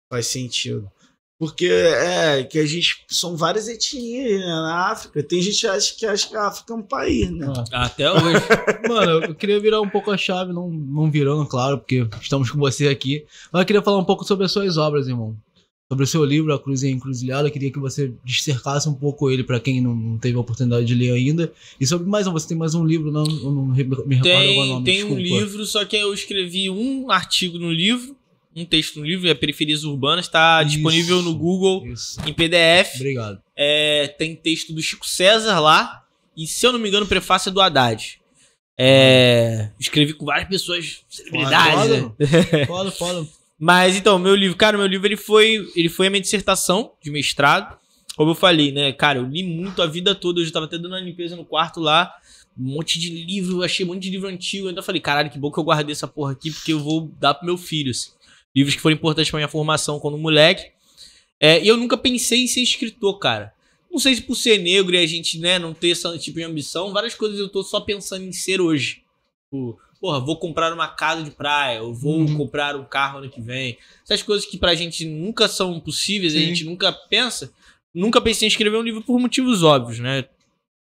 faz 0.10 0.26
sentido. 0.26 0.90
Porque 1.42 1.66
é 1.66 2.44
que 2.44 2.60
a 2.60 2.66
gente. 2.68 3.04
São 3.08 3.36
várias 3.36 3.68
etnias 3.68 4.42
né, 4.42 4.46
na 4.46 4.92
África. 4.92 5.24
Tem 5.24 5.42
gente 5.42 5.60
que 5.60 5.66
acha 5.66 5.96
que, 5.98 6.06
acha 6.06 6.30
que 6.30 6.36
a 6.36 6.46
África 6.46 6.72
é 6.72 6.76
um 6.76 6.84
país, 6.84 7.32
né? 7.32 7.52
Até 7.72 8.12
hoje. 8.12 8.46
Mano, 8.88 9.26
eu 9.26 9.34
queria 9.34 9.60
virar 9.60 9.82
um 9.82 9.90
pouco 9.90 10.12
a 10.12 10.18
chave, 10.18 10.54
não, 10.54 10.70
não 10.70 11.10
virando, 11.10 11.44
claro, 11.48 11.80
porque 11.80 12.08
estamos 12.22 12.52
com 12.52 12.60
você 12.60 12.90
aqui. 12.90 13.26
Mas 13.52 13.62
eu 13.62 13.66
queria 13.66 13.82
falar 13.82 13.98
um 13.98 14.04
pouco 14.04 14.24
sobre 14.24 14.46
as 14.46 14.52
suas 14.52 14.78
obras, 14.78 15.08
irmão. 15.08 15.36
Sobre 15.90 16.04
o 16.04 16.08
seu 16.08 16.24
livro, 16.24 16.54
A 16.54 16.60
Cruz 16.60 16.84
e 16.84 16.90
a 16.90 16.92
Encruzilhada. 16.92 17.48
Eu 17.48 17.52
queria 17.52 17.72
que 17.72 17.80
você 17.80 18.14
dissercasse 18.24 18.88
um 18.88 18.94
pouco 18.94 19.32
ele 19.32 19.44
pra 19.44 19.60
quem 19.60 19.82
não, 19.82 20.20
teve 20.20 20.38
a 20.38 20.42
oportunidade 20.42 20.86
de 20.86 20.94
ler 20.94 21.12
ainda. 21.12 21.52
E 21.80 21.88
sobre 21.88 22.08
mais 22.08 22.28
um, 22.28 22.34
você 22.34 22.50
tem 22.50 22.58
mais 22.58 22.76
um 22.76 22.86
livro, 22.86 23.12
não? 23.12 23.26
Eu 23.26 23.52
não 23.52 23.66
me 23.66 23.76
recordo 23.76 24.30
agora 24.30 24.52
o 24.52 24.66
nome, 24.68 24.86
tem 24.86 25.04
um 25.04 25.16
desculpa. 25.16 25.22
livro, 25.24 25.66
só 25.66 25.84
que 25.86 25.96
eu 25.96 26.14
escrevi 26.14 26.70
um 26.70 27.10
artigo 27.10 27.58
no 27.58 27.72
livro, 27.72 28.16
um 28.56 28.66
texto 28.66 29.00
no 29.00 29.06
livro, 29.06 29.30
é 29.30 29.34
Periferias 29.34 29.84
Urbanas, 29.84 30.26
está 30.26 30.62
disponível 30.64 31.22
no 31.22 31.34
Google 31.36 31.88
Isso. 31.88 32.20
em 32.28 32.34
PDF. 32.34 32.96
Obrigado. 32.96 33.42
É, 33.56 34.08
tem 34.18 34.36
texto 34.36 34.74
do 34.74 34.82
Chico 34.82 35.08
César 35.08 35.60
lá. 35.60 36.04
E 36.36 36.48
se 36.48 36.66
eu 36.66 36.72
não 36.72 36.80
me 36.80 36.90
engano, 36.90 37.06
o 37.06 37.10
prefácio 37.10 37.50
é 37.50 37.52
do 37.52 37.62
Haddad. 37.62 38.20
É, 38.78 39.70
escrevi 39.80 40.14
com 40.14 40.26
várias 40.26 40.50
pessoas, 40.50 41.02
celebridades. 41.08 42.06
Foda, 42.68 42.90
né? 42.90 42.92
Foda. 42.92 43.28
Mas 43.60 43.96
então, 43.96 44.18
meu 44.18 44.34
livro, 44.34 44.58
cara, 44.58 44.78
meu 44.78 44.88
livro 44.88 45.08
ele 45.08 45.18
foi, 45.18 45.70
ele 45.76 45.88
foi 45.88 46.08
a 46.08 46.10
minha 46.10 46.22
dissertação 46.22 46.94
de 47.04 47.12
mestrado. 47.12 47.78
Como 48.16 48.32
eu 48.32 48.36
falei, 48.36 48.72
né, 48.72 48.92
cara, 48.92 49.20
eu 49.20 49.26
li 49.26 49.44
muito 49.44 49.82
a 49.82 49.88
vida 49.88 50.16
toda. 50.16 50.42
Eu 50.42 50.52
tava 50.52 50.66
até 50.66 50.78
dando 50.78 50.94
uma 50.94 51.00
limpeza 51.00 51.36
no 51.36 51.46
quarto 51.46 51.80
lá. 51.80 52.12
Um 52.58 52.74
monte 52.74 53.00
de 53.00 53.10
livro, 53.10 53.64
achei 53.64 53.86
um 53.86 53.90
monte 53.90 54.02
de 54.02 54.10
livro 54.10 54.28
antigo. 54.28 54.68
Então 54.68 54.82
eu 54.82 54.86
falei, 54.86 55.00
caralho, 55.00 55.30
que 55.30 55.38
bom 55.38 55.52
que 55.52 55.60
eu 55.60 55.64
guardei 55.64 55.94
essa 55.94 56.08
porra 56.08 56.32
aqui, 56.32 56.50
porque 56.52 56.74
eu 56.74 56.80
vou 56.80 57.12
dar 57.20 57.36
pro 57.36 57.46
meu 57.46 57.58
filho. 57.58 57.92
assim. 57.92 58.10
Livros 58.56 58.76
que 58.76 58.82
foram 58.82 58.96
importantes 58.96 59.30
pra 59.30 59.38
minha 59.40 59.48
formação 59.48 60.00
quando 60.00 60.18
moleque. 60.18 60.72
É, 61.40 61.62
e 61.64 61.68
eu 61.68 61.78
nunca 61.78 61.98
pensei 61.98 62.44
em 62.44 62.48
ser 62.48 62.62
escritor, 62.62 63.18
cara. 63.20 63.54
Não 63.90 64.00
sei 64.00 64.16
se 64.16 64.22
por 64.22 64.36
ser 64.36 64.58
negro 64.60 64.94
e 64.96 64.98
a 64.98 65.06
gente, 65.06 65.38
né, 65.40 65.60
não 65.60 65.74
ter 65.74 65.90
esse 65.90 66.20
tipo 66.20 66.38
de 66.40 66.44
ambição, 66.46 66.94
várias 66.94 67.14
coisas 67.16 67.40
eu 67.40 67.50
tô 67.50 67.62
só 67.64 67.80
pensando 67.82 68.24
em 68.24 68.32
ser 68.32 68.62
hoje. 68.62 69.04
Tipo, 69.46 69.78
porra, 70.00 70.20
vou 70.20 70.38
comprar 70.38 70.72
uma 70.74 70.88
casa 70.88 71.24
de 71.24 71.32
praia, 71.32 71.80
eu 71.80 71.94
vou 71.94 72.20
Uhum. 72.20 72.38
comprar 72.38 72.76
um 72.76 72.86
carro 72.86 73.20
ano 73.20 73.30
que 73.30 73.42
vem. 73.42 73.78
Essas 74.04 74.24
coisas 74.24 74.46
que 74.46 74.58
pra 74.58 74.76
gente 74.76 75.04
nunca 75.06 75.48
são 75.48 75.80
possíveis, 75.80 76.34
a 76.36 76.38
Sim. 76.40 76.46
gente 76.46 76.64
nunca 76.64 76.92
pensa. 76.92 77.52
Nunca 77.94 78.22
pensei 78.22 78.46
em 78.46 78.50
escrever 78.50 78.78
um 78.78 78.82
livro 78.82 79.02
por 79.02 79.20
motivos 79.20 79.62
óbvios, 79.64 80.00
né? 80.00 80.26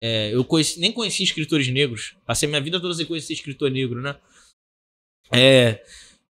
É, 0.03 0.33
eu 0.33 0.45
conheci- 0.45 0.79
nem 0.79 0.93
conheci 0.93 1.23
escritores 1.25 1.69
negros. 1.69 2.15
Passei 2.25 2.49
minha 2.49 2.61
vida 2.61 2.81
toda 2.81 2.95
sem 2.95 3.05
conhecer 3.05 3.33
escritor 3.33 3.71
negro, 3.71 4.01
né? 4.01 4.17
É, 5.33 5.83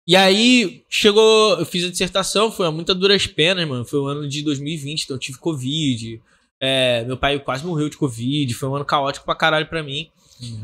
e 0.08 0.16
aí, 0.16 0.82
chegou, 0.88 1.58
eu 1.58 1.66
fiz 1.66 1.84
a 1.84 1.90
dissertação, 1.90 2.50
foi 2.50 2.66
a 2.66 2.70
muita 2.70 2.94
duras 2.94 3.26
penas, 3.26 3.68
mano. 3.68 3.84
Foi 3.84 3.98
o 3.98 4.06
ano 4.06 4.26
de 4.26 4.42
2020, 4.42 5.04
então 5.04 5.16
eu 5.16 5.20
tive 5.20 5.36
Covid. 5.36 6.18
É, 6.58 7.04
meu 7.04 7.18
pai 7.18 7.38
quase 7.38 7.62
morreu 7.66 7.90
de 7.90 7.98
Covid. 7.98 8.54
Foi 8.54 8.70
um 8.70 8.76
ano 8.76 8.86
caótico 8.86 9.26
pra 9.26 9.34
caralho 9.34 9.66
pra 9.66 9.82
mim. 9.82 10.08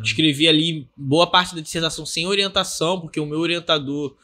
Escrevi 0.03 0.49
ali 0.49 0.89
boa 0.97 1.27
parte 1.27 1.55
da 1.55 1.61
dissertação 1.61 2.07
sem 2.07 2.27
orientação, 2.27 2.99
porque 2.99 3.21
o 3.21 3.27
meu 3.27 3.39
orientador 3.39 4.17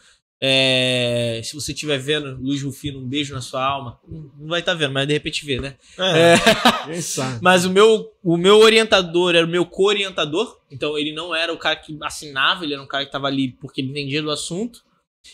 É, 0.43 1.43
se 1.45 1.55
você 1.55 1.73
estiver 1.73 1.99
vendo, 1.99 2.39
Luiz 2.41 2.63
Rufino, 2.63 2.99
um 2.99 3.07
beijo 3.07 3.35
na 3.35 3.43
sua 3.43 3.63
alma. 3.63 4.01
Não 4.09 4.49
vai 4.49 4.61
estar 4.61 4.73
vendo, 4.73 4.95
mas 4.95 5.07
de 5.07 5.13
repente 5.13 5.45
vê, 5.45 5.61
né? 5.61 5.77
É, 5.99 7.01
sabe. 7.03 7.41
Mas 7.45 7.67
o 7.67 7.71
meu, 7.71 8.11
o 8.25 8.39
meu 8.39 8.59
orientador 8.59 9.35
era 9.35 9.45
o 9.45 9.51
meu 9.51 9.67
co-orientador. 9.67 10.59
Então 10.71 10.97
ele 10.97 11.13
não 11.13 11.35
era 11.35 11.53
o 11.53 11.59
cara 11.59 11.77
que 11.77 11.95
assinava, 12.03 12.65
ele 12.65 12.73
era 12.73 12.83
um 12.83 12.87
cara 12.87 13.05
que 13.05 13.13
tava 13.13 13.27
ali 13.27 13.53
porque 13.61 13.83
ele 13.83 13.91
entendia 13.91 14.23
do 14.23 14.31
assunto. 14.31 14.83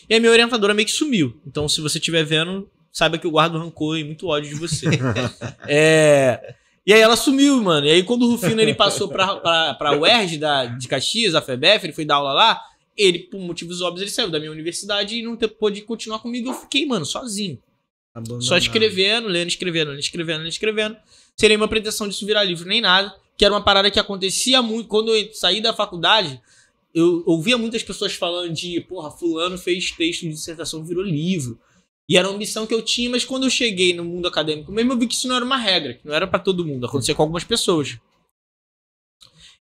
E 0.09 0.15
a 0.15 0.19
minha 0.19 0.31
orientadora 0.31 0.73
meio 0.73 0.85
que 0.85 0.91
sumiu. 0.91 1.39
Então 1.45 1.67
se 1.67 1.81
você 1.81 1.97
estiver 1.97 2.23
vendo, 2.23 2.69
saiba 2.91 3.17
que 3.17 3.27
eu 3.27 3.31
guardo 3.31 3.57
rancor 3.57 3.97
e 3.97 4.03
muito 4.03 4.27
ódio 4.27 4.49
de 4.49 4.55
você. 4.55 4.87
é, 5.67 6.55
e 6.85 6.93
aí 6.93 7.01
ela 7.01 7.15
sumiu, 7.15 7.61
mano. 7.61 7.85
E 7.87 7.91
aí 7.91 8.03
quando 8.03 8.23
o 8.23 8.31
Rufino 8.31 8.61
ele 8.61 8.73
passou 8.73 9.07
pra, 9.07 9.35
pra, 9.35 9.73
pra 9.73 9.97
UERJ 9.97 10.37
da, 10.37 10.65
de 10.65 10.87
Caxias, 10.87 11.35
a 11.35 11.41
FEBEF, 11.41 11.85
ele 11.85 11.93
foi 11.93 12.05
dar 12.05 12.15
aula 12.15 12.33
lá. 12.33 12.61
Ele, 12.95 13.19
por 13.19 13.39
motivos 13.39 13.81
óbvios, 13.81 14.01
ele 14.01 14.11
saiu 14.11 14.29
da 14.29 14.39
minha 14.39 14.51
universidade 14.51 15.15
e 15.15 15.21
não 15.21 15.37
pôde 15.37 15.81
continuar 15.81 16.19
comigo. 16.19 16.49
Eu 16.49 16.53
fiquei, 16.53 16.85
mano, 16.85 17.05
sozinho. 17.05 17.59
Só 18.41 18.57
escrevendo, 18.57 19.27
lendo, 19.27 19.47
escrevendo, 19.47 19.89
lendo, 19.89 19.99
escrevendo, 19.99 20.39
lendo, 20.39 20.49
escrevendo. 20.49 20.97
Sem 21.35 21.49
nenhuma 21.49 21.67
pretensão 21.67 22.07
disso 22.07 22.25
virar 22.25 22.43
livro, 22.43 22.67
nem 22.67 22.81
nada. 22.81 23.13
Que 23.37 23.45
era 23.45 23.53
uma 23.53 23.63
parada 23.63 23.91
que 23.91 23.99
acontecia 23.99 24.61
muito. 24.61 24.87
Quando 24.87 25.13
eu 25.13 25.31
saí 25.33 25.61
da 25.61 25.73
faculdade, 25.73 26.41
eu 26.97 27.21
ouvia 27.27 27.57
muitas 27.59 27.83
pessoas 27.83 28.15
falando 28.15 28.51
de, 28.51 28.81
porra, 28.81 29.11
fulano 29.11 29.55
fez 29.55 29.91
texto 29.91 30.21
de 30.21 30.29
dissertação, 30.29 30.83
virou 30.83 31.03
livro. 31.03 31.59
E 32.09 32.17
era 32.17 32.27
uma 32.27 32.35
ambição 32.35 32.65
que 32.65 32.73
eu 32.73 32.81
tinha, 32.81 33.09
mas 33.09 33.23
quando 33.23 33.43
eu 33.43 33.49
cheguei 33.51 33.93
no 33.93 34.03
mundo 34.03 34.27
acadêmico 34.27 34.71
mesmo, 34.71 34.93
eu 34.93 34.97
vi 34.97 35.05
que 35.05 35.13
isso 35.13 35.27
não 35.27 35.35
era 35.35 35.45
uma 35.45 35.57
regra, 35.57 35.93
que 35.93 36.07
não 36.07 36.15
era 36.15 36.25
pra 36.25 36.39
todo 36.39 36.65
mundo, 36.65 36.87
acontecia 36.87 37.13
com 37.13 37.21
algumas 37.21 37.43
pessoas. 37.43 37.99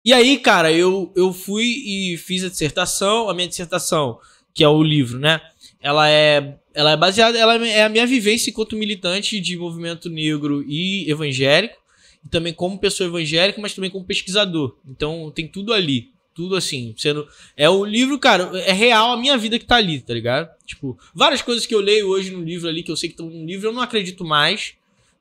E 0.05 0.13
aí, 0.13 0.39
cara, 0.39 0.71
eu, 0.71 1.11
eu 1.17 1.33
fui 1.33 1.65
e 1.65 2.19
fiz 2.19 2.45
a 2.45 2.51
dissertação, 2.51 3.31
a 3.31 3.35
minha 3.35 3.49
dissertação, 3.49 4.19
que 4.53 4.63
é 4.63 4.69
o 4.69 4.83
livro, 4.83 5.19
né? 5.19 5.41
Ela 5.81 6.11
é, 6.11 6.59
ela 6.75 6.91
é 6.91 6.97
baseada, 6.97 7.39
ela 7.39 7.55
é 7.67 7.85
a 7.85 7.89
minha 7.89 8.07
vivência 8.07 8.51
enquanto 8.51 8.77
militante 8.77 9.41
de 9.41 9.57
movimento 9.57 10.11
negro 10.11 10.63
e 10.69 11.11
evangélico, 11.11 11.77
e 12.23 12.29
também 12.29 12.53
como 12.53 12.79
pessoa 12.79 13.09
evangélica, 13.09 13.59
mas 13.61 13.73
também 13.73 13.91
como 13.91 14.05
pesquisador. 14.05 14.77
Então 14.87 15.33
tem 15.35 15.49
tudo 15.49 15.73
ali, 15.73 16.12
tudo 16.35 16.57
assim, 16.57 16.95
sendo 16.97 17.27
é 17.57 17.69
o 17.69 17.85
livro, 17.85 18.19
cara, 18.19 18.51
é 18.61 18.73
real 18.73 19.13
a 19.13 19.17
minha 19.17 19.37
vida 19.37 19.59
que 19.59 19.65
tá 19.65 19.77
ali, 19.77 20.01
tá 20.01 20.15
ligado? 20.15 20.49
Tipo, 20.67 20.99
várias 21.15 21.43
coisas 21.43 21.67
que 21.67 21.75
eu 21.75 21.81
leio 21.81 22.09
hoje 22.09 22.31
no 22.31 22.43
livro 22.43 22.69
ali 22.69 22.83
que 22.83 22.91
eu 22.91 22.97
sei 22.97 23.09
que 23.09 23.15
estão 23.15 23.27
no 23.29 23.45
livro, 23.47 23.69
eu 23.69 23.73
não 23.73 23.83
acredito 23.83 24.25
mais, 24.25 24.75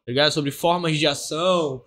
tá 0.06 0.12
ligado? 0.12 0.32
Sobre 0.32 0.52
formas 0.52 0.98
de 0.98 1.06
ação, 1.08 1.82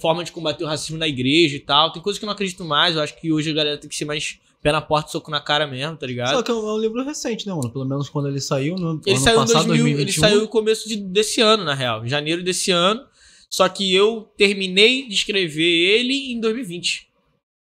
forma 0.00 0.22
de 0.24 0.32
combater 0.32 0.64
o 0.64 0.66
racismo 0.66 0.98
na 0.98 1.08
igreja 1.08 1.56
e 1.56 1.60
tal. 1.60 1.92
Tem 1.92 2.00
coisas 2.02 2.18
que 2.18 2.24
eu 2.24 2.28
não 2.28 2.34
acredito 2.34 2.64
mais, 2.64 2.96
eu 2.96 3.02
acho 3.02 3.18
que 3.20 3.32
hoje 3.32 3.50
a 3.50 3.54
galera 3.54 3.78
tem 3.78 3.88
que 3.88 3.96
ser 3.96 4.04
mais 4.04 4.38
pé 4.62 4.72
na 4.72 4.80
porta, 4.80 5.10
soco 5.10 5.30
na 5.30 5.40
cara 5.40 5.66
mesmo, 5.66 5.94
tá 5.96 6.06
ligado? 6.06 6.30
Só 6.30 6.42
que 6.42 6.50
é 6.50 6.54
um, 6.54 6.78
é 6.78 6.80
livro 6.80 7.04
recente, 7.04 7.46
né, 7.46 7.52
mano? 7.52 7.70
Pelo 7.70 7.84
menos 7.84 8.08
quando 8.08 8.28
ele 8.28 8.40
saiu 8.40 8.76
no 8.76 8.98
Ele 9.04 9.14
ano 9.16 9.22
saiu, 9.24 9.36
passado, 9.40 9.66
2000, 9.66 9.74
ele 9.86 9.94
2021. 9.96 10.20
saiu 10.20 10.40
no 10.40 10.48
começo 10.48 10.88
de- 10.88 10.96
desse 10.96 11.40
ano, 11.42 11.64
na 11.64 11.74
real. 11.74 12.04
Em 12.04 12.08
janeiro 12.08 12.42
desse 12.42 12.70
ano. 12.70 13.04
Só 13.50 13.68
que 13.68 13.94
eu 13.94 14.22
terminei 14.38 15.06
de 15.06 15.14
escrever 15.14 15.62
ele 15.62 16.32
em 16.32 16.40
2020. 16.40 17.06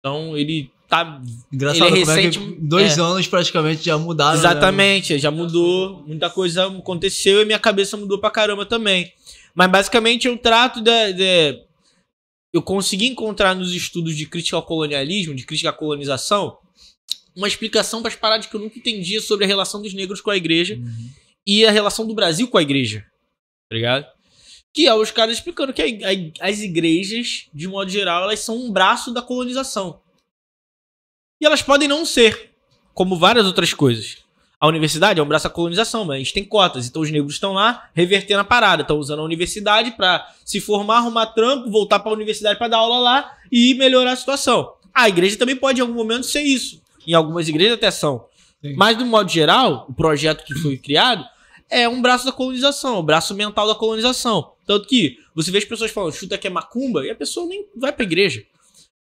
Então 0.00 0.36
ele 0.36 0.70
tá. 0.88 1.20
Engraçado 1.52 1.86
ele 1.94 2.00
é 2.00 2.00
como 2.04 2.12
é 2.12 2.16
que 2.16 2.26
recente, 2.28 2.56
dois 2.60 2.98
é. 2.98 3.00
anos 3.00 3.26
praticamente 3.28 3.84
já 3.84 3.96
mudaram. 3.98 4.32
né? 4.32 4.38
Exatamente, 4.38 5.18
já 5.18 5.30
mudou. 5.30 6.02
Muita 6.06 6.28
coisa 6.30 6.66
aconteceu 6.66 7.42
e 7.42 7.44
minha 7.44 7.58
cabeça 7.58 7.96
mudou 7.96 8.18
pra 8.18 8.30
caramba 8.30 8.64
também. 8.66 9.12
Mas 9.54 9.70
basicamente 9.70 10.26
eu 10.26 10.36
trato 10.38 10.80
de. 10.80 11.12
de- 11.12 11.62
eu 12.52 12.62
consegui 12.62 13.06
encontrar 13.06 13.54
nos 13.54 13.72
estudos 13.74 14.16
de 14.16 14.24
crítica 14.26 14.56
ao 14.56 14.62
colonialismo, 14.62 15.34
de 15.34 15.44
crítica 15.44 15.68
à 15.68 15.72
colonização, 15.72 16.56
uma 17.36 17.46
explicação 17.46 18.00
para 18.00 18.08
as 18.08 18.16
paradas 18.16 18.46
que 18.46 18.54
eu 18.56 18.60
nunca 18.60 18.78
entendia 18.78 19.20
sobre 19.20 19.44
a 19.44 19.48
relação 19.48 19.82
dos 19.82 19.92
negros 19.92 20.20
com 20.22 20.30
a 20.30 20.36
igreja 20.36 20.74
Uhum. 20.76 21.10
e 21.46 21.66
a 21.66 21.70
relação 21.70 22.06
do 22.06 22.14
Brasil 22.14 22.48
com 22.48 22.56
a 22.56 22.62
igreja. 22.62 23.04
Tá 23.70 23.76
ligado? 23.76 24.06
Que 24.72 24.86
é 24.86 24.94
os 24.94 25.10
caras 25.10 25.36
explicando 25.36 25.72
que 25.74 25.82
a- 25.82 25.86
a- 25.86 26.48
as 26.48 26.60
igrejas, 26.60 27.44
de 27.52 27.68
modo 27.68 27.90
geral, 27.90 28.22
elas 28.24 28.40
são 28.40 28.56
um 28.56 28.72
braço 28.72 29.12
da 29.12 29.20
colonização. 29.20 30.00
E 31.40 31.46
elas 31.46 31.62
podem 31.62 31.88
não 31.88 32.04
ser, 32.04 32.50
como 32.94 33.16
várias 33.16 33.46
outras 33.46 33.72
coisas. 33.72 34.18
A 34.60 34.66
universidade 34.66 35.20
é 35.20 35.22
um 35.22 35.26
braço 35.26 35.44
da 35.44 35.54
colonização, 35.54 36.04
mas 36.04 36.16
a 36.16 36.18
gente 36.18 36.34
tem 36.34 36.44
cotas. 36.44 36.88
Então 36.88 37.00
os 37.00 37.10
negros 37.12 37.34
estão 37.34 37.52
lá 37.52 37.88
revertendo 37.94 38.40
a 38.40 38.44
parada. 38.44 38.82
Estão 38.82 38.98
usando 38.98 39.20
a 39.20 39.24
universidade 39.24 39.92
pra 39.92 40.26
se 40.44 40.60
formar, 40.60 40.96
arrumar 40.96 41.26
trampo, 41.26 41.70
voltar 41.70 42.00
pra 42.00 42.12
universidade 42.12 42.58
pra 42.58 42.66
dar 42.66 42.78
aula 42.78 42.98
lá 42.98 43.36
e 43.52 43.74
melhorar 43.74 44.12
a 44.12 44.16
situação. 44.16 44.74
A 44.92 45.08
igreja 45.08 45.36
também 45.36 45.54
pode, 45.54 45.78
em 45.78 45.82
algum 45.82 45.94
momento, 45.94 46.26
ser 46.26 46.42
isso. 46.42 46.82
Em 47.06 47.14
algumas 47.14 47.48
igrejas 47.48 47.74
até 47.74 47.88
são. 47.90 48.26
Sim. 48.60 48.74
Mas, 48.74 48.98
do 48.98 49.06
modo 49.06 49.30
geral, 49.30 49.86
o 49.88 49.94
projeto 49.94 50.44
que 50.44 50.54
foi 50.54 50.76
criado 50.76 51.24
é 51.70 51.88
um 51.88 52.02
braço 52.02 52.24
da 52.24 52.32
colonização, 52.32 52.98
o 52.98 53.02
braço 53.02 53.34
mental 53.34 53.68
da 53.68 53.76
colonização. 53.76 54.52
Tanto 54.66 54.88
que 54.88 55.18
você 55.34 55.52
vê 55.52 55.58
as 55.58 55.64
pessoas 55.64 55.92
falando, 55.92 56.14
chuta 56.14 56.36
que 56.36 56.48
é 56.48 56.50
macumba, 56.50 57.06
e 57.06 57.10
a 57.10 57.14
pessoa 57.14 57.46
nem 57.46 57.64
vai 57.76 57.92
pra 57.92 58.04
igreja. 58.04 58.42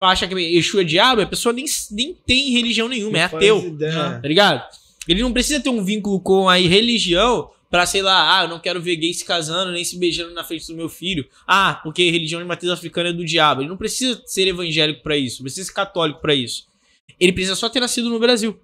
Acha 0.04 0.28
que 0.28 0.36
Exu 0.36 0.80
é 0.82 0.84
diabo, 0.84 1.22
a 1.22 1.26
pessoa 1.26 1.54
nem, 1.54 1.66
nem 1.92 2.14
tem 2.26 2.52
religião 2.52 2.90
nenhuma, 2.90 3.18
é 3.18 3.30
Não 3.30 3.38
ateu. 3.38 3.68
ideia. 3.68 4.20
Tá 4.22 4.28
ligado? 4.28 4.64
Ele 5.08 5.22
não 5.22 5.32
precisa 5.32 5.60
ter 5.62 5.70
um 5.70 5.84
vínculo 5.84 6.20
com 6.20 6.50
a 6.50 6.56
religião 6.58 7.50
pra, 7.70 7.86
sei 7.86 8.02
lá, 8.02 8.40
ah, 8.40 8.44
eu 8.44 8.50
não 8.50 8.60
quero 8.60 8.82
ver 8.82 8.98
gay 8.98 9.14
se 9.14 9.24
casando 9.26 9.72
nem 9.72 9.84
se 9.84 9.98
beijando 9.98 10.34
na 10.34 10.44
frente 10.44 10.68
do 10.68 10.76
meu 10.76 10.90
filho. 10.90 11.26
Ah, 11.48 11.80
porque 11.84 12.10
religião 12.12 12.42
de 12.42 12.48
matriz 12.48 12.70
africana 12.72 13.10
é 13.10 13.14
do 13.14 13.26
diabo. 13.26 13.62
Ele 13.62 13.70
não 13.70 13.78
precisa 13.78 14.22
ser 14.26 14.48
evangélico 14.48 15.02
pra 15.02 15.18
isso, 15.18 15.38
não 15.40 15.46
precisa 15.46 15.68
ser 15.68 15.74
católico 15.74 16.20
pra 16.22 16.36
isso. 16.36 16.68
Ele 17.20 17.32
precisa 17.32 17.56
só 17.56 17.70
ter 17.70 17.80
nascido 17.80 18.10
no 18.10 18.20
Brasil. 18.20 18.60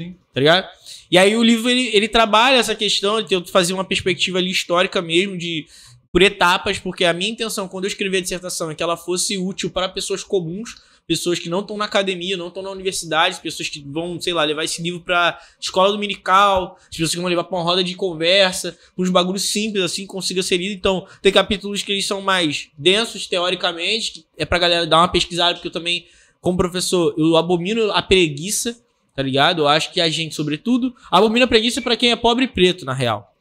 Sim. 0.00 0.16
Tá 0.34 0.40
ligado? 0.40 0.68
E 1.10 1.16
aí 1.16 1.36
o 1.36 1.42
livro 1.42 1.70
ele, 1.70 1.90
ele 1.94 2.08
trabalha 2.08 2.56
essa 2.56 2.74
questão, 2.74 3.18
ele 3.18 3.28
tenta 3.28 3.50
fazer 3.50 3.72
uma 3.72 3.84
perspectiva 3.84 4.38
ali 4.38 4.50
histórica 4.50 5.00
mesmo 5.00 5.38
de 5.38 5.66
por 6.12 6.22
etapas, 6.22 6.78
porque 6.78 7.04
a 7.04 7.12
minha 7.12 7.30
intenção 7.30 7.68
quando 7.68 7.84
eu 7.84 7.88
escrevi 7.88 8.16
a 8.16 8.20
dissertação 8.20 8.70
é 8.70 8.74
que 8.74 8.82
ela 8.82 8.96
fosse 8.96 9.36
útil 9.36 9.70
para 9.70 9.88
pessoas 9.88 10.24
comuns, 10.24 10.76
pessoas 11.06 11.38
que 11.38 11.48
não 11.48 11.60
estão 11.60 11.76
na 11.76 11.84
academia, 11.84 12.36
não 12.36 12.48
estão 12.48 12.62
na 12.62 12.70
universidade, 12.70 13.40
pessoas 13.40 13.68
que 13.68 13.80
vão, 13.80 14.20
sei 14.20 14.32
lá, 14.32 14.42
levar 14.42 14.64
esse 14.64 14.82
livro 14.82 15.00
pra 15.00 15.38
escola 15.60 15.92
dominical, 15.92 16.76
as 16.80 16.88
pessoas 16.88 17.10
que 17.12 17.20
vão 17.20 17.28
levar 17.28 17.44
pra 17.44 17.56
uma 17.56 17.64
roda 17.64 17.84
de 17.84 17.94
conversa, 17.94 18.76
uns 18.98 19.08
bagulhos 19.08 19.42
simples 19.42 19.84
assim, 19.84 20.06
consiga 20.06 20.42
ser 20.42 20.56
lido. 20.56 20.74
Então, 20.74 21.06
tem 21.22 21.32
capítulos 21.32 21.82
que 21.82 21.92
eles 21.92 22.06
são 22.06 22.20
mais 22.20 22.70
densos 22.76 23.26
teoricamente, 23.26 24.12
que 24.12 24.26
é 24.36 24.44
pra 24.44 24.58
galera 24.58 24.86
dar 24.86 24.98
uma 24.98 25.08
pesquisada, 25.08 25.54
porque 25.54 25.68
eu 25.68 25.72
também, 25.72 26.06
como 26.40 26.56
professor, 26.56 27.14
eu 27.16 27.36
abomino 27.36 27.92
a 27.92 28.02
preguiça, 28.02 28.76
tá 29.14 29.22
ligado? 29.22 29.62
Eu 29.62 29.68
acho 29.68 29.92
que 29.92 30.00
a 30.00 30.08
gente, 30.08 30.34
sobretudo, 30.34 30.94
abomina 31.10 31.44
a 31.44 31.48
preguiça 31.48 31.80
pra 31.80 31.96
quem 31.96 32.10
é 32.10 32.16
pobre 32.16 32.46
e 32.46 32.48
preto, 32.48 32.84
na 32.84 32.92
real. 32.92 33.32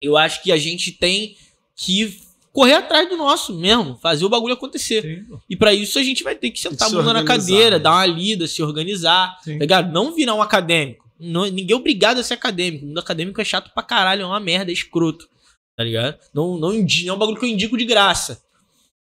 Eu 0.00 0.16
acho 0.16 0.42
que 0.42 0.52
a 0.52 0.56
gente 0.56 0.92
tem 0.92 1.36
que 1.78 2.20
correr 2.52 2.74
atrás 2.74 3.08
do 3.08 3.16
nosso 3.16 3.54
mesmo, 3.54 3.96
fazer 4.02 4.24
o 4.24 4.28
bagulho 4.28 4.54
acontecer. 4.54 5.02
Sim. 5.02 5.38
E 5.48 5.56
pra 5.56 5.72
isso 5.72 5.98
a 5.98 6.02
gente 6.02 6.24
vai 6.24 6.34
ter 6.34 6.50
que 6.50 6.58
sentar 6.58 6.88
a 6.88 6.90
bunda 6.90 7.12
na 7.12 7.22
cadeira, 7.24 7.76
né? 7.76 7.82
dar 7.82 7.92
uma 7.92 8.06
lida, 8.06 8.48
se 8.48 8.60
organizar, 8.62 9.38
Sim. 9.44 9.54
tá 9.54 9.60
ligado? 9.60 9.92
Não 9.92 10.12
virar 10.12 10.34
um 10.34 10.42
acadêmico. 10.42 11.08
Não- 11.20 11.46
ninguém 11.46 11.72
é 11.72 11.76
obrigado 11.76 12.18
a 12.18 12.22
ser 12.22 12.34
acadêmico. 12.34 12.84
O 12.84 12.88
mundo 12.88 12.98
acadêmico 12.98 13.40
é 13.40 13.44
chato 13.44 13.70
pra 13.72 13.82
caralho, 13.82 14.22
é 14.22 14.26
uma 14.26 14.40
merda, 14.40 14.72
é 14.72 14.74
escroto. 14.74 15.28
Tá 15.76 15.84
ligado? 15.84 16.18
Não, 16.34 16.58
não, 16.58 16.72
não 16.72 16.86
é 17.06 17.12
um 17.12 17.16
bagulho 17.18 17.38
que 17.38 17.44
eu 17.46 17.48
indico 17.48 17.78
de 17.78 17.84
graça. 17.84 18.42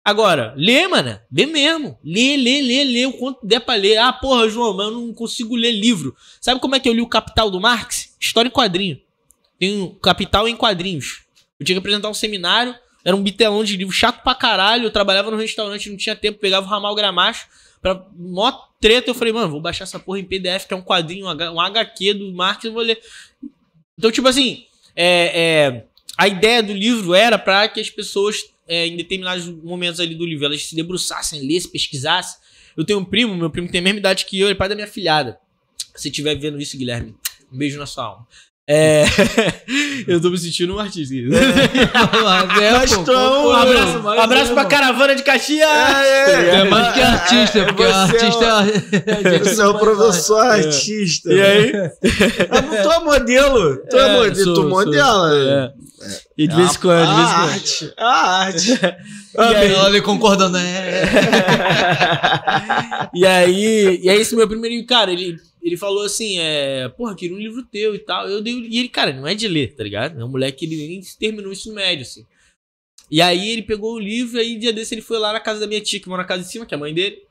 Agora, 0.05 0.55
lê, 0.57 0.89
mano. 0.89 1.21
Lê 1.31 1.47
mesmo. 1.47 1.97
Lê, 2.03 2.37
lê, 2.37 2.63
lê, 2.63 2.85
lê 2.85 3.07
o 3.07 3.13
quanto 3.13 3.47
der 3.47 3.61
pra 3.61 3.75
ler. 3.75 3.99
Ah, 3.99 4.13
porra, 4.13 4.49
João, 4.49 4.75
mas 4.75 4.87
eu 4.87 4.93
não 4.93 5.13
consigo 5.15 5.55
ler 5.55 5.71
livro. 5.71 6.17
Sabe 6.41 6.61
como 6.61 6.75
é 6.75 6.81
que 6.81 6.89
eu 6.89 6.93
li 6.93 7.01
o 7.03 7.07
Capital 7.09 7.51
do 7.51 7.61
Marx? 7.61 8.17
História 8.19 8.49
em 8.49 8.53
quadrinho. 8.53 8.99
Tem 9.59 9.81
o 9.83 9.91
Capital 9.97 10.49
em 10.49 10.57
quadrinhos. 10.57 11.28
Eu 11.59 11.67
tinha 11.67 11.75
que 11.75 11.81
apresentar 11.81 12.09
um 12.09 12.15
seminário, 12.15 12.75
era 13.05 13.17
um 13.17 13.23
bitelão 13.23 13.65
de 13.65 13.77
livro 13.77 13.93
chato 13.93 14.23
pra 14.23 14.35
caralho. 14.35 14.85
Eu 14.85 14.91
trabalhava 14.91 15.31
no 15.31 15.37
restaurante, 15.37 15.89
não 15.89 15.97
tinha 15.97 16.15
tempo, 16.15 16.39
pegava 16.39 16.67
o 16.67 16.69
ramal 16.69 16.95
gramacho. 16.95 17.47
Pra 17.81 18.05
mó 18.17 18.53
treta, 18.81 19.11
eu 19.11 19.15
falei, 19.15 19.33
mano, 19.33 19.51
vou 19.51 19.61
baixar 19.61 19.85
essa 19.85 19.99
porra 19.99 20.19
em 20.19 20.25
PDF, 20.25 20.67
que 20.67 20.75
é 20.75 20.77
um 20.77 20.83
quadrinho, 20.83 21.27
um 21.27 21.61
HQ 21.61 22.15
do 22.15 22.33
Marx, 22.33 22.65
eu 22.65 22.73
vou 22.73 22.83
ler. 22.83 23.01
Então, 23.97 24.11
tipo 24.11 24.29
assim, 24.29 24.67
é, 24.95 25.33
é, 25.35 25.85
a 26.17 26.29
ideia 26.29 26.63
do 26.63 26.73
livro 26.73 27.15
era 27.15 27.39
pra 27.39 27.69
que 27.69 27.81
as 27.81 27.91
pessoas, 27.91 28.45
é, 28.67 28.87
em 28.87 28.97
determinados 28.97 29.47
momentos 29.47 30.01
ali 30.01 30.15
do 30.15 30.27
livro, 30.27 30.45
elas 30.45 30.65
se 30.65 30.75
debruçassem, 30.75 31.47
lessem, 31.47 31.71
pesquisassem. 31.71 32.39
Eu 32.77 32.85
tenho 32.85 32.99
um 32.99 33.05
primo, 33.05 33.35
meu 33.35 33.51
primo 33.51 33.71
tem 33.71 33.81
a 33.81 33.83
mesma 33.83 33.99
idade 33.99 34.25
que 34.27 34.39
eu, 34.39 34.47
ele 34.47 34.53
é 34.53 34.57
pai 34.57 34.69
da 34.69 34.75
minha 34.75 34.87
filhada. 34.87 35.39
Se 35.95 36.09
estiver 36.09 36.35
vendo 36.37 36.61
isso, 36.61 36.77
Guilherme, 36.77 37.15
um 37.53 37.57
beijo 37.57 37.79
na 37.79 37.87
sua 37.87 38.05
alma. 38.05 38.29
É, 38.71 39.05
eu 40.07 40.21
tô 40.21 40.29
me 40.29 40.37
sentindo 40.37 40.75
um 40.77 40.79
artista. 40.79 41.15
Mas 42.23 42.61
é, 42.63 42.73
pô, 42.79 42.85
estamos- 42.85 43.09
pô, 43.09 43.49
Um 43.49 43.53
abraço, 43.53 43.99
mas 44.03 44.19
um 44.19 44.21
abraço 44.21 44.51
é, 44.51 44.55
pra 44.55 44.65
caravana 44.67 45.15
de 45.15 45.23
Caxias! 45.23 45.67
É 45.67 46.65
mais 46.65 46.93
que 46.93 47.01
artista, 47.01 47.59
É, 47.61 47.65
porque 47.65 47.83
você 47.85 47.89
é 47.89 47.95
artista 47.95 48.45
é. 48.45 49.39
Você 49.41 49.63
é 49.63 49.67
o 49.67 49.79
professor 49.79 50.41
artista. 50.47 51.33
E 51.33 51.41
aí? 51.41 51.73
Ah, 52.51 52.63
mas 52.71 52.83
tu 52.83 52.93
é 52.93 52.99
modelo. 53.01 53.77
Tu 53.89 53.97
é, 53.97 54.01
É, 54.01 54.13
modelo. 54.19 54.37
sou, 54.45 54.55
tu 54.55 54.61
sou. 54.61 54.69
modela. 54.69 55.31
É. 55.35 55.73
E 56.37 56.47
de 56.47 56.55
vez 56.55 56.75
em 56.77 56.79
quando, 56.79 57.09
de 57.09 57.15
vez 57.17 57.29
em 57.29 57.35
quando. 57.35 57.51
arte. 57.51 57.93
A 57.97 58.37
arte. 58.45 58.73
E 59.35 59.41
aí? 59.41 59.73
Ela 59.73 59.87
ali 59.87 60.01
concordando, 60.03 60.59
é. 60.59 61.03
e 63.15 63.27
aí, 63.27 64.01
e 64.03 64.09
aí 64.11 64.21
esse 64.21 64.37
meu 64.37 64.47
primeiro, 64.49 64.85
cara, 64.87 65.11
ele, 65.13 65.37
ele 65.69 65.77
falou 65.77 66.03
assim, 66.03 66.39
é, 66.39 66.89
porra, 66.89 67.15
queria 67.15 67.37
um 67.37 67.41
livro 67.41 67.63
teu 67.65 67.95
e 67.95 67.99
tal. 67.99 68.29
Eu 68.29 68.43
dei, 68.43 68.55
e 68.55 68.79
ele, 68.79 68.89
cara, 68.89 69.13
não 69.13 69.27
é 69.27 69.35
de 69.35 69.47
ler, 69.47 69.75
tá 69.75 69.85
ligado? 69.85 70.21
É 70.21 70.25
um 70.25 70.29
moleque 70.29 70.67
que 70.67 70.77
nem 70.77 71.01
terminou 71.19 71.53
isso 71.53 71.73
médio, 71.73 72.03
assim. 72.03 72.27
E 73.11 73.23
aí 73.23 73.51
ele 73.51 73.63
pegou 73.63 73.95
o 73.95 73.99
livro, 73.99 74.39
aí 74.39 74.59
dia 74.59 74.73
desse 74.73 74.95
ele 74.95 75.03
foi 75.03 75.19
lá 75.19 75.33
na 75.33 75.41
casa 75.41 75.61
da 75.61 75.67
minha 75.67 75.81
tia, 75.81 76.01
que 76.01 76.09
mora 76.09 76.23
na 76.23 76.29
casa 76.29 76.43
de 76.43 76.51
cima, 76.51 76.67
que 76.67 76.75
é 76.75 76.77
a 76.77 76.81
mãe 76.81 76.93
dele. 76.93 77.23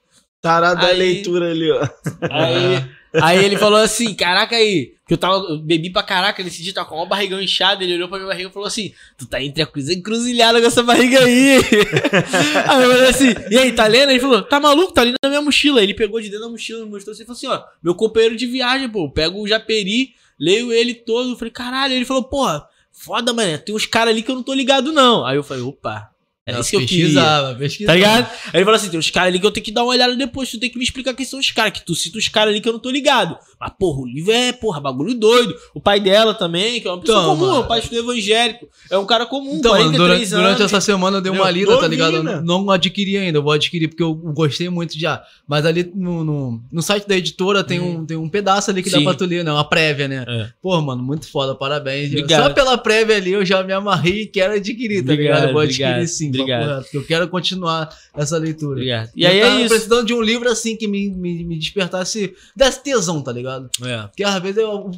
Tarado 0.47 0.81
da 0.81 0.91
leitura 0.91 1.51
ali, 1.51 1.69
ó. 1.69 1.87
Aí, 2.31 2.85
aí 3.21 3.45
ele 3.45 3.57
falou 3.57 3.79
assim, 3.79 4.13
caraca 4.13 4.55
aí, 4.55 4.93
que 5.05 5.13
eu 5.13 5.17
tava, 5.17 5.35
eu 5.49 5.57
bebi 5.59 5.89
pra 5.89 6.03
caraca 6.03 6.41
nesse 6.41 6.63
dia, 6.63 6.73
tava 6.73 6.87
com 6.87 6.95
uma 6.95 7.05
barrigão 7.05 7.41
inchada, 7.41 7.83
ele 7.83 7.95
olhou 7.95 8.07
pra 8.07 8.17
minha 8.17 8.29
barriga 8.29 8.49
e 8.49 8.53
falou 8.53 8.67
assim, 8.67 8.93
tu 9.17 9.25
tá 9.25 9.41
entre 9.41 9.61
a 9.61 9.65
coisa 9.65 9.93
encruzilhada 9.93 10.61
com 10.61 10.67
essa 10.67 10.83
barriga 10.83 11.19
aí. 11.19 11.57
aí 12.67 12.83
eu 12.83 12.91
falei 12.91 13.09
assim, 13.09 13.35
e 13.51 13.57
aí, 13.57 13.73
tá 13.73 13.87
lendo? 13.87 14.11
Ele 14.11 14.21
falou, 14.21 14.41
tá 14.41 14.59
maluco, 14.59 14.93
tá 14.93 15.01
ali 15.01 15.13
na 15.21 15.29
minha 15.29 15.41
mochila. 15.41 15.83
Ele 15.83 15.93
pegou 15.93 16.21
de 16.21 16.29
dentro 16.29 16.45
da 16.45 16.51
mochila, 16.51 16.85
me 16.85 16.91
mostrou 16.91 17.13
assim, 17.13 17.23
e 17.23 17.25
falou 17.25 17.37
assim, 17.37 17.47
ó, 17.47 17.61
meu 17.83 17.93
companheiro 17.93 18.37
de 18.37 18.45
viagem, 18.45 18.87
pô, 18.87 19.11
pego 19.11 19.41
o 19.41 19.47
Japeri, 19.47 20.13
leio 20.39 20.71
ele 20.71 20.93
todo, 20.93 21.31
eu 21.31 21.35
falei, 21.35 21.51
caralho, 21.51 21.93
ele 21.93 22.05
falou, 22.05 22.23
porra, 22.23 22.65
foda, 22.91 23.33
mano, 23.33 23.57
tem 23.57 23.75
uns 23.75 23.85
caras 23.85 24.13
ali 24.13 24.23
que 24.23 24.31
eu 24.31 24.35
não 24.35 24.43
tô 24.43 24.53
ligado 24.53 24.93
não. 24.93 25.25
Aí 25.25 25.35
eu 25.35 25.43
falei, 25.43 25.63
opa, 25.63 26.09
era 26.47 26.59
isso 26.61 26.69
que 26.69 26.75
eu 26.77 26.79
queria. 26.81 27.03
pesquisava, 27.05 27.55
pesquisava. 27.55 27.91
Tá 27.91 27.95
ligado? 27.95 28.31
Aí 28.45 28.51
ele 28.55 28.63
falou 28.65 28.75
assim: 28.77 28.89
tem 28.89 28.99
uns 28.99 29.09
caras 29.11 29.27
ali 29.29 29.39
que 29.39 29.45
eu 29.45 29.51
tenho 29.51 29.63
que 29.65 29.71
dar 29.71 29.83
uma 29.83 29.91
olhada 29.91 30.15
depois. 30.15 30.49
Tu 30.49 30.59
tem 30.59 30.69
que 30.69 30.77
me 30.77 30.83
explicar 30.83 31.13
quem 31.13 31.25
são 31.25 31.39
os 31.39 31.51
caras. 31.51 31.73
Que 31.73 31.85
tu 31.85 31.93
cita 31.93 32.17
os 32.17 32.27
caras 32.29 32.51
ali 32.53 32.61
que 32.61 32.67
eu 32.69 32.73
não 32.73 32.79
tô 32.79 32.89
ligado. 32.89 33.37
Mas, 33.59 33.71
porra, 33.77 33.99
o 34.01 34.05
livro 34.05 34.31
é, 34.31 34.53
porra, 34.53 34.79
bagulho 34.79 35.13
doido. 35.13 35.55
O 35.73 35.81
pai 35.81 35.99
dela 35.99 36.33
também, 36.33 36.79
que 36.79 36.87
é 36.87 36.91
uma 36.91 36.99
pessoa 37.01 37.19
Então, 37.19 37.29
comum, 37.35 37.45
mano. 37.47 37.57
é 37.57 37.65
um 37.65 37.67
pastor 37.67 37.97
evangélico. 37.97 38.69
É 38.89 38.97
um 38.97 39.05
cara 39.05 39.25
comum, 39.25 39.55
Então, 39.57 39.71
mano, 39.73 39.85
43 39.91 39.97
durante, 39.97 40.33
anos. 40.33 40.45
durante 40.45 40.63
essa 40.63 40.79
semana 40.81 41.17
eu 41.17 41.21
dei 41.21 41.31
uma 41.31 41.49
lida, 41.51 41.77
tá 41.77 41.87
ligado? 41.87 42.23
Né? 42.23 42.41
Não 42.43 42.69
adquiri 42.71 43.17
ainda, 43.17 43.39
eu 43.39 43.43
vou 43.43 43.51
adquirir 43.51 43.87
porque 43.89 44.03
eu 44.03 44.13
gostei 44.13 44.69
muito 44.69 44.97
já. 44.97 45.21
Mas 45.47 45.65
ali 45.65 45.91
no, 45.93 46.23
no, 46.23 46.61
no 46.71 46.81
site 46.81 47.07
da 47.07 47.15
editora 47.17 47.63
tem, 47.63 47.79
um, 47.79 48.05
tem 48.05 48.15
um 48.15 48.29
pedaço 48.29 48.69
ali 48.71 48.81
que 48.83 48.89
dá 48.89 48.99
Sim. 48.99 49.03
pra 49.03 49.13
tu 49.13 49.25
ler, 49.25 49.43
né? 49.43 49.51
Uma 49.51 49.63
prévia, 49.67 50.07
né? 50.07 50.23
É. 50.27 50.49
Pô, 50.61 50.79
mano, 50.81 51.01
muito 51.03 51.29
foda, 51.29 51.55
parabéns. 51.55 52.09
Obrigado. 52.09 52.43
Só 52.43 52.53
pela 52.53 52.77
prévia 52.77 53.15
ali 53.17 53.31
eu 53.33 53.45
já 53.45 53.63
me 53.63 53.73
amarrei 53.73 54.21
e 54.21 54.25
quero 54.27 54.53
adquirir, 54.53 55.03
tá 55.03 55.11
Obrigado, 55.13 55.35
ligado? 55.35 55.47
Eu 55.49 55.53
vou 55.53 55.61
adquirir 55.61 56.07
obrigado, 56.41 56.59
papo 56.61 56.71
reto, 56.71 56.83
porque 56.83 56.97
eu 56.97 57.05
quero 57.05 57.27
continuar 57.27 57.89
essa 58.15 58.37
leitura. 58.37 58.73
Obrigado. 58.73 59.11
E 59.15 59.23
eu 59.23 59.29
aí 59.29 59.41
tava 59.41 59.55
é 59.55 59.59
isso. 59.59 59.69
precisando 59.69 60.05
de 60.05 60.13
um 60.13 60.21
livro 60.21 60.49
assim 60.49 60.75
que 60.75 60.87
me, 60.87 61.09
me, 61.09 61.43
me 61.43 61.57
despertasse, 61.57 62.33
desse 62.55 62.83
tesão, 62.83 63.21
tá 63.21 63.31
ligado? 63.31 63.69
É. 63.83 64.03
Porque 64.03 64.23
às 64.23 64.41
vezes, 64.41 64.57
eu, 64.57 64.91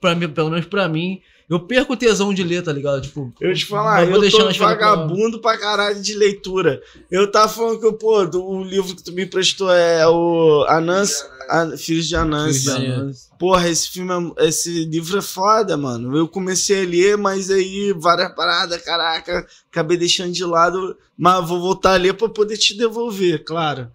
pra 0.00 0.14
mim, 0.14 0.28
pelo 0.28 0.50
menos 0.50 0.66
pra 0.66 0.88
mim, 0.88 1.20
eu 1.48 1.60
perco 1.60 1.94
o 1.94 1.96
tesão 1.96 2.34
de 2.34 2.42
ler, 2.42 2.62
tá 2.62 2.72
ligado? 2.72 3.00
Tipo, 3.00 3.32
Eu 3.40 3.54
te 3.54 3.64
falar, 3.64 4.06
eu 4.06 4.20
deixando 4.20 4.40
tô 4.40 4.44
coisas 4.44 4.58
pra 4.58 4.66
vagabundo 4.68 5.40
pra 5.40 5.56
caralho 5.56 6.00
de 6.00 6.14
leitura. 6.14 6.82
Eu 7.10 7.30
tava 7.30 7.48
falando 7.48 7.80
que, 7.80 7.90
pô, 7.92 8.26
do, 8.26 8.44
o 8.44 8.62
livro 8.62 8.94
que 8.94 9.02
tu 9.02 9.12
me 9.12 9.24
emprestou 9.24 9.72
é 9.72 10.06
o 10.06 10.66
Anans, 10.68 11.24
An- 11.50 11.76
Filhos 11.76 12.06
de 12.08 12.16
Anansi. 12.16 12.60
Filhos 12.64 12.80
de 12.80 12.86
Anansi. 12.92 13.20
Porra, 13.38 13.68
esse 13.68 13.90
filme, 13.90 14.32
é- 14.38 14.46
esse 14.48 14.84
livro 14.86 15.18
é 15.18 15.22
foda, 15.22 15.76
mano. 15.76 16.16
Eu 16.16 16.26
comecei 16.28 16.82
a 16.84 16.88
ler, 16.88 17.16
mas 17.16 17.50
aí 17.50 17.94
várias 17.96 18.34
paradas, 18.34 18.82
caraca, 18.82 19.46
acabei 19.70 19.96
deixando 19.96 20.32
de 20.32 20.44
lado, 20.44 20.96
mas 21.16 21.46
vou 21.48 21.60
voltar 21.60 21.94
a 21.94 21.96
ler 21.96 22.14
pra 22.14 22.28
poder 22.28 22.56
te 22.56 22.76
devolver, 22.76 23.44
claro. 23.44 23.88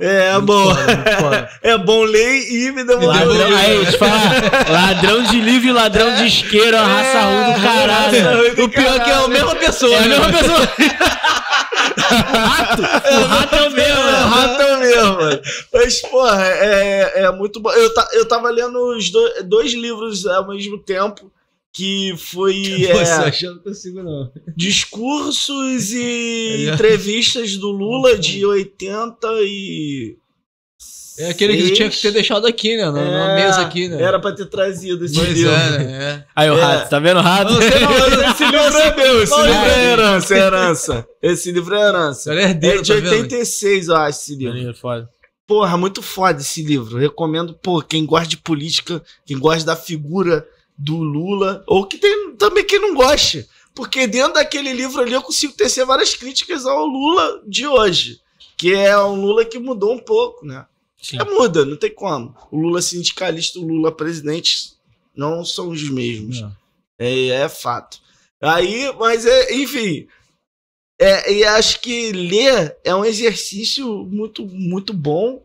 É, 0.00 0.28
é 0.28 0.32
Muito 0.34 0.46
bom. 0.46 0.74
foda, 0.74 1.16
foda. 1.20 1.50
É 1.62 1.78
bom 1.78 2.02
ler 2.02 2.50
e 2.50 2.72
me 2.72 2.82
devolver. 2.82 3.26
o 3.26 3.28
Ladrão, 3.34 3.56
aí, 3.56 3.76
eu 3.76 3.92
falar. 3.98 4.70
Ladrão 4.70 5.22
de 5.24 5.40
livro 5.40 5.68
e 5.68 5.72
ladrão 5.72 6.14
de 6.16 6.26
isqueiro, 6.26 6.76
é 6.76 6.80
uma 6.80 6.88
raça 6.88 7.20
ruim 7.20 7.52
do 7.54 7.60
caralho. 7.62 8.64
O 8.64 8.68
pior 8.70 8.96
é 8.96 9.00
que 9.00 9.10
é 9.10 9.14
a 9.14 9.28
mesma 9.28 9.54
pessoa, 9.54 9.94
É 9.94 9.98
a 9.98 10.00
né? 10.00 10.08
mesma 10.08 10.32
pessoa. 10.32 10.68
rato. 12.02 12.82
O 12.82 13.24
rato 13.26 13.54
é 13.54 13.68
o 13.68 13.70
mesmo. 13.70 14.00
É, 14.00 14.12
né? 14.12 14.18
Mesmo, 14.96 15.14
mano. 15.16 15.40
Mas, 15.72 16.00
porra, 16.02 16.46
é, 16.46 17.22
é 17.24 17.30
muito 17.32 17.60
bom. 17.60 17.70
Eu, 17.72 17.92
ta, 17.94 18.08
eu 18.12 18.26
tava 18.26 18.50
lendo 18.50 18.78
os 18.96 19.10
do- 19.10 19.42
dois 19.44 19.72
livros 19.72 20.26
ao 20.26 20.48
mesmo 20.48 20.78
tempo, 20.78 21.30
que 21.72 22.14
foi 22.18 22.84
é, 22.86 22.94
Você 23.04 23.30
que 23.38 23.46
eu 23.46 23.54
não 23.54 23.62
consigo, 23.62 24.02
não. 24.02 24.30
Discursos 24.56 25.92
e 25.92 26.66
É. 26.68 26.74
entrevistas 26.74 27.56
do 27.56 27.70
Lula 27.70 28.18
de 28.18 28.44
80 28.44 29.26
e... 29.42 30.16
É 31.18 31.28
aquele 31.30 31.56
que 31.56 31.68
tu 31.68 31.74
tinha 31.74 31.90
que 31.90 32.00
ter 32.00 32.10
deixado 32.10 32.46
aqui, 32.46 32.76
né? 32.76 32.84
Na, 32.86 32.92
na 32.92 33.32
É, 33.32 33.34
mesa 33.44 33.60
aqui, 33.60 33.86
né? 33.88 34.00
Era 34.02 34.18
pra 34.18 34.32
ter 34.32 34.46
trazido 34.46 35.04
esse 35.04 35.14
Pois 35.14 35.28
livro. 35.28 35.52
é, 35.52 35.78
né? 35.78 36.24
Aí 36.34 36.50
o 36.50 36.56
É. 36.56 36.60
rato, 36.62 36.88
tá 36.90 36.98
vendo 36.98 37.18
o 37.18 37.22
rato? 37.22 37.52
Não 37.52 37.60
Esse 38.30 38.44
livro 38.44 38.78
é 38.78 38.96
meu, 38.96 39.22
esse 39.22 39.36
livro 39.36 39.52
é 39.52 39.74
é 39.84 39.92
herança, 39.92 40.34
é 40.34 40.38
herança. 40.38 41.06
Esse 41.22 41.52
livro 41.52 41.74
é 41.74 41.80
herança. 41.80 42.32
É 42.34 42.42
É 42.50 42.54
de 42.54 42.88
tá 42.88 42.94
vendo? 42.94 43.10
86, 43.10 43.88
eu 43.88 43.96
acho, 43.96 44.18
esse 44.20 44.34
livro. 44.34 44.54
Maneiro, 44.54 44.74
foda. 44.74 45.08
Porra, 45.46 45.76
muito 45.76 46.00
foda 46.02 46.40
esse 46.40 46.62
livro. 46.62 46.96
Recomendo, 46.98 47.52
pô, 47.62 47.82
quem 47.82 48.06
gosta 48.06 48.28
de 48.28 48.38
política, 48.38 49.02
quem 49.26 49.38
gosta 49.38 49.64
da 49.66 49.76
figura 49.76 50.46
do 50.78 50.96
Lula, 50.96 51.62
ou 51.66 51.84
que 51.86 51.98
tem 51.98 52.34
também 52.38 52.64
quem 52.64 52.80
não 52.80 52.94
goste. 52.94 53.46
Porque 53.74 54.06
dentro 54.06 54.34
daquele 54.34 54.72
livro 54.72 55.00
ali 55.02 55.12
eu 55.12 55.20
consigo 55.22 55.52
tecer 55.52 55.84
várias 55.84 56.14
críticas 56.14 56.64
ao 56.64 56.86
Lula 56.86 57.42
de 57.46 57.66
hoje. 57.66 58.18
Que 58.56 58.74
é 58.74 58.96
um 58.98 59.14
Lula 59.20 59.44
que 59.44 59.58
mudou 59.58 59.92
um 59.92 59.98
pouco, 59.98 60.46
né? 60.46 60.64
Sim. 61.02 61.18
É 61.20 61.24
muda, 61.24 61.66
não 61.66 61.76
tem 61.76 61.92
como. 61.92 62.34
O 62.50 62.56
Lula 62.56 62.80
sindicalista 62.80 63.58
e 63.58 63.62
o 63.62 63.66
Lula 63.66 63.90
presidente 63.90 64.74
não 65.14 65.44
são 65.44 65.68
os 65.68 65.82
mesmos. 65.90 66.40
Não. 66.40 66.56
É, 66.96 67.26
é 67.28 67.48
fato. 67.48 68.00
Aí, 68.40 68.90
mas 68.98 69.26
é, 69.26 69.54
enfim. 69.54 70.06
É, 70.98 71.32
e 71.32 71.44
acho 71.44 71.80
que 71.80 72.12
ler 72.12 72.76
é 72.84 72.94
um 72.94 73.04
exercício 73.04 74.04
muito, 74.04 74.46
muito 74.46 74.92
bom. 74.92 75.42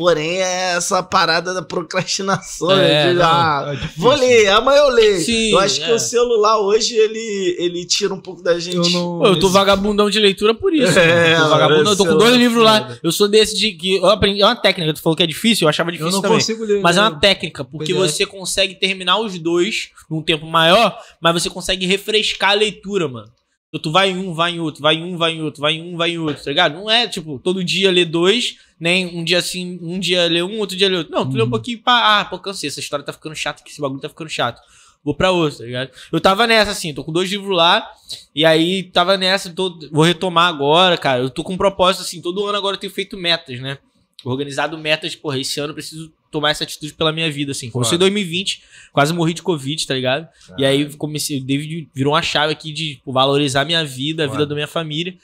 Porém, 0.00 0.38
é 0.38 0.76
essa 0.76 1.02
parada 1.02 1.52
da 1.52 1.60
procrastinação. 1.60 2.70
É, 2.70 2.76
né, 2.76 3.12
de, 3.12 3.18
não, 3.18 3.24
ah, 3.26 3.74
É 3.74 3.88
vou 3.98 4.14
ler, 4.14 4.48
amanhã 4.48 4.78
eu 4.78 4.88
leio. 4.88 5.20
Sim, 5.20 5.50
eu 5.50 5.58
acho 5.58 5.78
que 5.78 5.90
é. 5.90 5.94
o 5.94 5.98
celular 5.98 6.58
hoje 6.58 6.96
ele, 6.96 7.54
ele 7.58 7.84
tira 7.84 8.14
um 8.14 8.18
pouco 8.18 8.42
da 8.42 8.58
gente. 8.58 8.76
Eu 8.94 8.98
não. 8.98 9.18
Pô, 9.18 9.26
eu 9.26 9.38
tô 9.38 9.50
vagabundão 9.50 10.08
de 10.08 10.18
leitura 10.18 10.54
por 10.54 10.72
isso. 10.72 10.98
É, 10.98 11.34
eu 11.34 11.42
tô 11.42 11.48
vagabundão, 11.50 11.92
eu 11.92 11.96
tô 11.98 12.06
com 12.06 12.16
dois 12.16 12.34
livros 12.34 12.64
lá. 12.64 12.96
Eu 13.02 13.12
sou 13.12 13.28
desse 13.28 13.54
de 13.54 13.72
que. 13.72 13.96
Eu 13.96 14.06
aprendi. 14.06 14.40
É 14.40 14.46
uma 14.46 14.56
técnica, 14.56 14.94
tu 14.94 15.02
falou 15.02 15.14
que 15.14 15.22
é 15.22 15.26
difícil, 15.26 15.66
eu 15.66 15.68
achava 15.68 15.90
Eu 15.90 15.92
difícil 15.92 16.12
não 16.12 16.22
também. 16.22 16.38
consigo 16.38 16.64
ler. 16.64 16.80
Mas 16.80 16.96
é 16.96 17.00
uma 17.02 17.10
né? 17.10 17.18
técnica, 17.20 17.62
porque 17.62 17.92
Pois 17.92 18.10
é. 18.10 18.12
você 18.14 18.24
consegue 18.24 18.76
terminar 18.76 19.18
os 19.18 19.38
dois 19.38 19.90
num 20.10 20.22
tempo 20.22 20.46
maior, 20.46 20.98
mas 21.20 21.34
você 21.34 21.50
consegue 21.50 21.84
refrescar 21.84 22.52
a 22.52 22.54
leitura, 22.54 23.06
mano. 23.06 23.30
Então 23.70 23.80
tu 23.80 23.92
vai 23.92 24.10
em 24.10 24.18
um, 24.18 24.34
vai 24.34 24.50
em 24.52 24.58
outro, 24.58 24.82
vai 24.82 24.96
em 24.96 25.04
um, 25.04 25.16
vai 25.16 25.32
em 25.32 25.42
outro, 25.42 25.60
vai 25.60 25.72
em 25.74 25.94
um, 25.94 25.96
vai 25.96 26.10
em 26.10 26.18
outro, 26.18 26.42
tá 26.42 26.50
ligado? 26.50 26.74
Não 26.74 26.90
é, 26.90 27.06
tipo, 27.06 27.38
todo 27.38 27.62
dia 27.62 27.88
ler 27.92 28.04
dois, 28.04 28.56
nem 28.80 29.06
um 29.16 29.22
dia 29.22 29.38
assim, 29.38 29.78
um 29.80 29.96
dia 30.00 30.26
ler 30.26 30.42
um, 30.42 30.58
outro 30.58 30.76
dia 30.76 30.88
ler 30.88 30.96
outro. 30.98 31.12
Não, 31.12 31.24
tu 31.24 31.36
lê 31.36 31.42
um 31.42 31.44
Uhum. 31.44 31.50
pouquinho 31.50 31.78
pá, 31.78 32.18
ah, 32.20 32.24
pô, 32.24 32.36
cansei, 32.40 32.66
essa 32.68 32.80
história 32.80 33.04
tá 33.04 33.12
ficando 33.12 33.36
chata, 33.36 33.62
que 33.62 33.70
esse 33.70 33.80
bagulho 33.80 34.00
tá 34.00 34.08
ficando 34.08 34.28
chato. 34.28 34.60
Vou 35.04 35.14
pra 35.14 35.30
outro, 35.30 35.58
tá 35.60 35.64
ligado? 35.64 35.90
Eu 36.12 36.20
tava 36.20 36.46
nessa, 36.48 36.72
assim, 36.72 36.92
tô 36.92 37.04
com 37.04 37.12
dois 37.12 37.30
livros 37.30 37.56
lá, 37.56 37.88
e 38.34 38.44
aí 38.44 38.82
tava 38.82 39.16
nessa, 39.16 39.48
tô, 39.50 39.78
vou 39.92 40.02
retomar 40.04 40.48
agora, 40.48 40.98
cara. 40.98 41.22
Eu 41.22 41.30
tô 41.30 41.44
com 41.44 41.52
um 41.52 41.56
propósito, 41.56 42.02
assim, 42.02 42.20
todo 42.20 42.44
ano 42.44 42.58
agora 42.58 42.74
eu 42.74 42.80
tenho 42.80 42.92
feito 42.92 43.16
metas, 43.16 43.60
né? 43.60 43.78
Organizado 44.24 44.76
metas, 44.76 45.14
porra, 45.14 45.38
esse 45.38 45.60
ano 45.60 45.70
eu 45.70 45.74
preciso 45.74 46.12
tomar 46.30 46.50
essa 46.50 46.64
atitude 46.64 46.92
pela 46.94 47.12
minha 47.12 47.30
vida, 47.30 47.52
assim. 47.52 47.70
Comecei 47.70 47.96
em 47.96 47.98
2020, 47.98 48.62
quase 48.92 49.12
morri 49.12 49.34
de 49.34 49.42
Covid, 49.42 49.86
tá 49.86 49.94
ligado? 49.94 50.28
E 50.56 50.64
aí 50.64 50.94
comecei, 50.96 51.38
o 51.38 51.44
David 51.44 51.88
virou 51.94 52.14
uma 52.14 52.22
chave 52.22 52.52
aqui 52.52 52.72
de 52.72 52.96
tipo, 52.96 53.12
valorizar 53.12 53.64
minha 53.64 53.84
vida, 53.84 54.24
a 54.24 54.26
vida 54.26 54.46
da 54.46 54.54
minha 54.54 54.68
família. 54.68 55.14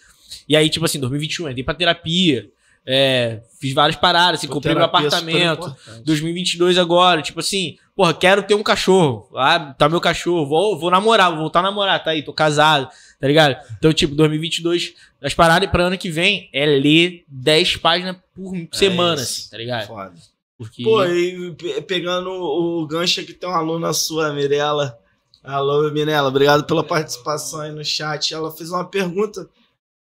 E 0.48 0.56
aí, 0.56 0.68
tipo 0.68 0.84
assim, 0.84 0.98
2021, 0.98 1.48
entrei 1.48 1.64
pra 1.64 1.74
terapia, 1.74 2.50
é, 2.84 3.40
fiz 3.60 3.72
várias 3.72 3.96
paradas, 3.96 4.40
assim, 4.40 4.46
comprei 4.46 4.74
meu 4.74 4.82
é 4.82 4.86
apartamento. 4.86 5.66
importante. 5.68 6.04
2022 6.04 6.78
agora, 6.78 7.20
tipo 7.20 7.40
assim, 7.40 7.78
porra, 7.96 8.14
quero 8.14 8.42
ter 8.44 8.54
um 8.54 8.62
cachorro. 8.62 9.28
Ah, 9.34 9.74
tá 9.76 9.88
meu 9.88 10.00
cachorro, 10.00 10.46
vou, 10.46 10.78
vou 10.78 10.90
namorar, 10.90 11.30
vou 11.30 11.40
voltar 11.40 11.60
a 11.60 11.62
namorar, 11.62 12.02
tá 12.02 12.10
aí, 12.10 12.22
tô 12.22 12.32
casado, 12.32 12.88
tá 13.20 13.26
ligado? 13.26 13.56
Então, 13.76 13.92
tipo, 13.92 14.14
2022, 14.14 14.94
as 15.20 15.34
paradas 15.34 15.68
pra 15.68 15.84
ano 15.84 15.98
que 15.98 16.10
vem 16.10 16.48
é 16.52 16.64
ler 16.64 17.24
10 17.28 17.76
páginas 17.78 18.16
por 18.34 18.54
semana, 18.72 19.20
isso. 19.20 19.40
assim, 19.40 19.50
tá 19.50 19.58
ligado? 19.58 19.86
Foda. 19.88 20.35
Porque. 20.58 20.82
Pô, 20.82 21.04
e 21.04 21.54
pe- 21.54 21.82
pegando 21.82 22.30
o 22.30 22.86
gancho 22.86 23.20
aqui, 23.20 23.32
tem 23.34 23.48
uma 23.48 23.58
aluna 23.58 23.92
sua, 23.92 24.32
Mirella. 24.32 24.98
Alô, 25.44 25.90
Mirella, 25.90 26.28
obrigado 26.28 26.64
pela 26.64 26.82
participação 26.82 27.60
aí 27.60 27.70
no 27.72 27.84
chat. 27.84 28.32
Ela 28.34 28.50
fez 28.50 28.70
uma 28.70 28.84
pergunta. 28.84 29.48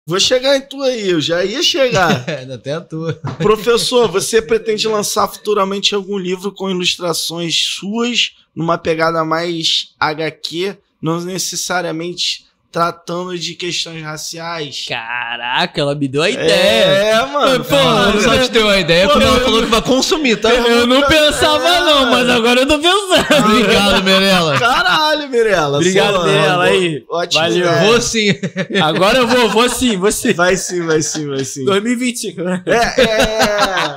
Vou 0.06 0.20
chegar 0.20 0.54
em 0.56 0.60
tu 0.60 0.82
aí, 0.82 1.08
eu 1.10 1.20
já 1.20 1.42
ia 1.44 1.62
chegar. 1.62 2.24
É, 2.28 2.40
ainda 2.40 2.56
até 2.56 2.74
a 2.74 2.80
tua. 2.80 3.14
Professor, 3.38 4.06
você 4.06 4.42
pretende 4.42 4.86
lançar 4.86 5.26
futuramente 5.28 5.94
algum 5.94 6.18
livro 6.18 6.52
com 6.52 6.68
ilustrações 6.70 7.54
suas, 7.78 8.32
numa 8.54 8.76
pegada 8.76 9.24
mais 9.24 9.94
HQ, 9.98 10.76
não 11.00 11.20
necessariamente 11.22 12.44
tratando 12.74 13.38
de 13.38 13.55
questões 13.55 14.02
raciais? 14.02 14.84
Caraca, 14.88 15.80
ela 15.80 15.94
me 15.94 16.09
deu 16.09 16.22
a 16.22 16.28
ideia. 16.28 16.51
É, 16.51 17.24
mano. 17.26 17.64
Pô, 17.64 17.76
não 17.76 18.20
só 18.20 18.36
te 18.36 18.51
deu 18.51 18.66
uma 18.66 18.76
ideia, 18.78 19.09
como 19.09 19.22
ela 19.22 19.36
eu- 19.38 19.44
falou 19.44 19.62
que 19.62 19.68
vai 19.68 19.80
consumir, 19.80 20.36
tá? 20.40 20.52
Eu 20.52 20.84
não 20.84 21.01
pensava, 21.06 21.80
não, 21.80 22.10
mas 22.10 22.28
agora 22.28 22.60
eu 22.62 22.66
tô 22.66 22.76
pensando. 22.80 23.46
Obrigado, 23.48 24.02
Mirella. 24.02 24.59
Caralho, 24.59 25.28
Mirella. 25.30 25.76
Obrigado, 25.78 26.24
Mirella, 26.24 26.64
aí. 26.64 27.05
Ótimo. 27.09 27.40
Valeu. 27.42 27.59
ideia. 27.59 27.82
Vou 27.84 28.01
sim. 28.01 28.34
Agora 28.82 29.18
eu 29.18 29.28
vou, 29.28 29.48
vou 29.51 29.68
sim, 29.68 29.96
vou 29.96 30.10
sim. 30.10 30.32
Vai 30.32 30.56
sim, 30.56 30.84
vai 30.84 31.01
sim, 31.01 31.28
vai 31.28 31.44
sim. 31.44 31.64
2025, 31.66 32.42
né? 32.42 32.62
É, 32.66 33.02
é. 33.02 33.94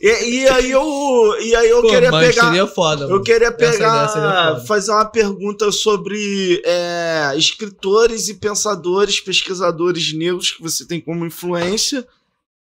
E, 0.00 0.08
e 0.40 0.48
aí 0.48 0.70
eu, 0.70 1.36
e 1.42 1.54
aí 1.54 1.68
eu 1.68 1.82
Pô, 1.82 1.88
queria 1.88 2.10
pegar. 2.10 2.44
seria 2.46 2.66
foda, 2.66 3.04
Eu 3.04 3.10
mano. 3.10 3.22
queria 3.22 3.48
ideia 3.48 3.72
seria 3.72 3.86
pegar, 3.88 4.60
fazer 4.66 4.92
uma 4.92 5.04
pergunta 5.04 5.70
sobre 5.70 6.62
é, 6.64 7.32
escritores 7.36 8.28
e 8.28 8.34
pensadores, 8.34 9.20
pesquisadores 9.20 10.12
negros 10.14 10.52
que 10.52 10.62
você 10.62 10.86
tem 10.86 11.00
como 11.00 11.26
influência. 11.26 12.06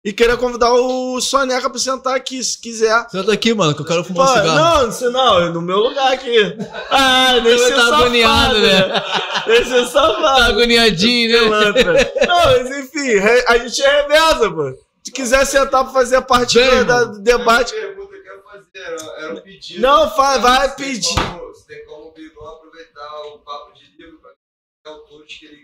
E 0.05 0.13
queria 0.13 0.37
convidar 0.37 0.71
o 0.75 1.19
Soneca 1.19 1.69
pra 1.71 1.79
sentar 1.79 2.15
aqui, 2.15 2.45
se 2.45 2.61
quiser. 2.61 3.07
Senta 3.11 3.33
aqui, 3.33 3.55
mano, 3.55 3.75
que 3.75 3.81
eu 3.81 3.87
quero 3.87 4.03
Pô, 4.05 4.09
fumar 4.09 4.29
um 4.29 4.35
cigarro. 4.37 4.59
não, 4.83 4.93
você 4.93 5.09
não, 5.09 5.41
é 5.43 5.49
no 5.51 5.63
meu 5.63 5.79
lugar 5.79 6.13
aqui. 6.13 6.57
Ah, 6.91 7.39
deixa 7.43 7.65
eu 7.65 7.71
tá 7.71 7.77
safado, 7.77 7.95
agoniado, 8.03 8.59
né? 8.61 9.03
Deixa 9.47 9.77
eu 9.77 9.85
Tá 9.87 9.91
safado. 9.91 10.43
agoniadinho, 10.43 11.51
né? 11.51 11.73
Não, 12.29 12.37
mas 12.37 12.79
enfim, 12.85 13.19
a 13.49 13.57
gente 13.59 13.83
é 13.83 14.03
reveza, 14.03 14.51
mano. 14.51 14.77
Se 15.07 15.13
quiser 15.13 15.45
sentar 15.45 15.85
pra 15.85 15.93
fazer 15.93 16.23
parte 16.23 16.59
Bem, 16.59 16.79
do, 16.79 16.85
da- 16.87 17.05
do 17.05 17.19
debate. 17.21 17.73
Pergunta 17.75 18.19
que 18.21 18.27
eu 18.29 18.37
ia 18.37 18.43
fazer 18.43 18.79
era, 19.19 19.35
um 19.35 19.41
pedido. 19.41 19.81
Não, 19.83 20.11
fa- 20.17 20.39
vai 20.39 20.75
tem 20.75 20.87
pedir. 20.87 21.15
Você 21.41 21.67
tem 21.67 21.85
como 21.85 22.09
o 22.09 22.13
Bigão 22.13 22.47
aproveitar 22.49 23.21
o 23.27 23.39
papo 23.41 23.73
de 23.75 23.85
livro 23.99 24.19
para 24.19 24.93
autores 24.93 25.37
que 25.39 25.45
ele. 25.47 25.64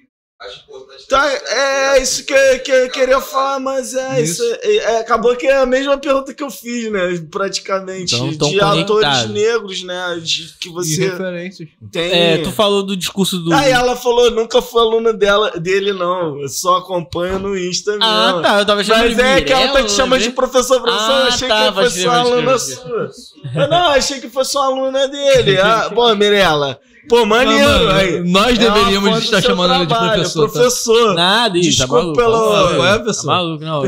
Tá, 1.09 1.29
é 1.31 1.91
aqui, 1.91 2.03
isso 2.03 2.25
que, 2.25 2.33
eu- 2.33 2.61
que 2.61 2.71
eu 2.73 2.91
queria 2.91 3.21
falar, 3.21 3.61
mas 3.61 3.95
é 3.95 4.23
Isso. 4.23 4.43
isso. 4.43 4.59
é- 4.63 4.77
é, 4.77 4.99
acabou 5.01 5.37
que 5.37 5.47
é 5.47 5.57
a 5.59 5.67
mesma 5.67 5.99
pergunta 5.99 6.33
que 6.33 6.43
eu 6.43 6.51
fiz, 6.51 6.91
né? 6.91 7.21
Praticamente. 7.31 8.15
Então, 8.15 8.33
tão 8.39 8.49
de 8.51 8.59
conectados. 8.87 9.31
negros, 9.31 9.83
né? 9.83 10.19
De, 10.23 10.55
que 10.59 10.69
E 10.71 10.73
você 10.73 11.09
referências. 11.11 11.69
tem. 11.93 12.11
É, 12.13 12.39
tu 12.39 12.51
falou 12.53 12.83
do 12.83 12.97
discurso 12.97 13.39
do. 13.39 13.53
Aí 13.53 13.71
ela 13.71 13.95
falou, 13.97 14.31
nunca 14.31 14.63
fui 14.63 14.81
aluna 14.81 15.13
dela, 15.13 15.51
dele, 15.59 15.93
não. 15.93 16.41
Eu 16.41 16.49
só 16.49 16.77
acompanho 16.79 17.39
no 17.39 17.59
Insta 17.59 17.91
mesmo. 17.93 18.05
Ah, 18.07 18.41
tá. 18.43 18.59
Eu 18.61 18.67
tava 18.67 18.83
chamando 18.83 19.03
Mas 19.09 19.17
de 19.17 19.23
é 19.23 19.41
que 19.43 19.53
ela 19.53 19.73
tá 19.75 19.83
te 19.83 19.93
chamando 19.93 20.21
né? 20.21 20.27
de 20.29 20.33
professor, 20.33 20.81
professor. 20.81 21.11
Ah, 21.13 21.21
eu 21.21 21.27
achei 21.27 21.49
tá, 21.49 21.69
que 21.69 21.75
fosse 21.83 22.01
crer, 22.01 22.09
aluna 22.09 22.59
sua. 22.59 23.11
Eu 23.57 23.69
não, 23.69 23.87
achei 23.91 24.21
que 24.21 24.29
fosse 24.31 24.57
uma 24.57 24.67
aluna 24.67 25.07
dele. 25.07 25.59
Ah, 25.61 25.91
pô, 25.95 26.15
Mirella. 26.15 26.81
Pô, 27.09 27.25
maneiro. 27.27 27.69
Não, 27.69 27.85
mano, 27.87 28.25
nós 28.27 28.57
É 28.59 28.59
deveríamos 28.59 29.25
estar 29.25 29.43
chamando 29.43 29.75
ele 29.75 29.83
de 29.83 29.89
trabalho, 29.89 30.13
professor. 30.15 30.47
tá? 30.47 30.53
Professor. 30.53 31.15
Nada, 31.15 31.59
ih, 31.59 31.63
tá 31.63 31.69
Desculpa 31.69 31.95
maluco. 32.03 32.17
pelo- 32.17 32.75
Qual 32.77 32.87
é, 32.87 32.99
Tá 32.99 33.05
pessoal? 33.05 33.37
maluco, 33.37 33.65
não. 33.65 33.83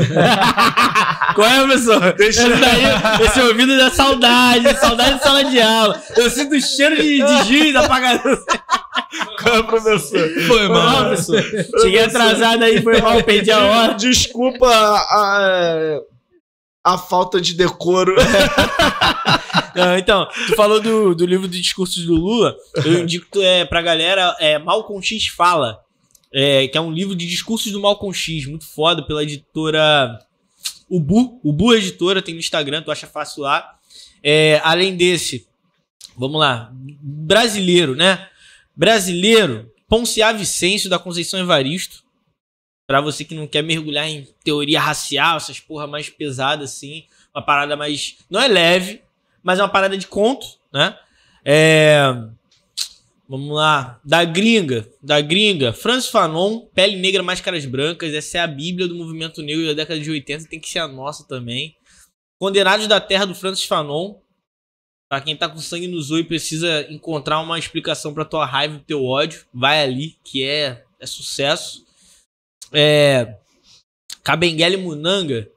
Qual 1.35 1.47
é, 1.47 1.63
professor? 1.63 2.13
Deixa- 2.13 2.41
Esse 2.47 2.59
daí, 2.59 3.25
esse 3.25 3.39
ouvido 3.41 3.77
da 3.77 3.89
saudade, 3.91 4.79
saudade 4.79 5.17
de 5.17 5.23
sala 5.23 5.43
de 5.45 5.61
aula. 5.61 6.01
Eu 6.17 6.29
sinto 6.29 6.55
o 6.55 6.61
cheiro 6.61 6.95
de, 6.97 7.23
de 7.23 7.43
giz 7.45 7.75
apagado. 7.75 8.21
Qual 9.41 9.55
é, 9.57 9.63
professor? 9.63 10.29
Foi, 10.29 10.43
Foi 10.47 10.67
mal, 10.69 10.79
mano. 10.91 11.07
professor. 11.09 11.43
Cheguei 11.81 12.03
atrasado 12.03 12.63
aí, 12.63 12.81
foi 12.81 12.99
mal, 13.01 13.21
perdi 13.23 13.51
a 13.51 13.59
hora. 13.59 13.93
Desculpa 13.93 14.67
a, 14.67 15.99
a 16.83 16.97
falta 16.97 17.39
de 17.39 17.53
decoro. 17.53 18.15
Não, 19.75 19.97
então, 19.97 20.27
tu 20.47 20.55
falou 20.55 20.79
do, 20.81 21.15
do 21.15 21.25
livro 21.25 21.47
de 21.47 21.59
discursos 21.59 22.05
do 22.05 22.15
Lula. 22.15 22.55
Eu 22.85 22.99
indico 22.99 23.41
é, 23.41 23.65
pra 23.65 23.81
galera 23.81 24.35
é, 24.39 24.61
X 25.01 25.27
Fala, 25.27 25.79
é, 26.31 26.67
que 26.67 26.77
é 26.77 26.81
um 26.81 26.91
livro 26.91 27.15
de 27.15 27.27
discursos 27.27 27.71
do 27.71 27.79
Malcolm 27.79 28.13
X, 28.13 28.45
muito 28.45 28.65
foda, 28.65 29.03
pela 29.03 29.23
editora 29.23 30.19
Ubu. 30.89 31.39
Ubu 31.43 31.73
Editora, 31.73 32.21
tem 32.21 32.33
no 32.33 32.39
Instagram, 32.39 32.81
tu 32.81 32.91
acha 32.91 33.07
fácil 33.07 33.43
lá. 33.43 33.77
É, 34.21 34.61
além 34.63 34.95
desse, 34.95 35.47
vamos 36.17 36.39
lá, 36.39 36.71
brasileiro, 36.73 37.95
né? 37.95 38.29
Brasileiro, 38.75 39.71
Ponciá 39.87 40.31
Vicêncio, 40.31 40.89
da 40.89 40.97
Conceição 40.99 41.39
Evaristo. 41.39 42.03
Pra 42.87 42.99
você 42.99 43.23
que 43.23 43.35
não 43.35 43.47
quer 43.47 43.63
mergulhar 43.63 44.07
em 44.07 44.27
teoria 44.43 44.79
racial, 44.79 45.37
essas 45.37 45.59
porra 45.59 45.87
mais 45.87 46.09
pesadas 46.09 46.71
assim, 46.71 47.05
uma 47.33 47.43
parada 47.43 47.77
mais. 47.77 48.17
Não 48.29 48.39
é 48.39 48.47
leve, 48.47 49.01
mas 49.43 49.59
é 49.59 49.61
uma 49.61 49.69
parada 49.69 49.97
de 49.97 50.07
conto, 50.07 50.47
né? 50.73 50.97
É. 51.45 52.01
Vamos 53.27 53.55
lá. 53.55 53.99
Da 54.03 54.23
gringa. 54.23 54.87
Da 55.01 55.19
gringa. 55.19 55.73
Francis 55.73 56.09
Fanon, 56.09 56.61
Pele 56.73 56.95
Negra, 56.95 57.21
Máscaras 57.21 57.65
Brancas. 57.65 58.13
Essa 58.13 58.37
é 58.37 58.41
a 58.41 58.47
bíblia 58.47 58.87
do 58.87 58.95
movimento 58.95 59.41
negro 59.41 59.65
da 59.65 59.73
década 59.73 59.99
de 59.99 60.09
80. 60.09 60.47
Tem 60.47 60.59
que 60.59 60.69
ser 60.69 60.79
a 60.79 60.87
nossa 60.87 61.27
também. 61.27 61.75
Condenados 62.39 62.87
da 62.87 62.99
Terra, 63.01 63.25
do 63.25 63.35
Francis 63.35 63.65
Fanon. 63.65 64.15
Pra 65.09 65.21
quem 65.21 65.35
tá 65.35 65.47
com 65.47 65.59
sangue 65.59 65.87
no 65.87 66.01
zóio 66.01 66.21
e 66.21 66.27
precisa 66.27 66.87
encontrar 66.89 67.39
uma 67.39 67.59
explicação 67.59 68.13
pra 68.13 68.25
tua 68.25 68.45
raiva 68.45 68.77
e 68.77 68.79
teu 68.79 69.03
ódio, 69.03 69.45
vai 69.53 69.83
ali, 69.83 70.17
que 70.23 70.43
é, 70.43 70.83
é 70.99 71.05
sucesso. 71.05 71.85
É. 72.71 73.35
Cabenguele 74.23 74.77
Munanga. 74.77 75.49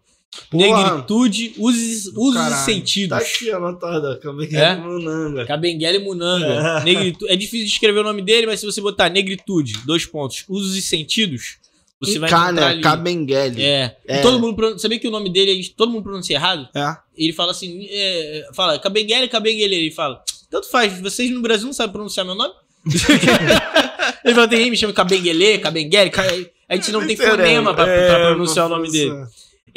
Negritude, 0.53 1.55
usos, 1.59 2.07
usos 2.17 2.35
e 2.35 2.39
Caralho. 2.39 2.65
sentidos. 2.65 3.09
Tá 3.19 3.25
aqui 3.25 3.51
anotado, 3.51 4.07
acabei 4.09 4.47
de 4.47 4.57
É? 4.57 4.77
Munanga. 4.77 5.45
Cabenguele 5.47 5.99
Munanga. 6.01 6.81
Negritude. 6.85 7.31
É 7.33 7.37
difícil 7.37 7.67
de 7.67 7.73
escrever 7.73 8.01
o 8.01 8.05
nome 8.05 8.23
dele, 8.23 8.47
mas 8.47 8.61
se 8.61 8.67
você 8.67 8.81
botar 8.81 9.09
negritude, 9.09 9.75
dois 9.85 10.07
pontos, 10.07 10.45
usos 10.49 10.77
e 10.77 10.83
sentidos, 10.83 11.57
você 12.01 12.19
vai 12.19 12.29
encontrar 12.31 12.75
né? 12.75 12.81
Cabenguele. 12.83 13.63
É. 13.63 13.97
É. 14.07 14.21
Todo 14.23 14.39
mundo, 14.39 14.79
sabia 14.79 14.99
que 14.99 15.09
o 15.09 15.11
nome 15.11 15.31
dele, 15.33 15.51
aí 15.53 15.65
todo 15.71 15.91
mundo 15.91 16.03
pronuncia 16.05 16.37
errado? 16.37 16.69
É. 16.75 16.97
Ele 17.17 17.33
fala 17.33 17.53
assim, 17.53 17.87
é, 17.91 18.49
fala 18.55 18.79
Cabenguele, 18.79 19.29
Cabenguele. 19.29 19.75
Ele 19.75 19.91
fala, 19.91 20.23
tanto 20.51 20.69
faz, 20.71 21.01
vocês 21.01 21.31
no 21.31 21.41
Brasil 21.41 21.67
não 21.67 21.73
sabem 21.73 21.93
pronunciar 21.93 22.25
meu 22.27 22.35
nome? 22.35 22.53
ele 24.25 24.35
fala, 24.35 24.49
tem 24.49 24.59
gente 24.59 24.71
me 24.71 24.77
chama 24.77 24.93
Cabenguele, 24.93 25.59
Cabenguele, 25.59 26.11
Ca- 26.11 26.23
a 26.69 26.75
gente 26.75 26.91
não 26.93 27.07
tem 27.07 27.17
fonema 27.17 27.73
pra, 27.75 27.85
pra 27.85 27.93
É, 27.95 28.27
pronunciar 28.27 28.67
o 28.67 28.69
nome 28.69 28.91
dele. 28.91 29.13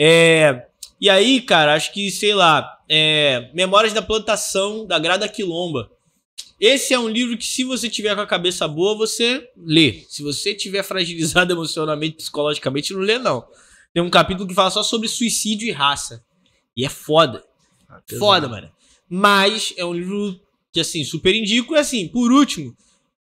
É, 0.01 0.65
e 1.01 1.09
aí, 1.09 1.41
cara, 1.41 1.76
acho 1.76 1.91
que, 1.91 2.09
sei 2.09 2.34
lá, 2.34 2.80
é, 2.88 3.51
Memórias 3.53 3.91
da 3.91 4.01
Plantação, 4.01 4.88
da 4.88 4.97
Grada 4.97 5.27
Quilomba. 5.27 5.91
Esse 6.57 6.93
é 6.93 6.99
um 6.99 7.09
livro 7.09 7.38
que, 7.38 7.45
se 7.45 7.65
você 7.65 7.89
tiver 7.89 8.15
com 8.15 8.21
a 8.21 8.27
cabeça 8.27 8.65
boa, 8.65 8.95
você 8.95 9.49
lê. 9.57 10.05
Se 10.07 10.23
você 10.23 10.55
tiver 10.55 10.84
fragilizado 10.84 11.51
emocionalmente, 11.53 12.15
psicologicamente, 12.15 12.93
não 12.93 13.01
lê, 13.01 13.17
não. 13.17 13.45
Tem 13.93 14.01
um 14.01 14.09
capítulo 14.09 14.47
que 14.47 14.53
fala 14.53 14.71
só 14.71 14.84
sobre 14.84 15.09
suicídio 15.09 15.67
e 15.67 15.71
raça. 15.71 16.23
E 16.77 16.85
é 16.85 16.89
foda. 16.89 17.43
Foda, 18.17 18.47
mano. 18.47 18.71
Mas 19.09 19.73
é 19.76 19.84
um 19.84 19.93
livro 19.93 20.39
que, 20.71 20.80
assim, 20.80 21.03
super 21.03 21.35
indico. 21.35 21.76
E, 21.76 21.77
assim, 21.77 22.07
por 22.07 22.31
último, 22.31 22.73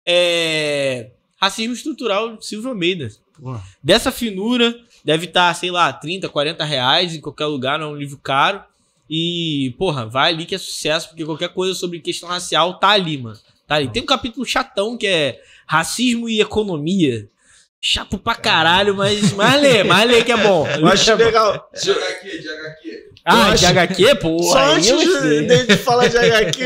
é... 0.06 1.10
Racismo 1.40 1.72
Estrutural, 1.72 2.40
Silvio 2.40 2.70
Almeida. 2.70 3.08
Porra. 3.40 3.64
Dessa 3.82 4.10
finura, 4.10 4.76
deve 5.04 5.26
estar, 5.26 5.54
sei 5.54 5.70
lá, 5.70 5.92
30, 5.92 6.28
40 6.28 6.64
reais 6.64 7.14
em 7.14 7.20
qualquer 7.20 7.46
lugar, 7.46 7.78
não 7.78 7.88
é 7.88 7.90
um 7.90 7.96
livro 7.96 8.18
caro. 8.18 8.62
E, 9.10 9.74
porra, 9.78 10.04
vai 10.06 10.32
ali 10.32 10.44
que 10.44 10.54
é 10.54 10.58
sucesso, 10.58 11.08
porque 11.08 11.24
qualquer 11.24 11.48
coisa 11.50 11.74
sobre 11.74 11.98
questão 12.00 12.28
racial 12.28 12.78
tá 12.78 12.90
ali, 12.90 13.16
mano. 13.16 13.38
Tá 13.66 13.76
ali. 13.76 13.88
Tem 13.88 14.02
um 14.02 14.06
capítulo 14.06 14.44
chatão 14.44 14.96
que 14.98 15.06
é 15.06 15.40
Racismo 15.66 16.28
e 16.28 16.40
Economia. 16.40 17.28
Chato 17.80 18.18
pra 18.18 18.34
caralho, 18.34 18.94
mas, 18.96 19.32
mas 19.34 19.60
lê, 19.62 19.84
mas 19.84 20.08
lê 20.10 20.24
que 20.24 20.32
é 20.32 20.36
bom. 20.36 20.66
Eu 20.66 20.86
acho 20.88 21.14
legal. 21.14 21.70
De 21.80 21.90
HQ, 21.92 22.38
de 22.40 22.48
HQ. 22.48 23.08
Ah, 23.24 23.38
Eu 23.40 23.44
de 23.46 23.52
acho- 23.54 23.66
HQ, 23.66 24.14
pô. 24.16 24.42
Só 24.42 24.58
antes 24.74 24.88
de- 24.88 25.66
de 25.66 25.76
falar 25.76 26.08
de 26.08 26.16
HQ, 26.18 26.64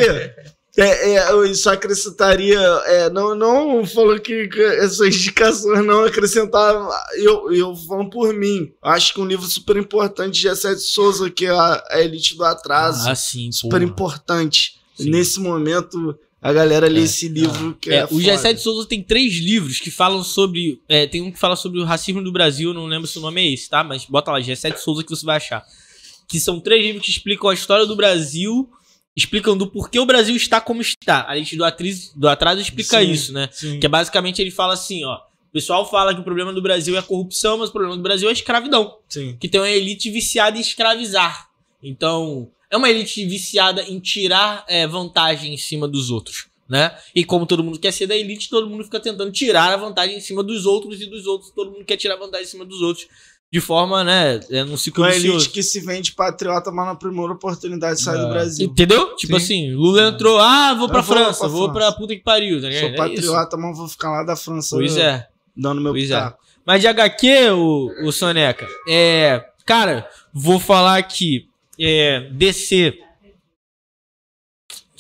é, 0.77 1.11
é, 1.15 1.31
eu 1.33 1.55
só 1.55 1.73
acrescentaria. 1.73 2.59
é, 2.87 3.11
não, 3.11 3.35
não 3.35 3.85
falou 3.87 4.19
que 4.19 4.49
essas 4.79 5.01
indicações 5.15 5.85
não 5.85 6.05
acrescentavam. 6.05 6.89
Eu, 7.17 7.53
eu 7.53 7.77
falando 7.77 8.11
por 8.11 8.33
mim. 8.33 8.73
Acho 8.83 9.15
que 9.15 9.21
um 9.21 9.27
livro 9.27 9.47
super 9.47 9.77
importante 9.77 10.41
de 10.41 10.49
G7 10.49 10.77
Souza, 10.79 11.31
que 11.31 11.47
é 11.47 11.51
a, 11.51 11.85
a 11.91 12.01
Elite 12.01 12.37
do 12.37 12.45
Atraso. 12.45 13.09
Ah, 13.09 13.15
sim, 13.15 13.51
super 13.53 13.81
porra. 13.81 13.85
importante. 13.85 14.77
Sim. 14.97 15.11
Nesse 15.11 15.41
momento, 15.41 16.19
a 16.41 16.53
galera 16.53 16.87
lê 16.89 17.01
É. 17.01 17.05
esse 17.05 17.29
livro 17.29 17.77
que 17.81 17.91
É, 17.91 17.97
é. 17.99 18.05
o 18.05 18.09
foda. 18.09 18.23
G7 18.23 18.57
Souza 18.59 18.89
tem 18.89 19.03
três 19.03 19.35
livros 19.35 19.79
que 19.79 19.91
falam 19.91 20.23
sobre. 20.25 20.81
é, 20.89 21.07
tem 21.07 21.21
um 21.23 21.31
que 21.31 21.39
fala 21.39 21.55
sobre 21.57 21.81
o 21.81 21.85
racismo 21.85 22.23
do 22.23 22.33
Brasil, 22.33 22.73
não 22.73 22.87
lembro 22.87 23.07
se 23.07 23.19
o 23.19 23.23
nome 23.23 23.41
é 23.43 23.53
esse, 23.53 23.69
tá? 23.69 23.85
Mas 23.85 24.05
bota 24.07 24.31
lá, 24.33 24.41
G7 24.41 24.77
Souza 24.79 25.03
que 25.05 25.11
você 25.11 25.25
vai 25.27 25.37
achar. 25.37 25.63
Que 26.29 26.41
são 26.41 26.59
três 26.61 26.83
livros 26.85 27.05
que 27.05 27.11
explicam 27.11 27.51
a 27.51 27.55
história 27.55 27.85
do 27.85 27.95
Brasil, 27.97 28.69
explicam 29.17 29.57
do 29.57 29.67
porquê 29.67 29.99
o 29.99 30.07
Brasil 30.07 30.35
está 30.35 30.61
como 30.61 30.81
está. 30.81 31.27
A 31.27 31.37
gente 31.37 31.57
do, 31.57 31.65
atriz, 31.65 32.13
do 32.15 32.29
atraso 32.29 32.61
explica 32.61 33.01
Sim, 33.01 33.11
isso, 33.11 33.33
né? 33.33 33.49
Sim. 33.53 33.79
Que 33.79 33.87
é 33.87 33.89
basicamente 33.89 34.41
ele 34.41 34.51
fala 34.51 34.75
assim, 34.75 35.05
ó. 35.05 35.17
O 35.17 35.53
pessoal 35.53 35.89
fala 35.89 36.15
que 36.15 36.21
o 36.21 36.25
problema 36.25 36.51
do 36.51 36.63
Brasil 36.63 36.97
é 36.97 36.99
a 36.99 37.03
corrupção, 37.03 37.59
mas 37.59 37.69
o 37.69 37.73
problema 37.73 37.95
do 37.95 38.03
Brasil 38.03 38.27
é 38.27 38.31
a 38.31 38.33
escravidão 38.33 38.97
Sim. 39.07 39.37
que 39.39 39.49
tem 39.49 39.61
uma 39.61 39.69
elite 39.69 40.11
viciada 40.11 40.57
em 40.57 40.63
escravizar. 40.63 41.51
Então, 41.83 42.49
é 42.71 42.77
uma 42.77 42.89
elite 42.89 43.23
viciada 43.27 43.83
em 43.83 44.01
tirar 44.01 44.65
é, 44.67 44.87
vantagem 44.87 45.53
em 45.53 45.59
cima 45.59 45.87
dos 45.87 46.11
outros, 46.11 46.47
né? 46.67 46.97
E 47.15 47.23
como 47.23 47.45
todo 47.45 47.63
mundo 47.63 47.79
quer 47.79 47.93
ser 47.93 48.07
da 48.07 48.17
elite, 48.17 48.49
todo 48.49 48.67
mundo 48.71 48.83
fica 48.83 48.99
tentando 48.99 49.31
tirar 49.31 49.75
a 49.75 49.77
vantagem 49.77 50.17
em 50.17 50.21
cima 50.21 50.43
dos 50.43 50.65
outros 50.65 51.03
e 51.03 51.07
dos 51.07 51.27
outros, 51.27 51.51
todo 51.51 51.71
mundo 51.71 51.85
quer 51.85 51.99
tirar 51.99 52.17
vantagem 52.17 52.47
em 52.47 52.51
cima 52.51 52.65
dos 52.65 52.81
outros. 52.81 53.07
De 53.53 53.61
forma, 53.61 54.03
né, 54.03 54.41
é 54.51 54.65
num 54.65 54.79
ciclo 54.79 55.05
Uma 55.05 55.15
elite 55.15 55.51
que 55.51 55.63
se 55.63 55.79
vende 55.81 56.13
patriota, 56.13 56.71
mas 56.73 56.87
na 56.87 56.95
primeira 56.95 57.33
oportunidade 57.35 58.01
sai 58.01 58.17
do 58.17 58.25
É. 58.27 58.31
Brasil. 58.31 58.67
Entendeu? 58.67 59.15
Tipo 59.17 59.39
Sim. 59.39 59.45
assim, 59.69 59.75
Lula 59.75 60.09
entrou, 60.09 60.39
ah, 60.39 60.73
vou 60.73 60.89
pra 60.89 61.01
Eu 61.01 61.03
vou 61.03 61.15
França, 61.17 61.39
pra 61.41 61.49
vou 61.49 61.65
França. 61.71 61.73
pra 61.91 61.93
puta 61.93 62.17
que 62.17 62.23
pariu, 62.23 62.63
tá 62.63 62.69
ligado? 62.69 62.81
Sou 62.81 62.89
É 62.89 62.93
isso. 63.09 63.15
patriota, 63.17 63.57
mas 63.59 63.77
vou 63.77 63.89
ficar 63.89 64.11
lá 64.11 64.23
da 64.25 64.35
França 64.35 64.75
Pois 64.77 64.97
é. 64.97 65.29
dando 65.55 65.83
meu 65.83 65.93
Pois 65.93 66.11
é. 66.11 66.33
Mas 66.65 66.81
de 66.81 66.87
HQ, 66.87 67.51
o, 67.51 67.91
o 68.09 68.11
Soneca, 68.13 68.67
é. 68.89 69.45
Cara, 69.67 70.09
vou 70.33 70.59
falar 70.59 70.97
aqui. 70.97 71.47
é, 71.79 72.29
DC. 72.33 72.95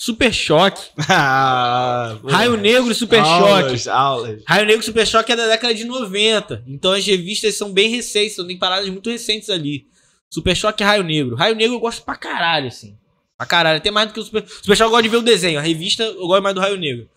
Super 0.02 0.32
Choque. 0.34 0.82
Ah. 1.08 2.18
Raio 2.28 2.56
Negro 2.56 2.90
e 2.90 2.94
Super 2.94 3.24
Choque. 3.24 3.52
aulas, 3.52 3.86
aulas. 3.86 4.42
Raio 4.44 4.66
Negro 4.66 4.82
e 4.82 4.84
Super 4.84 5.06
Choque 5.06 5.30
é 5.30 5.36
da 5.36 5.46
década 5.46 5.72
de 5.72 5.84
90. 5.84 6.64
Então 6.66 6.90
as 6.90 7.06
revistas 7.06 7.54
são 7.54 7.72
bem 7.72 7.88
recentes, 7.88 8.34
são 8.34 8.44
tem 8.44 8.58
paradas 8.58 8.88
muito 8.88 9.08
recentes 9.08 9.48
ali. 9.48 9.86
Super 10.28 10.56
Choque 10.56 10.82
e 10.82 10.86
Raio 10.86 11.04
Negro. 11.04 11.36
Raio 11.36 11.54
Negro 11.54 11.76
eu 11.76 11.78
gosto 11.80 12.02
pra 12.02 12.16
caralho, 12.16 12.66
assim. 12.66 12.98
Pra 13.38 13.46
caralho. 13.46 13.76
Até 13.76 13.92
mais 13.92 14.08
do 14.08 14.14
que 14.14 14.18
o 14.18 14.24
Super. 14.24 14.44
Super 14.44 14.76
Choque 14.76 14.88
eu 14.88 14.90
gosto 14.90 15.02
de 15.04 15.08
ver 15.08 15.16
o 15.18 15.22
desenho. 15.22 15.60
A 15.60 15.62
revista 15.62 16.02
eu 16.02 16.26
gosto 16.26 16.42
mais 16.42 16.54
do 16.56 16.60
Raio 16.60 16.76
Negro. 16.76 17.08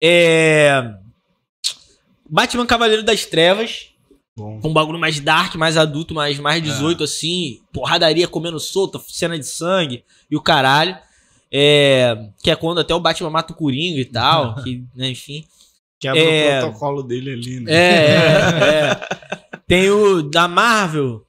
É. 0.00 0.94
Batman 2.30 2.66
Cavaleiro 2.66 3.02
das 3.02 3.26
Trevas. 3.26 3.88
Bom. 4.36 4.60
Um 4.62 4.72
bagulho 4.72 4.98
mais 4.98 5.18
dark, 5.18 5.56
mais 5.56 5.76
adulto, 5.76 6.14
mais, 6.14 6.38
mais 6.38 6.62
18, 6.62 7.02
assim. 7.02 7.60
Porradaria 7.72 8.28
comendo 8.28 8.60
solta, 8.60 9.00
cena 9.08 9.36
de 9.36 9.46
sangue 9.46 10.04
e 10.30 10.36
o 10.36 10.40
caralho. 10.40 10.96
É, 11.52 12.16
que 12.42 12.50
é 12.50 12.56
quando 12.56 12.80
até 12.80 12.94
o 12.94 13.00
Batman 13.00 13.28
mata 13.30 13.52
o 13.52 13.56
Coringa 13.56 14.00
e 14.00 14.04
tal. 14.06 14.54
que, 14.64 14.84
né, 14.96 15.10
enfim. 15.10 15.44
Quebra 16.00 16.18
É. 16.20 16.58
o 16.58 16.62
protocolo 16.62 17.02
dele 17.02 17.32
ali, 17.32 17.60
né? 17.60 17.72
É, 17.72 17.76
é, 17.76 19.50
é. 19.52 19.58
Tem 19.68 19.90
o 19.90 20.22
da 20.22 20.48
Marvel. 20.48 21.24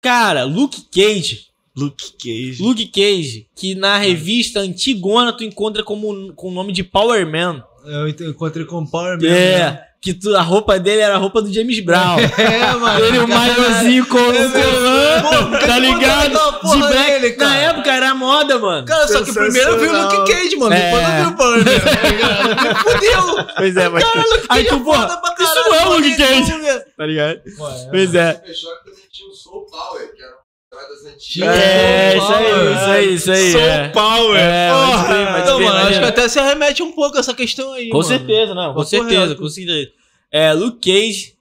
Cara, 0.00 0.44
Luke 0.44 0.82
Cage. 0.92 1.46
Luke 1.76 2.12
Cage. 2.20 2.60
Luke 2.62 2.86
Cage, 2.86 3.46
que 3.54 3.74
na 3.74 3.98
revista 3.98 4.60
antigona 4.60 5.32
tu 5.32 5.44
encontra 5.44 5.82
como, 5.84 6.32
com 6.34 6.48
o 6.48 6.52
nome 6.52 6.72
de 6.72 6.82
Power 6.82 7.24
Man. 7.30 7.62
Eu 7.84 8.08
ent- 8.08 8.20
encontrei 8.20 8.66
com 8.66 8.78
o 8.82 8.90
Power 8.90 9.16
Man. 9.16 9.28
né? 9.28 9.87
É. 9.98 10.00
Que 10.00 10.14
tu- 10.14 10.34
a 10.36 10.42
roupa 10.42 10.78
dele 10.78 11.00
era 11.00 11.14
a 11.16 11.18
roupa 11.18 11.42
do 11.42 11.52
James 11.52 11.80
Brown. 11.80 12.18
É, 12.38 12.72
mano. 12.76 13.04
Ele, 13.04 13.18
o 13.18 13.26
maiozinho 13.28 14.06
com 14.06 14.16
o 14.16 14.24
colã, 14.24 15.58
tá 15.66 15.78
ligado? 15.78 16.30
De 16.62 16.78
black. 16.78 17.10
Ele, 17.10 17.28
Na 17.30 17.36
cara. 17.46 17.56
época 17.56 17.92
era 17.92 18.14
moda, 18.14 18.58
mano. 18.60 18.86
Cara, 18.86 19.08
só 19.08 19.22
que 19.24 19.32
primeiro 19.32 19.70
eu 19.72 19.78
vi 19.80 19.86
o 19.88 20.02
Luke 20.02 20.32
Cage, 20.32 20.56
mano. 20.56 20.74
É. 20.74 21.24
Depois 21.24 21.56
eu 21.56 21.64
vi 21.64 21.74
o 21.76 21.80
tá 21.80 22.08
ligado? 22.08 22.48
Me 22.48 22.74
Fudeu. 22.76 23.46
Pois 23.56 23.76
é, 23.76 23.88
mas. 23.88 24.04
Aí 24.48 24.64
tu, 24.66 24.80
porra, 24.80 25.08
Foda 25.08 25.20
pra 25.20 25.44
isso 25.44 25.54
caralho, 25.54 25.70
não 25.70 25.74
é 25.74 25.86
o 25.88 25.96
Luke. 25.98 26.16
Cage. 26.16 26.84
Tá 26.96 27.06
ligado? 27.06 27.40
Ué, 27.58 27.88
Pois 27.90 28.14
é. 28.14 28.32
Super 28.34 28.54
Choque 28.54 28.84
também 28.84 29.02
tinha 29.10 29.28
o 29.28 29.32
Soul 29.34 29.66
Power, 29.66 30.14
que 30.14 30.22
era 30.22 30.32
antigas. 31.06 31.48
É, 31.56 32.12
Soul 32.18 32.28
isso 32.28 32.32
aí, 32.34 32.74
isso 32.74 32.90
aí, 32.90 33.14
isso 33.14 33.30
aí. 33.30 33.52
Soul 33.52 33.62
é. 33.64 33.88
Power. 33.88 34.38
É, 34.40 34.70
mas 34.70 35.08
mas 35.30 35.42
Então, 35.42 35.58
bem, 35.58 35.66
mano, 35.68 35.78
acho 35.88 35.98
que 35.98 36.04
é. 36.04 36.08
até 36.08 36.28
se 36.28 36.40
remete 36.40 36.82
um 36.82 36.92
pouco 36.92 37.16
a 37.16 37.20
essa 37.20 37.34
questão 37.34 37.72
aí, 37.72 37.88
Com 37.88 37.98
mano. 37.98 38.08
certeza, 38.08 38.54
não, 38.54 38.74
com 38.74 38.84
certeza, 38.84 39.28
reto. 39.28 39.36
com 39.40 39.48
certeza. 39.48 39.90
É, 40.30 40.52
Luke 40.52 40.78
Cage. 40.90 41.34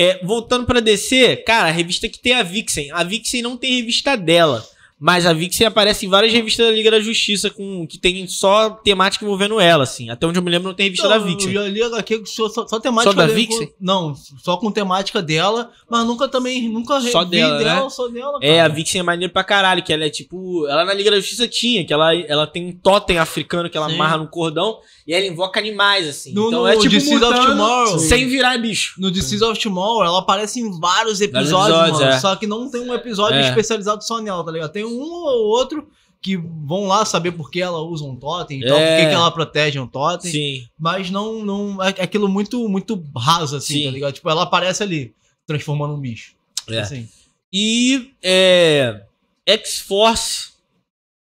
É, 0.00 0.24
voltando 0.24 0.64
pra 0.64 0.78
DC, 0.78 1.38
cara, 1.38 1.66
a 1.66 1.72
revista 1.72 2.08
que 2.08 2.20
tem 2.20 2.32
a 2.32 2.44
Vixen. 2.44 2.88
A 2.92 3.02
Vixen 3.02 3.42
não 3.42 3.56
tem 3.56 3.80
revista 3.80 4.16
dela. 4.16 4.64
Mas 5.00 5.24
a 5.26 5.32
Vixen 5.32 5.66
aparece 5.66 6.06
em 6.06 6.08
várias 6.08 6.32
revistas 6.32 6.66
da 6.66 6.72
Liga 6.72 6.90
da 6.90 6.98
Justiça 6.98 7.48
com, 7.50 7.86
que 7.86 7.98
tem 7.98 8.26
só 8.26 8.70
temática 8.70 9.24
envolvendo 9.24 9.60
ela, 9.60 9.84
assim. 9.84 10.10
Até 10.10 10.26
onde 10.26 10.38
eu 10.38 10.42
me 10.42 10.50
lembro 10.50 10.66
não 10.68 10.74
tem 10.74 10.86
revista 10.86 11.06
Então, 11.06 11.18
da 11.20 11.24
Vixen. 11.24 11.52
Eu 11.52 11.68
li 11.68 11.80
HQ 11.82 12.22
só, 12.26 12.48
só, 12.48 12.66
só 12.66 12.80
temática 12.80 13.12
Só 13.12 13.16
da 13.16 13.26
Vixen? 13.32 13.66
com- 13.68 13.74
não, 13.80 14.14
só 14.42 14.56
com 14.56 14.72
temática 14.72 15.22
dela, 15.22 15.70
mas 15.88 16.04
nunca 16.04 16.26
também, 16.26 16.68
nunca 16.68 17.00
Só 17.00 17.24
vi 17.24 17.30
dela, 17.30 17.58
né? 17.62 17.88
só 17.90 18.08
dela. 18.08 18.38
É, 18.42 18.58
a 18.60 18.62
cara. 18.64 18.74
Vixen 18.74 19.00
é 19.00 19.04
maneiro 19.04 19.32
pra 19.32 19.44
caralho, 19.44 19.84
que 19.84 19.92
ela 19.92 20.04
é 20.04 20.10
tipo. 20.10 20.66
Ela 20.66 20.84
na 20.84 20.94
Liga 20.94 21.10
da 21.12 21.20
Justiça 21.20 21.46
tinha, 21.46 21.84
que 21.86 21.92
ela, 21.92 22.12
ela 22.14 22.46
tem 22.46 22.66
um 22.66 22.72
totem 22.72 23.18
africano 23.18 23.70
que 23.70 23.76
ela 23.76 23.88
Sim. 23.88 23.94
amarra 23.94 24.16
no 24.18 24.26
cordão 24.26 24.78
e 25.06 25.14
ela 25.14 25.24
invoca 25.26 25.60
animais, 25.60 26.08
assim. 26.08 26.32
No, 26.34 26.48
então 26.48 26.60
no 26.62 26.66
é 26.66 26.76
tipo 26.76 27.00
Seeds 27.00 27.22
of 27.22 27.46
Tomorrow. 27.46 27.98
sem 28.00 28.26
virar 28.26 28.58
bicho. 28.58 28.94
No 28.98 29.14
Seeds 29.14 29.42
of 29.42 29.60
Tomorrow, 29.60 30.04
ela 30.04 30.18
aparece 30.18 30.58
em 30.60 30.70
vários 30.80 31.20
episódios, 31.20 31.78
episódios, 31.78 31.98
mano. 32.00 32.12
é. 32.12 32.18
Só 32.18 32.34
que 32.34 32.46
não 32.48 32.68
tem 32.68 32.80
um 32.80 32.92
episódio 32.92 33.36
É. 33.38 33.48
especializado 33.48 34.02
só 34.02 34.20
nela, 34.20 34.44
tá 34.44 34.50
ligado? 34.50 34.72
Tem 34.72 34.87
um 34.88 35.00
ou 35.02 35.46
outro 35.48 35.88
que 36.20 36.36
vão 36.36 36.86
lá 36.88 37.04
saber 37.04 37.32
por 37.32 37.50
que 37.50 37.60
ela 37.60 37.80
usa 37.80 38.04
um 38.04 38.16
totem 38.16 38.60
e 38.60 38.66
tal, 38.66 38.76
É. 38.76 38.96
por 38.96 39.02
que, 39.02 39.08
que 39.08 39.14
ela 39.14 39.30
protege 39.30 39.78
um 39.78 39.86
totem. 39.86 40.30
Sim. 40.32 40.66
Mas 40.78 41.10
não, 41.10 41.44
não. 41.44 41.82
É 41.82 41.90
aquilo 42.02 42.28
muito, 42.28 42.68
muito 42.68 43.02
raso, 43.16 43.56
assim, 43.56 43.74
Sim. 43.74 43.84
tá 43.84 43.90
ligado? 43.92 44.12
Tipo, 44.14 44.28
ela 44.28 44.42
aparece 44.42 44.82
ali, 44.82 45.14
transformando 45.46 45.94
um 45.94 46.00
bicho. 46.00 46.34
É. 46.68 46.80
Assim. 46.80 47.08
E 47.52 48.10
é, 48.22 49.02
X-Force 49.46 50.52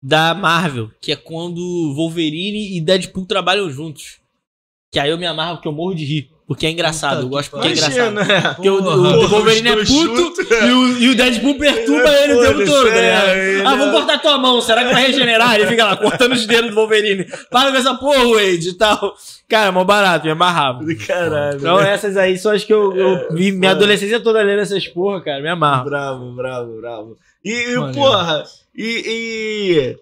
da 0.03 0.35
Marvel, 0.35 0.91
que 1.01 1.13
é 1.13 1.17
quando 1.17 1.95
Wolverine 1.95 2.77
e 2.77 2.81
Deadpool 2.81 3.27
trabalham 3.27 3.71
juntos. 3.71 4.19
Que 4.93 4.99
aí 4.99 5.11
eu 5.11 5.19
me 5.19 5.27
amarro 5.27 5.57
porque 5.57 5.69
eu 5.69 5.73
morro 5.73 5.95
de 5.95 6.05
rir. 6.05 6.31
Porque 6.51 6.67
é 6.67 6.70
engraçado, 6.70 7.12
Puta 7.19 7.27
eu 7.27 7.29
gosto 7.29 7.45
que 7.45 7.51
porque 7.55 7.69
é 7.69 7.70
engraçado. 7.70 8.11
Imagina. 8.11 8.55
Porque 8.57 8.69
o, 8.70 8.83
o- 8.83 9.25
o 9.25 9.29
Wolverine 9.29 9.69
é 9.69 9.73
puto 9.77 9.85
juntos. 9.87 10.39
e 10.51 10.73
o, 10.73 10.99
e 10.99 11.09
o 11.11 11.15
Deadpool 11.15 11.55
perturba 11.57 12.11
ele 12.25 12.33
o 12.35 12.41
tempo 12.41 12.65
todo, 12.65 12.89
tá 12.89 12.97
é, 12.97 13.01
ligado? 13.03 13.29
ele 13.39 13.62
Ah, 13.65 13.87
é- 13.89 13.91
cortar 13.93 14.19
tua 14.20 14.37
mão, 14.37 14.61
será 14.61 14.85
que 14.85 14.93
vai 14.93 15.07
regenerar? 15.07 15.55
Ele 15.55 15.69
fica 15.69 15.85
lá 15.85 15.97
cortando 15.97 16.33
os 16.33 16.45
dedos 16.49 16.70
do 16.70 16.75
Wolverine. 16.75 17.25
Para 17.53 17.70
com 17.70 17.77
essa 17.77 17.95
porra, 17.95 18.25
Wade 18.35 18.69
e 18.69 18.75
tal. 18.77 19.15
Cara, 19.49 19.69
é 19.69 19.70
mó 19.70 19.85
barato, 19.85 20.25
me 20.25 20.33
amarrava. 20.33 20.81
Caralho. 21.07 21.57
Então 21.59 21.79
essas 21.79 22.17
aí 22.17 22.37
são 22.37 22.51
as 22.51 22.65
que 22.65 22.75
eu, 22.75 22.97
eu 22.97 23.29
vi 23.33 23.53
minha 23.53 23.70
adolescência 23.70 24.19
toda 24.19 24.43
lendo 24.43 24.61
essas 24.62 24.89
porra, 24.89 25.20
cara, 25.23 25.41
me 25.41 25.49
amarro. 25.49 25.85
Bravo, 25.85 26.33
bravo, 26.33 26.81
bravo. 26.81 27.17
E, 27.45 27.53
e, 27.53 27.93
porra, 27.95 28.43
e. 28.77 29.05
e 29.07 29.97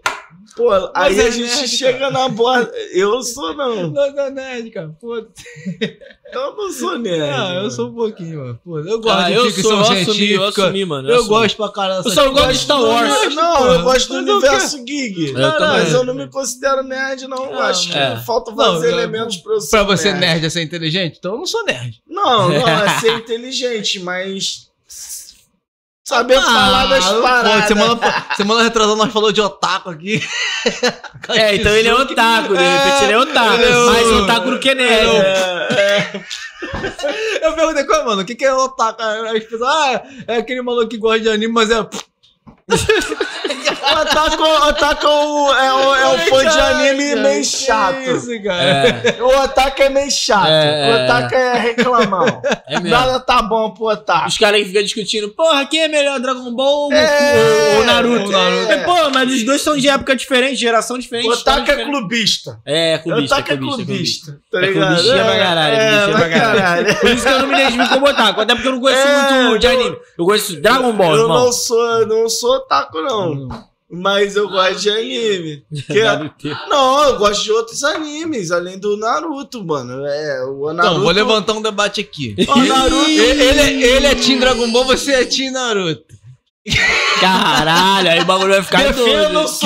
pô, 0.57 0.70
aí 0.94 1.18
é 1.18 1.23
a 1.27 1.31
gente 1.31 1.55
nerd, 1.57 1.68
chega 1.68 2.10
na 2.10 2.28
borda. 2.28 2.73
Eu 2.93 3.23
sou 3.23 3.55
não. 3.55 3.91
Não, 3.93 4.12
não, 4.15 4.31
nerd, 4.31 4.70
cara. 4.70 4.89
Pô, 5.01 5.17
Eu 5.17 6.57
não 6.57 6.70
sou 6.73 6.99
nerd. 6.99 7.23
ah, 7.23 7.49
eu 7.51 7.55
mano. 7.57 7.70
sou 7.70 7.89
um 7.89 7.94
pouquinho, 7.94 8.39
mano. 8.41 8.60
Pô, 8.65 8.78
eu 8.81 9.01
gosto 9.01 9.18
Ah, 9.18 9.28
de 9.31 9.35
eu 9.36 9.44
ficção 9.51 9.85
sou, 9.85 9.94
eu 9.94 10.02
assumi, 10.02 10.31
eu 10.33 10.44
assumi, 10.44 10.85
mano. 10.85 11.09
Eu, 11.09 11.15
assumi. 11.17 11.28
gosto 11.28 11.57
pra 11.57 11.68
caralho 11.70 12.02
Eu 12.07 12.10
só 12.10 12.31
gosto 12.31 12.52
de 12.52 12.59
Star 12.59 12.81
Wars. 12.83 13.09
Não, 13.09 13.31
não, 13.35 13.57
porra. 13.57 13.75
eu 13.75 13.83
gosto 13.83 14.09
do 14.09 14.15
eu 14.31 14.36
universo 14.36 14.85
geek. 14.85 15.28
Eu 15.31 15.35
também. 15.35 15.59
Mas 15.68 15.93
eu 15.94 16.05
não 16.05 16.15
me 16.15 16.28
considero 16.28 16.83
nerd, 16.83 17.27
não. 17.28 17.44
Eu 17.51 17.59
Ah, 17.59 17.68
acho 17.68 17.91
que 17.91 17.97
é. 17.99 18.17
faltam 18.17 18.55
vários 18.55 18.81
Não, 18.81 18.85
eu- 18.85 18.91
elementos 18.93 19.36
pra 19.39 19.52
eu 19.55 19.60
ser. 19.60 19.70
Pra 19.70 19.83
você 19.85 20.12
nerd 20.12 20.44
é 20.44 20.51
ser 20.51 20.62
inteligente? 20.62 21.17
Então 21.18 21.33
eu 21.33 21.39
não 21.39 21.47
sou 21.47 21.65
nerd. 21.65 22.02
Não, 22.07 22.49
não, 22.51 22.68
é 22.68 22.89
ser 23.01 23.15
inteligente, 23.15 24.01
mas. 24.01 24.68
Saber 26.09 26.41
falar 26.41 26.87
das 26.87 27.05
Ah, 27.07 27.12
pô, 27.12 27.20
paradas. 27.23 27.65
semana, 27.69 28.27
semana 28.35 28.62
retrasada 28.62 28.97
nós 28.97 29.12
falamos 29.12 29.35
de 29.35 29.41
otaku 29.43 29.91
aqui. 29.91 30.23
É, 31.28 31.55
então 31.57 31.73
ele 31.73 31.89
é 31.89 31.95
otaku, 31.95 32.57
de 32.57 32.62
repente 32.62 33.05
ele 33.05 33.12
é 33.12 33.19
otaku. 33.19 33.55
ele 33.55 33.65
é 33.73 33.77
o- 33.78 33.87
mais 33.91 34.07
otaku 34.09 34.51
do 34.53 34.59
que 34.59 34.75
nerd. 34.75 35.11
É, 35.77 36.20
Eu 37.47 37.53
perguntei, 37.53 37.85
qual 37.85 38.01
é, 38.01 38.05
mano? 38.05 38.23
O 38.23 38.25
que, 38.25 38.35
que 38.35 38.45
é 38.45 38.55
otaku? 38.55 39.03
Aí 39.03 39.37
As 39.39 39.45
pessoas, 39.45 39.69
ah, 39.70 40.03
é 40.27 40.37
aquele 40.39 40.62
maluco 40.62 40.89
que 40.89 40.97
gosta 40.97 41.20
de 41.20 41.28
anime, 41.28 41.53
mas 41.53 41.70
é. 41.70 41.87
O 42.69 44.01
Otaku, 44.03 44.43
otaku 44.69 45.07
é 45.07 45.11
o, 45.11 45.55
é 45.55 45.73
o, 45.75 45.95
é 45.95 46.09
o 46.15 46.19
fã 46.29 46.41
de 46.47 46.61
anime 46.61 47.17
meio 47.17 47.45
chato. 47.45 47.97
Que 47.97 48.11
isso, 48.11 48.43
cara. 48.43 48.63
É, 48.63 49.23
O 49.23 49.27
Otaku 49.45 49.83
é 49.83 49.89
meio 49.89 50.11
chato. 50.11 50.47
É, 50.49 50.91
o 50.91 51.05
Otaku 51.05 51.35
é 51.35 51.59
reclamão. 51.59 52.43
é. 52.69 52.81
Nada 52.81 53.21
tá 53.21 53.41
bom 53.43 53.71
pro 53.71 53.87
Otaku. 53.87 54.29
Os 54.29 54.37
caras 54.39 54.67
ficam 54.67 54.83
discutindo, 54.83 55.31
porra, 55.31 55.65
quem 55.67 55.83
é 55.83 55.89
melhor, 55.89 56.21
Dragon 56.21 56.55
Ball 56.55 56.85
ou, 56.87 56.93
É, 56.93 57.73
ou- 57.73 57.79
ou 57.79 57.85
Naruto? 57.85 58.29
o 58.29 58.31
Naruto. 58.33 58.73
É, 58.73 58.77
porra, 58.85 59.11
mas 59.11 59.33
os 59.33 59.43
dois 59.45 59.63
são 59.63 59.77
de 59.77 59.89
época 59.89 60.15
diferente, 60.15 60.57
geração 60.57 60.99
diferente. 60.99 61.27
O 61.29 61.33
Otaku 61.33 61.59
é 61.61 61.63
diferente. 61.63 61.91
clubista. 61.91 62.59
É, 62.67 62.97
O 62.97 63.03
clubista, 63.05 63.35
Otaku 63.37 63.53
é 63.53 63.57
clubista, 63.57 63.85
clubista. 63.87 64.39
Tá 64.53 64.59
É 64.59 64.61
ligado? 64.67 64.87
clubistinha 64.89 65.25
pra 65.25 65.39
caralho, 65.39 65.75
É, 65.77 66.13
pra 66.13 66.29
caralho. 66.29 66.97
Por 67.01 67.11
isso 67.11 67.23
que 67.27 67.33
eu 67.33 67.39
não 67.41 67.47
me 67.49 67.55
identifico 67.55 67.89
como 67.89 68.09
otaku, 68.09 68.41
até 68.43 68.55
porque 68.55 68.69
eu 68.69 68.73
não 68.73 68.81
conheço 68.81 69.07
É, 69.09 69.43
muito 69.45 69.59
de 69.61 69.67
anime. 69.67 69.97
Eu 70.19 70.25
conheço 70.25 70.61
Dragon 70.61 70.93
Ball, 70.93 71.15
Eu 71.15 71.23
irmão. 71.23 71.45
não 71.45 71.53
sou, 71.53 72.07
não 72.07 72.29
sou 72.29 72.58
otaku, 72.59 73.01
não. 73.01 73.67
Mas 73.91 74.37
eu 74.37 74.47
gosto 74.51 74.81
de 74.81 74.91
anime. 74.91 75.65
Que 75.87 75.99
é-. 76.01 76.31
Não, 76.69 77.05
eu 77.05 77.17
gosto 77.19 77.43
de 77.43 77.53
outros 77.53 77.83
animes, 77.83 78.51
além 78.51 78.78
do 78.78 78.99
Naruto, 78.99 79.65
mano. 79.65 80.05
É, 80.05 80.45
o 80.45 80.67
Naruto. 80.75 80.93
Então, 80.95 81.01
vou 81.01 81.11
levantar 81.11 81.53
um 81.55 81.62
debate 81.62 82.01
aqui. 82.03 82.37
O 82.47 82.57
Naruto. 82.69 83.09
Ele, 83.09 83.43
ele, 83.43 83.61
é- 83.61 83.97
ele 83.97 84.07
é 84.07 84.15
Team 84.15 84.41
Dragon 84.41 84.70
Ball, 84.70 84.85
você 84.85 85.12
é 85.12 85.25
Team 85.25 85.53
Naruto. 85.55 86.19
Caralho, 87.19 88.11
aí 88.11 88.20
o 88.20 88.25
bagulho 88.27 88.51
vai 88.53 88.62
ficar 88.62 88.83
Defendo 88.83 89.33
doido. 89.33 89.59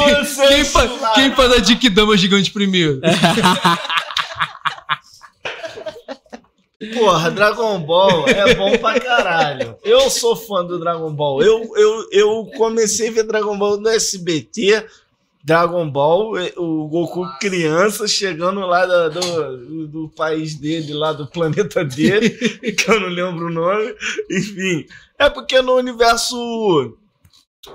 Quem, 0.48 0.64
fa, 0.64 0.88
quem 1.14 1.34
faz 1.34 1.52
a 1.52 1.58
Dikidama 1.58 2.16
gigante 2.16 2.52
primeiro? 2.52 3.00
Porra, 6.94 7.30
Dragon 7.30 7.80
Ball 7.80 8.26
é 8.28 8.54
bom 8.54 8.76
pra 8.78 8.98
caralho. 8.98 9.76
Eu 9.84 10.10
sou 10.10 10.34
fã 10.34 10.64
do 10.64 10.78
Dragon 10.78 11.12
Ball. 11.12 11.42
Eu, 11.42 11.70
eu, 11.76 12.08
eu 12.10 12.46
comecei 12.56 13.08
a 13.08 13.12
ver 13.12 13.22
Dragon 13.24 13.56
Ball 13.58 13.78
no 13.80 13.88
SBT. 13.88 14.84
Dragon 15.44 15.90
Ball, 15.90 16.38
eh, 16.38 16.52
o 16.56 16.86
Goku 16.86 17.26
criança 17.40 18.06
chegando 18.06 18.60
lá 18.60 18.86
da- 18.86 19.08
do, 19.08 19.88
do 19.88 20.08
país 20.10 20.54
dele, 20.54 20.94
lá 20.94 21.12
do 21.12 21.26
planeta 21.26 21.84
dele, 21.84 22.30
que 22.72 22.88
eu 22.88 23.00
não 23.00 23.08
lembro 23.08 23.46
o 23.46 23.50
nome. 23.50 23.92
Enfim, 24.30 24.86
é 25.18 25.28
porque 25.28 25.60
no 25.60 25.74
universo. 25.74 26.36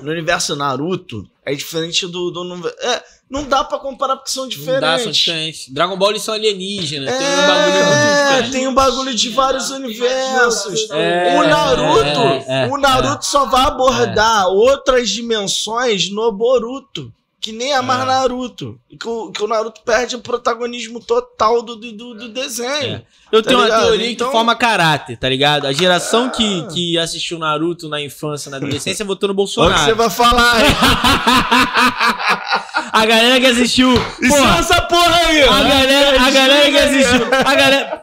No 0.01 0.11
universo 0.11 0.55
Naruto 0.55 1.29
é 1.45 1.53
diferente 1.53 2.07
do. 2.07 2.31
do 2.31 2.67
é, 2.69 3.03
não 3.29 3.43
dá 3.43 3.63
pra 3.63 3.77
comparar 3.79 4.15
porque 4.17 4.31
são 4.31 4.43
Não 4.43 4.49
dá, 4.79 4.97
são 4.99 5.11
diferentes. 5.11 5.15
diferentes. 5.17 5.69
Dragon 5.73 5.97
Ball 5.97 6.11
eles 6.11 6.21
são 6.21 6.33
alienígenas. 6.33 7.13
tem 7.17 7.27
um 7.27 7.47
bagulho 7.47 7.85
muito 7.85 7.97
É, 7.97 8.23
diferente. 8.23 8.51
tem 8.51 8.67
um 8.67 8.73
bagulho 8.73 9.15
de 9.15 9.29
vários 9.29 9.69
universos. 9.69 10.89
É, 10.91 11.37
o 11.37 11.43
Naruto, 11.47 12.19
é, 12.47 12.63
é, 12.63 12.67
o 12.71 12.77
Naruto 12.77 13.25
só 13.25 13.45
vai 13.45 13.65
abordar 13.65 14.47
outras 14.47 15.09
dimensões 15.09 16.09
no 16.09 16.31
Boruto. 16.31 17.11
Que 17.47 17.53
nem 17.53 17.71
é 17.71 17.81
mais 17.81 18.05
Naruto. 18.05 18.77
Que 18.99 19.07
o, 19.07 19.31
que 19.31 19.41
o 19.41 19.47
Naruto 19.47 19.79
perde 19.85 20.17
o 20.17 20.19
protagonismo 20.19 20.99
total 20.99 21.61
do, 21.61 21.77
do, 21.77 22.13
do- 22.13 22.27
desenho. 22.29 22.97
É. 22.97 23.03
Eu 23.31 23.41
Tá 23.41 23.49
tenho 23.49 23.63
ligado? 23.63 23.79
uma 23.79 23.85
teoria 23.87 24.11
Então- 24.11 24.27
que 24.27 24.33
forma 24.33 24.53
caráter, 24.55 25.17
tá 25.17 25.29
ligado? 25.29 25.65
A 25.65 25.71
geração 25.71 26.29
que, 26.29 26.63
Ah. 26.65 26.67
que 26.73 26.97
assistiu 26.97 27.39
Naruto 27.39 27.87
na 27.87 28.01
infância, 28.01 28.51
na 28.51 28.57
adolescência, 28.57 29.03
votou 29.05 29.31
no 29.31 29.33
Olha 29.33 29.43
o 29.43 29.45
que 29.45 29.51
você 29.79 29.93
Bolsonaro. 29.93 29.95
vai 29.95 30.09
falar, 30.09 30.65
hein? 30.65 30.75
a 32.91 33.05
galera 33.05 33.39
que 33.39 33.45
assistiu. 33.47 33.93
Isso 33.93 34.35
é 34.35 34.39
Porra, 34.39 34.59
essa 34.59 34.81
porra 34.81 35.15
aí! 35.27 35.43
a 35.43 35.63
galera, 35.63 36.21
a 36.21 36.29
galera 36.31 36.71
que 36.71 36.77
assistiu. 36.99 37.27
A 37.33 37.55
galera. 37.55 38.01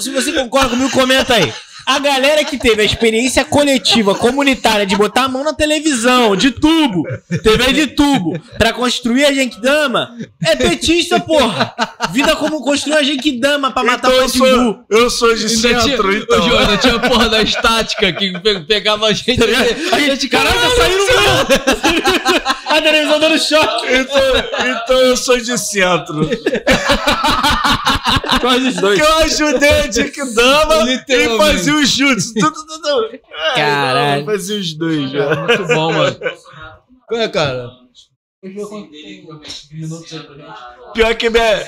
Se 0.00 0.10
você 0.10 0.32
concorda 0.32 0.70
comigo, 0.70 0.90
comenta 0.90 1.34
aí. 1.34 1.52
A 1.86 1.98
galera 1.98 2.44
que 2.44 2.56
teve 2.56 2.82
a 2.82 2.84
experiência 2.84 3.44
coletiva, 3.44 4.14
comunitária, 4.14 4.86
de 4.86 4.94
botar 4.96 5.24
a 5.24 5.28
mão 5.28 5.42
na 5.42 5.52
televisão, 5.52 6.36
de 6.36 6.50
tubo, 6.52 7.02
TV 7.42 7.72
de 7.72 7.86
tubo, 7.88 8.38
pra 8.58 8.72
construir 8.72 9.24
a 9.24 9.32
Genkidama, 9.32 10.16
é 10.44 10.54
petista, 10.54 11.18
porra. 11.18 11.74
Vida 12.12 12.36
como 12.36 12.62
construir 12.62 12.96
a 12.96 13.02
Genkidama 13.02 13.70
pra 13.72 13.82
matar 13.82 14.10
Então 14.12 14.26
o 14.26 14.30
Pitbull. 14.30 14.84
eu 14.88 15.10
sou 15.10 15.34
de 15.34 15.46
Ainda 15.46 15.58
tinha, 15.68 15.80
centro, 15.80 16.16
então. 16.16 16.42
João, 16.48 16.58
ainda 16.60 16.76
tinha 16.76 16.94
a 16.94 17.00
porra 17.00 17.28
da 17.28 17.42
estática 17.42 18.12
que 18.12 18.38
pe- 18.38 18.60
pegava 18.60 19.06
a 19.06 19.12
gente. 19.12 19.40
A 19.92 19.98
gente, 19.98 20.28
caralho, 20.28 20.60
tá 20.60 20.70
saindo 20.76 21.06
mesmo. 21.06 22.40
A 22.66 22.80
televisão 22.82 23.18
dando 23.18 23.38
choque. 23.38 23.86
Então, 23.92 24.22
então 24.60 24.96
eu 25.00 25.16
sou 25.16 25.36
de 25.38 25.58
centro. 25.58 26.30
Quase 28.40 28.68
os 28.68 28.74
dois. 28.76 28.98
Porque 28.98 29.12
eu 29.12 29.18
ajudei 29.18 29.70
a 29.70 29.86
Dick 29.86 30.34
Dama 30.34 30.74
e 30.82 30.84
Literalmente. 30.96 31.38
Fazia 31.70 31.82
os 31.82 31.90
chutes. 31.90 32.32
É, 33.52 33.54
Caralho. 33.54 34.24
Fazia 34.26 34.58
os 34.58 34.74
dois 34.74 35.10
já. 35.10 35.34
Muito 35.46 35.66
bom, 35.66 35.92
mano. 35.92 36.16
Bolsonaro, 36.18 36.82
É, 37.12 37.28
cara. 37.28 37.70
Pior 40.94 41.14
que 41.16 41.30
minha. 41.30 41.64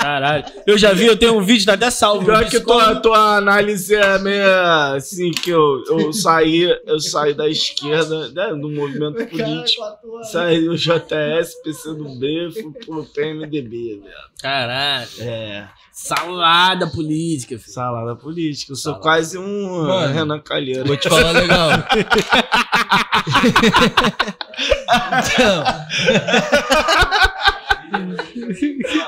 Caralho. 0.00 0.44
Eu 0.66 0.78
já 0.78 0.92
vi, 0.94 1.06
eu 1.06 1.16
tenho 1.16 1.36
um 1.36 1.42
vídeo, 1.42 1.66
tá 1.66 1.74
até 1.74 1.90
salvo. 1.90 2.24
pior 2.24 2.48
que 2.48 2.58
tua, 2.60 2.96
tua 2.96 3.36
análise 3.36 3.94
é 3.94 4.18
meio 4.18 4.50
assim, 4.94 5.30
que 5.30 5.50
eu, 5.50 5.82
eu 5.88 6.10
saí, 6.12 6.74
eu 6.86 6.98
saí 6.98 7.34
da 7.34 7.46
esquerda, 7.48 8.30
né, 8.30 8.48
do 8.54 8.70
movimento 8.70 9.26
político. 9.26 9.84
Saí 10.32 10.64
do 10.64 10.74
JS, 10.76 11.54
PCdoB, 11.62 12.50
fui 12.52 12.72
pro 12.84 13.04
PMDB, 13.04 14.00
velho. 14.02 14.14
Caralho. 14.40 15.08
É, 15.20 15.68
Salada 15.92 16.86
política, 16.86 17.58
filho. 17.58 17.72
salada 17.74 18.16
política. 18.16 18.72
Eu 18.72 18.76
sou 18.76 18.92
Salada. 18.92 19.02
quase 19.02 19.36
um 19.38 19.86
Mano, 19.86 20.14
Renan 20.14 20.40
Calheiro. 20.40 20.86
Vou 20.86 20.96
te 20.96 21.08
falar 21.08 21.32
legal. 21.32 21.70
então, 25.28 25.64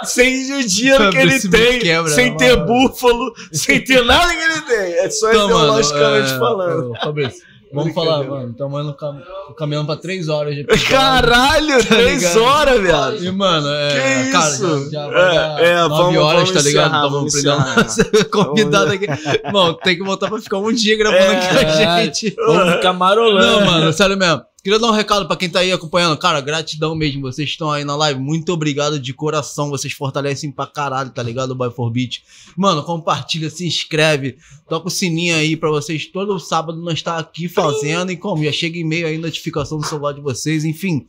Sem 0.05 0.53
o 0.55 0.67
dinheiro 0.67 1.11
que 1.11 1.19
ele 1.19 1.41
tem, 1.41 1.79
quebra, 1.81 2.11
sem 2.11 2.37
ter 2.37 2.57
mano. 2.57 2.67
búfalo, 2.67 3.33
sem 3.53 3.83
ter 3.83 4.05
nada 4.05 4.35
que 4.35 4.43
ele 4.43 4.61
tem. 4.63 4.93
É 4.99 5.11
só 5.11 5.31
então, 5.31 5.49
mano, 5.49 5.61
ideologicamente 5.61 6.33
é, 6.33 6.39
falando. 6.39 6.93
Fabrício, 7.01 7.43
vamos 7.73 7.95
falar, 7.95 8.23
mano. 8.25 8.51
Estamos 8.51 8.83
indo 8.83 8.95
cam 8.95 9.21
caminhando 9.57 9.87
pra 9.87 9.97
três 9.97 10.29
horas 10.29 10.55
de 10.55 10.61
episódio. 10.69 10.89
Caralho, 10.91 11.85
três 11.87 12.23
ligado? 12.23 12.43
horas, 12.43 12.81
viado. 12.81 13.25
E, 13.25 13.31
mano, 13.31 13.69
é. 13.69 14.25
Que 14.27 14.33
cara, 14.33 14.51
isso? 14.51 14.91
já, 14.91 15.11
já 15.11 15.59
É, 15.61 15.71
é, 15.71 15.77
nove 15.77 15.89
vamos- 15.89 16.17
horas, 16.19 16.49
vamos 16.49 16.53
tá 16.53 16.69
ligado? 16.69 16.87
encerrar, 16.87 17.03
Tamo 17.03 17.17
vamos 17.17 17.45
nossa 17.45 18.25
convidada 18.31 18.93
aqui. 18.95 19.07
Mano, 19.53 19.75
tem 19.75 19.97
que 19.97 20.05
voltar 20.05 20.29
pra 20.29 20.39
ficar 20.41 20.59
um 20.59 20.73
dia 20.73 20.97
gravando 20.97 21.33
aqui 21.33 21.49
com 21.49 21.59
a 21.59 22.01
gente. 22.05 22.35
Vamos 22.47 22.73
ficar 22.75 22.93
marolando. 22.93 23.47
Não, 23.61 23.67
mano, 23.67 23.93
sério 23.93 24.17
mesmo. 24.17 24.43
Queria 24.63 24.79
dar 24.79 24.87
um 24.87 24.93
recado 24.93 25.27
pra 25.27 25.37
quem 25.37 25.51
tá 25.51 25.59
aí 25.59 25.73
acompanhando. 25.73 26.17
Cara, 26.17 26.41
gratidão 26.41 26.95
mesmo. 26.95 27.23
Vocês 27.23 27.49
estão 27.49 27.69
aí 27.69 27.85
na 27.85 27.97
live. 27.97 28.21
Muito 28.21 28.53
obrigado 28.53 28.97
de 28.97 29.13
coração. 29.13 29.71
Vocês 29.71 29.93
fortalecem 29.93 30.53
pra 30.53 30.69
caralho, 30.69 31.11
tá 31.11 31.21
ligado? 31.21 31.51
O 31.61 31.71
for 31.73 31.91
Beat. 31.91 32.23
Mano, 32.57 32.85
compartilha, 32.85 33.51
se 33.51 33.67
inscreve. 33.67 34.39
Toca 34.69 34.87
o 34.87 34.91
sininho 34.91 35.35
aí 35.35 35.57
pra 35.57 35.69
vocês. 35.69 36.07
Todo 36.07 36.39
sábado 36.39 36.81
nós 36.81 36.95
estar 36.95 37.19
aqui 37.19 37.49
fazendo. 37.49 38.13
E 38.13 38.17
como? 38.17 38.45
Já 38.45 38.53
chega 38.53 38.79
e-mail 38.79 39.09
aí, 39.09 39.19
notificação 39.19 39.79
do 39.79 39.87
celular 39.87 40.13
de 40.13 40.21
vocês. 40.21 40.65
Enfim, 40.65 41.09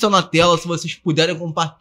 tá 0.00 0.10
na 0.10 0.20
tela. 0.20 0.58
Se 0.58 0.66
vocês 0.66 0.92
puderem 0.92 1.36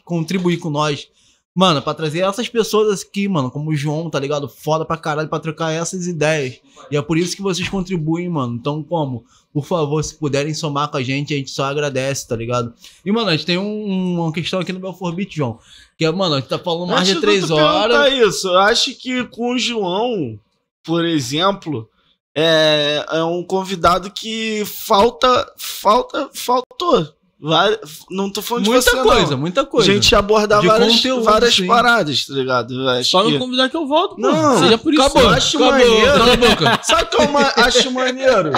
contribuir 0.05 0.57
com 0.57 0.69
nós. 0.69 1.07
Mano, 1.53 1.81
pra 1.81 1.93
trazer 1.93 2.19
essas 2.19 2.47
pessoas 2.47 3.01
aqui, 3.01 3.27
mano, 3.27 3.51
como 3.51 3.71
o 3.71 3.75
João, 3.75 4.09
tá 4.09 4.17
ligado? 4.17 4.47
Foda 4.47 4.85
pra 4.85 4.95
caralho 4.95 5.27
pra 5.27 5.38
trocar 5.38 5.71
essas 5.71 6.07
ideias. 6.07 6.61
E 6.89 6.95
é 6.95 7.01
por 7.01 7.17
isso 7.17 7.35
que 7.35 7.41
vocês 7.41 7.67
contribuem, 7.67 8.30
mano. 8.30 8.55
Então, 8.55 8.81
como? 8.81 9.25
Por 9.53 9.65
favor, 9.65 10.01
se 10.03 10.15
puderem 10.15 10.53
somar 10.53 10.88
com 10.89 10.97
a 10.97 11.03
gente, 11.03 11.33
a 11.33 11.38
gente 11.38 11.51
só 11.51 11.65
agradece, 11.65 12.27
tá 12.27 12.35
ligado? 12.35 12.73
E, 13.05 13.11
mano, 13.11 13.30
a 13.30 13.31
gente 13.33 13.45
tem 13.45 13.57
um- 13.57 14.21
uma 14.21 14.31
questão 14.31 14.59
aqui 14.61 14.71
no 14.71 14.80
Belfort 14.80 15.13
Beat, 15.13 15.33
João. 15.35 15.59
Que 15.97 16.05
é, 16.05 16.11
mano, 16.11 16.35
a 16.35 16.39
gente 16.39 16.47
tá 16.49 16.57
falando 16.57 16.88
mais 16.88 17.05
de 17.05 17.11
Antes 17.11 17.21
três 17.21 17.41
tu 17.41 17.47
perguntar 17.55 17.73
horas. 17.73 18.13
isso, 18.13 18.47
eu 18.47 18.59
acho 18.59 18.95
que 18.95 19.25
com 19.25 19.53
o 19.53 19.59
João, 19.59 20.39
por 20.83 21.03
exemplo, 21.03 21.89
é, 22.33 23.05
é 23.11 23.23
um 23.25 23.43
convidado 23.43 24.09
que 24.09 24.63
falta, 24.65 25.51
falta, 25.57 26.30
faltou. 26.33 27.13
Vai- 27.43 27.77
não 28.11 28.30
tô 28.31 28.39
falando 28.41 28.65
de 28.65 28.69
Muita 28.69 28.89
você, 28.91 29.01
coisa, 29.03 29.31
não. 29.31 29.38
muita 29.39 29.61
A 29.61 29.65
coisa. 29.65 29.91
gente 29.91 30.13
abordar 30.15 30.61
De 30.61 30.67
várias, 30.67 30.95
conteúdo, 30.95 31.23
várias 31.23 31.55
sim. 31.55 31.65
paradas, 31.65 32.25
tá 32.25 32.33
ligado? 32.35 32.88
Acho 32.89 33.09
Só 33.09 33.23
que- 33.23 33.31
me 33.31 33.39
convidar 33.39 33.67
que 33.67 33.75
eu 33.75 33.88
volto, 33.88 34.15
pô. 34.15 34.21
Não, 34.21 34.59
Seja 34.59 34.77
por 34.77 34.93
isso. 34.93 35.01
Acabou, 35.01 35.23
eu 35.23 35.30
acho 35.30 35.57
acabou, 35.57 35.71
maneiro. 35.73 36.23
a 36.23 36.38
boca. 36.38 36.80
Sabe 36.83 37.03
o 37.03 37.07
que 37.07 37.15
eu 37.17 37.38
acho 37.65 37.91
maneiro? 37.91 38.51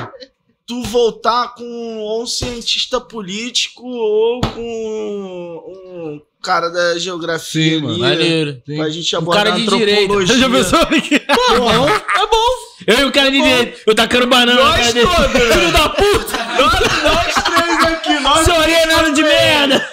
Tu 0.65 0.81
voltar 0.83 1.53
com 1.55 1.97
ou 1.99 2.23
um 2.23 2.25
cientista 2.27 3.01
político 3.01 3.85
ou 3.85 4.39
com 4.39 5.63
um 5.85 6.21
cara 6.41 6.69
da 6.69 6.97
geografia 6.97 7.63
Sim, 7.63 7.75
ali, 7.75 7.81
mano, 7.81 7.99
Maneiro. 7.99 8.61
Sim. 8.65 8.77
pra 8.77 8.89
gente 8.89 9.15
Um 9.15 9.19
abordar 9.19 9.43
cara 9.43 9.55
de 9.57 9.63
antropologia. 9.63 10.37
Já 10.37 10.49
pensou 10.49 10.79
aqui? 10.79 11.15
É 11.15 11.57
bom, 11.57 11.89
É 11.89 12.27
bom. 12.27 12.73
Eu 12.87 12.99
e 12.99 13.03
o 13.05 13.11
cara 13.11 13.29
de 13.29 13.41
direita. 13.41 13.81
Eu 13.85 13.95
tacando 13.95 14.27
banana 14.27 14.55
na 14.61 14.69
Nós 14.69 14.93
cara 14.93 15.07
todos, 15.07 15.33
né? 15.33 15.53
Filho 15.53 15.71
da 15.71 15.89
puta. 15.89 16.37
Nós, 16.37 17.03
nós 17.03 17.33
três 17.43 17.83
aqui, 17.93 18.19
nós 18.19 18.45
Sorria 18.45 18.85
nada 18.85 19.11
de 19.11 19.23
merda. 19.23 19.89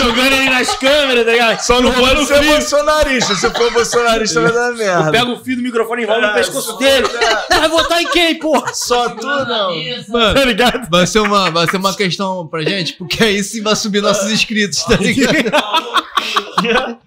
Jogando 0.00 0.32
ele 0.32 0.50
nas 0.50 0.74
câmeras, 0.76 1.24
tá 1.24 1.32
ligado? 1.32 1.60
só 1.60 1.80
não 1.80 1.92
pode 1.92 2.26
ser 2.26 2.38
fio. 2.40 2.52
bolsonarista. 2.52 3.34
Se 3.34 3.50
for 3.50 3.72
bolsonarista, 3.72 4.40
vai 4.40 4.52
dar 4.52 4.72
merda. 4.72 5.10
Pega 5.10 5.30
o 5.30 5.42
fio 5.44 5.56
do 5.56 5.62
microfone 5.62 6.02
e 6.02 6.04
enrola 6.04 6.20
no 6.20 6.26
É, 6.28 6.34
pescoço 6.34 6.76
dele. 6.78 7.06
Vai 7.48 7.68
votar 7.68 8.02
em 8.02 8.08
quem, 8.10 8.38
porra? 8.38 8.72
Só 8.74 9.08
tu, 9.10 9.26
não. 9.26 9.74
Mano, 10.08 10.34
Tá 10.34 10.44
ligado? 10.44 10.88
vai 10.90 11.06
ser, 11.06 11.20
uma, 11.20 11.50
vai 11.50 11.68
ser 11.68 11.76
uma 11.76 11.94
questão 11.94 12.46
pra 12.46 12.62
gente, 12.62 12.94
porque 12.94 13.22
aí 13.22 13.42
sim 13.42 13.62
vai 13.62 13.76
subir 13.76 14.00
nossos 14.02 14.30
inscritos, 14.30 14.82
tá 14.84 14.96
ligado? 14.96 15.36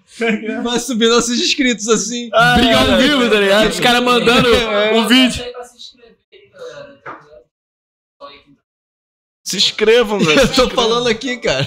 Vai 0.62 0.78
subir 0.78 1.08
nossos 1.08 1.38
inscritos 1.40 1.88
assim. 1.88 2.28
Ah, 2.34 2.54
Briga 2.58 2.78
ao 2.78 2.90
é, 2.92 2.96
vivo, 2.98 3.30
tá 3.30 3.40
ligado? 3.40 3.68
Os 3.70 3.80
caras 3.80 4.02
mandando 4.02 4.48
um 4.94 5.06
vídeo. 5.08 5.42
Se 9.42 9.52
tá 9.52 9.56
inscrevam, 9.56 10.18
velho. 10.18 10.40
Eu 10.40 10.52
tô 10.52 10.68
falando 10.70 11.08
aqui, 11.08 11.38
cara. 11.38 11.66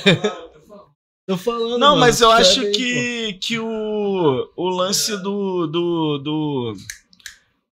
Tô 1.25 1.37
falando. 1.37 1.77
Não, 1.77 1.89
mano. 1.89 1.99
mas 2.01 2.19
eu 2.19 2.29
acho 2.31 2.61
aí, 2.61 2.71
que, 2.71 3.33
que 3.33 3.59
o, 3.59 4.51
o 4.55 4.69
lance 4.69 5.15
do. 5.17 5.67
do, 5.67 6.17
do, 6.17 6.73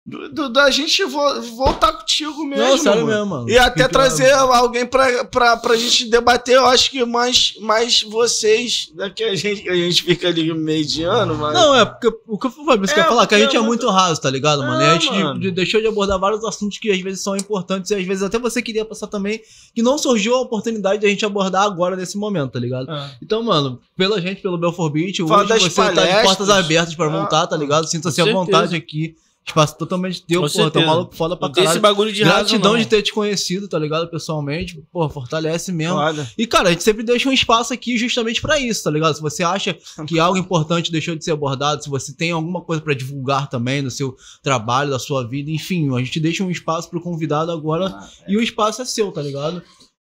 do- 0.07 0.29
do- 0.29 0.49
da 0.49 0.69
gente 0.69 1.03
vo- 1.03 1.41
voltar 1.55 1.91
contigo 1.93 2.45
mesmo. 2.45 2.63
Não, 2.63 2.77
sério 2.77 3.05
mano. 3.05 3.07
mesmo, 3.17 3.25
mano. 3.25 3.49
E 3.49 3.57
até 3.57 3.87
trazer 3.87 4.31
alguém 4.33 4.85
pra, 4.85 5.25
pra, 5.25 5.57
pra 5.57 5.75
gente 5.75 6.05
debater, 6.09 6.55
eu 6.57 6.65
acho 6.67 6.91
que 6.91 7.03
mais, 7.03 7.55
mais 7.59 8.03
vocês, 8.03 8.91
né, 8.93 9.09
que 9.09 9.23
a 9.23 9.35
gente, 9.35 9.67
a 9.67 9.73
gente 9.75 10.03
fica 10.03 10.27
ali 10.27 10.53
mediano, 10.53 11.35
mas. 11.35 11.53
Não, 11.55 11.75
é 11.75 11.83
porque 11.85 12.07
o 12.27 12.37
que 12.37 12.45
o 12.47 12.51
Fabrício 12.51 12.93
É, 12.93 13.01
quer 13.01 13.07
falar, 13.07 13.25
que 13.25 13.33
a 13.33 13.39
gente 13.39 13.55
é 13.55 13.59
é 13.59 13.61
muito 13.63 13.89
raso, 13.89 14.21
tá 14.21 14.29
ligado, 14.29 14.59
mano? 14.59 14.79
E 14.79 14.85
a 14.85 14.87
É, 14.89 14.99
gente 14.99 15.09
mano. 15.11 15.39
de- 15.39 15.49
deixou 15.51 15.81
de 15.81 15.87
abordar 15.87 16.19
vários 16.19 16.43
assuntos 16.43 16.77
que 16.77 16.91
às 16.91 16.99
vezes 17.01 17.23
são 17.23 17.35
importantes 17.35 17.89
e 17.89 17.95
às 17.95 18.05
vezes 18.05 18.21
até 18.21 18.37
você 18.37 18.61
queria 18.61 18.85
passar 18.85 19.07
também, 19.07 19.41
que 19.73 19.81
não 19.81 19.97
surgiu 19.97 20.35
a 20.35 20.41
oportunidade 20.41 20.99
de 21.01 21.07
a 21.07 21.09
gente 21.09 21.25
abordar 21.25 21.63
agora 21.63 21.95
nesse 21.95 22.15
momento, 22.17 22.51
tá 22.51 22.59
ligado? 22.59 22.87
Então, 23.21 23.41
mano, 23.41 23.79
pela 23.97 24.21
gente, 24.21 24.39
pelo 24.41 24.57
Belfort 24.57 24.93
Fala 25.27 25.43
hoje 25.55 25.63
você 25.69 25.75
tá 25.81 25.89
de 25.89 25.95
palestras. 25.95 26.21
portas 26.23 26.49
abertas 26.49 26.93
pra 26.95 27.05
Ah, 27.07 27.09
voltar, 27.09 27.47
tá 27.47 27.57
ligado? 27.57 27.87
Sinta-se 27.87 28.21
à 28.21 28.25
vontade 28.25 28.75
aqui. 28.75 29.15
Espaço 29.47 29.77
totalmente 29.77 30.25
teu, 30.25 30.41
Com 30.41 30.47
pô, 30.47 30.53
tá 30.53 30.63
certeza. 30.63 30.85
maluco 30.87 31.15
foda 31.15 31.37
pra 31.37 31.47
Não 31.47 31.53
tem 31.53 31.63
esse 31.63 31.73
caralho. 31.75 31.81
bagulho 31.81 32.11
de 32.11 32.23
Gratidão 32.23 32.75
de 32.77 32.85
ter 32.87 33.03
te 33.03 33.13
conhecido, 33.13 33.67
tá 33.67 33.77
ligado? 33.77 34.09
Pessoalmente. 34.09 34.81
Pô, 34.91 35.07
fortalece 35.07 35.71
mesmo. 35.71 35.97
E, 36.35 36.47
cara, 36.47 36.69
a 36.69 36.71
gente 36.71 36.83
sempre 36.83 37.03
deixa 37.03 37.29
um 37.29 37.31
espaço 37.31 37.71
aqui 37.71 37.95
justamente 37.95 38.41
pra 38.41 38.59
isso, 38.59 38.83
tá 38.83 38.89
ligado? 38.89 39.13
Se 39.15 39.21
você 39.21 39.43
acha 39.43 39.77
que 40.07 40.19
algo 40.19 40.35
importante 40.37 40.91
deixou 40.91 41.15
de 41.15 41.23
ser 41.23 41.31
abordado, 41.31 41.83
se 41.83 41.89
você 41.89 42.11
tem 42.15 42.31
alguma 42.31 42.61
coisa 42.61 42.81
pra 42.81 42.95
divulgar 42.95 43.47
também 43.47 43.83
no 43.83 43.91
seu 43.91 44.15
trabalho, 44.41 44.89
da 44.89 44.97
sua 44.99 45.25
vida, 45.27 45.51
enfim, 45.51 45.95
a 45.95 45.99
gente 45.99 46.19
deixa 46.19 46.43
um 46.43 46.49
espaço 46.49 46.89
pro 46.89 46.99
convidado 46.99 47.51
agora 47.51 47.93
e 48.27 48.35
o 48.35 48.41
espaço 48.41 48.81
é 48.81 48.85
seu, 48.85 49.11
tá 49.11 49.21
ligado? 49.21 49.61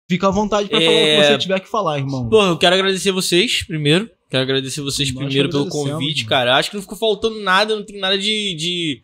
Fica 0.09 0.27
à 0.29 0.31
vontade 0.31 0.67
pra 0.67 0.79
falar 0.79 0.91
o 0.91 0.93
que 0.93 0.99
É. 1.09 1.31
você 1.31 1.37
tiver 1.37 1.59
que 1.59 1.67
falar, 1.69 1.99
irmão. 1.99 2.27
Porra, 2.27 2.47
eu 2.47 2.57
quero 2.57 2.73
agradecer 2.73 3.11
vocês 3.11 3.61
primeiro. 3.61 4.09
Quero 4.29 4.43
agradecer 4.43 4.81
vocês 4.81 5.13
Nós 5.13 5.23
primeiro 5.23 5.49
pelo 5.49 5.67
convite, 5.69 6.25
cara. 6.25 6.55
Acho 6.57 6.69
que 6.71 6.75
não 6.75 6.81
ficou 6.81 6.97
faltando 6.97 7.39
nada, 7.41 7.75
não 7.75 7.83
tem 7.85 7.99
nada 7.99 8.17
de, 8.17 8.55
de, 8.55 9.01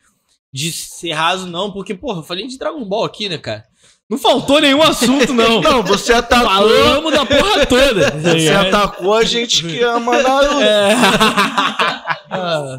de 0.54 0.72
ser 0.72 1.14
raso, 1.14 1.48
não. 1.48 1.72
Porque, 1.72 1.94
porra, 1.96 2.20
eu 2.20 2.24
falei 2.24 2.48
de 2.48 2.58
Dragon 2.58 2.86
Ball 2.86 3.04
aqui, 3.06 3.28
né, 3.28 3.38
cara? 3.38 3.66
Não 4.10 4.18
faltou 4.18 4.62
nenhum 4.62 4.84
assunto, 4.84 5.34
não. 5.34 5.60
Não, 5.64 5.82
você 5.82 6.14
atacou. 6.14 6.48
Falamos 6.48 7.12
da 7.12 7.26
porra 7.26 7.66
toda. 7.66 8.12
Você 8.12 8.50
atacou 8.50 9.16
a 9.16 9.24
gente 9.24 9.66
que 9.66 9.82
ama 9.82 10.22
Naruto. 10.22 10.62
É. 10.62 10.96
Ah, 12.36 12.78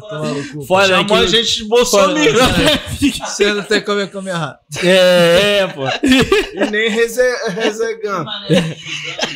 cu. 0.51 0.61
Foda, 0.65 0.87
né, 0.87 0.95
Chamou 0.95 1.17
que- 1.17 1.23
a 1.23 1.27
gente 1.27 1.55
de 1.57 1.63
Bolsonaro. 1.65 2.15
Você 3.25 3.53
não 3.53 3.63
tem 3.63 3.81
como 3.81 4.07
comer 4.09 4.31
errado. 4.31 4.59
É, 4.83 5.59
é, 5.59 5.67
pô. 5.67 5.83
E 6.03 6.71
nem 6.71 6.89
reze- 6.89 7.21
rezegão. 7.49 8.25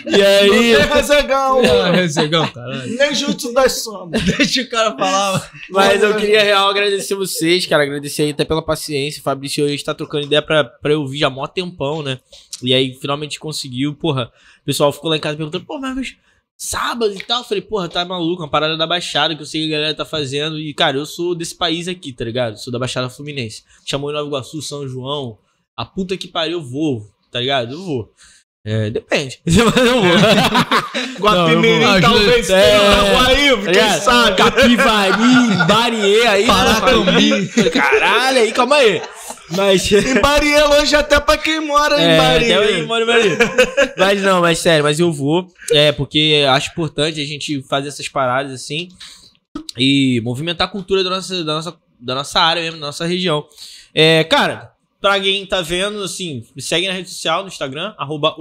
E 0.06 0.18
Não 0.18 0.28
aí, 0.28 0.76
tem 0.76 0.88
rezegão. 0.94 1.62
Ah, 1.66 1.92
Rezegão, 1.92 2.48
caralho. 2.48 2.96
Nem 2.98 3.14
Jutsu 3.16 3.54
das 3.54 3.84
Sombras. 3.84 4.22
Deixa 4.24 4.62
o 4.62 4.70
cara 4.70 4.96
falar. 4.98 5.52
mas 5.70 6.02
eu 6.04 6.16
queria 6.16 6.44
real 6.44 6.70
agradecer 6.70 7.16
vocês, 7.16 7.66
cara. 7.66 7.84
Agradecer 7.84 8.24
aí 8.24 8.32
até 8.32 8.44
pela 8.46 8.62
paciência. 8.64 9.22
Fabrício 9.24 9.64
hoje 9.66 9.84
tá 9.84 9.94
trocando 9.94 10.26
ideia 10.26 10.42
pra, 10.42 10.64
pra 10.64 10.92
eu 10.94 11.06
vir 11.08 11.20
já 11.20 11.28
há 11.28 11.30
mó 11.30 11.46
tempão, 11.48 12.02
né? 12.04 12.20
E 12.62 12.74
aí 12.74 12.94
finalmente 13.00 13.40
conseguiu. 13.40 13.94
Porra, 13.96 14.32
o 14.62 14.66
pessoal 14.66 14.92
ficou 14.92 15.10
lá 15.10 15.18
em 15.18 15.20
casa 15.22 15.38
perguntando, 15.38 15.66
pô, 15.66 15.80
mas 15.80 16.16
sábado 16.60 17.14
e 17.16 17.20
tal. 17.24 17.40
Eu 17.40 17.46
falei, 17.46 17.62
porra, 17.62 17.88
tá 17.88 18.04
maluco, 18.04 18.44
uma 18.44 18.50
parada 18.50 18.76
da 18.76 18.86
Baixada 18.86 19.34
que 19.36 19.42
eu 19.42 19.46
sei 19.46 19.62
que 19.68 19.74
a 19.74 19.78
galera 19.78 19.94
tá 19.96 20.06
fazendo. 20.06 20.60
E, 20.60 20.74
cara, 20.74 20.98
eu 20.98 21.06
sou 21.06 21.34
desse 21.34 21.56
país 21.56 21.88
aqui, 21.88 22.12
tá 22.12 22.26
ligado? 22.26 22.58
Sou 22.58 22.72
da 22.72 22.78
Baixada 22.78 23.10
Fluminense. 23.10 23.64
Chamou 23.86 24.12
em 24.12 24.14
Nova 24.14 24.28
Iguaçu, 24.28 24.62
São 24.62 24.88
João. 24.88 25.38
A 25.76 25.86
puta 25.86 26.18
que 26.18 26.28
pariu, 26.28 26.60
eu 26.60 26.62
vou, 26.62 27.10
tá 27.32 27.40
ligado? 27.40 27.74
Eu 27.74 27.82
vou. 27.84 28.12
É, 28.66 28.90
depende. 28.90 29.40
Mas 29.46 29.56
eu 29.56 30.02
vou. 30.02 30.12
Guapimirim 31.20 31.80
Não, 31.80 32.02
talvez 32.02 32.50
É, 32.50 32.78
tenha 32.78 32.90
na 32.90 33.04
Guaíba, 33.14 33.58
quem 33.64 33.74
ligado? 33.74 34.02
sabe? 34.02 34.38
Capivari, 34.38 35.66
Bariê, 35.68 36.28
aí. 36.28 36.46
Paracambi. 36.46 37.48
Caralho, 37.72 38.38
aí, 38.40 38.52
calma 38.52 38.76
aí. 38.76 39.02
Mas. 39.56 39.92
Em 39.92 40.19
Bahia 40.22 40.58
é 40.60 40.64
longe 40.64 40.95
até 40.95 41.19
pra 41.19 41.38
quem 41.38 41.60
mora 41.60 42.00
em 42.00 42.06
É, 42.06 42.18
Bahia. 42.18 42.60
até 42.60 42.80
eu 42.82 42.88
moro 42.88 43.03
em 43.03 43.08
Bahia. 43.08 43.38
mas 43.98 44.22
não, 44.22 44.42
mas 44.42 44.60
sério, 44.60 44.84
mas 44.84 45.00
eu 45.00 45.11
vou. 45.11 45.48
É, 45.72 45.92
porque 45.92 46.45
acho 46.50 46.72
importante 46.72 47.19
a 47.19 47.26
gente 47.26 47.61
fazer 47.64 47.88
essas 47.90 48.08
paradas 48.08 48.52
assim. 48.53 48.90
E 49.78 50.22
movimentar 50.24 50.68
a 50.68 50.72
cultura 50.72 51.03
da 51.03 51.10
nossa, 51.10 51.44
da 51.44 51.53
nossa, 51.56 51.76
da 52.00 52.16
nossa 52.16 52.40
área 52.40 52.61
mesmo, 52.61 52.80
da 52.80 52.88
nossa 52.88 53.06
região. 53.06 53.45
É, 53.94 54.24
cara, 54.24 54.72
pra 55.02 55.19
quem 55.19 55.45
tá 55.45 55.61
vendo, 55.61 56.03
assim, 56.03 56.45
me 56.56 56.61
segue 56.61 56.88
na 56.88 56.94
rede 56.94 57.10
social, 57.10 57.42
no 57.42 57.48
Instagram, 57.48 57.94
arroba. 57.98 58.36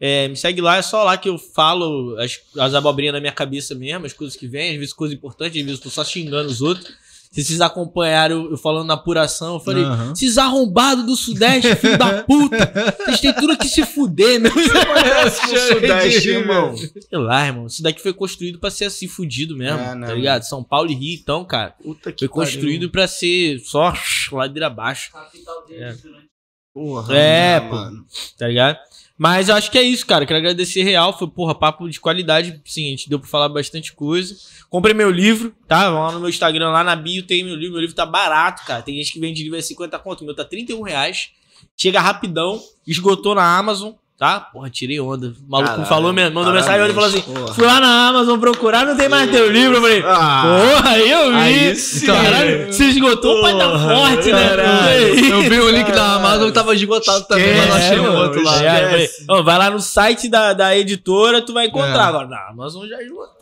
É, 0.00 0.26
me 0.28 0.36
segue 0.36 0.60
lá, 0.60 0.76
é 0.76 0.82
só 0.82 1.04
lá 1.04 1.16
que 1.16 1.28
eu 1.28 1.38
falo 1.38 2.16
as, 2.18 2.40
as 2.58 2.74
abobrinhas 2.74 3.14
na 3.14 3.20
minha 3.20 3.32
cabeça 3.32 3.74
mesmo, 3.74 4.04
as 4.06 4.12
coisas 4.12 4.36
que 4.36 4.46
vêm, 4.46 4.72
às 4.72 4.76
vezes 4.76 4.92
coisas 4.92 5.16
importantes, 5.16 5.58
às 5.58 5.64
vezes 5.64 5.78
eu 5.78 5.84
tô 5.84 5.90
só 5.90 6.04
xingando 6.04 6.48
os 6.50 6.60
outros. 6.60 6.92
Se 7.34 7.44
vocês 7.44 7.60
acompanharam 7.60 8.50
eu, 8.50 8.56
falando 8.56 8.86
na 8.86 8.94
apuração, 8.94 9.54
eu 9.54 9.60
falei, 9.60 9.82
Aham. 9.82 10.12
esses 10.12 10.38
arrombados 10.38 11.04
do 11.04 11.16
Sudeste, 11.16 11.74
filho 11.76 11.98
da 11.98 12.22
puta, 12.22 12.72
vocês 13.04 13.20
têm 13.20 13.32
tudo 13.34 13.56
que 13.58 13.66
se 13.68 13.84
fuder, 13.84 14.40
meu. 14.40 14.52
Conhece 14.52 15.54
o 15.54 15.58
Sudeste, 15.74 16.28
irmão. 16.28 16.76
Sei 16.76 17.18
lá, 17.18 17.46
irmão, 17.46 17.66
isso 17.66 17.82
daqui 17.82 18.00
foi 18.00 18.12
construído 18.12 18.58
pra 18.60 18.70
ser 18.70 18.84
assim, 18.84 19.08
fudido 19.08 19.56
mesmo, 19.56 19.80
É, 19.80 19.94
né, 19.94 20.06
tá 20.06 20.14
ligado? 20.14 20.42
São 20.44 20.62
Paulo 20.62 20.90
e 20.90 20.94
Rio, 20.94 21.18
então, 21.20 21.44
cara, 21.44 21.74
Puta 21.82 22.12
que 22.12 22.20
foi 22.20 22.28
construído 22.28 22.88
pra 22.88 23.08
ser 23.08 23.58
só 23.60 23.92
ladeira 24.32 24.68
abaixo. 24.68 25.10
capital 25.12 25.66
deles 25.66 26.00
durante 26.02 26.24
Porra, 26.72 27.16
É, 27.16 27.60
né, 27.60 27.60
pô. 27.68 27.74
mano. 27.76 28.04
tá 28.38 28.48
ligado? 28.48 28.78
Mas 29.16 29.48
eu 29.48 29.54
acho 29.54 29.70
que 29.70 29.78
é 29.78 29.82
isso, 29.82 30.04
cara. 30.04 30.26
Quero 30.26 30.38
agradecer 30.38 30.82
real. 30.82 31.16
Foi, 31.16 31.28
porra, 31.28 31.54
papo 31.54 31.88
de 31.88 32.00
qualidade. 32.00 32.60
Sim, 32.64 32.88
a 32.88 32.90
gente 32.90 33.08
deu 33.08 33.18
pra 33.20 33.28
falar 33.28 33.48
bastante 33.48 33.92
coisa. 33.92 34.36
Comprei 34.68 34.92
meu 34.92 35.10
livro, 35.10 35.54
tá? 35.68 35.88
Vão 35.88 36.02
lá 36.02 36.12
no 36.12 36.20
meu 36.20 36.28
Instagram, 36.28 36.70
lá 36.70 36.82
na 36.82 36.96
bio 36.96 37.22
tem 37.22 37.44
meu 37.44 37.54
livro. 37.54 37.74
Meu 37.74 37.80
livro 37.80 37.94
tá 37.94 38.04
barato, 38.04 38.64
cara. 38.66 38.82
Tem 38.82 38.96
gente 38.96 39.12
que 39.12 39.20
vende 39.20 39.42
livro 39.42 39.58
a 39.58 39.62
50 39.62 39.98
conto. 40.00 40.22
O 40.22 40.24
meu 40.24 40.34
tá 40.34 40.44
31 40.44 40.82
reais. 40.82 41.30
Chega 41.76 42.00
rapidão. 42.00 42.60
Esgotou 42.86 43.34
na 43.34 43.56
Amazon, 43.56 43.92
tá? 44.18 44.40
Porra, 44.40 44.70
tirei 44.70 45.00
onda. 45.00 45.26
O 45.28 45.50
maluco 45.50 45.70
Caralho, 45.70 45.88
falou 45.88 46.12
mesmo. 46.12 46.34
Mandou 46.34 46.52
mensagem 46.52 46.88
e 46.88 46.92
falou 46.94 47.08
assim: 47.08 47.20
parabéns, 47.22 47.56
fui 47.56 47.66
lá 47.66 47.80
na 47.80 48.08
Amazon 48.08 48.38
procurar, 48.38 48.86
não 48.86 48.96
tem 48.96 49.08
mais 49.08 49.30
teu 49.30 49.50
livro. 49.50 49.76
Eu 49.76 49.82
falei, 49.82 50.02
Ah, 50.06 50.42
porra, 50.74 50.90
aí 50.90 51.10
eu 51.10 51.30
vi. 51.30 51.36
Aí 51.38 51.76
sim. 51.76 52.06
Caralho, 52.06 52.72
se 52.72 52.84
esgotou, 52.90 53.38
o 53.38 53.42
pai 53.42 53.56
tá 53.58 53.68
Porra, 53.68 53.94
forte, 53.94 54.32
né? 54.32 54.48
caralho. 54.48 55.24
Eu 55.34 55.40
vi 55.42 55.60
o 55.60 55.70
link 55.70 55.86
da 55.88 55.94
Caralho. 55.94 56.14
Amazon 56.16 56.46
que 56.48 56.52
tava 56.52 56.74
esgotado 56.74 57.24
também, 57.24 57.56
mas 57.56 57.68
não 57.68 57.76
achei 57.76 58.00
mano, 58.00 58.18
outro 58.18 58.42
lá. 58.44 58.62
É, 58.64 58.84
eu 58.84 58.90
falei. 58.90 59.10
"Ó, 59.30 59.42
vai 59.42 59.58
lá 59.58 59.70
no 59.70 59.80
site 59.80 60.28
da, 60.28 60.52
da 60.52 60.76
editora, 60.76 61.42
tu 61.42 61.52
vai 61.52 61.66
encontrar. 61.66 62.04
É. 62.04 62.08
Agora, 62.08 62.26
na 62.28 62.48
Amazon 62.50 62.86
já 62.86 63.00
esgotou. 63.02 63.34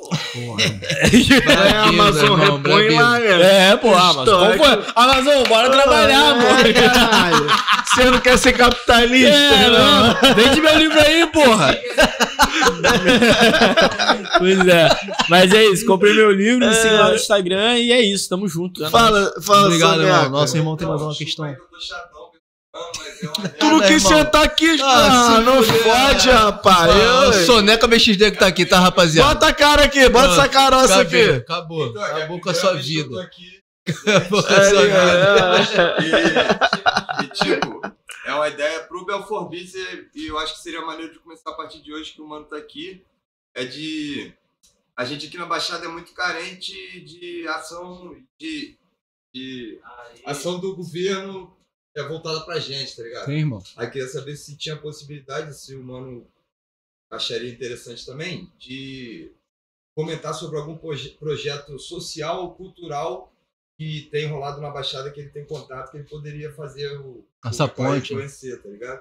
é, 1.68 1.76
a 1.76 1.84
Amazon 1.88 2.40
irmão, 2.40 2.56
repõe 2.56 2.90
lá, 2.96 3.18
né? 3.18 3.70
É, 3.70 3.76
pô, 3.76 3.94
Amazon. 3.94 4.56
Foi? 4.56 4.84
Amazon, 4.94 5.42
bora 5.48 5.70
trabalhar, 5.70 6.12
É, 6.12 6.30
amor. 6.30 6.72
caralho. 6.74 7.46
Você 7.92 8.04
não 8.10 8.18
quer 8.20 8.38
ser 8.38 8.52
capitalista? 8.54 9.28
É, 9.34 9.68
não? 9.68 10.06
não. 10.06 10.34
Vende 10.34 10.61
meu 10.62 10.78
livro 10.78 11.00
aí, 11.00 11.26
porra. 11.26 11.76
pois 14.38 14.58
é. 14.68 14.88
Mas 15.28 15.52
é 15.52 15.64
isso, 15.66 15.84
comprei 15.86 16.12
meu 16.14 16.30
livro, 16.30 16.66
me 16.66 16.74
siga 16.74 17.00
lá 17.00 17.08
no 17.10 17.14
Instagram 17.16 17.78
e 17.78 17.92
é 17.92 18.00
isso, 18.00 18.28
tamo 18.28 18.48
junto. 18.48 18.80
É 18.84 18.90
nóis. 18.90 18.92
Fala, 18.92 19.32
fala, 19.42 19.66
Obrigado, 19.66 20.02
irmão. 20.02 20.30
Nosso 20.30 20.56
irmão 20.56 20.76
tem 20.76 20.86
mais 20.88 21.00
uma 21.02 21.14
questão. 21.14 21.44
é 21.46 21.56
Tu 23.58 23.66
não 23.66 23.80
quis 23.80 24.02
sentar 24.02 24.42
aqui, 24.44 24.80
Ah, 24.82 25.36
ah, 25.36 25.40
não 25.40 25.62
fode, 25.62 26.30
rapaz. 26.30 26.90
Ah, 26.90 27.24
Eu- 27.26 27.32
Soneca 27.44 27.86
BXD 27.86 28.30
que 28.32 28.38
tá 28.38 28.46
aqui, 28.46 28.64
tá, 28.66 28.80
rapaziada? 28.80 29.34
Bota 29.34 29.46
a 29.48 29.52
cara 29.52 29.84
aqui, 29.84 30.08
bota 30.08 30.30
Ah, 30.30 30.32
essa 30.32 30.48
caroça 30.48 31.00
Acabou, 31.00 31.20
aqui. 31.20 31.30
acabou. 31.30 31.86
Então, 31.88 32.02
é 32.04 32.10
Acabou 32.12 32.40
com 32.40 32.50
a 32.50 32.54
sua 32.54 32.74
vida. 32.74 33.22
aqui. 33.22 33.60
Acabou 34.06 34.42
com 34.42 34.54
a 34.54 34.64
sua 34.64 34.82
vida. 36.00 36.58
E, 37.22 37.26
tipo, 37.44 37.82
é 38.24 38.34
uma 38.34 38.48
ideia 38.48 38.84
pro 38.84 39.04
Belfort 39.04 39.48
Beats 39.50 39.74
e, 40.14 40.26
eu 40.26 40.38
acho 40.38 40.54
que 40.54 40.60
seria 40.62 40.80
maneiro 40.82 41.12
de 41.12 41.18
começar 41.18 41.50
a 41.50 41.54
partir 41.54 41.80
de 41.82 41.92
hoje 41.92 42.12
que 42.12 42.20
o 42.20 42.26
mano 42.26 42.44
tá 42.46 42.56
aqui. 42.56 43.04
É 43.54 43.64
de. 43.64 44.32
A 44.96 45.04
gente 45.04 45.26
aqui 45.26 45.36
na 45.38 45.46
Baixada 45.46 45.84
é 45.84 45.88
muito 45.88 46.12
carente 46.12 47.00
de 47.00 47.46
ação 47.48 48.16
de. 48.38 48.76
de 49.34 49.80
ação 50.24 50.58
do 50.60 50.74
governo 50.76 51.56
é 51.94 52.02
voltada 52.02 52.40
pra 52.44 52.58
gente, 52.58 52.96
tá 52.96 53.02
ligado? 53.02 53.26
Sim, 53.26 53.32
irmão. 53.32 53.62
Aí 53.76 53.90
queria 53.90 54.08
saber 54.08 54.36
se 54.36 54.56
tinha 54.56 54.76
possibilidade, 54.76 55.54
se 55.54 55.74
o 55.74 55.82
mano 55.82 56.26
acharia 57.10 57.50
interessante 57.52 58.06
também, 58.06 58.50
de 58.58 59.30
comentar 59.94 60.32
sobre 60.32 60.56
algum 60.58 60.76
proje- 60.78 61.10
projeto 61.18 61.78
social 61.78 62.42
ou 62.44 62.54
cultural 62.54 63.30
que 63.82 64.08
tem 64.10 64.26
rolado 64.28 64.60
na 64.60 64.70
Baixada 64.70 65.10
que 65.10 65.20
ele 65.20 65.30
tem 65.30 65.44
contato, 65.44 65.90
que 65.90 65.96
ele 65.98 66.04
poderia 66.04 66.52
fazer 66.52 66.88
o 66.98 67.24
Essa 67.44 67.64
aí 67.64 67.70
ponte. 67.70 68.14
conhecer, 68.14 68.62
tá 68.62 68.68
ligado? 68.68 69.00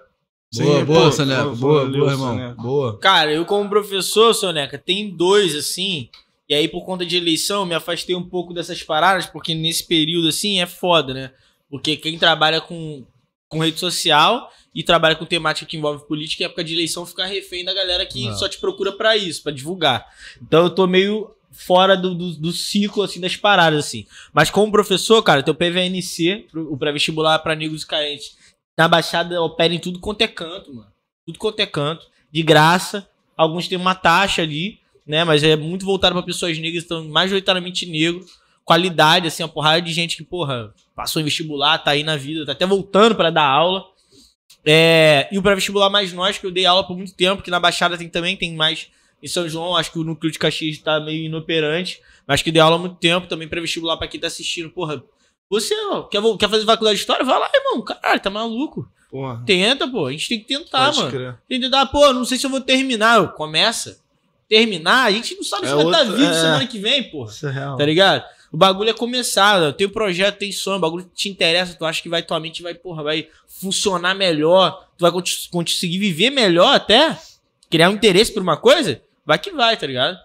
Boa, 0.53 0.79
Sim, 0.79 0.85
boa, 0.85 1.05
pô, 1.05 1.11
Soneca. 1.11 1.43
pô, 1.43 1.55
Boa, 1.55 1.83
valeu, 1.83 1.99
boa, 1.99 2.11
irmão. 2.11 2.27
Soneca. 2.33 2.61
Boa. 2.61 2.99
Cara, 2.99 3.31
eu 3.31 3.45
como 3.45 3.69
professor, 3.69 4.33
Soneca, 4.33 4.77
tem 4.77 5.09
dois, 5.15 5.55
assim, 5.55 6.09
e 6.49 6.53
aí 6.53 6.67
por 6.67 6.83
conta 6.85 7.05
de 7.05 7.15
eleição 7.15 7.65
me 7.65 7.73
afastei 7.75 8.15
um 8.15 8.27
pouco 8.27 8.53
dessas 8.53 8.81
paradas, 8.83 9.25
porque 9.27 9.53
nesse 9.53 9.85
período, 9.85 10.27
assim, 10.27 10.59
é 10.59 10.65
foda, 10.65 11.13
né? 11.13 11.31
Porque 11.69 11.95
quem 11.95 12.17
trabalha 12.19 12.59
com, 12.59 13.05
com 13.47 13.59
rede 13.59 13.79
social 13.79 14.51
e 14.75 14.83
trabalha 14.83 15.15
com 15.15 15.25
temática 15.25 15.65
que 15.69 15.77
envolve 15.77 16.05
política, 16.05 16.43
em 16.43 16.45
época 16.47 16.63
de 16.65 16.73
eleição 16.73 17.05
fica 17.05 17.25
refém 17.25 17.63
da 17.63 17.73
galera 17.73 18.05
que 18.05 18.25
Não. 18.25 18.35
só 18.35 18.49
te 18.49 18.57
procura 18.57 18.91
pra 18.91 19.15
isso, 19.15 19.41
pra 19.43 19.51
divulgar. 19.53 20.05
Então 20.41 20.63
eu 20.63 20.69
tô 20.69 20.85
meio 20.87 21.33
fora 21.51 21.97
do, 21.97 22.15
do, 22.15 22.33
do 22.33 22.51
ciclo, 22.51 23.03
assim, 23.03 23.19
das 23.19 23.35
paradas, 23.35 23.85
assim. 23.85 24.05
Mas 24.33 24.49
como 24.49 24.71
professor, 24.71 25.21
cara, 25.21 25.43
teu 25.43 25.53
PVNC, 25.53 26.47
o 26.53 26.77
pré-vestibular 26.77 27.39
pra 27.39 27.55
negros 27.55 27.83
e 27.83 27.87
carentes, 27.87 28.37
na 28.77 28.87
Baixada 28.87 29.41
opera 29.41 29.73
em 29.73 29.79
tudo 29.79 29.99
quanto 29.99 30.21
é 30.21 30.27
canto, 30.27 30.73
mano. 30.73 30.91
Tudo 31.25 31.37
quanto 31.37 31.59
é 31.59 31.65
canto, 31.65 32.07
de 32.31 32.41
graça. 32.41 33.07
Alguns 33.35 33.67
têm 33.67 33.77
uma 33.77 33.93
taxa 33.93 34.41
ali, 34.41 34.79
né? 35.05 35.23
Mas 35.23 35.43
é 35.43 35.55
muito 35.55 35.85
voltado 35.85 36.15
pra 36.15 36.23
pessoas 36.23 36.57
negras, 36.57 36.83
então 36.83 37.07
majoritariamente 37.07 37.85
negro. 37.85 38.25
Qualidade, 38.63 39.27
assim, 39.27 39.43
uma 39.43 39.49
porrada 39.49 39.81
de 39.81 39.91
gente 39.91 40.15
que, 40.15 40.23
porra, 40.23 40.73
passou 40.95 41.21
em 41.21 41.25
vestibular, 41.25 41.77
tá 41.79 41.91
aí 41.91 42.03
na 42.03 42.15
vida, 42.15 42.45
tá 42.45 42.53
até 42.53 42.65
voltando 42.65 43.15
pra 43.15 43.29
dar 43.29 43.43
aula. 43.43 43.85
É, 44.63 45.27
e 45.31 45.37
o 45.37 45.41
pré-vestibular 45.41 45.89
mais 45.89 46.13
nós, 46.13 46.37
que 46.37 46.45
eu 46.45 46.51
dei 46.51 46.65
aula 46.65 46.85
por 46.85 46.95
muito 46.95 47.13
tempo, 47.13 47.41
que 47.41 47.51
na 47.51 47.59
Baixada 47.59 47.97
tem 47.97 48.07
também, 48.07 48.37
tem 48.37 48.55
mais 48.55 48.89
em 49.21 49.27
São 49.27 49.47
João, 49.47 49.75
acho 49.75 49.91
que 49.91 49.99
o 49.99 50.03
núcleo 50.03 50.31
de 50.31 50.39
Caxias 50.39 50.77
tá 50.79 50.99
meio 50.99 51.25
inoperante, 51.25 52.01
mas 52.27 52.41
que 52.41 52.51
dei 52.51 52.61
aula 52.61 52.75
há 52.75 52.79
muito 52.79 52.95
tempo, 52.95 53.27
também 53.27 53.47
pré-vestibular 53.47 53.97
pra 53.97 54.07
quem 54.07 54.19
tá 54.19 54.27
assistindo, 54.27 54.69
porra. 54.69 55.03
Você 55.49 55.73
ó, 55.91 56.03
quer, 56.03 56.21
quer 56.39 56.49
fazer 56.49 56.65
faculdade 56.65 56.95
de 56.95 57.01
história? 57.01 57.25
Vai 57.25 57.37
lá, 57.39 57.49
irmão. 57.53 57.81
Caralho, 57.83 58.19
tá 58.21 58.29
maluco. 58.29 58.89
Porra. 59.09 59.43
Tenta, 59.45 59.85
pô. 59.87 60.05
A 60.07 60.11
gente 60.11 60.29
tem 60.29 60.39
que 60.39 60.45
tentar, 60.47 60.85
Pode 60.85 60.97
mano. 60.99 61.11
crer. 61.11 61.37
Tem 61.49 61.59
que 61.59 61.65
tentar, 61.65 61.85
pô, 61.87 62.13
não 62.13 62.23
sei 62.23 62.37
se 62.37 62.45
eu 62.45 62.49
vou 62.49 62.61
terminar. 62.61 63.17
Eu, 63.17 63.27
Começa. 63.29 63.99
terminar, 64.47 65.05
a 65.05 65.11
gente 65.11 65.35
não 65.35 65.43
sabe 65.43 65.65
se 65.67 65.71
É 65.73 65.75
vai 65.75 65.85
estar 65.85 65.99
outro- 65.99 66.15
vivo 66.17 66.29
é. 66.29 66.33
semana 66.33 66.67
que 66.67 66.77
vem, 66.79 67.03
porra. 67.09 67.31
Isso 67.31 67.47
é 67.47 67.51
real. 67.51 67.77
Tá 67.77 67.85
ligado? 67.85 68.23
O 68.51 68.57
bagulho 68.57 68.89
é 68.89 68.93
começado, 68.93 69.71
tem 69.71 69.87
projeto, 69.87 70.37
tem 70.39 70.51
sonho, 70.51 70.75
o 70.77 70.79
bagulho 70.81 71.09
te 71.15 71.29
interessa, 71.29 71.73
tu 71.73 71.85
acha 71.85 72.01
que 72.01 72.09
vai, 72.09 72.21
tua 72.21 72.37
mente 72.37 72.61
vai, 72.61 72.73
porra, 72.73 73.01
vai 73.01 73.29
funcionar 73.47 74.13
melhor, 74.13 74.87
tu 74.97 75.01
vai 75.03 75.11
cons- 75.11 75.47
conseguir 75.49 75.97
viver 75.99 76.31
melhor 76.31 76.75
até, 76.75 77.17
criar 77.69 77.89
um 77.89 77.93
interesse 77.93 78.33
por 78.33 78.41
uma 78.41 78.57
coisa, 78.57 79.01
vai 79.25 79.39
que 79.39 79.51
vai, 79.51 79.77
tá 79.77 79.87
ligado? 79.87 80.17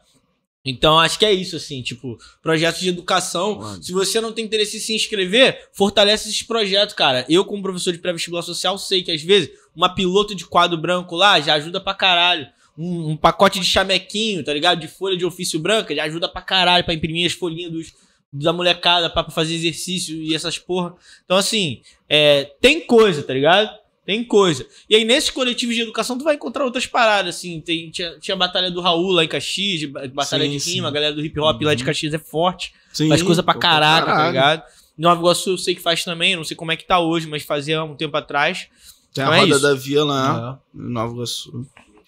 Então, 0.69 0.99
acho 0.99 1.17
que 1.17 1.25
é 1.25 1.33
isso, 1.33 1.55
assim, 1.55 1.81
tipo, 1.81 2.19
projetos 2.43 2.81
de 2.81 2.89
educação. 2.89 3.57
Mano. 3.57 3.83
Se 3.83 3.93
você 3.93 4.21
não 4.21 4.33
tem 4.33 4.45
interesse 4.45 4.79
em 4.79 4.81
se 4.81 4.95
inscrever, 4.97 5.69
fortalece 5.73 6.29
esses 6.29 6.43
projetos, 6.43 6.93
cara. 6.93 7.25
Eu, 7.29 7.45
como 7.45 7.63
professor 7.63 7.93
de 7.93 8.01
pré-vestibular 8.01 8.43
social, 8.43 8.77
sei 8.77 9.01
que 9.03 9.13
às 9.13 9.23
vezes 9.23 9.51
uma 9.77 9.95
piloto 9.95 10.35
de 10.35 10.45
quadro 10.45 10.77
branco 10.77 11.15
lá 11.15 11.41
já 11.41 11.55
ajuda 11.55 11.81
pra 11.81 11.95
caralho. 11.95 12.49
Um, 12.77 13.11
um 13.11 13.17
pacote 13.17 13.61
de 13.61 13.65
chamequinho, 13.65 14.45
tá 14.45 14.53
ligado? 14.53 14.81
De 14.81 14.89
folha 14.89 15.17
de 15.17 15.25
ofício 15.25 15.61
branca 15.61 15.95
já 15.95 16.03
ajuda 16.03 16.29
pra 16.29 16.43
caralho 16.43 16.85
pra 16.85 16.93
imprimir 16.93 17.27
as 17.27 17.33
folhinhas 17.33 17.71
dos, 17.71 17.93
da 18.33 18.53
molecada 18.53 19.09
pra 19.09 19.23
fazer 19.31 19.55
exercício 19.55 20.21
e 20.21 20.35
essas 20.35 20.59
porra. 20.59 20.95
Então, 21.25 21.37
assim, 21.37 21.81
é, 22.09 22.51
tem 22.61 22.81
coisa, 22.81 23.23
tá 23.23 23.33
ligado? 23.33 23.71
Tem 24.07 24.23
coisa. 24.23 24.65
E 24.89 24.95
aí, 24.95 25.05
nesses 25.05 25.31
coletivos 25.31 25.75
de 25.75 25.83
educação, 25.83 26.17
tu 26.17 26.23
vai 26.25 26.37
encontrar 26.37 26.65
outras 26.65 26.87
paradas, 26.87 27.35
assim. 27.37 27.61
Tem, 27.61 27.91
tinha, 27.91 28.17
tinha 28.21 28.35
a 28.37 28.39
batalha 28.39 28.71
do 28.71 28.81
Raul 28.81 29.11
lá 29.11 29.25
em 29.25 29.29
Caxias, 29.29 29.85
ba- 29.91 30.07
batalha 30.07 30.45
Sim, 30.45 30.57
de 30.57 30.71
rima, 30.75 30.89
a 30.89 30.91
galera 30.93 31.13
do 31.13 31.25
hip 31.25 31.39
hop 31.41 31.61
lá 31.63 31.75
de 31.75 31.83
Caxias 31.85 32.15
é 32.15 32.19
forte. 32.19 32.73
Sim, 32.93 33.09
Faz 33.09 33.21
coisa 33.23 33.43
pra 33.43 33.53
caraca, 33.55 34.07
tá 34.07 34.13
caralho. 34.13 34.31
ligado? 34.33 34.63
Nova 34.97 35.21
Iguaçu 35.21 35.51
eu 35.51 35.59
sei 35.59 35.75
que 35.75 35.83
faz 35.83 36.05
também, 36.05 36.37
não 36.37 36.45
sei 36.45 36.57
como 36.57 36.71
é 36.73 36.77
que 36.77 36.87
tá 36.87 36.99
hoje, 37.01 37.27
mas 37.27 37.43
fazia 37.43 37.81
há 37.81 37.85
um 37.85 37.95
tempo 37.97 38.17
atrás. 38.17 38.69
Tem 39.13 39.25
a 39.25 39.27
Então 39.27 39.35
é 39.35 39.41
roda 39.41 39.51
isso. 39.57 39.63
da 39.63 39.75
Via 39.75 40.05
lá, 40.05 40.59
É. 40.75 40.79
Nova 40.79 41.13
Iguaçu. 41.13 41.67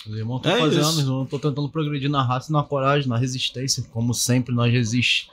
Os 0.08 0.16
irmãos 0.16 0.36
estão 0.38 0.52
É 0.52 0.58
fazendo, 0.60 0.88
isso. 0.88 1.00
irmãos 1.00 1.24
estão 1.24 1.38
tentando 1.40 1.68
progredir 1.68 2.08
na 2.08 2.22
raça, 2.22 2.52
na 2.52 2.62
coragem, 2.62 3.08
na 3.08 3.18
resistência. 3.18 3.84
Como 3.92 4.14
sempre, 4.14 4.54
nós 4.54 4.72
resiste. 4.72 5.28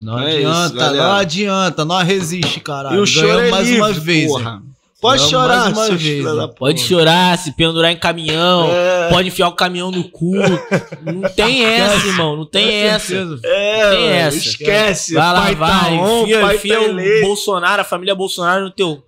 Não 0.00 0.18
É 0.18 0.36
adianta, 0.36 0.84
isso, 0.86 0.94
não 0.96 1.12
adianta, 1.12 1.84
nós 1.84 2.06
resiste, 2.06 2.60
caralho. 2.60 2.96
E 2.96 3.00
o 3.00 3.06
choro 3.06 3.26
Ganhamos 3.26 3.48
é 3.48 3.50
mais 3.50 3.66
livre, 3.68 3.82
uma 3.82 3.92
vez. 3.92 4.30
porra. 4.30 4.62
Pode 5.00 5.18
Vamos 5.18 5.30
chorar, 5.30 5.74
mais 5.74 5.88
uma 5.88 5.96
vez. 5.96 6.26
Pode 6.58 6.80
chorar, 6.82 7.38
se 7.38 7.52
pendurar 7.52 7.90
em 7.90 7.96
caminhão, 7.96 8.70
É. 8.70 9.08
pode 9.08 9.28
enfiar 9.28 9.48
o 9.48 9.52
caminhão 9.52 9.90
no 9.90 10.04
cu. 10.04 10.32
Não 11.02 11.22
tem 11.34 11.64
essa, 11.64 12.06
irmão, 12.06 12.36
não 12.36 12.44
tem 12.44 12.70
essa. 12.82 13.14
É, 13.42 13.90
Tem 13.90 14.00
mano, 14.00 14.12
essa. 14.14 14.36
esquece. 14.36 15.14
Vai 15.14 15.32
lá, 15.32 15.40
pai 15.42 15.54
vai, 15.54 15.70
tá 15.96 16.02
on, 16.02 16.22
enfia, 16.54 16.76
tá 16.78 16.80
o. 16.84 17.20
Bolsonaro, 17.22 17.80
a 17.80 17.84
família 17.84 18.14
Bolsonaro 18.14 18.64
no 18.64 18.70
teu. 18.70 19.02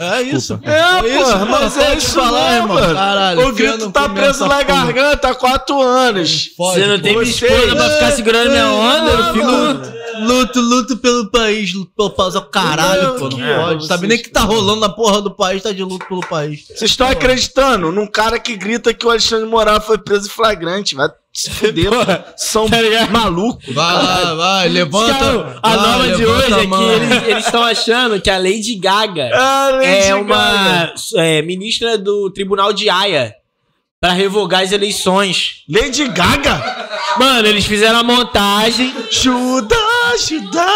É 0.00 0.22
isso. 0.22 0.56
pô. 0.56 0.70
É, 0.70 1.06
isso, 1.08 1.30
porra, 1.30 1.44
mas 1.44 1.76
é 1.76 1.94
isso 1.94 2.14
falar, 2.14 2.66
mano. 2.66 2.94
Caralho, 2.94 3.48
O 3.48 3.52
grito 3.52 3.90
tá 3.90 4.08
preso 4.08 4.46
na 4.46 4.62
garganta 4.62 5.28
há 5.28 5.34
quatro 5.34 5.78
anos. 5.82 6.50
Você 6.56 6.86
não 6.86 6.96
pô. 6.96 7.02
tem 7.02 7.12
minha 7.18 7.22
esposa 7.28 7.76
pra 7.76 7.90
ficar 7.90 8.12
segurando 8.12 8.50
minha 8.50 8.66
onda, 8.72 9.10
eu 9.10 9.34
fico. 9.34 9.99
Luto, 10.26 10.60
luto 10.60 10.96
pelo 10.98 11.30
país, 11.30 11.72
luto 11.74 11.90
pelo 11.96 12.10
país 12.10 12.34
ao 12.36 12.42
caralho, 12.46 13.14
pô. 13.18 13.28
Não 13.28 13.38
pode. 13.64 13.86
Sabe 13.86 14.06
nem 14.06 14.18
o 14.18 14.22
que 14.22 14.30
tá 14.30 14.40
rolando 14.42 14.80
na 14.80 14.88
porra 14.88 15.20
do 15.20 15.30
país, 15.30 15.62
tá 15.62 15.72
de 15.72 15.82
luto 15.82 16.06
pelo 16.06 16.20
país. 16.20 16.66
Vocês 16.66 16.90
estão 16.90 17.08
acreditando 17.08 17.90
num 17.92 18.06
cara 18.06 18.38
que 18.38 18.56
grita 18.56 18.92
que 18.94 19.06
o 19.06 19.10
Alexandre 19.10 19.48
Moraes 19.48 19.84
foi 19.84 19.98
preso 19.98 20.26
em 20.26 20.30
flagrante. 20.30 20.94
Vai 20.94 21.08
se 21.32 21.48
fuder, 21.50 21.90
pô. 21.90 21.96
São 22.36 22.66
malucos. 23.10 23.72
Vai 23.74 23.94
lá, 23.94 24.34
vai, 24.34 24.68
levanta. 24.68 25.12
Cara, 25.18 25.58
a 25.62 25.76
vai, 25.76 25.86
nova 25.86 26.16
de 26.16 26.26
hoje 26.26 26.52
a 26.54 26.58
é 26.58 26.66
que 26.66 27.30
eles 27.30 27.44
estão 27.44 27.62
achando 27.64 28.20
que 28.20 28.28
a 28.30 28.36
Lady 28.38 28.74
Gaga 28.76 29.30
Ah, 29.32 29.70
Lady 29.72 29.86
é 29.86 30.08
Gaga. 30.08 30.22
uma 30.22 30.94
é, 31.16 31.42
ministra 31.42 31.96
do 31.96 32.30
Tribunal 32.30 32.72
de 32.72 32.90
Haia 32.90 33.34
pra 34.00 34.12
revogar 34.12 34.62
as 34.62 34.72
eleições. 34.72 35.62
Lady 35.68 36.08
Gaga? 36.08 36.88
Mano, 37.18 37.46
eles 37.46 37.66
fizeram 37.66 37.98
a 37.98 38.02
montagem. 38.02 38.94
Ajuda, 39.10 39.76
ajuda. 40.20 40.68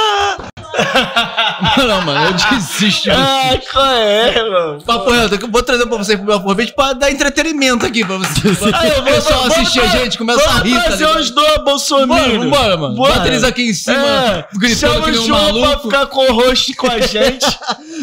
Não, 1.77 2.03
mano, 2.03 2.27
eu 2.27 2.33
desisto. 2.33 3.11
Ah, 3.11 3.51
qual 3.73 3.87
é, 3.87 4.43
mano? 4.51 4.83
Papo 4.83 5.11
reto, 5.11 5.35
eu 5.41 5.49
vou 5.49 5.63
trazer 5.63 5.87
pra 5.87 5.97
vocês 5.99 6.19
pro 6.19 6.27
meu 6.27 6.41
convite 6.41 6.73
pra 6.75 6.93
dar 6.93 7.11
entretenimento 7.11 7.87
aqui 7.87 8.05
pra 8.05 8.19
vocês. 8.19 8.61
Eu 8.61 8.69
o 9.01 9.03
pessoal 9.05 9.41
vamos 9.43 9.57
assistir 9.57 9.81
a 9.81 9.87
gente, 9.87 10.19
começa 10.19 10.43
a 10.43 10.53
Vamos 10.55 10.63
rir, 10.65 10.75
tá 10.77 10.83
trazer 10.85 11.05
ligado? 11.07 11.21
os 11.21 11.31
dois 11.31 11.49
Bora, 11.49 11.59
bolsominions. 11.65 12.45
vambora, 12.45 12.77
mano. 12.77 12.95
Bora. 12.97 13.15
Bota 13.15 13.29
eles 13.29 13.45
aqui 13.45 13.71
em 13.71 13.75
cima, 13.75 13.97
É, 13.99 14.45
gritando 14.55 15.03
que 15.03 15.09
o 15.09 15.13
nem 15.13 15.21
um 15.21 15.27
João 15.27 15.39
pra 15.53 15.61
maluco. 15.61 15.83
ficar 15.83 16.07
com 16.07 16.31
o 16.31 16.33
host 16.35 16.75
com 16.75 16.91
a 16.91 17.01
gente. 17.01 17.47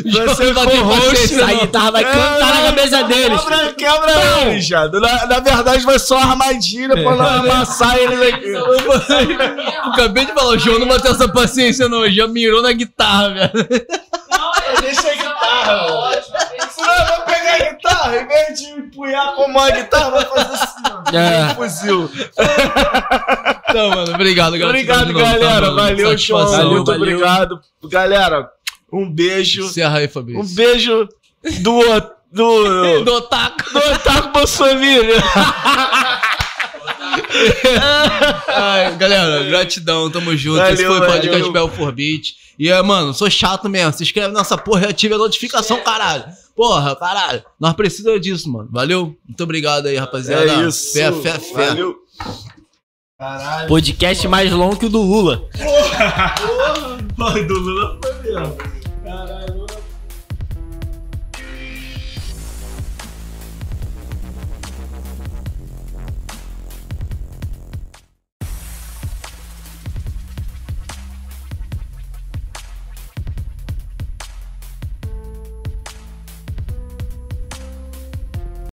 Você 0.05 0.53
co-host. 0.53 1.11
paciência, 1.11 1.45
A 1.45 1.53
guitarra 1.53 1.91
vai 1.91 2.03
cantar 2.03 2.39
na 2.39 2.61
cabeça 2.63 3.03
deles. 3.03 3.41
Quebra, 3.41 3.73
quebra 3.73 4.41
eles, 4.47 4.65
já. 4.65 4.87
Na, 4.87 5.25
na 5.27 5.39
verdade, 5.39 5.83
vai 5.85 5.97
uma 6.11 6.21
armadilha 6.31 6.89
pra 7.03 7.15
não 7.15 7.25
amassar 7.25 7.97
eles 7.97 8.33
aqui. 8.33 8.51
Eu 9.81 9.91
acabei 9.93 10.25
de 10.25 10.33
falar, 10.33 10.49
o 10.49 10.57
João 10.59 10.79
não 10.79 10.87
vai 10.87 10.99
ter 10.99 11.09
essa 11.09 11.27
paciência 11.27 11.87
não, 11.87 12.09
já 12.09 12.27
mirou 12.27 12.60
na 12.61 12.71
guitarra, 12.71 13.29
velho. 13.29 13.51
Não, 14.29 14.51
é 14.55 14.81
Deixa 14.81 15.09
a 15.11 15.13
guitarra, 15.15 15.81
mano. 15.83 15.95
ótimo. 15.95 16.35
é. 16.37 16.67
Senão 16.67 16.93
eu 16.95 17.05
vou 17.15 17.25
pegar 17.25 17.53
a 17.55 17.71
guitarra, 17.73 18.17
em 18.17 18.27
vez 18.27 18.59
de 18.59 18.69
empunhar 18.71 19.33
como 19.35 19.47
uma 19.57 19.69
guitarra, 19.71 20.09
vai 20.11 20.25
fazer 20.25 20.53
assim, 20.55 20.83
ó. 20.89 21.01
É. 21.17 21.45
Um 21.51 21.55
fuzil. 21.55 22.11
Não, 23.73 23.89
mano, 23.89 24.13
obrigado, 24.13 24.51
galera. 24.57 24.69
Obrigado, 24.69 25.13
tá, 25.13 25.19
galera. 25.19 25.61
mano? 25.71 25.75
Valeu. 25.75 26.17
Valeu, 26.17 26.69
Muito 26.71 26.85
valeu. 26.85 27.01
obrigado. 27.01 27.61
Galera, 27.85 28.49
um 28.91 29.09
beijo. 29.11 29.63
Encerra 29.65 29.99
aí, 29.99 30.05
Um 30.05 30.09
Fabrício. 30.09 30.55
beijo 30.55 31.09
do, 31.61 31.81
do, 32.31 33.03
Do 33.03 33.13
otaku. 33.15 33.73
do 33.73 33.79
Otaku 33.79 34.27
Bolsonaro. 34.29 34.79
Ai, 38.47 38.95
galera, 38.95 39.43
gratidão, 39.43 40.09
tamo 40.09 40.35
junto. 40.35 40.57
Valeu, 40.57 40.73
Esse 40.73 40.85
foi 40.85 40.99
o 40.99 41.05
podcast 41.05 41.51
Belfor 41.51 41.91
Beat. 41.91 42.33
E, 42.57 42.69
é, 42.69 42.81
mano, 42.81 43.13
sou 43.13 43.29
chato 43.29 43.67
mesmo. 43.69 43.93
Se 43.93 44.03
inscreve 44.03 44.33
nessa 44.33 44.57
porra 44.57 44.85
e 44.85 44.89
ativa 44.89 45.15
a 45.15 45.17
notificação, 45.17 45.81
caralho. 45.83 46.25
Porra, 46.55 46.95
caralho. 46.95 47.43
Nós 47.59 47.73
precisamos 47.73 48.21
disso, 48.21 48.51
mano. 48.51 48.69
Valeu? 48.71 49.15
Muito 49.27 49.43
obrigado 49.43 49.87
aí, 49.87 49.97
rapaziada. 49.97 50.51
É 50.51 50.67
isso. 50.67 50.93
Fé, 50.93 51.11
fé, 51.11 51.39
fé. 51.39 51.67
Valeu. 51.67 51.95
Caralho. 53.17 53.67
Podcast 53.67 54.27
mais 54.27 54.51
longo 54.51 54.77
que 54.77 54.85
o 54.85 54.89
do 54.89 55.01
Lula. 55.01 55.47
Porra, 57.15 57.43
do 57.43 57.53
Lula 57.53 57.99
foi 58.03 58.13
mesmo. 58.23 58.80